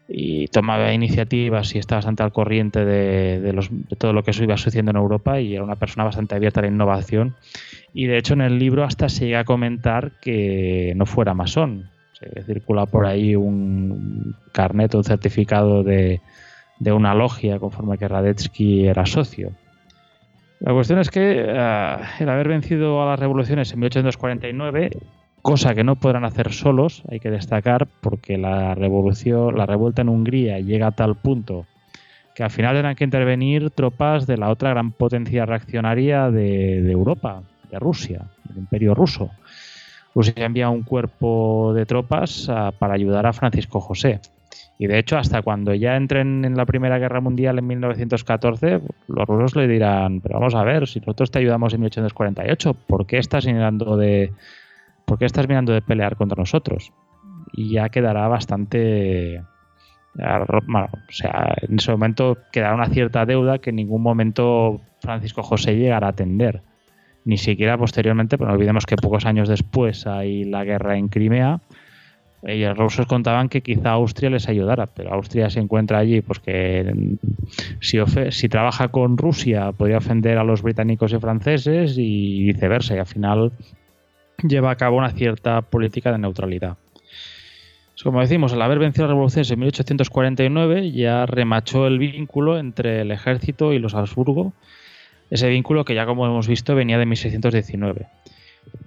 y 0.10 0.48
tomaba 0.48 0.94
iniciativas 0.94 1.76
y 1.76 1.80
estaba 1.80 1.98
bastante 1.98 2.24
al 2.24 2.32
corriente 2.32 2.86
de, 2.86 3.52
los, 3.52 3.70
todo 3.98 4.14
lo 4.14 4.24
que 4.24 4.32
iba 4.42 4.56
sucediendo 4.56 4.92
en 4.92 4.98
Europa 4.98 5.42
y 5.42 5.54
era 5.54 5.64
una 5.64 5.76
persona 5.76 6.06
bastante 6.06 6.36
abierta 6.36 6.62
a 6.62 6.64
la 6.64 6.70
innovación. 6.70 7.36
Y 7.94 8.06
de 8.06 8.18
hecho 8.18 8.34
en 8.34 8.42
el 8.42 8.58
libro 8.58 8.86
hasta 8.86 9.10
se 9.10 9.26
llega 9.26 9.42
a 9.42 9.46
comentar 9.46 10.14
que 10.22 10.94
no 10.96 11.06
fuera 11.06 11.34
masón. 11.34 11.90
Se 12.14 12.42
circula 12.44 12.86
por 12.86 13.06
ahí 13.06 13.36
un 13.36 14.36
carnet, 14.54 14.96
un 14.96 15.04
certificado 15.04 15.84
de, 15.84 16.22
de 16.80 16.92
una 16.94 17.14
logia 17.14 17.60
conforme 17.60 17.98
que 17.98 18.08
Radetzky 18.08 18.88
era 18.88 19.06
socio. 19.06 19.52
La 20.60 20.74
cuestión 20.74 21.00
es 21.00 21.10
que 21.10 21.46
eh, 21.46 21.98
el 22.20 22.30
haber 22.30 22.48
vencido 22.48 23.02
a 23.02 23.06
las 23.06 23.20
revoluciones 23.20 23.72
en 23.74 23.80
1849 23.80 24.92
cosa 25.48 25.74
que 25.74 25.86
no 25.86 25.96
podrán 25.96 26.26
hacer 26.26 26.52
solos, 26.52 27.04
hay 27.10 27.22
que 27.22 27.32
destacar, 27.32 27.88
porque 28.02 28.38
la 28.38 28.76
revolución, 28.76 29.56
la 29.58 29.66
revuelta 29.66 30.02
en 30.02 30.10
Hungría 30.10 30.60
llega 30.60 30.88
a 30.88 30.92
tal 30.92 31.16
punto 31.16 31.66
que 32.36 32.44
al 32.44 32.52
final 32.52 32.76
tendrán 32.76 32.96
que 32.96 33.06
intervenir 33.06 33.72
tropas 33.72 34.28
de 34.28 34.36
la 34.36 34.50
otra 34.50 34.72
gran 34.72 34.92
potencia 34.92 35.46
reaccionaria 35.46 36.30
de, 36.30 36.92
Europa, 36.92 37.42
de 37.72 37.80
Rusia, 37.80 38.26
del 38.44 38.58
Imperio 38.58 38.94
Ruso. 38.94 39.32
Rusia 40.14 40.34
envía 40.36 40.70
un 40.70 40.84
cuerpo 40.84 41.72
de 41.74 41.86
tropas 41.86 42.48
ah, 42.50 42.74
para 42.78 42.94
ayudar 42.94 43.26
a 43.26 43.32
Francisco 43.32 43.80
José. 43.80 44.20
Y 44.80 44.88
de 44.88 45.00
hecho, 45.00 45.18
hasta 45.18 45.42
cuando 45.42 45.74
ya 45.74 45.96
entren 45.96 46.46
en 46.46 46.56
la 46.56 46.66
Primera 46.66 47.00
Guerra 47.00 47.20
Mundial 47.20 47.58
en 47.58 47.68
1914, 47.68 48.82
los 49.08 49.26
rusos 49.28 49.56
le 49.56 49.68
dirán, 49.68 50.22
pero 50.22 50.36
vamos 50.36 50.56
a 50.56 50.64
ver, 50.64 50.88
si 50.88 51.00
nosotros 51.00 51.32
te 51.32 51.40
ayudamos 51.40 51.74
en 51.74 51.82
1848, 51.82 52.74
¿por 52.74 53.08
qué 53.08 53.18
estás 53.18 53.46
mirando 53.48 53.98
de, 53.98 54.32
por 55.06 55.18
qué 55.18 55.26
estás 55.26 55.48
mirando 55.48 55.74
de 55.74 55.82
pelear 55.82 56.16
contra 56.16 56.40
nosotros? 56.40 56.94
Y 57.54 57.72
ya 57.72 57.90
quedará 57.90 58.28
bastante... 58.28 59.42
Bueno, 60.16 60.90
o 60.92 61.12
sea, 61.12 61.56
en 61.62 61.76
ese 61.76 61.92
momento 61.92 62.38
quedará 62.52 62.74
una 62.74 62.90
cierta 62.90 63.26
deuda 63.26 63.60
que 63.60 63.70
en 63.70 63.76
ningún 63.76 64.02
momento 64.02 64.82
Francisco 65.00 65.44
José 65.44 65.76
llegará 65.76 66.08
a 66.08 66.10
atender. 66.12 66.64
Ni 67.24 67.38
siquiera 67.38 67.78
posteriormente, 67.78 68.38
pero 68.38 68.50
no 68.50 68.56
olvidemos 68.56 68.86
que 68.86 68.96
pocos 68.96 69.26
años 69.26 69.48
después 69.48 70.08
hay 70.08 70.44
la 70.44 70.64
guerra 70.64 70.98
en 70.98 71.08
Crimea, 71.08 71.60
y 72.44 72.60
los 72.60 72.78
rusos 72.78 73.06
contaban 73.08 73.50
que 73.50 73.62
quizá 73.62 73.92
Austria 73.92 74.30
les 74.30 74.48
ayudara, 74.48 74.86
pero 74.86 75.14
Austria 75.14 75.50
se 75.50 75.60
encuentra 75.60 75.98
allí, 75.98 76.22
pues 76.22 76.40
que 76.40 77.18
si, 77.82 77.98
si 78.32 78.50
trabaja 78.50 78.90
con 78.90 79.18
Rusia 79.18 79.72
podría 79.72 79.98
ofender 79.98 80.38
a 80.38 80.44
los 80.44 80.62
británicos 80.62 81.14
y 81.14 81.20
franceses 81.20 81.96
y 81.98 82.44
viceversa, 82.44 82.96
y 82.96 83.00
al 83.00 83.08
final 83.08 83.52
lleva 84.48 84.72
a 84.72 84.76
cabo 84.76 84.98
una 84.98 85.12
cierta 85.12 85.62
política 85.62 86.12
de 86.12 86.20
neutralidad. 86.20 86.78
Como 88.04 88.22
decimos, 88.22 88.54
al 88.54 88.62
haber 88.62 88.78
vencido 88.78 89.08
la 89.08 89.14
revolución 89.14 89.44
en 89.50 89.60
1849 89.60 90.92
ya 90.92 91.26
remachó 91.26 91.88
el 91.88 91.98
vínculo 91.98 92.60
entre 92.60 93.02
el 93.02 93.12
ejército 93.12 93.74
y 93.74 93.80
los 93.80 93.96
Habsburgo, 93.96 94.54
ese 95.32 95.50
vínculo 95.50 95.84
que 95.84 95.96
ya 95.96 96.06
como 96.06 96.26
hemos 96.26 96.48
visto 96.48 96.76
venía 96.76 97.00
de 97.00 97.08
1619. 97.08 98.08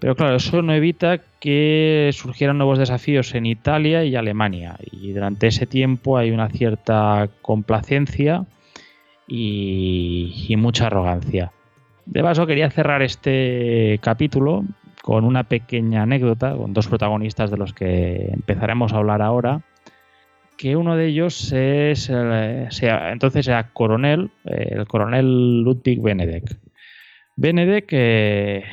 Pero 0.00 0.16
claro, 0.16 0.36
eso 0.36 0.62
no 0.62 0.72
evita 0.72 1.18
que 1.40 2.10
surgieran 2.12 2.58
nuevos 2.58 2.78
desafíos 2.78 3.34
en 3.34 3.46
Italia 3.46 4.04
y 4.04 4.16
Alemania. 4.16 4.76
Y 4.90 5.12
durante 5.12 5.46
ese 5.46 5.66
tiempo 5.66 6.16
hay 6.16 6.30
una 6.30 6.48
cierta 6.48 7.28
complacencia 7.42 8.46
y, 9.28 10.54
mucha 10.56 10.86
arrogancia. 10.86 11.52
De 12.06 12.22
paso, 12.22 12.46
quería 12.46 12.70
cerrar 12.70 13.02
este 13.02 14.00
capítulo 14.02 14.64
con 15.02 15.24
una 15.24 15.44
pequeña 15.44 16.02
anécdota, 16.02 16.56
con 16.56 16.72
dos 16.72 16.88
protagonistas 16.88 17.50
de 17.50 17.56
los 17.56 17.72
que 17.72 18.30
empezaremos 18.32 18.92
a 18.92 18.96
hablar 18.96 19.22
ahora. 19.22 19.60
Que 20.56 20.76
uno 20.76 20.96
de 20.96 21.06
ellos 21.06 21.52
es, 21.52 22.10
entonces 22.10 23.48
era 23.48 23.68
coronel, 23.68 24.30
el 24.44 24.86
coronel 24.86 25.62
Ludwig 25.62 26.02
Benedek 26.02 26.58
Benedek 27.40 27.90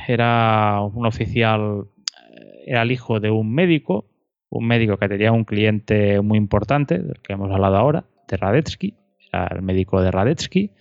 era 0.09 0.81
un 0.81 1.05
oficial, 1.05 1.85
eh, 2.29 2.63
era 2.65 2.81
el 2.81 2.91
hijo 2.91 3.21
de 3.21 3.31
un 3.31 3.53
médico, 3.53 4.09
un 4.49 4.67
médico 4.67 4.97
que 4.97 5.07
tenía 5.07 5.31
un 5.31 5.45
cliente 5.45 6.19
muy 6.19 6.37
importante, 6.37 6.99
del 6.99 7.21
que 7.21 7.31
hemos 7.31 7.49
hablado 7.49 7.77
ahora, 7.77 8.03
de 8.27 8.35
Radetzky, 8.35 8.93
era 9.31 9.47
el 9.55 9.61
médico 9.61 10.01
de 10.01 10.11
Radetzky, 10.11 10.71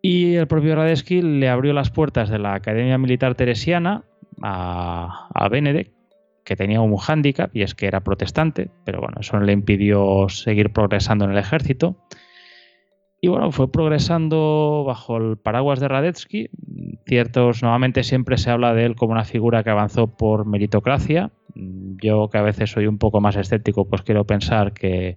y 0.00 0.36
el 0.36 0.46
propio 0.46 0.76
Radetzky 0.76 1.22
le 1.22 1.48
abrió 1.48 1.72
las 1.72 1.90
puertas 1.90 2.30
de 2.30 2.38
la 2.38 2.54
Academia 2.54 2.98
Militar 2.98 3.34
Teresiana 3.34 4.04
a, 4.40 5.28
a 5.34 5.48
Benedek, 5.48 5.90
que 6.44 6.54
tenía 6.54 6.80
un 6.82 6.96
hándicap, 6.98 7.50
y 7.52 7.62
es 7.62 7.74
que 7.74 7.86
era 7.86 8.04
protestante, 8.04 8.70
pero 8.84 9.00
bueno, 9.00 9.16
eso 9.18 9.40
le 9.40 9.50
impidió 9.50 10.28
seguir 10.28 10.70
progresando 10.72 11.24
en 11.24 11.32
el 11.32 11.38
ejército. 11.38 11.96
Y 13.20 13.28
bueno, 13.28 13.50
fue 13.50 13.72
progresando 13.72 14.84
bajo 14.86 15.16
el 15.16 15.38
paraguas 15.38 15.80
de 15.80 15.88
Radetzky. 15.88 16.50
Ciertos, 17.06 17.62
nuevamente 17.62 18.02
siempre 18.02 18.36
se 18.36 18.50
habla 18.50 18.74
de 18.74 18.84
él 18.84 18.96
como 18.96 19.12
una 19.12 19.24
figura 19.24 19.62
que 19.62 19.70
avanzó 19.70 20.08
por 20.08 20.44
meritocracia. 20.44 21.30
Yo 21.54 22.28
que 22.28 22.38
a 22.38 22.42
veces 22.42 22.70
soy 22.70 22.86
un 22.86 22.98
poco 22.98 23.20
más 23.20 23.36
escéptico, 23.36 23.88
pues 23.88 24.02
quiero 24.02 24.24
pensar 24.24 24.72
que 24.72 25.16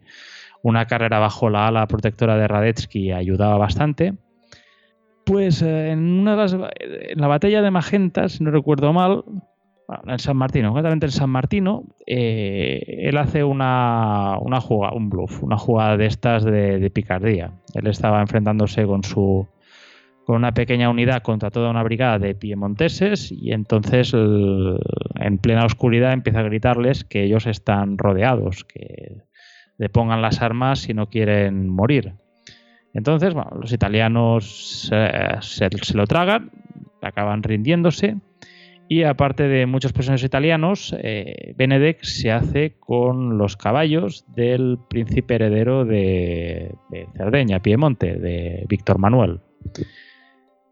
una 0.61 0.85
carrera 0.85 1.19
bajo 1.19 1.49
la 1.49 1.67
ala 1.67 1.87
protectora 1.87 2.37
de 2.37 2.47
Radetzky 2.47 3.11
ayudaba 3.11 3.57
bastante. 3.57 4.13
Pues 5.25 5.61
eh, 5.61 5.91
en 5.91 5.99
una 5.99 6.31
de 6.31 6.37
las, 6.37 6.53
en 6.53 7.19
la 7.19 7.27
batalla 7.27 7.61
de 7.61 7.71
Magenta, 7.71 8.29
si 8.29 8.43
no 8.43 8.51
recuerdo 8.51 8.93
mal, 8.93 9.23
en 10.05 10.19
San 10.19 10.37
Martino, 10.37 10.69
concretamente 10.69 11.07
en 11.07 11.11
San 11.11 11.29
Martino, 11.29 11.83
eh, 12.05 12.83
él 12.87 13.17
hace 13.17 13.43
una, 13.43 14.37
una 14.39 14.61
jugada, 14.61 14.93
un 14.95 15.09
bluff, 15.09 15.41
una 15.43 15.57
jugada 15.57 15.97
de 15.97 16.05
estas 16.05 16.43
de, 16.43 16.91
picardía. 16.93 17.51
Él 17.73 17.87
estaba 17.87 18.21
enfrentándose 18.21 18.85
con 18.85 19.03
su 19.03 19.47
con 20.29 20.35
una 20.35 20.53
pequeña 20.53 20.91
unidad 20.91 21.23
contra 21.23 21.49
toda 21.49 21.71
una 21.71 21.81
brigada 21.81 22.19
de 22.19 22.35
piemonteses 22.35 23.31
y 23.31 23.51
entonces 23.51 24.13
en 24.13 25.37
plena 25.39 25.65
oscuridad 25.65 26.13
empieza 26.13 26.41
a 26.41 26.43
gritarles 26.43 27.03
que 27.03 27.23
ellos 27.23 27.47
están 27.47 27.97
rodeados, 27.97 28.63
que 28.63 29.23
le 29.79 29.89
pongan 29.89 30.21
las 30.21 30.43
armas 30.43 30.81
si 30.81 30.93
no 30.93 31.09
quieren 31.09 31.67
morir. 31.67 32.13
Entonces, 32.93 33.33
bueno, 33.33 33.57
los 33.59 33.73
italianos 33.73 34.91
se 35.41 35.97
lo 35.97 36.05
tragan, 36.05 36.51
acaban 37.01 37.41
rindiéndose 37.41 38.17
y 38.87 39.05
aparte 39.05 39.47
de 39.47 39.65
muchos 39.65 39.93
prisioneros 39.93 40.23
italianos, 40.23 40.95
eh, 41.01 41.55
Benedek 41.57 42.03
se 42.03 42.31
hace 42.31 42.75
con 42.79 43.39
los 43.39 43.57
caballos 43.57 44.25
del 44.35 44.77
príncipe 44.91 45.33
heredero 45.33 45.85
de, 45.85 46.75
Cerdeña, 47.17 47.63
Piemonte, 47.63 48.19
de 48.19 48.67
Víctor 48.69 48.99
Manuel. 48.99 49.39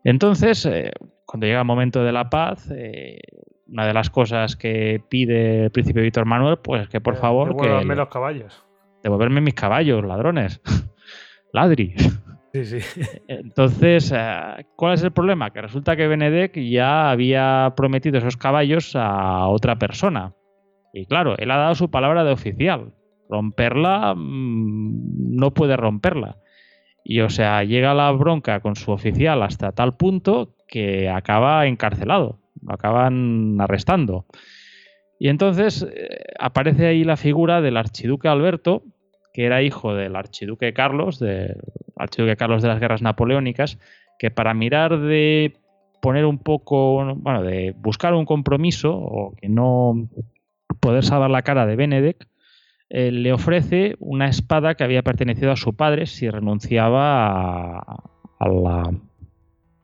Entonces, 0.07 0.65
eh, 0.65 0.93
cuando 1.25 1.47
llega 1.47 1.59
el 1.59 1.65
momento 1.65 2.01
de 2.01 2.13
la 2.13 2.29
paz, 2.29 2.71
eh, 2.71 3.19
una 3.67 3.85
de 3.85 3.93
las 3.93 4.09
cosas 4.09 4.55
que 4.55 5.03
pide 5.09 5.65
el 5.65 5.71
príncipe 5.71 5.99
Víctor 5.99 6.23
Manuel, 6.23 6.59
pues 6.59 6.83
es 6.83 6.87
que 6.87 7.01
por 7.01 7.17
favor... 7.17 7.49
Devuélvame 7.49 7.93
los 7.93 8.07
caballos. 8.07 8.65
Devolverme 9.03 9.41
mis 9.41 9.53
caballos, 9.53 10.05
ladrones. 10.05 10.61
Ladri. 11.51 11.93
Entonces, 13.27 14.13
eh, 14.15 14.65
¿cuál 14.77 14.93
es 14.93 15.03
el 15.03 15.11
problema? 15.11 15.51
Que 15.51 15.61
resulta 15.61 15.97
que 15.97 16.07
Benedek 16.07 16.57
ya 16.57 17.11
había 17.11 17.73
prometido 17.75 18.19
esos 18.19 18.37
caballos 18.37 18.95
a 18.95 19.45
otra 19.47 19.77
persona. 19.77 20.33
Y 20.93 21.05
claro, 21.05 21.35
él 21.37 21.51
ha 21.51 21.57
dado 21.57 21.75
su 21.75 21.91
palabra 21.91 22.23
de 22.23 22.31
oficial. 22.31 22.93
Romperla 23.29 24.13
mm, 24.15 25.35
no 25.35 25.53
puede 25.53 25.75
romperla. 25.75 26.37
Y 27.09 27.21
o 27.21 27.29
sea, 27.29 27.63
llega 27.63 27.93
la 27.93 28.11
bronca 28.11 28.59
con 28.59 28.75
su 28.75 28.91
oficial 28.91 29.41
hasta 29.41 29.71
tal 29.71 29.95
punto 29.95 30.55
que 30.67 31.07
acaba 31.07 31.65
encarcelado. 31.65 32.41
Lo 32.61 32.73
acaban 32.73 33.61
arrestando. 33.61 34.25
Y 35.17 35.29
entonces 35.29 35.87
eh, 35.89 36.09
aparece 36.37 36.85
ahí 36.85 37.05
la 37.05 37.15
figura 37.15 37.61
del 37.61 37.77
archiduque 37.77 38.27
Alberto, 38.27 38.83
que 39.33 39.45
era 39.45 39.63
hijo 39.63 39.93
del 39.93 40.17
archiduque 40.17 40.73
Carlos, 40.73 41.17
del 41.17 41.55
archiduque 41.95 42.35
Carlos 42.35 42.61
de 42.61 42.67
las 42.67 42.81
guerras 42.81 43.01
napoleónicas, 43.01 43.79
que 44.19 44.29
para 44.29 44.53
mirar 44.53 44.99
de 44.99 45.53
poner 46.01 46.25
un 46.25 46.39
poco, 46.39 47.15
bueno, 47.15 47.41
de 47.41 47.73
buscar 47.77 48.15
un 48.15 48.25
compromiso 48.25 48.93
o 48.93 49.33
que 49.33 49.47
no 49.47 50.09
poder 50.81 51.05
salvar 51.05 51.29
la 51.29 51.43
cara 51.43 51.65
de 51.65 51.77
Benedek, 51.77 52.27
eh, 52.89 53.11
le 53.11 53.33
ofrece 53.33 53.95
una 53.99 54.27
espada 54.27 54.75
que 54.75 54.83
había 54.83 55.03
pertenecido 55.03 55.51
a 55.51 55.57
su 55.57 55.75
padre 55.75 56.05
si 56.05 56.29
renunciaba 56.29 57.77
a, 57.79 58.91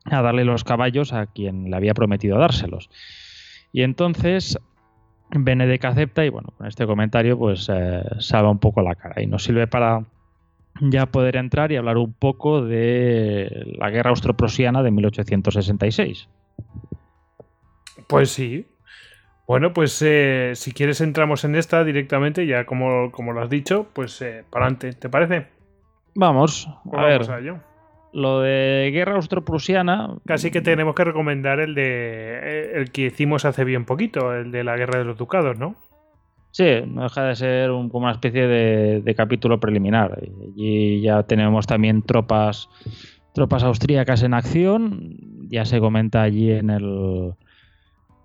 a 0.06 0.22
darle 0.22 0.46
los 0.46 0.64
caballos 0.64 1.14
a 1.14 1.28
quien 1.28 1.70
le 1.70 1.76
había 1.76 1.94
prometido 1.94 2.38
dárselos. 2.38 2.90
Y 3.72 3.82
entonces 3.82 4.58
Benedek 5.32 5.84
acepta 5.86 6.26
y 6.26 6.30
bueno, 6.30 6.50
con 6.58 6.68
este 6.68 6.86
comentario 6.86 7.38
pues 7.38 7.70
eh, 7.74 8.04
salva 8.20 8.50
un 8.50 8.60
poco 8.60 8.82
la 8.82 8.96
cara 8.96 9.22
y 9.22 9.28
nos 9.28 9.44
sirve 9.44 9.68
para 9.68 10.06
ya 10.82 11.06
poder 11.08 11.36
entrar 11.36 11.72
y 11.72 11.76
hablar 11.76 11.98
un 11.98 12.14
poco 12.14 12.64
de 12.64 13.76
la 13.78 13.90
guerra 13.90 14.12
austro-prusiana 14.12 14.84
de 14.84 14.92
1866. 14.92 16.30
Pues 18.08 18.30
sí. 18.30 18.66
Bueno, 19.46 19.74
pues 19.74 20.02
eh, 20.02 20.54
si 20.56 20.72
quieres 20.72 21.02
entramos 21.02 21.44
en 21.44 21.56
esta 21.56 21.84
directamente, 21.84 22.48
ya 22.48 22.66
como, 22.66 23.12
como 23.12 23.34
lo 23.34 23.42
has 23.42 23.50
dicho, 23.50 23.88
pues 23.94 24.22
eh, 24.22 24.44
para 24.50 24.66
adelante, 24.66 24.94
¿te 24.94 25.10
parece? 25.10 25.48
Vamos, 26.16 26.68
a 26.68 26.90
pues 26.90 27.28
ver 27.28 27.62
lo 28.14 28.42
de 28.42 28.92
guerra 28.94 29.16
austro-prusiana. 29.16 30.16
Casi 30.26 30.52
que 30.52 30.62
tenemos 30.62 30.96
que 30.96 31.04
recomendar 31.04 31.60
el 31.60 31.74
de 31.74 32.74
el 32.76 32.92
que 32.92 33.08
hicimos 33.08 33.44
hace 33.44 33.64
bien 33.64 33.86
poquito, 33.86 34.34
el 34.34 34.52
de 34.52 34.64
la 34.64 34.78
guerra 34.78 35.00
de 35.00 35.06
los 35.06 35.18
ducados, 35.18 35.58
¿no? 35.58 35.76
Sí, 36.52 36.84
no 36.86 37.04
deja 37.04 37.24
de 37.24 37.36
ser 37.36 37.72
un, 37.72 37.90
como 37.90 38.06
una 38.06 38.14
especie 38.14 38.46
de, 38.46 39.16
capítulo 39.16 39.60
preliminar. 39.60 40.20
Y 40.56 41.02
ya 41.02 41.24
tenemos 41.24 41.66
también 41.66 42.04
tropas, 42.04 42.70
tropas 43.34 43.64
austríacas 43.64 44.22
en 44.22 44.36
acción. 44.36 45.18
Ya 45.50 45.66
se 45.66 45.80
comenta 45.80 46.22
allí 46.22 46.52
en 46.52 46.70
el, 46.70 47.34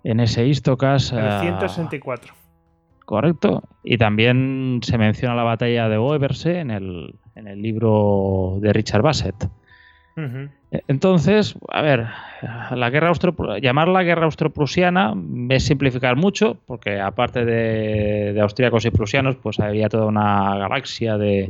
en 0.03 0.19
ese 0.19 0.45
Istocas. 0.47 1.11
El 1.11 1.41
164. 1.41 2.33
Correcto. 3.05 3.63
Y 3.83 3.97
también 3.97 4.81
se 4.83 4.97
menciona 4.97 5.35
la 5.35 5.43
batalla 5.43 5.89
de 5.89 5.97
Oeverse 5.97 6.59
en 6.59 6.71
el, 6.71 7.15
en 7.35 7.47
el 7.47 7.61
libro 7.61 8.57
de 8.61 8.73
Richard 8.73 9.01
Bassett. 9.01 9.49
Entonces, 10.89 11.55
a 11.69 11.81
ver, 11.81 12.07
la 12.71 12.89
guerra 12.89 13.11
llamarla 13.61 14.03
guerra 14.03 14.25
austro-prusiana 14.25 15.13
es 15.47 15.63
simplificar 15.63 16.17
mucho, 16.17 16.57
porque 16.65 16.99
aparte 16.99 17.45
de, 17.45 18.33
de 18.33 18.41
austríacos 18.41 18.85
y 18.85 18.91
prusianos, 18.91 19.37
pues 19.37 19.61
había 19.61 19.87
toda 19.87 20.07
una 20.07 20.57
galaxia 20.57 21.17
de, 21.17 21.49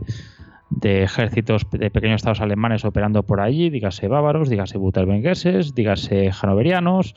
de 0.70 1.04
ejércitos 1.04 1.66
de 1.72 1.90
pequeños 1.90 2.18
estados 2.18 2.42
alemanes 2.42 2.86
operando 2.86 3.24
por 3.24 3.42
allí, 3.42 3.70
dígase 3.70 4.08
bávaros, 4.08 4.50
dígase 4.50 4.78
butelbengueses, 4.78 5.74
dígase 5.74 6.32
hanoverianos 6.42 7.16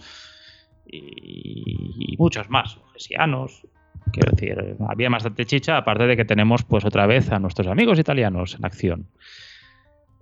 y, 0.92 2.16
muchos 2.18 2.50
más, 2.50 2.78
gesianos. 2.92 3.66
Quiero 4.12 4.32
decir, 4.32 4.76
había 4.88 5.08
bastante 5.08 5.46
chicha, 5.46 5.76
aparte 5.78 6.06
de 6.06 6.16
que 6.16 6.24
tenemos 6.24 6.64
pues 6.64 6.84
otra 6.84 7.06
vez 7.06 7.32
a 7.32 7.38
nuestros 7.38 7.68
amigos 7.68 7.98
italianos 7.98 8.56
en 8.56 8.64
acción. 8.64 9.06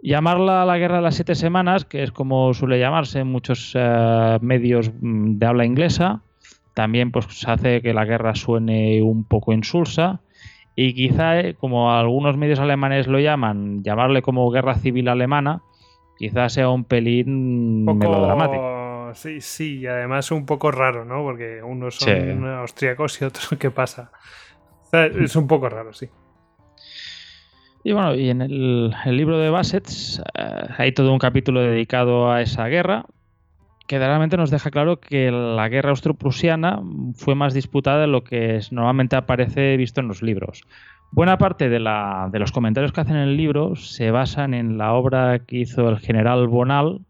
Llamarla 0.03 0.65
la 0.65 0.79
guerra 0.79 0.97
de 0.97 1.03
las 1.03 1.17
siete 1.17 1.35
semanas, 1.35 1.85
que 1.85 2.03
es 2.03 2.13
como 2.13 2.55
suele 2.55 2.79
llamarse 2.79 3.21
en 3.21 3.27
muchos 3.27 3.73
eh, 3.75 4.39
medios 4.41 4.91
mm, 5.01 5.39
de 5.39 5.47
habla 5.47 5.65
inglesa, 5.65 6.23
también 6.75 7.11
pues 7.11 7.27
hace 7.47 7.83
que 7.83 7.93
la 7.93 8.05
guerra 8.05 8.35
suene 8.35 9.03
un 9.03 9.25
poco 9.25 9.53
insulsa 9.53 10.21
y 10.77 10.95
quizá, 10.95 11.41
eh, 11.41 11.55
como 11.55 11.93
algunos 11.93 12.37
medios 12.37 12.61
alemanes 12.61 13.07
lo 13.07 13.19
llaman, 13.19 13.83
llamarle 13.83 14.23
como 14.23 14.51
guerra 14.51 14.77
civil 14.77 15.09
alemana, 15.09 15.63
quizá 16.17 16.49
sea 16.49 16.71
un 16.71 16.85
pelín 16.85 17.85
melodramático. 17.85 18.80
Sí, 19.15 19.41
sí, 19.41 19.78
y 19.81 19.87
además 19.87 20.31
un 20.31 20.47
poco 20.47 20.70
raro, 20.70 21.05
¿no? 21.05 21.23
Porque 21.23 21.62
unos 21.62 21.97
son 21.97 22.45
austríacos 22.47 23.20
y 23.20 23.24
otros, 23.27 23.49
¿qué 23.59 23.70
pasa? 23.70 24.11
es 24.93 25.37
un 25.37 25.47
poco 25.47 25.69
raro, 25.69 25.93
sí. 25.93 26.09
Y 27.82 27.93
bueno, 27.93 28.15
y 28.15 28.28
en 28.28 28.43
el, 28.43 28.95
libro 29.07 29.39
de 29.39 29.49
Bassett 29.49 29.89
eh, 30.35 30.66
hay 30.77 30.93
todo 30.93 31.12
un 31.12 31.19
capítulo 31.19 31.61
dedicado 31.62 32.31
a 32.31 32.43
esa 32.43 32.66
guerra, 32.66 33.07
que 33.87 33.99
realmente 33.99 34.37
nos 34.37 34.51
deja 34.51 34.70
claro 34.70 35.01
que 35.01 35.31
la 35.31 35.69
guerra 35.69 35.91
austro-prusiana 35.91 36.81
fue 37.15 37.35
más 37.35 37.55
disputada 37.55 38.03
de 38.03 38.07
lo 38.07 38.23
que 38.23 38.61
normalmente 38.70 39.16
aparece 39.16 39.77
visto 39.77 40.01
en 40.01 40.09
los 40.09 40.23
libros. 40.23 40.62
Buena 41.12 41.39
parte 41.39 41.69
de, 41.69 41.81
los 41.81 42.53
comentarios 42.53 42.93
que 42.93 43.01
hacen 43.01 43.16
en 43.16 43.23
el 43.23 43.37
libro 43.37 43.74
se 43.74 44.12
basan 44.12 44.55
en 44.55 44.78
la 44.78 44.93
obra 44.93 45.41
que 45.41 45.57
hizo 45.57 45.89
el 45.89 45.99
general 45.99 46.47
Bonal, 46.47 47.01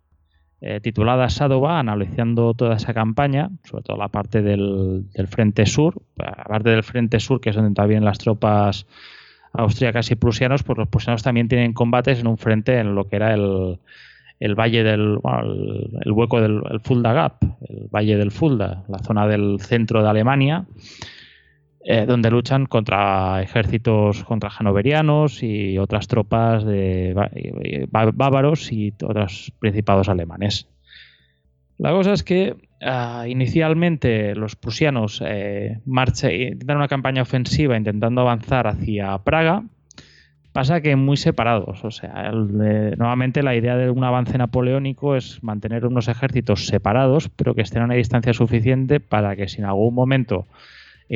eh, 0.62 0.80
titulada 0.80 1.28
Sadova, 1.30 1.78
analizando 1.78 2.52
toda 2.54 2.76
esa 2.76 2.92
campaña, 2.92 3.50
sobre 3.64 3.82
todo 3.82 3.96
la 3.96 4.08
parte 4.08 4.42
del, 4.42 5.06
frente 5.28 5.64
sur, 5.66 6.02
aparte 6.18 6.70
del 6.70 6.82
frente 6.82 7.18
sur, 7.18 7.40
que 7.40 7.50
es 7.50 7.56
donde 7.56 7.74
también 7.74 8.04
las 8.04 8.18
tropas 8.18 8.86
austríacas 9.52 10.10
y 10.10 10.16
prusianos, 10.16 10.62
pues 10.62 10.78
los 10.78 10.88
prusianos 10.88 11.22
también 11.22 11.48
tienen 11.48 11.72
combates 11.72 12.20
en 12.20 12.26
un 12.26 12.36
frente 12.36 12.78
en 12.78 12.94
lo 12.94 13.08
que 13.08 13.16
era 13.16 13.32
el, 13.32 13.78
el 14.38 14.54
valle 14.54 14.84
del 14.84 15.18
el, 16.04 16.12
hueco 16.12 16.40
del 16.40 16.62
Fulda 16.82 17.12
Gap, 17.12 17.42
el 17.66 17.88
valle 17.88 18.16
del 18.16 18.30
Fulda, 18.30 18.84
la 18.88 18.98
zona 18.98 19.26
del 19.26 19.60
centro 19.60 20.02
de 20.02 20.10
Alemania, 20.10 20.66
eh, 21.82 22.04
donde 22.06 22.30
luchan 22.30 22.66
contra 22.66 23.42
ejércitos 23.42 24.24
contra 24.24 24.50
hanoverianos 24.50 25.42
y 25.42 25.78
otras 25.78 26.08
tropas 26.08 26.64
de 26.64 27.14
bávaros 27.90 28.70
y 28.72 28.92
otros 29.02 29.52
principados 29.58 30.08
alemanes. 30.08 30.68
La 31.78 31.92
cosa 31.92 32.12
es 32.12 32.22
que 32.22 32.56
ah, 32.82 33.24
inicialmente 33.26 34.34
los 34.34 34.56
prusianos 34.56 35.22
eh, 35.24 35.78
intentan 35.86 36.76
una 36.76 36.88
campaña 36.88 37.22
ofensiva 37.22 37.76
intentando 37.76 38.20
avanzar 38.20 38.66
hacia 38.66 39.16
Praga, 39.18 39.64
Pasa 40.52 40.80
que 40.80 40.96
muy 40.96 41.16
separados, 41.16 41.84
o 41.84 41.92
sea, 41.92 42.32
nuevamente 42.32 43.44
la 43.44 43.54
idea 43.54 43.76
de 43.76 43.88
un 43.88 44.02
avance 44.02 44.36
napoleónico 44.36 45.14
es 45.14 45.40
mantener 45.44 45.86
unos 45.86 46.08
ejércitos 46.08 46.66
separados, 46.66 47.28
pero 47.28 47.54
que 47.54 47.62
estén 47.62 47.82
a 47.82 47.84
una 47.84 47.94
distancia 47.94 48.32
suficiente 48.32 48.98
para 48.98 49.36
que 49.36 49.46
si 49.46 49.60
en 49.60 49.66
algún 49.66 49.94
momento 49.94 50.48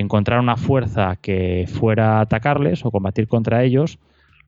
encontrar 0.00 0.40
una 0.40 0.56
fuerza 0.56 1.16
que 1.16 1.66
fuera 1.72 2.18
a 2.18 2.20
atacarles 2.22 2.84
o 2.84 2.90
combatir 2.90 3.28
contra 3.28 3.62
ellos, 3.62 3.98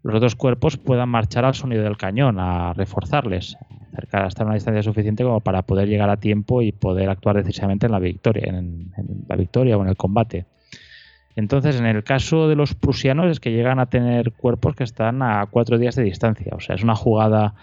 los 0.02 0.16
otros 0.16 0.36
cuerpos 0.36 0.76
puedan 0.76 1.08
marchar 1.08 1.44
al 1.44 1.54
sonido 1.54 1.82
del 1.82 1.96
cañón, 1.96 2.38
a 2.38 2.72
reforzarles, 2.74 3.56
acercar 3.92 4.24
hasta 4.24 4.44
una 4.44 4.54
distancia 4.54 4.82
suficiente 4.82 5.24
como 5.24 5.40
para 5.40 5.62
poder 5.62 5.88
llegar 5.88 6.10
a 6.10 6.18
tiempo 6.18 6.62
y 6.62 6.72
poder 6.72 7.08
actuar 7.08 7.36
decisivamente 7.36 7.86
en 7.86 7.92
la 7.92 7.98
victoria, 7.98 8.44
en 8.48 8.92
la 9.28 9.36
victoria 9.36 9.76
o 9.78 9.82
en 9.82 9.88
el 9.88 9.96
combate. 9.96 10.46
Entonces, 11.36 11.78
en 11.78 11.86
el 11.86 12.02
caso 12.02 12.48
de 12.48 12.56
los 12.56 12.74
prusianos 12.74 13.30
es 13.30 13.40
que 13.40 13.52
llegan 13.52 13.78
a 13.78 13.86
tener 13.86 14.32
cuerpos 14.32 14.74
que 14.74 14.84
están 14.84 15.22
a 15.22 15.46
cuatro 15.46 15.78
días 15.78 15.94
de 15.94 16.02
distancia. 16.02 16.54
O 16.56 16.60
sea, 16.60 16.74
es 16.74 16.82
una 16.82 16.96
jugada 16.96 17.54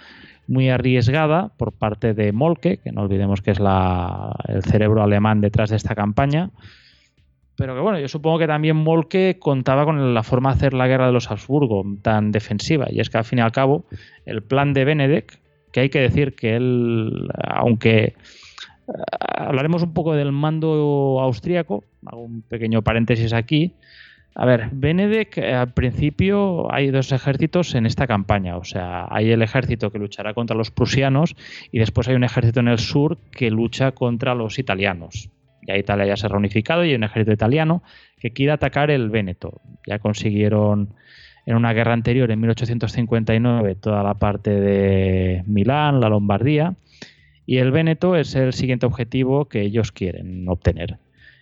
muy 0.48 0.70
arriesgada 0.70 1.50
por 1.58 1.72
parte 1.72 2.14
de 2.14 2.32
Molke, 2.32 2.78
que 2.78 2.92
no 2.92 3.02
olvidemos 3.02 3.42
que 3.42 3.52
es 3.52 3.60
el 3.60 4.64
cerebro 4.64 5.02
alemán 5.02 5.42
detrás 5.42 5.72
de 5.72 5.78
esta 5.78 5.96
campaña. 5.96 6.52
Pero 7.56 7.76
que 7.76 7.82
bueno, 7.82 8.00
yo 8.00 8.08
supongo 8.08 8.40
que 8.40 8.48
también 8.48 8.76
Molke 8.76 9.38
contaba 9.40 9.86
con 9.86 10.14
la 10.14 10.24
forma 10.24 10.50
de 10.50 10.56
hacer 10.56 10.74
la 10.74 10.88
guerra 10.88 11.08
de 11.08 11.14
los 11.14 11.30
Habsburgo 11.30 11.84
tan 12.02 12.32
defensiva. 12.32 12.88
Y 12.90 13.00
es 13.00 13.10
que 13.10 13.18
al 13.18 13.26
fin 13.26 13.40
y 13.40 13.42
al 13.44 13.52
cabo, 13.52 13.86
el 14.26 14.42
plan 14.42 14.74
de 14.74 14.86
Benedek, 14.86 15.40
que 15.72 15.82
hay 15.82 15.90
que 15.90 16.00
decir 16.00 16.36
que 16.36 16.56
él, 16.56 17.30
aunque 17.44 18.16
hablaremos 19.18 19.84
un 19.84 19.94
poco 19.94 20.14
del 20.14 20.32
mando 20.32 21.20
austríaco, 21.22 21.84
hago 22.06 22.22
un 22.22 22.42
pequeño 22.42 22.82
paréntesis 22.82 23.34
aquí. 23.34 23.74
A 24.36 24.46
ver, 24.46 24.70
Benedek, 24.72 25.38
eh, 25.38 25.54
al 25.54 25.74
principio 25.74 26.74
hay 26.74 26.90
dos 26.90 27.12
ejércitos 27.12 27.76
en 27.76 27.86
esta 27.86 28.08
campaña, 28.08 28.58
o 28.58 28.64
sea, 28.64 29.06
hay 29.12 29.30
el 29.30 29.44
ejército 29.44 29.92
que 29.92 30.00
luchará 30.00 30.34
contra 30.34 30.56
los 30.56 30.72
prusianos 30.72 31.36
y 31.72 31.78
después 31.78 32.08
hay 32.08 32.16
un 32.16 32.24
ejército 32.24 32.60
en 32.60 32.68
el 32.68 32.80
sur 32.80 33.20
que 33.32 33.52
lucha 33.52 33.92
contra 33.92 34.34
los 34.34 34.58
italianos. 34.58 35.30
Ya 35.68 35.78
Italia 35.78 36.06
ya 36.06 36.18
se 36.18 36.26
ha 36.26 36.30
reunificado 36.30 36.84
y 36.84 36.90
hay 36.90 36.96
un 36.96 37.04
ejército 37.04 37.32
italiano 37.32 37.84
que 38.20 38.32
quiere 38.32 38.52
atacar 38.52 38.92
el 38.92 39.10
Véneto. 39.10 39.62
Ya 39.88 40.00
consiguieron 40.00 40.94
en 41.46 41.56
una 41.56 41.74
guerra 41.74 41.94
anterior, 41.94 42.32
en 42.32 42.40
1859, 42.40 43.76
toda 43.76 44.04
la 44.04 44.14
parte 44.16 44.50
de 44.50 45.44
Milán, 45.46 46.00
la 46.00 46.10
Lombardía, 46.10 46.76
y 47.46 47.58
el 47.58 47.72
Véneto 47.72 48.16
es 48.16 48.36
el 48.36 48.54
siguiente 48.54 48.86
objetivo 48.86 49.46
que 49.46 49.62
ellos 49.62 49.92
quieren 49.92 50.48
obtener. 50.48 50.98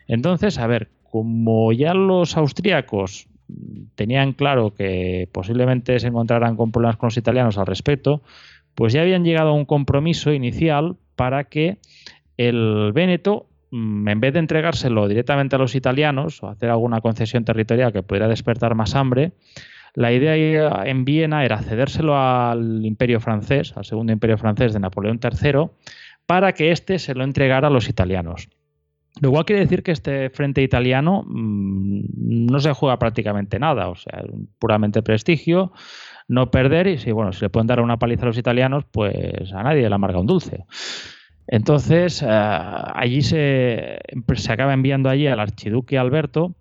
Entonces, 0.08 0.58
a 0.58 0.68
ver, 0.68 0.90
como 1.04 1.72
ya 1.72 1.94
los 1.94 2.38
austríacos 2.38 3.28
tenían 3.96 4.34
claro 4.34 4.74
que 4.74 5.28
posiblemente 5.32 6.00
se 6.00 6.08
encontraran 6.08 6.56
con 6.56 6.72
problemas 6.72 6.98
con 6.98 7.08
los 7.08 7.18
italianos 7.18 7.58
al 7.58 7.68
respecto, 7.68 8.22
pues 8.76 8.94
ya 8.94 9.02
habían 9.02 9.24
llegado 9.24 9.50
a 9.50 9.54
un 9.54 9.66
compromiso 9.66 10.34
inicial 10.34 10.96
para 11.16 11.44
que 11.44 11.78
el 12.38 12.92
Véneto, 12.94 13.48
en 13.72 14.20
vez 14.20 14.34
de 14.34 14.40
entregárselo 14.40 15.08
directamente 15.08 15.56
a 15.56 15.60
los 15.60 15.76
italianos 15.76 16.44
o 16.44 16.50
hacer 16.50 16.70
alguna 16.70 17.02
concesión 17.02 17.46
territorial 17.46 17.94
que 17.94 18.04
pudiera 18.04 18.28
despertar 18.28 18.76
más 18.76 18.96
hambre, 18.96 19.32
la 19.94 20.12
idea 20.12 20.84
en 20.86 21.06
Viena 21.06 21.44
era 21.44 21.62
cedérselo 21.62 22.18
al 22.18 22.86
imperio 22.86 23.20
francés, 23.20 23.76
al 23.76 23.86
segundo 23.86 24.14
imperio 24.14 24.38
francés 24.38 24.74
de 24.74 24.80
Napoleón 24.80 25.20
III, 25.22 25.70
para 26.26 26.54
que 26.54 26.72
éste 26.72 27.00
se 27.00 27.14
lo 27.14 27.24
entregara 27.24 27.68
a 27.68 27.72
los 27.72 27.90
italianos. 27.90 28.50
Lo 29.20 29.32
cual 29.32 29.44
quiere 29.44 29.62
decir 29.62 29.84
que 29.84 29.92
este 29.92 30.30
frente 30.30 30.62
italiano 30.62 31.24
mm, 31.28 32.46
no 32.50 32.60
se 32.60 32.72
juega 32.72 32.98
prácticamente 32.98 33.60
nada, 33.60 33.90
o 33.90 33.96
sea, 33.96 34.24
puramente 34.58 35.04
prestigio, 35.04 35.74
no 36.30 36.50
perder 36.50 36.88
y 36.88 36.98
si 36.98 37.12
bueno, 37.12 37.34
si 37.34 37.42
le 37.42 37.50
pueden 37.50 37.68
dar 37.68 37.82
una 37.82 38.00
paliza 38.00 38.24
a 38.24 38.28
los 38.28 38.38
italianos, 38.38 38.86
pues 38.90 39.52
a 39.52 39.64
nadie 39.64 39.90
le 39.90 39.94
amarga 39.94 40.20
un 40.20 40.28
dulce. 40.28 40.66
Entonces, 41.52 42.24
eh, 42.24 42.28
allí 42.30 43.22
se, 43.22 44.00
se 44.36 44.52
acaba 44.52 44.74
enviando 44.74 45.10
allí 45.10 45.28
al 45.28 45.42
archiduque 45.42 45.98
Alberto 45.98 46.56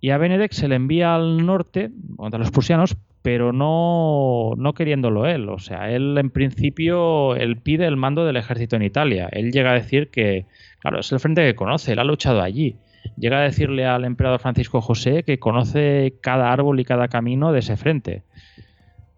y 0.00 0.10
a 0.10 0.18
Benedek 0.18 0.52
se 0.52 0.68
le 0.68 0.76
envía 0.76 1.16
al 1.16 1.44
norte 1.44 1.90
contra 2.16 2.38
los 2.38 2.52
prusianos, 2.52 2.96
pero 3.22 3.52
no, 3.52 4.52
no 4.56 4.74
queriéndolo 4.74 5.26
él. 5.26 5.48
O 5.48 5.58
sea, 5.58 5.90
él 5.90 6.16
en 6.18 6.30
principio 6.30 7.34
él 7.34 7.56
pide 7.56 7.86
el 7.86 7.96
mando 7.96 8.24
del 8.24 8.36
ejército 8.36 8.76
en 8.76 8.84
Italia. 8.84 9.28
Él 9.32 9.50
llega 9.50 9.72
a 9.72 9.74
decir 9.74 10.08
que, 10.12 10.46
claro, 10.78 11.00
es 11.00 11.10
el 11.10 11.18
frente 11.18 11.42
que 11.42 11.56
conoce, 11.56 11.92
él 11.92 11.98
ha 11.98 12.04
luchado 12.04 12.42
allí. 12.42 12.76
Llega 13.16 13.40
a 13.40 13.42
decirle 13.42 13.86
al 13.86 14.04
emperador 14.04 14.38
Francisco 14.38 14.80
José 14.80 15.24
que 15.24 15.40
conoce 15.40 16.14
cada 16.20 16.52
árbol 16.52 16.78
y 16.78 16.84
cada 16.84 17.08
camino 17.08 17.50
de 17.50 17.58
ese 17.58 17.76
frente. 17.76 18.22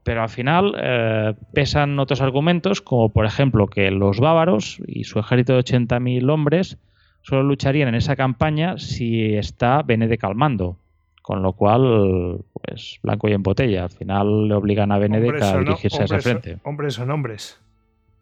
Pero 0.08 0.22
al 0.22 0.30
final 0.30 0.74
eh, 0.82 1.34
pesan 1.52 1.98
otros 1.98 2.22
argumentos, 2.22 2.80
como 2.80 3.10
por 3.10 3.26
ejemplo 3.26 3.66
que 3.66 3.90
los 3.90 4.20
bávaros 4.20 4.80
y 4.86 5.04
su 5.04 5.18
ejército 5.18 5.52
de 5.52 5.58
80.000 5.58 6.32
hombres 6.32 6.78
solo 7.20 7.42
lucharían 7.42 7.88
en 7.88 7.94
esa 7.94 8.16
campaña 8.16 8.78
si 8.78 9.34
está 9.34 9.82
Benedek 9.82 10.24
al 10.24 10.34
mando. 10.34 10.78
Con 11.20 11.42
lo 11.42 11.52
cual, 11.52 12.38
pues 12.52 13.00
blanco 13.02 13.28
y 13.28 13.34
en 13.34 13.42
botella. 13.42 13.82
Al 13.82 13.90
final 13.90 14.48
le 14.48 14.54
obligan 14.54 14.92
a 14.92 14.98
Benedek 14.98 15.42
a 15.42 15.58
dirigirse 15.58 16.00
a 16.00 16.04
ese 16.06 16.20
frente. 16.22 16.58
hombres 16.62 16.94
son 16.94 17.10
hombres. 17.10 17.60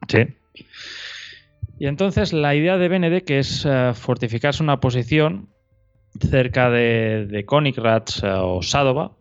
Sí. 0.09 0.27
Y 1.79 1.87
entonces 1.87 2.33
la 2.33 2.57
idea 2.57 2.79
de 2.79 2.89
Benedek 2.89 3.31
es 3.31 3.65
eh, 3.65 3.93
fortificarse 3.95 4.61
una 4.61 4.81
posición 4.81 5.51
cerca 6.19 6.69
de, 6.69 7.29
de 7.31 7.47
eh, 7.47 8.29
o 8.43 8.61
Sadova 8.63 9.13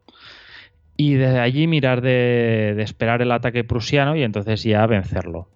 y 0.97 1.15
de 1.15 1.39
allí 1.39 1.67
mirar 1.67 2.01
de, 2.01 2.75
esperar 2.81 3.21
el 3.21 3.31
ataque 3.31 3.63
prusiano 3.63 4.15
y 4.15 4.23
entonces 4.23 4.63
ya 4.63 4.85
vencerlo. 4.85 5.49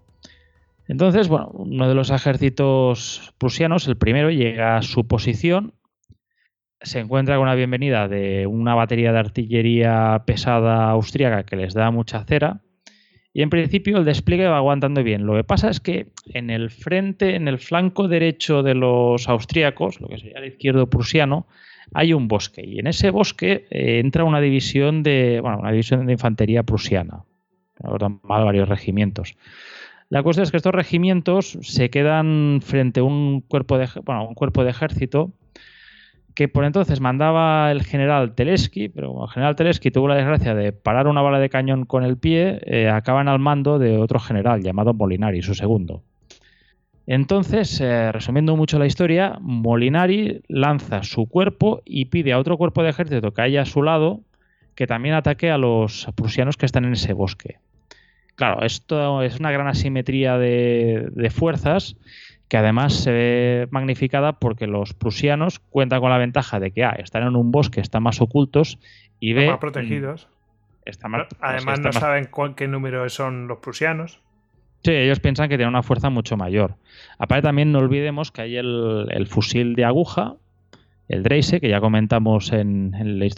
Entonces, 0.87 1.27
bueno, 1.27 1.49
uno 1.53 1.87
de 1.87 1.95
los 1.95 2.09
ejércitos 2.09 3.33
prusianos, 3.37 3.87
el 3.87 3.97
primero, 3.97 4.31
llega 4.31 4.77
a 4.77 4.81
su 4.81 5.07
posición, 5.07 5.73
se 6.81 6.99
encuentra 6.99 7.35
con 7.35 7.43
una 7.43 7.55
bienvenida 7.55 8.07
de 8.07 8.47
una 8.47 8.73
batería 8.73 9.11
de 9.11 9.19
artillería 9.19 10.23
pesada 10.25 10.89
austríaca 10.89 11.43
que 11.43 11.57
les 11.57 11.73
da 11.73 11.91
mucha 11.91 12.23
cera 12.23 12.61
y 13.33 13.41
en 13.41 13.49
principio 13.49 13.97
el 13.97 14.05
despliegue 14.05 14.47
va 14.47 14.57
aguantando 14.57 15.03
bien. 15.03 15.25
Lo 15.25 15.35
que 15.35 15.43
pasa 15.43 15.69
es 15.69 15.79
que 15.79 16.07
en 16.33 16.49
el 16.49 16.71
frente, 16.71 17.35
en 17.35 17.47
el 17.47 17.59
flanco 17.59 18.07
derecho 18.07 18.63
de 18.63 18.73
los 18.73 19.29
austríacos, 19.29 20.01
lo 20.01 20.07
que 20.07 20.17
sería 20.17 20.39
el 20.39 20.47
izquierdo 20.47 20.89
prusiano, 20.89 21.45
hay 21.93 22.13
un 22.13 22.27
bosque 22.27 22.63
y 22.65 22.79
en 22.79 22.87
ese 22.87 23.09
bosque 23.11 23.65
eh, 23.69 23.99
entra 23.99 24.23
una 24.23 24.41
división 24.41 25.03
de, 25.03 25.39
bueno, 25.41 25.59
una 25.59 25.71
división 25.71 26.05
de 26.05 26.13
infantería 26.13 26.63
prusiana, 26.63 27.23
mal 28.23 28.45
varios 28.45 28.69
regimientos. 28.69 29.35
La 30.09 30.23
cuestión 30.23 30.43
es 30.43 30.51
que 30.51 30.57
estos 30.57 30.73
regimientos 30.73 31.57
se 31.61 31.89
quedan 31.89 32.61
frente 32.63 32.99
a 32.99 33.03
un 33.03 33.41
cuerpo 33.41 33.77
de, 33.77 33.87
bueno, 34.03 34.27
un 34.27 34.33
cuerpo 34.33 34.63
de 34.63 34.71
ejército 34.71 35.33
que 36.39 36.47
por 36.47 36.63
entonces 36.63 37.01
mandaba 37.01 37.69
el 37.71 37.83
general 37.83 38.33
Teleski, 38.33 38.87
pero 38.89 39.25
el 39.25 39.29
general 39.29 39.55
Teleski 39.55 39.91
tuvo 39.91 40.07
la 40.07 40.15
desgracia 40.15 40.55
de 40.55 40.71
parar 40.71 41.07
una 41.07 41.21
bala 41.21 41.37
de 41.37 41.49
cañón 41.49 41.85
con 41.85 42.03
el 42.03 42.17
pie, 42.17 42.61
eh, 42.65 42.87
acaban 42.87 43.27
al 43.27 43.39
mando 43.39 43.77
de 43.77 43.97
otro 43.97 44.19
general 44.19 44.61
llamado 44.63 44.93
Molinari, 44.93 45.41
su 45.41 45.53
segundo. 45.53 46.03
Entonces, 47.11 47.81
eh, 47.81 48.11
resumiendo 48.11 48.55
mucho 48.55 48.77
la 48.77 48.85
historia, 48.85 49.35
Molinari 49.41 50.43
lanza 50.47 51.01
su 51.01 51.25
cuerpo 51.27 51.81
y 51.83 52.05
pide 52.05 52.33
a 52.33 52.37
otro 52.37 52.55
cuerpo 52.55 52.83
de 52.83 52.91
ejército 52.91 53.33
que 53.33 53.41
haya 53.41 53.63
a 53.63 53.65
su 53.65 53.81
lado 53.81 54.19
que 54.75 54.85
también 54.85 55.15
ataque 55.15 55.49
a 55.49 55.57
los 55.57 56.07
prusianos 56.15 56.55
que 56.55 56.67
están 56.67 56.85
en 56.85 56.93
ese 56.93 57.13
bosque. 57.13 57.57
Claro, 58.35 58.61
esto 58.61 59.23
es 59.23 59.39
una 59.39 59.51
gran 59.51 59.67
asimetría 59.67 60.37
de, 60.37 61.07
de 61.11 61.29
fuerzas 61.31 61.95
que 62.47 62.57
además 62.57 62.93
se 62.93 63.11
ve 63.11 63.67
magnificada 63.71 64.33
porque 64.33 64.67
los 64.67 64.93
prusianos 64.93 65.57
cuentan 65.59 66.01
con 66.01 66.11
la 66.11 66.19
ventaja 66.19 66.59
de 66.59 66.69
que 66.69 66.83
A, 66.85 66.91
están 66.91 67.23
en 67.23 67.35
un 67.35 67.51
bosque, 67.51 67.81
están 67.81 68.03
más 68.03 68.21
ocultos 68.21 68.77
y 69.19 69.33
B, 69.33 69.41
están 69.41 69.53
más 69.53 69.59
protegidos. 69.59 70.27
Están 70.85 71.09
más, 71.11 71.27
además 71.41 71.61
están 71.79 71.81
no 71.81 71.87
más- 71.87 71.99
saben 71.99 72.25
cuál- 72.29 72.53
qué 72.53 72.67
número 72.67 73.09
son 73.09 73.47
los 73.47 73.57
prusianos. 73.57 74.21
Sí, 74.83 74.91
ellos 74.91 75.19
piensan 75.19 75.49
que 75.49 75.57
tienen 75.57 75.73
una 75.73 75.83
fuerza 75.83 76.09
mucho 76.09 76.37
mayor. 76.37 76.75
Aparte 77.17 77.43
también 77.43 77.71
no 77.71 77.79
olvidemos 77.79 78.31
que 78.31 78.41
hay 78.43 78.55
el, 78.55 79.27
fusil 79.27 79.75
de 79.75 79.85
aguja, 79.85 80.35
el 81.07 81.23
Dreise, 81.23 81.59
que 81.59 81.69
ya 81.69 81.81
comentamos 81.81 82.53
en, 82.53 82.93
en 82.95 83.07
el 83.07 83.29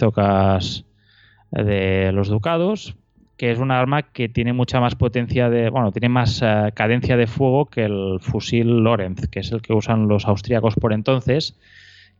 de 1.51 2.11
los 2.13 2.29
Ducados, 2.29 2.95
que 3.37 3.49
es 3.49 3.57
un 3.57 3.71
arma 3.71 4.03
que 4.03 4.29
tiene 4.29 4.53
mucha 4.53 4.79
más 4.79 4.93
potencia 4.93 5.49
de, 5.49 5.71
bueno, 5.71 5.91
tiene 5.91 6.09
más 6.09 6.41
eh, 6.43 6.71
cadencia 6.75 7.17
de 7.17 7.25
fuego 7.25 7.65
que 7.65 7.85
el 7.85 8.19
fusil 8.21 8.83
Lorenz, 8.83 9.27
que 9.29 9.39
es 9.39 9.51
el 9.51 9.63
que 9.63 9.73
usan 9.73 10.07
los 10.07 10.27
austríacos 10.27 10.75
por 10.75 10.93
entonces, 10.93 11.57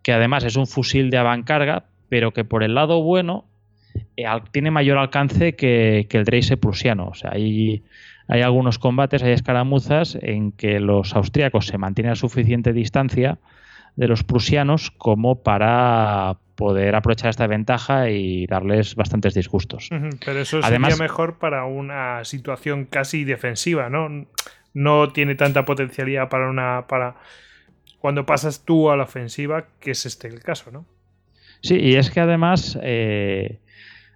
que 0.01 0.13
además 0.13 0.43
es 0.45 0.55
un 0.55 0.65
fusil 0.65 1.11
de 1.11 1.19
avancarga, 1.19 1.85
pero 2.09 2.31
que 2.31 2.43
por 2.43 2.63
el 2.63 2.73
lado 2.73 3.03
bueno 3.03 3.45
eh, 4.17 4.25
tiene 4.51 4.71
mayor 4.71 4.97
alcance 4.97 5.55
que, 5.55 6.07
que 6.09 6.17
el 6.17 6.25
Dreise 6.25 6.57
prusiano. 6.57 7.09
O 7.09 7.13
sea, 7.13 7.33
hay, 7.33 7.83
hay 8.31 8.41
algunos 8.43 8.79
combates, 8.79 9.21
hay 9.23 9.33
escaramuzas 9.33 10.17
en 10.21 10.53
que 10.53 10.79
los 10.79 11.13
austríacos 11.17 11.67
se 11.67 11.77
mantienen 11.77 12.13
a 12.13 12.15
suficiente 12.15 12.71
distancia 12.71 13.39
de 13.97 14.07
los 14.07 14.23
prusianos 14.23 14.89
como 14.89 15.43
para 15.43 16.37
poder 16.55 16.95
aprovechar 16.95 17.29
esta 17.29 17.45
ventaja 17.47 18.09
y 18.09 18.47
darles 18.47 18.95
bastantes 18.95 19.33
disgustos. 19.33 19.89
Pero 20.23 20.39
eso 20.39 20.61
Además- 20.63 20.93
sería 20.93 21.03
mejor 21.03 21.39
para 21.39 21.65
una 21.65 22.23
situación 22.23 22.85
casi 22.85 23.25
defensiva, 23.25 23.89
¿no? 23.89 24.25
No 24.73 25.09
tiene 25.11 25.35
tanta 25.35 25.65
potencialidad 25.65 26.29
para 26.29 26.49
una. 26.49 26.85
para 26.87 27.15
cuando 27.99 28.25
pasas 28.25 28.63
tú 28.63 28.89
a 28.89 28.95
la 28.95 29.03
ofensiva, 29.03 29.65
que 29.81 29.91
es 29.91 30.05
este 30.05 30.29
el 30.29 30.39
caso, 30.39 30.71
¿no? 30.71 30.85
Sí, 31.59 31.75
y 31.77 31.95
es 31.95 32.09
que 32.09 32.21
además 32.21 32.79
eh, 32.81 33.59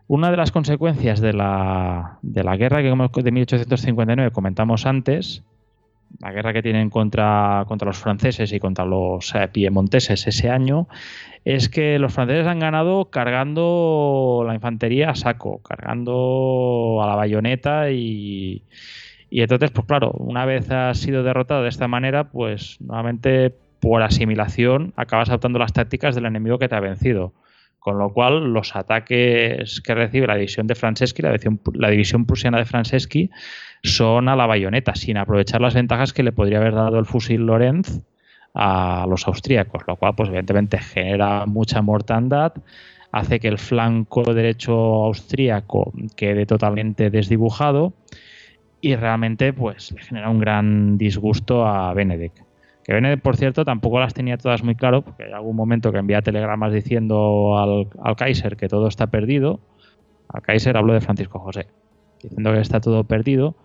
una 0.07 0.31
de 0.31 0.37
las 0.37 0.51
consecuencias 0.51 1.19
de 1.19 1.33
la, 1.33 2.19
de 2.21 2.43
la 2.43 2.57
guerra 2.57 2.81
que 2.81 3.23
de 3.23 3.31
1859 3.31 4.31
comentamos 4.31 4.85
antes, 4.85 5.43
la 6.19 6.31
guerra 6.31 6.53
que 6.53 6.61
tienen 6.61 6.89
contra, 6.89 7.65
contra 7.67 7.87
los 7.87 7.97
franceses 7.97 8.53
y 8.53 8.59
contra 8.59 8.85
los 8.85 9.33
eh, 9.35 9.47
piemonteses 9.51 10.27
ese 10.27 10.49
año, 10.49 10.87
es 11.43 11.69
que 11.69 11.99
los 11.99 12.13
franceses 12.13 12.47
han 12.47 12.59
ganado 12.59 13.05
cargando 13.05 14.43
la 14.45 14.55
infantería 14.55 15.09
a 15.09 15.15
saco, 15.15 15.59
cargando 15.59 16.99
a 17.03 17.07
la 17.07 17.15
bayoneta 17.15 17.89
y, 17.91 18.63
y 19.29 19.41
entonces, 19.41 19.71
pues 19.71 19.87
claro, 19.87 20.11
una 20.11 20.45
vez 20.45 20.69
has 20.71 20.99
sido 20.99 21.23
derrotado 21.23 21.63
de 21.63 21.69
esta 21.69 21.87
manera, 21.87 22.25
pues 22.25 22.77
nuevamente 22.79 23.53
por 23.79 24.01
asimilación 24.01 24.93
acabas 24.95 25.29
adoptando 25.29 25.59
las 25.59 25.73
tácticas 25.73 26.15
del 26.15 26.25
enemigo 26.25 26.57
que 26.57 26.69
te 26.69 26.75
ha 26.75 26.79
vencido. 26.79 27.33
Con 27.85 27.99
lo 27.99 28.09
cual, 28.09 28.51
los 28.51 28.75
ataques 28.75 29.79
que 29.79 29.93
recibe 29.93 30.25
la 30.25 30.33
división 30.33 30.65
de 30.65 30.73
Franceschi, 30.73 31.21
la 31.21 31.89
división, 31.91 32.25
prusiana 32.25 32.57
de 32.57 32.65
Franceschi, 32.65 33.29
son 33.83 34.27
a 34.27 34.35
la 34.35 34.47
bayoneta, 34.47 34.95
sin 34.95 35.17
aprovechar 35.17 35.61
las 35.61 35.75
ventajas 35.75 36.11
que 36.11 36.23
le 36.23 36.31
podría 36.31 36.57
haber 36.57 36.73
dado 36.73 36.97
el 36.97 37.05
fusil 37.05 37.45
Lorenz 37.45 38.01
a 38.55 39.05
los 39.07 39.27
austríacos, 39.27 39.83
lo 39.87 39.97
cual, 39.97 40.15
pues 40.15 40.29
evidentemente, 40.29 40.79
genera 40.79 41.45
mucha 41.45 41.83
mortandad, 41.83 42.53
hace 43.11 43.39
que 43.39 43.49
el 43.49 43.59
flanco 43.59 44.33
derecho 44.33 44.73
austríaco 44.73 45.93
quede 46.15 46.47
totalmente 46.47 47.11
desdibujado 47.11 47.93
y 48.81 48.95
realmente, 48.95 49.53
pues, 49.53 49.91
le 49.91 50.01
genera 50.01 50.31
un 50.31 50.39
gran 50.39 50.97
disgusto 50.97 51.67
a 51.67 51.93
Benedek. 51.93 52.44
Que 52.85 52.93
Benedek, 52.93 53.21
por 53.21 53.35
cierto, 53.35 53.65
tampoco 53.65 53.99
las 53.99 54.13
tenía 54.13 54.37
todas 54.37 54.63
muy 54.63 54.75
claro, 54.75 55.01
porque 55.01 55.23
hay 55.23 55.31
algún 55.31 55.55
momento 55.55 55.91
que 55.91 55.97
envía 55.97 56.21
telegramas 56.21 56.71
diciendo 56.71 57.57
al, 57.57 57.87
al 57.99 58.15
Kaiser 58.15 58.57
que 58.57 58.67
todo 58.67 58.87
está 58.87 59.07
perdido. 59.07 59.59
Al 60.29 60.43
Kaiser 60.43 60.77
hablo 60.77 60.93
de 60.93 61.01
Francisco 61.01 61.39
José, 61.39 61.65
diciendo 62.21 62.53
que 62.53 62.59
está 62.59 62.79
todo 62.81 63.03
perdido. 63.03 63.55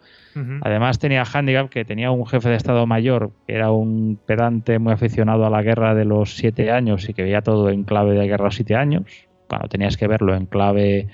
Además 0.63 0.99
tenía 0.99 1.25
handicap 1.25 1.69
que 1.69 1.85
tenía 1.85 2.11
un 2.13 2.25
jefe 2.25 2.49
de 2.49 2.55
Estado 2.55 2.87
Mayor 2.87 3.33
que 3.47 3.55
era 3.55 3.73
un 3.73 4.19
pedante 4.25 4.79
muy 4.79 4.93
aficionado 4.93 5.45
a 5.45 5.51
la 5.51 5.61
guerra 5.61 5.95
de 5.95 6.05
los 6.05 6.37
siete 6.37 6.71
años 6.71 7.09
y 7.09 7.15
que 7.15 7.25
veía 7.25 7.43
todo 7.43 7.69
en 7.69 7.83
clave 7.83 8.15
de 8.15 8.27
guerra 8.27 8.45
de 8.45 8.49
los 8.49 8.55
siete 8.55 8.77
años. 8.77 9.05
Cuando 9.49 9.69
tenías 9.69 9.97
que 9.97 10.07
verlo 10.07 10.35
en 10.35 10.47
clave 10.47 11.09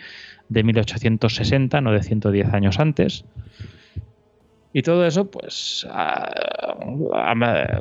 de 0.48 0.62
1860, 0.62 1.80
no 1.80 1.92
de 1.92 2.02
110 2.02 2.52
años 2.52 2.78
antes. 2.78 3.24
Y 4.76 4.82
todo 4.82 5.06
eso, 5.06 5.30
pues, 5.30 5.88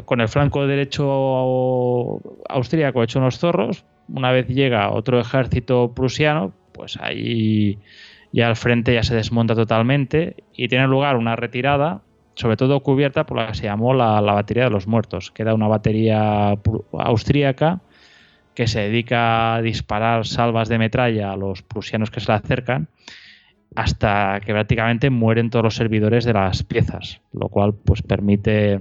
con 0.05 0.21
el 0.21 0.29
flanco 0.29 0.65
derecho 0.65 2.21
austríaco 2.47 3.03
hecho 3.03 3.19
unos 3.19 3.37
zorros, 3.37 3.83
una 4.07 4.31
vez 4.31 4.47
llega 4.47 4.89
otro 4.89 5.19
ejército 5.19 5.93
prusiano, 5.93 6.53
pues 6.71 6.97
ahí 7.01 7.79
ya 8.31 8.47
al 8.47 8.55
frente 8.55 8.93
ya 8.93 9.03
se 9.03 9.13
desmonta 9.13 9.55
totalmente 9.55 10.37
y 10.55 10.69
tiene 10.69 10.87
lugar 10.87 11.17
una 11.17 11.35
retirada, 11.35 11.99
sobre 12.35 12.55
todo 12.55 12.79
cubierta 12.79 13.25
por 13.25 13.39
la 13.39 13.47
que 13.47 13.55
se 13.55 13.63
llamó 13.65 13.93
la, 13.93 14.21
batería 14.21 14.63
de 14.63 14.69
los 14.69 14.87
muertos. 14.87 15.31
Queda 15.31 15.53
una 15.53 15.67
batería 15.67 16.57
austríaca 16.93 17.81
que 18.53 18.67
se 18.67 18.79
dedica 18.79 19.55
a 19.55 19.61
disparar 19.61 20.25
salvas 20.25 20.69
de 20.69 20.77
metralla 20.77 21.33
a 21.33 21.35
los 21.35 21.61
prusianos 21.61 22.09
que 22.09 22.21
se 22.21 22.31
le 22.31 22.37
acercan 22.37 22.87
hasta 23.75 24.39
que 24.45 24.53
prácticamente 24.53 25.09
mueren 25.09 25.49
todos 25.49 25.63
los 25.63 25.75
servidores 25.75 26.23
de 26.25 26.33
las 26.33 26.63
piezas, 26.63 27.21
lo 27.33 27.49
cual 27.49 27.73
pues 27.73 28.01
permite 28.01 28.79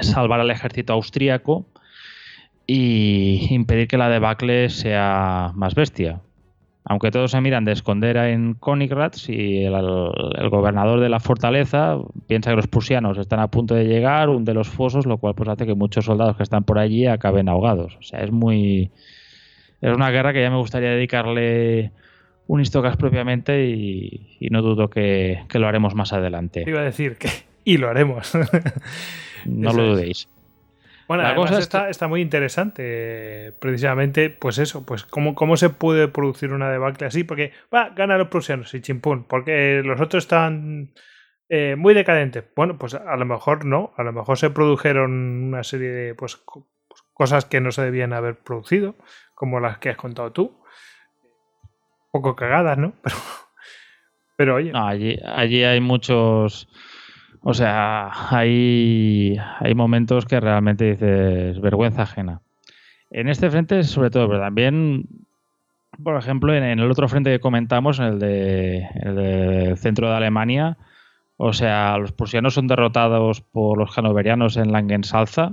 salvar 0.00 0.40
al 0.40 0.50
ejército 0.50 0.92
austríaco 0.92 1.66
y 2.66 3.46
impedir 3.50 3.88
que 3.88 3.98
la 3.98 4.08
debacle 4.08 4.70
sea 4.70 5.52
más 5.54 5.74
bestia. 5.74 6.20
Aunque 6.88 7.10
todos 7.10 7.32
se 7.32 7.40
miran 7.40 7.64
de 7.64 7.72
esconder 7.72 8.16
en 8.16 8.54
Königgrätz 8.54 9.28
y 9.28 9.64
el, 9.64 9.74
el 9.74 10.48
gobernador 10.50 11.00
de 11.00 11.08
la 11.08 11.18
fortaleza 11.18 11.98
piensa 12.28 12.50
que 12.50 12.56
los 12.56 12.68
prusianos 12.68 13.18
están 13.18 13.40
a 13.40 13.50
punto 13.50 13.74
de 13.74 13.86
llegar, 13.86 14.28
hunde 14.28 14.54
los 14.54 14.68
fosos, 14.68 15.04
lo 15.04 15.18
cual 15.18 15.34
pues 15.34 15.48
hace 15.48 15.66
que 15.66 15.74
muchos 15.74 16.04
soldados 16.04 16.36
que 16.36 16.44
están 16.44 16.62
por 16.62 16.78
allí 16.78 17.06
acaben 17.06 17.48
ahogados. 17.48 17.96
O 17.98 18.02
sea, 18.02 18.20
es 18.20 18.30
muy... 18.30 18.90
Es 19.80 19.94
una 19.94 20.10
guerra 20.10 20.32
que 20.32 20.42
ya 20.42 20.50
me 20.50 20.58
gustaría 20.58 20.90
dedicarle 20.90 21.90
un 22.46 22.60
histocast 22.60 22.98
propiamente 22.98 23.66
y, 23.66 24.36
y 24.40 24.50
no 24.50 24.62
dudo 24.62 24.88
que, 24.90 25.44
que 25.48 25.58
lo 25.58 25.68
haremos 25.68 25.94
más 25.94 26.12
adelante. 26.12 26.64
Iba 26.66 26.80
a 26.80 26.84
decir 26.84 27.16
que. 27.16 27.28
Y 27.64 27.78
lo 27.78 27.88
haremos. 27.88 28.32
No 29.44 29.70
Eso 29.70 29.78
lo 29.78 29.84
es. 29.84 29.88
dudéis. 29.94 30.28
Bueno, 31.08 31.22
La 31.22 31.30
además 31.30 31.50
cosa 31.50 31.58
es 31.60 31.64
está, 31.64 31.88
está 31.88 32.08
muy 32.08 32.20
interesante, 32.20 33.52
precisamente, 33.60 34.28
pues 34.30 34.58
eso, 34.58 34.84
pues 34.84 35.04
cómo, 35.04 35.36
cómo 35.36 35.56
se 35.56 35.70
puede 35.70 36.08
producir 36.08 36.52
una 36.52 36.68
debacle 36.70 37.06
así, 37.06 37.22
porque 37.22 37.52
va, 37.72 37.90
ganan 37.90 38.18
los 38.18 38.26
prusianos 38.28 38.74
y 38.74 38.80
chimpún, 38.80 39.24
porque 39.24 39.82
los 39.84 40.00
otros 40.00 40.24
están 40.24 40.92
Eh, 41.48 41.76
muy 41.78 41.94
decadente. 41.94 42.42
Bueno, 42.56 42.76
pues 42.76 42.94
a 42.94 43.16
lo 43.16 43.24
mejor 43.24 43.64
no. 43.64 43.92
A 43.96 44.02
lo 44.02 44.12
mejor 44.12 44.36
se 44.36 44.50
produjeron 44.50 45.12
una 45.44 45.62
serie 45.62 45.90
de 45.90 46.14
pues, 46.16 46.36
pues, 46.44 47.02
cosas 47.12 47.44
que 47.44 47.60
no 47.60 47.70
se 47.70 47.82
debían 47.82 48.12
haber 48.12 48.36
producido, 48.40 48.96
como 49.34 49.60
las 49.60 49.78
que 49.78 49.90
has 49.90 49.96
contado 49.96 50.32
tú. 50.32 50.58
Poco 52.16 52.34
cagadas, 52.34 52.78
¿no? 52.78 52.94
Pero, 53.02 53.16
pero 54.36 54.54
oye. 54.54 54.72
allí, 54.74 55.18
allí 55.22 55.64
hay 55.64 55.80
muchos. 55.80 56.66
O 57.42 57.52
sea, 57.52 58.10
hay, 58.30 59.36
hay 59.60 59.74
momentos 59.74 60.24
que 60.24 60.40
realmente 60.40 60.92
dices 60.92 61.60
vergüenza 61.60 62.02
ajena. 62.02 62.40
En 63.10 63.28
este 63.28 63.50
frente, 63.50 63.82
sobre 63.84 64.08
todo, 64.08 64.28
pero 64.28 64.40
también, 64.40 65.04
por 66.02 66.16
ejemplo, 66.16 66.54
en, 66.54 66.64
el 66.64 66.90
otro 66.90 67.06
frente 67.06 67.30
que 67.30 67.38
comentamos, 67.38 67.98
en 67.98 68.06
el, 68.06 68.18
de, 68.18 68.88
el 68.94 69.14
del 69.14 69.76
centro 69.76 70.08
de 70.08 70.16
Alemania, 70.16 70.78
o 71.36 71.52
sea, 71.52 71.98
los 71.98 72.12
prusianos 72.12 72.54
son 72.54 72.66
derrotados 72.66 73.42
por 73.42 73.76
los 73.76 73.96
hanoverianos 73.98 74.56
en 74.56 74.72
Langensalza 74.72 75.52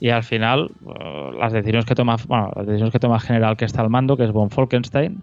y 0.00 0.08
al 0.08 0.24
final 0.24 0.72
eh, 0.88 1.30
las 1.38 1.52
decisiones 1.52 1.84
que 1.84 1.94
toma, 1.94 2.16
bueno, 2.26 2.50
las 2.56 2.66
decisiones 2.66 2.90
que 2.90 2.98
toma 2.98 3.16
el 3.16 3.22
general 3.22 3.56
que 3.56 3.66
está 3.66 3.82
al 3.82 3.90
mando, 3.90 4.16
que 4.16 4.24
es 4.24 4.32
von 4.32 4.50
Falkenstein, 4.50 5.22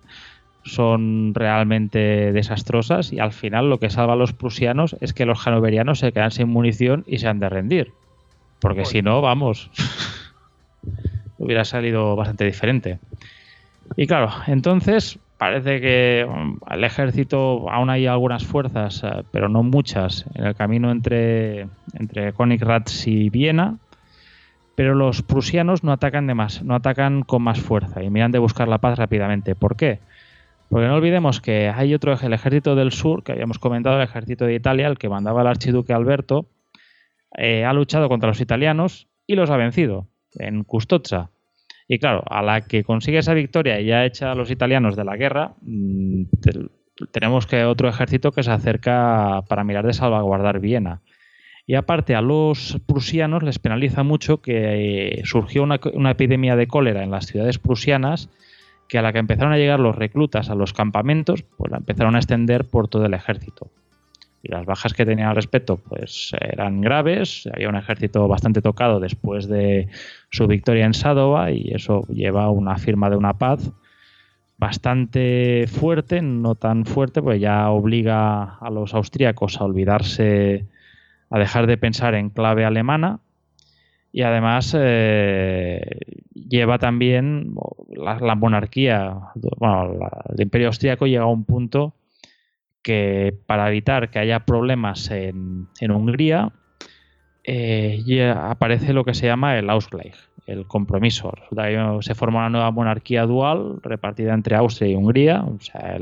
son 0.67 1.33
realmente 1.33 2.31
desastrosas 2.31 3.11
y 3.13 3.19
al 3.19 3.31
final 3.31 3.69
lo 3.69 3.79
que 3.79 3.89
salva 3.89 4.13
a 4.13 4.17
los 4.17 4.33
prusianos 4.33 4.95
es 5.01 5.13
que 5.13 5.25
los 5.25 5.45
hanoverianos 5.47 5.99
se 5.99 6.11
quedan 6.11 6.31
sin 6.31 6.49
munición 6.49 7.03
y 7.07 7.19
se 7.19 7.27
han 7.27 7.39
de 7.39 7.49
rendir. 7.49 7.93
Porque 8.59 8.85
si 8.85 9.01
no, 9.01 9.21
vamos, 9.21 9.69
hubiera 11.37 11.63
salido 11.63 12.15
bastante 12.15 12.45
diferente. 12.45 12.99
Y 13.95 14.07
claro, 14.07 14.29
entonces 14.47 15.19
parece 15.37 15.79
que 15.79 16.27
um, 16.27 16.59
el 16.69 16.83
ejército 16.83 17.69
aún 17.69 17.89
hay 17.89 18.07
algunas 18.07 18.45
fuerzas, 18.45 19.03
eh, 19.03 19.23
pero 19.31 19.47
no 19.47 19.63
muchas, 19.63 20.25
en 20.35 20.45
el 20.45 20.55
camino 20.55 20.91
entre, 20.91 21.67
entre 21.93 22.33
Königgrätz 22.33 23.07
y 23.07 23.29
Viena, 23.29 23.77
pero 24.75 24.93
los 24.93 25.21
prusianos 25.21 25.83
no 25.83 25.91
atacan 25.91 26.27
de 26.27 26.35
más, 26.35 26.63
no 26.63 26.75
atacan 26.75 27.23
con 27.23 27.41
más 27.43 27.59
fuerza 27.59 28.03
y 28.03 28.09
miran 28.09 28.31
de 28.31 28.39
buscar 28.39 28.67
la 28.67 28.79
paz 28.79 28.97
rápidamente. 28.97 29.55
¿Por 29.55 29.75
qué? 29.75 29.99
Porque 30.69 30.87
no 30.87 30.95
olvidemos 30.95 31.39
que 31.39 31.69
hay 31.69 31.93
otro, 31.93 32.13
el 32.21 32.33
ejército 32.33 32.75
del 32.75 32.91
sur, 32.91 33.23
que 33.23 33.31
habíamos 33.31 33.59
comentado, 33.59 33.97
el 33.97 34.03
ejército 34.03 34.45
de 34.45 34.55
Italia, 34.55 34.87
el 34.87 34.97
que 34.97 35.09
mandaba 35.09 35.41
el 35.41 35.47
archiduque 35.47 35.93
Alberto, 35.93 36.49
eh, 37.37 37.63
ha 37.65 37.73
luchado 37.73 38.09
contra 38.09 38.29
los 38.29 38.41
italianos 38.41 39.07
y 39.25 39.35
los 39.35 39.49
ha 39.49 39.57
vencido 39.57 40.07
en 40.35 40.63
Custozza. 40.63 41.29
Y 41.87 41.99
claro, 41.99 42.23
a 42.29 42.41
la 42.41 42.61
que 42.61 42.83
consigue 42.83 43.19
esa 43.19 43.33
victoria 43.33 43.79
y 43.79 43.85
ya 43.85 44.05
echa 44.05 44.31
a 44.31 44.35
los 44.35 44.51
italianos 44.51 44.95
de 44.97 45.05
la 45.05 45.15
guerra, 45.15 45.53
mm, 45.61 46.23
tenemos 47.11 47.47
que 47.47 47.63
otro 47.63 47.87
ejército 47.87 48.31
que 48.31 48.43
se 48.43 48.51
acerca 48.51 49.43
para 49.47 49.63
mirar 49.63 49.85
de 49.85 49.93
salvaguardar 49.93 50.59
Viena. 50.59 51.01
Y 51.65 51.75
aparte 51.75 52.15
a 52.15 52.21
los 52.21 52.79
prusianos 52.85 53.43
les 53.43 53.59
penaliza 53.59 54.03
mucho 54.03 54.41
que 54.41 55.19
eh, 55.19 55.21
surgió 55.25 55.63
una, 55.63 55.79
una, 55.93 56.11
epidemia 56.11 56.55
de 56.55 56.67
cólera 56.67 57.03
en 57.03 57.11
las 57.11 57.25
ciudades 57.25 57.59
prusianas 57.59 58.29
que 58.87 58.97
a 58.97 59.01
la 59.01 59.13
que 59.13 59.19
empezaron 59.19 59.53
a 59.53 59.57
llegar 59.57 59.79
los 59.79 59.95
reclutas 59.95 60.49
a 60.49 60.55
los 60.55 60.73
campamentos, 60.73 61.43
pues 61.57 61.71
la 61.71 61.77
empezaron 61.77 62.15
a 62.15 62.19
extender 62.19 62.65
por 62.65 62.87
todo 62.87 63.05
el 63.05 63.13
ejército 63.13 63.71
y 64.43 64.51
las 64.51 64.65
bajas 64.65 64.93
que 64.93 65.05
tenía 65.05 65.29
al 65.29 65.35
respecto 65.35 65.77
pues 65.77 66.31
eran 66.39 66.81
graves. 66.81 67.49
Había 67.53 67.69
un 67.69 67.75
ejército 67.75 68.27
bastante 68.27 68.61
tocado 68.61 68.99
después 68.99 69.47
de 69.47 69.87
su 70.29 70.47
victoria 70.47 70.85
en 70.85 70.93
Sadova 70.93 71.51
y 71.51 71.71
eso 71.73 72.05
lleva 72.07 72.45
a 72.45 72.49
una 72.49 72.77
firma 72.77 73.09
de 73.09 73.17
una 73.17 73.37
paz 73.37 73.71
bastante 74.57 75.65
fuerte, 75.67 76.21
no 76.21 76.55
tan 76.55 76.85
fuerte, 76.85 77.21
pues 77.21 77.39
ya 77.39 77.69
obliga 77.69 78.55
a 78.55 78.69
los 78.71 78.95
austríacos 78.95 79.61
a 79.61 79.65
olvidarse, 79.65 80.65
a 81.29 81.37
dejar 81.37 81.67
de 81.67 81.77
pensar 81.77 82.15
en 82.15 82.29
clave 82.29 82.65
alemana 82.65 83.19
y 84.11 84.21
además 84.21 84.75
eh, 84.77 85.99
lleva 86.33 86.79
también 86.79 87.53
la, 87.95 88.35
monarquía, 88.35 89.17
bueno, 89.57 89.93
el 90.33 90.41
imperio 90.41 90.67
austríaco 90.67 91.07
llega 91.07 91.23
a 91.23 91.27
un 91.27 91.43
punto 91.45 91.93
que 92.81 93.37
para 93.45 93.67
evitar 93.67 94.09
que 94.09 94.19
haya 94.19 94.45
problemas 94.45 95.11
en, 95.11 95.67
Hungría, 95.81 96.53
eh, 97.43 98.33
aparece 98.35 98.93
lo 98.93 99.03
que 99.03 99.13
se 99.13 99.25
llama 99.27 99.57
el 99.57 99.69
Ausgleich, 99.69 100.15
el 100.45 100.65
compromiso. 100.67 101.33
Se 101.99 102.15
forma 102.15 102.39
una 102.39 102.49
nueva 102.49 102.71
monarquía 102.71 103.25
dual 103.25 103.81
repartida 103.83 104.33
entre 104.33 104.55
Austria 104.55 104.89
y 104.89 104.95
Hungría. 104.95 105.43
O 105.43 105.59
sea, 105.59 105.97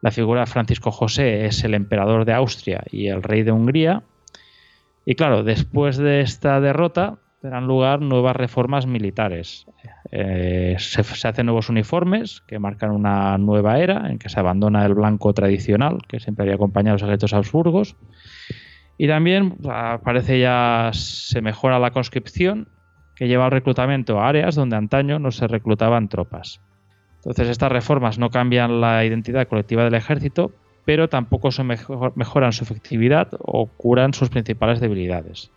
la 0.00 0.10
figura 0.10 0.40
de 0.40 0.46
Francisco 0.46 0.90
José 0.90 1.44
es 1.44 1.64
el 1.64 1.74
emperador 1.74 2.24
de 2.24 2.32
Austria 2.32 2.82
y 2.90 3.08
el 3.08 3.22
rey 3.22 3.42
de 3.42 3.52
Hungría. 3.52 4.02
Y 5.04 5.14
claro, 5.14 5.42
después 5.42 5.96
de 5.96 6.20
esta 6.20 6.60
derrota, 6.60 7.18
tendrán 7.40 7.66
lugar 7.66 8.00
nuevas 8.00 8.34
reformas 8.34 8.86
militares. 8.86 9.66
Eh, 10.10 10.76
se, 10.78 11.28
hacen 11.28 11.44
nuevos 11.44 11.68
uniformes 11.68 12.40
que 12.46 12.58
marcan 12.58 12.90
una 12.90 13.36
nueva 13.36 13.78
era 13.80 14.08
en 14.10 14.18
que 14.18 14.30
se 14.30 14.40
abandona 14.40 14.86
el 14.86 14.94
blanco 14.94 15.34
tradicional 15.34 15.98
que 16.08 16.20
siempre 16.20 16.44
había 16.44 16.54
acompañado 16.54 16.92
a 16.92 16.94
los 16.94 17.02
ejércitos 17.02 17.34
habsburgos. 17.34 17.96
Y 18.96 19.08
también 19.08 19.58
aparece 19.68 20.40
ya, 20.40 20.88
se 20.94 21.42
mejora 21.42 21.78
la 21.78 21.90
conscripción 21.90 22.68
que 23.14 23.28
lleva 23.28 23.44
al 23.44 23.50
reclutamiento 23.50 24.20
a 24.20 24.28
áreas 24.28 24.54
donde 24.54 24.76
antaño 24.76 25.18
no 25.18 25.30
se 25.30 25.46
reclutaban 25.46 26.08
tropas. 26.08 26.62
Entonces 27.16 27.48
estas 27.48 27.72
reformas 27.72 28.18
no 28.18 28.30
cambian 28.30 28.80
la 28.80 29.04
identidad 29.04 29.48
colectiva 29.48 29.84
del 29.84 29.94
ejército, 29.94 30.52
pero 30.84 31.08
tampoco 31.08 31.50
se 31.50 31.64
mejoran 31.64 32.52
su 32.52 32.64
efectividad 32.64 33.28
o 33.38 33.66
curan 33.66 34.12
sus 34.12 34.28
principales 34.28 34.80
debilidades. 34.80 35.50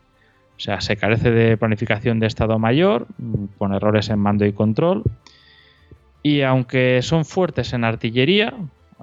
O 0.57 0.59
sea, 0.59 0.81
se 0.81 0.97
carece 0.97 1.31
de 1.31 1.55
planificación 1.57 2.19
de 2.19 2.27
Estado 2.27 2.57
Mayor, 2.57 3.05
mm, 3.17 3.45
con 3.57 3.73
errores 3.73 4.09
en 4.09 4.19
mando 4.19 4.45
y 4.45 4.53
control. 4.53 5.03
Y 6.23 6.41
aunque 6.41 7.01
son 7.03 7.25
fuertes 7.25 7.73
en 7.73 7.83
artillería, 7.83 8.53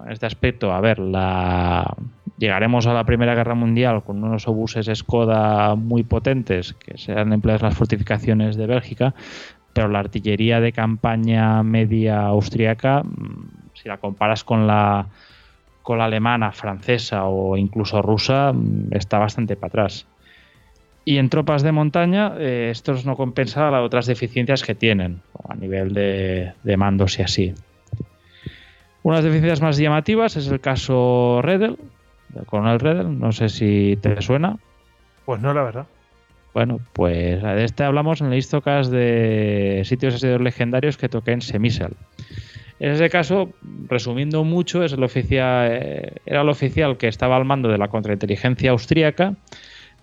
en 0.04 0.12
este 0.12 0.26
aspecto, 0.26 0.72
a 0.72 0.80
ver, 0.80 0.98
la... 0.98 1.94
llegaremos 2.38 2.86
a 2.86 2.94
la 2.94 3.04
Primera 3.04 3.36
Guerra 3.36 3.54
Mundial 3.54 4.02
con 4.02 4.24
unos 4.24 4.48
obuses 4.48 4.90
Skoda 4.92 5.76
muy 5.76 6.02
potentes 6.02 6.72
que 6.72 6.98
serán 6.98 7.32
empleados 7.32 7.62
en 7.62 7.68
las 7.68 7.78
fortificaciones 7.78 8.56
de 8.56 8.66
Bélgica, 8.66 9.14
pero 9.72 9.88
la 9.88 10.00
artillería 10.00 10.60
de 10.60 10.72
campaña 10.72 11.62
media 11.62 12.22
austriaca, 12.22 13.04
mm, 13.04 13.70
si 13.74 13.88
la 13.88 13.98
comparas 13.98 14.42
con 14.42 14.66
la, 14.66 15.06
con 15.84 15.98
la 15.98 16.06
alemana, 16.06 16.50
francesa 16.50 17.26
o 17.26 17.56
incluso 17.56 18.00
rusa, 18.02 18.52
mm, 18.52 18.88
está 18.90 19.18
bastante 19.18 19.54
para 19.54 19.68
atrás. 19.68 20.06
Y 21.04 21.18
en 21.18 21.28
tropas 21.28 21.62
de 21.62 21.72
montaña, 21.72 22.32
eh, 22.38 22.70
estos 22.72 23.04
no 23.04 23.16
compensan 23.16 23.70
las 23.70 23.82
otras 23.82 24.06
deficiencias 24.06 24.62
que 24.62 24.74
tienen 24.74 25.20
a 25.46 25.54
nivel 25.54 25.92
de, 25.92 26.76
mandos 26.78 27.18
y 27.18 27.22
así. 27.22 27.54
Unas 29.02 29.22
deficiencias 29.22 29.60
más 29.60 29.76
llamativas 29.76 30.36
es 30.36 30.48
el 30.48 30.60
caso 30.60 31.40
Redel, 31.42 31.76
del 32.30 32.46
coronel 32.46 32.80
Redel. 32.80 33.18
No 33.18 33.32
sé 33.32 33.50
si 33.50 33.98
te 34.00 34.22
suena. 34.22 34.56
Pues 35.26 35.42
no, 35.42 35.52
la 35.52 35.62
verdad. 35.62 35.86
Bueno, 36.54 36.80
pues 36.94 37.42
de 37.42 37.64
este 37.64 37.84
hablamos 37.84 38.22
en 38.22 38.28
el 38.28 38.38
histocast 38.38 38.90
de 38.90 39.82
sitios 39.84 40.14
asedios 40.14 40.40
legendarios 40.40 40.96
que 40.96 41.10
toqué 41.10 41.32
en 41.32 41.42
Semisel. 41.42 41.92
En 42.80 42.90
ese 42.90 43.08
caso, 43.08 43.50
resumiendo 43.88 44.44
mucho, 44.44 44.82
es 44.82 44.92
el 44.92 45.02
oficial, 45.02 45.68
eh, 45.70 46.12
era 46.26 46.42
el 46.42 46.48
oficial 46.48 46.96
que 46.96 47.08
estaba 47.08 47.36
al 47.36 47.44
mando 47.44 47.68
de 47.68 47.78
la 47.78 47.88
contrainteligencia 47.88 48.72
austríaca 48.72 49.34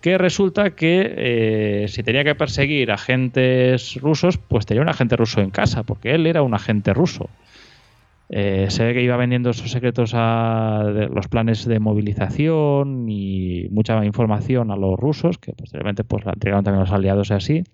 que 0.02 0.18
resulta 0.18 0.70
que 0.70 1.14
eh, 1.16 1.86
si 1.88 2.02
tenía 2.02 2.24
que 2.24 2.34
perseguir 2.34 2.90
agentes 2.90 3.94
rusos, 4.00 4.36
pues 4.36 4.66
tenía 4.66 4.82
un 4.82 4.88
agente 4.88 5.16
ruso 5.16 5.40
en 5.40 5.50
casa, 5.50 5.84
porque 5.84 6.14
él 6.14 6.26
era 6.26 6.42
un 6.42 6.54
agente 6.54 6.92
ruso. 6.92 7.30
Eh, 8.28 8.66
se 8.70 8.84
ve 8.84 8.94
que 8.94 9.02
iba 9.02 9.16
vendiendo 9.16 9.50
esos 9.50 9.70
secretos 9.70 10.12
a 10.14 10.84
los 11.14 11.28
planes 11.28 11.66
de 11.66 11.78
movilización 11.78 13.08
y 13.08 13.68
mucha 13.70 14.04
información 14.04 14.72
a 14.72 14.76
los 14.76 14.98
rusos, 14.98 15.38
que 15.38 15.52
posteriormente 15.52 16.02
pues, 16.02 16.24
la 16.24 16.32
entregaron 16.32 16.64
también 16.64 16.80
a 16.80 16.84
los 16.84 16.92
aliados 16.92 17.30
y 17.30 17.34
así. 17.34 17.64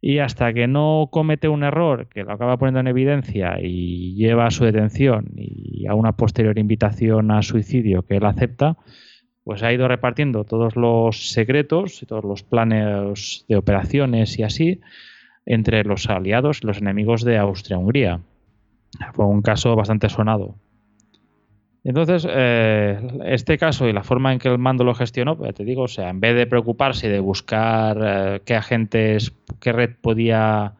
Y 0.00 0.18
hasta 0.18 0.52
que 0.54 0.66
no 0.66 1.08
comete 1.10 1.48
un 1.48 1.62
error 1.62 2.08
que 2.08 2.24
lo 2.24 2.32
acaba 2.32 2.56
poniendo 2.56 2.80
en 2.80 2.86
evidencia 2.86 3.58
y 3.60 4.14
lleva 4.14 4.46
a 4.46 4.50
su 4.50 4.64
detención 4.64 5.26
y 5.36 5.86
a 5.86 5.94
una 5.94 6.12
posterior 6.12 6.58
invitación 6.58 7.30
a 7.30 7.42
suicidio 7.42 8.02
que 8.02 8.16
él 8.16 8.24
acepta, 8.24 8.78
pues 9.44 9.62
ha 9.62 9.72
ido 9.72 9.88
repartiendo 9.88 10.44
todos 10.44 10.76
los 10.76 11.32
secretos 11.32 12.02
y 12.02 12.06
todos 12.06 12.24
los 12.24 12.42
planes 12.42 13.44
de 13.48 13.56
operaciones 13.56 14.38
y 14.38 14.42
así 14.42 14.80
entre 15.44 15.84
los 15.84 16.08
aliados 16.08 16.60
y 16.62 16.66
los 16.66 16.78
enemigos 16.78 17.24
de 17.24 17.36
Austria-Hungría. 17.38 18.20
Fue 19.12 19.26
un 19.26 19.42
caso 19.42 19.76
bastante 19.76 20.08
sonado. 20.08 20.56
Entonces, 21.82 22.26
eh, 22.28 22.98
este 23.24 23.56
caso 23.56 23.88
y 23.88 23.92
la 23.92 24.02
forma 24.02 24.32
en 24.32 24.38
que 24.38 24.48
el 24.48 24.58
mando 24.58 24.84
lo 24.84 24.94
gestionó, 24.94 25.36
pues 25.36 25.54
te 25.54 25.64
digo, 25.64 25.82
o 25.82 25.88
sea, 25.88 26.10
en 26.10 26.20
vez 26.20 26.36
de 26.36 26.46
preocuparse 26.46 27.08
de 27.08 27.20
buscar 27.20 27.98
eh, 28.02 28.42
qué 28.44 28.54
agentes, 28.54 29.32
qué 29.60 29.72
red 29.72 29.96
podía 30.00 30.74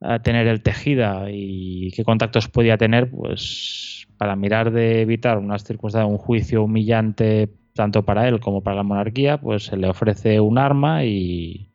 eh, 0.00 0.18
tener 0.22 0.46
el 0.46 0.62
tejida 0.62 1.26
y 1.30 1.90
qué 1.90 2.04
contactos 2.04 2.48
podía 2.48 2.78
tener, 2.78 3.10
pues 3.10 4.06
para 4.16 4.34
mirar 4.34 4.70
de 4.70 5.02
evitar 5.02 5.38
unas 5.38 5.64
circunstancias, 5.64 6.10
un 6.10 6.18
juicio 6.18 6.64
humillante 6.64 7.50
tanto 7.74 8.04
para 8.04 8.26
él 8.28 8.40
como 8.40 8.62
para 8.62 8.76
la 8.76 8.82
monarquía, 8.82 9.38
pues 9.38 9.64
se 9.64 9.76
le 9.76 9.88
ofrece 9.88 10.40
un 10.40 10.58
arma 10.58 11.04
y 11.04 11.70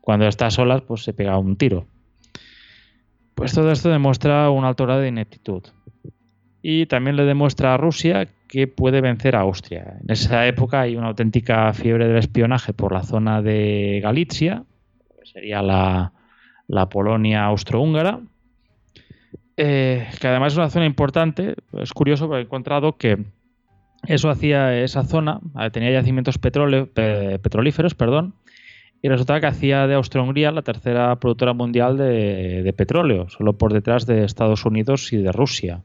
cuando 0.00 0.26
está 0.26 0.46
a 0.46 0.50
solas, 0.50 0.82
pues 0.82 1.02
se 1.02 1.14
pega 1.14 1.38
un 1.38 1.56
tiro. 1.56 1.86
Pues 3.34 3.54
todo 3.54 3.70
esto 3.70 3.88
demuestra 3.88 4.50
una 4.50 4.68
alto 4.68 4.84
grado 4.84 5.00
de 5.00 5.08
ineptitud. 5.08 5.62
Y 6.62 6.86
también 6.86 7.16
le 7.16 7.24
demuestra 7.24 7.74
a 7.74 7.76
Rusia 7.76 8.28
que 8.48 8.68
puede 8.68 9.00
vencer 9.00 9.34
a 9.34 9.40
Austria. 9.40 9.98
En 10.00 10.10
esa 10.10 10.46
época 10.46 10.82
hay 10.82 10.96
una 10.96 11.08
auténtica 11.08 11.72
fiebre 11.72 12.06
del 12.06 12.18
espionaje 12.18 12.72
por 12.72 12.92
la 12.92 13.02
zona 13.02 13.42
de 13.42 14.00
Galicia, 14.02 14.64
que 15.18 15.26
sería 15.26 15.60
la, 15.60 16.12
Polonia 16.88 17.44
austrohúngara, 17.44 18.20
eh, 19.56 20.08
que 20.20 20.28
además 20.28 20.52
es 20.52 20.58
una 20.58 20.70
zona 20.70 20.86
importante. 20.86 21.56
Es 21.72 21.92
curioso 21.92 22.26
porque 22.26 22.42
he 22.42 22.44
encontrado 22.44 22.96
que 22.96 23.24
eso 24.06 24.30
hacía 24.30 24.78
esa 24.80 25.04
zona, 25.04 25.40
tenía 25.72 25.90
yacimientos 25.92 26.38
petrolíferos, 26.38 27.94
perdón, 27.94 28.34
y 29.00 29.08
resulta 29.08 29.40
que 29.40 29.46
hacía 29.46 29.86
de 29.88 29.94
Austria-Hungría 29.94 30.52
la 30.52 30.62
tercera 30.62 31.14
productora 31.16 31.52
mundial 31.52 31.96
de, 31.96 32.72
petróleo, 32.76 33.28
solo 33.28 33.58
por 33.58 33.72
detrás 33.72 34.06
de 34.06 34.24
Estados 34.24 34.64
Unidos 34.64 35.12
y 35.12 35.16
de 35.16 35.32
Rusia. 35.32 35.82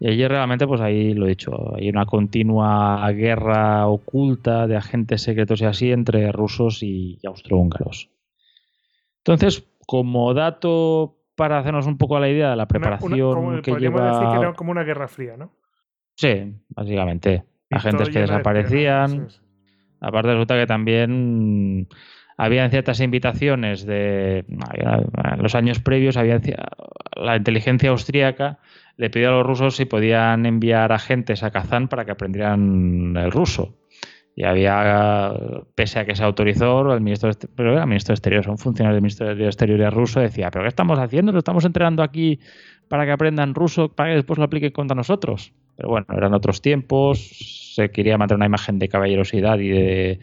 Y 0.00 0.08
allí 0.08 0.26
realmente, 0.26 0.66
pues 0.66 0.80
ahí 0.80 1.14
lo 1.14 1.26
he 1.26 1.30
dicho, 1.30 1.74
hay 1.76 1.88
una 1.88 2.04
continua 2.04 3.10
guerra 3.12 3.86
oculta 3.86 4.66
de 4.66 4.76
agentes 4.76 5.22
secretos 5.22 5.60
y 5.62 5.64
así 5.64 5.92
entre 5.92 6.30
rusos 6.32 6.82
y, 6.82 7.18
austrohúngaros. 7.24 8.10
Entonces, 9.18 9.66
como 9.86 10.34
dato 10.34 11.16
para 11.36 11.58
hacernos 11.58 11.86
un 11.86 11.98
poco 11.98 12.18
la 12.18 12.28
idea 12.28 12.50
de 12.50 12.56
la 12.56 12.66
preparación 12.66 13.62
que 13.62 13.72
lleva... 13.76 14.06
decir 14.06 14.28
que 14.32 14.40
era 14.40 14.52
como 14.52 14.70
una 14.72 14.82
guerra 14.82 15.08
fría, 15.08 15.36
¿no? 15.36 15.52
Sí, 16.16 16.54
básicamente. 16.68 17.44
Agentes 17.70 18.10
que 18.10 18.20
desaparecían. 18.20 19.28
Aparte 20.00 20.32
resulta 20.32 20.58
que 20.58 20.66
también 20.66 21.88
había 22.36 22.68
ciertas 22.68 23.00
invitaciones 23.00 23.86
de 23.86 24.44
en 24.48 25.42
los 25.42 25.54
años 25.54 25.80
previos 25.80 26.16
había 26.16 26.40
la 27.16 27.36
inteligencia 27.36 27.90
austríaca 27.90 28.58
le 28.96 29.10
pidió 29.10 29.28
a 29.28 29.32
los 29.32 29.46
rusos 29.46 29.76
si 29.76 29.84
podían 29.84 30.46
enviar 30.46 30.92
agentes 30.92 31.42
a 31.42 31.50
Kazán 31.50 31.88
para 31.88 32.04
que 32.04 32.12
aprendieran 32.12 33.16
el 33.16 33.30
ruso. 33.30 33.74
Y 34.36 34.44
había, 34.44 35.32
pese 35.76 36.00
a 36.00 36.04
que 36.04 36.16
se 36.16 36.24
autorizó, 36.24 36.92
el 36.92 37.00
ministro, 37.00 37.30
pero 37.54 37.72
era 37.72 37.82
el 37.82 37.88
ministro 37.88 38.12
de 38.12 38.14
Exteriores, 38.14 38.48
un 38.48 38.58
funcionario 38.58 38.94
del 38.94 39.02
Ministerio 39.02 39.36
de 39.36 39.46
Exteriores 39.46 39.94
ruso 39.94 40.18
decía, 40.18 40.50
¿pero 40.50 40.64
qué 40.64 40.68
estamos 40.68 40.98
haciendo? 40.98 41.30
¿Lo 41.30 41.38
estamos 41.38 41.64
entrenando 41.64 42.02
aquí 42.02 42.40
para 42.88 43.04
que 43.04 43.12
aprendan 43.12 43.54
ruso, 43.54 43.90
para 43.90 44.10
que 44.10 44.16
después 44.16 44.38
lo 44.38 44.44
apliquen 44.44 44.72
contra 44.72 44.96
nosotros? 44.96 45.52
Pero 45.76 45.88
bueno, 45.88 46.06
eran 46.16 46.34
otros 46.34 46.62
tiempos, 46.62 47.74
se 47.74 47.90
quería 47.90 48.18
mantener 48.18 48.38
una 48.38 48.46
imagen 48.46 48.80
de 48.80 48.88
caballerosidad 48.88 49.58
y 49.60 49.68
de, 49.68 50.20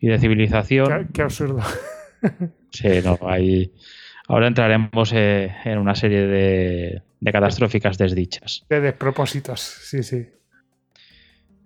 y 0.00 0.06
de 0.06 0.18
civilización. 0.18 1.08
Qué, 1.12 1.22
absurdo. 1.22 1.60
Sí, 2.70 2.88
no, 3.04 3.18
hay... 3.26 3.72
Ahora 4.28 4.46
entraremos 4.46 5.12
eh, 5.12 5.52
en 5.64 5.78
una 5.78 5.96
serie 5.96 6.24
de, 6.24 7.02
de 7.20 7.32
catastróficas 7.32 7.98
desdichas. 7.98 8.64
De 8.68 8.80
despropósitos, 8.80 9.60
sí, 9.60 10.02
sí. 10.02 10.26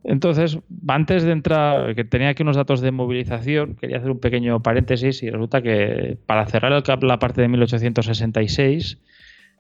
Entonces, 0.05 0.59
antes 0.87 1.23
de 1.23 1.33
entrar, 1.33 1.95
que 1.95 2.05
tenía 2.05 2.29
aquí 2.29 2.43
unos 2.43 2.57
datos 2.57 2.83
de 2.83 2.91
movilización, 2.91 3.75
quería 3.77 3.97
hacer 3.99 4.11
un 4.11 4.21
pequeño 4.21 4.63
paréntesis 4.63 5.23
y 5.23 5.31
resulta 5.31 5.63
que 5.63 6.19
para 6.27 6.45
cerrar 6.47 6.73
la 7.03 7.19
parte 7.19 7.41
de 7.41 7.49
1866 7.49 8.99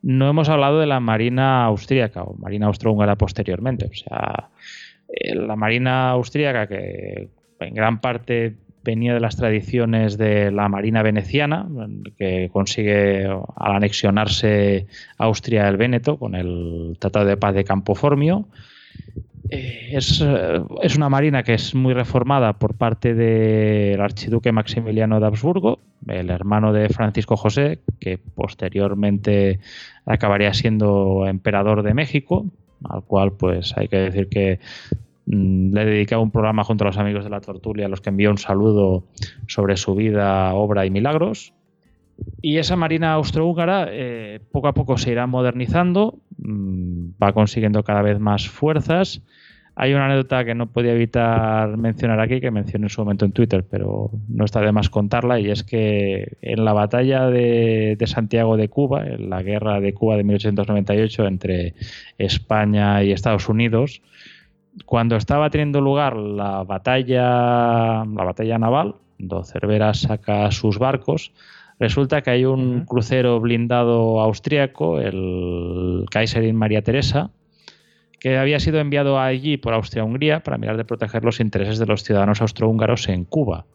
no 0.02 0.28
hemos 0.28 0.50
hablado 0.50 0.80
de 0.80 0.86
la 0.86 1.00
Marina 1.00 1.64
austríaca 1.64 2.24
o 2.24 2.36
Marina 2.36 2.66
austrohúngara 2.66 3.16
posteriormente. 3.16 3.86
O 3.86 3.94
sea, 3.94 4.50
eh, 5.08 5.34
la 5.34 5.56
Marina 5.56 6.10
austríaca 6.10 6.66
que 6.66 7.30
en 7.60 7.74
gran 7.74 8.02
parte 8.02 8.54
venía 8.84 9.14
de 9.14 9.20
las 9.20 9.36
tradiciones 9.36 10.18
de 10.18 10.50
la 10.52 10.68
Marina 10.68 11.02
veneciana, 11.02 11.66
que 12.16 12.50
consigue 12.52 13.24
al 13.26 13.72
anexionarse 13.74 14.86
Austria 15.18 15.68
el 15.68 15.76
Véneto 15.76 16.18
con 16.18 16.34
el 16.34 16.96
Tratado 17.00 17.26
de 17.26 17.36
Paz 17.36 17.54
de 17.54 17.64
Campo 17.64 17.94
Formio. 17.94 18.46
Eh, 19.50 19.90
es, 19.92 20.22
eh, 20.24 20.62
es, 20.82 20.96
una 20.96 21.08
marina 21.08 21.42
que 21.42 21.54
es 21.54 21.74
muy 21.74 21.92
reformada 21.92 22.54
por 22.54 22.74
parte 22.74 23.14
del 23.14 24.00
archiduque 24.00 24.52
Maximiliano 24.52 25.20
de 25.20 25.26
Habsburgo, 25.26 25.80
el 26.06 26.30
hermano 26.30 26.72
de 26.72 26.88
Francisco 26.88 27.36
José, 27.36 27.80
que 28.00 28.18
posteriormente 28.18 29.60
acabaría 30.06 30.54
siendo 30.54 31.26
emperador 31.26 31.82
de 31.82 31.94
México, 31.94 32.46
al 32.84 33.02
cual 33.02 33.32
pues 33.32 33.76
hay 33.76 33.88
que 33.88 33.98
decir 33.98 34.28
que 34.28 34.60
le 35.26 35.82
he 35.82 35.84
dedicado 35.86 36.22
un 36.22 36.30
programa 36.30 36.64
junto 36.64 36.84
a 36.84 36.88
los 36.88 36.98
amigos 36.98 37.24
de 37.24 37.30
la 37.30 37.40
Tortulia, 37.40 37.86
a 37.86 37.88
los 37.88 38.00
que 38.00 38.10
envió 38.10 38.30
un 38.30 38.38
saludo 38.38 39.04
sobre 39.46 39.76
su 39.76 39.94
vida, 39.94 40.52
obra 40.54 40.84
y 40.86 40.90
milagros. 40.90 41.54
Y 42.40 42.58
esa 42.58 42.76
marina 42.76 43.12
austrohúngara 43.14 43.88
eh, 43.90 44.40
poco 44.52 44.68
a 44.68 44.74
poco 44.74 44.98
se 44.98 45.10
irá 45.10 45.26
modernizando, 45.26 46.18
mm, 46.38 47.10
va 47.22 47.32
consiguiendo 47.32 47.82
cada 47.82 48.02
vez 48.02 48.20
más 48.20 48.48
fuerzas. 48.48 49.22
Hay 49.76 49.92
una 49.92 50.06
anécdota 50.06 50.44
que 50.44 50.54
no 50.54 50.70
podía 50.70 50.92
evitar 50.92 51.76
mencionar 51.76 52.20
aquí, 52.20 52.40
que 52.40 52.52
mencioné 52.52 52.86
en 52.86 52.90
su 52.90 53.00
momento 53.00 53.24
en 53.24 53.32
Twitter, 53.32 53.64
pero 53.68 54.10
no 54.28 54.44
está 54.44 54.60
de 54.60 54.70
más 54.70 54.88
contarla, 54.88 55.40
y 55.40 55.50
es 55.50 55.64
que 55.64 56.36
en 56.42 56.64
la 56.64 56.72
batalla 56.72 57.26
de, 57.26 57.96
de 57.98 58.06
Santiago 58.06 58.56
de 58.56 58.68
Cuba, 58.68 59.04
en 59.04 59.30
la 59.30 59.42
guerra 59.42 59.80
de 59.80 59.92
Cuba 59.92 60.16
de 60.16 60.22
1898 60.22 61.26
entre 61.26 61.74
España 62.18 63.02
y 63.02 63.10
Estados 63.10 63.48
Unidos, 63.48 64.00
cuando 64.86 65.16
estaba 65.16 65.50
teniendo 65.50 65.80
lugar 65.80 66.16
la 66.16 66.64
batalla, 66.64 68.04
la 68.04 68.24
batalla 68.24 68.58
naval, 68.58 68.96
donde 69.18 69.48
Cervera 69.48 69.94
saca 69.94 70.50
sus 70.50 70.78
barcos, 70.78 71.32
resulta 71.78 72.22
que 72.22 72.30
hay 72.30 72.44
un 72.44 72.84
crucero 72.84 73.40
blindado 73.40 74.20
austriaco, 74.20 75.00
el 75.00 76.06
Kaiserin 76.10 76.56
María 76.56 76.82
Teresa, 76.82 77.30
que 78.18 78.38
había 78.38 78.58
sido 78.58 78.80
enviado 78.80 79.20
allí 79.20 79.56
por 79.56 79.74
Austria-Hungría 79.74 80.40
para 80.40 80.58
mirar 80.58 80.76
de 80.76 80.84
proteger 80.84 81.24
los 81.24 81.40
intereses 81.40 81.78
de 81.78 81.86
los 81.86 82.02
ciudadanos 82.04 82.40
austrohúngaros 82.40 83.08
en 83.08 83.24
Cuba. 83.24 83.66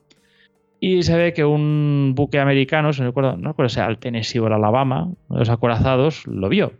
Y 0.79 1.03
se 1.03 1.17
ve 1.17 1.33
que 1.33 1.43
un 1.43 2.13
buque 2.15 2.39
americano, 2.39 2.89
no 2.97 3.05
recuerdo, 3.05 3.37
no 3.37 3.49
recuerdo 3.49 3.69
si 3.69 3.79
era 3.79 3.89
el 3.89 3.97
Tennessee 3.97 4.39
o 4.39 4.47
el 4.47 4.53
Alabama, 4.53 5.11
los 5.29 5.49
acorazados, 5.49 6.25
lo 6.25 6.47
vio. 6.47 6.71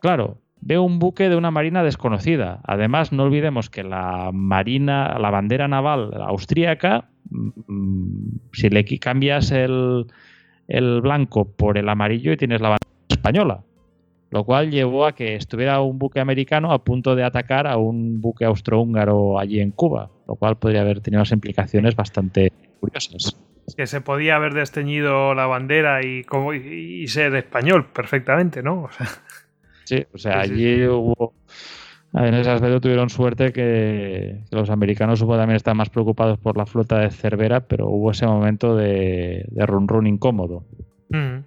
Claro, 0.00 0.38
veo 0.60 0.82
un 0.82 0.98
buque 0.98 1.28
de 1.28 1.36
una 1.36 1.50
marina 1.50 1.82
desconocida. 1.82 2.60
Además, 2.64 3.12
no 3.12 3.24
olvidemos 3.24 3.70
que 3.70 3.82
la 3.82 4.30
marina, 4.32 5.18
la 5.18 5.30
bandera 5.30 5.68
naval 5.68 6.10
austríaca, 6.20 7.08
mm, 7.30 8.36
si 8.52 8.68
le 8.70 8.84
cambias 8.98 9.50
el, 9.50 10.06
blanco 11.02 11.50
por 11.50 11.78
el 11.78 11.88
amarillo 11.88 12.32
y 12.32 12.36
tienes 12.36 12.60
la 12.60 12.70
bandera 12.70 12.90
española. 13.08 13.64
Lo 14.30 14.44
cual 14.44 14.70
llevó 14.70 15.06
a 15.06 15.14
que 15.14 15.36
estuviera 15.36 15.80
un 15.80 15.98
buque 15.98 16.20
americano 16.20 16.72
a 16.72 16.84
punto 16.84 17.16
de 17.16 17.24
atacar 17.24 17.66
a 17.66 17.78
un 17.78 18.20
buque 18.20 18.44
austrohúngaro 18.44 19.38
allí 19.38 19.60
en 19.60 19.70
Cuba, 19.70 20.10
lo 20.26 20.34
cual 20.34 20.58
podría 20.58 20.82
haber 20.82 21.00
tenido 21.00 21.20
unas 21.20 21.32
implicaciones 21.32 21.96
bastante 21.96 22.52
curiosas. 22.78 23.42
Que 23.74 23.86
se 23.86 24.02
podía 24.02 24.36
haber 24.36 24.52
desteñido 24.52 25.34
la 25.34 25.46
bandera 25.46 26.02
y, 26.02 26.26
y 26.54 27.08
ser 27.08 27.34
español 27.36 27.86
perfectamente, 27.86 28.62
¿no? 28.62 28.82
O 28.82 28.90
sea... 28.90 29.06
Sí, 29.88 30.04
o 30.12 30.18
sea, 30.18 30.40
allí 30.40 30.86
hubo. 30.86 31.32
En 32.12 32.34
ese 32.34 32.50
aspecto 32.50 32.78
tuvieron 32.78 33.08
suerte 33.08 33.54
que, 33.54 34.42
los 34.50 34.68
americanos 34.68 35.18
supo 35.18 35.38
también 35.38 35.56
estar 35.56 35.74
más 35.74 35.88
preocupados 35.88 36.38
por 36.38 36.58
la 36.58 36.66
flota 36.66 36.98
de 36.98 37.10
Cervera, 37.10 37.60
pero 37.60 37.88
hubo 37.88 38.10
ese 38.10 38.26
momento 38.26 38.76
de, 38.76 39.46
run 39.56 39.88
run 39.88 40.06
incómodo. 40.06 40.62
Mm. 41.08 41.38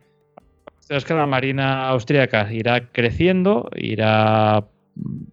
Es 0.89 1.05
que 1.05 1.13
la 1.13 1.27
marina 1.27 1.87
austríaca 1.89 2.51
irá 2.51 2.87
creciendo, 2.91 3.69
irá 3.75 4.65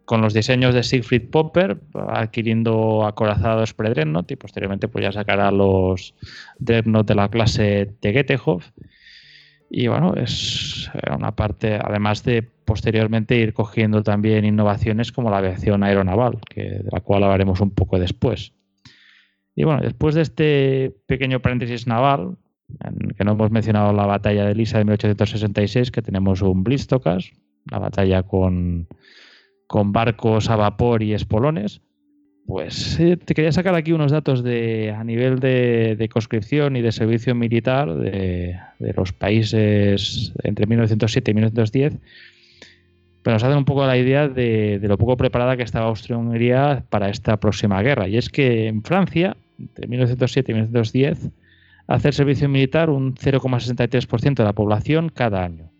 con 0.05 0.20
los 0.20 0.35
diseños 0.35 0.74
de 0.74 0.82
Siegfried 0.82 1.30
Popper, 1.30 1.78
adquiriendo 1.94 3.06
acorazados 3.06 3.72
pre-Dreadnought 3.72 4.30
y 4.30 4.36
posteriormente 4.36 4.89
pues 4.89 5.02
ya 5.02 5.12
sacará 5.12 5.51
los 5.51 6.14
Dreadnought 6.59 7.09
de 7.09 7.14
la 7.14 7.30
clase 7.30 7.90
Tegetthoff 8.01 8.70
y 9.70 9.86
bueno, 9.86 10.15
es 10.15 10.90
una 11.15 11.32
parte, 11.32 11.78
además 11.82 12.24
de 12.24 12.43
posteriormente 12.43 13.36
ir 13.36 13.53
cogiendo 13.53 14.03
también 14.03 14.45
innovaciones 14.45 15.12
como 15.12 15.31
la 15.31 15.39
aviación 15.39 15.82
aeronaval, 15.82 16.39
que, 16.49 16.62
de 16.62 16.89
la 16.90 17.01
cual 17.01 17.24
hablaremos 17.24 17.61
un 17.61 17.70
poco 17.70 17.99
después. 17.99 18.53
Y 19.55 19.65
bueno, 19.65 19.81
después 19.82 20.15
de 20.15 20.23
este 20.23 20.97
pequeño 21.07 21.40
paréntesis 21.40 21.86
naval, 21.86 22.36
en 22.85 23.11
que 23.11 23.24
no 23.24 23.32
hemos 23.32 23.51
mencionado 23.51 23.93
la 23.93 24.07
batalla 24.07 24.47
de 24.47 24.55
Lisa 24.55 24.78
de 24.78 24.85
1866, 24.85 25.90
que 25.90 26.03
tenemos 26.03 26.43
un 26.43 26.65
Blistocas, 26.65 27.31
la 27.70 27.78
batalla 27.78 28.23
con, 28.23 28.89
con 29.66 29.93
barcos 29.93 30.49
a 30.49 30.57
vapor 30.57 31.03
y 31.03 31.12
espolones, 31.12 31.82
pues 32.49 32.97
te 32.97 33.35
quería 33.35 33.53
sacar 33.53 33.75
aquí 33.75 33.93
unos 33.93 34.11
datos 34.11 34.43
de, 34.43 34.91
a 34.91 35.05
nivel 35.05 35.39
de, 35.39 36.09
conscripción 36.11 36.77
y 36.77 36.81
de 36.81 36.93
servicio 36.93 37.35
militar 37.35 37.95
de, 37.95 38.59
los 38.79 39.12
países 39.12 40.33
entre 40.45 40.66
1907 40.66 41.31
y 41.31 41.35
1910. 41.35 41.93
pero 43.23 43.35
nos 43.35 43.45
hacen 43.45 43.59
un 43.59 43.66
poco 43.66 43.87
la 43.87 43.99
idea 43.99 44.29
de, 44.29 44.81
lo 44.83 44.97
poco 44.97 45.19
preparada 45.19 45.59
que 45.59 45.62
estaba 45.62 45.89
Austria-Hungría 45.89 46.85
para 46.89 47.11
esta 47.11 47.37
próxima 47.37 47.83
guerra. 47.83 48.09
Y 48.09 48.16
es 48.16 48.31
que 48.31 48.66
en 48.66 48.83
Francia, 48.83 49.37
entre 49.59 49.87
1907 49.87 50.51
y 50.51 50.55
1910, 50.55 51.29
hace 51.87 52.09
el 52.09 52.15
servicio 52.15 52.49
militar 52.49 52.89
un 52.89 53.15
0,63% 53.15 54.37
de 54.37 54.45
la 54.45 54.55
población 54.55 55.11
cada 55.11 55.45
año. 55.45 55.70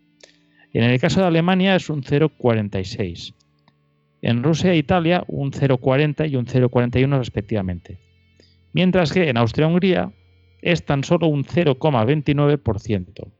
Y 0.71 0.77
en 0.77 0.83
el 0.83 0.99
caso 0.99 1.19
de 1.19 1.25
Alemania 1.25 1.75
es 1.75 1.89
un 1.89 2.03
0,46%. 2.03 3.33
En 4.21 4.43
Rusia 4.43 4.73
e 4.73 4.77
Italia 4.77 5.23
un 5.27 5.51
0,40 5.51 6.29
y 6.29 6.35
un 6.35 6.45
0,41 6.45 7.17
respectivamente. 7.17 7.99
Mientras 8.73 9.11
que 9.11 9.29
en 9.29 9.37
Austria-Hungría 9.37 10.11
es 10.61 10.85
tan 10.85 11.03
solo 11.03 11.27
un 11.27 11.43
0,29%. 11.45 13.31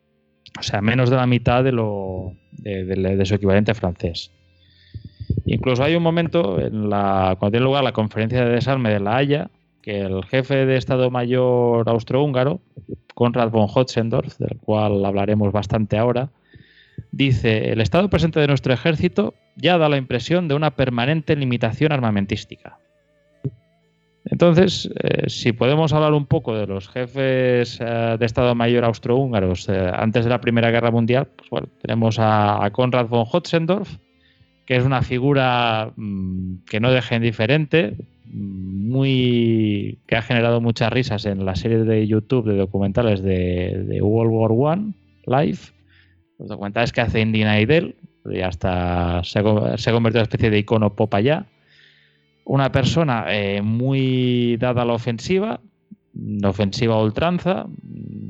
O 0.58 0.64
sea, 0.64 0.82
menos 0.82 1.10
de 1.10 1.16
la 1.16 1.28
mitad 1.28 1.64
de, 1.64 1.72
lo, 1.72 2.34
de, 2.52 3.26
su 3.26 3.36
equivalente 3.36 3.74
francés. 3.74 4.32
Incluso 5.46 5.84
hay 5.84 5.96
un 5.96 6.04
momento 6.04 6.60
en 6.60 6.90
la, 6.90 7.36
cuando 7.40 7.52
tiene 7.52 7.66
lugar 7.66 7.84
la 7.84 7.92
conferencia 7.92 8.44
de 8.44 8.52
desarme 8.52 8.90
de 8.90 9.00
La 9.00 9.18
Haya, 9.18 9.50
que 9.82 10.02
el 10.02 10.24
jefe 10.26 10.66
de 10.66 10.78
Estado 10.78 11.12
Mayor 11.12 11.88
austrohúngaro, 11.88 12.62
Konrad 13.14 13.52
von 13.52 13.68
Hotzendorf, 13.74 14.38
del 14.38 14.58
cual 14.60 15.06
hablaremos 15.06 15.52
bastante 15.52 15.98
ahora, 15.98 16.30
dice, 17.12 17.72
el 17.72 17.82
estado 17.82 18.10
presente 18.10 18.40
de 18.40 18.48
nuestro 18.48 18.74
ejército 18.74 19.34
ya 19.56 19.78
da 19.78 19.90
la 19.90 19.98
impresión 19.98 20.48
de 20.48 20.56
una 20.56 20.72
permanente 20.72 21.36
limitación 21.36 21.92
armamentística. 21.92 22.78
Entonces, 24.26 24.90
eh, 25.02 25.30
si 25.30 25.54
podemos 25.54 25.94
hablar 25.94 26.14
un 26.14 26.26
poco 26.26 26.56
de 26.56 26.68
los 26.68 26.88
jefes 26.90 27.80
eh, 27.82 28.16
de 28.20 28.26
Estado 28.26 28.54
Mayor 28.54 28.86
austrohúngaros 28.86 29.68
eh, 29.70 29.92
antes 29.94 30.26
de 30.26 30.30
la 30.30 30.42
Primera 30.42 30.70
Guerra 30.72 30.92
Mundial, 30.92 31.28
pues 31.36 31.50
bueno, 31.50 31.68
tenemos 31.82 32.18
a, 32.20 32.70
Konrad 32.72 33.08
von 33.08 33.26
Hotzendorf, 33.32 33.98
que 34.66 34.76
es 34.76 34.84
una 34.84 35.02
figura 35.02 35.92
mm, 35.96 36.66
que 36.70 36.80
no 36.80 36.92
deja 36.92 37.16
indiferente, 37.16 37.96
mm, 38.26 38.90
muy 38.90 40.00
que 40.06 40.16
ha 40.16 40.22
generado 40.22 40.62
muchas 40.62 40.92
risas 40.92 41.26
en 41.26 41.44
la 41.46 41.56
serie 41.56 41.80
de 41.80 42.06
YouTube 42.06 42.48
de 42.48 42.58
documentales 42.58 43.24
de, 43.24 44.00
World 44.02 44.32
War 44.32 44.76
One 44.76 44.94
Live, 45.26 45.60
los 46.40 46.48
documentales 46.48 46.92
que 46.92 47.02
hace 47.02 47.22
Indy 47.22 47.44
Idel, 47.44 47.96
y 48.26 48.42
hasta 48.42 49.24
se 49.24 49.40
ha, 49.40 49.78
se 49.78 49.90
ha 49.90 49.94
convertido 49.94 50.20
en 50.20 50.24
una 50.24 50.24
especie 50.24 50.50
de 50.50 50.60
icono 50.60 50.96
pop 50.96 51.14
allá 51.14 51.46
una 52.50 52.72
persona 52.72 53.26
eh, 53.30 53.62
muy 53.62 54.58
dada 54.58 54.82
a 54.82 54.86
la 54.86 54.94
ofensiva, 54.94 55.62
ofensiva 56.44 56.96
a 56.96 57.04
ultranza. 57.04 57.68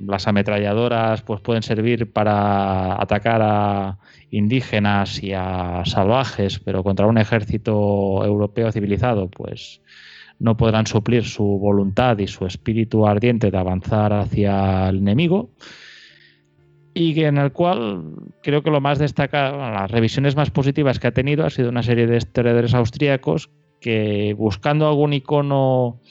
Las 0.06 0.27
ametralladoras 0.27 1.22
pues, 1.22 1.40
pueden 1.40 1.64
servir 1.64 2.11
para 2.11 3.02
atacar 3.02 3.41
a 3.41 3.98
indígenas 4.30 5.23
y 5.23 5.31
a 5.31 5.84
salvajes, 5.86 6.60
pero 6.60 6.84
contra 6.84 7.07
un 7.07 7.18
ejército 7.18 8.26
europeo 8.26 8.73
civilizado, 8.73 9.30
pues 9.30 9.81
no 10.38 10.57
podrán 10.57 10.86
suplir 10.86 11.23
su 11.23 11.45
voluntad 11.45 12.18
y 12.18 12.27
su 12.27 12.45
espíritu 12.45 13.07
ardiente 13.07 13.52
de 13.52 13.57
avanzar 13.57 14.11
hacia 14.11 14.90
el 14.90 14.98
enemigo 14.98 15.52
y 17.00 17.24
en 17.24 17.38
el 17.38 17.54
cual 17.54 18.04
creo 18.44 18.62
que 18.62 18.72
lo 18.72 18.82
más 18.82 19.00
destaca, 19.00 19.52
las 19.52 19.90
revisiones 19.90 20.36
más 20.36 20.52
positivas 20.52 21.00
que 21.00 21.08
ha 21.08 21.14
tenido 21.14 21.46
ha 21.46 21.50
sido 21.50 21.70
una 21.70 21.82
serie 21.82 22.08
de 22.08 22.18
historiadores 22.18 22.74
austríacos 22.74 23.50
que 23.80 24.36
buscando 24.38 24.86
algún 24.86 25.14
icono 25.14 26.02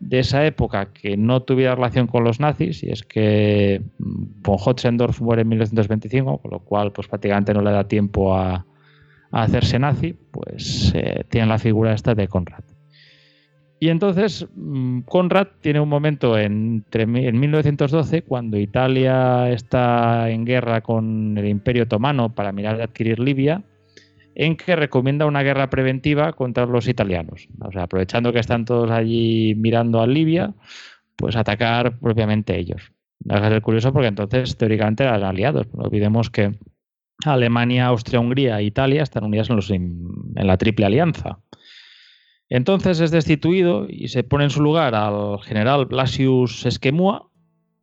de 0.00 0.18
esa 0.18 0.44
época 0.44 0.92
que 0.92 1.16
no 1.16 1.42
tuviera 1.42 1.76
relación 1.76 2.08
con 2.08 2.24
los 2.24 2.40
nazis, 2.40 2.82
y 2.82 2.90
es 2.90 3.04
que 3.04 3.82
mm, 3.98 4.42
von 4.42 4.58
Hotzendorf 4.58 5.20
muere 5.20 5.42
en 5.42 5.48
1925, 5.48 6.38
con 6.38 6.50
lo 6.50 6.58
cual 6.58 6.90
pues 6.90 7.06
prácticamente 7.06 7.54
no 7.54 7.62
le 7.62 7.70
da 7.70 7.86
tiempo 7.86 8.34
a, 8.34 8.66
hacerse 9.30 9.78
nazi, 9.78 10.12
pues 10.30 10.92
eh, 10.94 11.24
tiene 11.30 11.46
la 11.46 11.58
figura 11.58 11.94
esta 11.94 12.14
de 12.14 12.28
Conrad. 12.28 12.64
Y 13.82 13.88
entonces 13.88 14.46
mm, 14.54 15.00
Conrad 15.00 15.48
tiene 15.60 15.80
un 15.80 15.88
momento 15.88 16.38
en, 16.38 16.84
en 16.92 17.40
1912, 17.40 18.22
cuando 18.22 18.56
Italia 18.56 19.50
está 19.50 20.30
en 20.30 20.44
guerra 20.44 20.82
con 20.82 21.36
el 21.36 21.48
Imperio 21.48 21.82
Otomano 21.82 22.32
para 22.32 22.52
mirar 22.52 22.76
de 22.76 22.84
adquirir 22.84 23.18
Libia, 23.18 23.64
en 24.36 24.56
que 24.56 24.76
recomienda 24.76 25.26
una 25.26 25.42
guerra 25.42 25.68
preventiva 25.68 26.32
contra 26.32 26.64
los 26.64 26.86
italianos. 26.86 27.48
O 27.60 27.72
sea, 27.72 27.82
aprovechando 27.82 28.32
que 28.32 28.38
están 28.38 28.66
todos 28.66 28.88
allí 28.92 29.56
mirando 29.56 30.00
a 30.00 30.06
Libia, 30.06 30.54
pues 31.16 31.34
atacar 31.34 31.98
propiamente 31.98 32.56
ellos. 32.56 32.92
Es 33.28 33.60
curioso 33.62 33.92
porque 33.92 34.06
entonces 34.06 34.56
teóricamente 34.56 35.02
eran 35.02 35.24
aliados. 35.24 35.66
No 35.74 35.82
olvidemos 35.82 36.30
que 36.30 36.52
Alemania, 37.24 37.86
Austria, 37.86 38.20
Hungría 38.20 38.60
e 38.60 38.62
Italia 38.62 39.02
están 39.02 39.24
unidas 39.24 39.50
en, 39.50 39.56
los, 39.56 39.72
en 39.72 40.06
la 40.36 40.56
triple 40.56 40.86
alianza. 40.86 41.40
Entonces 42.54 43.00
es 43.00 43.10
destituido 43.10 43.86
y 43.88 44.08
se 44.08 44.24
pone 44.24 44.44
en 44.44 44.50
su 44.50 44.60
lugar 44.60 44.94
al 44.94 45.40
general 45.40 45.86
Blasius 45.86 46.66
Esquemua, 46.66 47.30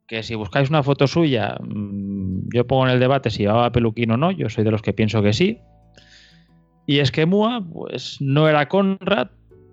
que 0.08 0.22
si 0.22 0.36
buscáis 0.36 0.70
una 0.70 0.84
foto 0.84 1.08
suya, 1.08 1.58
mm, 1.60 2.50
yo 2.54 2.68
pongo 2.68 2.86
en 2.86 2.94
el 2.94 3.00
debate 3.00 3.32
si 3.32 3.40
llevaba 3.40 3.72
peluquín 3.72 4.12
o 4.12 4.18
no, 4.18 4.30
yo 4.30 4.48
soy 4.48 4.64
de 4.64 4.70
los 4.70 4.84
que 4.84 4.94
pienso 4.94 5.24
que 5.24 5.34
sí, 5.34 5.58
y 6.86 7.00
Esquemua, 7.00 7.66
pues 7.68 8.18
no 8.20 8.48
era 8.48 8.68
Conrad, 8.68 9.30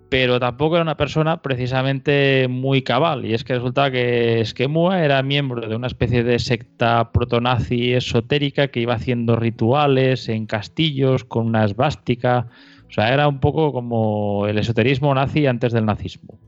pero 0.09 0.39
tampoco 0.39 0.77
era 0.77 0.83
una 0.83 0.97
persona 0.97 1.43
precisamente 1.43 2.47
muy 2.49 2.81
cabal. 2.81 3.23
Y 3.23 3.35
es 3.35 3.43
que 3.43 3.53
resulta 3.53 3.91
que 3.91 4.41
Esquemua 4.41 5.03
era 5.03 5.21
miembro 5.21 5.69
de 5.69 5.75
una 5.75 5.87
especie 5.87 6.23
de 6.23 6.39
secta 6.39 7.11
protonazi 7.11 7.93
esotérica 7.93 8.69
que 8.69 8.79
iba 8.79 8.95
haciendo 8.95 9.35
rituales 9.35 10.27
en 10.27 10.47
castillos 10.47 11.23
con 11.23 11.45
una 11.45 11.65
esvástica. 11.65 12.47
O 12.87 12.91
sea, 12.91 13.13
era 13.13 13.27
un 13.27 13.39
poco 13.39 13.73
como 13.73 14.47
el 14.47 14.57
esoterismo 14.57 15.13
nazi 15.13 15.45
antes 15.45 15.73
del 15.73 15.85
nazismo. 15.85 16.39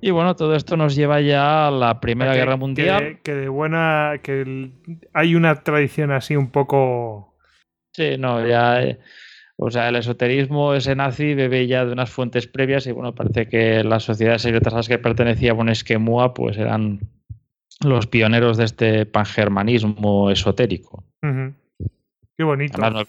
Y 0.00 0.10
bueno, 0.10 0.34
todo 0.34 0.56
esto 0.56 0.76
nos 0.76 0.96
lleva 0.96 1.20
ya 1.20 1.68
a 1.68 1.70
la 1.70 2.00
Primera 2.00 2.34
Guerra 2.34 2.56
Mundial. 2.56 3.20
Que, 3.22 3.34
de 3.34 3.48
buena. 3.48 4.14
que 4.22 4.72
hay 5.12 5.34
una 5.36 5.62
tradición 5.62 6.10
así 6.10 6.34
un 6.34 6.50
poco. 6.50 7.36
Sí, 7.92 8.16
no, 8.18 8.44
ya. 8.44 8.82
Eh, 8.82 8.98
o 9.56 9.70
sea, 9.70 9.88
el 9.88 9.96
esoterismo 9.96 10.74
ese 10.74 10.96
nazi 10.96 11.34
bebe 11.34 11.68
ya 11.68 11.84
de 11.84 11.92
unas 11.92 12.10
fuentes 12.10 12.48
previas 12.48 12.86
y 12.88 12.92
bueno, 12.92 13.14
parece 13.14 13.48
que 13.48 13.84
las 13.84 14.02
sociedades 14.02 14.42
secretas 14.42 14.72
a 14.72 14.78
las 14.78 14.88
que 14.88 14.98
pertenecía 14.98 15.52
Bonesquemua 15.52 16.34
pues 16.34 16.58
eran 16.58 16.98
los 17.84 18.08
pioneros 18.08 18.56
de 18.56 18.64
este 18.64 19.06
pangermanismo 19.06 20.30
esotérico. 20.30 21.04
Qué 21.22 22.42
bonito. 22.42 22.90
no, 22.90 23.04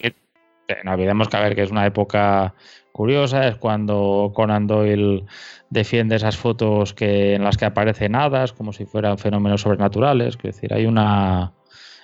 olvidemos 0.86 1.28
que 1.28 1.36
a 1.36 1.40
ver 1.40 1.54
que 1.54 1.62
es 1.62 1.70
una 1.70 1.86
época 1.86 2.54
curiosa, 2.92 3.48
es 3.48 3.56
cuando 3.56 4.32
Conan 4.34 4.66
Doyle 4.66 5.24
defiende 5.68 6.16
esas 6.16 6.36
fotos 6.36 6.94
que, 6.94 7.34
en 7.34 7.42
las 7.42 7.56
que 7.56 7.64
aparecen 7.64 8.14
hadas 8.14 8.52
como 8.52 8.72
si 8.72 8.86
fueran 8.86 9.18
fenómenos 9.18 9.62
sobrenaturales. 9.62 10.36
Es 10.36 10.42
decir, 10.42 10.72
hay 10.72 10.86
una. 10.86 11.52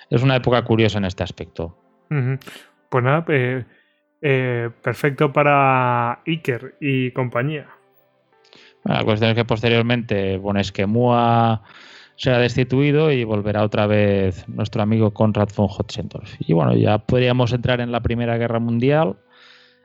Es 0.09 0.21
una 0.21 0.35
época 0.35 0.61
curiosa 0.63 0.97
en 0.97 1.05
este 1.05 1.23
aspecto. 1.23 1.77
Pues 2.89 3.03
nada, 3.03 3.23
eh, 3.29 3.63
eh, 4.21 4.69
perfecto 4.83 5.31
para 5.31 6.21
Iker 6.27 6.75
y 6.81 7.11
compañía. 7.11 7.67
la 8.83 9.05
cuestión 9.05 9.31
es 9.31 9.37
que 9.37 9.45
posteriormente 9.45 10.37
Bonesquemua 10.37 11.63
será 12.21 12.37
destituido 12.37 13.11
y 13.11 13.23
volverá 13.23 13.63
otra 13.63 13.87
vez 13.87 14.47
nuestro 14.47 14.83
amigo 14.83 15.11
Konrad 15.11 15.49
von 15.55 15.67
Hotzendorf. 15.67 16.35
Y 16.37 16.53
bueno, 16.53 16.75
ya 16.75 16.99
podríamos 16.99 17.51
entrar 17.51 17.81
en 17.81 17.91
la 17.91 18.01
Primera 18.01 18.37
Guerra 18.37 18.59
Mundial. 18.59 19.15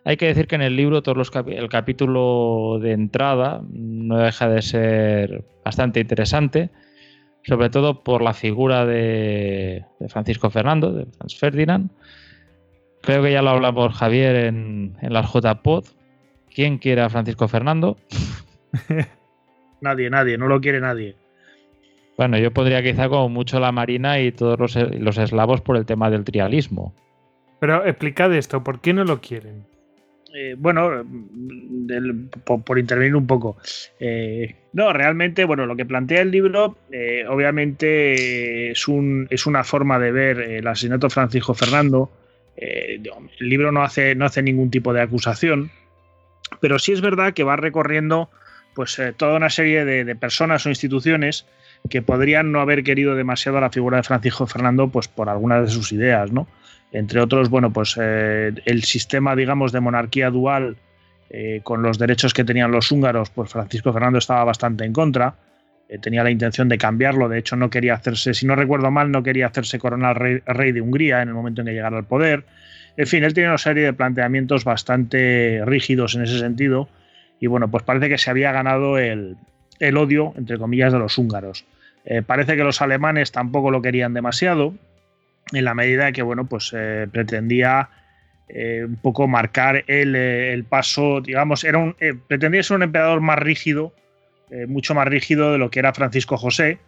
Hay 0.04 0.18
que 0.18 0.26
decir 0.26 0.46
que 0.46 0.56
en 0.56 0.60
el 0.60 0.76
libro 0.76 1.02
todos 1.02 1.16
los 1.16 1.32
el 1.46 1.70
capítulo 1.70 2.78
de 2.78 2.92
entrada 2.92 3.62
no 3.70 4.18
deja 4.18 4.50
de 4.50 4.60
ser 4.60 5.44
bastante 5.64 5.98
interesante, 5.98 6.68
sobre 7.42 7.70
todo 7.70 8.04
por 8.04 8.20
la 8.20 8.34
figura 8.34 8.84
de, 8.84 9.86
Francisco 10.08 10.50
Fernando, 10.50 10.92
de 10.92 11.06
Franz 11.06 11.38
Ferdinand, 11.38 11.90
Creo 13.00 13.22
que 13.22 13.32
ya 13.32 13.40
lo 13.40 13.50
hablamos 13.50 13.94
Javier 13.94 14.34
en, 14.34 14.96
en 15.00 15.12
las 15.12 15.32
JPod. 15.32 15.86
¿Quién 16.52 16.76
quiere 16.78 17.00
a 17.00 17.08
Francisco 17.08 17.48
Fernando? 17.48 17.96
nadie, 19.80 20.10
nadie, 20.10 20.36
no 20.36 20.48
lo 20.48 20.60
quiere 20.60 20.80
nadie. 20.80 21.14
Bueno, 22.16 22.38
yo 22.38 22.50
podría 22.50 22.82
quizá 22.82 23.08
como 23.08 23.28
mucho 23.28 23.60
la 23.60 23.72
Marina 23.72 24.20
y 24.20 24.32
todos 24.32 24.58
los, 24.58 25.18
eslavos 25.18 25.60
por 25.60 25.76
el 25.76 25.84
tema 25.84 26.10
del 26.10 26.24
trialismo. 26.24 26.94
Pero 27.60 27.84
explicad 27.86 28.34
esto, 28.34 28.64
¿por 28.64 28.80
qué 28.80 28.92
no 28.92 29.04
lo 29.04 29.20
quieren? 29.20 29.66
Eh, 30.34 30.54
bueno, 30.58 31.04
por, 32.44 32.78
intervenir 32.78 33.16
un 33.16 33.26
poco. 33.26 33.56
Eh, 34.00 34.54
no, 34.72 34.92
realmente, 34.92 35.44
bueno, 35.44 35.66
lo 35.66 35.76
que 35.76 35.86
plantea 35.86 36.22
el 36.22 36.30
libro, 36.30 36.76
eh, 36.90 37.24
obviamente 37.28 38.70
es, 38.70 38.88
un, 38.88 39.26
es 39.30 39.46
una 39.46 39.64
forma 39.64 39.98
de 39.98 40.12
ver 40.12 40.40
el 40.40 40.66
asesinato 40.66 41.06
de 41.06 41.14
Francisco 41.14 41.54
Fernando 41.54 42.10
eh, 42.56 43.02
el 43.38 43.48
libro 43.48 43.70
no 43.70 43.82
hace, 43.82 44.14
no 44.14 44.24
hace 44.24 44.42
ningún 44.42 44.70
tipo 44.70 44.92
de 44.92 45.02
acusación, 45.02 45.70
pero 46.60 46.78
sí 46.78 46.92
es 46.92 47.00
verdad 47.00 47.34
que 47.34 47.44
va 47.44 47.56
recorriendo 47.56 48.30
pues, 48.74 48.98
eh, 48.98 49.12
toda 49.12 49.36
una 49.36 49.50
serie 49.50 49.84
de, 49.84 50.16
personas 50.16 50.64
o 50.66 50.70
instituciones 50.70 51.46
que 51.88 52.02
podrían 52.02 52.52
no 52.52 52.60
haber 52.60 52.84
querido 52.84 53.14
demasiado 53.14 53.58
a 53.58 53.60
la 53.60 53.70
figura 53.70 53.98
de 53.98 54.02
Francisco 54.02 54.46
Fernando 54.46 54.88
pues, 54.88 55.08
por 55.08 55.28
algunas 55.28 55.62
de 55.62 55.70
sus 55.70 55.92
ideas. 55.92 56.32
¿no? 56.32 56.46
Entre 56.92 57.20
otros, 57.20 57.50
bueno, 57.50 57.72
pues 57.72 57.96
el 57.96 58.82
sistema, 58.84 59.36
digamos, 59.36 59.72
de 59.72 59.80
monarquía 59.80 60.30
dual 60.30 60.76
con 61.64 61.82
los 61.82 61.98
derechos 61.98 62.32
que 62.32 62.44
tenían 62.44 62.70
los 62.70 62.90
húngaros, 62.92 63.30
pues 63.30 63.50
Francisco 63.50 63.92
Fernando 63.92 64.18
estaba 64.18 64.44
bastante 64.44 64.84
en 64.84 64.92
contra. 64.92 65.34
tenía 66.00 66.22
la 66.22 66.30
intención 66.30 66.68
de 66.68 66.78
cambiarlo, 66.78 67.28
de 67.28 67.38
hecho 67.38 67.56
no 67.56 67.68
quería 67.68 67.94
hacerse, 67.94 68.32
si 68.32 68.46
no 68.46 68.54
recuerdo 68.54 68.90
mal, 68.90 69.10
no 69.10 69.22
quería 69.22 69.46
hacerse 69.46 69.78
coronel 69.78 70.42
rey, 70.46 70.72
de 70.72 70.80
Hungría 70.80 71.22
en 71.22 71.28
el 71.28 71.34
momento 71.34 71.60
en 71.60 71.66
que 71.66 71.72
llegara 71.72 71.98
al 71.98 72.04
poder. 72.04 72.44
En 72.96 73.06
fin, 73.06 73.24
él 73.24 73.34
tiene 73.34 73.50
una 73.50 73.58
serie 73.58 73.84
de 73.84 73.92
planteamientos 73.92 74.64
bastante 74.64 75.62
rígidos 75.66 76.14
en 76.14 76.22
ese 76.22 76.38
sentido 76.38 76.88
y 77.40 77.46
bueno, 77.46 77.70
pues 77.70 77.82
parece 77.82 78.08
que 78.08 78.18
se 78.18 78.30
había 78.30 78.52
ganado 78.52 78.98
el, 78.98 79.36
odio, 79.96 80.32
entre 80.36 80.58
comillas, 80.58 80.92
de 80.92 80.98
los 80.98 81.18
húngaros. 81.18 81.64
Eh, 82.06 82.22
parece 82.22 82.56
que 82.56 82.62
los 82.62 82.80
alemanes 82.80 83.32
tampoco 83.32 83.72
lo 83.72 83.82
querían 83.82 84.14
demasiado, 84.14 84.74
en 85.52 85.64
la 85.64 85.74
medida 85.74 86.12
que, 86.12 86.22
bueno, 86.22 86.46
pues 86.46 86.72
eh, 86.74 87.08
pretendía 87.10 87.90
eh, 88.48 88.84
un 88.86 88.96
poco 88.96 89.26
marcar 89.26 89.84
el, 89.88 90.64
paso, 90.68 91.20
digamos, 91.20 91.64
era 91.64 91.78
un, 91.78 91.96
pretendía 92.28 92.62
ser 92.62 92.76
un 92.76 92.84
emperador 92.84 93.20
más 93.20 93.38
rígido, 93.38 93.92
mucho 94.68 94.94
más 94.94 95.08
rígido 95.08 95.50
de 95.50 95.58
lo 95.58 95.70
que 95.70 95.80
era 95.80 95.92
Francisco 95.92 96.36
José, 96.36 96.78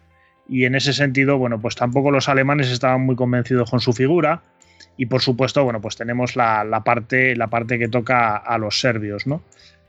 y 0.47 0.63
en 0.63 0.75
ese 0.75 0.93
sentido, 0.93 1.37
bueno, 1.37 1.59
pues 1.59 1.75
tampoco 1.75 2.09
los 2.09 2.29
alemanes 2.29 2.71
estaban 2.71 3.01
muy 3.01 3.17
convencidos 3.17 3.69
con 3.69 3.81
su 3.81 3.91
figura, 3.91 4.41
y 4.95 5.07
por 5.07 5.21
supuesto, 5.21 5.65
bueno, 5.65 5.81
pues 5.81 5.97
tenemos 5.97 6.37
la, 6.37 6.81
parte, 6.85 7.35
la 7.35 7.47
parte 7.47 7.77
que 7.77 7.89
toca 7.89 8.37
a 8.37 8.57
los 8.57 8.79
serbios, 8.79 9.27
¿no? 9.27 9.43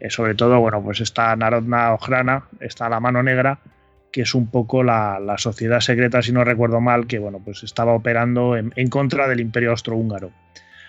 Sobre 0.09 0.35
todo, 0.35 0.59
bueno, 0.59 0.82
pues 0.82 1.01
está 1.01 1.36
Narodna 1.36 1.94
Ojrana, 1.94 2.44
está 2.59 2.89
la 2.89 2.98
mano 2.98 3.23
negra, 3.23 3.61
que 4.12 4.23
es 4.23 4.35
un 4.35 4.51
poco 4.51 4.82
la, 4.82 5.20
sociedad 5.39 5.81
secreta, 5.81 6.23
si 6.23 6.32
no 6.32 6.45
recuerdo 6.45 6.81
mal, 6.81 7.07
que 7.07 7.19
bueno, 7.19 7.41
pues 7.45 7.62
estaba 7.62 7.93
operando 7.93 8.57
en, 8.57 8.89
contra 8.89 9.28
del 9.28 9.41
imperio 9.41 9.70
austrohúngaro. 9.70 10.32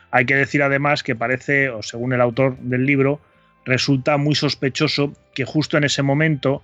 Hay 0.09 0.25
que 0.25 0.35
decir 0.35 0.63
además 0.63 1.03
que 1.03 1.15
parece, 1.15 1.69
o 1.69 1.81
según 1.81 2.13
el 2.13 2.21
autor 2.21 2.57
del 2.57 2.85
libro, 2.85 3.21
resulta 3.65 4.17
muy 4.17 4.35
sospechoso 4.35 5.13
que 5.33 5.45
justo 5.45 5.77
en 5.77 5.83
ese 5.83 6.01
momento, 6.01 6.63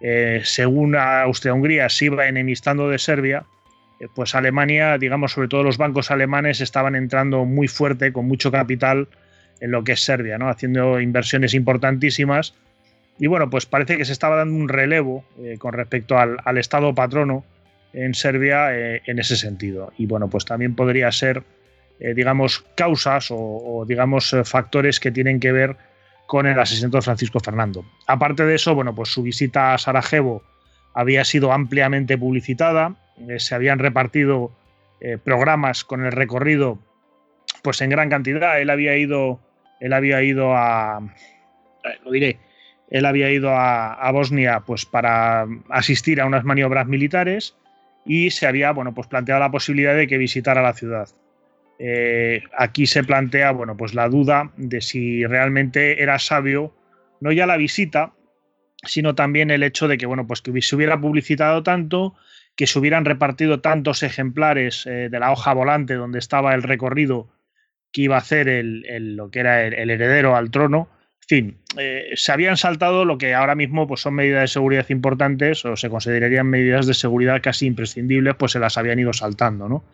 eh, 0.00 0.42
según 0.44 0.94
Austria-Hungría 0.94 1.88
se 1.88 2.06
iba 2.06 2.28
enemistando 2.28 2.88
de 2.88 2.98
Serbia, 2.98 3.46
eh, 4.00 4.08
pues 4.14 4.34
Alemania, 4.34 4.98
digamos, 4.98 5.32
sobre 5.32 5.48
todo 5.48 5.62
los 5.62 5.78
bancos 5.78 6.10
alemanes 6.10 6.60
estaban 6.60 6.94
entrando 6.94 7.44
muy 7.44 7.68
fuerte, 7.68 8.12
con 8.12 8.26
mucho 8.26 8.52
capital 8.52 9.08
en 9.60 9.70
lo 9.70 9.84
que 9.84 9.92
es 9.92 10.00
Serbia, 10.00 10.38
¿no? 10.38 10.48
haciendo 10.48 11.00
inversiones 11.00 11.54
importantísimas. 11.54 12.54
Y 13.18 13.26
bueno, 13.26 13.48
pues 13.50 13.66
parece 13.66 13.96
que 13.96 14.04
se 14.04 14.12
estaba 14.12 14.36
dando 14.36 14.54
un 14.54 14.68
relevo 14.68 15.24
eh, 15.38 15.56
con 15.58 15.72
respecto 15.72 16.18
al, 16.18 16.58
Estado 16.58 16.94
patrono 16.94 17.44
en 17.92 18.14
Serbia 18.14 18.76
eh, 18.76 19.02
en 19.06 19.18
ese 19.18 19.36
sentido. 19.36 19.92
Y 19.96 20.06
bueno, 20.06 20.28
pues 20.28 20.44
también 20.44 20.74
podría 20.74 21.12
ser, 21.12 21.44
digamos, 21.98 22.64
causas 22.74 23.30
o, 23.30 23.36
o 23.38 23.84
digamos, 23.86 24.34
factores 24.44 24.98
que 24.98 25.12
tienen 25.12 25.38
que 25.38 25.52
ver 25.52 25.76
con 26.26 26.46
el 26.46 26.58
asesinato 26.58 26.98
de 26.98 27.02
Francisco 27.02 27.40
Fernando. 27.40 27.84
Aparte 28.06 28.44
de 28.44 28.56
eso, 28.56 28.74
bueno, 28.74 28.94
pues 28.94 29.10
su 29.10 29.22
visita 29.22 29.74
a 29.74 29.78
Sarajevo 29.78 30.42
había 30.94 31.24
sido 31.24 31.52
ampliamente 31.52 32.16
publicitada, 32.16 32.96
eh, 33.28 33.38
se 33.38 33.54
habían 33.54 33.78
repartido 33.78 34.52
eh, 35.00 35.18
programas 35.18 35.84
con 35.84 36.04
el 36.04 36.12
recorrido 36.12 36.78
pues 37.62 37.80
en 37.80 37.90
gran 37.90 38.10
cantidad. 38.10 38.60
Él 38.60 38.70
había 38.70 38.96
ido, 38.96 39.40
él 39.80 39.92
había 39.92 40.22
ido 40.22 40.54
a, 40.56 41.00
eh, 41.84 41.98
lo 42.04 42.10
diré, 42.12 42.38
él 42.94 43.06
había 43.06 43.30
ido 43.30 43.50
a, 43.50 44.10
Bosnia 44.12 44.60
pues 44.60 44.86
para 44.86 45.46
asistir 45.68 46.20
a 46.20 46.26
unas 46.26 46.44
maniobras 46.44 46.86
militares 46.86 47.56
y 48.06 48.30
se 48.30 48.46
había 48.46 48.72
bueno 48.72 48.94
pues 48.94 49.08
planteado 49.08 49.40
la 49.40 49.50
posibilidad 49.50 49.96
de 49.96 50.06
que 50.06 50.18
visitara 50.18 50.62
la 50.62 50.74
ciudad. 50.74 51.08
aquí 52.56 52.86
se 52.86 53.02
plantea 53.02 53.50
bueno 53.50 53.76
pues 53.76 53.94
la 53.94 54.08
duda 54.08 54.52
de 54.56 54.80
si 54.80 55.24
realmente 55.26 56.02
era 56.02 56.18
sabio 56.18 56.72
no 57.20 57.32
ya 57.32 57.46
la 57.46 57.56
visita 57.56 58.12
sino 58.84 59.14
también 59.14 59.50
el 59.50 59.62
hecho 59.62 59.88
de 59.88 59.98
que 59.98 60.06
bueno 60.06 60.26
pues 60.26 60.40
que 60.40 60.62
se 60.62 60.76
hubiera 60.76 61.00
publicitado 61.00 61.62
tanto 61.62 62.14
que 62.56 62.66
se 62.66 62.78
hubieran 62.78 63.04
repartido 63.04 63.60
tantos 63.60 64.02
ejemplares 64.02 64.86
eh, 64.86 65.08
de 65.10 65.18
la 65.18 65.32
hoja 65.32 65.52
volante 65.52 65.94
donde 65.94 66.18
estaba 66.18 66.54
el 66.54 66.62
recorrido 66.62 67.28
que 67.92 68.02
iba 68.02 68.16
a 68.16 68.18
hacer 68.18 68.48
el, 68.48 69.16
lo 69.16 69.30
que 69.30 69.40
era 69.40 69.62
el, 69.64 69.88
heredero 69.88 70.34
al 70.34 70.50
trono. 70.50 70.88
En 71.24 71.28
fin, 71.28 71.58
eh, 71.78 72.10
se 72.14 72.32
habían 72.32 72.56
saltado 72.56 73.04
lo 73.04 73.16
que 73.16 73.34
ahora 73.34 73.54
mismo 73.54 73.86
pues, 73.86 74.00
son 74.00 74.14
medidas 74.14 74.42
de 74.42 74.48
seguridad 74.48 74.86
importantes 74.90 75.64
o 75.64 75.76
se 75.76 75.88
considerarían 75.88 76.46
medidas 76.46 76.86
de 76.86 76.94
seguridad 76.94 77.40
casi 77.42 77.66
imprescindibles, 77.66 78.34
pues 78.36 78.52
se 78.52 78.58
las 78.58 78.76
habían 78.76 78.98
ido 78.98 79.12
saltando. 79.12 79.68
¿no? 79.68 79.84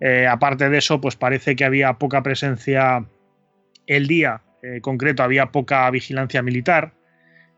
Eh, 0.00 0.26
aparte 0.26 0.70
de 0.70 0.78
eso, 0.78 1.00
pues 1.00 1.16
parece 1.16 1.54
que 1.54 1.64
había 1.64 1.94
poca 1.94 2.22
presencia 2.22 3.04
el 3.86 4.06
día 4.06 4.40
concreto, 4.80 5.22
había 5.22 5.52
poca 5.52 5.90
vigilancia 5.90 6.40
militar. 6.40 6.94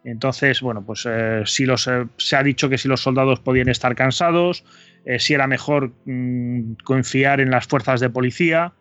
Entonces, 0.07 0.61
bueno, 0.61 0.87
pues 0.87 1.05
eh, 1.11 1.43
si 1.47 1.67
los, 1.67 1.89
eh, 1.89 2.07
se 2.17 2.37
ha 2.37 2.43
dicho 2.45 2.69
que 2.69 2.79
si 2.79 2.87
los 2.87 3.01
soldados 3.01 3.41
podían 3.41 3.69
estar 3.69 3.97
cansados, 3.97 4.65
eh, 5.05 5.19
si 5.19 5.35
era 5.35 5.49
mejor 5.49 5.95
mm, 6.05 6.75
confiar 6.85 7.41
en 7.41 7.51
las 7.51 7.67
fuerzas 7.67 7.99
de 7.99 8.09
policía. 8.09 8.73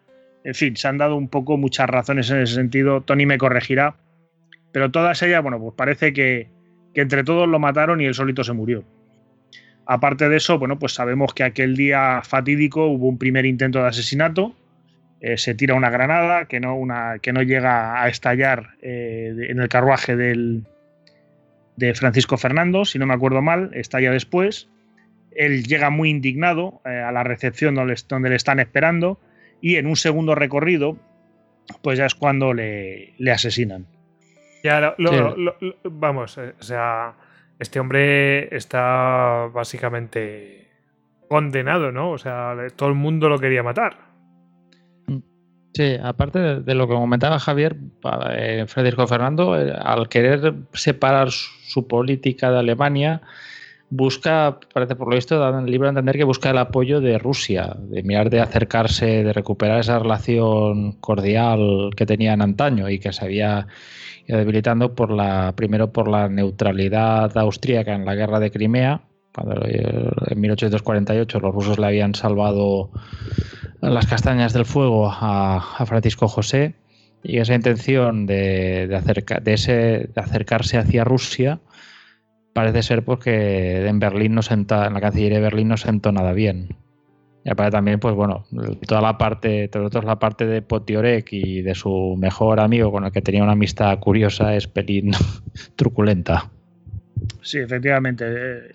En 0.43 0.53
fin, 0.53 0.77
se 0.77 0.87
han 0.87 0.99
dado 0.99 1.15
un 1.15 1.27
poco 1.27 1.57
muchas 1.57 1.89
razones 1.89 2.29
en 2.29 2.41
ese 2.41 2.53
sentido. 2.53 3.01
Tony 3.01 3.25
me 3.25 3.39
corregirá. 3.39 3.95
Pero 4.75 4.91
todas 4.91 5.23
ellas, 5.23 5.41
bueno, 5.41 5.57
pues 5.57 5.73
parece 5.73 6.11
que, 6.11 6.49
entre 6.95 7.23
todos 7.23 7.47
lo 7.47 7.59
mataron 7.59 8.01
y 8.01 8.07
él 8.07 8.13
solito 8.13 8.43
se 8.43 8.51
murió. 8.51 8.83
Aparte 9.85 10.27
de 10.27 10.35
eso, 10.35 10.59
bueno, 10.59 10.77
pues 10.77 10.91
sabemos 10.91 11.33
que 11.33 11.45
aquel 11.45 11.77
día 11.77 12.19
fatídico 12.25 12.85
hubo 12.87 13.07
un 13.07 13.17
primer 13.17 13.45
intento 13.45 13.79
de 13.79 13.87
asesinato. 13.87 14.53
se 15.37 15.55
tira 15.55 15.75
una 15.75 15.89
granada 15.89 16.49
que 16.49 16.59
no, 16.59 16.75
una, 16.75 17.19
que 17.19 17.31
no 17.31 17.41
llega 17.41 18.03
a 18.03 18.09
estallar 18.09 18.71
en 18.81 19.61
el 19.61 19.69
carruaje 19.69 20.17
del, 20.17 20.65
de 21.77 21.93
Francisco 21.93 22.35
Fernando, 22.35 22.83
si 22.83 22.99
no 22.99 23.05
me 23.05 23.13
acuerdo 23.13 23.41
mal, 23.41 23.71
está 23.75 24.01
ya 24.01 24.11
después. 24.11 24.67
Él 25.31 25.63
llega 25.63 25.89
muy 25.89 26.09
indignado 26.09 26.81
eh, 26.83 26.89
a 26.89 27.13
la 27.13 27.23
recepción 27.23 27.75
donde, 27.75 28.29
le 28.29 28.35
están 28.35 28.59
esperando 28.59 29.21
y 29.61 29.77
en 29.77 29.87
un 29.87 29.95
segundo 29.95 30.35
recorrido, 30.35 30.97
pues 31.81 31.97
ya 31.97 32.07
es 32.07 32.13
cuando 32.13 32.53
le, 32.53 33.13
asesinan. 33.31 33.94
Ya, 34.65 34.95
vamos, 35.83 36.39
eh, 36.39 36.55
o 36.59 36.63
sea, 36.63 37.13
este 37.59 37.79
hombre 37.79 38.55
está 38.55 39.47
básicamente 39.53 40.71
condenado, 41.29 41.91
¿no? 41.91 42.09
O 42.09 42.17
sea, 42.17 42.55
todo 42.75 42.89
el 42.89 42.95
mundo 42.95 43.29
lo 43.29 43.37
quería 43.37 43.61
matar. 43.61 43.95
Sí, 45.75 45.97
aparte 46.01 46.39
de, 46.61 46.73
lo 46.73 46.87
que 46.87 46.95
comentaba 46.95 47.37
Javier, 47.37 47.75
eh, 48.31 48.65
Federico 48.67 49.05
Fernando, 49.05 49.55
eh, 49.55 49.71
al 49.79 50.09
querer 50.09 50.55
separar 50.73 51.29
su 51.29 51.87
política 51.87 52.49
de 52.49 52.57
Alemania, 52.57 53.21
busca, 53.89 54.59
parece 54.73 54.95
por 54.95 55.09
lo 55.09 55.15
visto, 55.15 55.39
da 55.39 55.59
el 55.59 55.65
libro 55.65 55.87
a 55.87 55.89
entender 55.89 56.17
que 56.17 56.23
busca 56.23 56.49
el 56.49 56.57
apoyo 56.57 57.01
de 57.01 57.17
Rusia, 57.17 57.75
de 57.77 58.03
mirar 58.03 58.29
de 58.29 58.41
acercarse, 58.41 59.23
de 59.23 59.33
recuperar 59.33 59.79
esa 59.79 59.99
relación 59.99 60.93
cordial 60.93 61.91
que 61.95 62.05
tenían 62.05 62.41
antaño 62.41 62.89
y 62.89 62.99
que 62.99 63.13
se 63.13 63.25
había 63.25 63.67
ido 64.27 64.37
debilitando 64.37 64.95
por 64.95 65.11
la, 65.11 65.53
primero 65.55 65.91
por 65.91 66.07
la 66.07 66.29
neutralidad 66.29 67.37
austríaca 67.37 67.93
en 67.93 68.05
la 68.05 68.15
guerra 68.15 68.39
de 68.39 68.51
Crimea, 68.51 69.01
cuando 69.33 69.65
eh, 69.65 70.09
en 70.27 70.41
1848 70.41 71.39
los 71.39 71.53
rusos 71.53 71.77
le 71.77 71.87
habían 71.87 72.15
salvado 72.15 72.91
las 73.81 74.07
castañas 74.07 74.53
del 74.53 74.65
fuego 74.65 75.09
a, 75.11 75.85
Francisco 75.85 76.27
José 76.27 76.75
y 77.21 77.37
esa 77.37 77.53
intención 77.53 78.25
de, 78.25 78.87
de, 78.87 79.53
ese, 79.53 79.71
de 79.71 80.21
acercarse 80.21 80.77
hacia 80.77 81.03
Rusia 81.03 81.59
parece 82.55 82.83
ser 82.83 83.03
porque 83.03 83.85
en 83.85 83.99
Berlín 83.99 84.33
no 84.33 84.41
senta, 84.41 84.87
en 84.87 84.93
la 84.93 85.01
Cancillería 85.01 85.39
de 85.39 85.43
Berlín 85.43 85.67
no 85.67 85.75
sentó 85.75 86.13
nada 86.13 86.31
bien. 86.31 86.69
Y 87.43 87.51
aparte 87.51 87.73
también, 87.73 87.99
pues 87.99 88.15
bueno, 88.15 88.45
toda 88.87 89.01
la 89.01 89.17
parte, 89.17 89.67
toda 89.67 90.01
la 90.03 90.19
parte 90.19 90.45
de 90.45 90.61
Potiorek 90.61 91.33
y 91.33 91.61
de 91.61 91.75
su 91.75 92.15
mejor 92.17 92.61
amigo 92.61 92.93
con 92.93 93.03
el 93.03 93.11
que 93.11 93.21
tenía 93.21 93.43
una 93.43 93.51
amistad 93.51 93.99
curiosa 93.99 94.55
es 94.55 94.67
pelín 94.67 95.11
truculenta. 95.75 96.49
Sí, 97.41 97.59
efectivamente. 97.59 98.25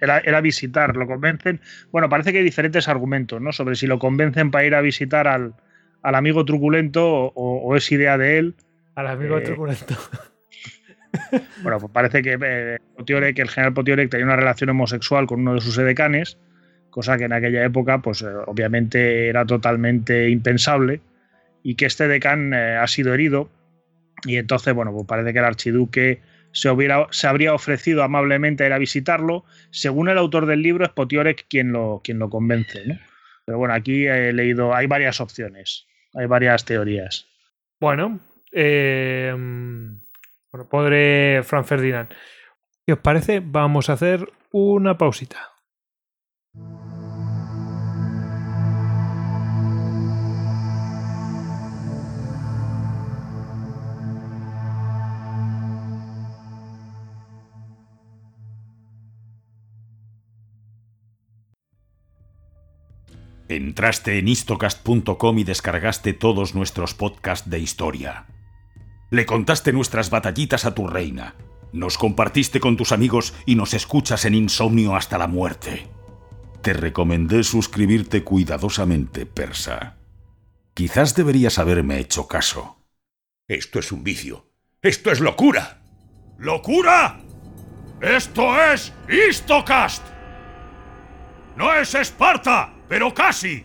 Era, 0.03 0.41
visitar, 0.43 0.95
lo 0.95 1.07
convencen. 1.07 1.61
Bueno, 1.91 2.11
parece 2.11 2.33
que 2.33 2.39
hay 2.39 2.45
diferentes 2.45 2.87
argumentos, 2.87 3.41
¿no? 3.41 3.51
Sobre 3.51 3.77
si 3.77 3.87
lo 3.87 3.99
convencen 3.99 4.51
para 4.51 4.67
ir 4.67 4.75
a 4.75 4.83
visitar 4.83 5.27
al, 5.27 5.55
amigo 6.03 6.45
truculento 6.45 7.33
o, 7.35 7.75
es 7.77 7.91
idea 7.91 8.19
de 8.19 8.39
él. 8.39 8.55
Al 8.95 9.07
amigo 9.07 9.39
eh, 9.39 9.41
truculento. 9.41 9.95
Bueno, 11.63 11.79
pues 11.79 11.93
parece 11.93 12.23
que, 12.23 12.39
eh, 12.41 12.79
que 13.05 13.43
el 13.43 13.49
general 13.49 13.75
Potiorek 13.75 14.11
tenía 14.11 14.27
una 14.27 14.37
relación 14.37 14.71
homosexual 14.71 15.27
con 15.27 15.41
uno 15.41 15.55
de 15.55 15.61
sus 15.61 15.77
edecanes, 15.79 16.39
cosa 16.91 17.17
que 17.17 17.25
en 17.25 17.33
aquella 17.33 17.65
época, 17.65 18.01
pues 18.01 18.23
obviamente 18.47 19.29
era 19.29 19.45
totalmente 19.45 20.29
impensable, 20.31 21.01
y 21.63 21.75
que 21.75 21.87
este 21.87 22.09
decán 22.09 22.55
ha 22.55 22.87
sido 22.87 23.13
herido, 23.13 23.51
y 24.25 24.37
entonces, 24.37 24.75
bueno, 24.75 24.93
pues 24.93 25.07
parece 25.07 25.33
que 25.33 25.39
el 25.39 25.45
archiduque 25.45 26.21
se, 26.53 26.71
hubiera, 26.71 27.07
se 27.11 27.27
habría 27.27 27.55
ofrecido 27.55 28.03
amablemente 28.03 28.65
a 28.65 28.67
ir 28.67 28.73
a 28.73 28.79
visitarlo. 28.79 29.45
Según 29.71 30.09
el 30.09 30.19
autor 30.19 30.47
del 30.47 30.63
libro, 30.63 30.85
es 30.85 30.91
Potiorek 30.91 31.47
quien 31.49 31.73
lo, 31.73 32.01
quien 32.05 32.19
lo 32.19 32.29
convence. 32.29 33.01
Pero 33.47 33.59
bueno, 33.59 33.75
aquí 33.75 34.07
he 34.07 34.33
leído, 34.33 34.75
hay 34.75 34.87
varias 34.87 35.21
opciones. 35.21 35.87
hay 36.15 36.27
varias 36.27 36.65
teorías. 36.65 37.27
Bueno, 37.81 38.21
eh, 38.53 39.35
bueno, 40.53 40.69
podré 40.69 41.43
Fran 41.45 41.65
Ferdinand. 41.65 42.11
¿Qué 42.87 42.95
os 42.95 42.99
parece? 42.99 43.41
Vamos 43.41 43.89
a 43.89 43.95
hacer 43.95 44.33
una 44.53 44.99
pausita. 44.99 45.51
Entraste 63.49 64.19
en 64.19 64.29
istocast.com 64.29 65.39
y 65.39 65.45
descargaste 65.45 66.13
todos 66.13 66.55
nuestros 66.55 66.95
podcasts 66.95 67.51
de 67.51 67.59
historia. 67.59 68.27
Le 69.11 69.27
contaste 69.27 69.73
nuestras 69.73 70.11
batallitas 70.11 70.65
a 70.65 70.75
tu 70.75 70.87
reina. 70.87 71.35
Nos 71.73 71.99
compartiste 71.99 72.61
con 72.61 72.77
tus 72.77 72.93
amigos 72.93 73.35
y 73.47 73.55
nos 73.55 73.75
escuchas 73.75 74.25
en 74.25 74.35
insomnio 74.35 74.97
hasta 74.97 75.19
la 75.19 75.27
muerte. 75.27 75.89
Te 76.63 76.73
recomendé 76.73 77.43
suscribirte 77.43 78.23
cuidadosamente, 78.23 79.27
persa. 79.27 79.97
Quizás 80.75 81.15
deberías 81.15 81.59
haberme 81.59 81.99
hecho 81.99 82.27
caso. 82.29 82.79
Esto 83.49 83.79
es 83.79 83.93
un 83.93 84.05
vicio. 84.05 84.47
Esto 84.83 85.11
es 85.11 85.21
locura. 85.21 85.83
¡Locura! 86.39 87.21
¡Esto 88.01 88.61
es 88.73 88.93
Istocast! 89.09 90.03
¡No 91.57 91.75
es 91.75 91.95
Esparta! 91.95 92.75
pero 92.91 93.15
casi. 93.15 93.65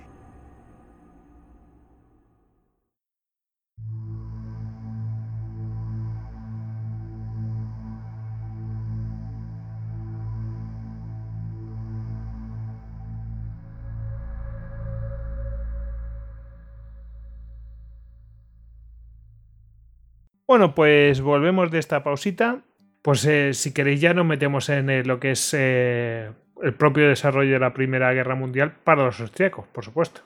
Bueno, 20.47 20.75
pues 20.75 21.21
volvemos 21.21 21.71
de 21.71 21.79
esta 21.79 22.03
pausita. 22.03 22.63
Pues 23.01 23.25
eh, 23.25 23.53
si 23.53 23.73
queréis 23.73 24.01
ya 24.01 24.13
nos 24.13 24.25
metemos 24.25 24.69
en 24.69 24.89
eh, 24.89 25.03
lo 25.03 25.19
que 25.19 25.31
es 25.31 25.55
eh, 25.57 26.31
el 26.63 26.73
propio 26.73 27.07
desarrollo 27.07 27.53
de 27.53 27.59
la 27.59 27.73
Primera 27.73 28.11
Guerra 28.13 28.35
Mundial 28.35 28.77
para 28.83 29.05
los 29.05 29.19
austriacos, 29.19 29.67
por 29.67 29.85
supuesto. 29.85 30.21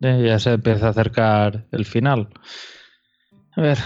ya 0.00 0.38
se 0.38 0.52
empieza 0.52 0.86
a 0.86 0.90
acercar 0.90 1.66
el 1.72 1.84
final. 1.84 2.28
A 3.56 3.60
ver, 3.60 3.78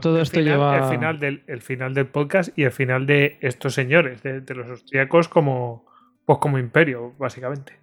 todo 0.00 0.20
esto 0.20 0.40
lleva. 0.40 0.78
El 0.78 0.84
final, 0.96 1.18
del, 1.18 1.42
el 1.48 1.60
final 1.60 1.92
del 1.92 2.06
podcast 2.06 2.56
y 2.56 2.62
el 2.62 2.70
final 2.70 3.04
de 3.04 3.38
estos 3.40 3.74
señores, 3.74 4.22
de, 4.22 4.42
los 4.54 4.68
austriacos 4.68 5.28
como, 5.28 5.86
pues 6.24 6.38
como 6.38 6.58
imperio, 6.58 7.14
básicamente. 7.18 7.80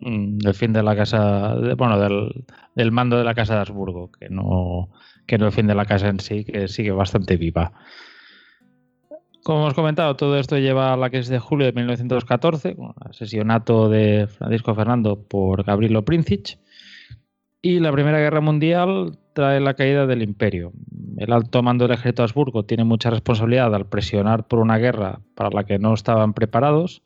Mm, 0.00 0.38
el 0.46 0.54
fin 0.54 0.72
de 0.72 0.82
la 0.82 0.96
casa. 0.96 1.54
bueno, 1.76 1.98
del, 1.98 2.44
del, 2.74 2.92
mando 2.92 3.18
de 3.18 3.24
la 3.24 3.34
casa 3.34 3.54
de 3.54 3.60
Habsburgo, 3.60 4.10
que 4.10 4.28
no, 4.30 4.90
que 5.26 5.38
no 5.38 5.46
el 5.46 5.52
fin 5.52 5.66
de 5.66 5.74
la 5.74 5.84
casa 5.84 6.08
en 6.08 6.20
sí, 6.20 6.44
que 6.44 6.68
sigue 6.68 6.90
bastante 6.90 7.36
viva. 7.36 7.72
Como 9.42 9.60
hemos 9.60 9.74
comentado, 9.74 10.16
todo 10.16 10.38
esto 10.38 10.58
lleva 10.58 10.92
a 10.92 10.96
la 10.96 11.08
que 11.10 11.18
es 11.18 11.28
de 11.28 11.38
julio 11.38 11.66
de 11.66 11.72
1914, 11.72 12.76
con 12.76 12.94
el 12.98 13.90
de 13.90 14.26
Francisco 14.26 14.74
Fernando 14.74 15.22
por 15.22 15.64
Gabrielo 15.64 16.04
Princic. 16.04 16.58
Y 17.62 17.80
la 17.80 17.92
Primera 17.92 18.18
Guerra 18.18 18.40
Mundial 18.40 19.18
trae 19.34 19.60
la 19.60 19.74
caída 19.74 20.06
del 20.06 20.22
imperio. 20.22 20.72
El 21.18 21.32
alto 21.32 21.62
mando 21.62 21.84
del 21.86 21.94
ejército 21.94 22.22
de 22.22 22.24
Habsburgo 22.24 22.64
tiene 22.64 22.84
mucha 22.84 23.10
responsabilidad 23.10 23.74
al 23.74 23.86
presionar 23.86 24.46
por 24.46 24.60
una 24.60 24.78
guerra 24.78 25.20
para 25.34 25.50
la 25.50 25.64
que 25.64 25.78
no 25.78 25.92
estaban 25.92 26.32
preparados. 26.32 27.02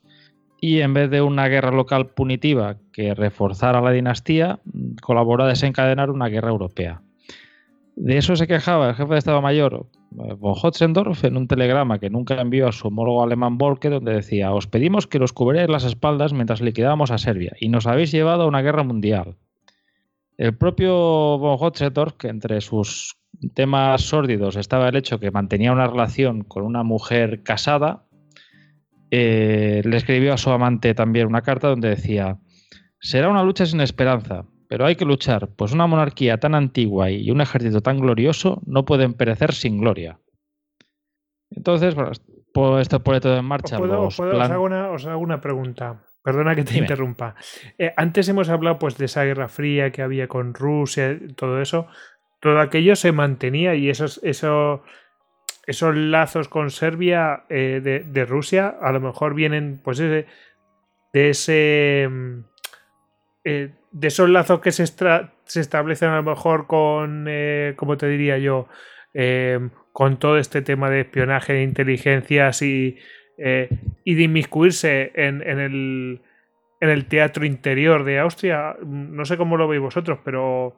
Y 0.59 0.81
en 0.81 0.93
vez 0.93 1.09
de 1.09 1.21
una 1.21 1.47
guerra 1.47 1.71
local 1.71 2.07
punitiva 2.07 2.77
que 2.91 3.13
reforzara 3.13 3.81
la 3.81 3.91
dinastía, 3.91 4.59
colaboró 5.01 5.43
a 5.43 5.47
desencadenar 5.47 6.09
una 6.09 6.27
guerra 6.27 6.49
europea. 6.49 7.01
De 7.95 8.17
eso 8.17 8.35
se 8.35 8.47
quejaba 8.47 8.89
el 8.89 8.95
jefe 8.95 9.13
de 9.13 9.19
Estado 9.19 9.41
Mayor, 9.41 9.85
eh, 10.17 10.33
von 10.37 10.55
Hotzendorf, 10.61 11.23
en 11.23 11.37
un 11.37 11.47
telegrama 11.47 11.99
que 11.99 12.09
nunca 12.09 12.39
envió 12.41 12.67
a 12.67 12.73
su 12.73 12.87
homólogo 12.87 13.23
alemán 13.23 13.57
Volke, 13.57 13.89
donde 13.89 14.13
decía: 14.13 14.53
Os 14.53 14.67
pedimos 14.67 15.07
que 15.07 15.19
los 15.19 15.31
cubriréis 15.31 15.69
las 15.69 15.85
espaldas 15.85 16.33
mientras 16.33 16.61
liquidábamos 16.61 17.11
a 17.11 17.17
Serbia 17.17 17.53
y 17.59 17.69
nos 17.69 17.87
habéis 17.87 18.11
llevado 18.11 18.43
a 18.43 18.47
una 18.47 18.61
guerra 18.61 18.83
mundial. 18.83 19.35
El 20.37 20.57
propio 20.57 21.37
von 21.37 21.57
Hotzendorf, 21.57 22.13
que 22.17 22.27
entre 22.27 22.59
sus 22.59 23.17
temas 23.53 24.01
sórdidos 24.01 24.57
estaba 24.57 24.89
el 24.89 24.97
hecho 24.97 25.19
que 25.19 25.31
mantenía 25.31 25.71
una 25.71 25.87
relación 25.87 26.43
con 26.43 26.63
una 26.63 26.83
mujer 26.83 27.43
casada, 27.43 28.03
eh, 29.11 29.81
le 29.83 29.97
escribió 29.97 30.33
a 30.33 30.37
su 30.37 30.49
amante 30.51 30.93
también 30.93 31.27
una 31.27 31.41
carta 31.41 31.67
donde 31.67 31.89
decía: 31.89 32.37
Será 32.99 33.29
una 33.29 33.43
lucha 33.43 33.65
sin 33.65 33.81
esperanza 33.81 34.45
pero 34.67 34.85
hay 34.85 34.95
que 34.95 35.05
luchar, 35.05 35.49
pues 35.55 35.71
una 35.71 35.87
monarquía 35.87 36.37
tan 36.37 36.55
antigua 36.55 37.09
y 37.09 37.29
un 37.31 37.41
ejército 37.41 37.81
tan 37.81 37.99
glorioso 37.99 38.61
no 38.65 38.85
pueden 38.85 39.13
perecer 39.13 39.53
sin 39.53 39.79
gloria. 39.79 40.19
Entonces, 41.51 41.95
bueno, 41.95 42.11
pues 42.53 42.81
esto 42.81 43.03
pone 43.03 43.21
todo 43.21 43.37
en 43.37 43.45
marcha. 43.45 43.77
Os, 43.77 44.19
hago 44.19 45.19
una, 45.19 45.41
pregunta. 45.41 46.03
Perdona 46.23 46.55
que 46.55 46.63
te 46.63 46.77
interrumpa. 46.77 47.35
Eh, 47.77 47.93
antes 47.95 48.27
hemos 48.29 48.49
hablado 48.49 48.79
pues, 48.79 48.97
de 48.97 49.05
esa 49.05 49.23
guerra 49.23 49.47
fría 49.47 49.91
que 49.91 50.01
había 50.01 50.27
con 50.27 50.53
Rusia, 50.53 51.19
todo 51.35 51.61
eso. 51.61 51.87
Todo 52.41 52.59
aquello 52.59 52.95
se 52.95 53.11
mantenía 53.11 53.75
y 53.75 53.89
esos, 53.89 54.19
esos 55.67 55.95
lazos 55.95 56.47
con 56.47 56.69
Serbia 56.71 57.43
eh, 57.49 57.81
de, 57.83 58.25
Rusia 58.25 58.75
a 58.81 58.91
lo 58.91 58.99
mejor 59.01 59.33
vienen 59.33 59.79
pues 59.83 59.97
de, 59.97 60.25
de 61.13 61.29
ese... 61.29 62.07
Mm, 62.09 62.39
eh, 63.43 63.71
de 63.95 64.09
esos 64.09 64.29
lazos 64.29 64.59
que 64.59 64.73
se, 64.73 64.83
establecen 64.83 66.09
a 66.09 66.17
lo 66.17 66.23
mejor 66.23 66.67
con, 66.67 67.27
eh, 67.29 67.73
como 67.77 67.95
te 67.95 68.09
diría 68.09 68.37
yo, 68.37 68.67
eh, 69.13 69.69
con 69.93 70.19
todo 70.19 70.37
este 70.37 70.61
tema 70.61 70.89
de 70.89 71.01
espionaje, 71.01 71.53
de 71.53 71.63
inteligencias 71.63 72.61
y, 72.61 72.97
eh, 73.37 73.69
y 74.03 74.15
de 74.15 74.23
inmiscuirse 74.23 75.13
en, 75.15 75.41
el, 75.41 76.21
en 76.81 76.89
el 76.89 77.05
teatro 77.05 77.45
interior 77.45 78.03
de 78.03 78.19
Austria. 78.19 78.75
No 78.85 79.23
sé 79.23 79.37
cómo 79.37 79.55
lo 79.55 79.69
veis 79.69 79.81
vosotros, 79.81 80.19
pero 80.25 80.75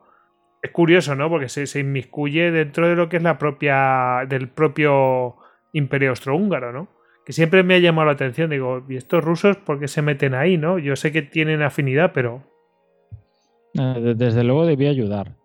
es 0.62 0.72
curioso, 0.72 1.16
¿no? 1.16 1.30
Porque 1.30 1.50
se, 1.50 1.80
inmiscuye 1.80 2.52
dentro 2.52 2.88
de 2.88 2.96
lo 2.96 3.10
que 3.10 3.18
es 3.18 3.24
la 3.24 3.38
propia, 3.38 4.26
del 4.28 4.50
propio 4.50 5.36
imperio 5.74 6.10
austrohúngaro, 6.10 6.72
¿no? 6.72 6.90
Que 7.26 7.34
siempre 7.34 7.64
me 7.64 7.76
ha 7.76 7.80
llamado 7.80 8.08
la 8.08 8.14
atención. 8.14 8.50
Digo, 8.50 8.86
¿y 8.90 8.96
estos 8.96 9.24
rusos 9.24 9.58
por 9.58 9.80
qué 9.80 9.88
se 9.88 10.02
meten 10.02 10.34
ahí, 10.34 10.58
no? 10.58 10.80
Yo 10.80 10.96
sé 10.96 11.12
que 11.12 11.22
tienen 11.22 11.62
afinidad, 11.62 12.12
pero 12.14 12.44
eh, 13.78 14.14
desde 14.16 14.44
luego 14.44 14.66
debía 14.66 14.90
ayudar. 14.90 15.36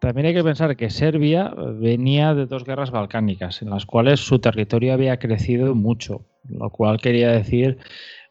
También 0.00 0.26
hay 0.26 0.34
que 0.34 0.44
pensar 0.44 0.76
que 0.76 0.90
Serbia 0.90 1.54
venía 1.80 2.34
de 2.34 2.46
dos 2.46 2.64
guerras 2.64 2.90
balcánicas, 2.90 3.62
en 3.62 3.70
las 3.70 3.86
cuales 3.86 4.20
su 4.20 4.38
territorio 4.38 4.92
había 4.92 5.18
crecido 5.18 5.74
mucho, 5.74 6.26
lo 6.48 6.70
cual 6.70 7.00
quería 7.00 7.30
decir 7.30 7.78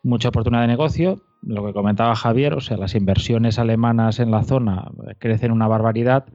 mucha 0.04 0.30
oportunidad 0.30 0.62
de 0.62 0.68
negocio. 0.68 1.22
Lo 1.46 1.66
que 1.66 1.74
comentaba 1.74 2.16
Javier, 2.16 2.54
o 2.54 2.62
sea, 2.62 2.78
las 2.78 2.96
inversiones 2.96 3.60
alemanas 3.60 4.20
en 4.20 4.32
la 4.32 4.44
zona 4.44 4.92
crecen 5.20 5.52
una 5.52 5.68
barbaridad 5.68 6.26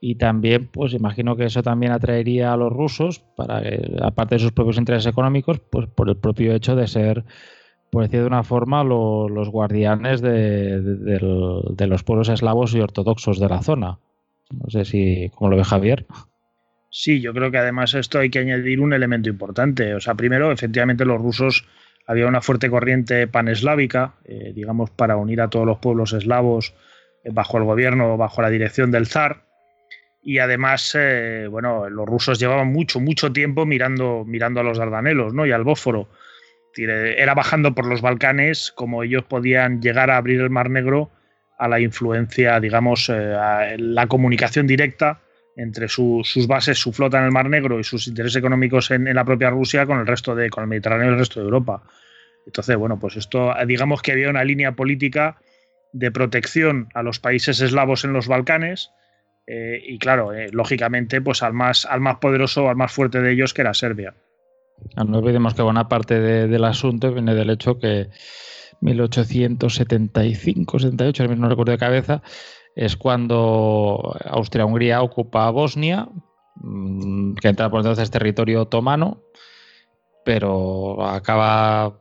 y 0.00 0.16
también, 0.16 0.66
pues 0.66 0.94
imagino 0.94 1.36
que 1.36 1.44
eso 1.44 1.62
también 1.62 1.92
atraería 1.92 2.52
a 2.52 2.56
los 2.56 2.72
rusos, 2.72 3.20
para 3.36 3.62
aparte 4.02 4.36
de 4.36 4.40
sus 4.40 4.52
propios 4.52 4.78
intereses 4.78 5.06
económicos, 5.06 5.60
pues 5.60 5.86
por 5.88 6.08
el 6.08 6.16
propio 6.16 6.52
hecho 6.54 6.74
de 6.74 6.86
ser 6.86 7.24
por 7.90 8.04
decir 8.04 8.20
de 8.20 8.26
una 8.26 8.44
forma, 8.44 8.84
los 8.84 9.48
guardianes 9.50 10.20
de, 10.22 11.18
los 11.20 12.04
pueblos 12.04 12.28
eslavos 12.28 12.74
y 12.74 12.80
ortodoxos 12.80 13.40
de 13.40 13.48
la 13.48 13.62
zona. 13.62 13.98
No 14.50 14.70
sé 14.70 14.84
si, 14.84 15.30
¿cómo 15.34 15.50
lo 15.50 15.56
ve 15.56 15.64
Javier? 15.64 16.06
Sí, 16.88 17.20
yo 17.20 17.32
creo 17.32 17.50
que 17.50 17.58
además 17.58 17.94
esto 17.94 18.18
hay 18.18 18.30
que 18.30 18.38
añadir 18.38 18.80
un 18.80 18.92
elemento 18.92 19.28
importante. 19.28 19.94
O 19.94 20.00
sea, 20.00 20.14
primero, 20.14 20.52
efectivamente, 20.52 21.04
los 21.04 21.20
rusos 21.20 21.66
había 22.06 22.26
una 22.26 22.40
fuerte 22.40 22.70
corriente 22.70 23.26
paneslávica, 23.26 24.14
eh, 24.24 24.52
digamos, 24.54 24.90
para 24.90 25.16
unir 25.16 25.40
a 25.40 25.48
todos 25.48 25.66
los 25.66 25.78
pueblos 25.78 26.12
eslavos 26.12 26.74
eh, 27.24 27.30
bajo 27.32 27.58
el 27.58 27.64
gobierno, 27.64 28.16
bajo 28.16 28.42
la 28.42 28.50
dirección 28.50 28.90
del 28.90 29.06
zar. 29.06 29.44
Y 30.22 30.38
además, 30.38 30.94
eh, 30.98 31.46
bueno, 31.50 31.88
los 31.88 32.06
rusos 32.06 32.38
llevaban 32.38 32.72
mucho, 32.72 33.00
mucho 33.00 33.32
tiempo 33.32 33.64
mirando, 33.64 34.24
mirando 34.26 34.60
a 34.60 34.62
los 34.62 34.78
dardanelos 34.78 35.32
¿no? 35.32 35.46
y 35.46 35.52
al 35.52 35.64
Bósforo 35.64 36.08
era 36.76 37.34
bajando 37.34 37.74
por 37.74 37.86
los 37.86 38.00
Balcanes 38.00 38.72
como 38.72 39.02
ellos 39.02 39.24
podían 39.24 39.80
llegar 39.82 40.10
a 40.10 40.16
abrir 40.16 40.40
el 40.40 40.50
Mar 40.50 40.70
Negro 40.70 41.10
a 41.58 41.68
la 41.68 41.80
influencia, 41.80 42.58
digamos, 42.60 43.10
eh, 43.10 43.76
la 43.78 44.06
comunicación 44.06 44.66
directa 44.66 45.20
entre 45.56 45.88
sus 45.88 46.46
bases, 46.46 46.78
su 46.78 46.92
flota 46.92 47.18
en 47.18 47.24
el 47.24 47.32
Mar 47.32 47.48
Negro 47.48 47.78
y 47.78 47.84
sus 47.84 48.06
intereses 48.06 48.36
económicos 48.36 48.90
en, 48.90 49.12
la 49.12 49.24
propia 49.24 49.50
Rusia 49.50 49.86
con 49.86 49.98
el 49.98 50.06
resto 50.06 50.34
de, 50.34 50.48
con 50.50 50.62
el 50.62 50.68
Mediterráneo 50.68 51.06
y 51.06 51.12
el 51.12 51.18
resto 51.18 51.40
de 51.40 51.44
Europa. 51.44 51.82
Entonces, 52.46 52.76
bueno, 52.76 52.98
pues 52.98 53.16
esto, 53.16 53.52
digamos 53.66 54.02
que 54.02 54.12
había 54.12 54.30
una 54.30 54.44
línea 54.44 54.72
política 54.72 55.38
de 55.92 56.10
protección 56.10 56.88
a 56.94 57.02
los 57.02 57.18
países 57.18 57.60
eslavos 57.60 58.04
en 58.04 58.12
los 58.12 58.28
Balcanes 58.28 58.90
Eh, 59.52 59.82
y 59.84 59.98
claro, 59.98 60.32
eh, 60.32 60.48
lógicamente, 60.52 61.20
pues 61.20 61.42
al 61.42 61.52
más, 61.54 61.84
al 61.84 62.00
más 62.00 62.18
poderoso, 62.18 62.68
al 62.68 62.76
más 62.76 62.92
fuerte 62.92 63.20
de 63.20 63.32
ellos, 63.32 63.52
que 63.52 63.62
era 63.62 63.74
Serbia. 63.74 64.14
Ah, 64.94 65.02
no 65.02 65.18
olvidemos 65.18 65.54
que 65.54 65.62
buena 65.62 65.88
parte 65.88 66.20
del 66.20 66.64
asunto 66.64 67.12
viene 67.12 67.34
del 67.34 67.50
hecho 67.50 67.76
que 67.80 68.10
1875, 68.80 70.78
78, 70.78 71.26
no 71.34 71.48
recuerdo 71.48 71.72
de 71.72 71.78
cabeza, 71.78 72.22
es 72.76 72.96
cuando 72.96 74.16
Austria-Hungría 74.24 75.02
ocupa 75.02 75.50
Bosnia, 75.50 76.08
mm, 76.56 77.34
que 77.34 77.48
entra 77.48 77.70
por 77.70 77.80
entonces 77.80 78.10
territorio 78.10 78.62
otomano, 78.62 79.22
pero 80.24 81.04
acaba 81.04 82.00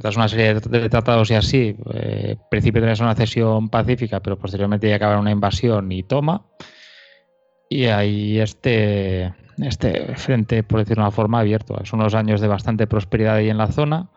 tras 0.00 0.16
una 0.16 0.28
serie 0.28 0.54
de 0.54 0.88
tratados 0.88 1.30
y 1.30 1.34
así, 1.34 1.76
eh, 1.92 2.36
principio 2.50 2.80
tenés 2.80 3.00
una 3.00 3.14
cesión 3.14 3.68
pacífica, 3.68 4.20
pero 4.20 4.38
posteriormente 4.38 4.88
ya 4.88 4.96
acaba 4.96 5.18
una 5.18 5.32
invasión 5.32 5.90
y 5.92 6.02
toma. 6.02 6.46
Y 7.68 7.86
ahí 7.86 8.38
este, 8.38 9.34
este 9.58 10.14
frente, 10.16 10.62
por 10.62 10.80
decirlo 10.80 11.02
de 11.02 11.08
una 11.08 11.10
forma, 11.10 11.40
abierto. 11.40 11.78
Son 11.84 12.00
unos 12.00 12.14
años 12.14 12.40
de 12.40 12.48
bastante 12.48 12.86
prosperidad 12.86 13.36
ahí 13.36 13.50
en 13.50 13.58
la 13.58 13.66
zona. 13.66 14.08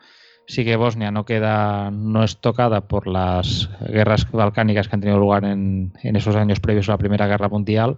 Sí 0.47 0.65
que 0.65 0.75
Bosnia 0.75 1.11
no 1.11 1.23
queda, 1.25 1.91
no 1.91 2.23
es 2.23 2.37
tocada 2.37 2.81
por 2.81 3.07
las 3.07 3.69
guerras 3.79 4.29
balcánicas 4.31 4.87
que 4.87 4.95
han 4.95 5.01
tenido 5.01 5.19
lugar 5.19 5.45
en, 5.45 5.93
en 6.03 6.15
esos 6.15 6.35
años 6.35 6.59
previos 6.59 6.89
a 6.89 6.93
la 6.93 6.97
Primera 6.97 7.27
Guerra 7.27 7.47
Mundial, 7.47 7.97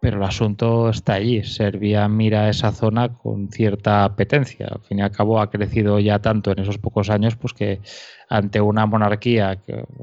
pero 0.00 0.18
el 0.18 0.22
asunto 0.22 0.90
está 0.90 1.14
allí. 1.14 1.42
Serbia 1.44 2.08
mira 2.08 2.48
esa 2.48 2.72
zona 2.72 3.08
con 3.08 3.48
cierta 3.48 4.04
apetencia. 4.04 4.68
Al 4.70 4.80
fin 4.82 4.98
y 4.98 5.02
al 5.02 5.10
cabo 5.10 5.40
ha 5.40 5.50
crecido 5.50 5.98
ya 5.98 6.18
tanto 6.20 6.52
en 6.52 6.58
esos 6.58 6.78
pocos 6.78 7.10
años, 7.10 7.36
pues 7.36 7.54
que 7.54 7.80
ante 8.28 8.60
una 8.60 8.86
monarquía 8.86 9.58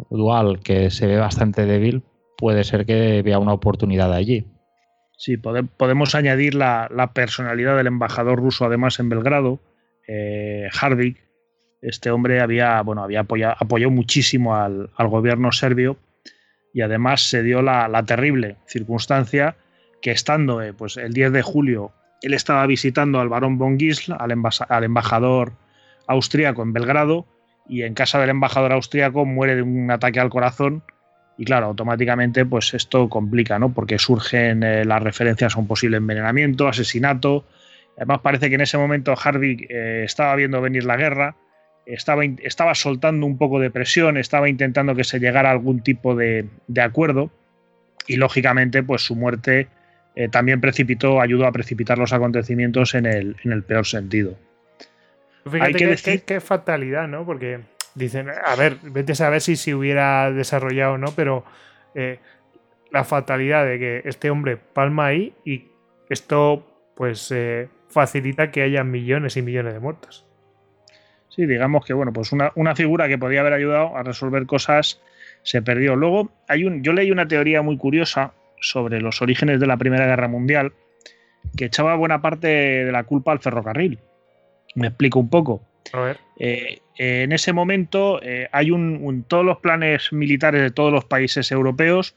dual 0.10 0.60
que 0.60 0.90
se 0.90 1.08
ve 1.08 1.18
bastante 1.18 1.66
débil, 1.66 2.04
puede 2.38 2.64
ser 2.64 2.88
que 2.88 3.22
vea 3.22 3.38
una 3.38 3.54
oportunidad 3.54 4.12
allí. 4.12 4.48
Sí, 5.16 5.38
podemos 5.38 6.16
añadir 6.16 6.56
la, 6.56 7.12
personalidad 7.14 7.78
del 7.78 7.86
embajador 7.86 8.40
ruso 8.40 8.66
además 8.66 9.00
en 9.00 9.10
Belgrado, 9.10 9.60
eh, 10.08 10.68
Hardik. 10.82 11.24
Este 11.82 12.12
hombre 12.12 12.42
había, 12.42 12.82
bueno, 12.82 13.04
había 13.04 13.22
apoyado, 13.22 13.92
muchísimo 13.92 14.56
al, 14.56 14.90
gobierno 14.98 15.52
serbio 15.52 15.98
y 16.74 16.82
además 16.82 17.22
se 17.30 17.44
dio 17.44 17.62
la, 17.62 18.04
terrible 18.06 18.58
circunstancia 18.68 19.56
que 20.02 20.12
estando 20.12 20.62
eh, 20.62 20.74
pues, 20.74 20.98
el 20.98 21.14
10 21.14 21.32
de 21.32 21.42
julio 21.42 21.92
él 22.22 22.34
estaba 22.34 22.66
visitando 22.68 23.20
al 23.20 23.30
barón 23.30 23.58
von 23.58 23.80
Gisl, 23.80 24.14
al, 24.14 24.32
al 24.70 24.84
embajador 24.84 25.54
austríaco 26.08 26.62
en 26.62 26.72
Belgrado, 26.72 27.26
y 27.68 27.84
en 27.84 27.94
casa 27.94 28.20
del 28.20 28.30
embajador 28.30 28.74
austríaco 28.74 29.26
muere 29.26 29.56
de 29.56 29.62
un 29.62 29.90
ataque 29.92 30.20
al 30.20 30.30
corazón 30.30 30.84
y 31.38 31.46
claro, 31.46 31.68
automáticamente 31.68 32.46
pues 32.46 32.74
esto 32.74 33.10
complica, 33.10 33.58
¿no? 33.58 33.74
Porque 33.74 33.98
surgen 33.98 34.62
eh, 34.62 34.86
las 34.86 35.02
referencias 35.02 35.56
a 35.56 35.60
un 35.60 35.68
posible 35.68 35.98
envenenamiento, 35.98 36.68
asesinato. 36.68 37.46
Además 37.98 38.20
parece 38.22 38.50
que 38.50 38.56
en 38.56 38.62
ese 38.62 38.78
momento 38.78 39.16
Hardy 39.16 39.66
eh, 39.70 40.04
estaba 40.06 40.36
viendo 40.36 40.62
venir 40.62 40.84
la 40.84 40.98
guerra, 40.98 41.36
estaba, 41.86 42.24
estaba 42.24 42.76
soltando 42.76 43.26
un 43.26 43.38
poco 43.38 43.60
de 43.60 43.72
presión, 43.72 44.18
estaba 44.18 44.50
intentando 44.50 44.96
que 44.96 45.04
se 45.04 45.20
llegara 45.20 45.50
a 45.50 45.52
algún 45.54 45.82
tipo 45.82 46.16
de, 46.16 46.48
acuerdo 46.82 47.32
y 48.08 48.18
lógicamente 48.18 48.84
pues 48.84 49.02
su 49.04 49.16
muerte 49.16 49.68
eh, 50.16 50.30
también 50.30 50.62
precipitó, 50.62 51.22
ayudó 51.22 51.46
a 51.46 51.52
precipitar 51.52 51.98
los 51.98 52.14
acontecimientos 52.14 52.96
en 52.96 53.06
el, 53.06 53.36
en 53.44 53.52
el 53.52 53.64
peor 53.64 53.86
sentido. 53.86 54.38
Hay 55.60 55.74
que, 55.74 55.88
decir... 55.88 56.24
qué 56.24 56.40
fatalidad, 56.40 57.08
¿no? 57.08 57.26
Porque 57.26 57.62
dicen, 57.96 58.28
a 58.30 58.56
ver, 58.56 58.78
vete 58.84 59.14
a 59.14 59.16
saber 59.16 59.42
si 59.42 59.56
se 59.56 59.74
hubiera 59.74 60.32
desarrollado 60.32 60.94
o 60.94 60.98
no, 60.98 61.14
pero 61.16 61.44
eh, 61.96 62.20
la 62.92 63.04
fatalidad 63.04 63.66
de 63.66 63.80
que 63.80 64.02
este 64.06 64.30
hombre 64.30 64.58
palma 64.58 65.08
ahí 65.08 65.34
y 65.46 65.70
esto 66.10 66.68
pues 66.96 67.32
eh, 67.32 67.70
facilita 67.90 68.52
que 68.52 68.62
haya 68.62 68.84
millones 68.84 69.38
y 69.38 69.42
millones 69.42 69.74
de 69.74 69.80
muertos. 69.80 70.26
Sí, 71.36 71.46
digamos 71.46 71.86
que 71.86 71.94
bueno, 71.94 72.12
pues 72.12 72.32
una, 72.32 72.52
una, 72.56 72.76
figura 72.76 73.08
que 73.08 73.18
podía 73.18 73.40
haber 73.40 73.54
ayudado 73.54 73.96
a 73.96 74.04
resolver 74.04 74.46
cosas 74.46 75.02
se 75.44 75.62
perdió. 75.62 75.96
Luego, 75.96 76.32
hay 76.48 76.66
un, 76.66 76.84
yo 76.84 76.94
leí 76.94 77.10
una 77.10 77.28
teoría 77.28 77.62
muy 77.62 77.78
curiosa 77.78 78.34
sobre 78.60 79.02
los 79.02 79.22
orígenes 79.22 79.60
de 79.60 79.68
la 79.68 79.78
Primera 79.78 80.06
Guerra 80.06 80.28
Mundial 80.28 80.74
que 81.56 81.66
echaba 81.66 81.96
buena 81.96 82.22
parte 82.22 82.48
de 82.48 82.92
la 82.92 83.04
culpa 83.04 83.32
al 83.32 83.40
ferrocarril. 83.40 84.00
Me 84.76 84.88
explico 84.88 85.20
un 85.20 85.30
poco. 85.30 85.64
Eh, 86.38 86.80
eh, 86.98 87.24
en 87.24 87.32
ese 87.32 87.54
momento 87.54 88.22
eh, 88.22 88.48
hay 88.52 88.72
un, 88.72 89.26
todos 89.28 89.44
los 89.44 89.58
planes 89.58 90.14
militares 90.14 90.62
de 90.62 90.72
todos 90.72 90.94
los 90.94 91.06
países 91.06 91.52
europeos 91.52 92.16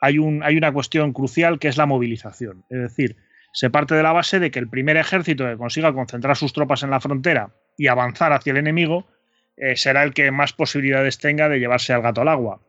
hay, 0.00 0.18
un, 0.18 0.42
hay 0.42 0.56
una 0.56 0.72
cuestión 0.72 1.12
crucial 1.12 1.58
que 1.58 1.68
es 1.68 1.76
la 1.76 1.86
movilización. 1.86 2.64
Es 2.68 2.80
decir, 2.80 3.16
se 3.52 3.70
parte 3.70 3.94
de 3.94 4.02
la 4.02 4.12
base 4.12 4.38
de 4.38 4.50
que 4.50 4.58
el 4.58 4.68
primer 4.68 4.96
ejército 4.96 5.44
que 5.44 5.56
consiga 5.56 5.92
concentrar 5.92 6.36
sus 6.36 6.52
tropas 6.52 6.82
en 6.82 6.90
la 6.90 7.00
frontera 7.00 7.50
y 7.76 7.88
avanzar 7.88 8.32
hacia 8.32 8.52
el 8.52 8.56
enemigo 8.58 9.06
será 9.74 10.02
el 10.02 10.12
que 10.12 10.30
más 10.30 10.52
posibilidades 10.52 11.18
tenga 11.18 11.48
de 11.48 11.58
llevarse 11.58 11.94
al 11.94 12.02
gato 12.02 12.20
al 12.20 12.28
agua. 12.28 12.60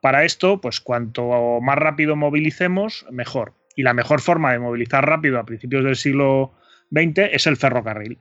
Para 0.00 0.24
esto, 0.24 0.60
pues 0.60 0.80
cuanto 0.80 1.60
más 1.60 1.76
rápido 1.76 2.16
movilicemos, 2.16 3.04
mejor. 3.10 3.54
Y 3.76 3.82
la 3.82 3.94
mejor 3.94 4.20
forma 4.20 4.52
de 4.52 4.58
movilizar 4.58 5.06
rápido 5.06 5.38
a 5.38 5.44
principios 5.44 5.84
del 5.84 5.96
siglo 5.96 6.52
XX 6.90 7.30
es 7.32 7.46
el 7.46 7.56
ferrocarril. 7.56 8.18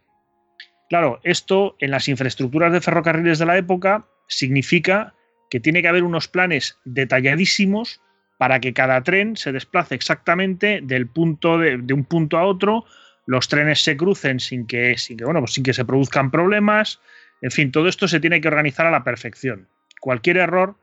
Claro, 0.90 1.20
esto 1.24 1.76
en 1.80 1.92
las 1.92 2.08
infraestructuras 2.08 2.74
de 2.74 2.82
ferrocarriles 2.82 3.40
de 3.40 3.46
la 3.46 3.58
época 3.58 4.08
significa 4.28 5.14
que 5.50 5.60
tiene 5.60 5.82
que 5.82 5.88
haber 5.88 6.04
unos 6.04 6.28
planes 6.28 6.80
detalladísimos 6.84 8.02
para 8.38 8.60
que 8.60 8.74
cada 8.74 9.04
tren 9.04 9.36
se 9.38 9.52
desplace 9.52 9.96
exactamente 9.96 10.82
del 10.82 11.08
punto 11.08 11.58
de, 11.58 11.76
un 11.94 12.06
punto 12.06 12.38
a 12.38 12.46
otro, 12.46 12.86
los 13.30 13.48
trenes 13.48 13.84
se 13.84 13.96
crucen 13.96 14.40
sin 14.40 14.66
que, 14.66 14.98
sin 14.98 15.18
que, 15.18 15.26
bueno, 15.26 15.40
pues 15.40 15.54
sin 15.54 15.64
que 15.64 15.74
se 15.74 15.86
produzcan 15.86 16.32
problemas, 16.32 17.00
en 17.42 17.52
fin, 17.52 17.72
todo 17.72 17.88
esto 17.88 18.08
se 18.08 18.20
tiene 18.20 18.42
que 18.42 18.48
organizar 18.48 18.88
a 18.88 18.92
la 18.92 19.04
perfección. 19.04 19.68
Cualquier 20.02 20.38
error 20.38 20.76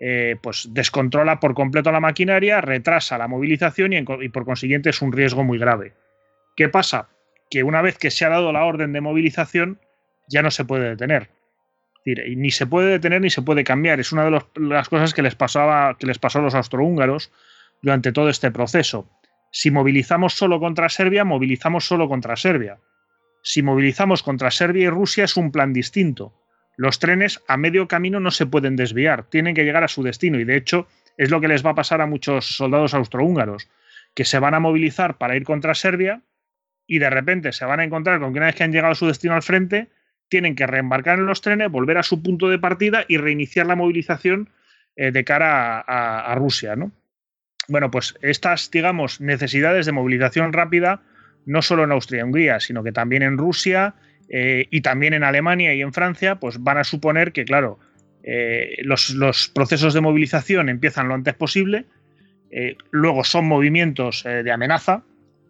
eh, 0.00 0.36
pues 0.42 0.68
descontrola 0.72 1.40
por 1.40 1.54
completo 1.54 1.90
la 1.92 2.00
maquinaria, 2.00 2.60
retrasa 2.60 3.16
la 3.16 3.28
movilización 3.28 3.92
y 3.94 4.28
por 4.28 4.44
consiguiente 4.44 4.90
es 4.90 5.00
un 5.00 5.12
riesgo 5.12 5.44
muy 5.44 5.58
grave. 5.58 5.94
¿Qué 6.56 6.68
pasa? 6.68 7.08
que 7.50 7.62
una 7.62 7.82
vez 7.82 7.98
que 7.98 8.10
se 8.10 8.24
ha 8.24 8.28
dado 8.28 8.52
la 8.52 8.64
orden 8.64 8.92
de 8.92 9.00
movilización 9.00 9.78
ya 10.28 10.42
no 10.42 10.50
se 10.50 10.64
puede 10.64 10.88
detener. 10.90 11.30
ni 12.04 12.50
se 12.50 12.66
puede 12.66 12.90
detener 12.90 13.20
ni 13.20 13.30
se 13.30 13.42
puede 13.42 13.62
cambiar. 13.62 14.00
Es 14.00 14.12
una 14.12 14.24
de 14.24 14.42
las 14.56 14.88
cosas 14.88 15.14
que 15.14 15.22
les, 15.22 15.36
pasaba, 15.36 15.96
que 15.96 16.06
les 16.06 16.18
pasó 16.18 16.40
a 16.40 16.42
los 16.42 16.54
austrohúngaros 16.54 17.30
durante 17.80 18.12
todo 18.12 18.28
este 18.28 18.50
proceso. 18.50 19.08
Si 19.56 19.70
movilizamos 19.70 20.34
solo 20.34 20.58
contra 20.58 20.88
Serbia, 20.88 21.24
movilizamos 21.24 21.86
solo 21.86 22.08
contra 22.08 22.34
Serbia. 22.34 22.80
Si 23.40 23.62
movilizamos 23.62 24.24
contra 24.24 24.50
Serbia 24.50 24.86
y 24.86 24.88
Rusia 24.88 25.22
es 25.22 25.36
un 25.36 25.52
plan 25.52 25.72
distinto. 25.72 26.34
Los 26.76 26.98
trenes 26.98 27.40
a 27.46 27.56
medio 27.56 27.86
camino 27.86 28.18
no 28.18 28.32
se 28.32 28.46
pueden 28.46 28.74
desviar, 28.74 29.30
tienen 29.30 29.54
que 29.54 29.62
llegar 29.62 29.84
a 29.84 29.88
su 29.88 30.02
destino 30.02 30.40
y 30.40 30.44
de 30.44 30.56
hecho 30.56 30.88
es 31.16 31.30
lo 31.30 31.40
que 31.40 31.46
les 31.46 31.64
va 31.64 31.70
a 31.70 31.74
pasar 31.76 32.00
a 32.00 32.06
muchos 32.06 32.56
soldados 32.56 32.94
austrohúngaros, 32.94 33.68
que 34.12 34.24
se 34.24 34.40
van 34.40 34.54
a 34.54 34.60
movilizar 34.60 35.18
para 35.18 35.36
ir 35.36 35.44
contra 35.44 35.76
Serbia, 35.76 36.22
y 36.84 36.98
de 36.98 37.10
repente 37.10 37.52
se 37.52 37.64
van 37.64 37.78
a 37.78 37.84
encontrar 37.84 38.18
con 38.18 38.32
que 38.32 38.40
una 38.40 38.46
vez 38.46 38.56
que 38.56 38.64
han 38.64 38.72
llegado 38.72 38.90
a 38.90 38.96
su 38.96 39.06
destino 39.06 39.34
al 39.34 39.42
frente, 39.42 39.86
tienen 40.28 40.56
que 40.56 40.66
reembarcar 40.66 41.20
en 41.20 41.26
los 41.26 41.42
trenes, 41.42 41.70
volver 41.70 41.98
a 41.98 42.02
su 42.02 42.20
punto 42.24 42.48
de 42.48 42.58
partida 42.58 43.04
y 43.06 43.18
reiniciar 43.18 43.66
la 43.66 43.76
movilización 43.76 44.50
eh, 44.96 45.12
de 45.12 45.24
cara 45.24 45.78
a, 45.78 46.34
Rusia. 46.34 46.74
¿no? 46.74 46.90
Bueno, 47.68 47.90
pues 47.90 48.14
estas, 48.22 48.70
digamos, 48.70 49.20
necesidades 49.20 49.86
de 49.86 49.92
movilización 49.92 50.52
rápida, 50.52 51.02
no 51.46 51.62
solo 51.62 51.84
en 51.84 51.92
Austria 51.92 52.20
y 52.20 52.22
Hungría, 52.22 52.60
sino 52.60 52.82
que 52.82 52.92
también 52.92 53.22
en 53.22 53.38
Rusia 53.38 53.94
eh, 54.28 54.66
y 54.70 54.80
también 54.80 55.14
en 55.14 55.24
Alemania 55.24 55.74
y 55.74 55.82
en 55.82 55.92
Francia, 55.92 56.36
pues 56.36 56.62
van 56.62 56.78
a 56.78 56.84
suponer 56.84 57.32
que, 57.32 57.44
claro, 57.44 57.78
eh, 58.22 58.76
los, 58.84 59.50
procesos 59.54 59.94
de 59.94 60.00
movilización 60.00 60.68
empiezan 60.68 61.08
lo 61.08 61.14
antes 61.14 61.34
posible, 61.34 61.86
luego 62.92 63.24
son 63.24 63.48
movimientos 63.48 64.22
de 64.22 64.52
amenaza, 64.52 65.02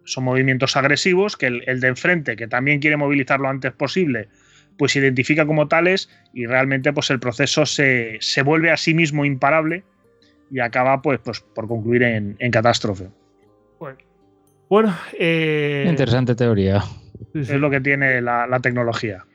son 0.05 0.23
movimientos 0.23 0.77
agresivos 0.77 1.35
que 1.35 1.47
el, 1.47 1.79
de 1.79 1.87
enfrente, 1.87 2.35
que 2.35 2.47
también 2.47 2.79
quiere 2.79 2.97
movilizar 2.97 3.39
lo 3.39 3.49
antes 3.49 3.73
posible, 3.73 4.29
pues 4.77 4.93
se 4.93 4.99
identifica 4.99 5.45
como 5.45 5.67
tales 5.67 6.09
y 6.33 6.45
realmente 6.45 6.93
pues 6.93 7.09
el 7.09 7.19
proceso 7.19 7.65
se, 7.65 8.19
vuelve 8.43 8.71
a 8.71 8.77
sí 8.77 8.93
mismo 8.93 9.25
imparable 9.25 9.83
y 10.51 10.59
acaba 10.59 11.01
pues, 11.01 11.19
pues 11.23 11.41
por 11.41 11.67
concluir 11.67 12.03
en, 12.03 12.51
catástrofe. 12.51 13.09
Bueno, 14.69 14.95
eh, 15.19 15.85
interesante 15.87 16.35
teoría. 16.35 16.83
Es 17.33 17.49
lo 17.51 17.69
que 17.69 17.81
tiene 17.81 18.21
la, 18.21 18.59
tecnología. 18.61 19.25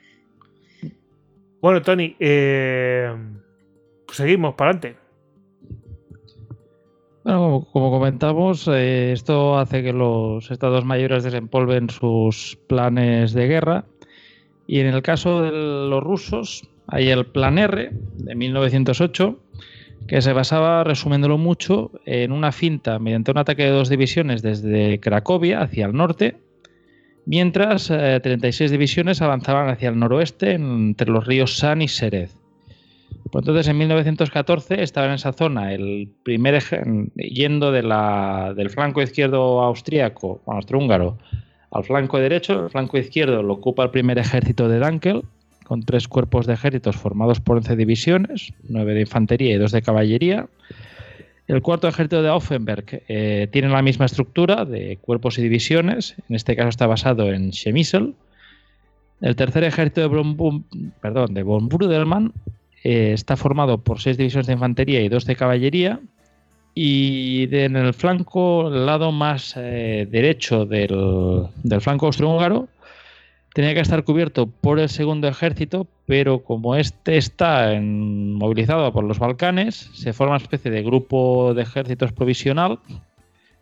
Bueno, 1.60 1.82
Tony, 1.82 2.16
eh, 2.18 3.14
pues 4.06 4.16
seguimos 4.16 4.54
para 4.54 4.70
adelante. 4.70 5.00
Bueno, 7.22 7.66
como, 7.72 7.90
comentamos, 7.90 8.66
eh, 8.68 9.12
esto 9.12 9.58
hace 9.58 9.82
que 9.82 9.92
los 9.92 10.50
estados 10.50 10.84
mayores 10.84 11.22
desempolven 11.22 11.90
sus 11.90 12.58
planes 12.66 13.34
de 13.34 13.46
guerra. 13.46 13.84
Y 14.66 14.80
en 14.80 14.86
el 14.86 15.02
caso 15.02 15.42
de 15.42 15.50
los 15.52 16.02
rusos, 16.02 16.68
hay 16.86 17.10
el 17.10 17.26
Plan 17.26 17.58
R 17.58 17.90
de 17.92 18.34
1908, 18.34 19.38
que 20.08 20.22
se 20.22 20.32
basaba, 20.32 20.84
resumiéndolo 20.84 21.38
mucho, 21.38 21.90
en 22.04 22.32
una 22.32 22.52
finta 22.52 22.98
mediante 22.98 23.30
un 23.30 23.38
ataque 23.38 23.64
de 23.64 23.70
dos 23.70 23.88
divisiones 23.88 24.42
desde 24.42 24.98
Cracovia 25.00 25.60
hacia 25.60 25.86
el 25.86 25.92
norte, 25.92 26.36
mientras 27.26 27.86
36 27.88 28.70
divisiones 28.70 29.22
avanzaban 29.22 29.68
hacia 29.68 29.90
el 29.90 29.98
noroeste 29.98 30.52
entre 30.52 31.10
los 31.10 31.26
ríos 31.26 31.56
San 31.56 31.82
y 31.82 31.88
Serez. 31.88 32.34
Pues 33.30 33.42
entonces, 33.42 33.68
en 33.68 33.78
1914 33.78 34.82
estaba 34.82 35.06
en 35.06 35.12
esa 35.12 35.32
zona 35.32 35.72
el 35.72 36.10
primer 36.24 36.60
yendo 37.14 37.70
del 37.70 38.70
flanco 38.70 39.02
izquierdo 39.02 39.62
austríaco, 39.62 40.40
austrohúngaro, 40.46 41.18
al 41.70 41.84
flanco 41.84 42.18
derecho. 42.18 42.64
El 42.64 42.70
flanco 42.70 42.98
izquierdo 42.98 43.42
lo 43.44 43.54
ocupa 43.54 43.84
el 43.84 43.90
primer 43.90 44.18
ejército 44.18 44.68
de 44.68 44.80
Dankel, 44.80 45.22
con 45.70 45.84
tres 45.84 46.08
cuerpos 46.08 46.46
de 46.48 46.54
ejércitos 46.54 46.96
formados 46.96 47.38
por 47.38 47.56
11 47.56 47.76
divisiones, 47.76 48.52
nueve 48.68 48.92
de 48.92 49.02
infantería 49.02 49.54
y 49.54 49.56
dos 49.56 49.70
de 49.70 49.82
caballería. 49.82 50.48
El 51.46 51.62
cuarto 51.62 51.86
ejército 51.86 52.24
de 52.24 52.28
Offenberg 52.28 53.04
eh, 53.06 53.46
tiene 53.52 53.68
la 53.68 53.80
misma 53.80 54.06
estructura 54.06 54.64
de 54.64 54.98
cuerpos 55.00 55.38
y 55.38 55.42
divisiones, 55.42 56.16
en 56.28 56.34
este 56.34 56.56
caso 56.56 56.70
está 56.70 56.88
basado 56.88 57.32
en 57.32 57.52
Chemisel. 57.52 58.14
El 59.20 59.36
tercer 59.36 59.62
ejército 59.62 60.00
de, 60.00 60.08
Von, 60.08 60.64
perdón, 61.00 61.34
de 61.34 61.44
von 61.44 61.68
eh, 62.82 63.12
está 63.12 63.36
formado 63.36 63.78
por 63.78 64.00
seis 64.00 64.16
divisiones 64.16 64.48
de 64.48 64.54
infantería 64.54 65.00
y 65.02 65.08
dos 65.08 65.24
de 65.24 65.36
caballería. 65.36 66.00
Y 66.74 67.48
en 67.54 67.76
el 67.76 67.94
flanco, 67.94 68.68
lado 68.70 69.12
más 69.12 69.54
eh, 69.56 70.08
derecho 70.10 70.66
del, 70.66 71.46
flanco 71.80 72.06
austrohúngaro, 72.06 72.66
tenía 73.54 73.74
que 73.74 73.80
estar 73.80 74.04
cubierto 74.04 74.46
por 74.46 74.78
el 74.78 74.88
segundo 74.88 75.28
ejército, 75.28 75.86
pero 76.06 76.42
como 76.42 76.76
este 76.76 77.16
está 77.16 77.72
movilizado 77.80 78.92
por 78.92 79.04
los 79.04 79.18
Balcanes, 79.18 79.90
se 79.94 80.12
forma 80.12 80.34
una 80.34 80.42
especie 80.42 80.70
de 80.70 80.82
grupo 80.82 81.54
de 81.54 81.62
ejércitos 81.62 82.12
provisional 82.12 82.78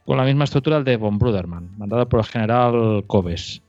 con 0.04 0.16
la 0.16 0.24
misma 0.24 0.44
estructura 0.44 0.82
de 0.82 0.96
von 0.96 1.18
Brudermann, 1.18 1.76
mandado 1.76 2.08
por 2.08 2.20
el 2.20 2.26
general 2.26 3.04
Koves. 3.06 3.62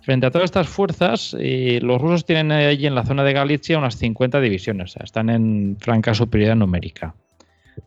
Frente 0.00 0.26
a 0.26 0.30
todas 0.30 0.46
estas 0.46 0.68
fuerzas, 0.68 1.34
eh, 1.38 1.78
los 1.82 2.00
rusos 2.00 2.26
tienen 2.26 2.52
allí 2.52 2.86
en 2.86 2.94
la 2.94 3.06
zona 3.06 3.24
de 3.24 3.32
Galicia 3.32 3.78
unas 3.78 3.96
50 3.96 4.40
divisiones, 4.40 4.90
o 4.90 4.92
sea, 4.94 5.04
están 5.04 5.30
en 5.30 5.76
franca 5.80 6.12
superioridad 6.12 6.56
numérica. 6.56 7.14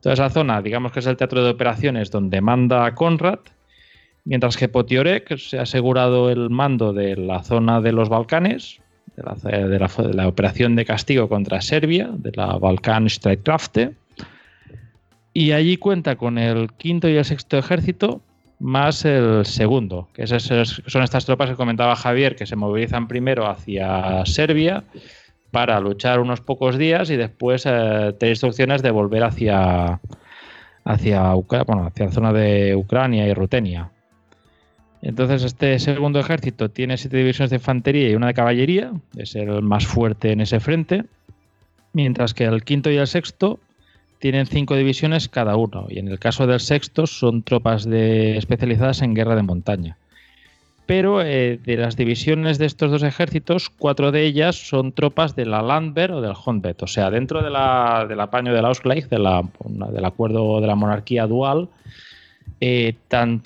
Toda 0.02 0.14
esa 0.14 0.30
zona, 0.30 0.62
digamos 0.62 0.92
que 0.92 1.00
es 1.00 1.06
el 1.06 1.16
teatro 1.16 1.44
de 1.44 1.52
operaciones 1.52 2.10
donde 2.10 2.42
manda 2.42 2.94
Conrad, 2.96 3.40
mientras 4.28 4.58
que 4.58 4.68
Potiorek 4.68 5.38
se 5.38 5.58
ha 5.58 5.62
asegurado 5.62 6.30
el 6.30 6.50
mando 6.50 6.92
de 6.92 7.16
la 7.16 7.44
zona 7.44 7.80
de 7.80 7.94
los 7.94 8.10
Balcanes, 8.10 8.82
de 9.16 10.14
la, 10.14 10.28
operación 10.28 10.76
de 10.76 10.86
castigo 10.86 11.30
contra 11.30 11.62
Serbia, 11.62 12.10
de 12.12 12.32
la 12.36 12.58
Balkan 12.58 13.10
Streitkräfte, 13.10 13.94
y 15.34 15.54
allí 15.54 15.78
cuenta 15.78 16.18
con 16.18 16.38
el 16.38 16.74
quinto 16.74 17.08
y 17.08 17.16
el 17.16 17.24
sexto 17.24 17.58
ejército 17.58 18.22
más 18.60 19.06
el 19.06 19.46
segundo, 19.46 20.10
que 20.14 20.28
son 20.28 21.04
estas 21.04 21.26
tropas 21.26 21.50
que 21.50 21.56
comentaba 21.56 21.96
Javier, 21.96 22.36
que 22.36 22.46
se 22.46 22.56
movilizan 22.56 23.08
primero 23.08 23.48
hacia 23.48 24.26
Serbia 24.26 24.84
para 25.52 25.80
luchar 25.80 26.20
unos 26.20 26.42
pocos 26.42 26.78
días 26.78 27.10
y 27.10 27.16
después 27.16 27.66
eh, 27.66 28.14
tener 28.20 28.34
instrucciones 28.34 28.82
de 28.82 28.92
volver 28.92 29.24
hacia, 29.24 30.02
hacia, 30.84 31.32
hacia 31.32 32.06
la 32.06 32.12
zona 32.12 32.34
de 32.34 32.76
Ucrania 32.76 33.26
y 33.28 33.34
Rutenia. 33.34 33.92
Entonces 35.08 35.46
este 35.46 35.80
segundo 35.80 36.20
ejército 36.20 36.70
tiene 36.70 36.98
siete 36.98 37.16
divisiones 37.16 37.50
de 37.50 37.56
infantería 37.56 38.10
y 38.10 38.16
una 38.16 38.28
de 38.28 38.34
caballería, 38.34 38.92
es 39.16 39.36
el 39.38 39.62
más 39.62 39.88
fuerte 39.88 40.34
en 40.34 40.42
ese 40.42 40.60
frente, 40.60 41.06
mientras 41.94 42.34
que 42.34 42.44
el 42.44 42.66
quinto 42.66 42.92
y 42.92 42.98
el 42.98 43.08
sexto 43.08 43.58
tienen 44.20 44.48
cinco 44.48 44.76
divisiones 44.76 45.30
cada 45.30 45.56
uno, 45.56 45.88
y 45.88 46.00
en 46.00 46.10
el 46.10 46.20
caso 46.20 46.46
del 46.46 46.60
sexto 46.60 47.08
son 47.08 47.42
tropas 47.42 47.86
de, 47.86 48.36
especializadas 48.36 49.02
en 49.02 49.14
guerra 49.14 49.38
de 49.38 49.44
montaña. 49.44 49.96
Pero 50.86 51.22
eh, 51.22 51.58
de 51.64 51.78
las 51.78 51.96
divisiones 51.96 52.58
de 52.58 52.66
estos 52.66 52.92
dos 52.92 53.04
ejércitos, 53.04 53.70
cuatro 53.70 54.12
de 54.12 54.26
ellas 54.26 54.58
son 54.58 54.92
tropas 54.92 55.38
de 55.38 55.46
la 55.46 55.62
Landwehr 55.62 56.12
o 56.12 56.20
del 56.20 56.34
Honvet, 56.46 56.84
o 56.84 56.88
sea, 56.88 57.10
dentro 57.12 57.42
de 57.42 57.50
la, 57.50 58.06
del 58.10 58.20
apaño 58.20 58.54
del 58.54 58.66
Ausgleich, 58.66 59.08
de 59.08 59.20
la, 59.20 59.42
del 59.64 60.04
acuerdo 60.04 60.60
de 60.60 60.68
la 60.68 60.76
monarquía 60.76 61.28
dual, 61.28 61.70
eh, 62.60 62.96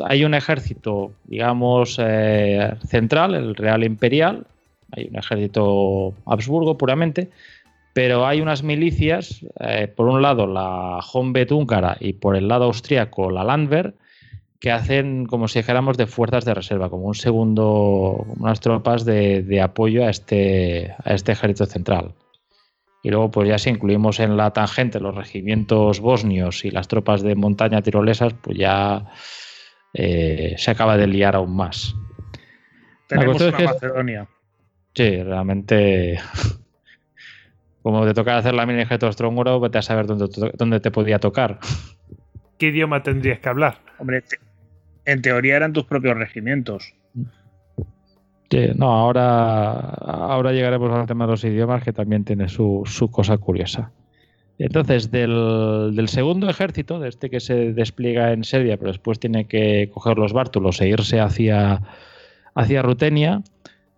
hay 0.05 0.23
un 0.23 0.33
ejército, 0.33 1.11
digamos, 1.25 1.97
eh, 1.99 2.73
central, 2.87 3.35
el 3.35 3.55
Real 3.55 3.83
Imperial, 3.83 4.45
hay 4.91 5.07
un 5.09 5.17
ejército 5.17 6.13
Habsburgo 6.25 6.77
puramente, 6.77 7.29
pero 7.93 8.25
hay 8.25 8.41
unas 8.41 8.63
milicias, 8.63 9.45
eh, 9.59 9.87
por 9.93 10.07
un 10.07 10.21
lado 10.21 10.47
la 10.47 10.99
Honvet 10.99 11.51
húngara 11.51 11.97
y 11.99 12.13
por 12.13 12.35
el 12.35 12.47
lado 12.47 12.65
austríaco 12.65 13.29
la 13.29 13.43
Landwehr, 13.43 13.93
que 14.59 14.71
hacen 14.71 15.25
como 15.25 15.47
si 15.47 15.59
dijéramos 15.59 15.97
de 15.97 16.07
fuerzas 16.07 16.45
de 16.45 16.53
reserva, 16.53 16.89
como 16.89 17.07
un 17.07 17.15
segundo, 17.15 18.25
unas 18.37 18.59
tropas 18.59 19.03
de, 19.05 19.61
apoyo 19.61 20.05
a 20.05 20.09
este, 20.09 20.93
a 21.03 21.13
este 21.13 21.31
ejército 21.31 21.65
central. 21.65 22.13
Y 23.03 23.09
luego, 23.09 23.31
pues 23.31 23.49
ya 23.49 23.57
si 23.57 23.69
incluimos 23.69 24.19
en 24.19 24.37
la 24.37 24.51
tangente 24.51 24.99
los 24.99 25.15
regimientos 25.15 25.99
bosnios 25.99 26.65
y 26.65 26.71
las 26.71 26.87
tropas 26.87 27.21
de 27.23 27.35
montaña 27.35 27.81
tirolesas, 27.81 28.33
pues 28.33 28.57
ya 28.57 29.05
eh, 29.93 30.53
se 30.57 30.71
acaba 30.71 30.97
de 30.97 31.07
liar 31.07 31.35
aún 31.35 31.55
más. 31.55 31.95
Tenemos 33.07 33.41
una 33.41 33.59
Macedonia. 33.59 34.27
Sí, 34.93 35.23
realmente 35.23 36.19
como 37.81 38.05
te 38.05 38.13
toca 38.13 38.37
hacer 38.37 38.53
la 38.53 38.65
mini 38.65 38.83
austrohúngaro, 38.89 39.59
vete 39.59 39.79
a 39.79 39.81
saber 39.81 40.05
dónde, 40.05 40.27
dónde 40.55 40.79
te 40.79 40.91
podía 40.91 41.19
tocar. 41.19 41.59
¿Qué 42.59 42.67
idioma 42.67 43.01
tendrías 43.01 43.39
que 43.39 43.49
hablar? 43.49 43.79
Hombre, 43.97 44.23
en 45.05 45.21
teoría 45.21 45.55
eran 45.55 45.73
tus 45.73 45.85
propios 45.85 46.15
regimientos. 46.15 46.93
No, 48.75 48.91
ahora, 48.91 49.79
ahora 49.79 50.51
llegaremos 50.51 50.91
al 50.91 51.07
tema 51.07 51.25
de 51.25 51.31
los 51.31 51.43
idiomas, 51.43 51.83
que 51.83 51.93
también 51.93 52.23
tiene 52.23 52.49
su, 52.49 52.83
cosa 53.11 53.37
curiosa. 53.37 53.91
Entonces, 54.59 55.09
del, 55.09 56.05
segundo 56.07 56.49
ejército, 56.49 56.99
de 56.99 57.09
este 57.09 57.29
que 57.29 57.39
se 57.39 57.73
despliega 57.73 58.31
en 58.31 58.43
Serbia, 58.43 58.77
pero 58.77 58.91
después 58.91 59.19
tiene 59.19 59.45
que 59.45 59.89
coger 59.93 60.17
los 60.17 60.33
bártulos 60.33 60.79
e 60.81 60.89
irse 60.89 61.19
hacia, 61.19 61.81
hacia 62.53 62.81
Rutenia, 62.81 63.41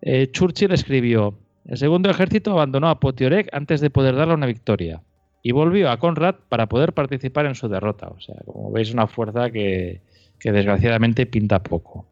eh, 0.00 0.28
Churchill 0.30 0.72
escribió: 0.72 1.34
el 1.66 1.78
segundo 1.78 2.10
ejército 2.10 2.52
abandonó 2.52 2.88
a 2.88 3.00
Potiorek 3.00 3.48
antes 3.52 3.80
de 3.80 3.90
poder 3.90 4.16
darle 4.16 4.34
una 4.34 4.46
victoria 4.46 5.02
y 5.42 5.52
volvió 5.52 5.90
a 5.90 5.98
Conrad 5.98 6.36
para 6.48 6.68
poder 6.68 6.92
participar 6.92 7.46
en 7.46 7.54
su 7.54 7.68
derrota. 7.68 8.08
O 8.08 8.20
sea, 8.20 8.36
como 8.44 8.70
veis, 8.70 8.92
una 8.92 9.06
fuerza 9.06 9.50
que, 9.50 10.00
desgraciadamente 10.42 11.24
pinta 11.26 11.62
poco. 11.62 12.06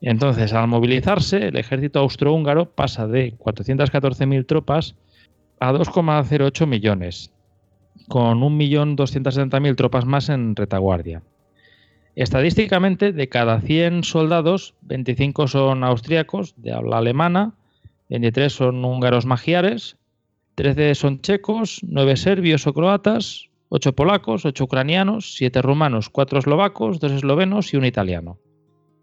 Entonces, 0.00 0.52
al 0.52 0.68
movilizarse, 0.68 1.48
el 1.48 1.56
ejército 1.56 2.00
austrohúngaro 2.00 2.70
pasa 2.70 3.06
de 3.06 3.36
414.000 3.38 4.46
tropas 4.46 4.96
a 5.60 5.72
2,08 5.72 6.66
millones, 6.66 7.32
con 8.08 8.40
1.270.000 8.40 9.76
tropas 9.76 10.04
más 10.04 10.28
en 10.28 10.56
retaguardia. 10.56 11.22
Estadísticamente, 12.16 13.12
de 13.12 13.28
cada 13.28 13.60
100 13.60 14.04
soldados, 14.04 14.74
25 14.82 15.48
son 15.48 15.82
austríacos 15.82 16.54
de 16.56 16.72
habla 16.72 16.98
alemana, 16.98 17.54
23 18.08 18.52
son 18.52 18.84
húngaros 18.84 19.26
magiares, 19.26 19.96
13 20.54 20.94
son 20.94 21.20
checos, 21.20 21.80
9 21.82 22.16
serbios 22.16 22.66
o 22.66 22.74
croatas, 22.74 23.48
8 23.70 23.94
polacos, 23.94 24.44
8 24.44 24.64
ucranianos, 24.64 25.34
7 25.34 25.62
rumanos, 25.62 26.08
4 26.10 26.38
eslovacos, 26.38 27.00
2 27.00 27.12
eslovenos 27.12 27.74
y 27.74 27.76
un 27.76 27.84
italiano. 27.84 28.38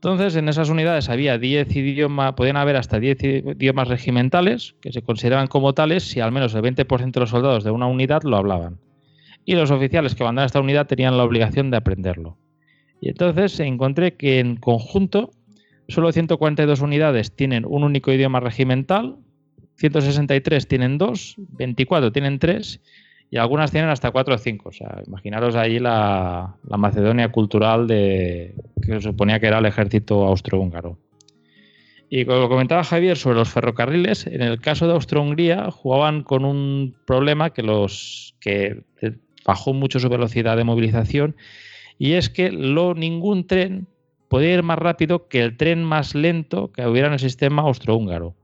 Entonces, 0.01 0.35
en 0.35 0.49
esas 0.49 0.69
unidades 0.69 1.09
había 1.09 1.37
10 1.37 1.75
idiomas, 1.75 2.33
podían 2.33 2.57
haber 2.57 2.75
hasta 2.75 2.99
10 2.99 3.23
idiomas 3.23 3.87
regimentales, 3.87 4.75
que 4.81 4.91
se 4.91 5.03
consideraban 5.03 5.45
como 5.47 5.73
tales 5.73 6.03
si 6.03 6.19
al 6.19 6.31
menos 6.31 6.55
el 6.55 6.63
20% 6.63 7.11
de 7.11 7.19
los 7.19 7.29
soldados 7.29 7.63
de 7.63 7.69
una 7.69 7.85
unidad 7.85 8.23
lo 8.23 8.37
hablaban. 8.37 8.79
Y 9.45 9.53
los 9.53 9.69
oficiales 9.69 10.15
que 10.15 10.23
mandaban 10.23 10.47
esta 10.47 10.59
unidad 10.59 10.87
tenían 10.87 11.17
la 11.17 11.23
obligación 11.23 11.69
de 11.69 11.77
aprenderlo. 11.77 12.37
Y 12.99 13.09
entonces 13.09 13.59
encontré 13.59 14.15
que 14.15 14.39
en 14.39 14.55
conjunto 14.55 15.31
Solo 15.91 16.09
142 16.13 16.79
unidades 16.79 17.35
tienen 17.35 17.65
un 17.67 17.83
único 17.83 18.13
idioma 18.13 18.39
regimental, 18.39 19.17
163 19.75 20.65
tienen 20.65 20.97
dos, 20.97 21.35
24 21.37 22.13
tienen 22.13 22.39
tres 22.39 22.79
y 23.31 23.37
algunas 23.37 23.71
tienen 23.71 23.89
hasta 23.89 24.11
4 24.11 24.35
o 24.35 24.37
5. 24.37 24.69
O 24.69 24.71
sea, 24.73 25.01
imaginaros 25.07 25.55
ahí 25.55 25.79
la, 25.79 26.53
Macedonia 26.65 27.31
cultural 27.31 27.87
de, 27.87 28.53
que 28.81 28.91
se 28.91 29.01
suponía 29.01 29.39
que 29.39 29.47
era 29.47 29.59
el 29.59 29.65
ejército 29.65 30.25
austrohúngaro. 30.25 30.97
Y 32.09 32.25
como 32.25 32.49
comentaba 32.49 32.83
Javier 32.83 33.17
sobre 33.17 33.37
los 33.37 33.49
ferrocarriles, 33.49 34.27
en 34.27 34.41
el 34.41 34.59
caso 34.59 34.85
de 34.85 34.93
Austro-Hungría 34.93 35.71
jugaban 35.71 36.23
con 36.23 36.43
un 36.43 36.93
problema 37.05 37.51
que 37.51 37.63
los 37.63 38.35
que 38.41 38.83
bajó 39.45 39.73
mucho 39.73 40.01
su 40.01 40.09
velocidad 40.09 40.57
de 40.57 40.65
movilización 40.65 41.37
y 41.97 42.13
es 42.13 42.29
que 42.29 42.51
ningún 42.51 43.47
tren 43.47 43.87
podía 44.27 44.55
ir 44.55 44.63
más 44.63 44.77
rápido 44.77 45.29
que 45.29 45.41
el 45.41 45.55
tren 45.55 45.85
más 45.85 46.15
lento 46.15 46.73
que 46.73 46.85
hubiera 46.85 47.07
en 47.07 47.13
el 47.13 47.19
sistema 47.19 47.61
austrohúngaro. 47.61 48.35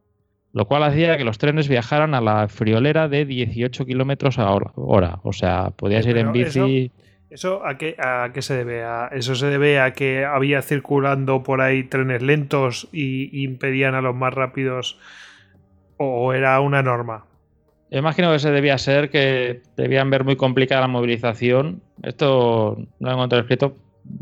Lo 0.57 0.65
cual 0.65 0.81
hacía 0.81 1.19
que 1.19 1.23
los 1.23 1.37
trenes 1.37 1.67
viajaran 1.67 2.15
a 2.15 2.19
la 2.19 2.47
friolera 2.47 3.07
de 3.07 3.25
18 3.25 3.85
kilómetros 3.85 4.39
a 4.39 4.49
hora. 4.49 5.19
O 5.21 5.31
sea, 5.31 5.69
podías 5.69 6.03
ir 6.07 6.17
en 6.17 6.31
bici. 6.31 6.91
Eso, 7.29 7.63
a, 7.63 7.77
qué, 7.77 7.95
¿A 7.99 8.31
qué 8.33 8.41
se 8.41 8.55
debe? 8.55 8.83
¿A, 8.83 9.09
¿Eso 9.09 9.35
se 9.35 9.45
debe 9.45 9.79
a 9.79 9.93
que 9.93 10.25
había 10.25 10.63
circulando 10.63 11.43
por 11.43 11.61
ahí 11.61 11.83
trenes 11.83 12.23
lentos 12.23 12.89
y, 12.91 13.43
impedían 13.43 13.93
a 13.93 14.01
los 14.01 14.15
más 14.15 14.33
rápidos? 14.33 14.97
¿O 15.97 16.33
era 16.33 16.59
una 16.59 16.81
norma? 16.81 17.25
Imagino 17.91 18.31
que 18.31 18.39
se 18.39 18.49
debía 18.49 18.79
ser 18.79 19.11
que 19.11 19.61
debían 19.75 20.09
ver 20.09 20.23
muy 20.23 20.37
complicada 20.37 20.81
la 20.81 20.87
movilización. 20.87 21.83
Esto 22.01 22.77
no 22.99 23.07
lo 23.07 23.11
he 23.11 23.13
encontrado 23.13 23.43
escrito, 23.43 23.77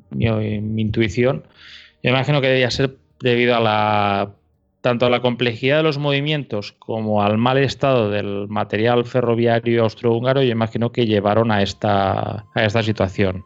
mi, 0.09 0.59
mi 0.59 0.81
intuición. 0.81 1.45
Yo 2.03 2.09
imagino 2.09 2.41
que 2.41 2.47
debía 2.47 2.71
ser 2.71 2.97
debido 3.21 3.55
a 3.55 3.61
la 3.61 4.31
tanto 4.85 5.07
a 5.07 5.09
la 5.09 5.19
complejidad 5.19 5.77
de 5.77 5.83
los 5.83 5.97
movimientos 5.97 6.73
como 6.77 7.23
al 7.23 7.39
mal 7.39 7.57
estado 7.57 8.11
del 8.11 8.47
material 8.49 9.03
ferroviario 9.03 9.81
austrohúngaro, 9.81 10.43
yo 10.43 10.51
imagino 10.51 10.91
que 10.91 11.07
llevaron 11.07 11.49
a 11.49 11.63
esta, 11.63 12.45
a 12.53 12.63
esta 12.63 12.83
situación. 12.83 13.43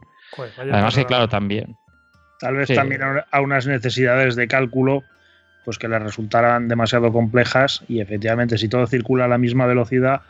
Además 0.58 0.96
que, 0.96 1.06
claro, 1.06 1.30
también. 1.30 1.78
Tal 2.42 2.58
vez 2.58 2.68
también 2.68 3.04
a 3.32 3.40
unas 3.40 3.68
necesidades 3.68 4.36
de 4.36 4.50
cálculo 4.50 5.04
pues 5.64 5.78
que 5.78 5.88
les 5.88 6.02
resultaran 6.02 6.68
demasiado 6.68 7.10
complejas 7.14 7.86
y 7.88 8.02
efectivamente 8.02 8.58
si 8.58 8.68
todo 8.68 8.86
circula 8.86 9.24
a 9.24 9.30
la 9.30 9.38
misma 9.38 9.66
velocidad 9.66 10.24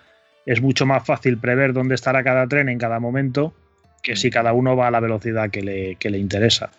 es 0.46 0.62
mucho 0.62 0.86
más 0.86 1.08
fácil 1.08 1.40
prever 1.40 1.74
dónde 1.74 1.96
estará 1.96 2.24
cada 2.24 2.46
tren 2.46 2.70
en 2.70 2.78
cada 2.78 3.00
momento 3.00 3.56
que 4.04 4.16
si 4.16 4.30
cada 4.30 4.54
uno 4.54 4.76
va 4.76 4.90
a 4.90 4.92
la 4.92 5.00
velocidad 5.00 5.50
que 5.50 5.64
le, 5.64 5.98
le 6.00 6.18
interesa. 6.20 6.70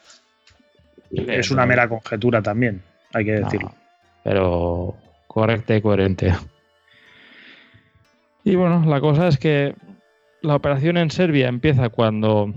es 1.10 1.50
una 1.50 1.66
mera 1.66 1.88
conjetura 1.88 2.40
también, 2.42 2.80
hay 3.12 3.24
que 3.24 3.32
decirlo 3.32 3.79
pero 4.24 4.94
correcta 5.26 5.76
y 5.76 5.82
coherente. 5.82 6.34
Y 8.44 8.56
bueno, 8.56 8.84
la 8.86 9.00
cosa 9.00 9.28
es 9.28 9.38
que 9.38 9.74
la 10.42 10.56
operación 10.56 10.96
en 10.96 11.10
Serbia 11.10 11.48
empieza 11.48 11.90
cuando 11.90 12.52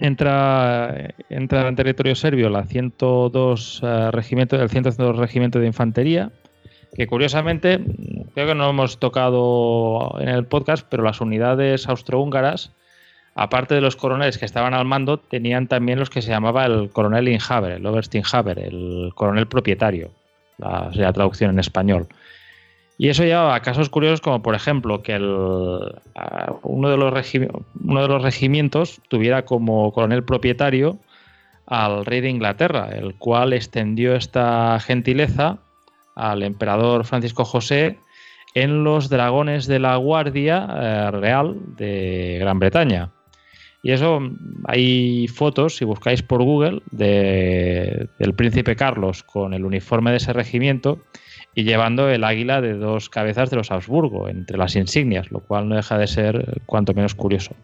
entra, 0.00 1.14
entra 1.28 1.68
en 1.68 1.76
territorio 1.76 2.14
serbio 2.14 2.48
la 2.48 2.64
102 2.64 3.82
uh, 3.82 4.10
regimiento, 4.10 4.60
el 4.60 4.70
102 4.70 5.16
regimiento 5.16 5.58
de 5.58 5.66
infantería, 5.66 6.30
que 6.94 7.06
curiosamente 7.06 7.80
creo 8.34 8.46
que 8.46 8.54
no 8.54 8.70
hemos 8.70 8.98
tocado 8.98 10.16
en 10.20 10.28
el 10.28 10.46
podcast, 10.46 10.86
pero 10.88 11.02
las 11.02 11.20
unidades 11.20 11.88
austrohúngaras, 11.88 12.72
aparte 13.34 13.74
de 13.74 13.80
los 13.80 13.96
coroneles 13.96 14.38
que 14.38 14.46
estaban 14.46 14.74
al 14.74 14.86
mando, 14.86 15.18
tenían 15.18 15.68
también 15.68 15.98
los 15.98 16.10
que 16.10 16.22
se 16.22 16.30
llamaba 16.30 16.64
el 16.64 16.90
coronel 16.90 17.28
Inhaber, 17.28 17.72
el 17.72 17.86
Oberstinhaber, 17.86 18.58
el 18.58 19.12
coronel 19.14 19.46
propietario 19.46 20.10
la, 20.58 21.12
traducción 21.12 21.50
en 21.50 21.58
español. 21.58 22.08
Y 22.96 23.08
eso 23.08 23.22
lleva 23.22 23.54
a 23.54 23.62
casos 23.62 23.88
curiosos 23.88 24.20
como, 24.20 24.42
por 24.42 24.54
ejemplo, 24.54 25.02
que 25.02 25.14
el, 25.14 25.24
uno, 26.62 26.90
de 26.90 26.96
los 26.96 27.34
uno 27.84 28.02
de 28.02 28.08
los 28.08 28.22
regimientos 28.22 29.00
tuviera 29.08 29.44
como 29.44 29.92
coronel 29.92 30.24
propietario 30.24 30.98
al 31.66 32.04
rey 32.04 32.20
de 32.20 32.30
Inglaterra, 32.30 32.88
el 32.90 33.14
cual 33.14 33.52
extendió 33.52 34.16
esta 34.16 34.80
gentileza 34.80 35.58
al 36.16 36.42
emperador 36.42 37.04
Francisco 37.04 37.44
José 37.44 37.98
en 38.54 38.82
los 38.82 39.08
dragones 39.08 39.66
de 39.66 39.78
la 39.78 39.96
Guardia 39.96 40.66
eh, 40.70 41.10
Real 41.12 41.56
de 41.76 42.38
Gran 42.40 42.58
Bretaña. 42.58 43.10
Y 43.82 43.92
eso, 43.92 44.20
hay 44.64 45.28
fotos, 45.28 45.76
si 45.76 45.84
buscáis 45.84 46.22
por 46.22 46.42
Google, 46.42 46.82
de, 46.90 48.08
del 48.18 48.34
príncipe 48.34 48.74
Carlos 48.74 49.22
con 49.22 49.54
el 49.54 49.64
uniforme 49.64 50.10
de 50.10 50.16
ese 50.16 50.32
regimiento 50.32 50.98
y 51.54 51.64
llevando 51.64 52.08
el 52.08 52.24
águila 52.24 52.60
de 52.60 52.74
dos 52.74 53.08
cabezas 53.08 53.50
de 53.50 53.56
los 53.56 53.70
Habsburgo 53.70 54.28
entre 54.28 54.58
las 54.58 54.74
insignias, 54.76 55.30
lo 55.30 55.40
cual 55.40 55.68
no 55.68 55.76
deja 55.76 55.96
de 55.96 56.06
ser 56.06 56.60
cuanto 56.66 56.92
menos 56.92 57.14
curioso. 57.14 57.54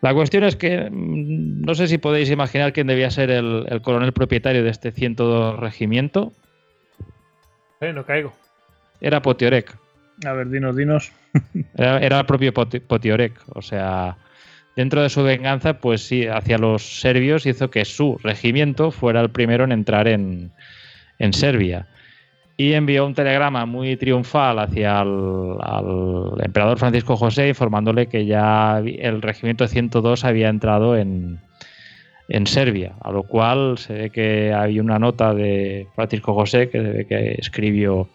La 0.00 0.14
cuestión 0.14 0.44
es 0.44 0.56
que 0.56 0.88
mm, 0.90 1.62
no 1.62 1.74
sé 1.74 1.86
si 1.86 1.98
podéis 1.98 2.30
imaginar 2.30 2.72
quién 2.72 2.86
debía 2.86 3.10
ser 3.10 3.30
el, 3.30 3.80
coronel 3.82 4.12
propietario 4.12 4.64
de 4.64 4.70
este 4.70 4.92
102 4.92 5.58
regimiento. 5.60 6.32
Eh, 7.80 7.92
no 7.92 8.04
caigo. 8.04 8.32
Era 9.00 9.22
Potiorek. 9.22 9.76
A 10.26 10.32
ver, 10.32 10.48
dinos, 10.48 10.76
dinos. 10.76 11.12
Era, 11.76 11.98
era 12.00 12.18
el 12.18 12.26
propio 12.26 12.52
Potiorek, 12.52 13.40
o 13.54 13.62
sea, 13.62 14.16
dentro 14.76 15.02
de 15.02 15.08
su 15.08 15.22
venganza, 15.22 15.74
pues 15.74 16.02
sí, 16.06 16.26
hacia 16.26 16.58
los 16.58 17.00
serbios 17.00 17.46
hizo 17.46 17.70
que 17.70 17.84
su 17.84 18.18
regimiento 18.22 18.90
fuera 18.90 19.20
el 19.20 19.30
primero 19.30 19.64
en 19.64 19.72
entrar 19.72 20.08
en, 20.08 20.52
Serbia. 21.32 21.86
Y 22.56 22.72
envió 22.72 23.06
un 23.06 23.14
telegrama 23.14 23.66
muy 23.66 23.96
triunfal 23.96 24.58
hacia 24.58 25.02
el 25.02 26.42
emperador 26.42 26.78
Francisco 26.78 27.16
José 27.16 27.48
informándole 27.48 28.06
que 28.06 28.26
ya 28.26 28.78
el 28.78 29.22
regimiento 29.22 29.66
102 29.66 30.24
había 30.24 30.48
entrado 30.48 30.96
en, 30.96 31.40
en 32.28 32.46
Serbia, 32.46 32.94
a 33.02 33.10
lo 33.10 33.24
cual 33.24 33.76
se 33.76 33.92
ve 33.94 34.10
que 34.10 34.52
hay 34.54 34.80
una 34.80 34.98
nota 34.98 35.34
de 35.34 35.88
Francisco 35.94 36.32
José 36.32 36.70
que, 36.70 37.06
que 37.08 37.34
escribió 37.38 38.08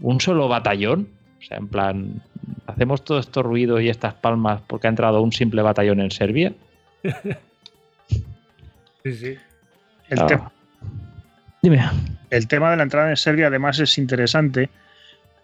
un 0.00 0.20
solo 0.20 0.48
batallón, 0.48 1.08
o 1.40 1.42
sea, 1.42 1.56
en 1.56 1.68
plan, 1.68 2.22
¿hacemos 2.66 3.04
todo 3.04 3.18
esto 3.18 3.42
ruido 3.42 3.80
y 3.80 3.88
estas 3.88 4.14
palmas 4.14 4.60
porque 4.66 4.86
ha 4.86 4.90
entrado 4.90 5.22
un 5.22 5.32
simple 5.32 5.62
batallón 5.62 6.00
en 6.00 6.10
Serbia? 6.10 6.52
sí, 9.02 9.12
sí. 9.12 9.36
El, 10.08 10.18
ah. 10.18 10.52
Dime. 11.62 11.80
el 12.30 12.48
tema 12.48 12.70
de 12.70 12.76
la 12.76 12.82
entrada 12.82 13.10
en 13.10 13.16
Serbia 13.16 13.46
además 13.46 13.78
es 13.78 13.96
interesante 13.96 14.68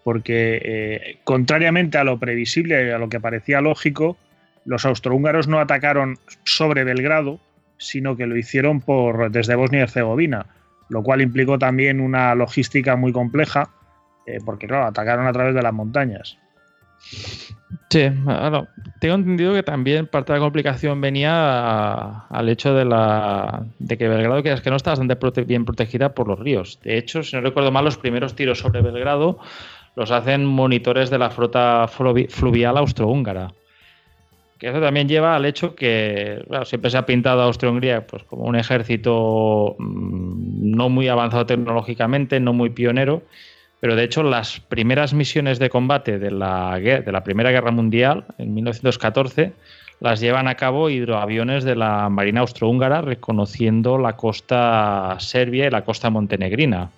porque, 0.03 0.61
eh, 0.63 1.17
contrariamente 1.23 1.97
a 1.97 2.03
lo 2.03 2.17
previsible 2.17 2.87
y 2.87 2.91
a 2.91 2.97
lo 2.97 3.09
que 3.09 3.19
parecía 3.19 3.59
lógico, 3.59 4.17
los 4.63 4.85
austrohúngaros 4.85 5.47
no 5.47 5.59
atacaron 5.59 6.17
sobre 6.43 6.83
Belgrado, 6.83 7.39
sino 7.77 8.15
que 8.15 8.25
lo 8.25 8.37
hicieron 8.37 8.81
por, 8.81 9.31
desde 9.31 9.55
Bosnia 9.55 9.79
y 9.79 9.83
Herzegovina, 9.83 10.45
lo 10.89 11.03
cual 11.03 11.21
implicó 11.21 11.59
también 11.59 11.99
una 11.99 12.35
logística 12.35 12.95
muy 12.95 13.11
compleja 13.11 13.69
eh, 14.27 14.39
porque 14.45 14.67
claro, 14.67 14.85
atacaron 14.85 15.25
a 15.25 15.33
través 15.33 15.55
de 15.55 15.61
las 15.61 15.73
montañas. 15.73 16.37
Sí, 17.89 18.09
bueno, 18.09 18.67
tengo 18.99 19.15
entendido 19.15 19.53
que 19.53 19.63
también 19.63 20.07
parte 20.07 20.33
de 20.33 20.39
la 20.39 20.43
complicación 20.43 20.99
venía 20.99 22.25
al 22.27 22.49
hecho 22.49 22.73
de, 22.73 22.83
la, 22.83 23.65
de 23.79 23.97
que 23.97 24.09
Belgrado, 24.09 24.43
que 24.43 24.51
es 24.51 24.61
que 24.61 24.69
no 24.69 24.75
está 24.75 24.91
bastante 24.91 25.15
bien 25.43 25.63
protegida 25.63 26.13
por 26.13 26.27
los 26.27 26.39
ríos. 26.39 26.79
De 26.83 26.97
hecho, 26.97 27.23
si 27.23 27.35
no 27.35 27.41
recuerdo 27.41 27.71
mal, 27.71 27.85
los 27.85 27.97
primeros 27.97 28.35
tiros 28.35 28.59
sobre 28.59 28.81
Belgrado 28.81 29.39
los 29.95 30.11
hacen 30.11 30.45
monitores 30.45 31.09
de 31.09 31.17
la 31.17 31.29
flota 31.29 31.87
fluvial 31.87 32.77
austrohúngara. 32.77 33.53
Que 34.59 34.69
eso 34.69 34.81
también 34.81 35.07
lleva 35.07 35.35
al 35.35 35.45
hecho 35.45 35.75
que 35.75 36.43
siempre 36.65 36.91
se 36.91 36.97
ha 36.97 37.05
pintado 37.05 37.41
a 37.41 37.45
Austria-Hungría 37.45 38.05
pues, 38.05 38.23
como 38.23 38.43
un 38.45 38.55
ejército 38.55 39.75
mm, 39.79 40.75
no 40.75 40.89
muy 40.89 41.07
avanzado 41.07 41.45
tecnológicamente, 41.45 42.39
no 42.39 42.53
muy 42.53 42.71
pionero, 42.71 43.23
pero 43.79 43.95
de 43.95 44.03
hecho, 44.03 44.23
las 44.23 44.59
primeras 44.59 45.13
misiones 45.13 45.59
de 45.59 45.69
combate 45.69 46.17
de 46.17 46.31
la, 46.31 46.79
de 46.79 47.11
la 47.11 47.23
Primera 47.23 47.51
Guerra 47.51 47.71
Mundial, 47.71 48.25
en 48.37 48.53
1914, 48.53 49.53
las 49.99 50.19
llevan 50.19 50.47
a 50.47 50.55
cabo 50.55 50.89
hidroaviones 50.89 51.63
de 51.63 51.75
la 51.75 52.09
Marina 52.09 52.41
Austrohúngara, 52.41 53.01
reconociendo 53.01 53.97
la 53.97 54.15
costa 54.15 55.15
serbia 55.19 55.67
y 55.67 55.71
la 55.71 55.83
costa 55.83 56.09
montenegrina. 56.09 56.89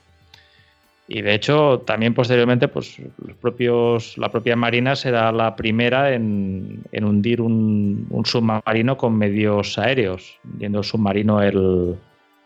Y 1.07 1.21
de 1.21 1.33
hecho, 1.33 1.79
también 1.87 2.13
posteriormente, 2.13 2.67
pues 2.67 2.97
los 3.25 3.35
propios, 3.37 4.15
la 4.17 4.29
propia 4.29 4.55
Marina 4.55 4.95
será 4.95 5.31
la 5.31 5.55
primera 5.55 6.13
en, 6.13 6.83
hundir 6.93 7.41
un, 7.41 8.07
submarino 8.25 8.95
con 8.95 9.17
medios 9.17 9.79
aéreos, 9.79 10.37
viendo 10.43 10.79
el 10.79 10.83
submarino 10.83 11.41
el, 11.41 11.95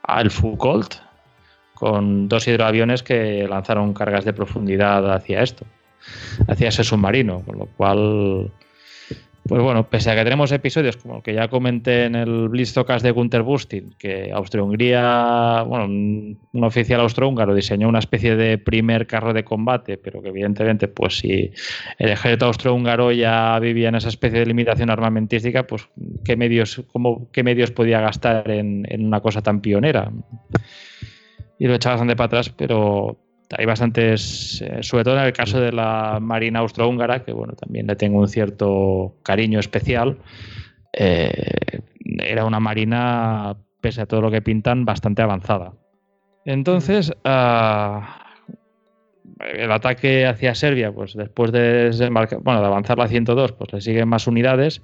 el 0.08 0.32
Foucault, 0.32 0.96
con 1.74 2.30
dos 2.30 2.48
hidroaviones 2.48 3.04
que 3.04 3.48
lanzaron 3.48 3.94
cargas 3.94 4.26
de 4.26 4.34
profundidad 4.34 5.12
hacia 5.14 5.42
esto, 5.42 5.66
hacia 6.48 6.70
ese 6.70 6.84
submarino, 6.84 7.42
con 7.42 7.58
lo 7.58 7.66
cual, 7.66 8.52
pues 9.48 9.62
bueno, 9.62 9.90
pese 9.90 10.12
a 10.12 10.16
que 10.16 10.24
tenemos 10.24 10.52
episodios 10.52 10.98
como 10.98 11.18
el 11.18 11.24
que 11.24 11.34
ya 11.34 11.48
comenté 11.48 12.06
en 12.06 12.16
el 12.16 12.48
Blitzocast 12.48 13.04
de 13.04 13.12
Gunter 13.12 13.42
Bustin, 13.42 13.96
que 13.98 14.32
Austria-Hungría, 14.32 15.64
bueno, 15.68 15.86
un 15.86 16.64
oficial 16.64 17.02
austrohúngaro 17.02 17.54
diseñó 17.56 17.90
una 17.90 18.00
especie 18.00 18.36
de 18.36 18.58
primer 18.58 19.08
carro 19.08 19.34
de 19.34 19.44
combate, 19.44 19.98
pero 19.98 20.22
que 20.22 20.30
evidentemente, 20.30 20.88
pues 20.88 21.18
si 21.18 21.52
el 21.98 22.10
ejército 22.10 22.46
austrohúngaro 22.46 23.12
ya 23.12 23.58
vivía 23.60 23.90
en 23.90 23.96
esa 23.96 24.10
especie 24.10 24.40
de 24.40 24.46
limitación 24.46 24.90
armamentística, 24.90 25.64
pues 25.64 25.90
qué 26.24 26.38
medios, 26.38 26.84
cómo, 26.92 27.30
qué 27.32 27.44
medios 27.44 27.72
podía 27.72 28.00
gastar 28.00 28.50
en, 28.52 28.86
en 28.90 29.06
una 29.06 29.20
cosa 29.20 29.42
tan 29.42 29.60
pionera 29.60 30.12
y 31.60 31.68
lo 31.68 31.76
echaba 31.76 31.96
bastante 31.96 32.16
para 32.16 32.26
atrás, 32.26 32.50
pero 32.50 33.18
hay 33.58 33.66
bastantes, 33.66 34.62
eh, 34.62 34.82
sobre 34.82 35.04
todo 35.04 35.18
en 35.18 35.26
el 35.26 35.34
caso 35.34 35.60
de 35.60 35.72
la 35.72 36.20
Marina 36.22 36.60
Austrohúngara, 36.60 37.24
que 37.24 37.34
bueno, 37.34 37.54
también 37.54 37.88
le 37.88 37.96
tengo 37.96 38.20
un 38.20 38.28
cierto 38.28 39.16
cariño 39.24 39.60
especial. 39.60 40.18
Eh, 40.94 41.82
era 42.20 42.46
una 42.46 42.60
marina, 42.60 43.56
pese 43.82 44.02
a 44.02 44.06
todo 44.06 44.22
lo 44.22 44.32
que 44.32 44.42
pintan, 44.42 44.86
bastante 44.86 45.22
avanzada. 45.22 45.74
Entonces, 46.46 47.14
ah, 47.24 48.24
el 49.40 49.72
ataque 49.72 50.26
hacia 50.26 50.56
Serbia, 50.56 50.92
pues 50.92 51.14
después 51.14 51.52
de, 51.52 51.90
bueno, 52.42 52.62
de 52.62 52.68
avanzar 52.68 52.98
la 52.98 53.08
102, 53.08 53.54
pues 53.54 53.74
le 53.74 53.82
siguen 53.82 54.08
más 54.08 54.28
unidades. 54.28 54.82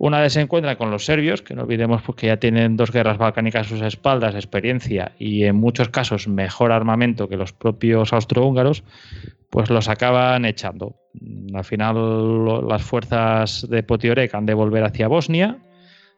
Una 0.00 0.20
vez 0.20 0.34
se 0.34 0.40
encuentra 0.40 0.76
con 0.76 0.92
los 0.92 1.04
serbios, 1.04 1.42
que 1.42 1.54
no 1.54 1.62
olvidemos 1.62 2.02
pues, 2.02 2.16
que 2.16 2.28
ya 2.28 2.36
tienen 2.36 2.76
dos 2.76 2.92
guerras 2.92 3.18
balcánicas 3.18 3.66
a 3.66 3.70
sus 3.70 3.82
espaldas, 3.82 4.36
experiencia 4.36 5.12
y 5.18 5.42
en 5.42 5.56
muchos 5.56 5.88
casos 5.88 6.28
mejor 6.28 6.70
armamento 6.70 7.28
que 7.28 7.36
los 7.36 7.52
propios 7.52 8.12
austrohúngaros, 8.12 8.84
pues 9.50 9.70
los 9.70 9.88
acaban 9.88 10.44
echando. 10.44 10.94
Al 11.52 11.64
final 11.64 12.68
las 12.68 12.82
fuerzas 12.82 13.66
de 13.68 13.82
Potiorek 13.82 14.32
han 14.34 14.46
de 14.46 14.54
volver 14.54 14.84
hacia 14.84 15.08
Bosnia, 15.08 15.58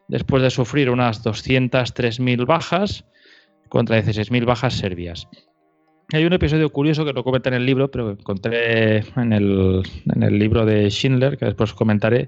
después 0.07 0.43
de 0.43 0.51
sufrir 0.51 0.91
unas 0.91 1.23
203.000 1.25 2.45
bajas 2.45 3.05
contra 3.67 3.99
16.000 3.99 4.45
bajas 4.45 4.75
serbias. 4.75 5.27
Hay 6.13 6.25
un 6.25 6.33
episodio 6.33 6.69
curioso 6.71 7.03
que 7.03 7.13
no 7.13 7.23
comenta 7.23 7.49
en 7.49 7.55
el 7.55 7.65
libro, 7.65 7.89
pero 7.89 8.11
encontré 8.11 8.97
en 9.15 9.33
el, 9.33 9.81
en 10.13 10.23
el 10.23 10.37
libro 10.37 10.65
de 10.65 10.89
Schindler, 10.89 11.37
que 11.37 11.45
después 11.45 11.73
comentaré, 11.73 12.27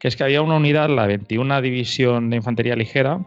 que 0.00 0.08
es 0.08 0.16
que 0.16 0.24
había 0.24 0.42
una 0.42 0.56
unidad, 0.56 0.88
la 0.88 1.06
21 1.06 1.60
División 1.60 2.30
de 2.30 2.36
Infantería 2.36 2.74
Ligera, 2.74 3.20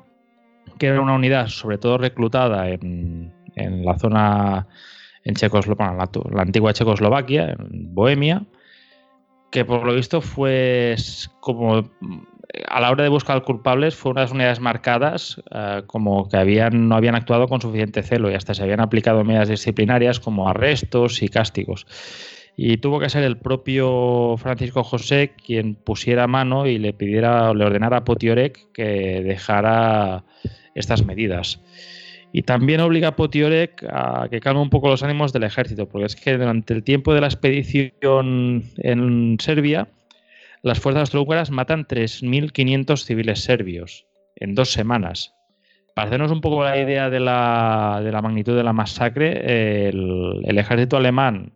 que 0.80 0.88
era 0.88 1.00
una 1.00 1.14
unidad 1.14 1.48
sobre 1.48 1.78
todo 1.78 2.00
reclutada 2.00 2.68
en, 2.68 3.32
la 3.56 3.98
zona 4.00 4.68
en 5.24 5.36
Checoslovaquia, 5.36 6.24
la, 6.32 6.41
antigua 6.41 6.74
Checoslovaquia, 6.74 7.52
en 7.52 7.94
Bohemia, 7.94 8.44
que 9.52 9.64
por 9.64 9.86
lo 9.86 9.94
visto 9.94 10.20
fue 10.20 10.95
como 11.40 11.88
a 12.68 12.80
la 12.80 12.91
hora 12.91 13.04
de 13.04 13.10
buscar 13.10 13.44
culpables 13.44 13.95
fue 13.95 14.12
unas 14.12 14.32
unidades 14.32 14.60
marcadas 14.60 15.41
eh, 15.52 15.84
como 15.86 16.28
que 16.28 16.38
habían, 16.38 16.88
no 16.88 16.95
habían 16.95 17.16
actuado 17.16 17.48
con 17.48 17.62
suficiente 17.62 18.02
celo 18.02 18.32
y 18.32 18.34
hasta 18.34 18.56
se 18.56 18.64
habían 18.64 18.80
aplicado 18.80 19.24
medidas 19.24 19.50
disciplinarias 19.50 20.20
como 20.20 20.50
arrestos 20.50 21.22
y 21.22 21.30
castigos 21.30 21.86
y 22.56 22.78
tuvo 22.78 23.00
que 23.00 23.10
ser 23.10 23.24
el 23.24 23.38
propio 23.38 24.36
Francisco 24.38 24.84
José 24.84 25.34
quien 25.46 25.76
pusiera 25.76 26.28
mano 26.28 26.68
y 26.68 26.78
le 26.78 26.94
pidiera 26.94 27.54
le 27.54 27.66
ordenara 27.66 27.98
a 27.98 28.04
Potiorek 28.04 28.72
que 28.72 29.22
dejara 29.24 30.24
estas 30.76 31.06
medidas. 31.06 31.60
Y 32.32 32.44
también 32.44 32.82
obliga 32.82 33.10
a 33.10 33.16
Potiorek 33.16 33.84
a 33.92 34.28
que 34.30 34.40
calme 34.40 34.62
un 34.62 34.70
poco 34.70 34.90
los 34.90 35.04
ánimos 35.04 35.34
del 35.34 35.44
ejército, 35.44 35.88
porque 35.88 36.08
es 36.08 36.16
que 36.16 36.38
durante 36.38 36.74
el 36.74 36.84
tiempo 36.84 37.14
de 37.14 37.22
la 37.22 37.28
expedición 37.28 38.64
en 38.78 39.38
Serbia, 39.40 39.88
las 40.64 40.80
fuerzas 40.80 41.02
austrohúngaras 41.02 41.52
matan 41.52 41.86
3.500 41.86 43.04
civiles 43.04 43.44
serbios 43.44 44.08
en 44.36 44.56
dos 44.56 44.72
semanas. 44.72 45.36
Para 45.94 46.08
hacernos 46.08 46.32
un 46.32 46.42
poco 46.42 46.64
la 46.64 46.80
idea 46.80 47.10
de 47.12 47.20
la, 47.20 48.02
de 48.04 48.12
la 48.12 48.22
magnitud 48.22 48.56
de 48.56 48.64
la 48.64 48.74
masacre, 48.74 49.90
el, 49.90 50.58
ejército 50.58 50.98
alemán 50.98 51.52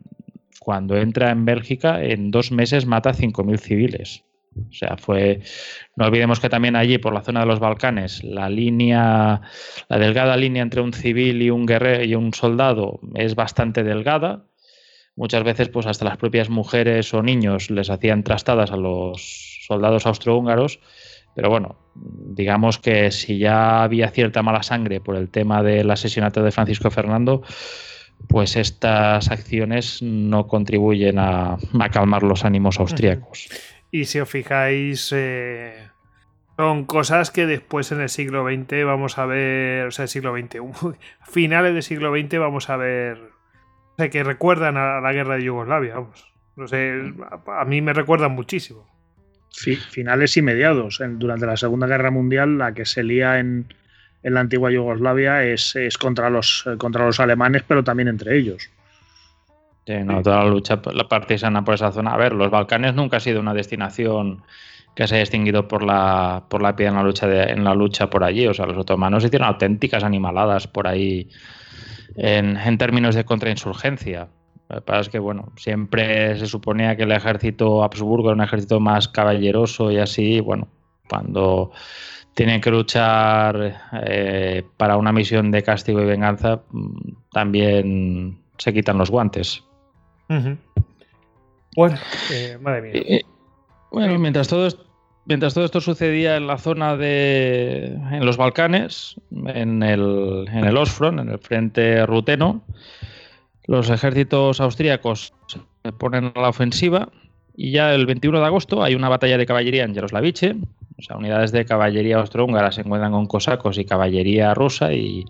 cuando 0.67 0.97
entra 0.97 1.31
en 1.31 1.45
Bélgica, 1.45 2.03
en 2.03 2.29
dos 2.29 2.51
meses 2.51 2.85
mata 2.85 3.11
a 3.11 3.13
5.000 3.13 3.57
civiles. 3.57 4.25
O 4.53 4.73
sea, 4.73 4.97
fue. 4.97 5.39
No 5.95 6.07
olvidemos 6.07 6.41
que 6.41 6.49
también 6.49 6.75
allí, 6.75 6.97
por 6.97 7.13
la 7.13 7.21
zona 7.21 7.39
de 7.39 7.45
los 7.45 7.61
Balcanes, 7.61 8.21
la 8.21 8.49
línea, 8.49 9.39
la 9.87 9.97
delgada 9.97 10.35
línea 10.35 10.61
entre 10.61 10.81
un 10.81 10.91
civil 10.91 11.41
y 11.41 11.51
un 11.51 11.65
guerrero 11.65 12.03
y 12.03 12.15
un 12.15 12.33
soldado 12.33 12.99
es 13.15 13.35
bastante 13.35 13.85
delgada. 13.85 14.43
Muchas 15.15 15.45
veces, 15.45 15.69
pues 15.69 15.85
hasta 15.85 16.03
las 16.03 16.17
propias 16.17 16.49
mujeres 16.49 17.13
o 17.13 17.23
niños 17.23 17.71
les 17.71 17.89
hacían 17.89 18.25
trastadas 18.25 18.69
a 18.69 18.75
los 18.75 19.61
soldados 19.65 20.05
austrohúngaros. 20.05 20.81
Pero 21.33 21.49
bueno, 21.49 21.77
digamos 21.95 22.77
que 22.77 23.09
si 23.11 23.37
ya 23.37 23.83
había 23.83 24.09
cierta 24.09 24.43
mala 24.43 24.63
sangre 24.63 24.99
por 24.99 25.15
el 25.15 25.29
tema 25.29 25.63
del 25.63 25.89
asesinato 25.89 26.43
de 26.43 26.51
Francisco 26.51 26.91
Fernando, 26.91 27.41
pues 28.27 28.55
estas 28.55 29.29
acciones 29.31 30.01
no 30.01 30.47
contribuyen 30.47 31.17
a, 31.19 31.57
calmar 31.91 32.23
los 32.23 32.45
ánimos 32.45 32.79
austríacos. 32.79 33.49
Y 33.91 34.05
si 34.05 34.19
os 34.19 34.29
fijáis, 34.29 35.11
eh, 35.15 35.89
son 36.57 36.85
cosas 36.85 37.31
que 37.31 37.45
después 37.45 37.91
en 37.91 38.01
el 38.01 38.09
siglo 38.09 38.45
XX 38.45 38.83
vamos 38.85 39.17
a 39.17 39.25
ver, 39.25 39.87
o 39.87 39.91
sea, 39.91 40.03
el 40.03 40.09
siglo 40.09 40.35
XX, 40.35 40.57
finales 41.29 41.73
del 41.73 41.83
siglo 41.83 42.11
XX 42.11 42.39
vamos 42.39 42.69
a 42.69 42.77
ver, 42.77 43.17
o 43.17 43.95
sea, 43.97 44.09
que 44.09 44.23
recuerdan 44.23 44.75
a 44.77 44.99
la 44.99 45.13
guerra 45.13 45.35
de 45.35 45.43
Yugoslavia, 45.43 45.95
vamos. 45.95 46.25
No 46.55 46.67
sé, 46.67 47.13
a 47.45 47.65
mí 47.65 47.81
me 47.81 47.93
recuerdan 47.93 48.31
muchísimo. 48.31 48.87
finales 49.91 50.35
y 50.37 50.41
mediados. 50.41 50.99
Durante 50.99 51.45
la 51.45 51.55
Segunda 51.55 51.85
Guerra 51.85 52.09
Mundial, 52.09 52.57
la 52.57 52.73
que 52.73 52.85
se 52.85 53.03
lía 53.03 53.37
en, 53.37 53.67
en 54.23 54.33
la 54.33 54.41
antigua 54.41 54.71
Yugoslavia 54.71 55.43
es, 55.43 55.73
contra, 55.99 56.29
los, 56.29 56.65
contra 56.77 57.05
los 57.05 57.19
alemanes, 57.19 57.63
pero 57.67 57.83
también 57.83 58.07
entre 58.07 58.37
ellos. 58.37 58.69
Sí, 59.85 59.93
toda 60.23 60.43
la 60.43 60.49
lucha 60.49 60.81
la 60.91 61.07
partisana 61.07 61.63
por 61.63 61.75
esa 61.75 61.91
zona. 61.91 62.13
A 62.13 62.17
ver, 62.17 62.33
los 62.33 62.51
Balcanes 62.51 62.93
nunca 62.93 63.17
ha 63.17 63.19
sido 63.21 63.39
una 63.39 63.53
destinación 63.53 64.43
que 64.95 65.07
se 65.07 65.15
haya 65.15 65.23
extinguido 65.23 65.67
por 65.67 65.83
la, 65.83 66.43
por 66.49 66.61
la 66.61 66.75
piedra 66.75 66.91
en 66.91 66.97
la 66.97 67.03
lucha 67.03 67.43
en 67.43 67.63
la 67.63 67.73
lucha 67.73 68.09
por 68.09 68.23
allí. 68.23 68.47
O 68.47 68.53
sea, 68.53 68.65
los 68.65 68.77
otomanos 68.77 69.23
hicieron 69.23 69.47
auténticas 69.47 70.03
animaladas 70.03 70.67
por 70.67 70.87
ahí 70.87 71.29
en, 72.15 72.57
en 72.57 72.77
términos 72.77 73.15
de 73.15 73.23
contrainsurgencia. 73.23 74.27
Lo 74.69 74.77
que 74.77 74.81
pasa 74.81 75.01
es 75.01 75.09
que, 75.09 75.19
bueno, 75.19 75.53
siempre 75.55 76.37
se 76.37 76.47
suponía 76.47 76.97
que 76.97 77.03
el 77.03 77.11
ejército 77.11 77.83
Habsburgo 77.83 78.29
era 78.29 78.35
un 78.35 78.43
ejército 78.43 78.81
más 78.81 79.07
caballeroso 79.07 79.91
y 79.91 79.99
así, 79.99 80.41
bueno, 80.41 80.67
cuando 81.07 81.71
tienen 82.37 82.61
que 82.61 82.69
luchar 82.69 83.81
eh, 84.03 84.63
para 84.77 84.97
una 84.97 85.11
misión 85.11 85.49
de 85.49 85.63
castigo 85.63 86.03
y 86.03 86.05
venganza, 86.05 86.61
también 87.31 88.37
se 88.59 88.71
quitan 88.75 88.99
los 88.99 89.09
guantes. 89.09 89.63
Bueno, 91.75 91.97
eh, 92.31 92.59
madre 92.61 92.81
mía. 92.83 93.21
bueno, 93.91 94.19
mientras 94.19 94.47
todo, 94.49 94.67
mientras 95.25 95.55
todo 95.55 95.65
esto 95.65 95.81
sucedía 95.81 96.37
en 96.37 96.45
la 96.45 96.59
zona 96.59 96.95
de. 96.95 97.97
en 98.11 98.23
los 98.23 98.37
Balcanes, 98.37 99.19
en 99.47 99.81
el, 99.81 100.45
en 100.47 100.63
el 100.63 100.77
Ostfront, 100.77 101.19
en 101.19 101.29
el 101.29 101.39
frente 101.39 102.05
ruteno, 102.05 102.61
los 103.65 103.89
ejércitos 103.89 104.61
austríacos 104.61 105.33
se 105.47 105.91
ponen 105.91 106.33
a 106.35 106.39
la 106.39 106.49
ofensiva 106.49 107.09
y 107.55 107.71
ya 107.71 107.95
el 107.95 108.05
21 108.05 108.39
de 108.39 108.45
agosto 108.45 108.83
hay 108.83 108.93
una 108.93 109.09
batalla 109.09 109.39
de 109.39 109.47
caballería 109.47 109.85
en 109.85 109.95
Yaroslavice, 109.95 110.55
o 110.97 111.01
sea, 111.01 111.17
unidades 111.17 111.51
de 111.51 111.65
caballería 111.65 112.17
austrohúngara 112.17 112.71
se 112.71 112.81
encuentran 112.81 113.11
con 113.11 113.27
cosacos 113.27 113.77
y 113.77 113.85
caballería 113.85 114.53
rusa 114.53 114.93
y, 114.93 115.25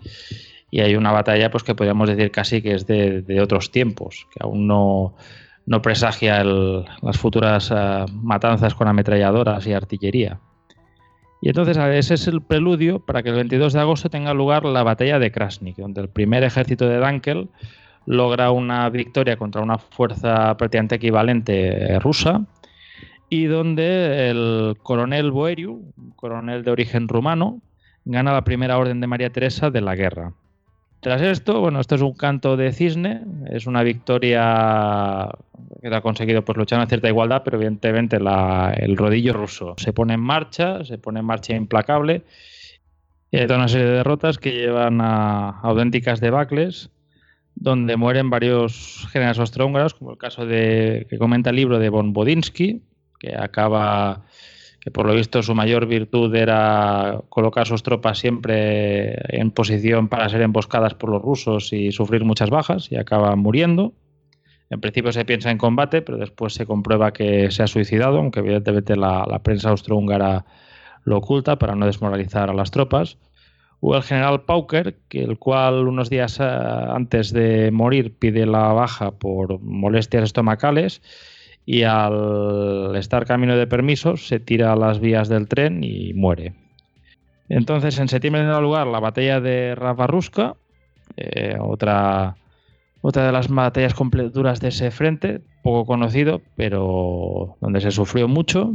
hay 0.72 0.96
una 0.96 1.12
batalla 1.12 1.50
pues 1.50 1.62
que 1.64 1.74
podríamos 1.74 2.10
decir 2.10 2.30
casi 2.30 2.60
que 2.60 2.74
es 2.74 2.86
de, 2.86 3.40
otros 3.42 3.70
tiempos, 3.70 4.26
que 4.32 4.40
aún 4.42 4.66
no, 4.66 5.14
presagia 5.82 6.44
las 6.44 7.16
futuras 7.16 7.72
eh, 7.74 8.04
matanzas 8.12 8.74
con 8.74 8.86
ametralladoras 8.86 9.66
y 9.66 9.72
artillería. 9.72 10.40
Y 11.40 11.48
entonces 11.48 11.78
ese 11.78 12.14
es 12.14 12.26
el 12.26 12.42
preludio 12.42 12.98
para 13.00 13.22
que 13.22 13.30
el 13.30 13.36
22 13.36 13.72
de 13.72 13.80
agosto 13.80 14.10
tenga 14.10 14.34
lugar 14.34 14.64
la 14.64 14.82
batalla 14.82 15.18
de 15.18 15.30
Krasnik, 15.30 15.76
donde 15.76 16.02
el 16.02 16.08
primer 16.08 16.42
ejército 16.42 16.86
de 16.86 16.98
Dankel 16.98 17.48
logra 18.04 18.50
una 18.50 18.90
victoria 18.90 19.36
contra 19.36 19.62
una 19.62 19.78
fuerza 19.78 20.56
prácticamente 20.56 20.96
equivalente 20.96 21.98
rusa 22.00 22.42
y 23.30 23.44
donde 23.46 24.30
el 24.30 24.76
coronel 24.82 25.30
Boeriu, 25.30 25.92
coronel 26.16 26.64
de 26.64 26.70
origen 26.70 27.08
rumano, 27.08 27.60
gana 28.04 28.32
la 28.32 28.44
primera 28.44 28.78
orden 28.78 29.00
de 29.00 29.06
María 29.06 29.30
Teresa 29.30 29.70
de 29.70 29.80
la 29.80 29.94
guerra. 29.94 30.32
Tras 31.00 31.22
esto, 31.22 31.60
bueno, 31.60 31.78
esto 31.78 31.94
es 31.94 32.02
un 32.02 32.14
canto 32.14 32.56
de 32.56 32.72
cisne, 32.72 33.22
es 33.50 33.66
una 33.66 33.84
victoria 33.84 35.28
que 35.80 35.94
ha 35.94 36.00
conseguido 36.00 36.44
pues, 36.44 36.58
luchar 36.58 36.80
en 36.80 36.88
cierta 36.88 37.08
igualdad, 37.08 37.42
pero 37.44 37.56
evidentemente 37.56 38.16
el 38.16 38.96
rodillo 38.96 39.32
ruso 39.32 39.74
se 39.76 39.92
pone 39.92 40.14
en 40.14 40.20
marcha, 40.20 40.84
se 40.84 40.98
pone 40.98 41.20
en 41.20 41.26
marcha 41.26 41.54
implacable, 41.54 42.22
y 43.30 43.36
hay 43.36 43.46
toda 43.46 43.60
una 43.60 43.68
serie 43.68 43.86
de 43.86 43.92
derrotas 43.92 44.38
que 44.38 44.52
llevan 44.52 45.00
a 45.00 45.60
auténticas 45.60 46.20
debacles, 46.20 46.90
donde 47.54 47.96
mueren 47.96 48.30
varios 48.30 49.06
generales 49.12 49.38
austrohúngaros, 49.38 49.94
como 49.94 50.12
el 50.12 50.18
caso 50.18 50.46
de 50.46 51.06
que 51.08 51.18
comenta 51.18 51.50
el 51.50 51.56
libro 51.56 51.78
de 51.78 51.90
von 51.90 52.12
Bodinsky, 52.12 52.82
que 53.18 53.36
acaba, 53.36 54.22
que 54.80 54.90
por 54.90 55.06
lo 55.06 55.14
visto 55.14 55.42
su 55.42 55.54
mayor 55.54 55.86
virtud 55.86 56.34
era 56.34 57.20
colocar 57.28 57.66
sus 57.66 57.82
tropas 57.82 58.18
siempre 58.18 59.14
en 59.36 59.50
posición 59.50 60.08
para 60.08 60.28
ser 60.28 60.42
emboscadas 60.42 60.94
por 60.94 61.10
los 61.10 61.22
rusos 61.22 61.72
y 61.72 61.92
sufrir 61.92 62.24
muchas 62.24 62.50
bajas 62.50 62.90
y 62.90 62.96
acaba 62.96 63.34
muriendo. 63.36 63.92
En 64.70 64.80
principio 64.80 65.12
se 65.12 65.24
piensa 65.24 65.50
en 65.50 65.58
combate, 65.58 66.02
pero 66.02 66.18
después 66.18 66.52
se 66.52 66.66
comprueba 66.66 67.12
que 67.12 67.50
se 67.50 67.62
ha 67.62 67.66
suicidado, 67.66 68.18
aunque 68.18 68.40
evidentemente 68.40 68.96
la, 68.96 69.40
prensa 69.42 69.70
austrohúngara 69.70 70.44
lo 71.04 71.18
oculta 71.18 71.58
para 71.58 71.74
no 71.74 71.86
desmoralizar 71.86 72.50
a 72.50 72.54
las 72.54 72.70
tropas. 72.70 73.16
O 73.80 73.96
el 73.96 74.02
general 74.02 74.42
Pauker, 74.42 74.98
que 75.08 75.22
el 75.22 75.38
cual 75.38 75.86
unos 75.86 76.10
días 76.10 76.38
eh, 76.40 76.44
antes 76.44 77.32
de 77.32 77.70
morir 77.70 78.18
pide 78.18 78.44
la 78.44 78.72
baja 78.72 79.12
por 79.12 79.60
molestias 79.60 80.24
estomacales 80.24 81.00
y 81.70 81.82
al 81.82 82.96
estar 82.96 83.26
camino 83.26 83.54
de 83.54 83.66
permisos 83.66 84.26
se 84.26 84.40
tira 84.40 84.72
a 84.72 84.76
las 84.76 85.00
vías 85.00 85.28
del 85.28 85.48
tren 85.48 85.84
y 85.84 86.14
muere. 86.14 86.54
Entonces 87.50 87.98
en 87.98 88.08
septiembre 88.08 88.42
da 88.44 88.58
lugar 88.58 88.86
la 88.86 89.00
batalla 89.00 89.38
de 89.42 89.74
Ravaruska, 89.74 90.56
eh, 91.18 91.58
otra, 91.60 92.38
otra 93.02 93.26
de 93.26 93.32
las 93.32 93.48
batallas 93.48 93.94
duras 94.32 94.60
de 94.60 94.68
ese 94.68 94.90
frente, 94.90 95.42
poco 95.62 95.84
conocido, 95.84 96.40
pero 96.56 97.58
donde 97.60 97.82
se 97.82 97.90
sufrió 97.90 98.28
mucho. 98.28 98.72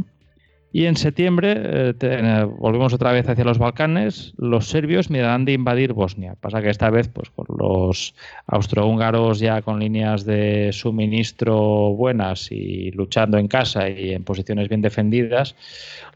Y 0.75 0.87
en 0.87 0.97
septiembre 0.97 1.53
eh, 1.55 2.45
volvemos 2.57 2.93
otra 2.93 3.11
vez 3.11 3.29
hacia 3.29 3.45
los 3.45 3.59
Balcanes. 3.59 4.33
Los 4.37 4.69
serbios 4.69 5.11
mirarán 5.11 5.45
de 5.45 5.53
invadir 5.53 5.93
Bosnia. 5.93 6.35
Pasa 6.41 6.63
que 6.63 6.71
esta 6.71 6.89
vez, 6.89 7.07
pues 7.09 7.29
con 7.29 7.45
los 7.59 8.15
austrohúngaros 8.47 9.37
ya 9.37 9.61
con 9.61 9.79
líneas 9.79 10.25
de 10.25 10.71
suministro 10.73 11.93
buenas 11.93 12.51
y 12.51 12.89
luchando 12.89 13.37
en 13.37 13.47
casa 13.47 13.87
y 13.87 14.13
en 14.13 14.23
posiciones 14.23 14.67
bien 14.67 14.81
defendidas, 14.81 15.55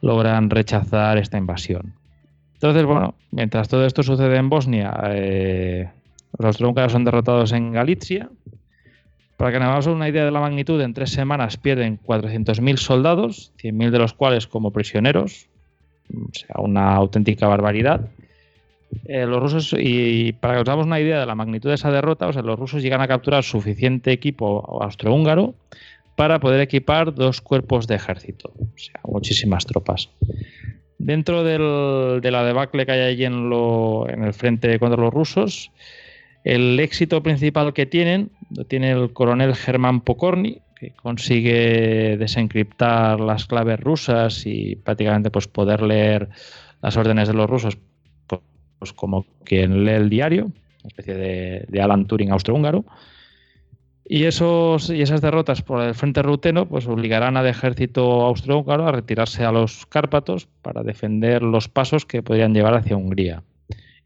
logran 0.01 0.49
rechazar 0.49 1.19
esta 1.19 1.37
invasión. 1.37 1.93
Entonces, 2.55 2.83
bueno, 2.83 3.13
mientras 3.29 3.67
todo 3.67 3.85
esto 3.85 4.01
sucede 4.01 4.37
en 4.37 4.49
Bosnia, 4.49 4.91
eh, 5.11 5.87
los 6.39 6.47
austrohúngaros 6.47 6.93
son 6.93 7.05
derrotados 7.05 7.51
en 7.51 7.73
Galicia. 7.73 8.27
Para 9.37 9.51
que 9.51 9.59
nos 9.59 9.67
hagamos 9.67 9.85
una 9.87 10.09
idea 10.09 10.25
de 10.25 10.31
la 10.31 10.39
magnitud, 10.39 10.81
en 10.81 10.95
tres 10.95 11.11
semanas 11.11 11.57
pierden 11.57 11.99
400.000 12.03 12.77
soldados, 12.77 13.51
100.000 13.61 13.91
de 13.91 13.99
los 13.99 14.13
cuales 14.13 14.47
como 14.47 14.71
prisioneros, 14.71 15.47
o 16.11 16.33
sea, 16.33 16.55
una 16.57 16.95
auténtica 16.95 17.47
barbaridad. 17.47 18.09
Eh, 19.05 19.27
los 19.27 19.39
rusos, 19.39 19.75
y 19.77 20.31
para 20.33 20.53
que 20.55 20.59
nos 20.59 20.69
hagamos 20.69 20.87
una 20.87 20.99
idea 20.99 21.19
de 21.19 21.25
la 21.27 21.35
magnitud 21.35 21.69
de 21.69 21.75
esa 21.75 21.91
derrota, 21.91 22.27
o 22.27 22.33
sea, 22.33 22.41
los 22.41 22.57
rusos 22.57 22.81
llegan 22.81 23.01
a 23.01 23.07
capturar 23.07 23.43
suficiente 23.43 24.11
equipo 24.11 24.81
austrohúngaro 24.81 25.53
para 26.15 26.39
poder 26.39 26.61
equipar 26.61 27.13
dos 27.13 27.39
cuerpos 27.41 27.85
de 27.85 27.93
ejército, 27.93 28.51
o 28.57 28.77
sea, 28.77 28.99
muchísimas 29.03 29.67
tropas. 29.67 30.09
Dentro 30.97 31.43
de 31.43 32.31
la 32.31 32.43
debacle 32.43 32.87
que 32.87 32.91
hay 32.91 33.01
allí 33.01 33.25
en, 33.25 33.51
en 33.53 34.23
el 34.23 34.33
frente 34.33 34.79
contra 34.79 34.99
los 34.99 35.13
rusos, 35.13 35.69
el 36.47 36.79
éxito 36.79 37.21
principal 37.21 37.73
que 37.73 37.85
tienen 37.85 38.31
lo 38.55 38.63
tiene 38.63 38.91
el 38.91 39.11
coronel 39.11 39.53
Germán 39.53 39.99
Pokorny, 39.99 40.61
que 40.79 40.91
consigue 40.91 42.15
desencriptar 42.17 43.19
las 43.19 43.45
claves 43.47 43.77
rusas 43.81 44.45
y 44.45 44.77
prácticamente 44.77 45.29
pues, 45.29 45.49
poder 45.49 45.81
leer 45.81 46.29
las 46.81 46.95
órdenes 46.95 47.27
de 47.27 47.33
los 47.33 47.49
rusos 47.49 47.77
pues, 48.27 48.41
pues 48.79 48.93
como 48.93 49.25
quien 49.43 49.83
lee 49.83 49.91
el 49.91 50.09
diario, 50.09 50.45
una 50.45 50.87
especie 50.87 51.15
de, 51.15 51.81
Alan 51.81 52.05
Turing 52.05 52.31
austrohúngaro. 52.31 52.85
Y, 54.05 54.23
esos, 54.23 54.89
y 54.89 55.01
esas 55.01 55.19
derrotas 55.19 55.61
por 55.61 55.81
el 55.81 55.95
frente 55.95 56.21
ruteno 56.21 56.65
pues 56.65 56.87
obligarán 56.87 57.35
al 57.35 57.47
ejército 57.47 58.21
austrohúngaro 58.21 58.87
a 58.87 58.93
retirarse 58.93 59.43
a 59.43 59.51
los 59.51 59.85
Cárpatos 59.87 60.47
para 60.61 60.81
defender 60.81 61.43
los 61.43 61.67
pasos 61.67 62.05
que 62.05 62.23
podrían 62.23 62.53
llevar 62.53 62.75
hacia 62.75 62.95
Hungría. 62.95 63.43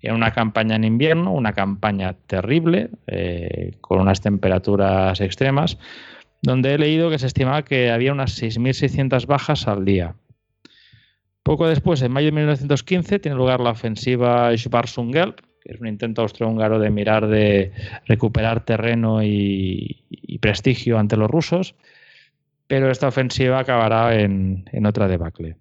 Era 0.01 0.15
una 0.15 0.31
campaña 0.31 0.75
en 0.75 0.83
invierno, 0.83 1.31
una 1.31 1.53
campaña 1.53 2.13
terrible, 2.25 2.89
eh, 3.07 3.75
con 3.81 3.99
unas 3.99 4.21
temperaturas 4.21 5.21
extremas, 5.21 5.77
donde 6.41 6.73
he 6.73 6.77
leído 6.77 7.09
que 7.09 7.19
se 7.19 7.27
estimaba 7.27 7.63
que 7.63 7.91
había 7.91 8.11
unas 8.11 8.41
6.600 8.41 9.27
bajas 9.27 9.67
al 9.67 9.85
día. 9.85 10.15
Poco 11.43 11.67
después, 11.67 12.01
en 12.01 12.11
mayo 12.11 12.27
de 12.27 12.31
1915, 12.33 13.19
tiene 13.19 13.37
lugar 13.37 13.59
la 13.59 13.71
ofensiva 13.71 14.55
Schwarzungelb, 14.55 15.35
que 15.61 15.73
es 15.73 15.79
un 15.79 15.87
intento 15.87 16.23
austrohúngaro 16.23 16.79
de 16.79 16.89
mirar 16.89 17.27
de 17.27 17.71
recuperar 18.07 18.65
terreno 18.65 19.23
y, 19.23 20.03
prestigio 20.41 20.97
ante 20.97 21.17
los 21.17 21.29
rusos, 21.29 21.75
pero 22.65 22.89
esta 22.89 23.07
ofensiva 23.07 23.59
acabará 23.59 24.19
en 24.19 24.85
otra 24.87 25.07
debacle. 25.07 25.57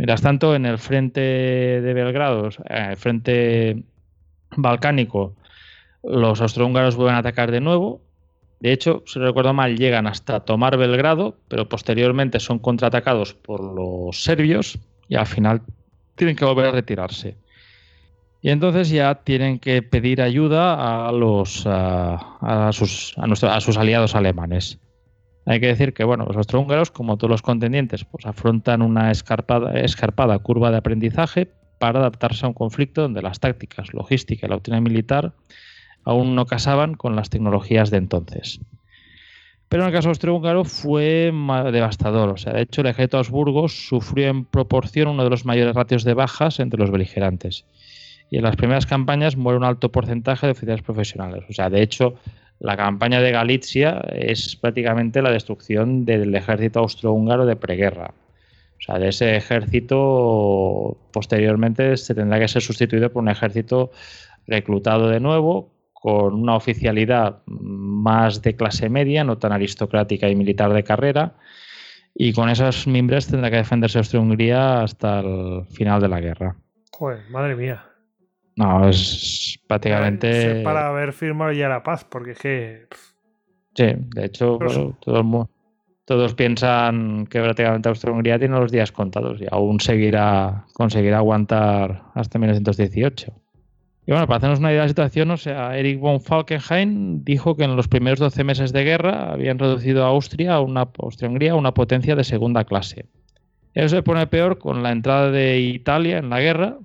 Mientras 0.00 0.22
tanto, 0.22 0.54
en 0.54 0.64
el 0.64 0.78
frente 0.78 1.20
de 1.20 1.92
Belgrado, 1.92 2.48
en 2.70 2.84
el 2.84 2.96
frente 2.96 3.82
balcánico, 4.56 5.34
los 6.02 6.40
austrohúngaros 6.40 6.96
vuelven 6.96 7.16
a 7.16 7.18
atacar 7.18 7.50
de 7.50 7.60
nuevo. 7.60 8.00
De 8.60 8.72
hecho, 8.72 9.02
si 9.04 9.18
recuerdo 9.18 9.52
mal, 9.52 9.76
llegan 9.76 10.06
hasta 10.06 10.40
tomar 10.40 10.78
Belgrado, 10.78 11.36
pero 11.48 11.68
posteriormente 11.68 12.40
son 12.40 12.60
contraatacados 12.60 13.34
por 13.34 13.62
los 13.62 14.24
serbios 14.24 14.78
y 15.10 15.16
al 15.16 15.26
final 15.26 15.60
tienen 16.14 16.34
que 16.34 16.46
volver 16.46 16.68
a 16.68 16.70
retirarse. 16.70 17.36
Y 18.40 18.48
entonces 18.48 18.88
ya 18.88 19.16
tienen 19.16 19.58
que 19.58 19.82
pedir 19.82 20.22
ayuda 20.22 21.08
a, 21.08 21.12
los, 21.12 21.66
a, 21.66 22.38
a 22.40 22.72
sus 22.72 23.76
aliados 23.76 24.14
alemanes. 24.14 24.78
Hay 25.46 25.60
que 25.60 25.68
decir 25.68 25.94
que 25.94 26.04
bueno, 26.04 26.24
los 26.26 26.36
austrohúngaros, 26.36 26.90
como 26.90 27.16
todos 27.16 27.30
los 27.30 27.42
contendientes, 27.42 28.04
pues 28.04 28.26
afrontan 28.26 28.82
una 28.82 29.10
escarpada, 29.10 29.72
escarpada 29.80 30.38
curva 30.38 30.70
de 30.70 30.76
aprendizaje 30.76 31.50
para 31.78 32.00
adaptarse 32.00 32.44
a 32.44 32.48
un 32.48 32.54
conflicto 32.54 33.02
donde 33.02 33.22
las 33.22 33.40
tácticas, 33.40 33.94
logística 33.94 34.46
y 34.46 34.48
la 34.48 34.56
autonomía 34.56 34.82
militar 34.82 35.32
aún 36.04 36.34
no 36.34 36.46
casaban 36.46 36.94
con 36.94 37.16
las 37.16 37.30
tecnologías 37.30 37.90
de 37.90 37.98
entonces. 37.98 38.60
Pero 39.70 39.84
en 39.84 39.88
el 39.88 39.94
caso 39.94 40.08
austrohúngaro 40.08 40.64
fue 40.64 41.32
devastador. 41.72 42.30
O 42.30 42.36
sea, 42.36 42.52
de 42.52 42.62
hecho, 42.62 42.80
el 42.80 42.88
ejército 42.88 43.16
de 43.16 43.20
Habsburgo 43.20 43.68
sufrió 43.68 44.28
en 44.28 44.44
proporción 44.44 45.08
uno 45.08 45.22
de 45.22 45.30
los 45.30 45.44
mayores 45.44 45.76
ratios 45.76 46.02
de 46.02 46.14
bajas 46.14 46.58
entre 46.58 46.80
los 46.80 46.90
beligerantes. 46.90 47.66
Y 48.30 48.38
en 48.38 48.42
las 48.42 48.56
primeras 48.56 48.86
campañas 48.86 49.36
muere 49.36 49.58
un 49.58 49.64
alto 49.64 49.92
porcentaje 49.92 50.46
de 50.46 50.52
oficiales 50.52 50.82
profesionales. 50.82 51.44
O 51.48 51.52
sea, 51.52 51.70
de 51.70 51.82
hecho, 51.82 52.14
la 52.60 52.76
campaña 52.76 53.20
de 53.20 53.32
Galicia 53.32 54.02
es 54.12 54.54
prácticamente 54.54 55.22
la 55.22 55.30
destrucción 55.30 56.04
del 56.04 56.34
ejército 56.34 56.80
austrohúngaro 56.80 57.46
de 57.46 57.56
preguerra. 57.56 58.12
O 58.78 58.82
sea, 58.82 58.98
de 58.98 59.08
ese 59.08 59.36
ejército 59.36 60.96
posteriormente 61.12 61.96
se 61.96 62.14
tendrá 62.14 62.38
que 62.38 62.48
ser 62.48 62.62
sustituido 62.62 63.10
por 63.10 63.22
un 63.22 63.30
ejército 63.30 63.90
reclutado 64.46 65.08
de 65.08 65.20
nuevo 65.20 65.72
con 65.92 66.34
una 66.34 66.54
oficialidad 66.54 67.42
más 67.46 68.40
de 68.42 68.56
clase 68.56 68.88
media, 68.88 69.24
no 69.24 69.38
tan 69.38 69.52
aristocrática 69.52 70.28
y 70.28 70.36
militar 70.36 70.72
de 70.72 70.84
carrera, 70.84 71.34
y 72.14 72.32
con 72.32 72.48
esos 72.48 72.86
miembros 72.86 73.26
tendrá 73.26 73.50
que 73.50 73.56
defenderse 73.56 73.98
Austria-Hungría 73.98 74.82
hasta 74.82 75.20
el 75.20 75.64
final 75.70 76.00
de 76.00 76.08
la 76.08 76.20
guerra. 76.20 76.56
Joder, 76.92 77.28
madre 77.30 77.54
mía. 77.54 77.89
No, 78.60 78.86
es 78.86 79.58
prácticamente. 79.66 80.62
para 80.62 80.88
haber 80.88 81.14
firmado 81.14 81.50
ya 81.50 81.66
la 81.66 81.82
paz, 81.82 82.04
porque 82.04 82.32
es 82.32 82.38
que. 82.38 82.86
Sí, 83.74 83.86
de 83.96 84.24
hecho, 84.26 84.58
todos, 85.02 85.48
todos, 86.04 86.34
piensan 86.34 87.26
que 87.28 87.40
prácticamente 87.40 87.88
Austria-Hungría 87.88 88.38
tiene 88.38 88.60
los 88.60 88.70
días 88.70 88.92
contados 88.92 89.40
y 89.40 89.46
aún 89.50 89.80
seguirá, 89.80 90.66
conseguirá 90.74 91.18
aguantar 91.18 92.02
hasta 92.14 92.38
1918. 92.38 93.32
Y 94.06 94.10
bueno, 94.12 94.26
para 94.26 94.36
hacernos 94.36 94.58
una 94.58 94.72
idea 94.72 94.82
de 94.82 94.84
la 94.84 94.88
situación, 94.88 95.30
o 95.30 95.38
sea, 95.38 95.78
Erich 95.78 95.98
von 95.98 96.20
Falkenhayn 96.20 97.24
dijo 97.24 97.56
que 97.56 97.64
en 97.64 97.76
los 97.76 97.88
primeros 97.88 98.18
12 98.18 98.44
meses 98.44 98.74
de 98.74 98.84
guerra 98.84 99.32
habían 99.32 99.58
reducido 99.58 100.04
a 100.04 100.08
Austria, 100.08 100.52
a 100.52 100.60
una 100.60 100.86
Austria-Hungría, 100.98 101.52
a 101.52 101.56
una 101.56 101.72
potencia 101.72 102.14
de 102.14 102.24
segunda 102.24 102.64
clase. 102.64 103.06
Eso 103.72 103.96
se 103.96 104.02
pone 104.02 104.26
peor 104.26 104.58
con 104.58 104.82
la 104.82 104.92
entrada 104.92 105.30
de 105.30 105.60
Italia 105.60 106.18
en 106.18 106.28
la 106.28 106.40
guerra, 106.40 106.76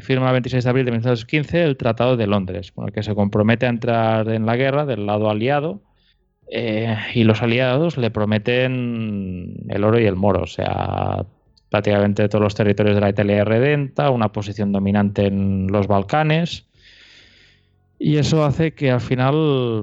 firma 0.00 0.26
el 0.26 0.32
26 0.32 0.64
de 0.64 0.70
abril 0.70 0.84
de 0.86 0.90
1915 0.90 1.62
el 1.62 1.76
Tratado 1.76 2.16
de 2.16 2.26
Londres, 2.26 2.72
con 2.72 2.86
el 2.86 2.92
que 2.92 3.02
se 3.02 3.14
compromete 3.14 3.66
a 3.66 3.68
entrar 3.68 4.28
en 4.28 4.44
la 4.44 4.56
guerra 4.56 4.86
del 4.86 5.06
lado 5.06 5.30
aliado 5.30 5.82
eh, 6.50 6.96
y 7.14 7.24
los 7.24 7.42
aliados 7.42 7.98
le 7.98 8.10
prometen 8.10 9.66
el 9.68 9.84
oro 9.84 10.00
y 10.00 10.06
el 10.06 10.16
moro, 10.16 10.42
o 10.42 10.46
sea, 10.46 11.26
prácticamente 11.68 12.28
todos 12.28 12.42
los 12.42 12.54
territorios 12.54 12.94
de 12.94 13.02
la 13.02 13.10
Italia 13.10 13.44
redenta, 13.44 14.10
una 14.10 14.32
posición 14.32 14.72
dominante 14.72 15.26
en 15.26 15.66
los 15.66 15.86
Balcanes. 15.86 16.66
Y 17.98 18.16
eso 18.16 18.44
hace 18.44 18.72
que 18.72 18.90
al 18.92 19.00
final, 19.00 19.32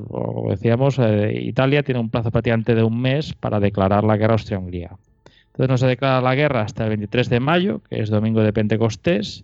como 0.08 0.50
decíamos, 0.50 0.98
eh, 1.00 1.38
Italia 1.44 1.84
tiene 1.84 2.00
un 2.00 2.10
plazo 2.10 2.32
prácticamente 2.32 2.74
de 2.74 2.84
un 2.84 3.00
mes 3.00 3.34
para 3.34 3.60
declarar 3.60 4.04
la 4.04 4.18
guerra 4.18 4.34
a 4.34 4.38
Austria-Hungría. 4.38 4.92
Entonces 5.48 5.70
no 5.70 5.78
se 5.78 5.88
declara 5.88 6.22
la 6.22 6.34
guerra 6.34 6.62
hasta 6.62 6.84
el 6.84 6.90
23 6.90 7.30
de 7.30 7.40
mayo, 7.40 7.82
que 7.90 8.02
es 8.02 8.10
domingo 8.10 8.42
de 8.42 8.54
Pentecostés, 8.54 9.44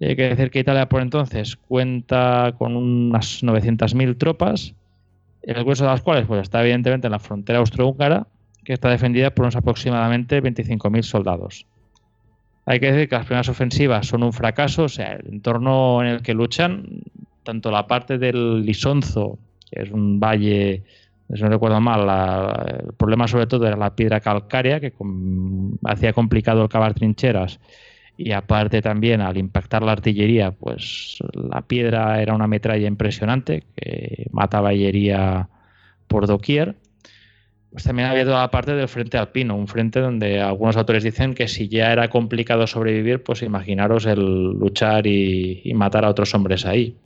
hay 0.00 0.16
que 0.16 0.28
decir 0.28 0.50
que 0.50 0.60
Italia 0.60 0.88
por 0.88 1.02
entonces 1.02 1.56
cuenta 1.56 2.54
con 2.58 2.76
unas 2.76 3.42
900.000 3.42 4.18
tropas, 4.18 4.74
el 5.42 5.62
grueso 5.62 5.84
de 5.84 5.90
las 5.90 6.02
cuales 6.02 6.26
pues, 6.26 6.42
está 6.42 6.62
evidentemente 6.62 7.06
en 7.06 7.12
la 7.12 7.18
frontera 7.18 7.58
austrohúngara, 7.58 8.26
que 8.64 8.72
está 8.72 8.88
defendida 8.90 9.30
por 9.30 9.44
unos 9.44 9.56
aproximadamente 9.56 10.42
25.000 10.42 11.02
soldados. 11.02 11.66
Hay 12.66 12.80
que 12.80 12.90
decir 12.90 13.08
que 13.08 13.16
las 13.16 13.26
primeras 13.26 13.48
ofensivas 13.50 14.06
son 14.06 14.22
un 14.22 14.32
fracaso, 14.32 14.84
o 14.84 14.88
sea, 14.88 15.12
el 15.12 15.34
entorno 15.34 16.02
en 16.02 16.08
el 16.08 16.22
que 16.22 16.32
luchan, 16.32 17.02
tanto 17.42 17.70
la 17.70 17.86
parte 17.86 18.16
del 18.16 18.62
Lisonzo, 18.62 19.38
que 19.70 19.82
es 19.82 19.90
un 19.90 20.18
valle, 20.18 20.82
si 21.32 21.42
no 21.42 21.50
recuerdo 21.50 21.78
mal, 21.80 22.08
el 22.66 22.94
problema 22.94 23.28
sobre 23.28 23.46
todo 23.46 23.66
era 23.66 23.76
la 23.76 23.94
piedra 23.94 24.20
calcárea, 24.20 24.80
que 24.80 24.94
hacía 25.84 26.14
complicado 26.14 26.62
el 26.62 26.70
cavar 26.70 26.94
trincheras, 26.94 27.60
y 28.16 28.32
aparte 28.32 28.80
también 28.80 29.20
al 29.20 29.36
impactar 29.36 29.82
la 29.82 29.92
artillería, 29.92 30.52
pues 30.52 31.18
la 31.32 31.62
piedra 31.62 32.22
era 32.22 32.34
una 32.34 32.46
metralla 32.46 32.86
impresionante 32.86 33.64
que 33.76 34.26
mataba 34.30 34.72
hillería 34.72 35.48
por 36.06 36.26
doquier. 36.26 36.76
Pues 37.70 37.82
también 37.82 38.08
había 38.08 38.24
toda 38.24 38.42
la 38.42 38.50
parte 38.52 38.72
del 38.72 38.86
frente 38.86 39.18
alpino, 39.18 39.56
un 39.56 39.66
frente 39.66 39.98
donde 39.98 40.40
algunos 40.40 40.76
autores 40.76 41.02
dicen 41.02 41.34
que 41.34 41.48
si 41.48 41.68
ya 41.68 41.92
era 41.92 42.08
complicado 42.08 42.68
sobrevivir, 42.68 43.24
pues 43.24 43.42
imaginaros 43.42 44.06
el 44.06 44.20
luchar 44.20 45.08
y, 45.08 45.72
matar 45.74 46.04
a 46.04 46.10
otros 46.10 46.32
hombres 46.36 46.66
ahí. 46.66 46.96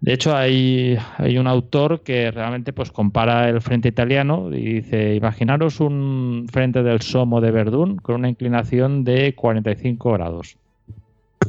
De 0.00 0.12
hecho, 0.12 0.36
hay, 0.36 0.96
hay, 1.16 1.38
un 1.38 1.48
autor 1.48 2.02
que 2.02 2.30
realmente 2.30 2.72
pues, 2.72 2.92
compara 2.92 3.48
el 3.48 3.60
frente 3.60 3.88
italiano 3.88 4.48
y 4.52 4.74
dice, 4.74 5.16
imaginaros 5.16 5.80
un 5.80 6.46
frente 6.50 6.84
del 6.84 7.02
Somo 7.02 7.40
de 7.40 7.50
Verdún 7.50 7.96
con 7.96 8.16
una 8.16 8.28
inclinación 8.28 9.02
de 9.02 9.34
45 9.34 10.12
grados. 10.12 10.56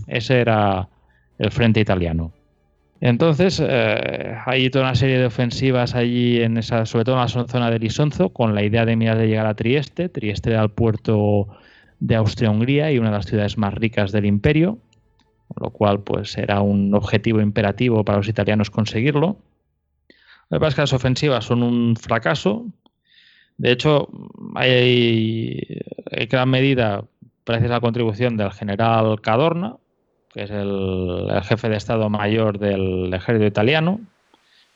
Ese 0.08 0.40
era 0.40 0.90
el 1.38 1.52
frente 1.52 1.80
italiano. 1.80 2.32
Entonces, 3.02 3.64
eh, 3.66 4.36
hay 4.46 4.70
toda 4.70 4.86
una 4.86 4.96
serie 4.96 5.20
de 5.20 5.28
ofensivas 5.28 5.96
allí, 5.96 6.42
en 6.42 6.58
esa, 6.58 6.86
sobre 6.86 7.06
todo 7.06 7.16
en 7.16 7.22
la 7.22 7.28
zona 7.28 7.72
de 7.72 7.80
Lisonzo, 7.80 8.30
con 8.30 8.56
la 8.56 8.64
idea 8.64 8.86
de 8.86 8.96
mirar 8.96 9.18
de 9.18 9.28
llegar 9.28 9.46
a 9.46 9.54
Trieste. 9.54 10.10
Trieste 10.10 10.50
era 10.50 10.64
el 10.64 10.70
puerto 10.70 11.48
de 12.00 12.16
Austria-Hungría 12.16 12.92
y 12.92 12.98
una 12.98 13.10
de 13.10 13.18
las 13.18 13.26
ciudades 13.26 13.58
más 13.58 13.74
ricas 13.74 14.12
del 14.12 14.26
imperio, 14.26 14.80
lo 15.56 15.72
cual 15.72 16.02
pues 16.02 16.38
era 16.38 16.62
un 16.62 16.94
objetivo 16.94 17.42
imperativo 17.42 18.04
para 18.04 18.18
los 18.18 18.28
italianos 18.28 18.70
conseguirlo. 18.70 19.38
Lo 20.50 20.58
que 20.58 20.60
pasa 20.60 20.70
es 20.70 20.76
que 20.76 20.82
las 20.82 20.94
ofensivas 20.94 21.46
son 21.46 21.64
un 21.64 21.96
fracaso. 21.96 22.66
De 23.58 23.72
hecho, 23.72 24.08
hay 24.56 25.82
en 26.12 26.30
gran 26.30 26.50
medida, 26.50 27.04
gracias 27.46 27.70
a 27.70 27.76
la 27.76 27.82
contribución 27.82 28.38
del 28.38 28.52
general 28.52 29.22
Cadorna, 29.22 29.78
que 30.34 30.44
es 30.44 30.52
el, 30.52 31.28
jefe 31.44 31.70
de 31.70 31.78
Estado 31.78 32.10
Mayor 32.10 32.58
del 32.58 33.14
ejército 33.14 33.46
italiano. 33.46 34.00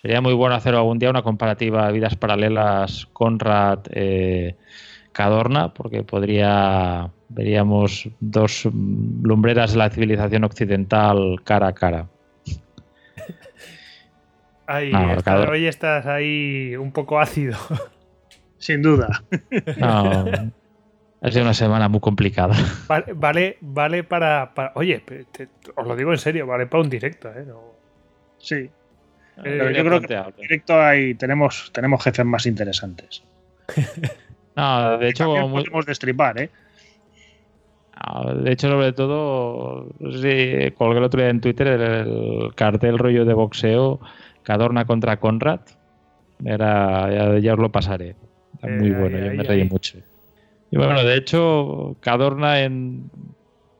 Sería 0.01 0.21
muy 0.21 0.33
bueno 0.33 0.55
hacer 0.55 0.75
algún 0.75 0.99
día 0.99 1.09
una 1.09 1.23
comparativa 1.23 1.87
de 1.87 1.93
vidas 1.93 2.15
paralelas 2.15 3.07
Conrad 3.13 3.79
eh, 3.91 4.57
Cadorna, 5.13 5.73
porque 5.73 6.03
podría 6.03 7.09
veríamos 7.29 8.09
dos 8.19 8.65
lumbreras 8.65 9.71
de 9.71 9.77
la 9.77 9.89
civilización 9.89 10.43
occidental 10.43 11.41
cara 11.43 11.67
a 11.67 11.73
cara. 11.73 12.07
hoy 15.49 15.65
estás 15.65 16.05
ahí 16.05 16.75
un 16.75 16.91
poco 16.91 17.19
ácido. 17.19 17.57
Sin 18.57 18.81
duda. 18.81 19.23
Ha 21.21 21.31
sido 21.31 21.43
una 21.43 21.53
semana 21.53 21.89
muy 21.89 21.99
complicada. 21.99 22.55
Vale, 23.15 23.57
vale, 23.61 24.03
para, 24.03 24.51
Oye, 24.75 25.03
os 25.75 25.87
lo 25.87 25.95
digo 25.95 26.11
en 26.11 26.17
serio, 26.17 26.47
vale 26.47 26.65
para 26.67 26.83
un 26.83 26.89
directo, 26.89 27.29
¿eh? 27.29 27.45
Sí. 28.37 28.55
Eh, 28.55 29.41
Pero 29.41 29.71
yo 29.71 29.83
creo 29.83 30.01
que 30.01 30.13
en 30.13 30.35
directo 30.37 30.81
hay, 30.81 31.15
tenemos, 31.15 31.71
tenemos 31.73 32.03
jefes 32.03 32.25
más 32.25 32.45
interesantes. 32.45 33.23
no, 34.55 34.97
de 34.97 35.09
hecho. 35.09 35.25
Podemos 35.25 35.85
destripar, 35.85 36.39
¿eh? 36.39 36.49
de 38.35 38.51
hecho, 38.51 38.69
sobre 38.69 38.91
todo, 38.93 39.87
sí, 39.99 40.71
colgué 40.77 40.97
el 40.97 41.03
otro 41.03 41.21
día 41.21 41.29
en 41.29 41.41
Twitter 41.41 41.67
el, 41.67 42.53
cartel 42.55 42.97
rollo 42.97 43.25
de 43.25 43.33
boxeo 43.33 43.99
Cadorna 44.43 44.85
contra 44.85 45.17
Conrad. 45.17 45.61
Era, 46.43 47.39
ya, 47.39 47.53
os 47.53 47.59
lo 47.59 47.71
pasaré. 47.71 48.15
muy 48.61 48.89
eh, 48.89 48.93
bueno, 48.93 49.17
yo 49.17 49.33
me 49.33 49.43
reí 49.43 49.63
mucho. 49.63 49.99
Y 50.71 50.77
bueno, 50.77 51.03
de 51.03 51.15
hecho, 51.15 51.95
Cadorna 52.01 52.61
en, 52.61 53.09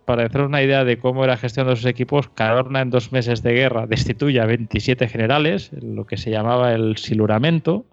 para 0.06 0.26
hacer 0.26 0.42
una 0.42 0.62
idea 0.62 0.86
de 0.86 1.00
cómo 1.00 1.24
era 1.24 1.36
gestión 1.36 1.68
de 1.68 1.76
sus 1.76 1.86
equipos, 1.86 2.30
Cadorna 2.30 2.82
en 2.82 2.92
dos 2.92 3.12
meses 3.12 3.44
de 3.44 3.54
guerra 3.54 3.88
destituye 3.88 4.40
a 4.40 4.46
27 4.46 5.08
generales, 5.08 5.72
lo 5.82 6.06
que 6.06 6.18
se 6.18 6.32
llamaba 6.32 6.74
el 6.74 6.98
siluramento, 6.98 7.86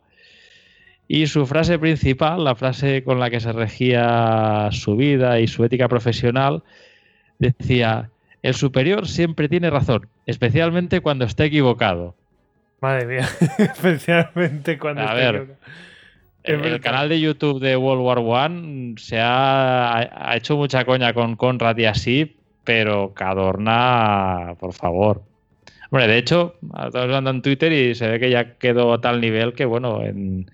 y 1.12 1.26
su 1.26 1.44
frase 1.44 1.76
principal, 1.76 2.44
la 2.44 2.54
frase 2.54 3.02
con 3.02 3.18
la 3.18 3.30
que 3.30 3.40
se 3.40 3.50
regía 3.50 4.68
su 4.70 4.94
vida 4.94 5.40
y 5.40 5.48
su 5.48 5.64
ética 5.64 5.88
profesional, 5.88 6.62
decía, 7.40 8.10
el 8.42 8.54
superior 8.54 9.08
siempre 9.08 9.48
tiene 9.48 9.70
razón, 9.70 10.06
especialmente 10.26 11.00
cuando 11.00 11.24
está 11.24 11.46
equivocado. 11.46 12.14
Madre 12.80 13.06
mía, 13.06 13.28
especialmente 13.58 14.78
cuando 14.78 15.02
está 15.02 15.30
equivocado. 15.30 15.56
El, 16.44 16.80
canal 16.80 17.08
de 17.08 17.20
YouTube 17.20 17.58
de 17.58 17.76
World 17.76 18.04
War 18.04 18.46
One 18.46 18.94
se 18.96 19.18
ha, 19.20 20.32
hecho 20.36 20.56
mucha 20.56 20.84
coña 20.84 21.12
con 21.12 21.34
Conrad 21.34 21.76
y 21.78 21.86
así, 21.86 22.36
pero 22.62 23.14
Cadorna, 23.14 24.54
por 24.60 24.74
favor. 24.74 25.24
Bueno, 25.90 26.06
de 26.06 26.18
hecho, 26.18 26.54
estamos 26.62 26.94
hablando 26.94 27.30
en 27.30 27.42
Twitter 27.42 27.72
y 27.72 27.96
se 27.96 28.06
ve 28.06 28.20
que 28.20 28.30
ya 28.30 28.54
quedó 28.58 28.92
a 28.92 29.00
tal 29.00 29.20
nivel 29.20 29.54
que, 29.54 29.64
bueno, 29.64 30.04
en, 30.04 30.48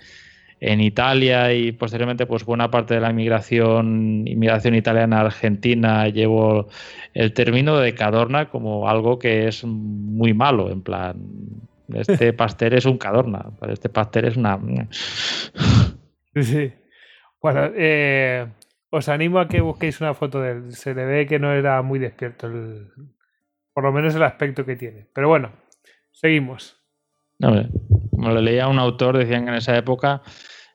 Italia 0.61 1.53
y 1.53 1.73
posteriormente, 1.73 2.27
pues 2.27 2.45
buena 2.45 2.71
parte 2.71 2.95
de 2.95 3.01
la 3.01 3.11
inmigración, 3.11 4.27
inmigración 4.27 4.75
italiana 4.75 5.19
a 5.19 5.27
Argentina 5.27 6.09
llevó 6.09 6.69
el 7.15 7.33
término 7.35 7.79
de 7.79 7.95
Cadorna 7.95 8.49
como 8.49 8.89
algo 8.89 9.19
que 9.19 9.49
es 9.49 9.65
muy 9.65 10.33
malo, 10.35 10.71
en 10.71 10.83
plan, 10.83 11.17
este 11.95 12.33
pastel 12.33 12.75
es 12.75 12.85
un 12.85 12.99
cadorna. 12.99 13.47
Este 13.69 13.89
pastel 13.89 14.27
es 14.27 14.37
una. 14.37 14.59
Sí. 16.35 16.73
Bueno, 17.41 17.71
eh, 17.75 18.47
os 18.91 19.09
animo 19.09 19.39
a 19.39 19.49
que 19.49 19.61
busquéis 19.61 20.01
una 20.01 20.15
foto 20.15 20.41
de 20.41 20.53
él. 20.53 20.73
Se 20.73 20.95
le 20.95 21.05
ve 21.05 21.27
que 21.27 21.39
no 21.39 21.53
era 21.53 21.81
muy 21.83 21.99
despierto, 21.99 22.51
por 23.73 23.85
lo 23.85 23.93
menos 23.93 24.15
el 24.15 24.23
aspecto 24.23 24.65
que 24.65 24.77
tiene. 24.77 25.07
Pero 25.13 25.29
bueno, 25.29 25.53
seguimos. 26.13 26.76
Como 27.39 28.31
lo 28.31 28.41
leía 28.41 28.69
un 28.69 28.79
autor, 28.79 29.19
decían 29.19 29.45
que 29.45 29.51
en 29.51 29.57
esa 29.57 29.77
época 29.77 30.23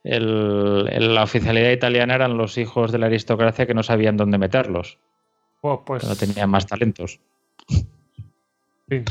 la 0.04 1.24
oficialidad 1.24 1.72
italiana 1.72 2.16
eran 2.16 2.38
los 2.38 2.58
hijos 2.58 2.92
de 2.92 2.98
la 2.98 3.06
aristocracia 3.08 3.66
que 3.68 3.74
no 3.74 3.84
sabían 3.84 4.18
dónde 4.18 4.38
meterlos. 4.38 4.98
Oh, 5.62 5.84
pues... 5.86 6.04
no 6.04 6.16
tenían 6.16 6.50
más 6.50 6.66
talentos. 6.66 7.20
Sí. 8.90 9.04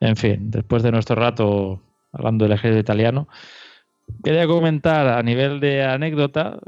En 0.00 0.16
fin, 0.16 0.50
después 0.50 0.82
de 0.82 0.92
nuestro 0.92 1.16
rato 1.16 1.80
hablando 2.12 2.44
del 2.44 2.52
ejército 2.52 2.80
italiano, 2.80 3.28
quería 4.22 4.46
comentar 4.46 5.08
a 5.08 5.22
nivel 5.22 5.60
de 5.60 5.84
anécdota, 5.84 6.58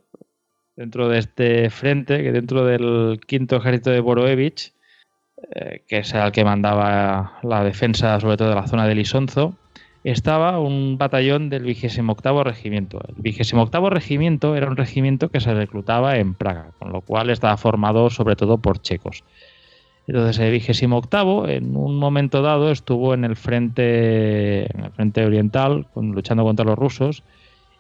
dentro 0.75 1.09
de 1.09 1.19
este 1.19 1.71
frente, 1.71 2.23
que 2.23 2.33
dentro 2.33 2.65
del 2.65 3.21
quinto 3.27 3.57
ejército 3.57 3.91
de 3.91 4.01
Boroevich, 4.01 4.73
eh, 5.55 5.83
que 5.87 5.99
es 5.99 6.13
el 6.13 6.33
que 6.33 6.45
mandaba 6.45 7.39
la 7.43 7.65
defensa 7.65 8.19
sobre 8.21 8.37
todo 8.37 8.51
de 8.51 8.55
la 8.55 8.67
zona 8.67 8.87
de 8.87 8.95
Lisonzo, 8.95 9.57
estaba 10.05 10.59
un 10.61 10.99
batallón 10.99 11.51
del 11.51 11.65
28 11.65 12.45
regimiento. 12.45 13.01
El 13.09 13.23
28 13.23 13.91
regimiento 13.91 14.57
era 14.57 14.69
un 14.69 14.77
regimiento 14.77 15.29
que 15.29 15.41
se 15.41 15.55
reclutaba 15.55 16.17
en 16.19 16.35
Praga, 16.35 16.71
con 16.79 16.93
lo 16.93 17.01
cual 17.01 17.31
estaba 17.31 17.57
formado 17.57 18.11
sobre 18.11 18.37
todo 18.37 18.59
por 18.59 18.81
checos. 18.81 19.25
Entonces 20.07 20.39
el 20.39 20.53
vigésimo 20.53 20.99
octavo, 20.99 21.49
en 21.49 21.77
un 21.77 21.99
momento 21.99 22.41
dado, 22.41 22.71
estuvo 22.71 23.15
en 23.15 23.25
el 23.25 23.35
frente, 23.35 24.73
en 24.73 24.85
el 24.85 24.91
frente 24.93 25.25
oriental, 25.25 25.87
luchando 25.97 26.45
contra 26.45 26.65
los 26.65 26.79
rusos, 26.79 27.25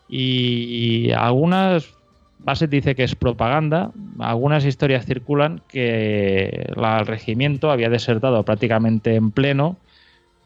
y 0.09 1.11
algunas 1.12 1.95
bases 2.39 2.69
dice 2.69 2.95
que 2.95 3.05
es 3.05 3.15
propaganda, 3.15 3.93
algunas 4.19 4.65
historias 4.65 5.07
circulan 5.07 5.62
que 5.69 6.69
el 6.77 7.07
regimiento 7.07 7.70
había 7.70 7.89
desertado 7.89 8.43
prácticamente 8.43 9.15
en 9.15 9.31
pleno, 9.31 9.77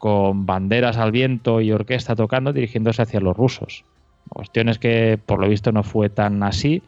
con 0.01 0.47
banderas 0.47 0.97
al 0.97 1.11
viento 1.11 1.61
y 1.61 1.71
orquesta 1.71 2.15
tocando, 2.15 2.53
dirigiéndose 2.53 3.03
hacia 3.03 3.19
los 3.19 3.37
rusos. 3.37 3.85
La 4.31 4.33
cuestión 4.33 4.67
es 4.67 4.79
que 4.79 5.19
por 5.23 5.39
lo 5.39 5.47
visto 5.47 5.71
no 5.71 5.83
fue 5.83 6.09
tan 6.09 6.41
así, 6.41 6.81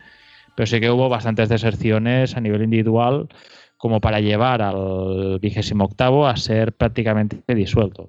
pero 0.55 0.65
sí 0.65 0.79
que 0.79 0.89
hubo 0.89 1.09
bastantes 1.09 1.47
deserciones 1.47 2.35
a 2.35 2.41
nivel 2.41 2.63
individual 2.63 3.29
como 3.77 4.01
para 4.01 4.19
llevar 4.19 4.63
al 4.63 5.37
vigésimo 5.39 5.85
octavo 5.85 6.25
a 6.25 6.35
ser 6.37 6.73
prácticamente 6.73 7.43
disuelto. 7.53 8.07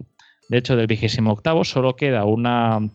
De 0.48 0.56
hecho, 0.56 0.74
del 0.74 0.86
vigésimo 0.86 1.32
octavo 1.32 1.64
solo 1.64 1.96
queda 1.96 2.24
una, 2.24 2.88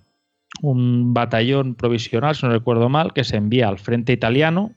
un 0.63 1.13
batallón 1.13 1.75
provisional, 1.75 2.33
si 2.33 2.43
no 2.43 2.51
recuerdo 2.51 2.89
mal, 2.89 3.13
que 3.13 3.23
se 3.23 3.37
envía 3.37 3.67
al 3.67 3.77
frente 3.77 4.13
italiano. 4.13 4.71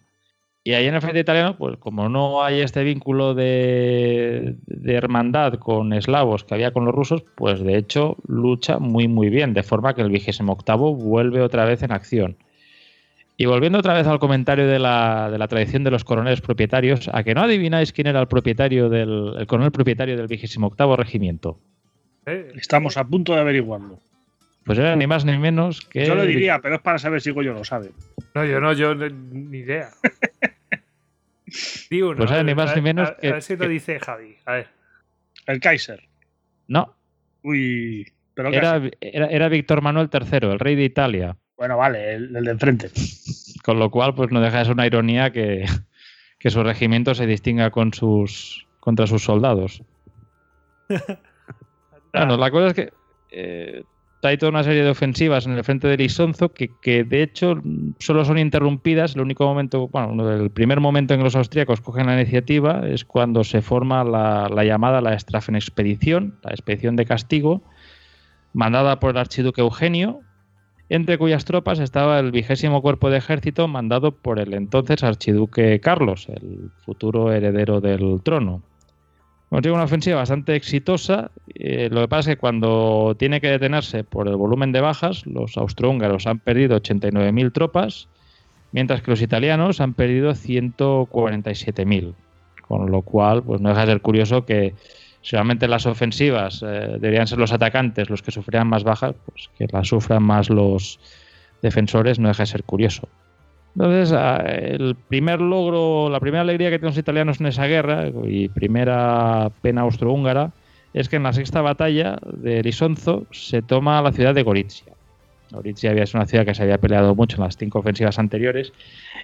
Y 0.64 0.74
ahí 0.74 0.86
en 0.86 0.94
el 0.94 1.00
frente 1.00 1.18
italiano, 1.18 1.56
pues 1.56 1.76
como 1.78 2.08
no 2.08 2.44
hay 2.44 2.60
este 2.60 2.84
vínculo 2.84 3.34
de, 3.34 4.54
de 4.66 4.94
hermandad 4.94 5.54
con 5.54 5.92
eslavos 5.92 6.44
que 6.44 6.54
había 6.54 6.70
con 6.72 6.84
los 6.84 6.94
rusos, 6.94 7.24
pues 7.34 7.60
de 7.60 7.76
hecho 7.76 8.16
lucha 8.28 8.78
muy 8.78 9.08
muy 9.08 9.28
bien, 9.28 9.54
de 9.54 9.64
forma 9.64 9.94
que 9.94 10.02
el 10.02 10.10
vigésimo 10.10 10.52
octavo 10.52 10.94
vuelve 10.94 11.40
otra 11.40 11.64
vez 11.64 11.82
en 11.82 11.90
acción. 11.90 12.36
Y 13.36 13.46
volviendo 13.46 13.78
otra 13.80 13.94
vez 13.94 14.06
al 14.06 14.20
comentario 14.20 14.68
de 14.68 14.78
la, 14.78 15.28
de 15.32 15.38
la 15.38 15.48
tradición 15.48 15.82
de 15.82 15.90
los 15.90 16.04
coroneles 16.04 16.40
propietarios, 16.42 17.10
¿a 17.12 17.24
que 17.24 17.34
no 17.34 17.40
adivináis 17.42 17.92
quién 17.92 18.06
era 18.06 18.20
el 18.20 18.28
propietario 18.28 18.88
del 18.88 19.34
el 19.36 19.46
coronel 19.48 19.72
propietario 19.72 20.16
del 20.16 20.28
vigésimo 20.28 20.68
octavo 20.68 20.94
regimiento? 20.94 21.58
Eh, 22.26 22.52
Estamos 22.54 22.96
a 22.98 23.04
punto 23.04 23.34
de 23.34 23.40
averiguarlo. 23.40 23.98
Pues 24.64 24.78
era 24.78 24.94
ni 24.94 25.08
más 25.08 25.24
ni 25.24 25.36
menos 25.38 25.80
que. 25.80 26.06
Yo 26.06 26.14
lo 26.14 26.24
diría, 26.24 26.60
pero 26.62 26.76
es 26.76 26.82
para 26.82 26.98
saber 26.98 27.20
si 27.20 27.32
Goyo 27.32 27.52
lo 27.52 27.64
sabe. 27.64 27.90
No, 28.34 28.44
yo 28.44 28.60
no, 28.60 28.72
yo 28.74 28.94
ni 28.94 29.58
idea. 29.58 29.88
pues 32.16 32.30
era 32.30 32.42
ni 32.42 32.54
más 32.54 32.74
ni 32.74 32.82
menos 32.82 33.12
que. 33.20 33.28
A 33.28 33.32
ver 33.32 33.42
si 33.42 33.56
lo 33.56 33.68
dice 33.68 34.00
Javi. 34.00 34.36
A 34.46 34.52
ver. 34.52 34.68
El 35.46 35.60
Kaiser. 35.60 36.08
No. 36.68 36.96
Uy. 37.42 38.12
Pero 38.34 38.48
era, 38.48 38.80
era, 39.00 39.26
era 39.26 39.48
Víctor 39.48 39.82
Manuel 39.82 40.08
III, 40.10 40.50
el 40.52 40.58
rey 40.58 40.74
de 40.74 40.84
Italia. 40.84 41.36
Bueno, 41.56 41.76
vale, 41.76 42.14
el, 42.14 42.32
de 42.32 42.50
enfrente. 42.50 42.90
Con 43.64 43.78
lo 43.78 43.90
cual, 43.90 44.14
pues 44.14 44.30
no 44.32 44.40
deja 44.40 44.58
de 44.58 44.64
ser 44.64 44.74
una 44.74 44.86
ironía 44.86 45.30
que, 45.30 45.64
su 46.48 46.62
regimiento 46.62 47.14
se 47.14 47.26
distinga 47.26 47.70
con 47.70 47.92
sus, 47.92 48.66
contra 48.80 49.06
sus 49.06 49.22
soldados. 49.22 49.82
bueno, 52.12 52.36
la 52.36 52.50
cosa 52.50 52.66
es 52.66 52.74
que 52.74 52.92
eh, 53.30 53.84
hay 54.28 54.38
toda 54.38 54.50
una 54.50 54.62
serie 54.62 54.84
de 54.84 54.90
ofensivas 54.90 55.46
en 55.46 55.52
el 55.52 55.64
frente 55.64 55.88
de 55.88 56.02
Isonzo 56.02 56.50
que, 56.50 57.04
de 57.04 57.22
hecho 57.22 57.60
solo 57.98 58.24
son 58.24 58.38
interrumpidas. 58.38 59.14
El 59.14 59.22
único 59.22 59.44
momento, 59.44 59.88
bueno, 59.88 60.30
el 60.30 60.50
primer 60.50 60.80
momento 60.80 61.14
en 61.14 61.20
que 61.20 61.24
los 61.24 61.36
austríacos 61.36 61.80
cogen 61.80 62.06
la 62.06 62.20
iniciativa 62.20 62.82
es 62.86 63.04
cuando 63.04 63.42
se 63.44 63.62
forma 63.62 64.04
la, 64.04 64.48
la 64.48 64.64
llamada 64.64 65.00
la 65.00 65.18
Strafen 65.18 65.56
Expedición, 65.56 66.38
la 66.42 66.50
expedición 66.52 66.96
de 66.96 67.04
castigo, 67.04 67.62
mandada 68.52 69.00
por 69.00 69.10
el 69.10 69.18
archiduque 69.18 69.60
Eugenio, 69.60 70.20
entre 70.88 71.18
cuyas 71.18 71.44
tropas 71.44 71.78
estaba 71.78 72.18
el 72.18 72.30
vigésimo 72.32 72.82
cuerpo 72.82 73.10
de 73.10 73.16
ejército 73.16 73.66
mandado 73.66 74.14
por 74.14 74.38
el 74.38 74.52
entonces 74.54 75.02
archiduque 75.02 75.80
Carlos, 75.80 76.28
el 76.28 76.70
futuro 76.84 77.32
heredero 77.32 77.80
del 77.80 78.20
trono. 78.22 78.62
Consigue 79.52 79.74
una 79.74 79.84
ofensiva 79.84 80.16
bastante 80.16 80.56
exitosa. 80.56 81.30
Eh, 81.54 81.90
lo 81.92 82.00
que 82.00 82.08
pasa 82.08 82.30
es 82.30 82.36
que 82.36 82.40
cuando 82.40 83.14
tiene 83.18 83.38
que 83.42 83.48
detenerse 83.48 84.02
por 84.02 84.26
el 84.26 84.36
volumen 84.36 84.72
de 84.72 84.80
bajas, 84.80 85.26
los 85.26 85.58
austrohúngaros 85.58 86.26
han 86.26 86.38
perdido 86.38 86.80
89.000 86.80 87.52
tropas, 87.52 88.08
mientras 88.72 89.02
que 89.02 89.10
los 89.10 89.20
italianos 89.20 89.82
han 89.82 89.92
perdido 89.92 90.30
147.000. 90.30 92.14
Con 92.66 92.90
lo 92.90 93.02
cual, 93.02 93.42
pues 93.42 93.60
no 93.60 93.68
deja 93.68 93.82
de 93.82 93.92
ser 93.92 94.00
curioso 94.00 94.46
que 94.46 94.74
solamente 95.20 95.68
las 95.68 95.84
ofensivas 95.84 96.62
eh, 96.62 96.96
deberían 96.98 97.26
ser 97.26 97.36
los 97.36 97.52
atacantes 97.52 98.08
los 98.08 98.22
que 98.22 98.30
sufrían 98.30 98.68
más 98.68 98.84
bajas, 98.84 99.14
pues 99.26 99.50
que 99.58 99.66
las 99.70 99.86
sufran 99.86 100.22
más 100.22 100.48
los 100.48 100.98
defensores 101.60 102.18
no 102.18 102.28
deja 102.28 102.44
de 102.44 102.46
ser 102.46 102.64
curioso. 102.64 103.06
Entonces, 103.74 104.14
el 104.44 104.94
primer 105.08 105.40
logro, 105.40 106.10
la 106.10 106.20
primera 106.20 106.42
alegría 106.42 106.70
que 106.70 106.78
tienen 106.78 106.90
los 106.90 106.98
italianos 106.98 107.40
en 107.40 107.46
esa 107.46 107.66
guerra 107.66 108.10
y 108.24 108.48
primera 108.48 109.50
pena 109.62 109.82
austrohúngara 109.82 110.52
es 110.92 111.08
que 111.08 111.16
en 111.16 111.22
la 111.22 111.32
sexta 111.32 111.62
batalla 111.62 112.18
de 112.22 112.62
Lisonzo 112.62 113.26
se 113.30 113.62
toma 113.62 114.02
la 114.02 114.12
ciudad 114.12 114.34
de 114.34 114.42
Gorizia. 114.42 114.92
Gorizia 115.50 115.90
había 115.90 116.06
sido 116.06 116.20
una 116.20 116.26
ciudad 116.26 116.44
que 116.44 116.54
se 116.54 116.62
había 116.62 116.78
peleado 116.78 117.14
mucho 117.14 117.36
en 117.36 117.44
las 117.44 117.56
cinco 117.56 117.78
ofensivas 117.78 118.18
anteriores 118.18 118.72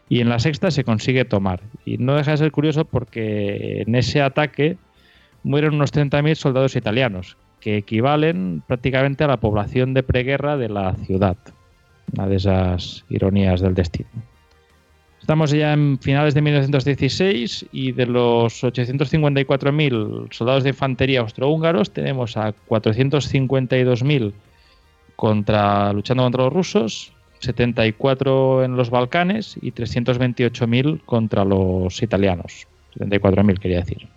y 0.08 0.20
en 0.20 0.28
la 0.28 0.38
sexta 0.38 0.70
se 0.70 0.84
consigue 0.84 1.24
tomar. 1.24 1.60
Y 1.84 1.98
no 1.98 2.14
deja 2.14 2.32
de 2.32 2.36
ser 2.38 2.52
curioso 2.52 2.84
porque 2.84 3.82
en 3.86 3.94
ese 3.94 4.22
ataque 4.22 4.76
mueren 5.42 5.74
unos 5.74 5.92
30.000 5.92 6.34
soldados 6.34 6.76
italianos, 6.76 7.36
que 7.60 7.76
equivalen 7.76 8.62
prácticamente 8.66 9.24
a 9.24 9.28
la 9.28 9.38
población 9.38 9.94
de 9.94 10.02
preguerra 10.02 10.56
de 10.56 10.68
la 10.68 10.94
ciudad. 10.94 11.36
Una 12.14 12.26
de 12.26 12.36
esas 12.36 13.04
ironías 13.10 13.60
del 13.60 13.74
destino. 13.74 14.08
Estamos 15.28 15.50
ya 15.50 15.74
en 15.74 15.98
finales 15.98 16.32
de 16.32 16.40
1916 16.40 17.66
y 17.70 17.92
de 17.92 18.06
los 18.06 18.64
854.000 18.64 20.32
soldados 20.32 20.64
de 20.64 20.70
infantería 20.70 21.20
austrohúngaros 21.20 21.90
tenemos 21.90 22.38
a 22.38 22.54
452.000 22.66 24.32
contra, 25.16 25.92
luchando 25.92 26.22
contra 26.22 26.44
los 26.44 26.52
rusos, 26.54 27.12
74 27.40 28.64
en 28.64 28.76
los 28.76 28.88
Balcanes 28.88 29.58
y 29.60 29.72
328.000 29.72 31.04
contra 31.04 31.44
los 31.44 32.02
italianos. 32.02 32.66
74.000 32.98 33.58
quería 33.58 33.80
decir. 33.80 34.08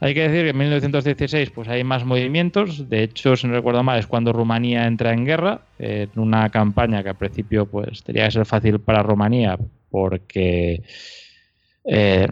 Hay 0.00 0.12
que 0.12 0.28
decir 0.28 0.42
que 0.44 0.50
en 0.50 0.58
1916 0.58 1.50
pues 1.50 1.68
hay 1.68 1.84
más 1.84 2.04
movimientos. 2.04 2.88
De 2.88 3.02
hecho, 3.02 3.36
si 3.36 3.46
no 3.46 3.54
recuerdo 3.54 3.82
mal, 3.82 3.98
es 3.98 4.06
cuando 4.06 4.32
Rumanía 4.32 4.86
entra 4.86 5.12
en 5.12 5.24
guerra, 5.24 5.62
en 5.78 6.10
una 6.16 6.50
campaña 6.50 7.02
que 7.02 7.10
al 7.10 7.16
principio 7.16 7.66
pues 7.66 8.02
tenía 8.02 8.26
que 8.26 8.32
ser 8.32 8.46
fácil 8.46 8.80
para 8.80 9.02
Rumanía 9.02 9.58
porque 9.90 10.82
eh, 11.84 12.28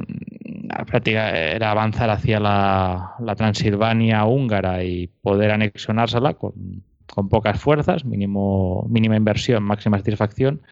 era 1.14 1.70
avanzar 1.70 2.10
hacia 2.10 2.40
la, 2.40 3.34
Transilvania 3.36 4.24
húngara 4.24 4.82
y 4.82 5.06
poder 5.22 5.52
anexionársela 5.52 6.34
con, 6.34 6.82
con 7.06 7.28
pocas 7.28 7.60
fuerzas, 7.60 8.04
mínimo, 8.04 8.86
mínima 8.90 9.16
inversión, 9.16 9.62
máxima 9.62 9.98
satisfacción 9.98 10.62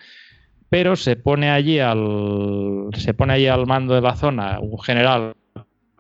pero 0.70 0.94
se 0.94 1.17
pone 1.17 1.51
allí 1.51 1.81
al 1.81 2.91
se 2.97 3.12
pone 3.12 3.35
allí 3.35 3.49
al 3.49 3.67
mando 3.67 3.94
de 3.94 4.01
la 4.01 4.15
zona 4.15 4.60
un 4.60 4.78
general 4.78 5.35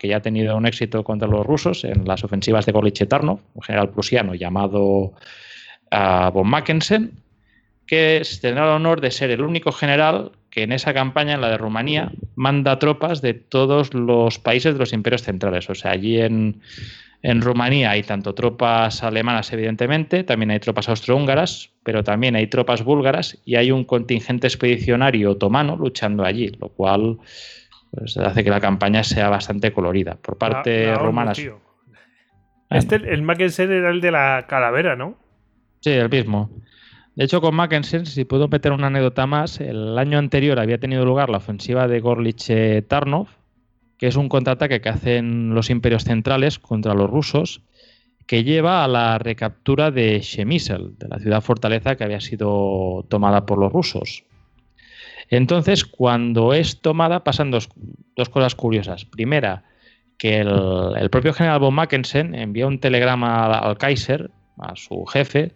que 0.00 0.08
ya 0.08 0.16
ha 0.16 0.22
tenido 0.22 0.56
un 0.56 0.64
éxito 0.64 1.04
contra 1.04 1.28
los 1.28 1.44
rusos 1.44 1.84
en 1.84 2.06
las 2.06 2.24
ofensivas 2.24 2.64
de 2.64 2.72
Gorlich 2.72 3.06
Tarnov, 3.06 3.40
un 3.52 3.62
general 3.62 3.90
prusiano 3.90 4.34
llamado 4.34 5.12
uh, 5.92 6.30
von 6.32 6.48
Mackensen, 6.48 7.12
que 7.86 8.22
tendrá 8.40 8.64
el 8.64 8.70
honor 8.70 9.02
de 9.02 9.10
ser 9.10 9.30
el 9.30 9.42
único 9.42 9.72
general 9.72 10.32
que 10.48 10.62
en 10.62 10.72
esa 10.72 10.94
campaña, 10.94 11.34
en 11.34 11.42
la 11.42 11.50
de 11.50 11.58
Rumanía, 11.58 12.12
manda 12.34 12.78
tropas 12.78 13.20
de 13.20 13.34
todos 13.34 13.92
los 13.92 14.38
países 14.38 14.72
de 14.72 14.78
los 14.78 14.94
imperios 14.94 15.22
centrales. 15.22 15.68
O 15.68 15.74
sea, 15.74 15.90
allí 15.90 16.18
en, 16.18 16.62
en 17.22 17.42
Rumanía 17.42 17.90
hay 17.90 18.02
tanto 18.02 18.34
tropas 18.34 19.02
alemanas, 19.02 19.52
evidentemente, 19.52 20.24
también 20.24 20.50
hay 20.50 20.60
tropas 20.60 20.88
austrohúngaras, 20.88 21.72
pero 21.82 22.02
también 22.02 22.36
hay 22.36 22.46
tropas 22.46 22.82
búlgaras 22.82 23.38
y 23.44 23.56
hay 23.56 23.70
un 23.70 23.84
contingente 23.84 24.46
expedicionario 24.46 25.32
otomano 25.32 25.76
luchando 25.76 26.24
allí, 26.24 26.48
lo 26.58 26.70
cual 26.70 27.18
pues 27.90 28.16
hace 28.16 28.44
que 28.44 28.50
la 28.50 28.60
campaña 28.60 29.02
sea 29.02 29.28
bastante 29.28 29.72
colorida. 29.72 30.16
Por 30.16 30.38
parte 30.38 30.94
romana. 30.94 31.32
Este, 32.70 32.96
el 32.96 33.22
Mackensen 33.22 33.72
era 33.72 33.90
el 33.90 34.00
de 34.00 34.12
la 34.12 34.46
calavera, 34.48 34.94
¿no? 34.94 35.16
Sí, 35.80 35.90
el 35.90 36.08
mismo. 36.08 36.50
De 37.16 37.24
hecho, 37.24 37.40
con 37.40 37.54
Mackensen, 37.54 38.06
si 38.06 38.24
puedo 38.24 38.48
meter 38.48 38.72
una 38.72 38.86
anécdota 38.86 39.26
más, 39.26 39.60
el 39.60 39.98
año 39.98 40.18
anterior 40.18 40.60
había 40.60 40.78
tenido 40.78 41.04
lugar 41.04 41.30
la 41.30 41.38
ofensiva 41.38 41.88
de 41.88 42.00
Gorlich 42.00 42.52
Tarnov, 42.86 43.26
que 43.98 44.06
es 44.06 44.16
un 44.16 44.28
contraataque 44.28 44.80
que 44.80 44.88
hacen 44.88 45.54
los 45.54 45.68
imperios 45.68 46.04
centrales 46.04 46.58
contra 46.58 46.94
los 46.94 47.10
rusos, 47.10 47.62
que 48.26 48.44
lleva 48.44 48.84
a 48.84 48.88
la 48.88 49.18
recaptura 49.18 49.90
de 49.90 50.20
Shemisel, 50.20 50.96
de 50.96 51.08
la 51.08 51.18
ciudad 51.18 51.42
fortaleza 51.42 51.96
que 51.96 52.04
había 52.04 52.20
sido 52.20 53.04
tomada 53.08 53.44
por 53.44 53.58
los 53.58 53.72
rusos. 53.72 54.24
Entonces, 55.30 55.84
cuando 55.84 56.52
es 56.52 56.80
tomada, 56.80 57.22
pasan 57.22 57.52
dos, 57.52 57.68
cosas 58.30 58.54
curiosas. 58.56 59.04
Primera, 59.04 59.62
que 60.18 60.40
el, 60.40 61.08
propio 61.10 61.32
general 61.32 61.60
von 61.60 61.74
Mackensen 61.74 62.34
envía 62.34 62.66
un 62.66 62.80
telegrama 62.80 63.46
al, 63.46 63.78
Kaiser, 63.78 64.30
a 64.58 64.74
su 64.74 65.06
jefe, 65.06 65.52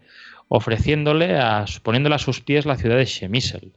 ofreciéndole, 0.49 1.36
a, 1.36 1.65
poniéndole 1.83 2.15
a 2.15 2.19
sus 2.19 2.41
pies 2.41 2.67
la 2.67 2.77
ciudad 2.77 2.97
de 2.97 3.05
Shemisel. 3.05 3.73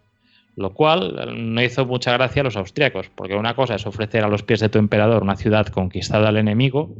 Lo 0.55 0.73
cual 0.73 1.33
no 1.35 1.61
hizo 1.61 1.85
mucha 1.85 2.13
gracia 2.13 2.41
a 2.41 2.45
los 2.45 2.57
austríacos, 2.57 3.09
porque 3.13 3.35
una 3.35 3.55
cosa 3.55 3.75
es 3.75 3.85
ofrecer 3.87 4.23
a 4.23 4.27
los 4.27 4.43
pies 4.43 4.59
de 4.59 4.69
tu 4.69 4.77
emperador 4.77 5.23
una 5.23 5.35
ciudad 5.35 5.67
conquistada 5.67 6.29
al 6.29 6.37
enemigo, 6.37 6.95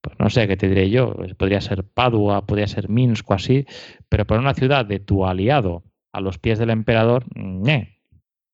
pues 0.00 0.16
no 0.18 0.30
sé 0.30 0.48
qué 0.48 0.56
te 0.56 0.68
diré 0.68 0.90
yo, 0.90 1.14
podría 1.38 1.60
ser 1.60 1.84
Padua, 1.84 2.44
podría 2.44 2.66
ser 2.66 2.88
Minsk 2.88 3.30
o 3.30 3.34
así, 3.34 3.66
pero 4.08 4.26
por 4.26 4.38
una 4.38 4.54
ciudad 4.54 4.84
de 4.84 4.98
tu 4.98 5.26
aliado 5.26 5.84
a 6.12 6.20
los 6.20 6.38
pies 6.38 6.58
del 6.58 6.70
emperador, 6.70 7.24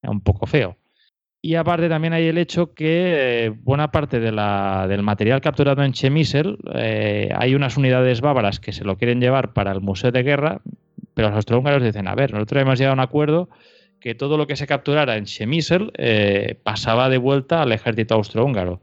un 0.02 0.20
poco 0.20 0.46
feo. 0.46 0.76
Y 1.40 1.54
aparte 1.54 1.88
también 1.88 2.12
hay 2.12 2.26
el 2.26 2.36
hecho 2.36 2.74
que 2.74 3.44
eh, 3.46 3.48
buena 3.50 3.92
parte 3.92 4.18
de 4.18 4.32
la, 4.32 4.86
del 4.88 5.02
material 5.02 5.40
capturado 5.40 5.84
en 5.84 5.92
Chemisel, 5.92 6.58
eh, 6.74 7.30
hay 7.36 7.54
unas 7.54 7.76
unidades 7.76 8.20
bávaras 8.20 8.58
que 8.58 8.72
se 8.72 8.84
lo 8.84 8.96
quieren 8.96 9.20
llevar 9.20 9.52
para 9.52 9.70
el 9.70 9.80
Museo 9.80 10.10
de 10.10 10.24
Guerra, 10.24 10.60
pero 11.14 11.28
los 11.28 11.36
austrohúngaros 11.36 11.82
dicen, 11.82 12.08
a 12.08 12.16
ver, 12.16 12.32
nosotros 12.32 12.62
hemos 12.62 12.78
llegado 12.78 12.92
a 12.92 12.94
un 12.94 13.00
acuerdo 13.00 13.48
que 14.00 14.16
todo 14.16 14.36
lo 14.36 14.48
que 14.48 14.56
se 14.56 14.66
capturara 14.66 15.16
en 15.16 15.26
Chemisel 15.26 15.92
eh, 15.96 16.58
pasaba 16.64 17.08
de 17.08 17.18
vuelta 17.18 17.62
al 17.62 17.72
ejército 17.72 18.14
austrohúngaro. 18.14 18.80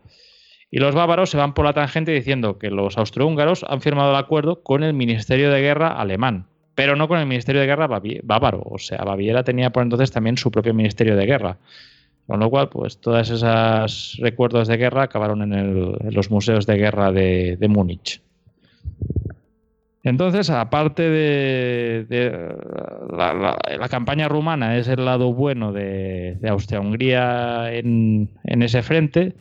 Y 0.71 0.79
los 0.79 0.95
bávaros 0.95 1.29
se 1.29 1.37
van 1.37 1.53
por 1.53 1.65
la 1.65 1.73
tangente 1.73 2.11
diciendo 2.11 2.57
que 2.57 2.69
los 2.69 2.97
austrohúngaros 2.97 3.65
han 3.67 3.81
firmado 3.81 4.11
el 4.11 4.17
acuerdo 4.17 4.63
con 4.63 4.83
el 4.83 4.93
Ministerio 4.93 5.51
de 5.51 5.61
Guerra 5.61 5.89
alemán 5.89 6.47
pero 6.75 6.97
no 6.97 7.07
con 7.07 7.19
el 7.19 7.25
Ministerio 7.25 7.61
de 7.61 7.67
Guerra 7.67 7.87
bávaro. 8.23 8.61
O 8.65 8.77
sea, 8.77 9.03
Baviera 9.03 9.43
tenía 9.43 9.71
por 9.71 9.83
entonces 9.83 10.11
también 10.11 10.37
su 10.37 10.51
propio 10.51 10.73
Ministerio 10.73 11.15
de 11.15 11.25
Guerra. 11.25 11.57
Con 12.27 12.39
lo 12.39 12.49
cual, 12.49 12.69
pues 12.69 12.99
todas 12.99 13.29
esas 13.29 14.17
recuerdos 14.19 14.67
de 14.67 14.77
guerra 14.77 15.03
acabaron 15.03 15.41
en, 15.53 16.13
los 16.13 16.31
museos 16.31 16.65
de 16.65 16.75
guerra 16.75 17.11
de, 17.11 17.57
Múnich. 17.69 18.19
Entonces, 20.01 20.49
aparte 20.49 21.07
de, 21.07 22.55
la, 23.11 23.89
campaña 23.89 24.27
rumana, 24.27 24.75
es 24.77 24.87
el 24.87 25.05
lado 25.05 25.33
bueno 25.33 25.71
de, 25.71 26.37
Austria-Hungría 26.47 27.71
en, 27.73 28.29
en, 28.43 28.63
ese 28.63 28.81
frente, 28.81 29.35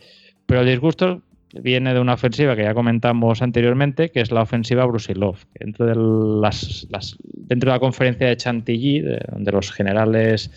pero 0.45 0.61
el 0.61 0.67
disgusto 0.67 1.23
viene 1.63 1.95
de 1.95 2.01
una 2.01 2.15
ofensiva 2.15 2.57
que 2.57 2.63
ya 2.63 2.75
comentamos 2.75 3.43
anteriormente, 3.43 4.11
que 4.11 4.21
es 4.21 4.31
la 4.31 4.43
ofensiva 4.43 4.85
Brusilov. 4.85 5.37
Dentro 5.59 5.87
de, 5.87 5.95
las, 6.41 6.87
dentro 7.21 7.71
de 7.71 7.77
la 7.77 7.81
conferencia 7.81 8.27
de 8.27 8.37
Chantilly, 8.37 9.05
donde 9.33 9.53
los 9.53 9.71
generales 9.71 10.51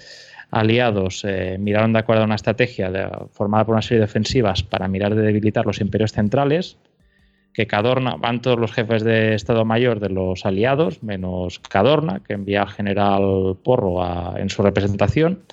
aliados 0.52 1.24
eh, 1.26 1.58
miraron 1.60 1.94
de 1.94 2.00
acuerdo 2.00 2.24
a 2.24 2.26
una 2.26 2.36
estrategia 2.36 2.92
formada 3.32 3.66
por 3.66 3.76
una 3.76 3.82
serie 3.82 4.00
de 4.00 4.06
ofensivas 4.06 4.64
para 4.64 4.88
mirar 4.88 5.14
de 5.14 5.22
debilitar 5.22 5.66
los 5.66 5.82
imperios 5.82 6.14
centrales, 6.14 6.78
que 7.54 7.68
Cadorna, 7.68 8.16
van 8.18 8.42
todos 8.42 8.60
los 8.60 8.72
jefes 8.72 9.04
de 9.04 9.34
Estado 9.34 9.66
Mayor 9.66 10.00
de 10.00 10.10
los 10.10 10.46
aliados, 10.46 11.02
menos 11.02 11.60
Cadorna, 11.60 12.22
que 12.26 12.34
envía 12.34 12.62
al 12.62 12.70
general 12.70 13.58
Porro 13.64 14.38
en 14.38 14.50
su 14.50 14.62
representación, 14.62 15.44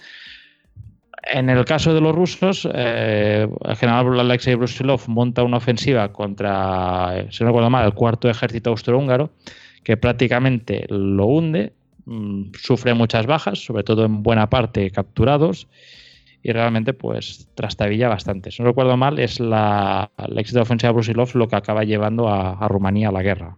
en 1.27 1.49
el 1.49 1.65
caso 1.65 1.95
de 1.95 2.01
los 2.01 2.15
rusos, 2.15 2.69
eh, 2.73 3.49
el 3.65 3.77
general 3.77 4.21
Alexei 4.21 4.55
Brusilov 4.55 5.03
monta 5.09 5.43
una 5.43 5.57
ofensiva 5.57 6.13
contra, 6.13 7.27
si 7.31 7.43
no 7.43 7.49
recuerdo 7.49 7.71
mal, 7.71 7.87
el 7.87 7.95
cuarto 7.95 8.29
ejército 8.29 8.71
austrohúngaro, 8.71 9.31
que 9.83 9.97
prácticamente 9.97 10.87
lo 10.89 11.27
hunde, 11.27 11.73
mm, 12.07 12.53
sufre 12.61 12.95
muchas 12.95 13.27
bajas, 13.27 13.65
sobre 13.65 13.85
todo 13.85 14.05
en 14.05 14.23
buena 14.23 14.49
parte 14.51 14.91
capturados, 14.91 15.69
y 16.43 16.53
realmente 16.53 16.93
pues 16.93 17.49
trastabilla 17.55 18.09
bastante. 18.09 18.51
Si 18.51 18.63
no 18.63 18.69
recuerdo 18.69 18.97
mal, 18.97 19.19
es 19.19 19.41
la, 19.41 20.11
la 20.19 20.41
éxito 20.41 20.61
ofensiva 20.61 20.91
de 20.91 20.95
Brusilov 20.95 21.35
lo 21.35 21.49
que 21.49 21.57
acaba 21.57 21.85
llevando 21.85 22.29
a, 22.29 22.69
Rumanía 22.69 23.09
a 23.09 23.13
la 23.13 23.23
guerra. 23.23 23.57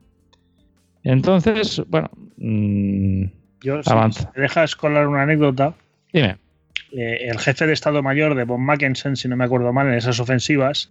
Entonces, 1.03 1.83
bueno, 1.89 2.11
mmm, 2.37 3.25
Yo, 3.63 3.81
avanza. 3.87 4.31
Si 4.35 4.41
dejas 4.41 4.77
colar 4.77 5.09
una 5.09 5.23
anécdota. 5.23 5.75
Dime. 6.13 6.37
Eh, 6.93 7.29
el 7.29 7.39
jefe 7.39 7.67
de 7.67 7.73
Estado 7.73 8.03
Mayor 8.03 8.35
de 8.35 8.45
von 8.45 8.65
Mackensen, 8.65 9.17
si 9.17 9.29
no 9.29 9.37
me 9.37 9.45
acuerdo 9.45 9.73
mal, 9.73 9.89
en 9.89 9.95
esas 9.95 10.21
ofensivas, 10.21 10.91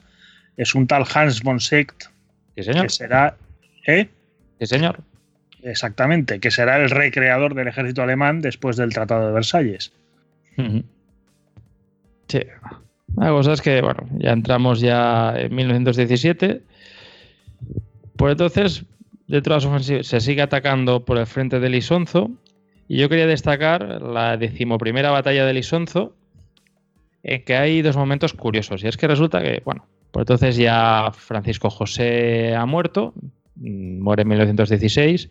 es 0.57 0.75
un 0.75 0.87
tal 0.87 1.05
Hans 1.13 1.41
von 1.41 1.59
Secht, 1.59 2.05
señor? 2.57 2.83
que 2.83 2.89
será... 2.89 3.37
¿Eh? 3.87 4.09
Sí, 4.59 4.65
señor. 4.67 4.99
Exactamente, 5.63 6.39
que 6.39 6.51
será 6.51 6.77
el 6.77 6.89
recreador 6.89 7.55
del 7.55 7.67
ejército 7.67 8.03
alemán 8.03 8.41
después 8.41 8.77
del 8.77 8.93
Tratado 8.93 9.27
de 9.27 9.33
Versalles. 9.33 9.91
Sí. 12.27 12.39
La 13.17 13.29
cosa 13.29 13.53
es 13.53 13.61
que, 13.61 13.81
bueno, 13.81 14.07
ya 14.17 14.31
entramos 14.31 14.79
ya 14.79 15.33
en 15.35 15.55
1917. 15.55 16.61
Por 18.15 18.29
entonces, 18.29 18.83
dentro 19.27 19.53
de 19.53 19.57
las 19.57 19.65
ofensivas, 19.65 20.07
se 20.07 20.19
sigue 20.19 20.41
atacando 20.41 21.03
por 21.03 21.17
el 21.17 21.25
frente 21.25 21.59
de 21.59 21.69
Lisonzo 21.69 22.29
y 22.87 22.97
yo 22.97 23.09
quería 23.09 23.27
destacar 23.27 24.01
la 24.01 24.37
decimoprimera 24.37 25.11
batalla 25.11 25.45
de 25.45 25.53
Lisonzo, 25.53 26.15
en 27.23 27.43
que 27.43 27.55
hay 27.55 27.81
dos 27.81 27.97
momentos 27.97 28.33
curiosos. 28.33 28.83
Y 28.83 28.87
es 28.87 28.97
que 28.97 29.07
resulta 29.07 29.41
que, 29.41 29.61
bueno, 29.65 29.85
por 30.11 30.21
entonces 30.21 30.57
ya 30.57 31.11
Francisco 31.13 31.69
José 31.69 32.55
ha 32.55 32.65
muerto, 32.65 33.13
mm, 33.55 33.99
muere 33.99 34.21
en 34.21 34.27
1916, 34.29 35.29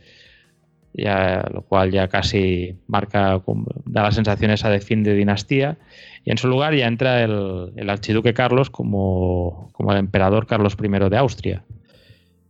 ya, 0.94 1.49
lo 1.52 1.62
cual 1.62 1.91
ya 1.91 2.08
casi 2.08 2.76
marca, 2.86 3.42
da 3.84 4.02
la 4.02 4.12
sensación 4.12 4.50
esa 4.50 4.70
de 4.70 4.81
fin 4.81 5.02
de 5.02 5.15
dinastía. 5.15 5.78
Y 6.24 6.31
en 6.31 6.39
su 6.39 6.49
lugar 6.49 6.74
ya 6.74 6.86
entra 6.86 7.23
el, 7.23 7.73
el 7.76 7.91
archiduque 7.91 8.34
Carlos 8.34 8.70
como, 8.70 9.70
como 9.73 9.92
el 9.92 9.99
emperador 9.99 10.47
Carlos 10.47 10.76
I 10.81 10.89
de 10.89 11.16
Austria 11.16 11.65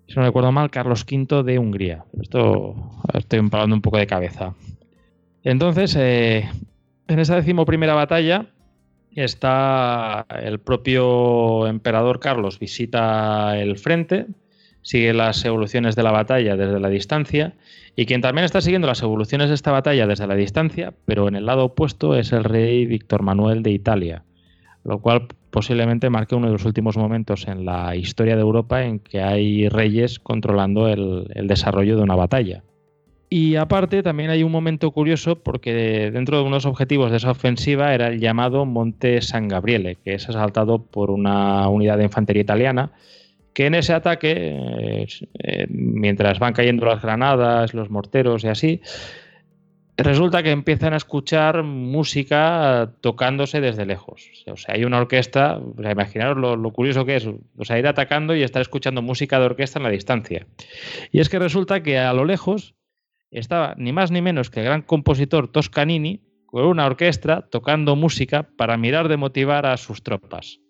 si 0.07 0.17
no 0.17 0.23
recuerdo 0.23 0.53
mal, 0.53 0.71
Carlos 0.71 1.05
V 1.11 1.43
de 1.43 1.59
Hungría. 1.59 2.05
Esto 2.21 2.75
estoy 3.13 3.39
hablando 3.39 3.75
un 3.75 3.83
poco 3.83 3.99
de 3.99 4.07
cabeza. 4.07 4.55
Entonces, 5.45 5.95
eh, 5.97 6.49
en 7.07 7.19
esa 7.19 7.37
decimoprimera 7.37 7.95
batalla 7.95 8.47
está 9.15 10.27
el 10.43 10.59
propio 10.59 11.67
emperador 11.67 12.19
Carlos, 12.19 12.59
visita 12.59 13.59
el 13.59 13.77
frente, 13.77 14.27
sigue 14.81 15.13
las 15.13 15.45
evoluciones 15.45 15.97
de 15.97 16.03
la 16.03 16.13
batalla 16.13 16.57
desde 16.57 16.81
la 16.81 16.89
distancia 16.89 17.55
y 17.95 18.07
quien 18.07 18.23
también 18.23 18.47
está 18.47 18.63
siguiendo 18.63 18.89
las 18.89 19.03
evoluciones 19.03 19.51
de 19.51 19.55
esta 19.55 19.71
batalla 19.71 20.07
desde 20.07 20.27
la 20.27 20.35
distancia, 20.35 20.95
pero 21.05 21.29
en 21.29 21.37
el 21.37 21.45
lado 21.45 21.67
opuesto, 21.67 22.17
es 22.17 22.33
el 22.33 22.43
rey 22.43 22.87
Víctor 22.87 23.23
Manuel 23.23 23.63
de 23.63 23.71
Italia, 23.71 24.25
lo 24.83 25.01
cual 25.01 25.29
posiblemente 25.51 26.09
marque 26.09 26.35
uno 26.35 26.47
de 26.47 26.55
los 26.55 26.65
últimos 26.65 26.97
momentos 26.97 27.47
en 27.49 27.67
la 27.67 27.95
historia 27.97 28.35
de 28.35 28.43
Europa 28.43 28.83
en 28.83 28.99
que 28.99 29.21
hay 29.23 29.69
reyes 29.69 30.19
controlando 30.19 30.89
el 30.89 31.47
desarrollo 31.47 31.97
de 31.97 32.03
una 32.03 32.17
batalla. 32.17 32.63
Y 33.37 33.57
aparte 33.57 34.05
también 34.05 34.31
hay 34.31 34.45
un 34.45 34.53
momento 34.53 34.93
curioso 34.93 35.43
porque 35.43 36.09
dentro 36.13 36.39
de 36.39 36.45
unos 36.45 36.67
objetivos 36.67 37.11
de 37.11 37.17
esa 37.17 37.33
ofensiva 37.33 37.93
era 37.93 38.07
el 38.07 38.21
llamado 38.21 38.65
Monte 38.65 39.21
San 39.23 39.49
Gabriele, 39.49 39.97
que 40.05 40.15
es 40.15 40.29
asaltado 40.29 40.87
por 40.87 41.11
una 41.11 41.69
unidad 41.69 41.99
de 41.99 42.05
infantería 42.05 42.43
italiana, 42.43 42.93
que 43.53 43.67
en 43.67 43.75
ese 43.75 43.93
ataque, 43.93 44.57
eh, 44.57 45.07
eh, 45.41 45.67
mientras 45.69 46.39
van 46.39 46.53
cayendo 46.53 46.87
las 46.87 47.03
granadas, 47.03 47.75
los 47.75 47.91
morteros 47.91 48.45
y 48.45 48.47
así, 48.47 48.81
resulta 49.97 50.45
que 50.45 50.53
empiezan 50.53 50.93
a 50.93 50.99
escuchar 50.99 51.65
música 51.65 52.93
tocándose 53.01 53.61
desde 53.61 53.85
lejos. 53.85 54.31
O 54.47 54.57
sea, 54.57 54.77
hay 54.77 54.85
una 54.85 54.99
orquesta, 54.99 55.59
o 55.59 55.91
imaginaros 55.91 56.37
lo, 56.37 56.55
lo, 56.55 56.71
curioso 56.71 57.05
que 57.05 57.17
es, 57.17 57.27
o 57.27 57.65
sea, 57.65 57.81
ir 57.81 57.89
atacando 57.89 58.37
y 58.37 58.45
estar 58.45 58.63
escuchando 58.63 59.03
música 59.03 59.41
de 59.41 59.47
orquesta 59.47 59.81
en 59.81 59.83
la 59.83 59.91
distancia. 59.91 60.47
Y 61.11 61.19
es 61.19 61.29
que 61.29 61.41
resulta 61.41 61.83
que 61.83 61.99
a 61.99 62.13
lo 62.13 62.25
lejos 62.25 62.77
estaba 63.31 63.75
ni 63.77 63.93
más 63.93 64.11
ni 64.11 64.23
menos 64.23 64.51
que 64.51 64.61
el 64.61 64.67
gran 64.67 64.83
compositor 64.83 65.49
Toscanini 65.49 66.21
con 66.47 66.67
una 66.67 66.87
orquesta 66.87 67.49
tocando 67.51 67.97
música 67.97 68.49
para 68.57 68.77
mirar 68.77 69.09
de 69.09 69.17
motivar 69.17 69.67
a 69.67 69.77
sus 69.77 70.03
tropas. 70.03 70.61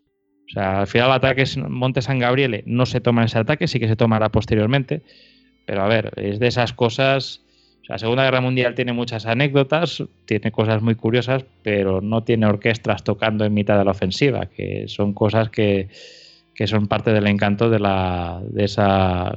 O 0.49 0.52
sea, 0.52 0.81
al 0.81 0.86
final 0.86 1.08
el 1.08 1.15
ataque 1.15 1.44
Monte 1.68 2.02
San 2.02 2.18
Gabriele 2.18 2.62
no 2.66 2.86
se 2.86 3.00
toma 3.00 3.24
ese 3.24 3.39
ataque, 3.39 3.68
sí 3.68 3.81
que 3.81 3.89
se 3.89 3.97
tomará 3.97 4.31
posteriormente, 4.31 5.02
pero 5.66 5.83
a 5.83 5.89
ver, 5.89 6.12
es 6.16 6.39
de 6.39 6.47
esas 6.47 6.73
cosas... 6.73 7.41
O 7.83 7.86
sea, 7.86 7.94
la 7.94 7.99
Segunda 7.99 8.24
Guerra 8.24 8.41
Mundial 8.41 8.74
tiene 8.74 8.94
muchas 8.94 9.26
anécdotas, 9.26 10.02
tiene 10.24 10.50
cosas 10.50 10.81
muy 10.81 10.94
curiosas, 10.94 11.44
pero 11.62 12.00
no 12.00 12.24
tiene 12.24 12.47
orquestas 12.47 13.05
tocando 13.05 13.44
en 13.44 13.52
mitad 13.52 13.76
de 13.76 13.84
la 13.84 13.91
ofensiva, 13.91 14.47
que 14.47 14.89
son 14.89 15.12
cosas 15.12 15.50
que, 15.50 15.89
que 16.55 16.66
son 16.66 16.86
parte 16.86 17.12
del 17.12 17.26
encanto 17.26 17.68
de, 17.68 17.81
la, 17.81 18.41
de 18.49 18.65
esa 18.65 19.36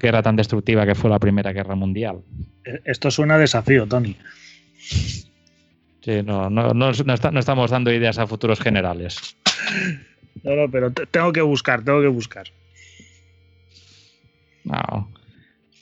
guerra 0.00 0.22
tan 0.22 0.36
destructiva 0.36 0.86
que 0.86 0.94
fue 0.94 1.10
la 1.10 1.18
Primera 1.18 1.52
Guerra 1.52 1.74
Mundial. 1.74 2.18
E, 2.64 2.80
esto 2.84 3.10
suena 3.10 3.34
a 3.34 3.38
desafío, 3.38 3.86
Tony. 3.86 4.16
Sí, 6.04 6.22
no, 6.22 6.50
no, 6.50 6.74
no, 6.74 6.90
estamos 6.90 7.70
dando 7.70 7.92
ideas 7.92 8.18
a 8.18 8.26
futuros 8.26 8.60
generales. 8.60 9.36
No, 10.42 10.54
no, 10.54 10.70
pero 10.70 10.92
tengo 10.92 11.32
que 11.32 11.40
buscar, 11.40 11.82
tengo 11.82 12.02
que 12.02 12.08
buscar. 12.08 12.46
No. 14.64 15.10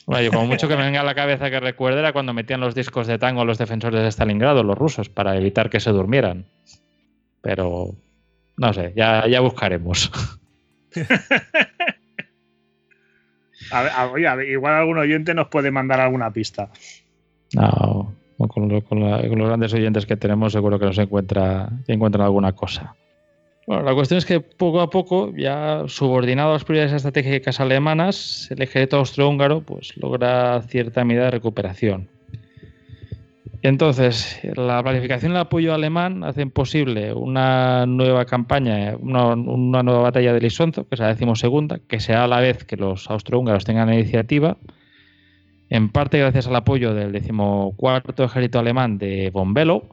Bueno, 0.06 0.24
yo 0.24 0.30
como 0.30 0.46
mucho 0.46 0.68
que 0.68 0.76
me 0.76 0.84
venga 0.84 1.00
a 1.00 1.04
la 1.04 1.14
cabeza 1.14 1.50
que 1.50 1.60
recuerde 1.60 2.00
era 2.00 2.12
cuando 2.12 2.34
metían 2.34 2.60
los 2.60 2.74
discos 2.74 3.06
de 3.06 3.18
tango 3.18 3.40
a 3.40 3.44
los 3.44 3.58
defensores 3.58 4.02
de 4.02 4.10
Stalingrado, 4.10 4.62
los 4.62 4.76
rusos, 4.76 5.08
para 5.08 5.36
evitar 5.36 5.70
que 5.70 5.80
se 5.80 5.90
durmieran. 5.90 6.46
Pero, 7.40 7.94
no 8.56 8.72
sé, 8.72 8.92
ya, 8.96 9.26
ya 9.26 9.40
buscaremos. 9.40 10.10
igual 14.48 14.74
algún 14.74 14.98
oyente 14.98 15.34
nos 15.34 15.48
puede 15.48 15.70
mandar 15.70 16.00
alguna 16.00 16.30
pista. 16.32 16.70
No, 17.54 18.12
con, 18.48 18.68
los 18.68 19.48
grandes 19.48 19.74
oyentes 19.74 20.06
que 20.06 20.16
tenemos 20.16 20.52
seguro 20.52 20.78
que 20.78 20.86
nos 20.86 20.98
encuentra, 20.98 21.68
encuentran 21.86 22.24
alguna 22.24 22.52
cosa. 22.52 22.94
Bueno, 23.66 23.82
la 23.82 23.94
cuestión 23.94 24.18
es 24.18 24.24
que 24.24 24.40
poco 24.40 24.80
a 24.80 24.90
poco, 24.90 25.32
ya 25.36 25.84
subordinado 25.86 26.50
a 26.50 26.52
las 26.54 26.64
prioridades 26.64 26.94
estratégicas 26.94 27.60
alemanas, 27.60 28.48
el 28.50 28.60
ejército 28.60 28.96
austrohúngaro 28.96 29.60
pues, 29.60 29.96
logra 29.96 30.62
cierta 30.62 31.04
medida 31.04 31.24
de 31.24 31.30
recuperación. 31.30 32.08
Entonces, 33.62 34.40
la 34.56 34.82
planificación 34.82 35.32
y 35.32 35.34
el 35.36 35.40
apoyo 35.40 35.72
alemán 35.72 36.24
hacen 36.24 36.50
posible 36.50 37.14
una 37.14 37.86
nueva 37.86 38.24
campaña, 38.24 38.96
una, 38.98 39.36
nueva 39.36 40.00
batalla 40.00 40.32
de 40.32 40.40
Lisonzo, 40.40 40.88
que 40.88 40.96
es 40.96 41.00
la 41.00 41.06
decimosegunda, 41.06 41.78
que 41.86 42.00
sea 42.00 42.24
a 42.24 42.26
la 42.26 42.40
vez 42.40 42.64
que 42.64 42.76
los 42.76 43.08
austrohúngaros 43.08 43.64
tengan 43.64 43.88
la 43.88 43.94
iniciativa, 43.94 44.56
en 45.70 45.90
parte 45.90 46.18
gracias 46.18 46.48
al 46.48 46.56
apoyo 46.56 46.92
del 46.92 47.12
decimocuarto 47.12 48.24
ejército 48.24 48.58
alemán 48.58 48.98
de 48.98 49.30
von 49.30 49.54
Bellow. 49.54 49.84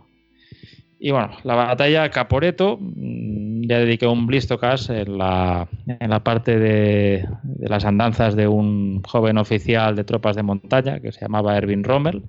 Y 0.99 1.11
bueno, 1.11 1.30
la 1.43 1.53
batalla 1.53 2.09
Caporeto, 2.09 2.80
mm, 2.81 3.67
ya 3.67 3.77
dediqué 3.77 4.07
un 4.07 4.25
blistocast 4.25 4.89
en 4.89 5.15
la, 5.19 5.67
en 5.85 6.09
la 6.09 6.23
parte 6.23 6.57
de 6.57 7.23
las 7.59 7.85
andanzas 7.85 8.35
de 8.35 8.48
un 8.48 9.03
joven 9.03 9.38
oficial 9.38 9.95
de 9.95 10.03
tropas 10.03 10.35
de 10.35 10.41
montaña 10.41 10.99
que 10.99 11.11
se 11.11 11.22
llamaba 11.22 11.56
Erwin 11.56 11.83
Rommel 11.83 12.23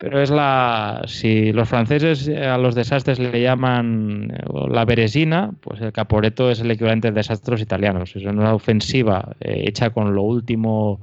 pero 0.00 0.22
es 0.22 0.30
la. 0.30 1.02
Si 1.06 1.52
los 1.52 1.68
franceses 1.68 2.26
a 2.26 2.56
los 2.56 2.74
desastres 2.74 3.18
le 3.18 3.38
llaman 3.38 4.32
eh, 4.34 4.42
la 4.70 4.86
beresina, 4.86 5.50
pues 5.60 5.82
el 5.82 5.92
caporeto 5.92 6.50
es 6.50 6.60
el 6.60 6.70
equivalente 6.70 7.08
de 7.08 7.16
desastres 7.16 7.60
italianos. 7.60 8.16
Es 8.16 8.24
una 8.24 8.54
ofensiva 8.54 9.36
eh, 9.40 9.64
hecha 9.66 9.90
con 9.90 10.14
lo 10.14 10.22
último 10.22 11.02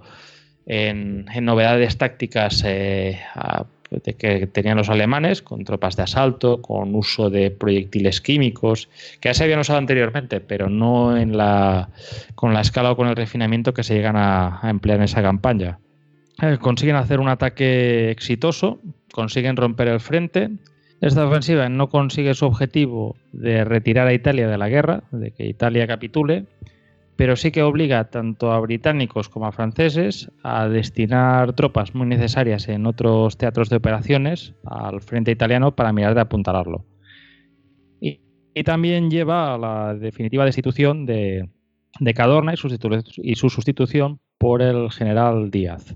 en, 0.65 1.25
novedades 1.41 1.99
tácticas 1.99 2.63
eh, 2.65 3.19
que 4.17 4.47
tenían 4.47 4.77
los 4.77 4.89
alemanes, 4.89 5.43
con 5.43 5.63
tropas 5.63 5.95
de 5.95 6.01
asalto, 6.01 6.59
con 6.63 6.95
uso 6.95 7.29
de 7.29 7.51
proyectiles 7.51 8.19
químicos, 8.19 8.89
que 9.19 9.29
ya 9.29 9.35
se 9.35 9.43
habían 9.43 9.59
usado 9.59 9.77
anteriormente, 9.77 10.39
pero 10.39 10.69
no 10.69 11.15
en 11.15 11.37
la, 11.37 11.89
con 12.33 12.51
la 12.51 12.61
escala 12.61 12.93
o 12.93 12.95
con 12.95 13.07
el 13.07 13.15
refinamiento 13.15 13.75
que 13.75 13.83
se 13.83 13.93
llegan 13.93 14.15
a 14.17 14.59
emplear 14.63 14.97
en 14.97 15.03
esa 15.03 15.21
campaña. 15.21 15.77
Eh, 16.41 16.57
consiguen 16.59 16.95
hacer 16.95 17.19
un 17.19 17.29
ataque 17.29 18.11
exitoso, 18.11 18.79
consiguen 19.11 19.57
romper 19.57 19.87
el 19.87 19.99
frente. 19.99 20.51
Esta 21.01 21.27
ofensiva 21.27 21.67
no 21.69 21.89
consigue 21.89 22.33
su 22.35 22.45
objetivo 22.45 23.15
de 23.31 23.63
retirar 23.63 24.07
a 24.07 24.13
Italia 24.13 24.47
de 24.47 24.57
la 24.57 24.69
guerra, 24.69 25.03
de 25.11 25.31
que 25.31 25.47
Italia 25.47 25.87
capitule, 25.87 26.45
pero 27.15 27.35
sí 27.35 27.51
que 27.51 27.63
obliga 27.63 28.09
tanto 28.09 28.51
a 28.51 28.59
británicos 28.59 29.29
como 29.29 29.47
a 29.47 29.51
franceses 29.51 30.31
a 30.43 30.67
destinar 30.69 31.53
tropas 31.53 31.95
muy 31.95 32.05
necesarias 32.05 32.67
en 32.67 32.85
otros 32.85 33.37
teatros 33.37 33.69
de 33.69 33.77
operaciones 33.77 34.53
al 34.63 35.01
frente 35.01 35.31
italiano 35.31 35.75
para 35.75 35.93
mirar 35.93 36.13
de 36.13 36.21
apuntalarlo. 36.21 36.85
Y, 37.99 38.19
también 38.63 39.11
lleva 39.11 39.53
a 39.53 39.57
la 39.59 39.93
definitiva 39.93 40.45
destitución 40.45 41.05
de, 41.05 41.47
Cadorna 42.15 42.53
y 42.53 43.35
su 43.35 43.49
sustitución 43.49 44.19
por 44.39 44.63
el 44.63 44.91
general 44.91 45.51
Díaz. 45.51 45.95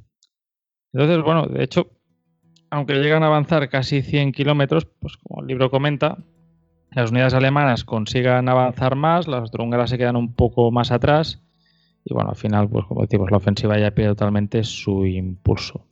Entonces, 0.94 1.24
bueno, 1.24 1.48
de 1.48 1.64
hecho, 1.64 1.92
aunque 2.70 2.96
llegan 2.96 3.24
a 3.24 3.28
avanzar 3.28 3.70
casi 3.70 4.02
100 4.02 4.32
kilómetros, 4.32 4.86
pues 4.86 5.18
como 5.18 5.42
el 5.42 5.48
libro 5.48 5.70
comenta, 5.70 6.18
las 6.92 7.12
unidades 7.12 7.34
alemanas 7.34 7.86
consigan 7.86 8.50
avanzar 8.50 8.96
más, 8.96 9.28
las 9.28 9.42
austrohúngaras 9.42 9.90
se 9.90 9.98
quedan 9.98 10.16
un 10.16 10.34
poco 10.34 10.72
más 10.72 10.92
atrás 10.92 11.42
y 12.04 12.14
bueno, 12.14 12.32
al 12.32 12.36
final, 12.36 12.68
pues 12.70 12.86
como 12.86 13.02
decimos, 13.02 13.30
la 13.32 13.38
ofensiva 13.38 13.78
ya 13.78 13.92
pierde 13.92 14.12
totalmente 14.12 14.64
su 14.64 15.06
impulso. 15.06 15.86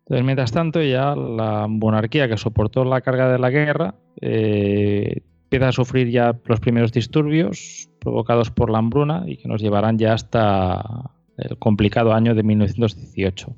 Entonces, 0.00 0.24
mientras 0.24 0.52
tanto, 0.52 0.82
ya 0.82 1.14
la 1.14 1.66
monarquía 1.68 2.28
que 2.28 2.36
soportó 2.36 2.84
la 2.84 3.00
carga 3.00 3.30
de 3.30 3.38
la 3.38 3.50
guerra 3.50 3.94
eh, 4.20 5.22
empieza 5.44 5.68
a 5.68 5.72
sufrir 5.72 6.10
ya 6.10 6.38
los 6.44 6.60
primeros 6.60 6.92
disturbios 6.92 7.88
provocados 8.00 8.50
por 8.50 8.70
la 8.70 8.78
hambruna 8.78 9.24
y 9.26 9.36
que 9.36 9.48
nos 9.48 9.62
llevarán 9.62 9.98
ya 9.98 10.12
hasta 10.12 11.10
el 11.36 11.58
complicado 11.58 12.12
año 12.12 12.34
de 12.34 12.42
1918 12.42 13.54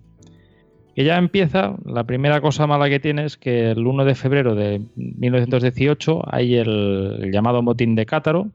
que 0.94 1.04
ya 1.04 1.16
empieza, 1.16 1.76
la 1.84 2.04
primera 2.04 2.40
cosa 2.40 2.66
mala 2.66 2.88
que 2.88 3.00
tiene 3.00 3.24
es 3.24 3.36
que 3.36 3.70
el 3.70 3.86
1 3.86 4.04
de 4.04 4.14
febrero 4.14 4.54
de 4.54 4.82
1918 4.96 6.22
hay 6.30 6.56
el, 6.56 7.30
llamado 7.32 7.62
motín 7.62 7.94
de 7.94 8.06
Cátaro, 8.06 8.50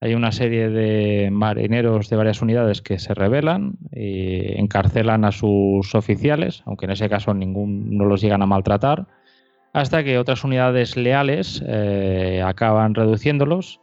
hay 0.00 0.14
una 0.14 0.32
serie 0.32 0.70
de 0.70 1.30
marineros 1.30 2.08
de 2.08 2.16
varias 2.16 2.40
unidades 2.40 2.80
que 2.80 2.98
se 2.98 3.12
rebelan 3.14 3.74
y 3.92 4.58
encarcelan 4.58 5.24
a 5.24 5.32
sus 5.32 5.94
oficiales, 5.94 6.62
aunque 6.64 6.86
en 6.86 6.92
ese 6.92 7.08
caso 7.08 7.34
ningún, 7.34 7.96
no 7.96 8.06
los 8.06 8.22
llegan 8.22 8.42
a 8.42 8.46
maltratar, 8.46 9.06
hasta 9.72 10.02
que 10.02 10.18
otras 10.18 10.42
unidades 10.42 10.96
leales 10.96 11.62
eh, 11.66 12.42
acaban 12.44 12.94
reduciéndolos 12.94 13.80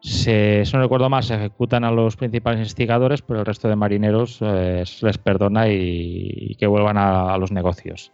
se, 0.00 0.64
si 0.64 0.72
no 0.76 0.82
recuerdo 0.82 1.08
más, 1.08 1.26
se 1.26 1.34
ejecutan 1.34 1.84
a 1.84 1.90
los 1.90 2.16
principales 2.16 2.60
instigadores, 2.60 3.22
pero 3.22 3.40
el 3.40 3.46
resto 3.46 3.68
de 3.68 3.76
marineros 3.76 4.38
eh, 4.40 4.84
les 5.02 5.18
perdona 5.18 5.68
y, 5.68 6.54
que 6.58 6.66
vuelvan 6.66 6.96
a, 6.98 7.36
los 7.38 7.50
negocios. 7.50 8.12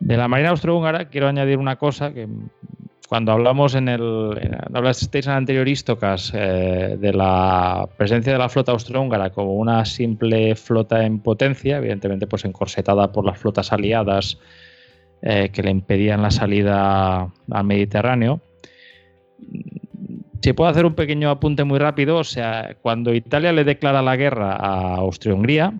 De 0.00 0.16
la 0.16 0.26
Marina 0.26 0.50
Austrohúngara 0.50 1.08
quiero 1.08 1.28
añadir 1.28 1.58
una 1.58 1.76
cosa 1.76 2.12
que 2.12 2.28
cuando 3.08 3.30
hablamos 3.30 3.74
en 3.74 3.88
el 3.88 4.58
hablasteis 4.72 5.26
en 5.26 5.34
anterior 5.34 5.68
Istocas 5.68 6.32
eh, 6.34 6.96
de 6.98 7.12
la 7.12 7.88
presencia 7.96 8.32
de 8.32 8.38
la 8.38 8.48
flota 8.48 8.72
austrohúngara 8.72 9.30
como 9.30 9.54
una 9.54 9.84
simple 9.84 10.56
flota 10.56 11.04
en 11.04 11.20
potencia, 11.20 11.76
evidentemente 11.76 12.26
pues 12.26 12.44
encorsetada 12.44 13.12
por 13.12 13.24
las 13.24 13.38
flotas 13.38 13.72
aliadas 13.72 14.38
eh, 15.20 15.50
que 15.52 15.62
le 15.62 15.70
impedían 15.70 16.22
la 16.22 16.30
salida 16.30 17.30
al 17.50 17.64
Mediterráneo 17.64 18.40
si 20.42 20.52
puedo 20.52 20.68
hacer 20.68 20.84
un 20.84 20.94
pequeño 20.94 21.30
apunte 21.30 21.62
muy 21.62 21.78
rápido, 21.78 22.16
o 22.16 22.24
sea, 22.24 22.76
cuando 22.82 23.14
Italia 23.14 23.52
le 23.52 23.62
declara 23.62 24.02
la 24.02 24.16
guerra 24.16 24.56
a 24.56 24.96
Austria-Hungría, 24.96 25.74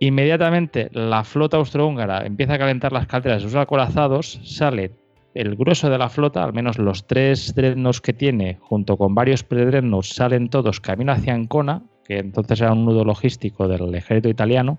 inmediatamente 0.00 0.88
la 0.92 1.22
flota 1.22 1.58
austrohúngara 1.58 2.24
empieza 2.24 2.54
a 2.54 2.58
calentar 2.58 2.92
las 2.92 3.06
calderas 3.06 3.42
de 3.42 3.48
sus 3.48 3.56
acorazados, 3.56 4.40
sale 4.42 4.92
el 5.34 5.54
grueso 5.54 5.90
de 5.90 5.98
la 5.98 6.08
flota, 6.08 6.44
al 6.44 6.54
menos 6.54 6.78
los 6.78 7.06
tres 7.06 7.54
drenos 7.54 8.00
que 8.00 8.14
tiene, 8.14 8.56
junto 8.58 8.96
con 8.96 9.14
varios 9.14 9.44
predrenos, 9.44 10.08
salen 10.08 10.48
todos 10.48 10.80
camino 10.80 11.12
hacia 11.12 11.34
Ancona, 11.34 11.82
que 12.06 12.18
entonces 12.18 12.62
era 12.62 12.72
un 12.72 12.86
nudo 12.86 13.04
logístico 13.04 13.68
del 13.68 13.94
ejército 13.94 14.30
italiano, 14.30 14.78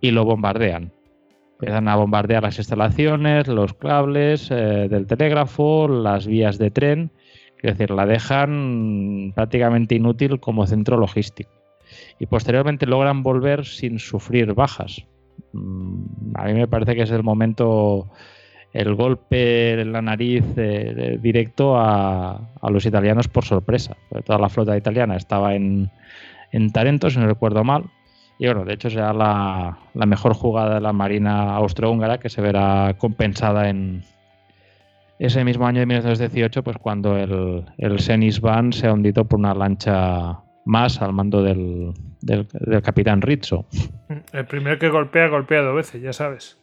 y 0.00 0.10
lo 0.10 0.24
bombardean. 0.24 0.90
Empiezan 1.60 1.86
a 1.86 1.96
bombardear 1.96 2.42
las 2.42 2.58
instalaciones, 2.58 3.46
los 3.46 3.74
cables 3.74 4.50
eh, 4.50 4.88
del 4.88 5.06
telégrafo, 5.06 5.86
las 5.86 6.26
vías 6.26 6.58
de 6.58 6.70
tren, 6.70 7.10
es 7.62 7.78
decir, 7.78 7.90
la 7.90 8.06
dejan 8.06 9.32
prácticamente 9.34 9.94
inútil 9.94 10.40
como 10.40 10.66
centro 10.66 10.96
logístico. 10.96 11.50
Y 12.18 12.26
posteriormente 12.26 12.86
logran 12.86 13.22
volver 13.22 13.64
sin 13.64 13.98
sufrir 13.98 14.54
bajas. 14.54 15.04
Mm, 15.52 16.32
a 16.34 16.44
mí 16.44 16.54
me 16.54 16.66
parece 16.66 16.94
que 16.96 17.02
es 17.02 17.10
el 17.10 17.22
momento, 17.22 18.08
el 18.72 18.94
golpe 18.94 19.80
en 19.80 19.92
la 19.92 20.02
nariz 20.02 20.44
eh, 20.56 21.18
directo 21.20 21.76
a, 21.78 22.40
los 22.68 22.84
italianos 22.84 23.28
por 23.28 23.44
sorpresa. 23.44 23.96
toda 24.24 24.38
la 24.38 24.48
flota 24.48 24.76
italiana 24.76 25.16
estaba 25.16 25.54
en, 25.54 25.90
en 26.50 26.72
Tarento, 26.72 27.10
si 27.10 27.18
no 27.18 27.26
recuerdo 27.26 27.62
mal. 27.62 27.84
Y 28.38 28.46
bueno, 28.46 28.64
de 28.64 28.74
hecho 28.74 28.90
será 28.90 29.12
la, 29.12 29.78
la 29.94 30.06
mejor 30.06 30.34
jugada 30.34 30.76
de 30.76 30.80
la 30.80 30.92
Marina 30.92 31.54
austrohúngara 31.54 32.18
que 32.18 32.28
se 32.28 32.40
verá 32.40 32.96
compensada 32.98 33.68
en, 33.68 34.02
ese 35.22 35.44
mismo 35.44 35.66
año 35.66 35.78
de 35.78 35.86
1918, 35.86 36.64
pues 36.64 36.78
cuando 36.78 37.16
el, 37.16 37.64
el 37.78 38.00
Senis 38.00 38.40
Van 38.40 38.72
se 38.72 38.88
ha 38.88 38.92
hundido 38.92 39.24
por 39.24 39.38
una 39.38 39.54
lancha 39.54 40.40
más 40.64 41.00
al 41.00 41.12
mando 41.12 41.44
del, 41.44 41.92
del, 42.20 42.46
capitán 42.82 43.22
Rizzo. 43.22 43.64
El 44.32 44.46
primero 44.46 44.80
que 44.80 44.88
golpea, 44.88 45.28
golpea 45.28 45.62
dos 45.62 45.76
veces, 45.76 46.02
ya 46.02 46.12
sabes. 46.12 46.58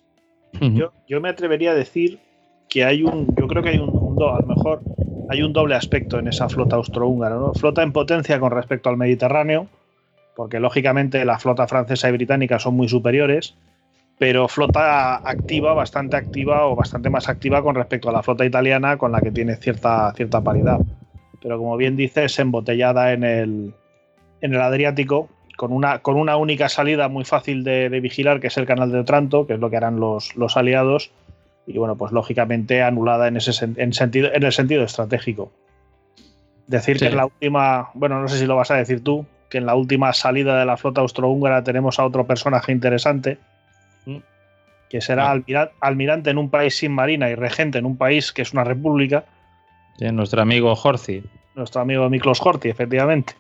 Yo, 0.60 0.92
yo, 1.08 1.22
me 1.22 1.30
atrevería 1.30 1.72
a 1.72 1.76
decir 1.76 2.20
que 2.68 2.84
hay 2.84 3.04
un, 3.04 3.34
yo 3.38 3.48
creo 3.48 3.64
que 3.64 3.70
hay 3.70 3.78
un, 3.78 4.18
a 4.22 4.40
lo 4.42 4.48
mejor 4.48 4.82
hay 5.30 5.42
un 5.42 5.54
doble 5.54 5.76
aspecto 5.76 6.20
en 6.20 6.28
esa 6.28 6.50
flota 6.50 6.76
austrohúngara, 6.76 7.36
¿no? 7.36 7.54
Flota 7.54 7.82
en 7.82 7.94
potencia 7.94 8.40
con 8.42 8.52
respecto 8.52 8.90
al 8.90 8.98
Mediterráneo, 8.98 9.68
porque 10.36 10.60
lógicamente 10.60 11.24
la 11.24 11.40
flota 11.40 11.66
francesa 11.68 12.10
y 12.10 12.12
británica 12.12 12.60
son 12.60 12.76
muy 12.76 12.90
superiores, 12.90 13.56
pero 14.19 14.49
flota 14.49 15.15
activa, 15.15 15.73
bastante 15.73 16.17
activa 16.17 16.67
o 16.67 16.75
bastante 16.75 17.09
más 17.09 17.30
activa 17.30 17.64
con 17.64 17.73
respecto 17.73 18.09
a 18.09 18.11
la 18.11 18.22
flota 18.22 18.45
italiana 18.45 18.98
con 18.98 19.14
la 19.14 19.22
que 19.22 19.31
tiene 19.31 19.56
cierta, 19.56 20.11
cierta 20.14 20.41
paridad. 20.41 20.80
Pero 21.41 21.57
como 21.57 21.77
bien 21.77 21.95
dices, 21.95 22.38
embotellada 22.38 23.14
en 23.14 23.23
el, 23.23 23.73
en 24.41 24.53
el 24.53 24.61
Adriático, 24.61 25.30
con 25.56 25.72
una, 25.72 25.99
con 25.99 26.17
una 26.17 26.35
única 26.35 26.67
salida 26.67 27.07
muy 27.07 27.23
fácil 27.23 27.64
de, 27.64 27.88
vigilar, 28.01 28.41
que 28.41 28.48
es 28.48 28.57
el 28.57 28.65
canal 28.65 28.91
de 28.91 28.99
Otranto, 28.99 29.48
que 29.48 29.53
es 29.53 29.59
lo 29.59 29.69
que 29.69 29.77
harán 29.77 30.01
los, 30.01 30.35
los 30.35 30.57
aliados, 30.57 31.11
y 31.65 31.77
bueno, 31.77 31.95
pues 31.95 32.11
lógicamente 32.11 32.83
anulada 32.83 33.30
en, 33.30 33.38
ese, 33.38 33.51
en, 33.77 33.93
sentido, 33.93 34.33
en 34.33 34.43
el 34.43 34.51
sentido 34.51 34.83
estratégico. 34.83 35.53
Decir 36.67 36.98
que 36.98 37.07
en 37.07 37.15
la 37.15 37.25
última, 37.25 37.89
bueno, 37.93 38.22
no 38.22 38.27
sé 38.27 38.38
si 38.38 38.45
lo 38.45 38.57
vas 38.57 38.69
a 38.69 38.75
decir 38.75 39.01
tú, 39.01 39.25
que 39.49 39.59
en 39.59 39.65
la 39.65 39.75
última 39.75 40.11
salida 40.11 40.59
de 40.59 40.65
la 40.65 40.75
flota 40.75 40.99
austrohúngara 40.99 41.64
tenemos 41.64 41.99
a 41.99 42.06
otro 42.06 42.27
personaje 42.27 42.73
interesante, 42.73 43.38
que 44.90 45.02
será 45.02 45.32
ah. 45.32 45.72
almirante 45.82 46.30
en 46.30 46.38
un 46.38 46.50
país 46.50 46.78
sin 46.78 46.92
marina 46.92 47.30
y 47.30 47.36
regente 47.36 47.78
en 47.78 47.86
un 47.86 47.98
país 47.98 48.34
que 48.34 48.42
es 48.42 48.53
una 48.53 48.64
república. 48.64 49.26
nuestro 50.00 50.42
amigo 50.42 50.74
Horthy. 50.74 51.24
Nuestro 51.56 51.82
amigo 51.82 52.10
Miklos 52.10 52.42
Horthy, 52.42 52.69
efectivamente. 52.69 53.34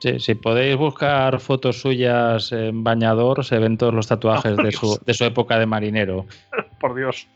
Sí, 0.00 0.20
si 0.20 0.34
podéis 0.34 0.76
buscar 0.76 1.40
fotos 1.40 1.80
suyas 1.80 2.52
en 2.52 2.84
bañador, 2.84 3.44
se 3.44 3.58
ven 3.58 3.78
todos 3.78 3.94
los 3.94 4.06
tatuajes 4.06 4.56
de, 4.58 4.72
su, 4.72 4.98
de 5.04 5.14
su 5.14 5.24
época 5.24 5.58
de 5.58 5.66
marinero. 5.66 6.26
Por 6.80 6.94
Dios. 6.94 7.26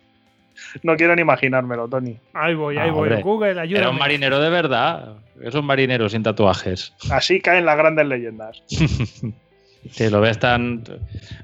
No 0.83 0.97
quiero 0.97 1.15
ni 1.15 1.23
imaginármelo, 1.23 1.89
Tony. 1.89 2.19
Ahí 2.35 2.55
voy, 2.55 2.77
ahí 2.77 2.91
voy. 2.91 3.09
Google, 3.23 3.61
ayúdame. 3.61 3.79
Era 3.79 3.91
un 3.91 3.99
marinero 3.99 4.41
de 4.41 4.51
verdad. 4.51 5.17
Es 5.41 5.55
un 5.55 5.65
marinero 5.65 6.09
sin 6.09 6.23
tatuajes. 6.23 6.93
Así 7.11 7.41
caen 7.41 7.65
las 7.65 7.77
grandes 7.77 8.07
leyendas. 8.07 8.63
Sí, 9.91 10.11
lo 10.11 10.21
ves 10.21 10.39
tan. 10.39 10.83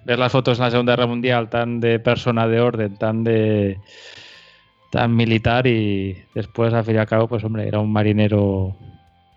Ves 0.05 0.19
las 0.19 0.33
fotos 0.33 0.59
en 0.59 0.65
la 0.65 0.71
Segunda 0.71 0.93
Guerra 0.93 1.07
Mundial 1.07 1.49
tan 1.49 1.81
de 1.81 1.99
persona 1.99 2.47
de 2.49 2.61
orden, 2.61 2.97
tan 2.97 3.25
de. 3.25 3.79
tan 4.91 5.15
militar 5.15 5.67
y 5.67 6.17
después, 6.35 6.75
al 6.75 6.85
fin 6.85 6.97
y 6.97 6.99
al 6.99 7.07
cabo, 7.07 7.29
pues 7.29 7.45
hombre, 7.45 7.67
era 7.67 7.81
un 7.81 7.93
marinero. 7.93 8.77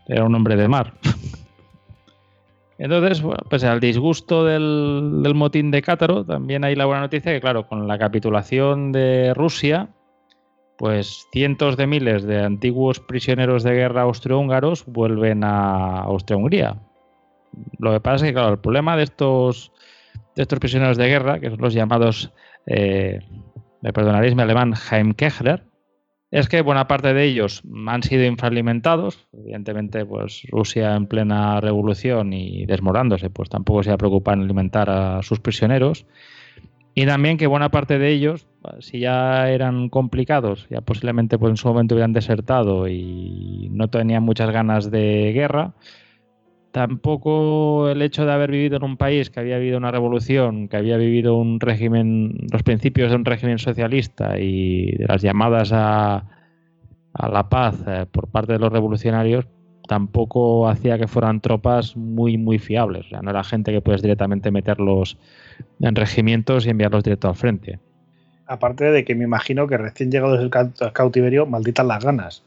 Era 0.07 0.23
un 0.23 0.33
hombre 0.35 0.55
de 0.55 0.67
mar. 0.67 0.93
Entonces, 2.77 3.21
bueno, 3.21 3.43
pues 3.49 3.63
al 3.63 3.79
disgusto 3.79 4.45
del, 4.45 5.21
del, 5.23 5.33
motín 5.33 5.71
de 5.71 5.81
Cátaro, 5.81 6.23
también 6.23 6.63
hay 6.63 6.75
la 6.75 6.85
buena 6.85 7.01
noticia 7.01 7.33
que, 7.33 7.41
claro, 7.41 7.67
con 7.67 7.87
la 7.87 7.97
capitulación 7.97 8.91
de 8.91 9.33
Rusia, 9.33 9.89
pues 10.77 11.27
cientos 11.31 11.75
de 11.75 11.87
miles 11.87 12.23
de 12.23 12.43
antiguos 12.43 12.99
prisioneros 12.99 13.63
de 13.63 13.73
guerra 13.73 14.03
austrohúngaros 14.03 14.85
vuelven 14.85 15.43
a 15.43 16.01
Austria-Hungría. 16.01 16.77
Lo 17.79 17.91
que 17.91 17.99
pasa 17.99 18.17
es 18.17 18.23
que, 18.23 18.33
claro, 18.33 18.53
el 18.53 18.59
problema 18.59 18.97
de 18.97 19.03
estos, 19.03 19.71
de 20.35 20.43
estos 20.43 20.59
prisioneros 20.59 20.97
de 20.97 21.07
guerra, 21.07 21.39
que 21.39 21.49
son 21.49 21.59
los 21.59 21.73
llamados, 21.73 22.31
eh, 22.65 23.19
me 23.81 23.93
perdonaréis 23.93 24.35
mi 24.35 24.41
alemán, 24.41 24.73
Heimkehler, 24.91 25.63
es 26.29 26.49
que 26.49 26.61
buena 26.61 26.87
parte 26.87 27.13
de 27.13 27.23
ellos 27.23 27.63
han 27.87 28.03
sido 28.03 28.25
infralimentados. 28.25 29.27
Evidentemente, 29.31 30.05
pues 30.05 30.43
Rusia 30.49 30.95
en 30.95 31.07
plena 31.07 31.61
revolución 31.61 32.33
y 32.33 32.65
desmorándose, 32.65 33.29
pues 33.29 33.49
tampoco 33.49 33.83
se 33.83 33.91
ha 33.91 33.97
preocupado 33.97 34.37
en 34.37 34.43
alimentar 34.43 34.89
a 34.89 35.21
sus 35.23 35.39
prisioneros. 35.39 36.05
Y 36.93 37.05
también 37.05 37.37
que 37.37 37.47
buena 37.47 37.69
parte 37.69 37.99
de 37.99 38.09
ellos, 38.09 38.47
si 38.79 38.99
ya 38.99 39.49
eran 39.51 39.87
complicados, 39.87 40.67
ya 40.69 40.81
posiblemente 40.81 41.37
pues 41.37 41.51
en 41.51 41.57
su 41.57 41.67
momento 41.67 41.93
hubieran 41.93 42.11
desertado 42.11 42.87
y 42.87 43.69
no 43.71 43.87
tenían 43.87 44.23
muchas 44.23 44.49
ganas 44.49 44.89
de 44.89 45.31
guerra, 45.31 45.75
tampoco 46.71 47.89
el 47.89 48.01
hecho 48.01 48.25
de 48.25 48.31
haber 48.31 48.51
vivido 48.51 48.77
en 48.77 48.83
un 48.83 48.97
país 48.97 49.29
que 49.29 49.39
había 49.39 49.57
vivido 49.57 49.77
una 49.77 49.91
revolución, 49.91 50.67
que 50.67 50.77
había 50.77 50.97
vivido 50.97 51.35
un 51.35 51.59
régimen, 51.59 52.47
los 52.51 52.63
principios 52.63 53.09
de 53.09 53.15
un 53.15 53.25
régimen 53.25 53.59
socialista 53.59 54.39
y 54.39 54.91
de 54.91 55.05
las 55.07 55.21
llamadas 55.21 55.71
a, 55.73 56.25
la 57.13 57.49
paz 57.49 57.75
eh, 57.87 58.05
por 58.11 58.27
parte 58.27 58.53
de 58.53 58.59
los 58.59 58.71
revolucionarios, 58.71 59.47
tampoco 59.87 60.67
hacía 60.67 60.99
que 60.99 61.07
fueran 61.07 61.41
tropas 61.41 61.97
muy, 61.97 62.37
muy 62.37 62.59
fiables. 62.59 63.07
O 63.07 63.09
sea, 63.09 63.21
no 63.21 63.31
era 63.31 63.43
gente 63.43 63.71
que 63.71 63.81
puedes 63.81 64.03
directamente 64.03 64.51
meterlos 64.51 65.17
en 65.79 65.95
regimientos 65.95 66.67
y 66.67 66.69
enviarlos 66.69 67.03
directo 67.03 67.29
al 67.29 67.35
frente. 67.35 67.79
Aparte 68.45 68.85
de 68.91 69.03
que 69.03 69.15
me 69.15 69.23
imagino 69.23 69.67
que 69.67 69.77
recién 69.77 70.11
llegados 70.11 70.39
del 70.39 70.51
cautiverio, 70.93 71.47
malditas 71.47 71.85
las 71.85 72.03
ganas. 72.05 72.43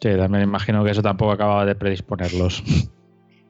Sí, 0.00 0.10
también 0.16 0.44
imagino 0.44 0.84
que 0.84 0.92
eso 0.92 1.02
tampoco 1.02 1.32
acababa 1.32 1.64
de 1.66 1.74
predisponerlos. 1.74 2.62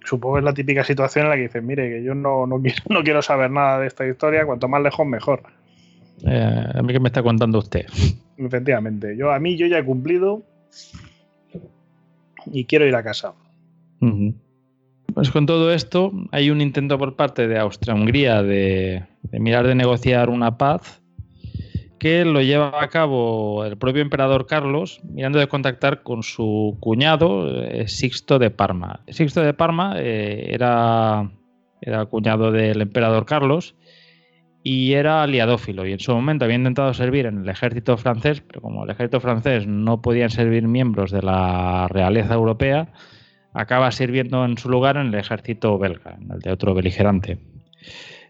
Supongo 0.04 0.36
que 0.36 0.38
es 0.38 0.44
la 0.44 0.54
típica 0.54 0.82
situación 0.84 1.26
en 1.26 1.30
la 1.30 1.36
que 1.36 1.42
dicen, 1.42 1.66
mire, 1.66 1.90
que 1.90 2.02
yo 2.02 2.14
no, 2.14 2.46
no, 2.46 2.60
quiero, 2.60 2.82
no 2.88 3.02
quiero 3.02 3.20
saber 3.20 3.50
nada 3.50 3.80
de 3.80 3.86
esta 3.86 4.06
historia, 4.06 4.46
cuanto 4.46 4.68
más 4.68 4.82
lejos 4.82 5.06
mejor. 5.06 5.42
Eh, 6.26 6.66
a 6.74 6.82
mí 6.82 6.92
que 6.92 7.00
me 7.00 7.08
está 7.08 7.22
contando 7.22 7.58
usted. 7.58 7.86
Efectivamente, 8.38 9.16
yo 9.16 9.30
a 9.30 9.38
mí 9.38 9.56
yo 9.56 9.66
ya 9.66 9.78
he 9.78 9.84
cumplido 9.84 10.42
y 12.46 12.64
quiero 12.64 12.86
ir 12.86 12.94
a 12.94 13.02
casa. 13.02 13.34
Pues 15.12 15.30
con 15.30 15.46
todo 15.46 15.72
esto 15.72 16.12
hay 16.30 16.50
un 16.50 16.60
intento 16.60 16.98
por 16.98 17.16
parte 17.16 17.46
de 17.46 17.58
Austria-Hungría 17.58 18.42
de, 18.42 19.04
de 19.22 19.40
mirar 19.40 19.66
de 19.66 19.74
negociar 19.74 20.30
una 20.30 20.56
paz 20.56 21.02
que 21.98 22.24
lo 22.24 22.40
lleva 22.40 22.82
a 22.82 22.88
cabo 22.88 23.64
el 23.64 23.76
propio 23.76 24.02
emperador 24.02 24.46
Carlos, 24.46 25.00
mirando 25.04 25.38
de 25.38 25.48
contactar 25.48 26.02
con 26.02 26.22
su 26.22 26.76
cuñado 26.80 27.62
eh, 27.62 27.88
Sixto 27.88 28.38
de 28.38 28.50
Parma. 28.50 29.00
Sixto 29.08 29.42
de 29.42 29.54
Parma 29.54 29.94
eh, 29.98 30.50
era, 30.52 31.30
era 31.80 32.06
cuñado 32.06 32.52
del 32.52 32.80
emperador 32.80 33.26
Carlos 33.26 33.74
y 34.62 34.92
era 34.92 35.22
aliadófilo 35.22 35.86
y 35.86 35.92
en 35.92 36.00
su 36.00 36.12
momento 36.12 36.44
había 36.44 36.56
intentado 36.56 36.92
servir 36.94 37.26
en 37.26 37.42
el 37.42 37.48
ejército 37.48 37.96
francés, 37.96 38.42
pero 38.46 38.60
como 38.60 38.84
el 38.84 38.90
ejército 38.90 39.20
francés 39.20 39.66
no 39.66 40.02
podían 40.02 40.30
servir 40.30 40.66
miembros 40.66 41.10
de 41.10 41.22
la 41.22 41.88
realeza 41.88 42.34
europea, 42.34 42.92
acaba 43.54 43.90
sirviendo 43.90 44.44
en 44.44 44.58
su 44.58 44.68
lugar 44.68 44.96
en 44.96 45.08
el 45.08 45.14
ejército 45.14 45.78
belga, 45.78 46.16
en 46.20 46.30
el 46.32 46.40
de 46.40 46.52
otro 46.52 46.74
beligerante. 46.74 47.38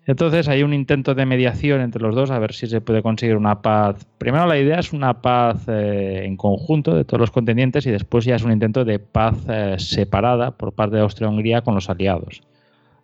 Entonces 0.09 0.49
hay 0.49 0.63
un 0.63 0.73
intento 0.73 1.15
de 1.15 1.27
mediación 1.27 1.83
entre 1.83 2.01
los 2.01 2.15
dos 2.15 2.31
a 2.31 2.39
ver 2.39 2.55
si 2.55 2.67
se 2.67 2.81
puede 2.81 3.03
conseguir 3.03 3.37
una 3.37 3.61
paz. 3.61 4.07
Primero 4.17 4.47
la 4.47 4.59
idea 4.59 4.79
es 4.79 4.95
una 4.95 5.21
paz 5.21 5.69
eh, 5.69 6.23
en 6.25 6.39
conjunto 6.39 6.97
de 6.97 7.05
todos 7.05 7.21
los 7.21 7.31
contendientes 7.31 7.85
y 7.85 7.91
después 7.91 8.25
ya 8.25 8.37
es 8.37 8.43
un 8.43 8.51
intento 8.51 8.87
de 8.87 9.01
paz 9.01 9.37
eh, 9.51 9.75
separada 9.77 10.53
por 10.53 10.73
parte 10.73 10.97
de 10.97 11.03
Austria-Hungría 11.03 11.61
con 11.61 11.75
los 11.75 11.91
aliados. 11.91 12.41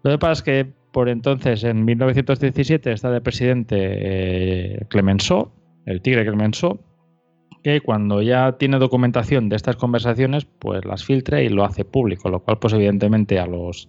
Lo 0.02 0.12
que 0.12 0.18
pasa 0.18 0.32
es 0.32 0.42
que 0.42 0.72
por 0.92 1.10
entonces, 1.10 1.62
en 1.64 1.84
1917, 1.84 2.92
está 2.92 3.10
de 3.10 3.20
presidente 3.20 3.76
eh, 3.78 4.86
Clemenceau, 4.88 5.50
el 5.84 6.00
tigre 6.00 6.24
Clemenceau, 6.24 6.78
que 7.62 7.82
cuando 7.82 8.22
ya 8.22 8.52
tiene 8.52 8.78
documentación 8.78 9.50
de 9.50 9.56
estas 9.56 9.76
conversaciones, 9.76 10.46
pues 10.46 10.86
las 10.86 11.04
filtra 11.04 11.42
y 11.42 11.50
lo 11.50 11.64
hace 11.64 11.84
público, 11.84 12.30
lo 12.30 12.40
cual 12.40 12.60
pues 12.60 12.72
evidentemente 12.72 13.38
a 13.38 13.46
los 13.46 13.88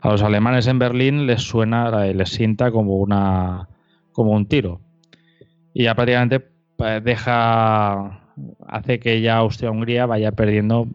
a 0.00 0.10
los 0.10 0.22
alemanes 0.22 0.66
en 0.66 0.78
Berlín 0.78 1.26
les 1.26 1.42
suena, 1.42 2.04
les 2.06 2.28
sienta 2.28 2.70
como 2.70 2.96
una 2.96 3.68
como 4.12 4.32
un 4.32 4.46
tiro. 4.46 4.80
Y 5.74 5.84
ya 5.84 5.94
prácticamente 5.94 6.40
pues, 6.76 7.04
deja 7.04 8.22
hace 8.66 8.98
que 8.98 9.20
ya 9.20 9.36
Austria-Hungría 9.38 10.06
vaya 10.06 10.32
perdiendo 10.32 10.86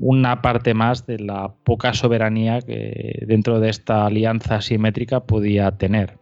una 0.00 0.42
parte 0.42 0.74
más 0.74 1.06
de 1.06 1.18
la 1.18 1.52
poca 1.64 1.92
soberanía 1.94 2.60
que 2.60 3.24
dentro 3.26 3.60
de 3.60 3.68
esta 3.68 4.06
alianza 4.06 4.56
asimétrica 4.56 5.20
podía 5.20 5.70
tener. 5.72 6.18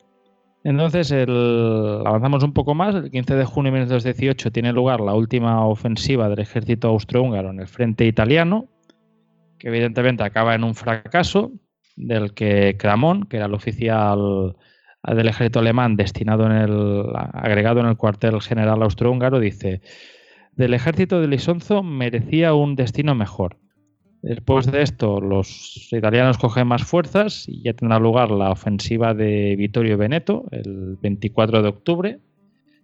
Entonces, 0.63 1.11
avanzamos 1.13 2.43
un 2.43 2.53
poco 2.53 2.75
más. 2.75 2.95
El 2.95 3.11
15 3.11 3.35
de 3.35 3.45
junio 3.45 3.73
de 3.73 3.79
1918 3.79 4.53
tiene 4.53 4.73
lugar 4.73 5.01
la 5.01 5.15
última 5.15 5.65
ofensiva 5.67 6.29
del 6.29 6.41
ejército 6.41 6.89
austrohúngaro 6.89 7.51
en 7.51 7.61
el 7.61 7.67
frente 7.67 8.05
italiano, 8.07 8.67
que 9.59 9.69
evidentemente 9.69 10.23
acaba 10.23 10.55
en 10.55 10.65
un 10.65 10.75
fracaso 10.75 11.53
del 12.01 12.35
que 12.35 12.77
Cramón, 12.79 13.25
que 13.25 13.37
era 13.37 13.47
el 13.47 13.55
oficial 13.55 14.57
del 15.03 15.29
ejército 15.29 15.61
alemán 15.61 15.97
destinado 15.97 16.47
en 16.47 16.53
el 16.53 17.07
agregado 17.15 17.81
en 17.81 17.87
el 17.87 17.97
cuartel 17.97 18.41
general 18.41 18.83
austrohúngaro, 18.83 19.41
dice 19.41 19.81
del 20.57 20.75
ejército 20.75 21.21
de 21.21 21.29
Lisonzo 21.29 21.83
merecía 21.83 22.55
un 22.55 22.77
destino 22.77 23.15
mejor. 23.15 23.57
Después 24.23 24.71
de 24.71 24.83
esto, 24.83 25.21
los 25.21 25.89
italianos 25.91 26.37
cogen 26.37 26.67
más 26.67 26.85
fuerzas 26.85 27.49
y 27.49 27.63
ya 27.63 27.73
tendrá 27.73 27.99
lugar 27.99 28.31
la 28.31 28.51
ofensiva 28.51 29.15
de 29.15 29.57
Vittorio 29.57 29.97
Veneto 29.97 30.45
el 30.51 30.99
24 31.01 31.63
de 31.63 31.69
octubre. 31.69 32.19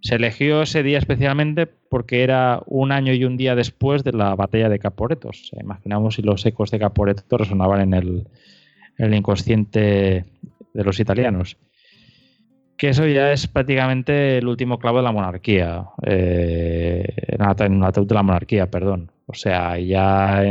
Se 0.01 0.15
eligió 0.15 0.63
ese 0.63 0.83
día 0.83 0.97
especialmente 0.97 1.67
porque 1.67 2.23
era 2.23 2.63
un 2.67 2.93
año 2.93 3.13
y 3.13 3.25
un 3.25 3.37
día 3.37 3.55
después 3.55 4.05
de 4.05 4.13
la 4.13 4.35
batalla 4.35 4.71
de 4.71 4.79
Caporetos. 4.79 5.51
imaginamos 5.61 6.15
si 6.15 6.23
los 6.23 6.47
ecos 6.47 6.71
de 6.71 6.79
Caporeto 6.79 7.37
resonaban 7.37 7.81
en 7.83 7.93
el, 7.93 8.27
el 8.99 9.15
inconsciente 9.15 10.25
de 10.73 10.85
los 10.85 10.99
italianos. 11.01 11.57
Que 12.77 12.91
eso 12.91 13.07
ya 13.07 13.33
es 13.33 13.47
prácticamente 13.47 14.39
el 14.39 14.47
último 14.47 14.79
clavo 14.79 14.99
de 14.99 15.05
la 15.05 15.13
monarquía, 15.13 15.87
eh, 16.03 17.05
en 17.27 17.81
de 17.81 18.15
la 18.15 18.23
monarquía, 18.23 18.71
perdón. 18.71 19.11
O 19.27 19.35
sea, 19.35 19.79
ya, 19.79 20.43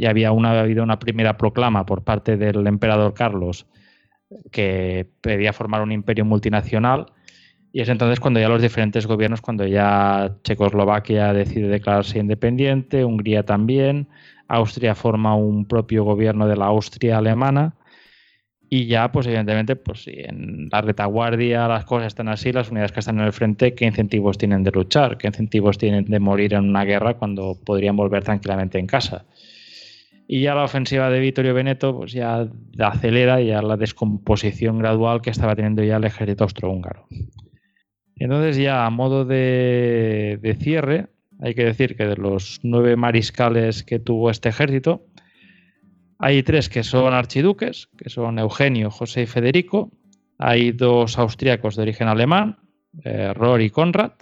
ya 0.00 0.10
había 0.10 0.32
una, 0.32 0.58
habido 0.60 0.82
una 0.82 0.98
primera 0.98 1.36
proclama 1.36 1.84
por 1.84 2.02
parte 2.02 2.36
del 2.36 2.66
emperador 2.66 3.14
Carlos 3.14 3.66
que 4.50 5.06
pedía 5.20 5.52
formar 5.52 5.82
un 5.82 5.92
imperio 5.92 6.24
multinacional 6.24 7.06
y 7.76 7.82
es 7.82 7.90
entonces 7.90 8.20
cuando 8.20 8.40
ya 8.40 8.48
los 8.48 8.62
diferentes 8.62 9.06
gobiernos, 9.06 9.42
cuando 9.42 9.66
ya 9.66 10.34
Checoslovaquia 10.44 11.34
decide 11.34 11.68
declararse 11.68 12.18
independiente, 12.18 13.04
Hungría 13.04 13.44
también, 13.44 14.08
Austria 14.48 14.94
forma 14.94 15.36
un 15.36 15.66
propio 15.66 16.02
gobierno 16.02 16.48
de 16.48 16.56
la 16.56 16.64
Austria 16.64 17.18
alemana 17.18 17.75
y 18.68 18.86
ya, 18.86 19.12
pues 19.12 19.26
evidentemente, 19.26 19.76
pues 19.76 20.02
si 20.04 20.10
en 20.10 20.68
la 20.72 20.80
retaguardia 20.80 21.68
las 21.68 21.84
cosas 21.84 22.08
están 22.08 22.28
así, 22.28 22.52
las 22.52 22.70
unidades 22.70 22.90
que 22.90 23.00
están 23.00 23.20
en 23.20 23.26
el 23.26 23.32
frente, 23.32 23.74
¿qué 23.74 23.84
incentivos 23.84 24.38
tienen 24.38 24.64
de 24.64 24.72
luchar? 24.72 25.18
¿Qué 25.18 25.28
incentivos 25.28 25.78
tienen 25.78 26.06
de 26.06 26.18
morir 26.18 26.54
en 26.54 26.68
una 26.68 26.84
guerra 26.84 27.14
cuando 27.14 27.56
podrían 27.64 27.96
volver 27.96 28.24
tranquilamente 28.24 28.78
en 28.78 28.86
casa? 28.86 29.24
Y 30.26 30.40
ya 30.42 30.56
la 30.56 30.64
ofensiva 30.64 31.08
de 31.10 31.20
Vittorio 31.20 31.54
Veneto 31.54 31.96
pues 31.96 32.12
ya 32.12 32.48
acelera 32.80 33.40
ya 33.40 33.62
la 33.62 33.76
descomposición 33.76 34.78
gradual 34.78 35.22
que 35.22 35.30
estaba 35.30 35.54
teniendo 35.54 35.84
ya 35.84 35.98
el 35.98 36.04
ejército 36.04 36.42
austrohúngaro. 36.42 37.06
Entonces 38.16 38.56
ya 38.56 38.84
a 38.84 38.90
modo 38.90 39.24
de, 39.24 40.40
de 40.42 40.54
cierre, 40.56 41.06
hay 41.40 41.54
que 41.54 41.64
decir 41.64 41.96
que 41.96 42.06
de 42.06 42.16
los 42.16 42.58
nueve 42.64 42.96
mariscales 42.96 43.84
que 43.84 44.00
tuvo 44.00 44.30
este 44.30 44.48
ejército, 44.48 45.06
hay 46.18 46.42
tres 46.42 46.68
que 46.68 46.82
son 46.82 47.12
archiduques, 47.12 47.88
que 47.96 48.08
son 48.08 48.38
Eugenio, 48.38 48.90
José 48.90 49.22
y 49.22 49.26
Federico. 49.26 49.90
Hay 50.38 50.72
dos 50.72 51.18
austriacos 51.18 51.76
de 51.76 51.82
origen 51.82 52.08
alemán, 52.08 52.58
eh, 53.04 53.32
Rory 53.34 53.66
y 53.66 53.70
Konrad. 53.70 54.12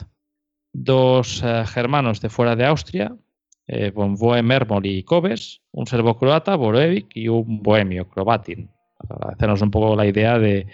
Dos 0.72 1.42
eh, 1.44 1.64
germanos 1.66 2.20
de 2.20 2.30
fuera 2.30 2.56
de 2.56 2.66
Austria, 2.66 3.16
eh, 3.66 3.92
von 3.94 4.16
y 4.84 5.02
Kobes. 5.04 5.62
Un 5.70 5.86
serbo-croata, 5.86 6.56
Boroevik, 6.56 7.08
y 7.14 7.28
un 7.28 7.62
bohemio, 7.62 8.08
Krobatin. 8.08 8.70
Para 9.08 9.32
hacernos 9.32 9.62
un 9.62 9.70
poco 9.70 9.94
la 9.94 10.06
idea 10.06 10.38
de, 10.38 10.66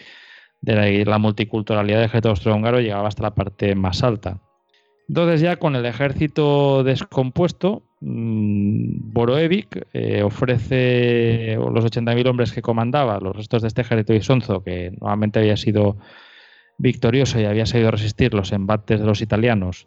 de 0.62 1.04
la, 1.04 1.18
multiculturalidad 1.18 1.98
del 1.98 2.06
ejército 2.06 2.30
austrohúngaro, 2.30 2.80
llegaba 2.80 3.08
hasta 3.08 3.24
la 3.24 3.34
parte 3.34 3.74
más 3.74 4.02
alta. 4.02 4.40
Entonces 5.08 5.40
ya 5.40 5.56
con 5.56 5.74
el 5.74 5.84
ejército 5.84 6.84
descompuesto, 6.84 7.82
Mm, 8.00 9.12
Boroevik 9.12 9.86
eh, 9.92 10.22
ofrece 10.22 11.56
los 11.56 11.84
80.000 11.84 12.28
hombres 12.28 12.52
que 12.52 12.62
comandaba, 12.62 13.20
los 13.20 13.36
restos 13.36 13.62
de 13.62 13.68
este 13.68 13.82
ejército 13.82 14.14
Isonzo, 14.14 14.62
que 14.62 14.92
nuevamente 15.00 15.38
había 15.38 15.56
sido 15.56 15.98
victorioso 16.78 17.38
y 17.38 17.44
había 17.44 17.66
sabido 17.66 17.90
resistir 17.90 18.32
los 18.32 18.52
embates 18.52 19.00
de 19.00 19.06
los 19.06 19.20
italianos, 19.20 19.86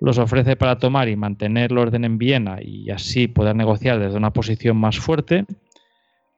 los 0.00 0.18
ofrece 0.18 0.56
para 0.56 0.78
tomar 0.78 1.08
y 1.08 1.16
mantener 1.16 1.72
el 1.72 1.78
orden 1.78 2.04
en 2.04 2.18
Viena 2.18 2.58
y 2.60 2.90
así 2.90 3.26
poder 3.26 3.56
negociar 3.56 3.98
desde 3.98 4.18
una 4.18 4.32
posición 4.32 4.76
más 4.76 4.98
fuerte. 4.98 5.46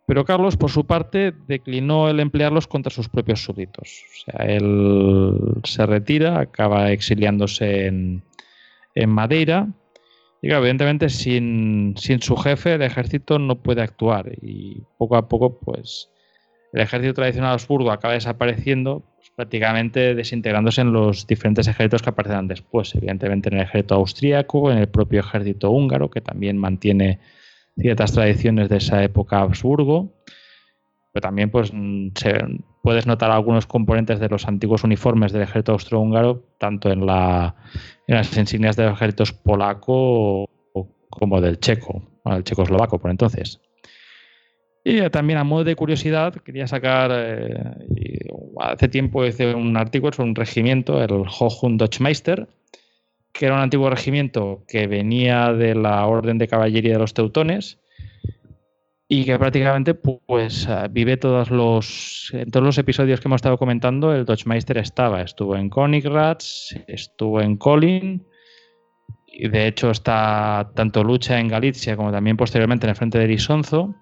Pero 0.07 0.25
Carlos, 0.25 0.57
por 0.57 0.71
su 0.71 0.87
parte, 0.87 1.35
declinó 1.49 2.09
el 2.09 2.21
emplearlos 2.21 2.69
contra 2.69 2.91
sus 2.91 3.09
propios 3.09 3.43
súbditos. 3.43 4.05
O 4.11 4.31
sea, 4.31 4.47
él 4.47 5.35
se 5.65 5.85
retira, 5.85 6.39
acaba 6.39 6.93
exiliándose 6.93 7.87
en, 7.87 8.23
en 8.95 9.11
Madeira 9.11 9.69
y 10.41 10.51
evidentemente 10.53 11.09
sin, 11.09 11.95
su 11.97 12.37
jefe 12.37 12.75
el 12.75 12.83
ejército 12.83 13.39
no 13.39 13.57
puede 13.57 13.83
actuar. 13.83 14.31
Y 14.41 14.83
poco 14.97 15.17
a 15.17 15.29
poco 15.29 15.59
pues 15.59 16.11
el 16.73 16.81
ejército 16.81 17.15
tradicional 17.15 17.53
Habsburgo 17.53 17.91
acaba 17.91 18.15
desapareciendo 18.15 19.03
pues, 19.17 19.31
prácticamente 19.35 20.15
desintegrándose 20.15 20.83
en 20.83 20.93
los 20.93 21.27
diferentes 21.27 21.67
ejércitos 21.67 22.03
que 22.03 22.11
aparecerán 22.11 22.47
después, 22.47 22.95
evidentemente 22.95 23.49
en 23.49 23.57
el 23.57 23.63
ejército 23.63 23.97
austríaco, 23.97 24.71
en 24.71 24.79
el 24.79 24.89
propio 24.89 25.21
ejército 25.21 25.71
húngaro 25.71 26.11
que 26.11 26.21
también 26.21 26.59
mantiene 26.59 27.19
ciertas 27.77 28.13
tradiciones 28.13 28.69
de 28.69 28.77
esa 28.77 29.03
época 29.03 29.41
Habsburgo, 29.41 30.13
pero 31.13 31.23
también 31.23 31.51
pues 31.51 31.73
se, 32.15 32.35
puedes 32.89 33.07
notar 33.07 33.31
algunos 33.31 33.67
componentes 33.67 34.19
de 34.19 34.31
los 34.31 34.49
antiguos 34.49 34.83
uniformes 34.83 35.31
del 35.31 35.43
ejército 35.43 35.73
austrohúngaro, 35.73 36.43
tanto 36.57 36.91
en, 36.91 37.05
la, 37.05 37.55
en 38.07 38.15
las 38.15 38.35
insignias 38.35 38.77
de 38.77 38.85
los 38.85 38.95
ejércitos 38.95 39.35
polaco 39.35 40.49
como 41.11 41.43
del 41.43 41.61
checo. 41.61 42.03
el 42.25 42.45
checoslovaco 42.45 42.99
por 42.99 43.11
entonces. 43.11 43.61
Y 44.83 45.07
también 45.11 45.39
a 45.39 45.45
modo 45.45 45.65
de 45.65 45.77
curiosidad, 45.77 46.33
quería 46.37 46.67
sacar, 46.67 47.11
eh, 47.13 48.25
hace 48.59 48.89
tiempo 48.89 49.27
hice 49.27 49.55
un 49.55 49.77
artículo 49.77 50.15
sobre 50.15 50.31
un 50.31 50.35
regimiento, 50.35 51.03
el 51.03 51.27
Hochhund 51.29 51.79
Deutschmeister, 51.79 52.49
que 53.33 53.45
era 53.45 53.57
un 53.57 53.61
antiguo 53.61 53.91
regimiento 53.91 54.65
que 54.67 54.87
venía 54.87 55.53
de 55.53 55.75
la 55.75 56.07
Orden 56.07 56.39
de 56.39 56.49
Caballería 56.49 56.95
de 56.95 57.01
los 57.01 57.13
Teutones 57.13 57.81
y 59.09 59.25
que 59.25 59.39
prácticamente 59.39 59.95
pues 59.95 60.67
eh, 60.69 60.87
vive 60.91 61.17
todos 61.17 61.51
los 61.51 62.31
en 62.33 62.51
todos 62.51 62.65
los 62.65 62.79
episodios 62.79 63.21
que 63.21 63.29
hemos 63.29 63.39
estado 63.39 63.57
comentando 63.57 64.15
el 64.15 64.27
Deutschmeister 64.27 64.79
estaba 64.79 65.23
estuvo 65.23 65.57
en 65.57 65.71
Königgrätz 65.71 66.77
estuvo 66.87 67.41
en 67.41 67.57
Kolin 67.57 68.27
y 69.27 69.49
de 69.49 69.67
hecho 69.67 69.91
está 69.91 70.71
tanto 70.75 71.03
lucha 71.03 71.41
en 71.41 71.49
Galicia 71.49 71.97
como 71.97 72.13
también 72.13 72.37
posteriormente 72.37 72.87
en 72.87 72.91
el 72.91 72.97
frente 72.97 73.19
de 73.19 73.29
Lisonzo 73.29 73.95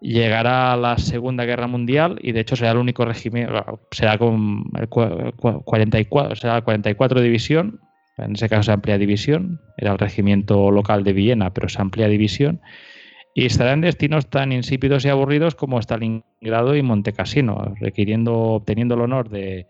llegará 0.00 0.76
la 0.76 0.98
Segunda 0.98 1.44
Guerra 1.44 1.66
Mundial 1.66 2.18
y 2.22 2.32
de 2.32 2.40
hecho 2.40 2.56
será 2.56 2.72
el 2.72 2.78
único 2.78 3.04
régimen, 3.04 3.48
será 3.90 4.18
con 4.18 4.64
el 4.78 4.88
44, 4.88 6.36
será 6.36 6.54
la 6.54 6.62
44 6.62 7.20
división, 7.20 7.80
en 8.16 8.32
ese 8.32 8.48
caso 8.48 8.64
se 8.64 8.72
amplia 8.72 8.98
división, 8.98 9.60
era 9.76 9.92
el 9.92 9.98
regimiento 9.98 10.70
local 10.70 11.04
de 11.04 11.12
Viena, 11.12 11.52
pero 11.52 11.68
se 11.68 11.80
amplia 11.80 12.08
división, 12.08 12.60
y 13.34 13.46
estará 13.46 13.72
en 13.72 13.80
destinos 13.80 14.28
tan 14.28 14.52
insípidos 14.52 15.04
y 15.04 15.08
aburridos 15.08 15.54
como 15.54 15.80
Stalingrado 15.80 16.76
y 16.76 16.82
Montecassino, 16.82 17.74
requiriendo, 17.78 18.34
obteniendo 18.34 18.94
el 18.94 19.02
honor 19.02 19.28
de 19.28 19.66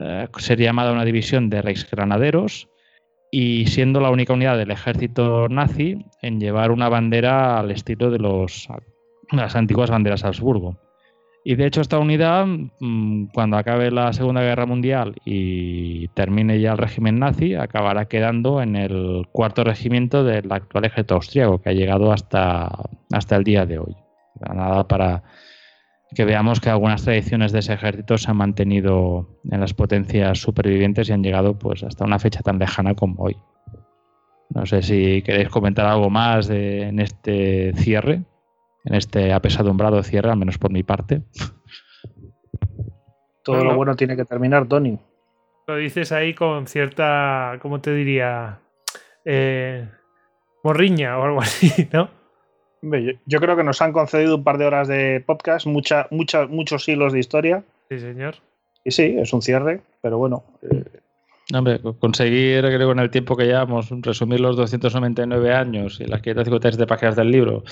eh, 0.00 0.28
ser 0.38 0.58
llamada 0.58 0.92
una 0.92 1.04
división 1.04 1.50
de 1.50 1.62
Reichsgranaderos 1.62 2.68
y 3.30 3.66
siendo 3.66 4.00
la 4.00 4.10
única 4.10 4.34
unidad 4.34 4.58
del 4.58 4.70
ejército 4.70 5.48
nazi 5.48 6.04
en 6.20 6.38
llevar 6.38 6.70
una 6.70 6.88
bandera 6.88 7.58
al 7.58 7.70
estilo 7.70 8.10
de 8.10 8.18
los 8.18 8.68
las 9.30 9.56
antiguas 9.56 9.90
banderas 9.90 10.24
Habsburgo. 10.24 10.76
Y 11.44 11.56
de 11.56 11.66
hecho 11.66 11.80
esta 11.80 11.98
unidad, 11.98 12.46
mm, 12.46 13.26
cuando 13.34 13.56
acabe 13.56 13.90
la 13.90 14.12
Segunda 14.12 14.42
Guerra 14.42 14.66
Mundial 14.66 15.16
y 15.24 16.06
termine 16.08 16.60
ya 16.60 16.72
el 16.72 16.78
régimen 16.78 17.18
nazi, 17.18 17.54
acabará 17.54 18.06
quedando 18.06 18.62
en 18.62 18.76
el 18.76 19.26
cuarto 19.32 19.64
regimiento 19.64 20.22
del 20.22 20.50
actual 20.52 20.84
ejército 20.84 21.16
austriaco, 21.16 21.60
que 21.60 21.70
ha 21.70 21.72
llegado 21.72 22.12
hasta, 22.12 22.70
hasta 23.10 23.36
el 23.36 23.44
día 23.44 23.66
de 23.66 23.78
hoy. 23.78 23.96
Nada 24.40 24.86
para 24.86 25.24
que 26.14 26.24
veamos 26.24 26.60
que 26.60 26.70
algunas 26.70 27.02
tradiciones 27.02 27.52
de 27.52 27.60
ese 27.60 27.72
ejército 27.72 28.18
se 28.18 28.30
han 28.30 28.36
mantenido 28.36 29.40
en 29.50 29.60
las 29.60 29.74
potencias 29.74 30.38
supervivientes 30.38 31.08
y 31.08 31.12
han 31.12 31.22
llegado 31.22 31.58
pues 31.58 31.82
hasta 31.82 32.04
una 32.04 32.18
fecha 32.18 32.40
tan 32.40 32.58
lejana 32.58 32.94
como 32.94 33.24
hoy. 33.24 33.36
No 34.50 34.66
sé 34.66 34.82
si 34.82 35.22
queréis 35.22 35.48
comentar 35.48 35.86
algo 35.86 36.10
más 36.10 36.50
en 36.50 37.00
este 37.00 37.72
cierre 37.74 38.22
en 38.84 38.94
este 38.94 39.32
apesadumbrado 39.32 40.02
cierre, 40.02 40.30
al 40.30 40.36
menos 40.36 40.58
por 40.58 40.70
mi 40.70 40.82
parte. 40.82 41.22
Todo 43.42 43.64
lo 43.64 43.74
bueno 43.74 43.96
tiene 43.96 44.16
que 44.16 44.24
terminar, 44.24 44.66
Tony. 44.68 44.98
Lo 45.66 45.76
dices 45.76 46.12
ahí 46.12 46.34
con 46.34 46.66
cierta, 46.66 47.58
¿cómo 47.60 47.80
te 47.80 47.92
diría? 47.92 48.60
Eh, 49.24 49.88
morriña 50.62 51.18
o 51.18 51.24
algo 51.24 51.40
así, 51.42 51.88
¿no? 51.92 52.08
Yo, 53.26 53.40
creo 53.40 53.56
que 53.56 53.62
nos 53.62 53.80
han 53.80 53.92
concedido 53.92 54.36
un 54.36 54.44
par 54.44 54.58
de 54.58 54.66
horas 54.66 54.88
de 54.88 55.22
podcast, 55.24 55.66
mucha, 55.66 56.08
mucha, 56.10 56.46
muchos 56.46 56.88
hilos 56.88 57.12
de 57.12 57.20
historia. 57.20 57.62
Sí, 57.88 58.00
señor. 58.00 58.36
Y 58.84 58.90
sí, 58.90 59.14
es 59.16 59.32
un 59.32 59.40
cierre, 59.40 59.82
pero 60.00 60.18
bueno, 60.18 60.42
eh, 60.62 60.81
Hombre, 61.54 61.80
conseguir, 61.98 62.62
creo, 62.62 62.92
en 62.92 62.98
el 62.98 63.10
tiempo 63.10 63.36
que 63.36 63.44
llevamos, 63.44 63.90
resumir 64.00 64.40
los 64.40 64.56
299 64.56 65.52
años 65.52 66.00
y 66.00 66.04
las 66.06 66.22
553 66.22 66.86
páginas 66.86 67.16
del 67.16 67.30
libro, 67.30 67.64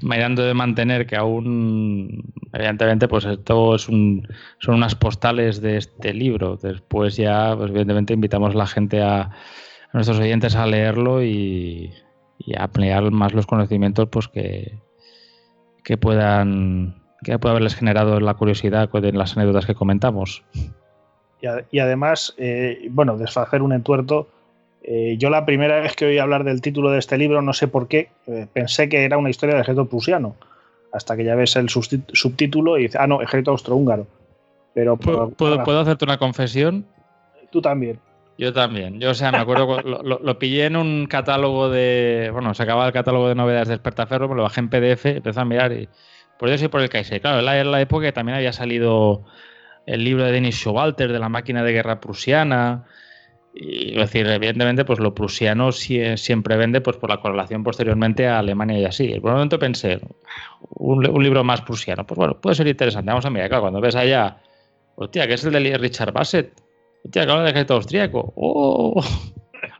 mirando 0.00 0.42
de 0.42 0.54
mantener 0.54 1.06
que 1.06 1.16
aún, 1.16 2.32
evidentemente, 2.52 3.06
pues 3.06 3.26
esto 3.26 3.74
es 3.74 3.88
un, 3.88 4.26
son 4.60 4.76
unas 4.76 4.94
postales 4.94 5.60
de 5.60 5.76
este 5.76 6.14
libro. 6.14 6.56
Después 6.56 7.16
ya, 7.16 7.54
pues 7.54 7.70
evidentemente, 7.70 8.14
invitamos 8.14 8.54
a 8.54 8.58
la 8.58 8.66
gente, 8.66 9.02
a, 9.02 9.30
nuestros 9.92 10.18
oyentes 10.18 10.56
a 10.56 10.66
leerlo 10.66 11.22
y, 11.22 11.92
a 12.56 12.64
ampliar 12.64 13.10
más 13.10 13.34
los 13.34 13.46
conocimientos 13.46 14.08
pues 14.10 14.28
que, 14.28 14.80
que 15.84 15.98
puedan 15.98 17.02
que 17.22 17.38
pueda 17.38 17.52
haberles 17.52 17.74
generado 17.74 18.20
la 18.20 18.34
curiosidad 18.34 18.88
con 18.88 19.02
las 19.16 19.36
anécdotas 19.36 19.66
que 19.66 19.74
comentamos. 19.74 20.44
Y, 21.40 21.78
además, 21.78 22.34
eh, 22.36 22.88
bueno, 22.90 23.16
desfacer 23.16 23.62
un 23.62 23.72
entuerto. 23.72 24.28
Eh, 24.82 25.16
yo 25.18 25.30
la 25.30 25.44
primera 25.44 25.80
vez 25.80 25.94
que 25.94 26.06
oí 26.06 26.18
hablar 26.18 26.44
del 26.44 26.60
título 26.60 26.90
de 26.90 26.98
este 26.98 27.18
libro, 27.18 27.42
no 27.42 27.52
sé 27.52 27.68
por 27.68 27.88
qué, 27.88 28.10
eh, 28.26 28.46
pensé 28.52 28.88
que 28.88 29.04
era 29.04 29.18
una 29.18 29.30
historia 29.30 29.54
del 29.54 29.62
ejército 29.62 29.88
prusiano. 29.88 30.36
Hasta 30.92 31.16
que 31.16 31.24
ya 31.24 31.34
ves 31.34 31.54
el 31.56 31.68
subtítulo 31.68 32.78
y 32.78 32.82
dices, 32.82 33.00
ah, 33.00 33.06
no, 33.06 33.20
ejército 33.20 33.50
austrohúngaro. 33.50 34.06
Pero 34.74 34.96
¿Puedo, 34.96 35.30
¿puedo, 35.30 35.80
hacerte 35.80 36.04
una 36.04 36.18
confesión? 36.18 36.86
Tú 37.50 37.60
también. 37.60 37.98
Yo 38.38 38.52
también. 38.52 39.00
Yo, 39.00 39.10
o 39.10 39.14
sea, 39.14 39.32
me 39.32 39.38
acuerdo, 39.38 39.82
lo, 39.82 40.20
lo, 40.20 40.38
pillé 40.38 40.66
en 40.66 40.76
un 40.76 41.06
catálogo 41.06 41.68
de. 41.68 42.30
Bueno, 42.32 42.54
se 42.54 42.62
acababa 42.62 42.86
el 42.86 42.92
catálogo 42.92 43.28
de 43.28 43.34
novedades 43.34 43.68
de 43.68 43.74
Espertaferro, 43.74 44.28
me 44.28 44.36
lo 44.36 44.44
bajé 44.44 44.60
en 44.60 44.70
PDF, 44.70 45.06
empecé 45.06 45.40
a 45.40 45.44
mirar 45.44 45.72
y. 45.72 45.88
Por 46.38 46.48
eso 46.48 46.66
y 46.66 46.68
por 46.68 46.80
el 46.80 46.88
Kaiser. 46.88 47.20
Claro, 47.20 47.40
era 47.40 47.64
la, 47.64 47.64
la 47.64 47.80
época 47.80 48.06
que 48.06 48.12
también 48.12 48.36
había 48.36 48.52
salido 48.52 49.24
el 49.88 50.04
libro 50.04 50.24
de 50.24 50.32
Denis 50.32 50.56
Schowalter 50.56 51.10
de 51.10 51.18
la 51.18 51.30
máquina 51.30 51.62
de 51.62 51.72
guerra 51.72 52.00
prusiana. 52.00 52.84
Y 53.54 53.92
es 53.92 54.12
decir, 54.12 54.26
evidentemente, 54.26 54.84
pues 54.84 54.98
lo 54.98 55.14
prusiano 55.14 55.72
siempre 55.72 56.56
vende 56.56 56.80
pues 56.80 56.98
por 56.98 57.08
la 57.08 57.20
correlación 57.20 57.64
posteriormente 57.64 58.28
a 58.28 58.38
Alemania 58.38 58.78
y 58.78 58.84
así. 58.84 59.08
Por 59.18 59.30
un 59.30 59.36
momento 59.36 59.58
pensé, 59.58 60.00
un, 60.76 61.02
libro 61.22 61.42
más 61.42 61.62
prusiano, 61.62 62.06
pues 62.06 62.18
bueno, 62.18 62.38
puede 62.38 62.56
ser 62.56 62.68
interesante. 62.68 63.10
Vamos 63.10 63.24
a 63.24 63.30
mirar, 63.30 63.48
claro, 63.48 63.62
cuando 63.62 63.80
ves 63.80 63.96
allá, 63.96 64.36
hostia, 64.94 65.26
que 65.26 65.34
es 65.34 65.44
el 65.44 65.52
de 65.54 65.78
Richard 65.78 66.12
Bassett, 66.12 66.52
hostia, 67.04 67.24
que 67.24 67.32
habla 67.32 67.44
de 67.44 67.50
ejército 67.50 67.74
austríaco, 67.74 68.32
¡oh! 68.36 69.02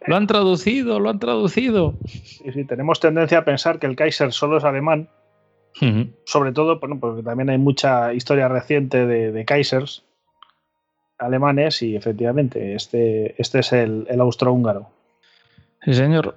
Lo 0.06 0.16
han 0.16 0.26
traducido, 0.26 0.98
lo 0.98 1.10
han 1.10 1.18
traducido. 1.18 1.94
Sí, 2.06 2.50
sí, 2.52 2.64
tenemos 2.64 2.98
tendencia 2.98 3.38
a 3.38 3.44
pensar 3.44 3.78
que 3.78 3.86
el 3.86 3.94
Kaiser 3.94 4.32
solo 4.32 4.56
es 4.56 4.64
alemán 4.64 5.10
sobre 6.24 6.52
todo, 6.52 6.78
bueno, 6.80 6.98
porque 7.00 7.22
también 7.22 7.50
hay 7.50 7.58
mucha 7.58 8.12
historia 8.12 8.48
reciente 8.48 9.06
de, 9.06 9.44
Kaisers 9.44 10.04
alemanes 11.18 11.82
y 11.82 11.96
efectivamente 11.96 12.74
este, 12.74 13.34
este 13.40 13.58
es 13.58 13.72
el, 13.72 14.06
el 14.08 14.20
austrohúngaro. 14.20 14.88
Sí, 15.82 15.94
señor. 15.94 16.36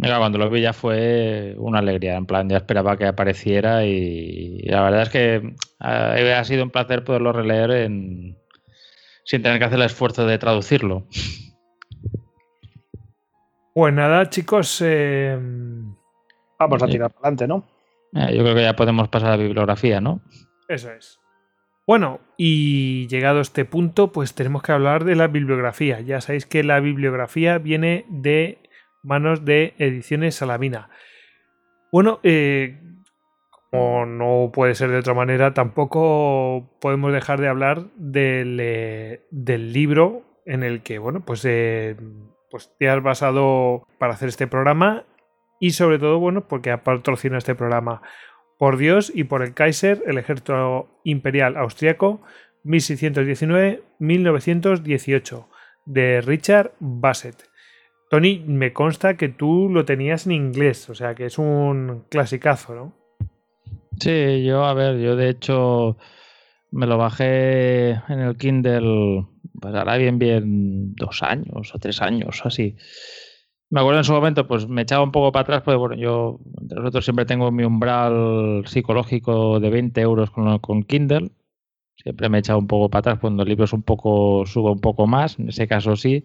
Mira, 0.00 0.18
cuando 0.18 0.38
lo 0.38 0.48
vi 0.48 0.60
ya 0.60 0.72
fue 0.72 1.56
una 1.58 1.80
alegría, 1.80 2.16
en 2.16 2.26
plan, 2.26 2.48
ya 2.48 2.58
esperaba 2.58 2.96
que 2.96 3.06
apareciera 3.06 3.84
y 3.84 4.60
la 4.62 4.82
verdad 4.82 5.02
es 5.02 5.08
que 5.08 5.54
ha 5.80 6.44
sido 6.44 6.62
un 6.62 6.70
placer 6.70 7.02
poderlo 7.02 7.32
releer 7.32 7.88
sin 9.24 9.42
tener 9.42 9.58
que 9.58 9.64
hacer 9.64 9.78
el 9.78 9.86
esfuerzo 9.86 10.24
de 10.24 10.38
traducirlo. 10.38 11.04
Pues 13.74 13.92
nada, 13.92 14.28
chicos. 14.30 14.80
Eh, 14.84 15.36
Vamos 16.58 16.82
a 16.82 16.86
tirar 16.86 17.10
para 17.10 17.28
adelante, 17.28 17.46
¿no? 17.46 17.64
Eh, 18.14 18.34
yo 18.34 18.42
creo 18.42 18.54
que 18.54 18.62
ya 18.62 18.76
podemos 18.76 19.08
pasar 19.08 19.28
a 19.28 19.36
la 19.36 19.42
bibliografía, 19.42 20.00
¿no? 20.00 20.20
Eso 20.68 20.90
es. 20.92 21.20
Bueno, 21.86 22.20
y 22.36 23.06
llegado 23.08 23.38
a 23.38 23.42
este 23.42 23.64
punto, 23.64 24.12
pues 24.12 24.34
tenemos 24.34 24.62
que 24.62 24.72
hablar 24.72 25.04
de 25.04 25.16
la 25.16 25.26
bibliografía. 25.26 26.00
Ya 26.00 26.20
sabéis 26.20 26.44
que 26.44 26.62
la 26.62 26.80
bibliografía 26.80 27.58
viene 27.58 28.04
de 28.10 28.58
manos 29.02 29.44
de 29.44 29.74
Ediciones 29.78 30.34
Salamina. 30.34 30.90
Bueno, 31.90 32.20
eh, 32.22 32.78
como 33.70 34.04
no 34.04 34.50
puede 34.52 34.74
ser 34.74 34.90
de 34.90 34.98
otra 34.98 35.14
manera, 35.14 35.54
tampoco 35.54 36.76
podemos 36.80 37.12
dejar 37.12 37.40
de 37.40 37.48
hablar 37.48 37.86
del, 37.96 38.58
eh, 38.60 39.26
del 39.30 39.72
libro 39.72 40.24
en 40.44 40.62
el 40.62 40.82
que, 40.82 40.98
bueno, 40.98 41.24
pues, 41.24 41.46
pues 42.50 42.76
te 42.78 42.88
has 42.90 43.02
basado 43.02 43.86
para 43.98 44.12
hacer 44.12 44.28
este 44.28 44.46
programa 44.46 45.04
y 45.60 45.70
sobre 45.70 45.98
todo, 45.98 46.18
bueno, 46.18 46.46
porque 46.48 46.76
patrocinado 46.78 47.38
este 47.38 47.54
programa. 47.54 48.02
Por 48.58 48.76
Dios 48.76 49.10
y 49.14 49.24
por 49.24 49.42
el 49.42 49.54
Kaiser, 49.54 50.02
el 50.06 50.18
ejército 50.18 51.00
imperial 51.04 51.56
austriaco, 51.56 52.20
1619-1918, 52.64 55.46
de 55.86 56.20
Richard 56.20 56.72
Bassett. 56.80 57.48
Tony, 58.10 58.42
me 58.46 58.72
consta 58.72 59.16
que 59.16 59.28
tú 59.28 59.68
lo 59.70 59.84
tenías 59.84 60.26
en 60.26 60.32
inglés, 60.32 60.90
o 60.90 60.94
sea 60.94 61.14
que 61.14 61.26
es 61.26 61.38
un 61.38 62.04
clasicazo, 62.08 62.74
¿no? 62.74 62.94
Sí, 64.00 64.44
yo, 64.44 64.64
a 64.64 64.74
ver, 64.74 64.98
yo 64.98 65.16
de 65.16 65.28
hecho 65.28 65.98
me 66.70 66.86
lo 66.86 66.98
bajé 66.98 67.90
en 67.90 68.20
el 68.20 68.36
Kindle, 68.36 69.26
pues 69.60 69.74
ahora 69.74 69.96
bien, 69.96 70.18
bien 70.18 70.94
dos 70.94 71.22
años 71.22 71.74
o 71.74 71.78
tres 71.78 72.00
años, 72.00 72.40
así. 72.44 72.76
Me 73.70 73.80
acuerdo 73.80 74.00
en 74.00 74.04
su 74.04 74.12
momento, 74.12 74.46
pues 74.46 74.66
me 74.66 74.82
echaba 74.82 75.04
un 75.04 75.12
poco 75.12 75.30
para 75.30 75.42
atrás, 75.42 75.62
porque 75.62 75.76
bueno, 75.76 75.94
yo, 75.94 76.38
entre 76.60 76.78
nosotros 76.78 77.04
siempre 77.04 77.26
tengo 77.26 77.50
mi 77.50 77.64
umbral 77.64 78.62
psicológico 78.66 79.60
de 79.60 79.68
20 79.68 80.00
euros 80.00 80.30
con, 80.30 80.58
con 80.58 80.84
Kindle. 80.84 81.30
Siempre 81.96 82.28
me 82.28 82.38
he 82.38 82.40
echado 82.40 82.58
un 82.58 82.66
poco 82.66 82.88
para 82.88 83.00
atrás 83.00 83.18
cuando 83.20 83.42
el 83.42 83.48
libro 83.48 83.64
es 83.64 83.72
un 83.72 83.82
poco, 83.82 84.46
subo 84.46 84.72
un 84.72 84.80
poco 84.80 85.06
más, 85.06 85.38
en 85.38 85.48
ese 85.48 85.66
caso 85.66 85.96
sí. 85.96 86.24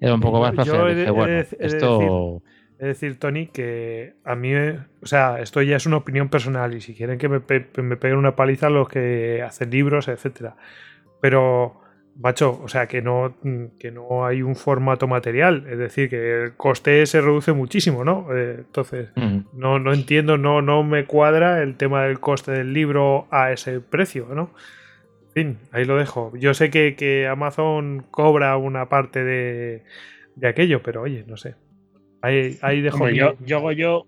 Era 0.00 0.14
un 0.14 0.20
poco 0.20 0.40
más 0.40 0.54
para 0.54 0.94
dije, 0.94 1.10
bueno, 1.10 1.38
esto 1.38 2.42
Es 2.78 2.86
decir, 2.86 3.18
Tony, 3.18 3.46
que 3.46 4.14
a 4.24 4.34
mí, 4.34 4.52
o 4.54 5.06
sea, 5.06 5.40
esto 5.40 5.62
ya 5.62 5.76
es 5.76 5.86
una 5.86 5.96
opinión 5.96 6.28
personal 6.28 6.74
y 6.74 6.80
si 6.80 6.94
quieren 6.94 7.18
que 7.18 7.28
me, 7.28 7.40
me 7.82 7.96
peguen 7.96 8.18
una 8.18 8.36
paliza 8.36 8.70
los 8.70 8.88
que 8.88 9.42
hacen 9.42 9.70
libros, 9.70 10.08
etcétera. 10.08 10.56
Pero, 11.20 11.80
macho, 12.18 12.60
o 12.62 12.68
sea, 12.68 12.86
que 12.86 13.00
no, 13.00 13.34
que 13.78 13.90
no 13.90 14.26
hay 14.26 14.42
un 14.42 14.56
formato 14.56 15.06
material, 15.06 15.66
es 15.70 15.78
decir, 15.78 16.10
que 16.10 16.42
el 16.42 16.56
coste 16.56 17.06
se 17.06 17.20
reduce 17.20 17.52
muchísimo, 17.52 18.04
¿no? 18.04 18.26
Eh, 18.36 18.56
entonces, 18.58 19.10
no, 19.52 19.78
no 19.78 19.92
entiendo, 19.92 20.36
no, 20.36 20.60
no 20.60 20.82
me 20.82 21.04
cuadra 21.06 21.62
el 21.62 21.76
tema 21.76 22.04
del 22.04 22.18
coste 22.18 22.50
del 22.50 22.72
libro 22.72 23.28
a 23.30 23.52
ese 23.52 23.80
precio, 23.80 24.26
¿no? 24.34 24.50
En 25.28 25.32
fin, 25.32 25.58
ahí 25.70 25.84
lo 25.84 25.96
dejo. 25.96 26.32
Yo 26.36 26.54
sé 26.54 26.70
que, 26.70 26.96
que 26.96 27.28
Amazon 27.28 28.04
cobra 28.10 28.56
una 28.56 28.88
parte 28.88 29.22
de, 29.22 29.84
de 30.34 30.48
aquello, 30.48 30.82
pero 30.82 31.02
oye, 31.02 31.24
no 31.26 31.36
sé. 31.36 31.54
Ahí, 32.20 32.80
dejo 32.80 33.08
yo, 33.10 33.36
yo, 33.44 33.70
yo, 33.70 34.06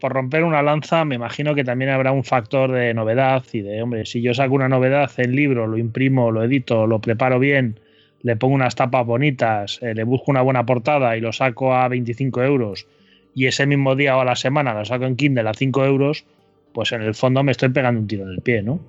por 0.00 0.12
romper 0.12 0.44
una 0.44 0.62
lanza, 0.62 1.04
me 1.04 1.14
imagino 1.14 1.54
que 1.54 1.64
también 1.64 1.90
habrá 1.90 2.12
un 2.12 2.24
factor 2.24 2.72
de 2.72 2.92
novedad 2.94 3.42
y 3.52 3.62
de, 3.62 3.82
hombre, 3.82 4.06
si 4.06 4.20
yo 4.20 4.34
saco 4.34 4.54
una 4.54 4.68
novedad 4.68 5.10
en 5.16 5.34
libro, 5.34 5.66
lo 5.66 5.78
imprimo, 5.78 6.30
lo 6.30 6.44
edito, 6.44 6.86
lo 6.86 7.00
preparo 7.00 7.38
bien, 7.38 7.80
le 8.22 8.36
pongo 8.36 8.54
unas 8.54 8.74
tapas 8.74 9.06
bonitas, 9.06 9.78
eh, 9.82 9.94
le 9.94 10.04
busco 10.04 10.30
una 10.30 10.42
buena 10.42 10.66
portada 10.66 11.16
y 11.16 11.20
lo 11.20 11.32
saco 11.32 11.74
a 11.74 11.88
25 11.88 12.42
euros 12.42 12.86
y 13.34 13.46
ese 13.46 13.66
mismo 13.66 13.94
día 13.94 14.16
o 14.16 14.20
a 14.20 14.24
la 14.24 14.34
semana 14.34 14.74
lo 14.74 14.84
saco 14.84 15.04
en 15.04 15.16
Kindle 15.16 15.48
a 15.48 15.54
5 15.54 15.84
euros, 15.84 16.24
pues 16.72 16.92
en 16.92 17.02
el 17.02 17.14
fondo 17.14 17.42
me 17.42 17.52
estoy 17.52 17.68
pegando 17.68 18.00
un 18.00 18.06
tiro 18.06 18.24
en 18.24 18.30
el 18.30 18.40
pie, 18.40 18.62
¿no? 18.62 18.80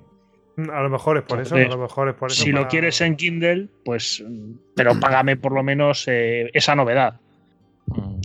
A 0.72 0.82
lo 0.82 0.90
mejor 0.90 1.18
es 1.18 1.22
por 1.22 1.40
eso, 1.40 1.54
a 1.54 1.60
lo 1.60 1.78
mejor 1.78 2.08
es 2.08 2.14
por 2.16 2.30
eso. 2.30 2.42
Si 2.42 2.50
lo 2.50 2.66
quieres 2.66 3.00
en 3.00 3.14
Kindle, 3.14 3.68
pues, 3.84 4.24
pero 4.74 4.98
págame 4.98 5.36
por 5.36 5.52
lo 5.52 5.62
menos 5.62 6.08
eh, 6.08 6.50
esa 6.52 6.74
novedad. 6.74 7.20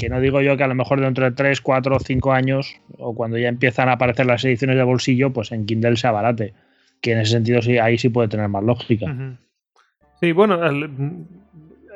Mm. 0.04 0.06
Que 0.06 0.10
no 0.10 0.22
digo 0.22 0.42
yo 0.42 0.58
que 0.58 0.64
a 0.64 0.68
lo 0.68 0.76
mejor 0.76 1.02
dentro 1.02 1.26
de 1.26 1.32
3, 1.32 1.62
4 1.62 1.96
o 1.96 2.00
5 2.00 2.34
años, 2.34 2.80
o 2.98 3.16
cuando 3.16 3.38
ya 3.38 3.48
empiezan 3.48 3.90
a 3.90 3.94
aparecer 3.94 4.26
las 4.26 4.44
ediciones 4.46 4.78
de 4.78 4.84
bolsillo, 4.84 5.32
pues 5.32 5.52
en 5.52 5.66
Kindle 5.66 5.98
se 5.98 6.08
abarate. 6.08 6.54
Que 7.02 7.14
en 7.14 7.20
ese 7.20 7.34
sentido 7.34 7.62
sí, 7.62 7.78
ahí 7.78 7.98
sí 7.98 8.10
puede 8.10 8.30
tener 8.30 8.48
más 8.48 8.64
lógica. 8.64 9.14
Sí, 10.20 10.32
bueno, 10.32 10.60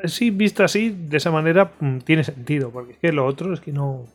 sí, 0.06 0.32
visto 0.32 0.64
así, 0.64 0.96
de 0.98 1.18
esa 1.18 1.32
manera, 1.32 1.72
mm, 1.80 2.00
tiene 2.00 2.24
sentido, 2.24 2.72
porque 2.72 2.94
es 2.94 3.00
que 3.00 3.12
lo 3.12 3.26
otro 3.26 3.54
es 3.54 3.62
que 3.62 3.72
no, 3.72 4.06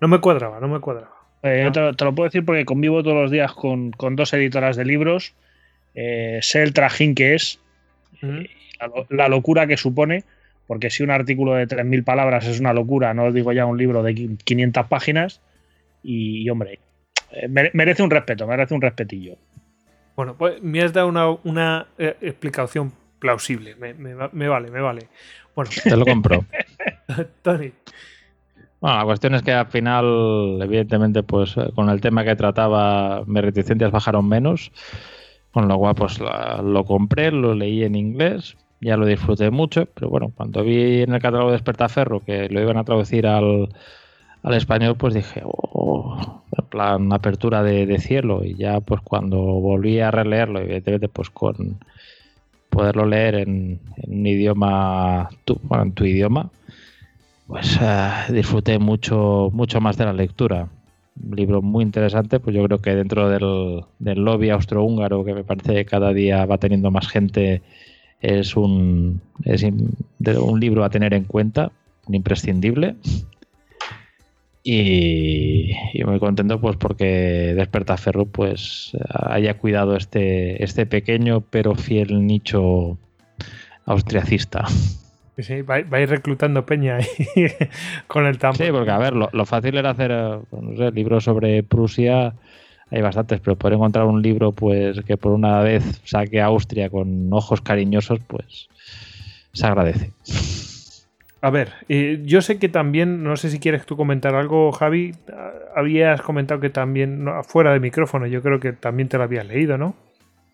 no 0.00 0.08
me 0.08 0.20
cuadraba, 0.20 0.60
no 0.60 0.68
me 0.68 0.80
cuadraba. 0.80 1.10
Eh, 1.42 1.68
te, 1.72 2.04
lo 2.04 2.14
puedo 2.14 2.28
decir 2.28 2.44
porque 2.44 2.64
convivo 2.64 3.02
todos 3.02 3.16
los 3.16 3.30
días 3.30 3.52
con, 3.52 3.90
dos 3.98 4.32
editoras 4.32 4.76
de 4.76 4.84
libros, 4.84 5.34
eh, 5.94 6.38
sé 6.40 6.62
el 6.62 6.72
trajín 6.72 7.16
que 7.16 7.34
es, 7.34 7.58
la, 9.10 9.28
locura 9.28 9.66
que 9.66 9.76
supone, 9.76 10.22
porque 10.66 10.90
si 10.90 11.02
un 11.02 11.10
artículo 11.10 11.54
de 11.54 11.66
3.000 11.66 12.04
palabras 12.04 12.46
es 12.46 12.60
una 12.60 12.72
locura, 12.72 13.14
no 13.14 13.24
os 13.24 13.34
digo 13.34 13.52
ya 13.52 13.66
un 13.66 13.78
libro 13.78 14.02
de 14.02 14.36
500 14.44 14.86
páginas, 14.86 15.40
y, 16.02 16.48
hombre, 16.50 16.80
eh, 17.30 17.48
merece 17.48 18.02
un 18.02 18.10
respeto, 18.10 18.46
merece 18.46 18.74
un 18.74 18.80
respetillo. 18.80 19.36
Bueno, 20.16 20.36
pues 20.36 20.62
me 20.62 20.82
has 20.82 20.92
dado 20.92 21.40
una, 21.44 21.86
eh, 21.98 22.16
explicación 22.20 22.92
plausible, 23.18 23.76
me, 23.76 23.92
vale, 24.14 24.70
me 24.70 24.80
vale. 24.80 25.08
Bueno, 25.54 25.70
te 25.82 25.96
lo 25.96 26.04
compro. 26.04 26.44
Tony. 27.42 27.72
Bueno, 28.80 28.98
la 28.98 29.04
cuestión 29.04 29.34
es 29.34 29.42
que 29.42 29.52
al 29.52 29.68
final, 29.68 30.58
evidentemente, 30.60 31.22
pues 31.22 31.56
eh, 31.56 31.70
con 31.74 31.88
el 31.88 32.00
tema 32.00 32.24
que 32.24 32.34
trataba, 32.34 33.22
mis 33.26 33.42
reticencias 33.42 33.92
bajaron 33.92 34.28
menos. 34.28 34.72
Con 35.52 35.68
lo 35.68 35.78
cual, 35.78 35.94
pues 35.94 36.18
lo 36.18 36.84
compré, 36.84 37.30
lo 37.30 37.54
leí 37.54 37.84
en 37.84 37.94
inglés, 37.94 38.56
ya 38.82 38.96
lo 38.96 39.06
disfruté 39.06 39.50
mucho, 39.50 39.86
pero 39.94 40.10
bueno, 40.10 40.32
cuando 40.36 40.64
vi 40.64 41.02
en 41.02 41.14
el 41.14 41.22
catálogo 41.22 41.50
de 41.50 41.56
Despertaferro 41.56 42.20
que 42.20 42.48
lo 42.48 42.60
iban 42.60 42.76
a 42.76 42.84
traducir 42.84 43.28
al, 43.28 43.68
español, 44.42 44.96
pues 44.96 45.14
dije, 45.14 45.42
oh, 45.44 46.42
en 46.58 46.64
plan 46.66 47.12
apertura 47.12 47.62
de, 47.62 47.98
cielo. 48.00 48.44
Y 48.44 48.56
ya 48.56 48.80
pues 48.80 49.00
cuando 49.02 49.38
volví 49.38 50.00
a 50.00 50.10
releerlo, 50.10 50.60
evidentemente 50.60 51.08
pues 51.08 51.30
con 51.30 51.78
poderlo 52.70 53.06
leer 53.06 53.36
en, 53.36 53.78
un 54.04 54.26
idioma, 54.26 55.30
tu, 55.44 55.60
bueno, 55.62 55.84
en 55.84 55.92
tu 55.92 56.04
idioma, 56.04 56.50
pues 57.46 57.78
eh, 57.80 58.32
disfruté 58.32 58.80
mucho, 58.80 59.50
mucho 59.52 59.80
más 59.80 59.96
de 59.96 60.06
la 60.06 60.12
lectura. 60.12 60.68
Un 61.22 61.36
libro 61.36 61.62
muy 61.62 61.84
interesante, 61.84 62.40
pues 62.40 62.56
yo 62.56 62.64
creo 62.64 62.78
que 62.78 62.96
dentro 62.96 63.28
del, 63.28 63.84
del 64.00 64.24
lobby 64.24 64.50
austrohúngaro, 64.50 65.24
que 65.24 65.34
me 65.34 65.44
parece 65.44 65.74
que 65.74 65.84
cada 65.84 66.12
día 66.12 66.44
va 66.46 66.58
teniendo 66.58 66.90
más 66.90 67.06
gente 67.06 67.62
es 68.22 68.56
un, 68.56 69.20
es 69.44 69.64
un 69.64 70.60
libro 70.60 70.84
a 70.84 70.90
tener 70.90 71.12
en 71.12 71.24
cuenta, 71.24 71.72
un 72.06 72.14
imprescindible. 72.14 72.94
Y, 74.64 75.72
muy 76.06 76.20
contento 76.20 76.60
pues 76.60 76.76
porque 76.76 77.52
Despertaferro 77.56 78.26
pues 78.26 78.92
haya 79.08 79.58
cuidado 79.58 79.96
este, 79.96 80.62
este 80.62 80.86
pequeño 80.86 81.40
pero 81.40 81.74
fiel 81.74 82.24
nicho 82.24 82.96
austriacista. 83.84 84.66
Sí, 85.38 85.62
va, 85.62 85.76
a 85.76 86.00
ir 86.00 86.08
reclutando 86.08 86.64
peña 86.64 86.96
ahí 86.96 87.06
con 88.06 88.26
el 88.26 88.38
tampo. 88.38 88.62
Sí, 88.62 88.70
porque 88.70 88.90
a 88.90 88.98
ver, 88.98 89.14
lo, 89.14 89.30
lo 89.32 89.46
fácil 89.46 89.76
era 89.76 89.90
hacer 89.90 90.12
no 90.12 90.76
sé, 90.76 90.92
libros 90.92 91.24
sobre 91.24 91.64
Prusia 91.64 92.34
hay 92.92 93.00
bastantes, 93.00 93.40
pero 93.40 93.56
poder 93.56 93.74
encontrar 93.74 94.04
un 94.04 94.20
libro 94.20 94.52
pues 94.52 95.00
que 95.00 95.16
por 95.16 95.32
una 95.32 95.60
vez 95.62 95.82
saque 96.04 96.40
a 96.40 96.46
Austria 96.46 96.90
con 96.90 97.32
ojos 97.32 97.62
cariñosos, 97.62 98.20
pues 98.26 98.68
se 99.54 99.66
agradece. 99.66 100.10
A 101.40 101.50
ver, 101.50 101.72
yo 102.24 102.42
sé 102.42 102.58
que 102.58 102.68
también, 102.68 103.24
no 103.24 103.36
sé 103.36 103.50
si 103.50 103.58
quieres 103.58 103.84
tú 103.86 103.96
comentar 103.96 104.34
algo, 104.34 104.70
Javi, 104.70 105.12
habías 105.74 106.20
comentado 106.22 106.60
que 106.60 106.70
también, 106.70 107.26
fuera 107.48 107.72
de 107.72 107.80
micrófono, 107.80 108.26
yo 108.26 108.42
creo 108.42 108.60
que 108.60 108.72
también 108.72 109.08
te 109.08 109.16
lo 109.16 109.24
habías 109.24 109.46
leído, 109.46 109.76
¿no? 109.76 109.96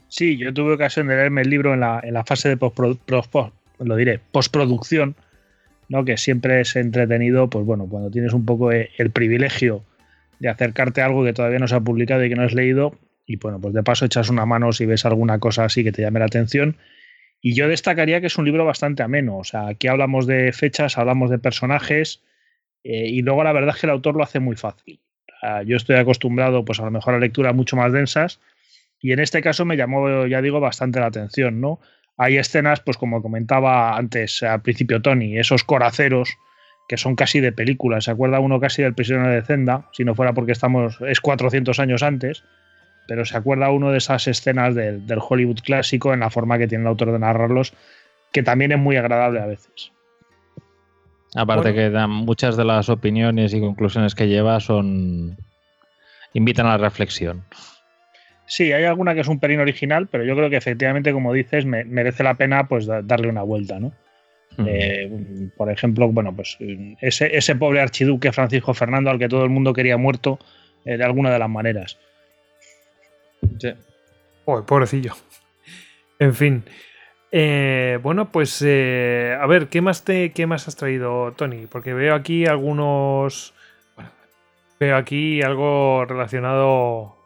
Sí, 0.08 0.38
yo 0.38 0.54
tuve 0.54 0.74
ocasión 0.74 1.08
de 1.08 1.16
leerme 1.16 1.42
el 1.42 1.50
libro 1.50 1.74
en 1.74 1.80
la, 1.80 2.00
en 2.02 2.14
la 2.14 2.24
fase 2.24 2.48
de 2.48 2.56
post, 2.56 2.78
lo 3.80 3.96
diré, 3.96 4.20
postproducción, 4.32 5.14
¿no? 5.88 6.04
que 6.04 6.16
siempre 6.16 6.60
es 6.60 6.74
entretenido, 6.76 7.50
pues 7.50 7.66
bueno, 7.66 7.86
cuando 7.86 8.10
tienes 8.10 8.32
un 8.32 8.46
poco 8.46 8.72
el 8.72 9.10
privilegio 9.12 9.82
de 10.38 10.48
acercarte 10.48 11.00
a 11.00 11.06
algo 11.06 11.24
que 11.24 11.32
todavía 11.32 11.58
no 11.58 11.68
se 11.68 11.74
ha 11.74 11.80
publicado 11.80 12.24
y 12.24 12.28
que 12.28 12.36
no 12.36 12.42
has 12.42 12.54
leído. 12.54 12.98
Y 13.26 13.36
bueno, 13.36 13.60
pues 13.60 13.74
de 13.74 13.82
paso 13.82 14.04
echas 14.04 14.30
una 14.30 14.46
mano 14.46 14.72
si 14.72 14.86
ves 14.86 15.04
alguna 15.04 15.38
cosa 15.38 15.64
así 15.64 15.84
que 15.84 15.92
te 15.92 16.02
llame 16.02 16.20
la 16.20 16.26
atención. 16.26 16.76
Y 17.40 17.54
yo 17.54 17.68
destacaría 17.68 18.20
que 18.20 18.26
es 18.28 18.38
un 18.38 18.44
libro 18.44 18.64
bastante 18.64 19.02
ameno. 19.02 19.38
O 19.38 19.44
sea, 19.44 19.68
aquí 19.68 19.86
hablamos 19.86 20.26
de 20.26 20.52
fechas, 20.52 20.98
hablamos 20.98 21.30
de 21.30 21.38
personajes, 21.38 22.22
eh, 22.84 23.06
y 23.06 23.22
luego 23.22 23.44
la 23.44 23.52
verdad 23.52 23.74
es 23.74 23.80
que 23.80 23.86
el 23.86 23.92
autor 23.92 24.16
lo 24.16 24.22
hace 24.22 24.40
muy 24.40 24.56
fácil. 24.56 25.00
yo 25.66 25.76
estoy 25.76 25.96
acostumbrado, 25.96 26.64
pues 26.64 26.80
a 26.80 26.84
lo 26.84 26.90
mejor 26.90 27.14
a 27.14 27.18
lecturas 27.20 27.54
mucho 27.54 27.76
más 27.76 27.92
densas, 27.92 28.40
y 29.00 29.12
en 29.12 29.20
este 29.20 29.40
caso 29.40 29.64
me 29.64 29.76
llamó, 29.76 30.26
ya 30.26 30.42
digo, 30.42 30.58
bastante 30.58 30.98
la 30.98 31.06
atención, 31.06 31.60
¿no? 31.60 31.80
Hay 32.16 32.36
escenas, 32.36 32.80
pues 32.80 32.96
como 32.96 33.22
comentaba 33.22 33.96
antes 33.96 34.42
al 34.42 34.62
principio 34.62 35.00
Tony, 35.00 35.38
esos 35.38 35.62
coraceros 35.62 36.36
que 36.88 36.96
son 36.96 37.14
casi 37.14 37.40
de 37.40 37.52
película. 37.52 38.00
Se 38.00 38.10
acuerda 38.10 38.40
uno 38.40 38.58
casi 38.58 38.82
del 38.82 38.94
prisionero 38.94 39.30
de 39.30 39.42
Zenda, 39.42 39.84
si 39.92 40.04
no 40.04 40.14
fuera 40.14 40.32
porque 40.32 40.52
estamos, 40.52 40.98
es 41.02 41.20
400 41.20 41.78
años 41.78 42.02
antes, 42.02 42.44
pero 43.06 43.24
se 43.26 43.36
acuerda 43.36 43.70
uno 43.70 43.92
de 43.92 43.98
esas 43.98 44.26
escenas 44.26 44.74
del, 44.74 45.04
Hollywood 45.20 45.60
clásico 45.60 46.14
en 46.14 46.20
la 46.20 46.30
forma 46.30 46.58
que 46.58 46.66
tiene 46.66 46.82
el 46.82 46.88
autor 46.88 47.12
de 47.12 47.18
narrarlos, 47.18 47.74
que 48.32 48.42
también 48.42 48.72
es 48.72 48.78
muy 48.78 48.96
agradable 48.96 49.40
a 49.40 49.46
veces. 49.46 49.92
Aparte 51.34 51.74
que 51.74 51.90
muchas 52.08 52.56
de 52.56 52.64
las 52.64 52.88
opiniones 52.88 53.52
y 53.52 53.60
conclusiones 53.60 54.14
que 54.14 54.26
lleva 54.26 54.58
son 54.60 55.36
invitan 56.32 56.66
a 56.66 56.70
la 56.70 56.78
reflexión. 56.78 57.44
Sí, 58.46 58.72
hay 58.72 58.84
alguna 58.84 59.14
que 59.14 59.20
es 59.20 59.28
un 59.28 59.40
pelín 59.40 59.60
original, 59.60 60.08
pero 60.10 60.24
yo 60.24 60.34
creo 60.34 60.48
que 60.48 60.56
efectivamente, 60.56 61.12
como 61.12 61.34
dices, 61.34 61.66
merece 61.66 62.22
la 62.22 62.34
pena 62.34 62.66
pues 62.66 62.86
darle 62.86 63.28
una 63.28 63.42
vuelta, 63.42 63.78
¿no? 63.78 63.92
Eh, 64.66 65.50
por 65.56 65.70
ejemplo, 65.70 66.08
bueno, 66.08 66.34
pues 66.34 66.58
ese, 67.00 67.36
ese, 67.36 67.54
pobre 67.56 67.80
archiduque 67.80 68.32
Francisco 68.32 68.74
Fernando 68.74 69.10
al 69.10 69.18
que 69.18 69.28
todo 69.28 69.44
el 69.44 69.50
mundo 69.50 69.72
quería 69.72 69.96
muerto 69.96 70.38
eh, 70.84 70.96
de 70.96 71.04
alguna 71.04 71.30
de 71.30 71.38
las 71.38 71.48
maneras. 71.48 71.98
Sí. 73.58 73.72
pobrecillo. 74.44 75.14
En 76.18 76.34
fin. 76.34 76.64
Eh, 77.30 77.98
bueno, 78.02 78.32
pues 78.32 78.62
a 78.62 79.46
ver, 79.46 79.68
¿qué 79.68 79.80
más, 79.80 80.04
te, 80.04 80.32
¿qué 80.32 80.46
más 80.46 80.66
has 80.66 80.76
traído, 80.76 81.32
Tony? 81.32 81.66
Porque 81.66 81.94
veo 81.94 82.14
aquí 82.14 82.46
algunos... 82.46 83.54
veo 84.80 84.96
aquí 84.96 85.42
algo 85.42 86.04
relacionado 86.04 87.16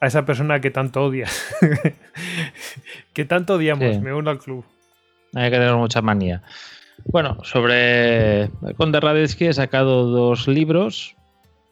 a 0.00 0.06
esa 0.06 0.24
persona 0.24 0.60
que 0.60 0.70
tanto 0.70 1.02
odias. 1.02 1.52
que 3.12 3.24
tanto 3.24 3.54
odiamos, 3.54 4.00
me 4.00 4.14
uno 4.14 4.30
al 4.30 4.38
club. 4.38 4.64
Hay 5.34 5.50
que 5.50 5.56
tener 5.56 5.74
mucha 5.74 6.02
manía. 6.02 6.42
Bueno, 7.04 7.38
sobre 7.42 8.42
el 8.42 8.74
Conde 8.76 9.00
Radetzky 9.00 9.46
he 9.46 9.52
sacado 9.52 10.06
dos 10.06 10.48
libros. 10.48 11.16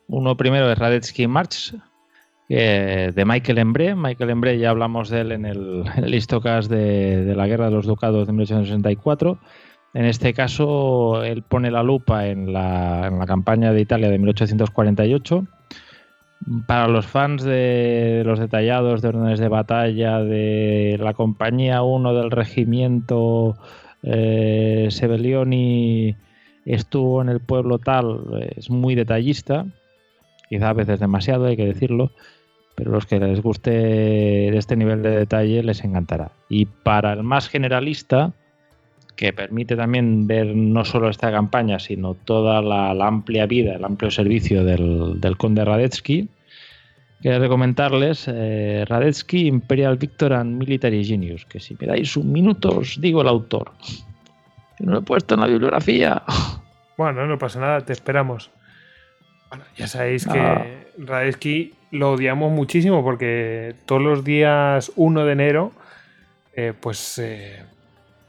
Uno 0.06 0.36
primero 0.36 0.70
es 0.70 0.78
Radetzky 0.78 1.26
March, 1.26 1.74
de 2.48 3.24
Michael 3.26 3.58
Embré. 3.58 3.94
Michael 3.94 4.30
Embré 4.30 4.58
ya 4.58 4.70
hablamos 4.70 5.10
de 5.10 5.20
él 5.20 5.32
en 5.32 5.44
el, 5.44 5.84
listocast 6.02 6.70
de, 6.70 7.34
la 7.36 7.46
Guerra 7.46 7.66
de 7.66 7.72
los 7.72 7.86
Ducados 7.86 8.26
de 8.26 8.32
1864. 8.32 9.38
En 9.94 10.04
este 10.04 10.34
caso, 10.34 11.22
él 11.24 11.42
pone 11.42 11.70
la 11.70 11.82
lupa 11.82 12.26
en 12.26 12.48
en 12.48 12.52
la 12.52 13.24
campaña 13.26 13.72
de 13.72 13.80
Italia 13.80 14.10
de 14.10 14.18
1848 14.18 15.46
para 16.66 16.88
los 16.88 17.06
fans 17.06 17.42
de 17.42 18.22
los 18.24 18.38
detallados 18.38 19.02
de 19.02 19.08
órdenes 19.08 19.40
de 19.40 19.48
batalla 19.48 20.20
de 20.20 20.96
la 21.00 21.14
compañía 21.14 21.82
1 21.82 22.14
del 22.14 22.30
regimiento 22.30 23.56
eh, 24.02 24.88
estuvo 26.64 27.22
en 27.22 27.28
el 27.28 27.40
pueblo 27.40 27.78
tal, 27.78 28.52
es 28.56 28.70
muy 28.70 28.94
detallista, 28.94 29.66
quizá 30.48 30.70
a 30.70 30.74
veces 30.74 31.00
demasiado, 31.00 31.46
hay 31.46 31.56
que 31.56 31.66
decirlo, 31.66 32.12
pero 32.74 32.92
los 32.92 33.06
que 33.06 33.18
les 33.18 33.42
guste 33.42 34.56
este 34.56 34.76
nivel 34.76 35.02
de 35.02 35.10
detalle 35.10 35.62
les 35.62 35.82
encantará. 35.82 36.30
Y 36.48 36.66
para 36.66 37.12
el 37.12 37.22
más 37.22 37.48
generalista, 37.48 38.32
que 39.18 39.32
permite 39.32 39.74
también 39.74 40.28
ver 40.28 40.46
no 40.54 40.84
solo 40.84 41.10
esta 41.10 41.32
campaña, 41.32 41.80
sino 41.80 42.14
toda 42.14 42.62
la, 42.62 43.04
amplia 43.04 43.46
vida, 43.46 43.74
el 43.74 43.84
amplio 43.84 44.12
servicio 44.12 44.64
del, 44.64 45.36
conde 45.36 45.64
Radetzky. 45.64 46.28
Quiero 47.20 47.40
recomendarles 47.40 48.26
eh, 48.28 48.84
Radetzky, 48.86 49.48
Imperial 49.48 49.96
Victor 49.96 50.34
and 50.34 50.56
Military 50.56 51.04
Genius, 51.04 51.44
que 51.46 51.58
si 51.58 51.76
me 51.80 51.88
dais 51.88 52.16
un 52.16 52.30
minuto 52.30 52.78
os 52.78 53.00
digo 53.00 53.22
el 53.22 53.28
autor. 53.28 53.72
no 54.78 54.92
lo 54.92 54.98
he 55.00 55.02
puesto 55.02 55.34
en 55.34 55.40
la 55.40 55.48
bibliografía. 55.48 56.22
Bueno, 56.96 57.26
no 57.26 57.38
pasa 57.38 57.58
nada, 57.58 57.80
te 57.80 57.92
esperamos. 57.92 58.52
Bueno, 59.48 59.64
ya 59.76 59.88
sabéis 59.88 60.28
que 60.28 60.38
ah. 60.38 60.64
Radetzky 60.96 61.74
lo 61.90 62.12
odiamos 62.12 62.52
muchísimo 62.52 63.02
porque 63.02 63.74
todos 63.84 64.00
los 64.00 64.22
días 64.22 64.92
1 64.94 65.24
de 65.24 65.32
enero, 65.32 65.72
eh, 66.54 66.72
pues 66.78 67.18
eh, 67.18 67.64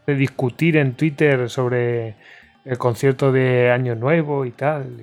de 0.10 0.16
discutir 0.16 0.78
en 0.78 0.94
Twitter 0.94 1.50
sobre 1.50 2.16
el 2.66 2.78
concierto 2.78 3.32
de 3.32 3.72
Año 3.72 3.96
Nuevo 3.96 4.46
y 4.46 4.52
tal. 4.52 4.98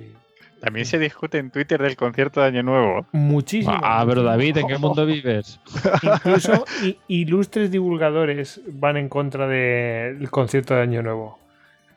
También 0.59 0.85
se 0.85 0.97
discute 0.97 1.37
en 1.37 1.51
Twitter 1.51 1.81
del 1.81 1.95
concierto 1.95 2.41
de 2.41 2.47
Año 2.47 2.63
Nuevo. 2.63 3.05
Muchísimo. 3.11 3.77
Ah, 3.81 4.03
pero 4.07 4.23
David, 4.23 4.57
¿en 4.57 4.67
qué 4.67 4.77
mundo 4.77 5.05
vives? 5.05 5.59
Incluso 6.01 6.65
ilustres 7.07 7.71
divulgadores 7.71 8.61
van 8.67 8.97
en 8.97 9.07
contra 9.07 9.47
del 9.47 10.29
concierto 10.29 10.73
de 10.75 10.81
Año 10.81 11.03
Nuevo. 11.03 11.39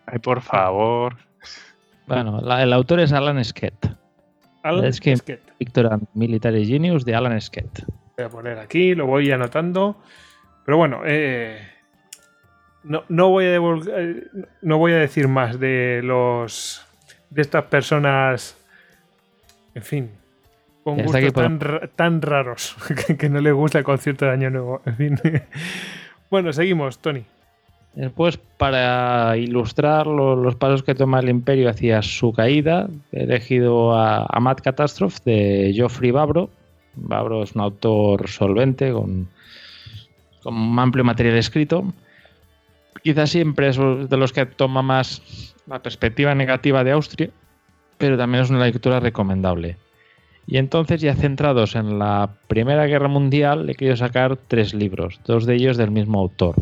Ay, 0.07 0.19
por 0.19 0.43
favor. 0.43 1.17
Bueno, 2.07 2.41
el 2.59 2.73
autor 2.73 3.01
es 3.01 3.13
Alan 3.13 3.43
Skett. 3.45 3.93
Alan 4.63 4.93
Skett. 4.93 5.41
Victor 5.59 6.01
Military 6.15 6.67
Genius 6.67 7.05
de 7.05 7.15
Alan 7.15 7.41
Skett. 7.41 7.85
Voy 8.17 8.27
a 8.27 8.29
poner 8.29 8.59
aquí, 8.59 8.95
lo 8.95 9.07
voy 9.07 9.31
anotando. 9.31 9.97
Pero 10.65 10.77
bueno, 10.77 11.01
eh, 11.07 11.70
no, 12.83 13.05
no, 13.09 13.29
voy 13.29 13.45
a 13.45 13.57
eh, 13.57 14.27
no 14.63 14.79
voy 14.79 14.93
a 14.93 14.97
decir 14.97 15.29
más 15.29 15.61
de 15.61 16.01
los 16.03 16.85
de 17.29 17.43
estas 17.43 17.65
personas 17.65 18.57
en 19.75 19.83
fin 19.83 20.11
con 20.83 21.03
gustos 21.03 21.33
tan, 21.95 22.23
raros 22.23 22.77
que, 23.19 23.29
no 23.29 23.41
les 23.41 23.53
gusta 23.53 23.79
el 23.79 23.85
concierto 23.85 24.25
de 24.25 24.33
Año 24.33 24.51
Nuevo 24.51 24.83
en 24.87 24.97
fin. 24.97 25.21
Bueno 26.31 26.53
seguimos 26.53 27.01
Tony. 27.01 27.25
Después, 27.95 28.37
para 28.57 29.37
ilustrar 29.37 30.07
los 30.07 30.55
pasos 30.55 30.85
que 30.85 30.95
toma 30.95 31.19
el 31.19 31.29
imperio 31.29 31.69
hacia 31.69 32.03
su 32.03 32.33
caída, 32.33 32.89
he 33.11 33.25
elegido 33.25 33.97
a, 33.97 34.27
a 34.31 34.39
Mad 34.39 34.59
Catastrophe 34.63 35.19
de 35.25 35.73
Geoffrey 35.75 36.13
Babro. 36.13 36.51
Babro 36.95 37.43
es 37.43 37.57
un 37.57 37.63
autor 37.63 38.29
solvente 38.29 38.93
con, 38.93 39.29
con 40.45 40.55
un 40.55 40.79
amplio 40.79 41.03
material 41.03 41.37
escrito 41.37 41.85
quizás 43.03 43.31
siempre 43.31 43.69
es 43.69 43.77
de 43.77 44.17
los 44.17 44.33
que 44.33 44.47
toma 44.47 44.83
más 44.83 45.55
la 45.67 45.83
perspectiva 45.83 46.35
negativa 46.35 46.85
de 46.85 46.93
Austria, 46.93 47.31
pero 47.99 48.17
también 48.17 48.45
es 48.45 48.51
una 48.51 48.65
lectura 48.65 49.01
recomendable. 49.01 49.77
Y 50.47 50.57
entonces, 50.57 51.01
ya 51.01 51.15
centrados 51.15 51.77
en 51.77 51.99
la 51.99 52.31
Primera 52.49 52.87
Guerra 52.87 53.09
Mundial, 53.09 53.71
he 53.71 53.75
querido 53.75 53.97
sacar 53.97 54.37
tres 54.37 54.75
libros, 54.75 55.21
dos 55.25 55.47
de 55.47 55.55
ellos 55.55 55.77
del 55.77 55.91
mismo 55.91 56.19
autor, 56.19 56.57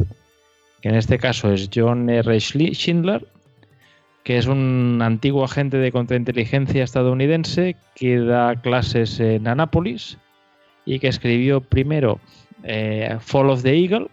que 0.82 0.90
en 0.90 0.94
este 0.94 1.18
caso 1.18 1.50
es 1.52 1.70
John 1.74 2.10
R. 2.10 2.38
Schindler, 2.38 3.26
que 4.24 4.36
es 4.36 4.46
un 4.46 5.00
antiguo 5.00 5.42
agente 5.42 5.78
de 5.78 5.90
contrainteligencia 5.90 6.84
estadounidense 6.84 7.76
que 7.94 8.18
da 8.18 8.56
clases 8.56 9.20
en 9.20 9.48
Anápolis 9.48 10.18
y 10.84 10.98
que 10.98 11.08
escribió 11.08 11.62
primero 11.62 12.20
eh, 12.64 13.16
Fall 13.20 13.48
of 13.48 13.62
the 13.62 13.74
Eagle, 13.74 14.08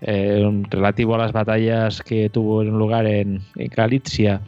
eh, 0.00 0.64
relativo 0.70 1.14
a 1.14 1.18
las 1.18 1.32
batallas 1.32 2.02
que 2.02 2.30
tuvo 2.30 2.62
lugar 2.62 3.06
en, 3.06 3.42
Galicia 3.56 4.42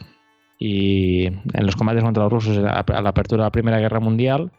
y 0.58 1.26
en 1.26 1.66
los 1.66 1.74
combates 1.74 2.04
contra 2.04 2.24
los 2.24 2.32
rusos 2.32 2.58
a 2.58 3.02
la 3.02 3.08
apertura 3.08 3.42
de 3.42 3.46
la 3.46 3.52
Primera 3.52 3.78
Guerra 3.78 4.00
Mundial. 4.00 4.52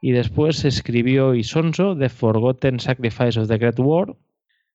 Y 0.00 0.12
después 0.12 0.64
escribió 0.64 1.34
Isonzo, 1.34 1.96
The 1.96 2.08
Forgotten 2.08 2.80
Sacrifice 2.80 3.40
of 3.40 3.48
the 3.48 3.58
Great 3.58 3.78
War. 3.78 4.16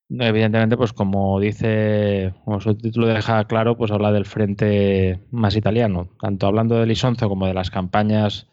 Evidentemente, 0.09 0.75
pues 0.75 0.91
como 0.91 1.39
dice, 1.39 2.33
como 2.43 2.59
su 2.59 2.75
título 2.75 3.07
deja 3.07 3.43
claro, 3.45 3.77
pues 3.77 3.91
habla 3.91 4.11
del 4.11 4.25
frente 4.25 5.19
más 5.29 5.55
italiano, 5.55 6.09
tanto 6.19 6.47
hablando 6.47 6.79
del 6.79 6.91
Isonzo 6.91 7.29
como 7.29 7.45
de 7.45 7.53
las 7.53 7.69
campañas 7.69 8.47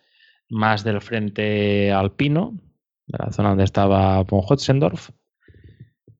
más 0.51 0.85
del 0.85 1.01
frente 1.01 1.93
alpino, 1.93 2.53
de 3.07 3.19
la 3.25 3.33
zona 3.33 3.51
donde 3.51 3.65
estaba 3.65 4.23
von 4.25 4.43
Hotzendorf 4.47 5.11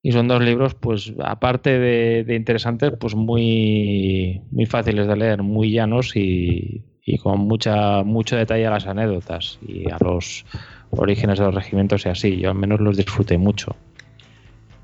y 0.07 0.13
son 0.13 0.29
dos 0.29 0.41
libros, 0.41 0.75
pues 0.75 1.13
aparte 1.21 1.81
de, 1.81 2.37
interesantes, 2.37 2.93
pues 2.97 3.17
muy, 3.17 4.41
muy 4.53 4.65
fáciles 4.65 5.09
de 5.09 5.17
leer, 5.17 5.43
muy 5.43 5.73
llanos 5.73 6.13
y, 6.15 6.85
con 7.21 7.41
mucha, 7.41 8.05
mucho 8.05 8.37
detalle 8.37 8.69
a 8.69 8.71
las 8.71 8.87
anécdotas 8.87 9.59
y 9.67 9.91
a 9.91 9.97
los 9.99 10.47
orígenes 10.91 11.41
de 11.41 11.47
los 11.47 11.55
regimientos 11.57 12.07
y 12.07 12.09
así. 12.09 12.37
Yo 12.37 12.51
al 12.51 12.55
menos 12.55 12.79
los 12.79 12.97
disfruté 12.97 13.37
mucho. 13.37 13.75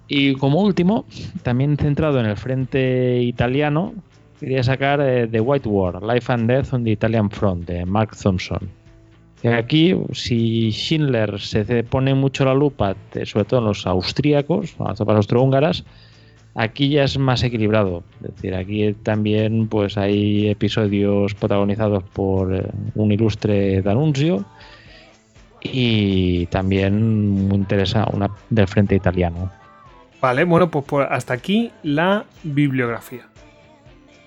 Y 0.08 0.34
como 0.34 0.60
último, 0.60 1.04
también 1.44 1.76
centrado 1.76 2.18
en 2.18 2.26
el 2.26 2.36
frente 2.36 3.22
italiano, 3.22 3.94
quería 4.40 4.64
sacar 4.64 5.00
eh, 5.00 5.28
The 5.28 5.40
White 5.40 5.68
War, 5.68 6.02
Life 6.02 6.32
and 6.32 6.50
Death 6.50 6.72
on 6.72 6.82
the 6.82 6.90
Italian 6.90 7.30
Front, 7.30 7.68
de 7.68 7.86
Mark 7.86 8.16
Thompson 8.20 8.81
Aquí, 9.44 9.96
si 10.12 10.70
Schindler 10.70 11.40
se 11.40 11.82
pone 11.82 12.14
mucho 12.14 12.44
la 12.44 12.54
lupa, 12.54 12.94
sobre 13.24 13.44
todo 13.44 13.60
en 13.60 13.66
los 13.66 13.86
austríacos, 13.86 14.76
las 14.78 14.96
tropas 14.96 15.16
austrohúngaras, 15.16 15.84
aquí 16.54 16.90
ya 16.90 17.04
es 17.04 17.18
más 17.18 17.42
equilibrado. 17.42 18.04
Es 18.22 18.36
decir, 18.36 18.54
aquí 18.54 18.92
también 19.02 19.66
pues 19.66 19.98
hay 19.98 20.48
episodios 20.48 21.34
protagonizados 21.34 22.04
por 22.12 22.54
eh, 22.54 22.64
un 22.94 23.10
ilustre 23.10 23.82
Danunzio 23.82 24.44
y 25.60 26.46
también 26.46 27.30
muy 27.30 27.56
interesa 27.56 28.06
una 28.12 28.30
del 28.50 28.68
frente 28.68 28.94
italiano. 28.94 29.50
Vale, 30.20 30.44
bueno, 30.44 30.70
pues 30.70 31.06
hasta 31.10 31.34
aquí 31.34 31.72
la 31.82 32.26
bibliografía. 32.44 33.26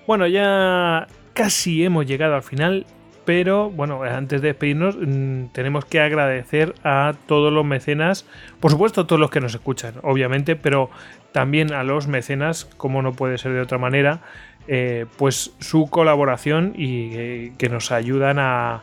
Bueno, 0.06 0.26
ya 0.26 1.06
casi 1.32 1.84
hemos 1.84 2.06
llegado 2.06 2.34
al 2.34 2.42
final 2.42 2.84
pero 3.26 3.70
bueno, 3.70 4.02
antes 4.04 4.40
de 4.40 4.48
despedirnos, 4.48 4.96
mm, 4.96 5.48
tenemos 5.52 5.84
que 5.84 6.00
agradecer 6.00 6.74
a 6.84 7.12
todos 7.26 7.52
los 7.52 7.64
mecenas, 7.66 8.24
por 8.60 8.70
supuesto 8.70 9.02
a 9.02 9.06
todos 9.06 9.20
los 9.20 9.30
que 9.30 9.40
nos 9.40 9.54
escuchan, 9.54 9.94
obviamente, 10.02 10.56
pero 10.56 10.88
también 11.32 11.74
a 11.74 11.82
los 11.82 12.06
mecenas, 12.06 12.64
como 12.64 13.02
no 13.02 13.12
puede 13.12 13.36
ser 13.36 13.52
de 13.52 13.60
otra 13.60 13.76
manera, 13.76 14.20
eh, 14.68 15.06
pues 15.18 15.52
su 15.58 15.90
colaboración 15.90 16.72
y 16.76 17.10
eh, 17.14 17.52
que 17.58 17.68
nos 17.68 17.92
ayudan 17.92 18.38
a, 18.38 18.82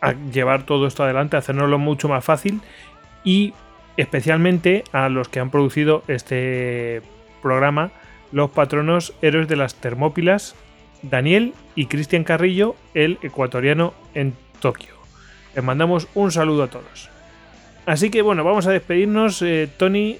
a 0.00 0.12
llevar 0.32 0.64
todo 0.64 0.86
esto 0.86 1.04
adelante, 1.04 1.36
a 1.36 1.38
hacernoslo 1.38 1.78
mucho 1.78 2.08
más 2.08 2.24
fácil 2.24 2.60
y 3.24 3.54
especialmente 3.96 4.82
a 4.92 5.08
los 5.08 5.28
que 5.28 5.40
han 5.40 5.50
producido 5.50 6.02
este 6.08 7.02
programa, 7.40 7.92
los 8.32 8.50
patronos 8.50 9.14
héroes 9.22 9.46
de 9.46 9.56
las 9.56 9.76
Termópilas, 9.76 10.56
Daniel 11.02 11.54
y 11.74 11.86
Cristian 11.86 12.24
Carrillo, 12.24 12.76
el 12.94 13.18
ecuatoriano 13.22 13.94
en 14.14 14.34
Tokio. 14.60 14.94
Les 15.54 15.64
mandamos 15.64 16.08
un 16.14 16.30
saludo 16.30 16.64
a 16.64 16.68
todos. 16.68 17.10
Así 17.86 18.10
que 18.10 18.22
bueno, 18.22 18.44
vamos 18.44 18.66
a 18.66 18.70
despedirnos. 18.70 19.42
Eh, 19.42 19.68
Tony, 19.76 20.18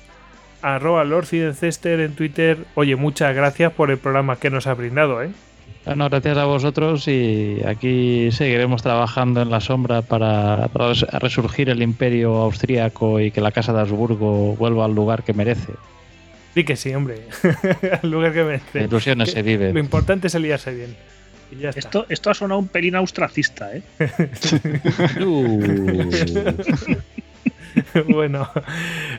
arroba 0.62 1.05
en 1.05 2.15
Twitter. 2.15 2.59
Oye, 2.75 2.97
muchas 2.97 3.34
gracias 3.34 3.73
por 3.73 3.91
el 3.91 3.99
programa 3.99 4.36
que 4.36 4.50
nos 4.50 4.67
ha 4.67 4.75
brindado. 4.75 5.23
¿eh? 5.23 5.31
Bueno, 5.84 6.09
gracias 6.09 6.36
a 6.36 6.44
vosotros 6.44 7.07
y 7.09 7.62
aquí 7.67 8.31
seguiremos 8.33 8.83
trabajando 8.83 9.41
en 9.41 9.50
la 9.50 9.60
sombra 9.60 10.02
para 10.02 10.68
resurgir 11.20 11.70
el 11.70 11.83
imperio 11.83 12.36
austríaco 12.36 13.20
y 13.20 13.31
que 13.31 13.41
la 13.41 13.52
Casa 13.52 13.73
de 13.73 13.81
Habsburgo 13.81 14.57
vuelva 14.57 14.84
al 14.84 14.94
lugar 14.94 15.23
que 15.23 15.33
merece. 15.33 15.73
Sí 16.54 16.64
que 16.64 16.76
sí, 16.76 16.92
hombre. 16.94 17.20
Al 18.02 18.10
lugar 18.10 18.32
que 18.32 18.60
me. 18.74 18.82
ilusiones 18.84 19.30
se 19.30 19.42
vive. 19.42 19.72
Lo 19.72 19.78
importante 19.80 20.26
es 20.26 20.34
aliarse 20.34 20.74
bien. 20.74 20.96
esto, 21.76 22.06
esto 22.08 22.30
ha 22.30 22.34
sonado 22.34 22.58
un 22.60 22.68
pelín 22.68 22.94
austracista, 22.96 23.70
¿eh? 23.74 23.82
bueno, 28.08 28.50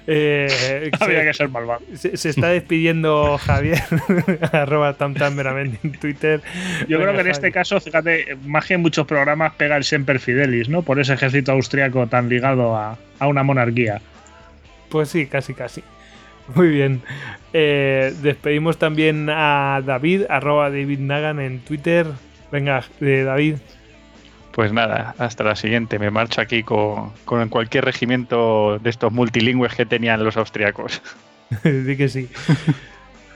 eh, 0.08 0.90
Había 1.00 1.20
se, 1.22 1.26
que 1.26 1.34
ser 1.34 1.50
malvado. 1.50 1.82
se- 1.96 2.16
se 2.18 2.30
está 2.30 2.50
despidiendo 2.50 3.38
Javier, 3.38 3.82
arroba 4.52 4.94
tamtam 4.94 5.36
meramente 5.36 5.80
en 5.84 5.92
Twitter. 5.94 6.42
Yo 6.88 6.98
Venga, 6.98 7.12
creo 7.12 7.14
que 7.16 7.22
en 7.22 7.28
este 7.28 7.52
caso, 7.52 7.80
fíjate, 7.80 8.38
más 8.46 8.66
que 8.66 8.74
en 8.76 8.82
muchos 8.82 9.08
programas 9.08 9.54
pega 9.56 9.78
el 9.78 9.84
Semper 9.86 10.20
Fidelis, 10.20 10.68
¿no? 10.70 10.82
Por 10.82 11.00
ese 11.00 11.14
ejército 11.14 11.52
austriaco 11.54 12.08
tan 12.08 12.28
ligado 12.30 12.76
a, 12.76 12.98
a 13.20 13.28
una 13.28 13.44
monarquía. 13.44 14.02
Pues 14.90 15.10
sí, 15.10 15.26
casi, 15.28 15.54
casi. 15.54 15.82
Muy 16.56 16.70
bien. 16.70 17.02
Eh, 17.54 18.14
despedimos 18.22 18.78
también 18.78 19.30
a 19.30 19.82
David, 19.86 20.24
arroba 20.30 20.70
David 20.70 21.00
Nagan 21.00 21.40
en 21.40 21.60
Twitter. 21.60 22.08
Venga, 22.52 22.84
eh, 23.00 23.24
David. 23.26 23.56
Pues 24.52 24.74
nada, 24.74 25.16
hasta 25.18 25.44
la 25.44 25.56
siguiente. 25.56 25.98
Me 26.00 26.12
marcho 26.12 26.42
aquí 26.42 26.64
con, 26.64 27.12
con 27.26 27.48
cualquier 27.50 27.86
regimiento 27.86 28.80
de 28.80 28.90
estos 28.90 29.12
multilingües 29.12 29.74
que 29.76 29.86
tenían 29.86 30.24
los 30.24 30.38
austriacos. 30.38 31.02
Di 31.64 31.96
que 31.96 32.10
sí. 32.10 32.30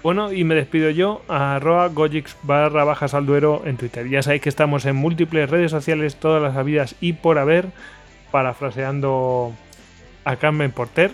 Bueno, 0.03 0.31
y 0.31 0.43
me 0.43 0.55
despido 0.55 0.91
yo, 0.91 1.23
arroba 1.27 1.87
gojix 1.87 2.35
barra 2.43 2.83
bajas 2.83 3.13
al 3.13 3.25
duero 3.25 3.63
en 3.65 3.77
Twitter. 3.77 4.07
Ya 4.07 4.21
sabéis 4.21 4.43
que 4.43 4.49
estamos 4.49 4.85
en 4.85 4.95
múltiples 4.95 5.49
redes 5.49 5.71
sociales, 5.71 6.17
todas 6.17 6.43
las 6.43 6.55
habidas 6.55 6.95
y 7.01 7.13
por 7.13 7.39
haber, 7.39 7.69
parafraseando 8.31 9.53
a 10.25 10.35
Carmen 10.35 10.71
Porter. 10.71 11.11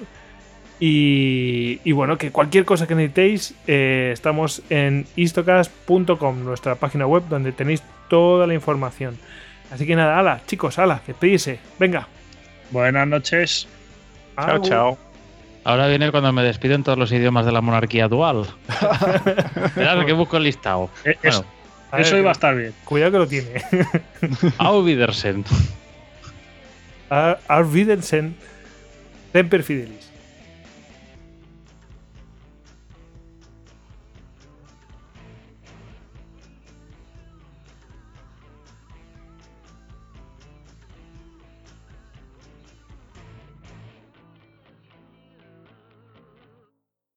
Y, 0.83 1.79
y 1.83 1.91
bueno, 1.91 2.17
que 2.17 2.31
cualquier 2.31 2.65
cosa 2.65 2.87
que 2.87 2.95
necesitéis, 2.95 3.53
eh, 3.67 4.09
estamos 4.13 4.63
en 4.71 5.05
istocast.com, 5.15 6.43
nuestra 6.43 6.73
página 6.75 7.05
web 7.05 7.21
donde 7.29 7.51
tenéis 7.51 7.83
toda 8.09 8.47
la 8.47 8.55
información. 8.55 9.15
Así 9.71 9.85
que 9.85 9.95
nada, 9.95 10.17
ala, 10.17 10.41
chicos, 10.47 10.79
ala, 10.79 10.99
despedirse. 11.05 11.59
Venga. 11.79 12.07
Buenas 12.71 13.07
noches. 13.07 13.67
Chao, 14.35 14.59
chao. 14.63 14.97
Ahora 15.63 15.87
viene 15.87 16.09
cuando 16.09 16.33
me 16.33 16.41
despido 16.41 16.73
en 16.73 16.83
todos 16.83 16.97
los 16.97 17.11
idiomas 17.11 17.45
de 17.45 17.51
la 17.51 17.61
monarquía 17.61 18.07
dual. 18.07 18.47
Esperad 19.65 20.03
que 20.05 20.13
busco 20.13 20.37
el 20.37 20.43
listado. 20.43 20.89
Eh, 21.05 21.15
es- 21.21 21.35
Bueno, 21.37 21.45
A 21.91 21.97
ver, 21.97 22.05
eso 22.07 22.17
iba 22.17 22.29
a 22.29 22.31
estar 22.31 22.55
bien. 22.55 22.73
Cuidado 22.85 23.11
que 23.11 23.17
lo 23.19 23.27
tiene. 23.27 23.61
Auf 24.57 24.83
Wiedersehen. 24.85 25.45
Ar 27.09 27.65
Wiedersehen. 27.71 28.35
Semper 29.31 29.61
Fidelis. 29.63 30.10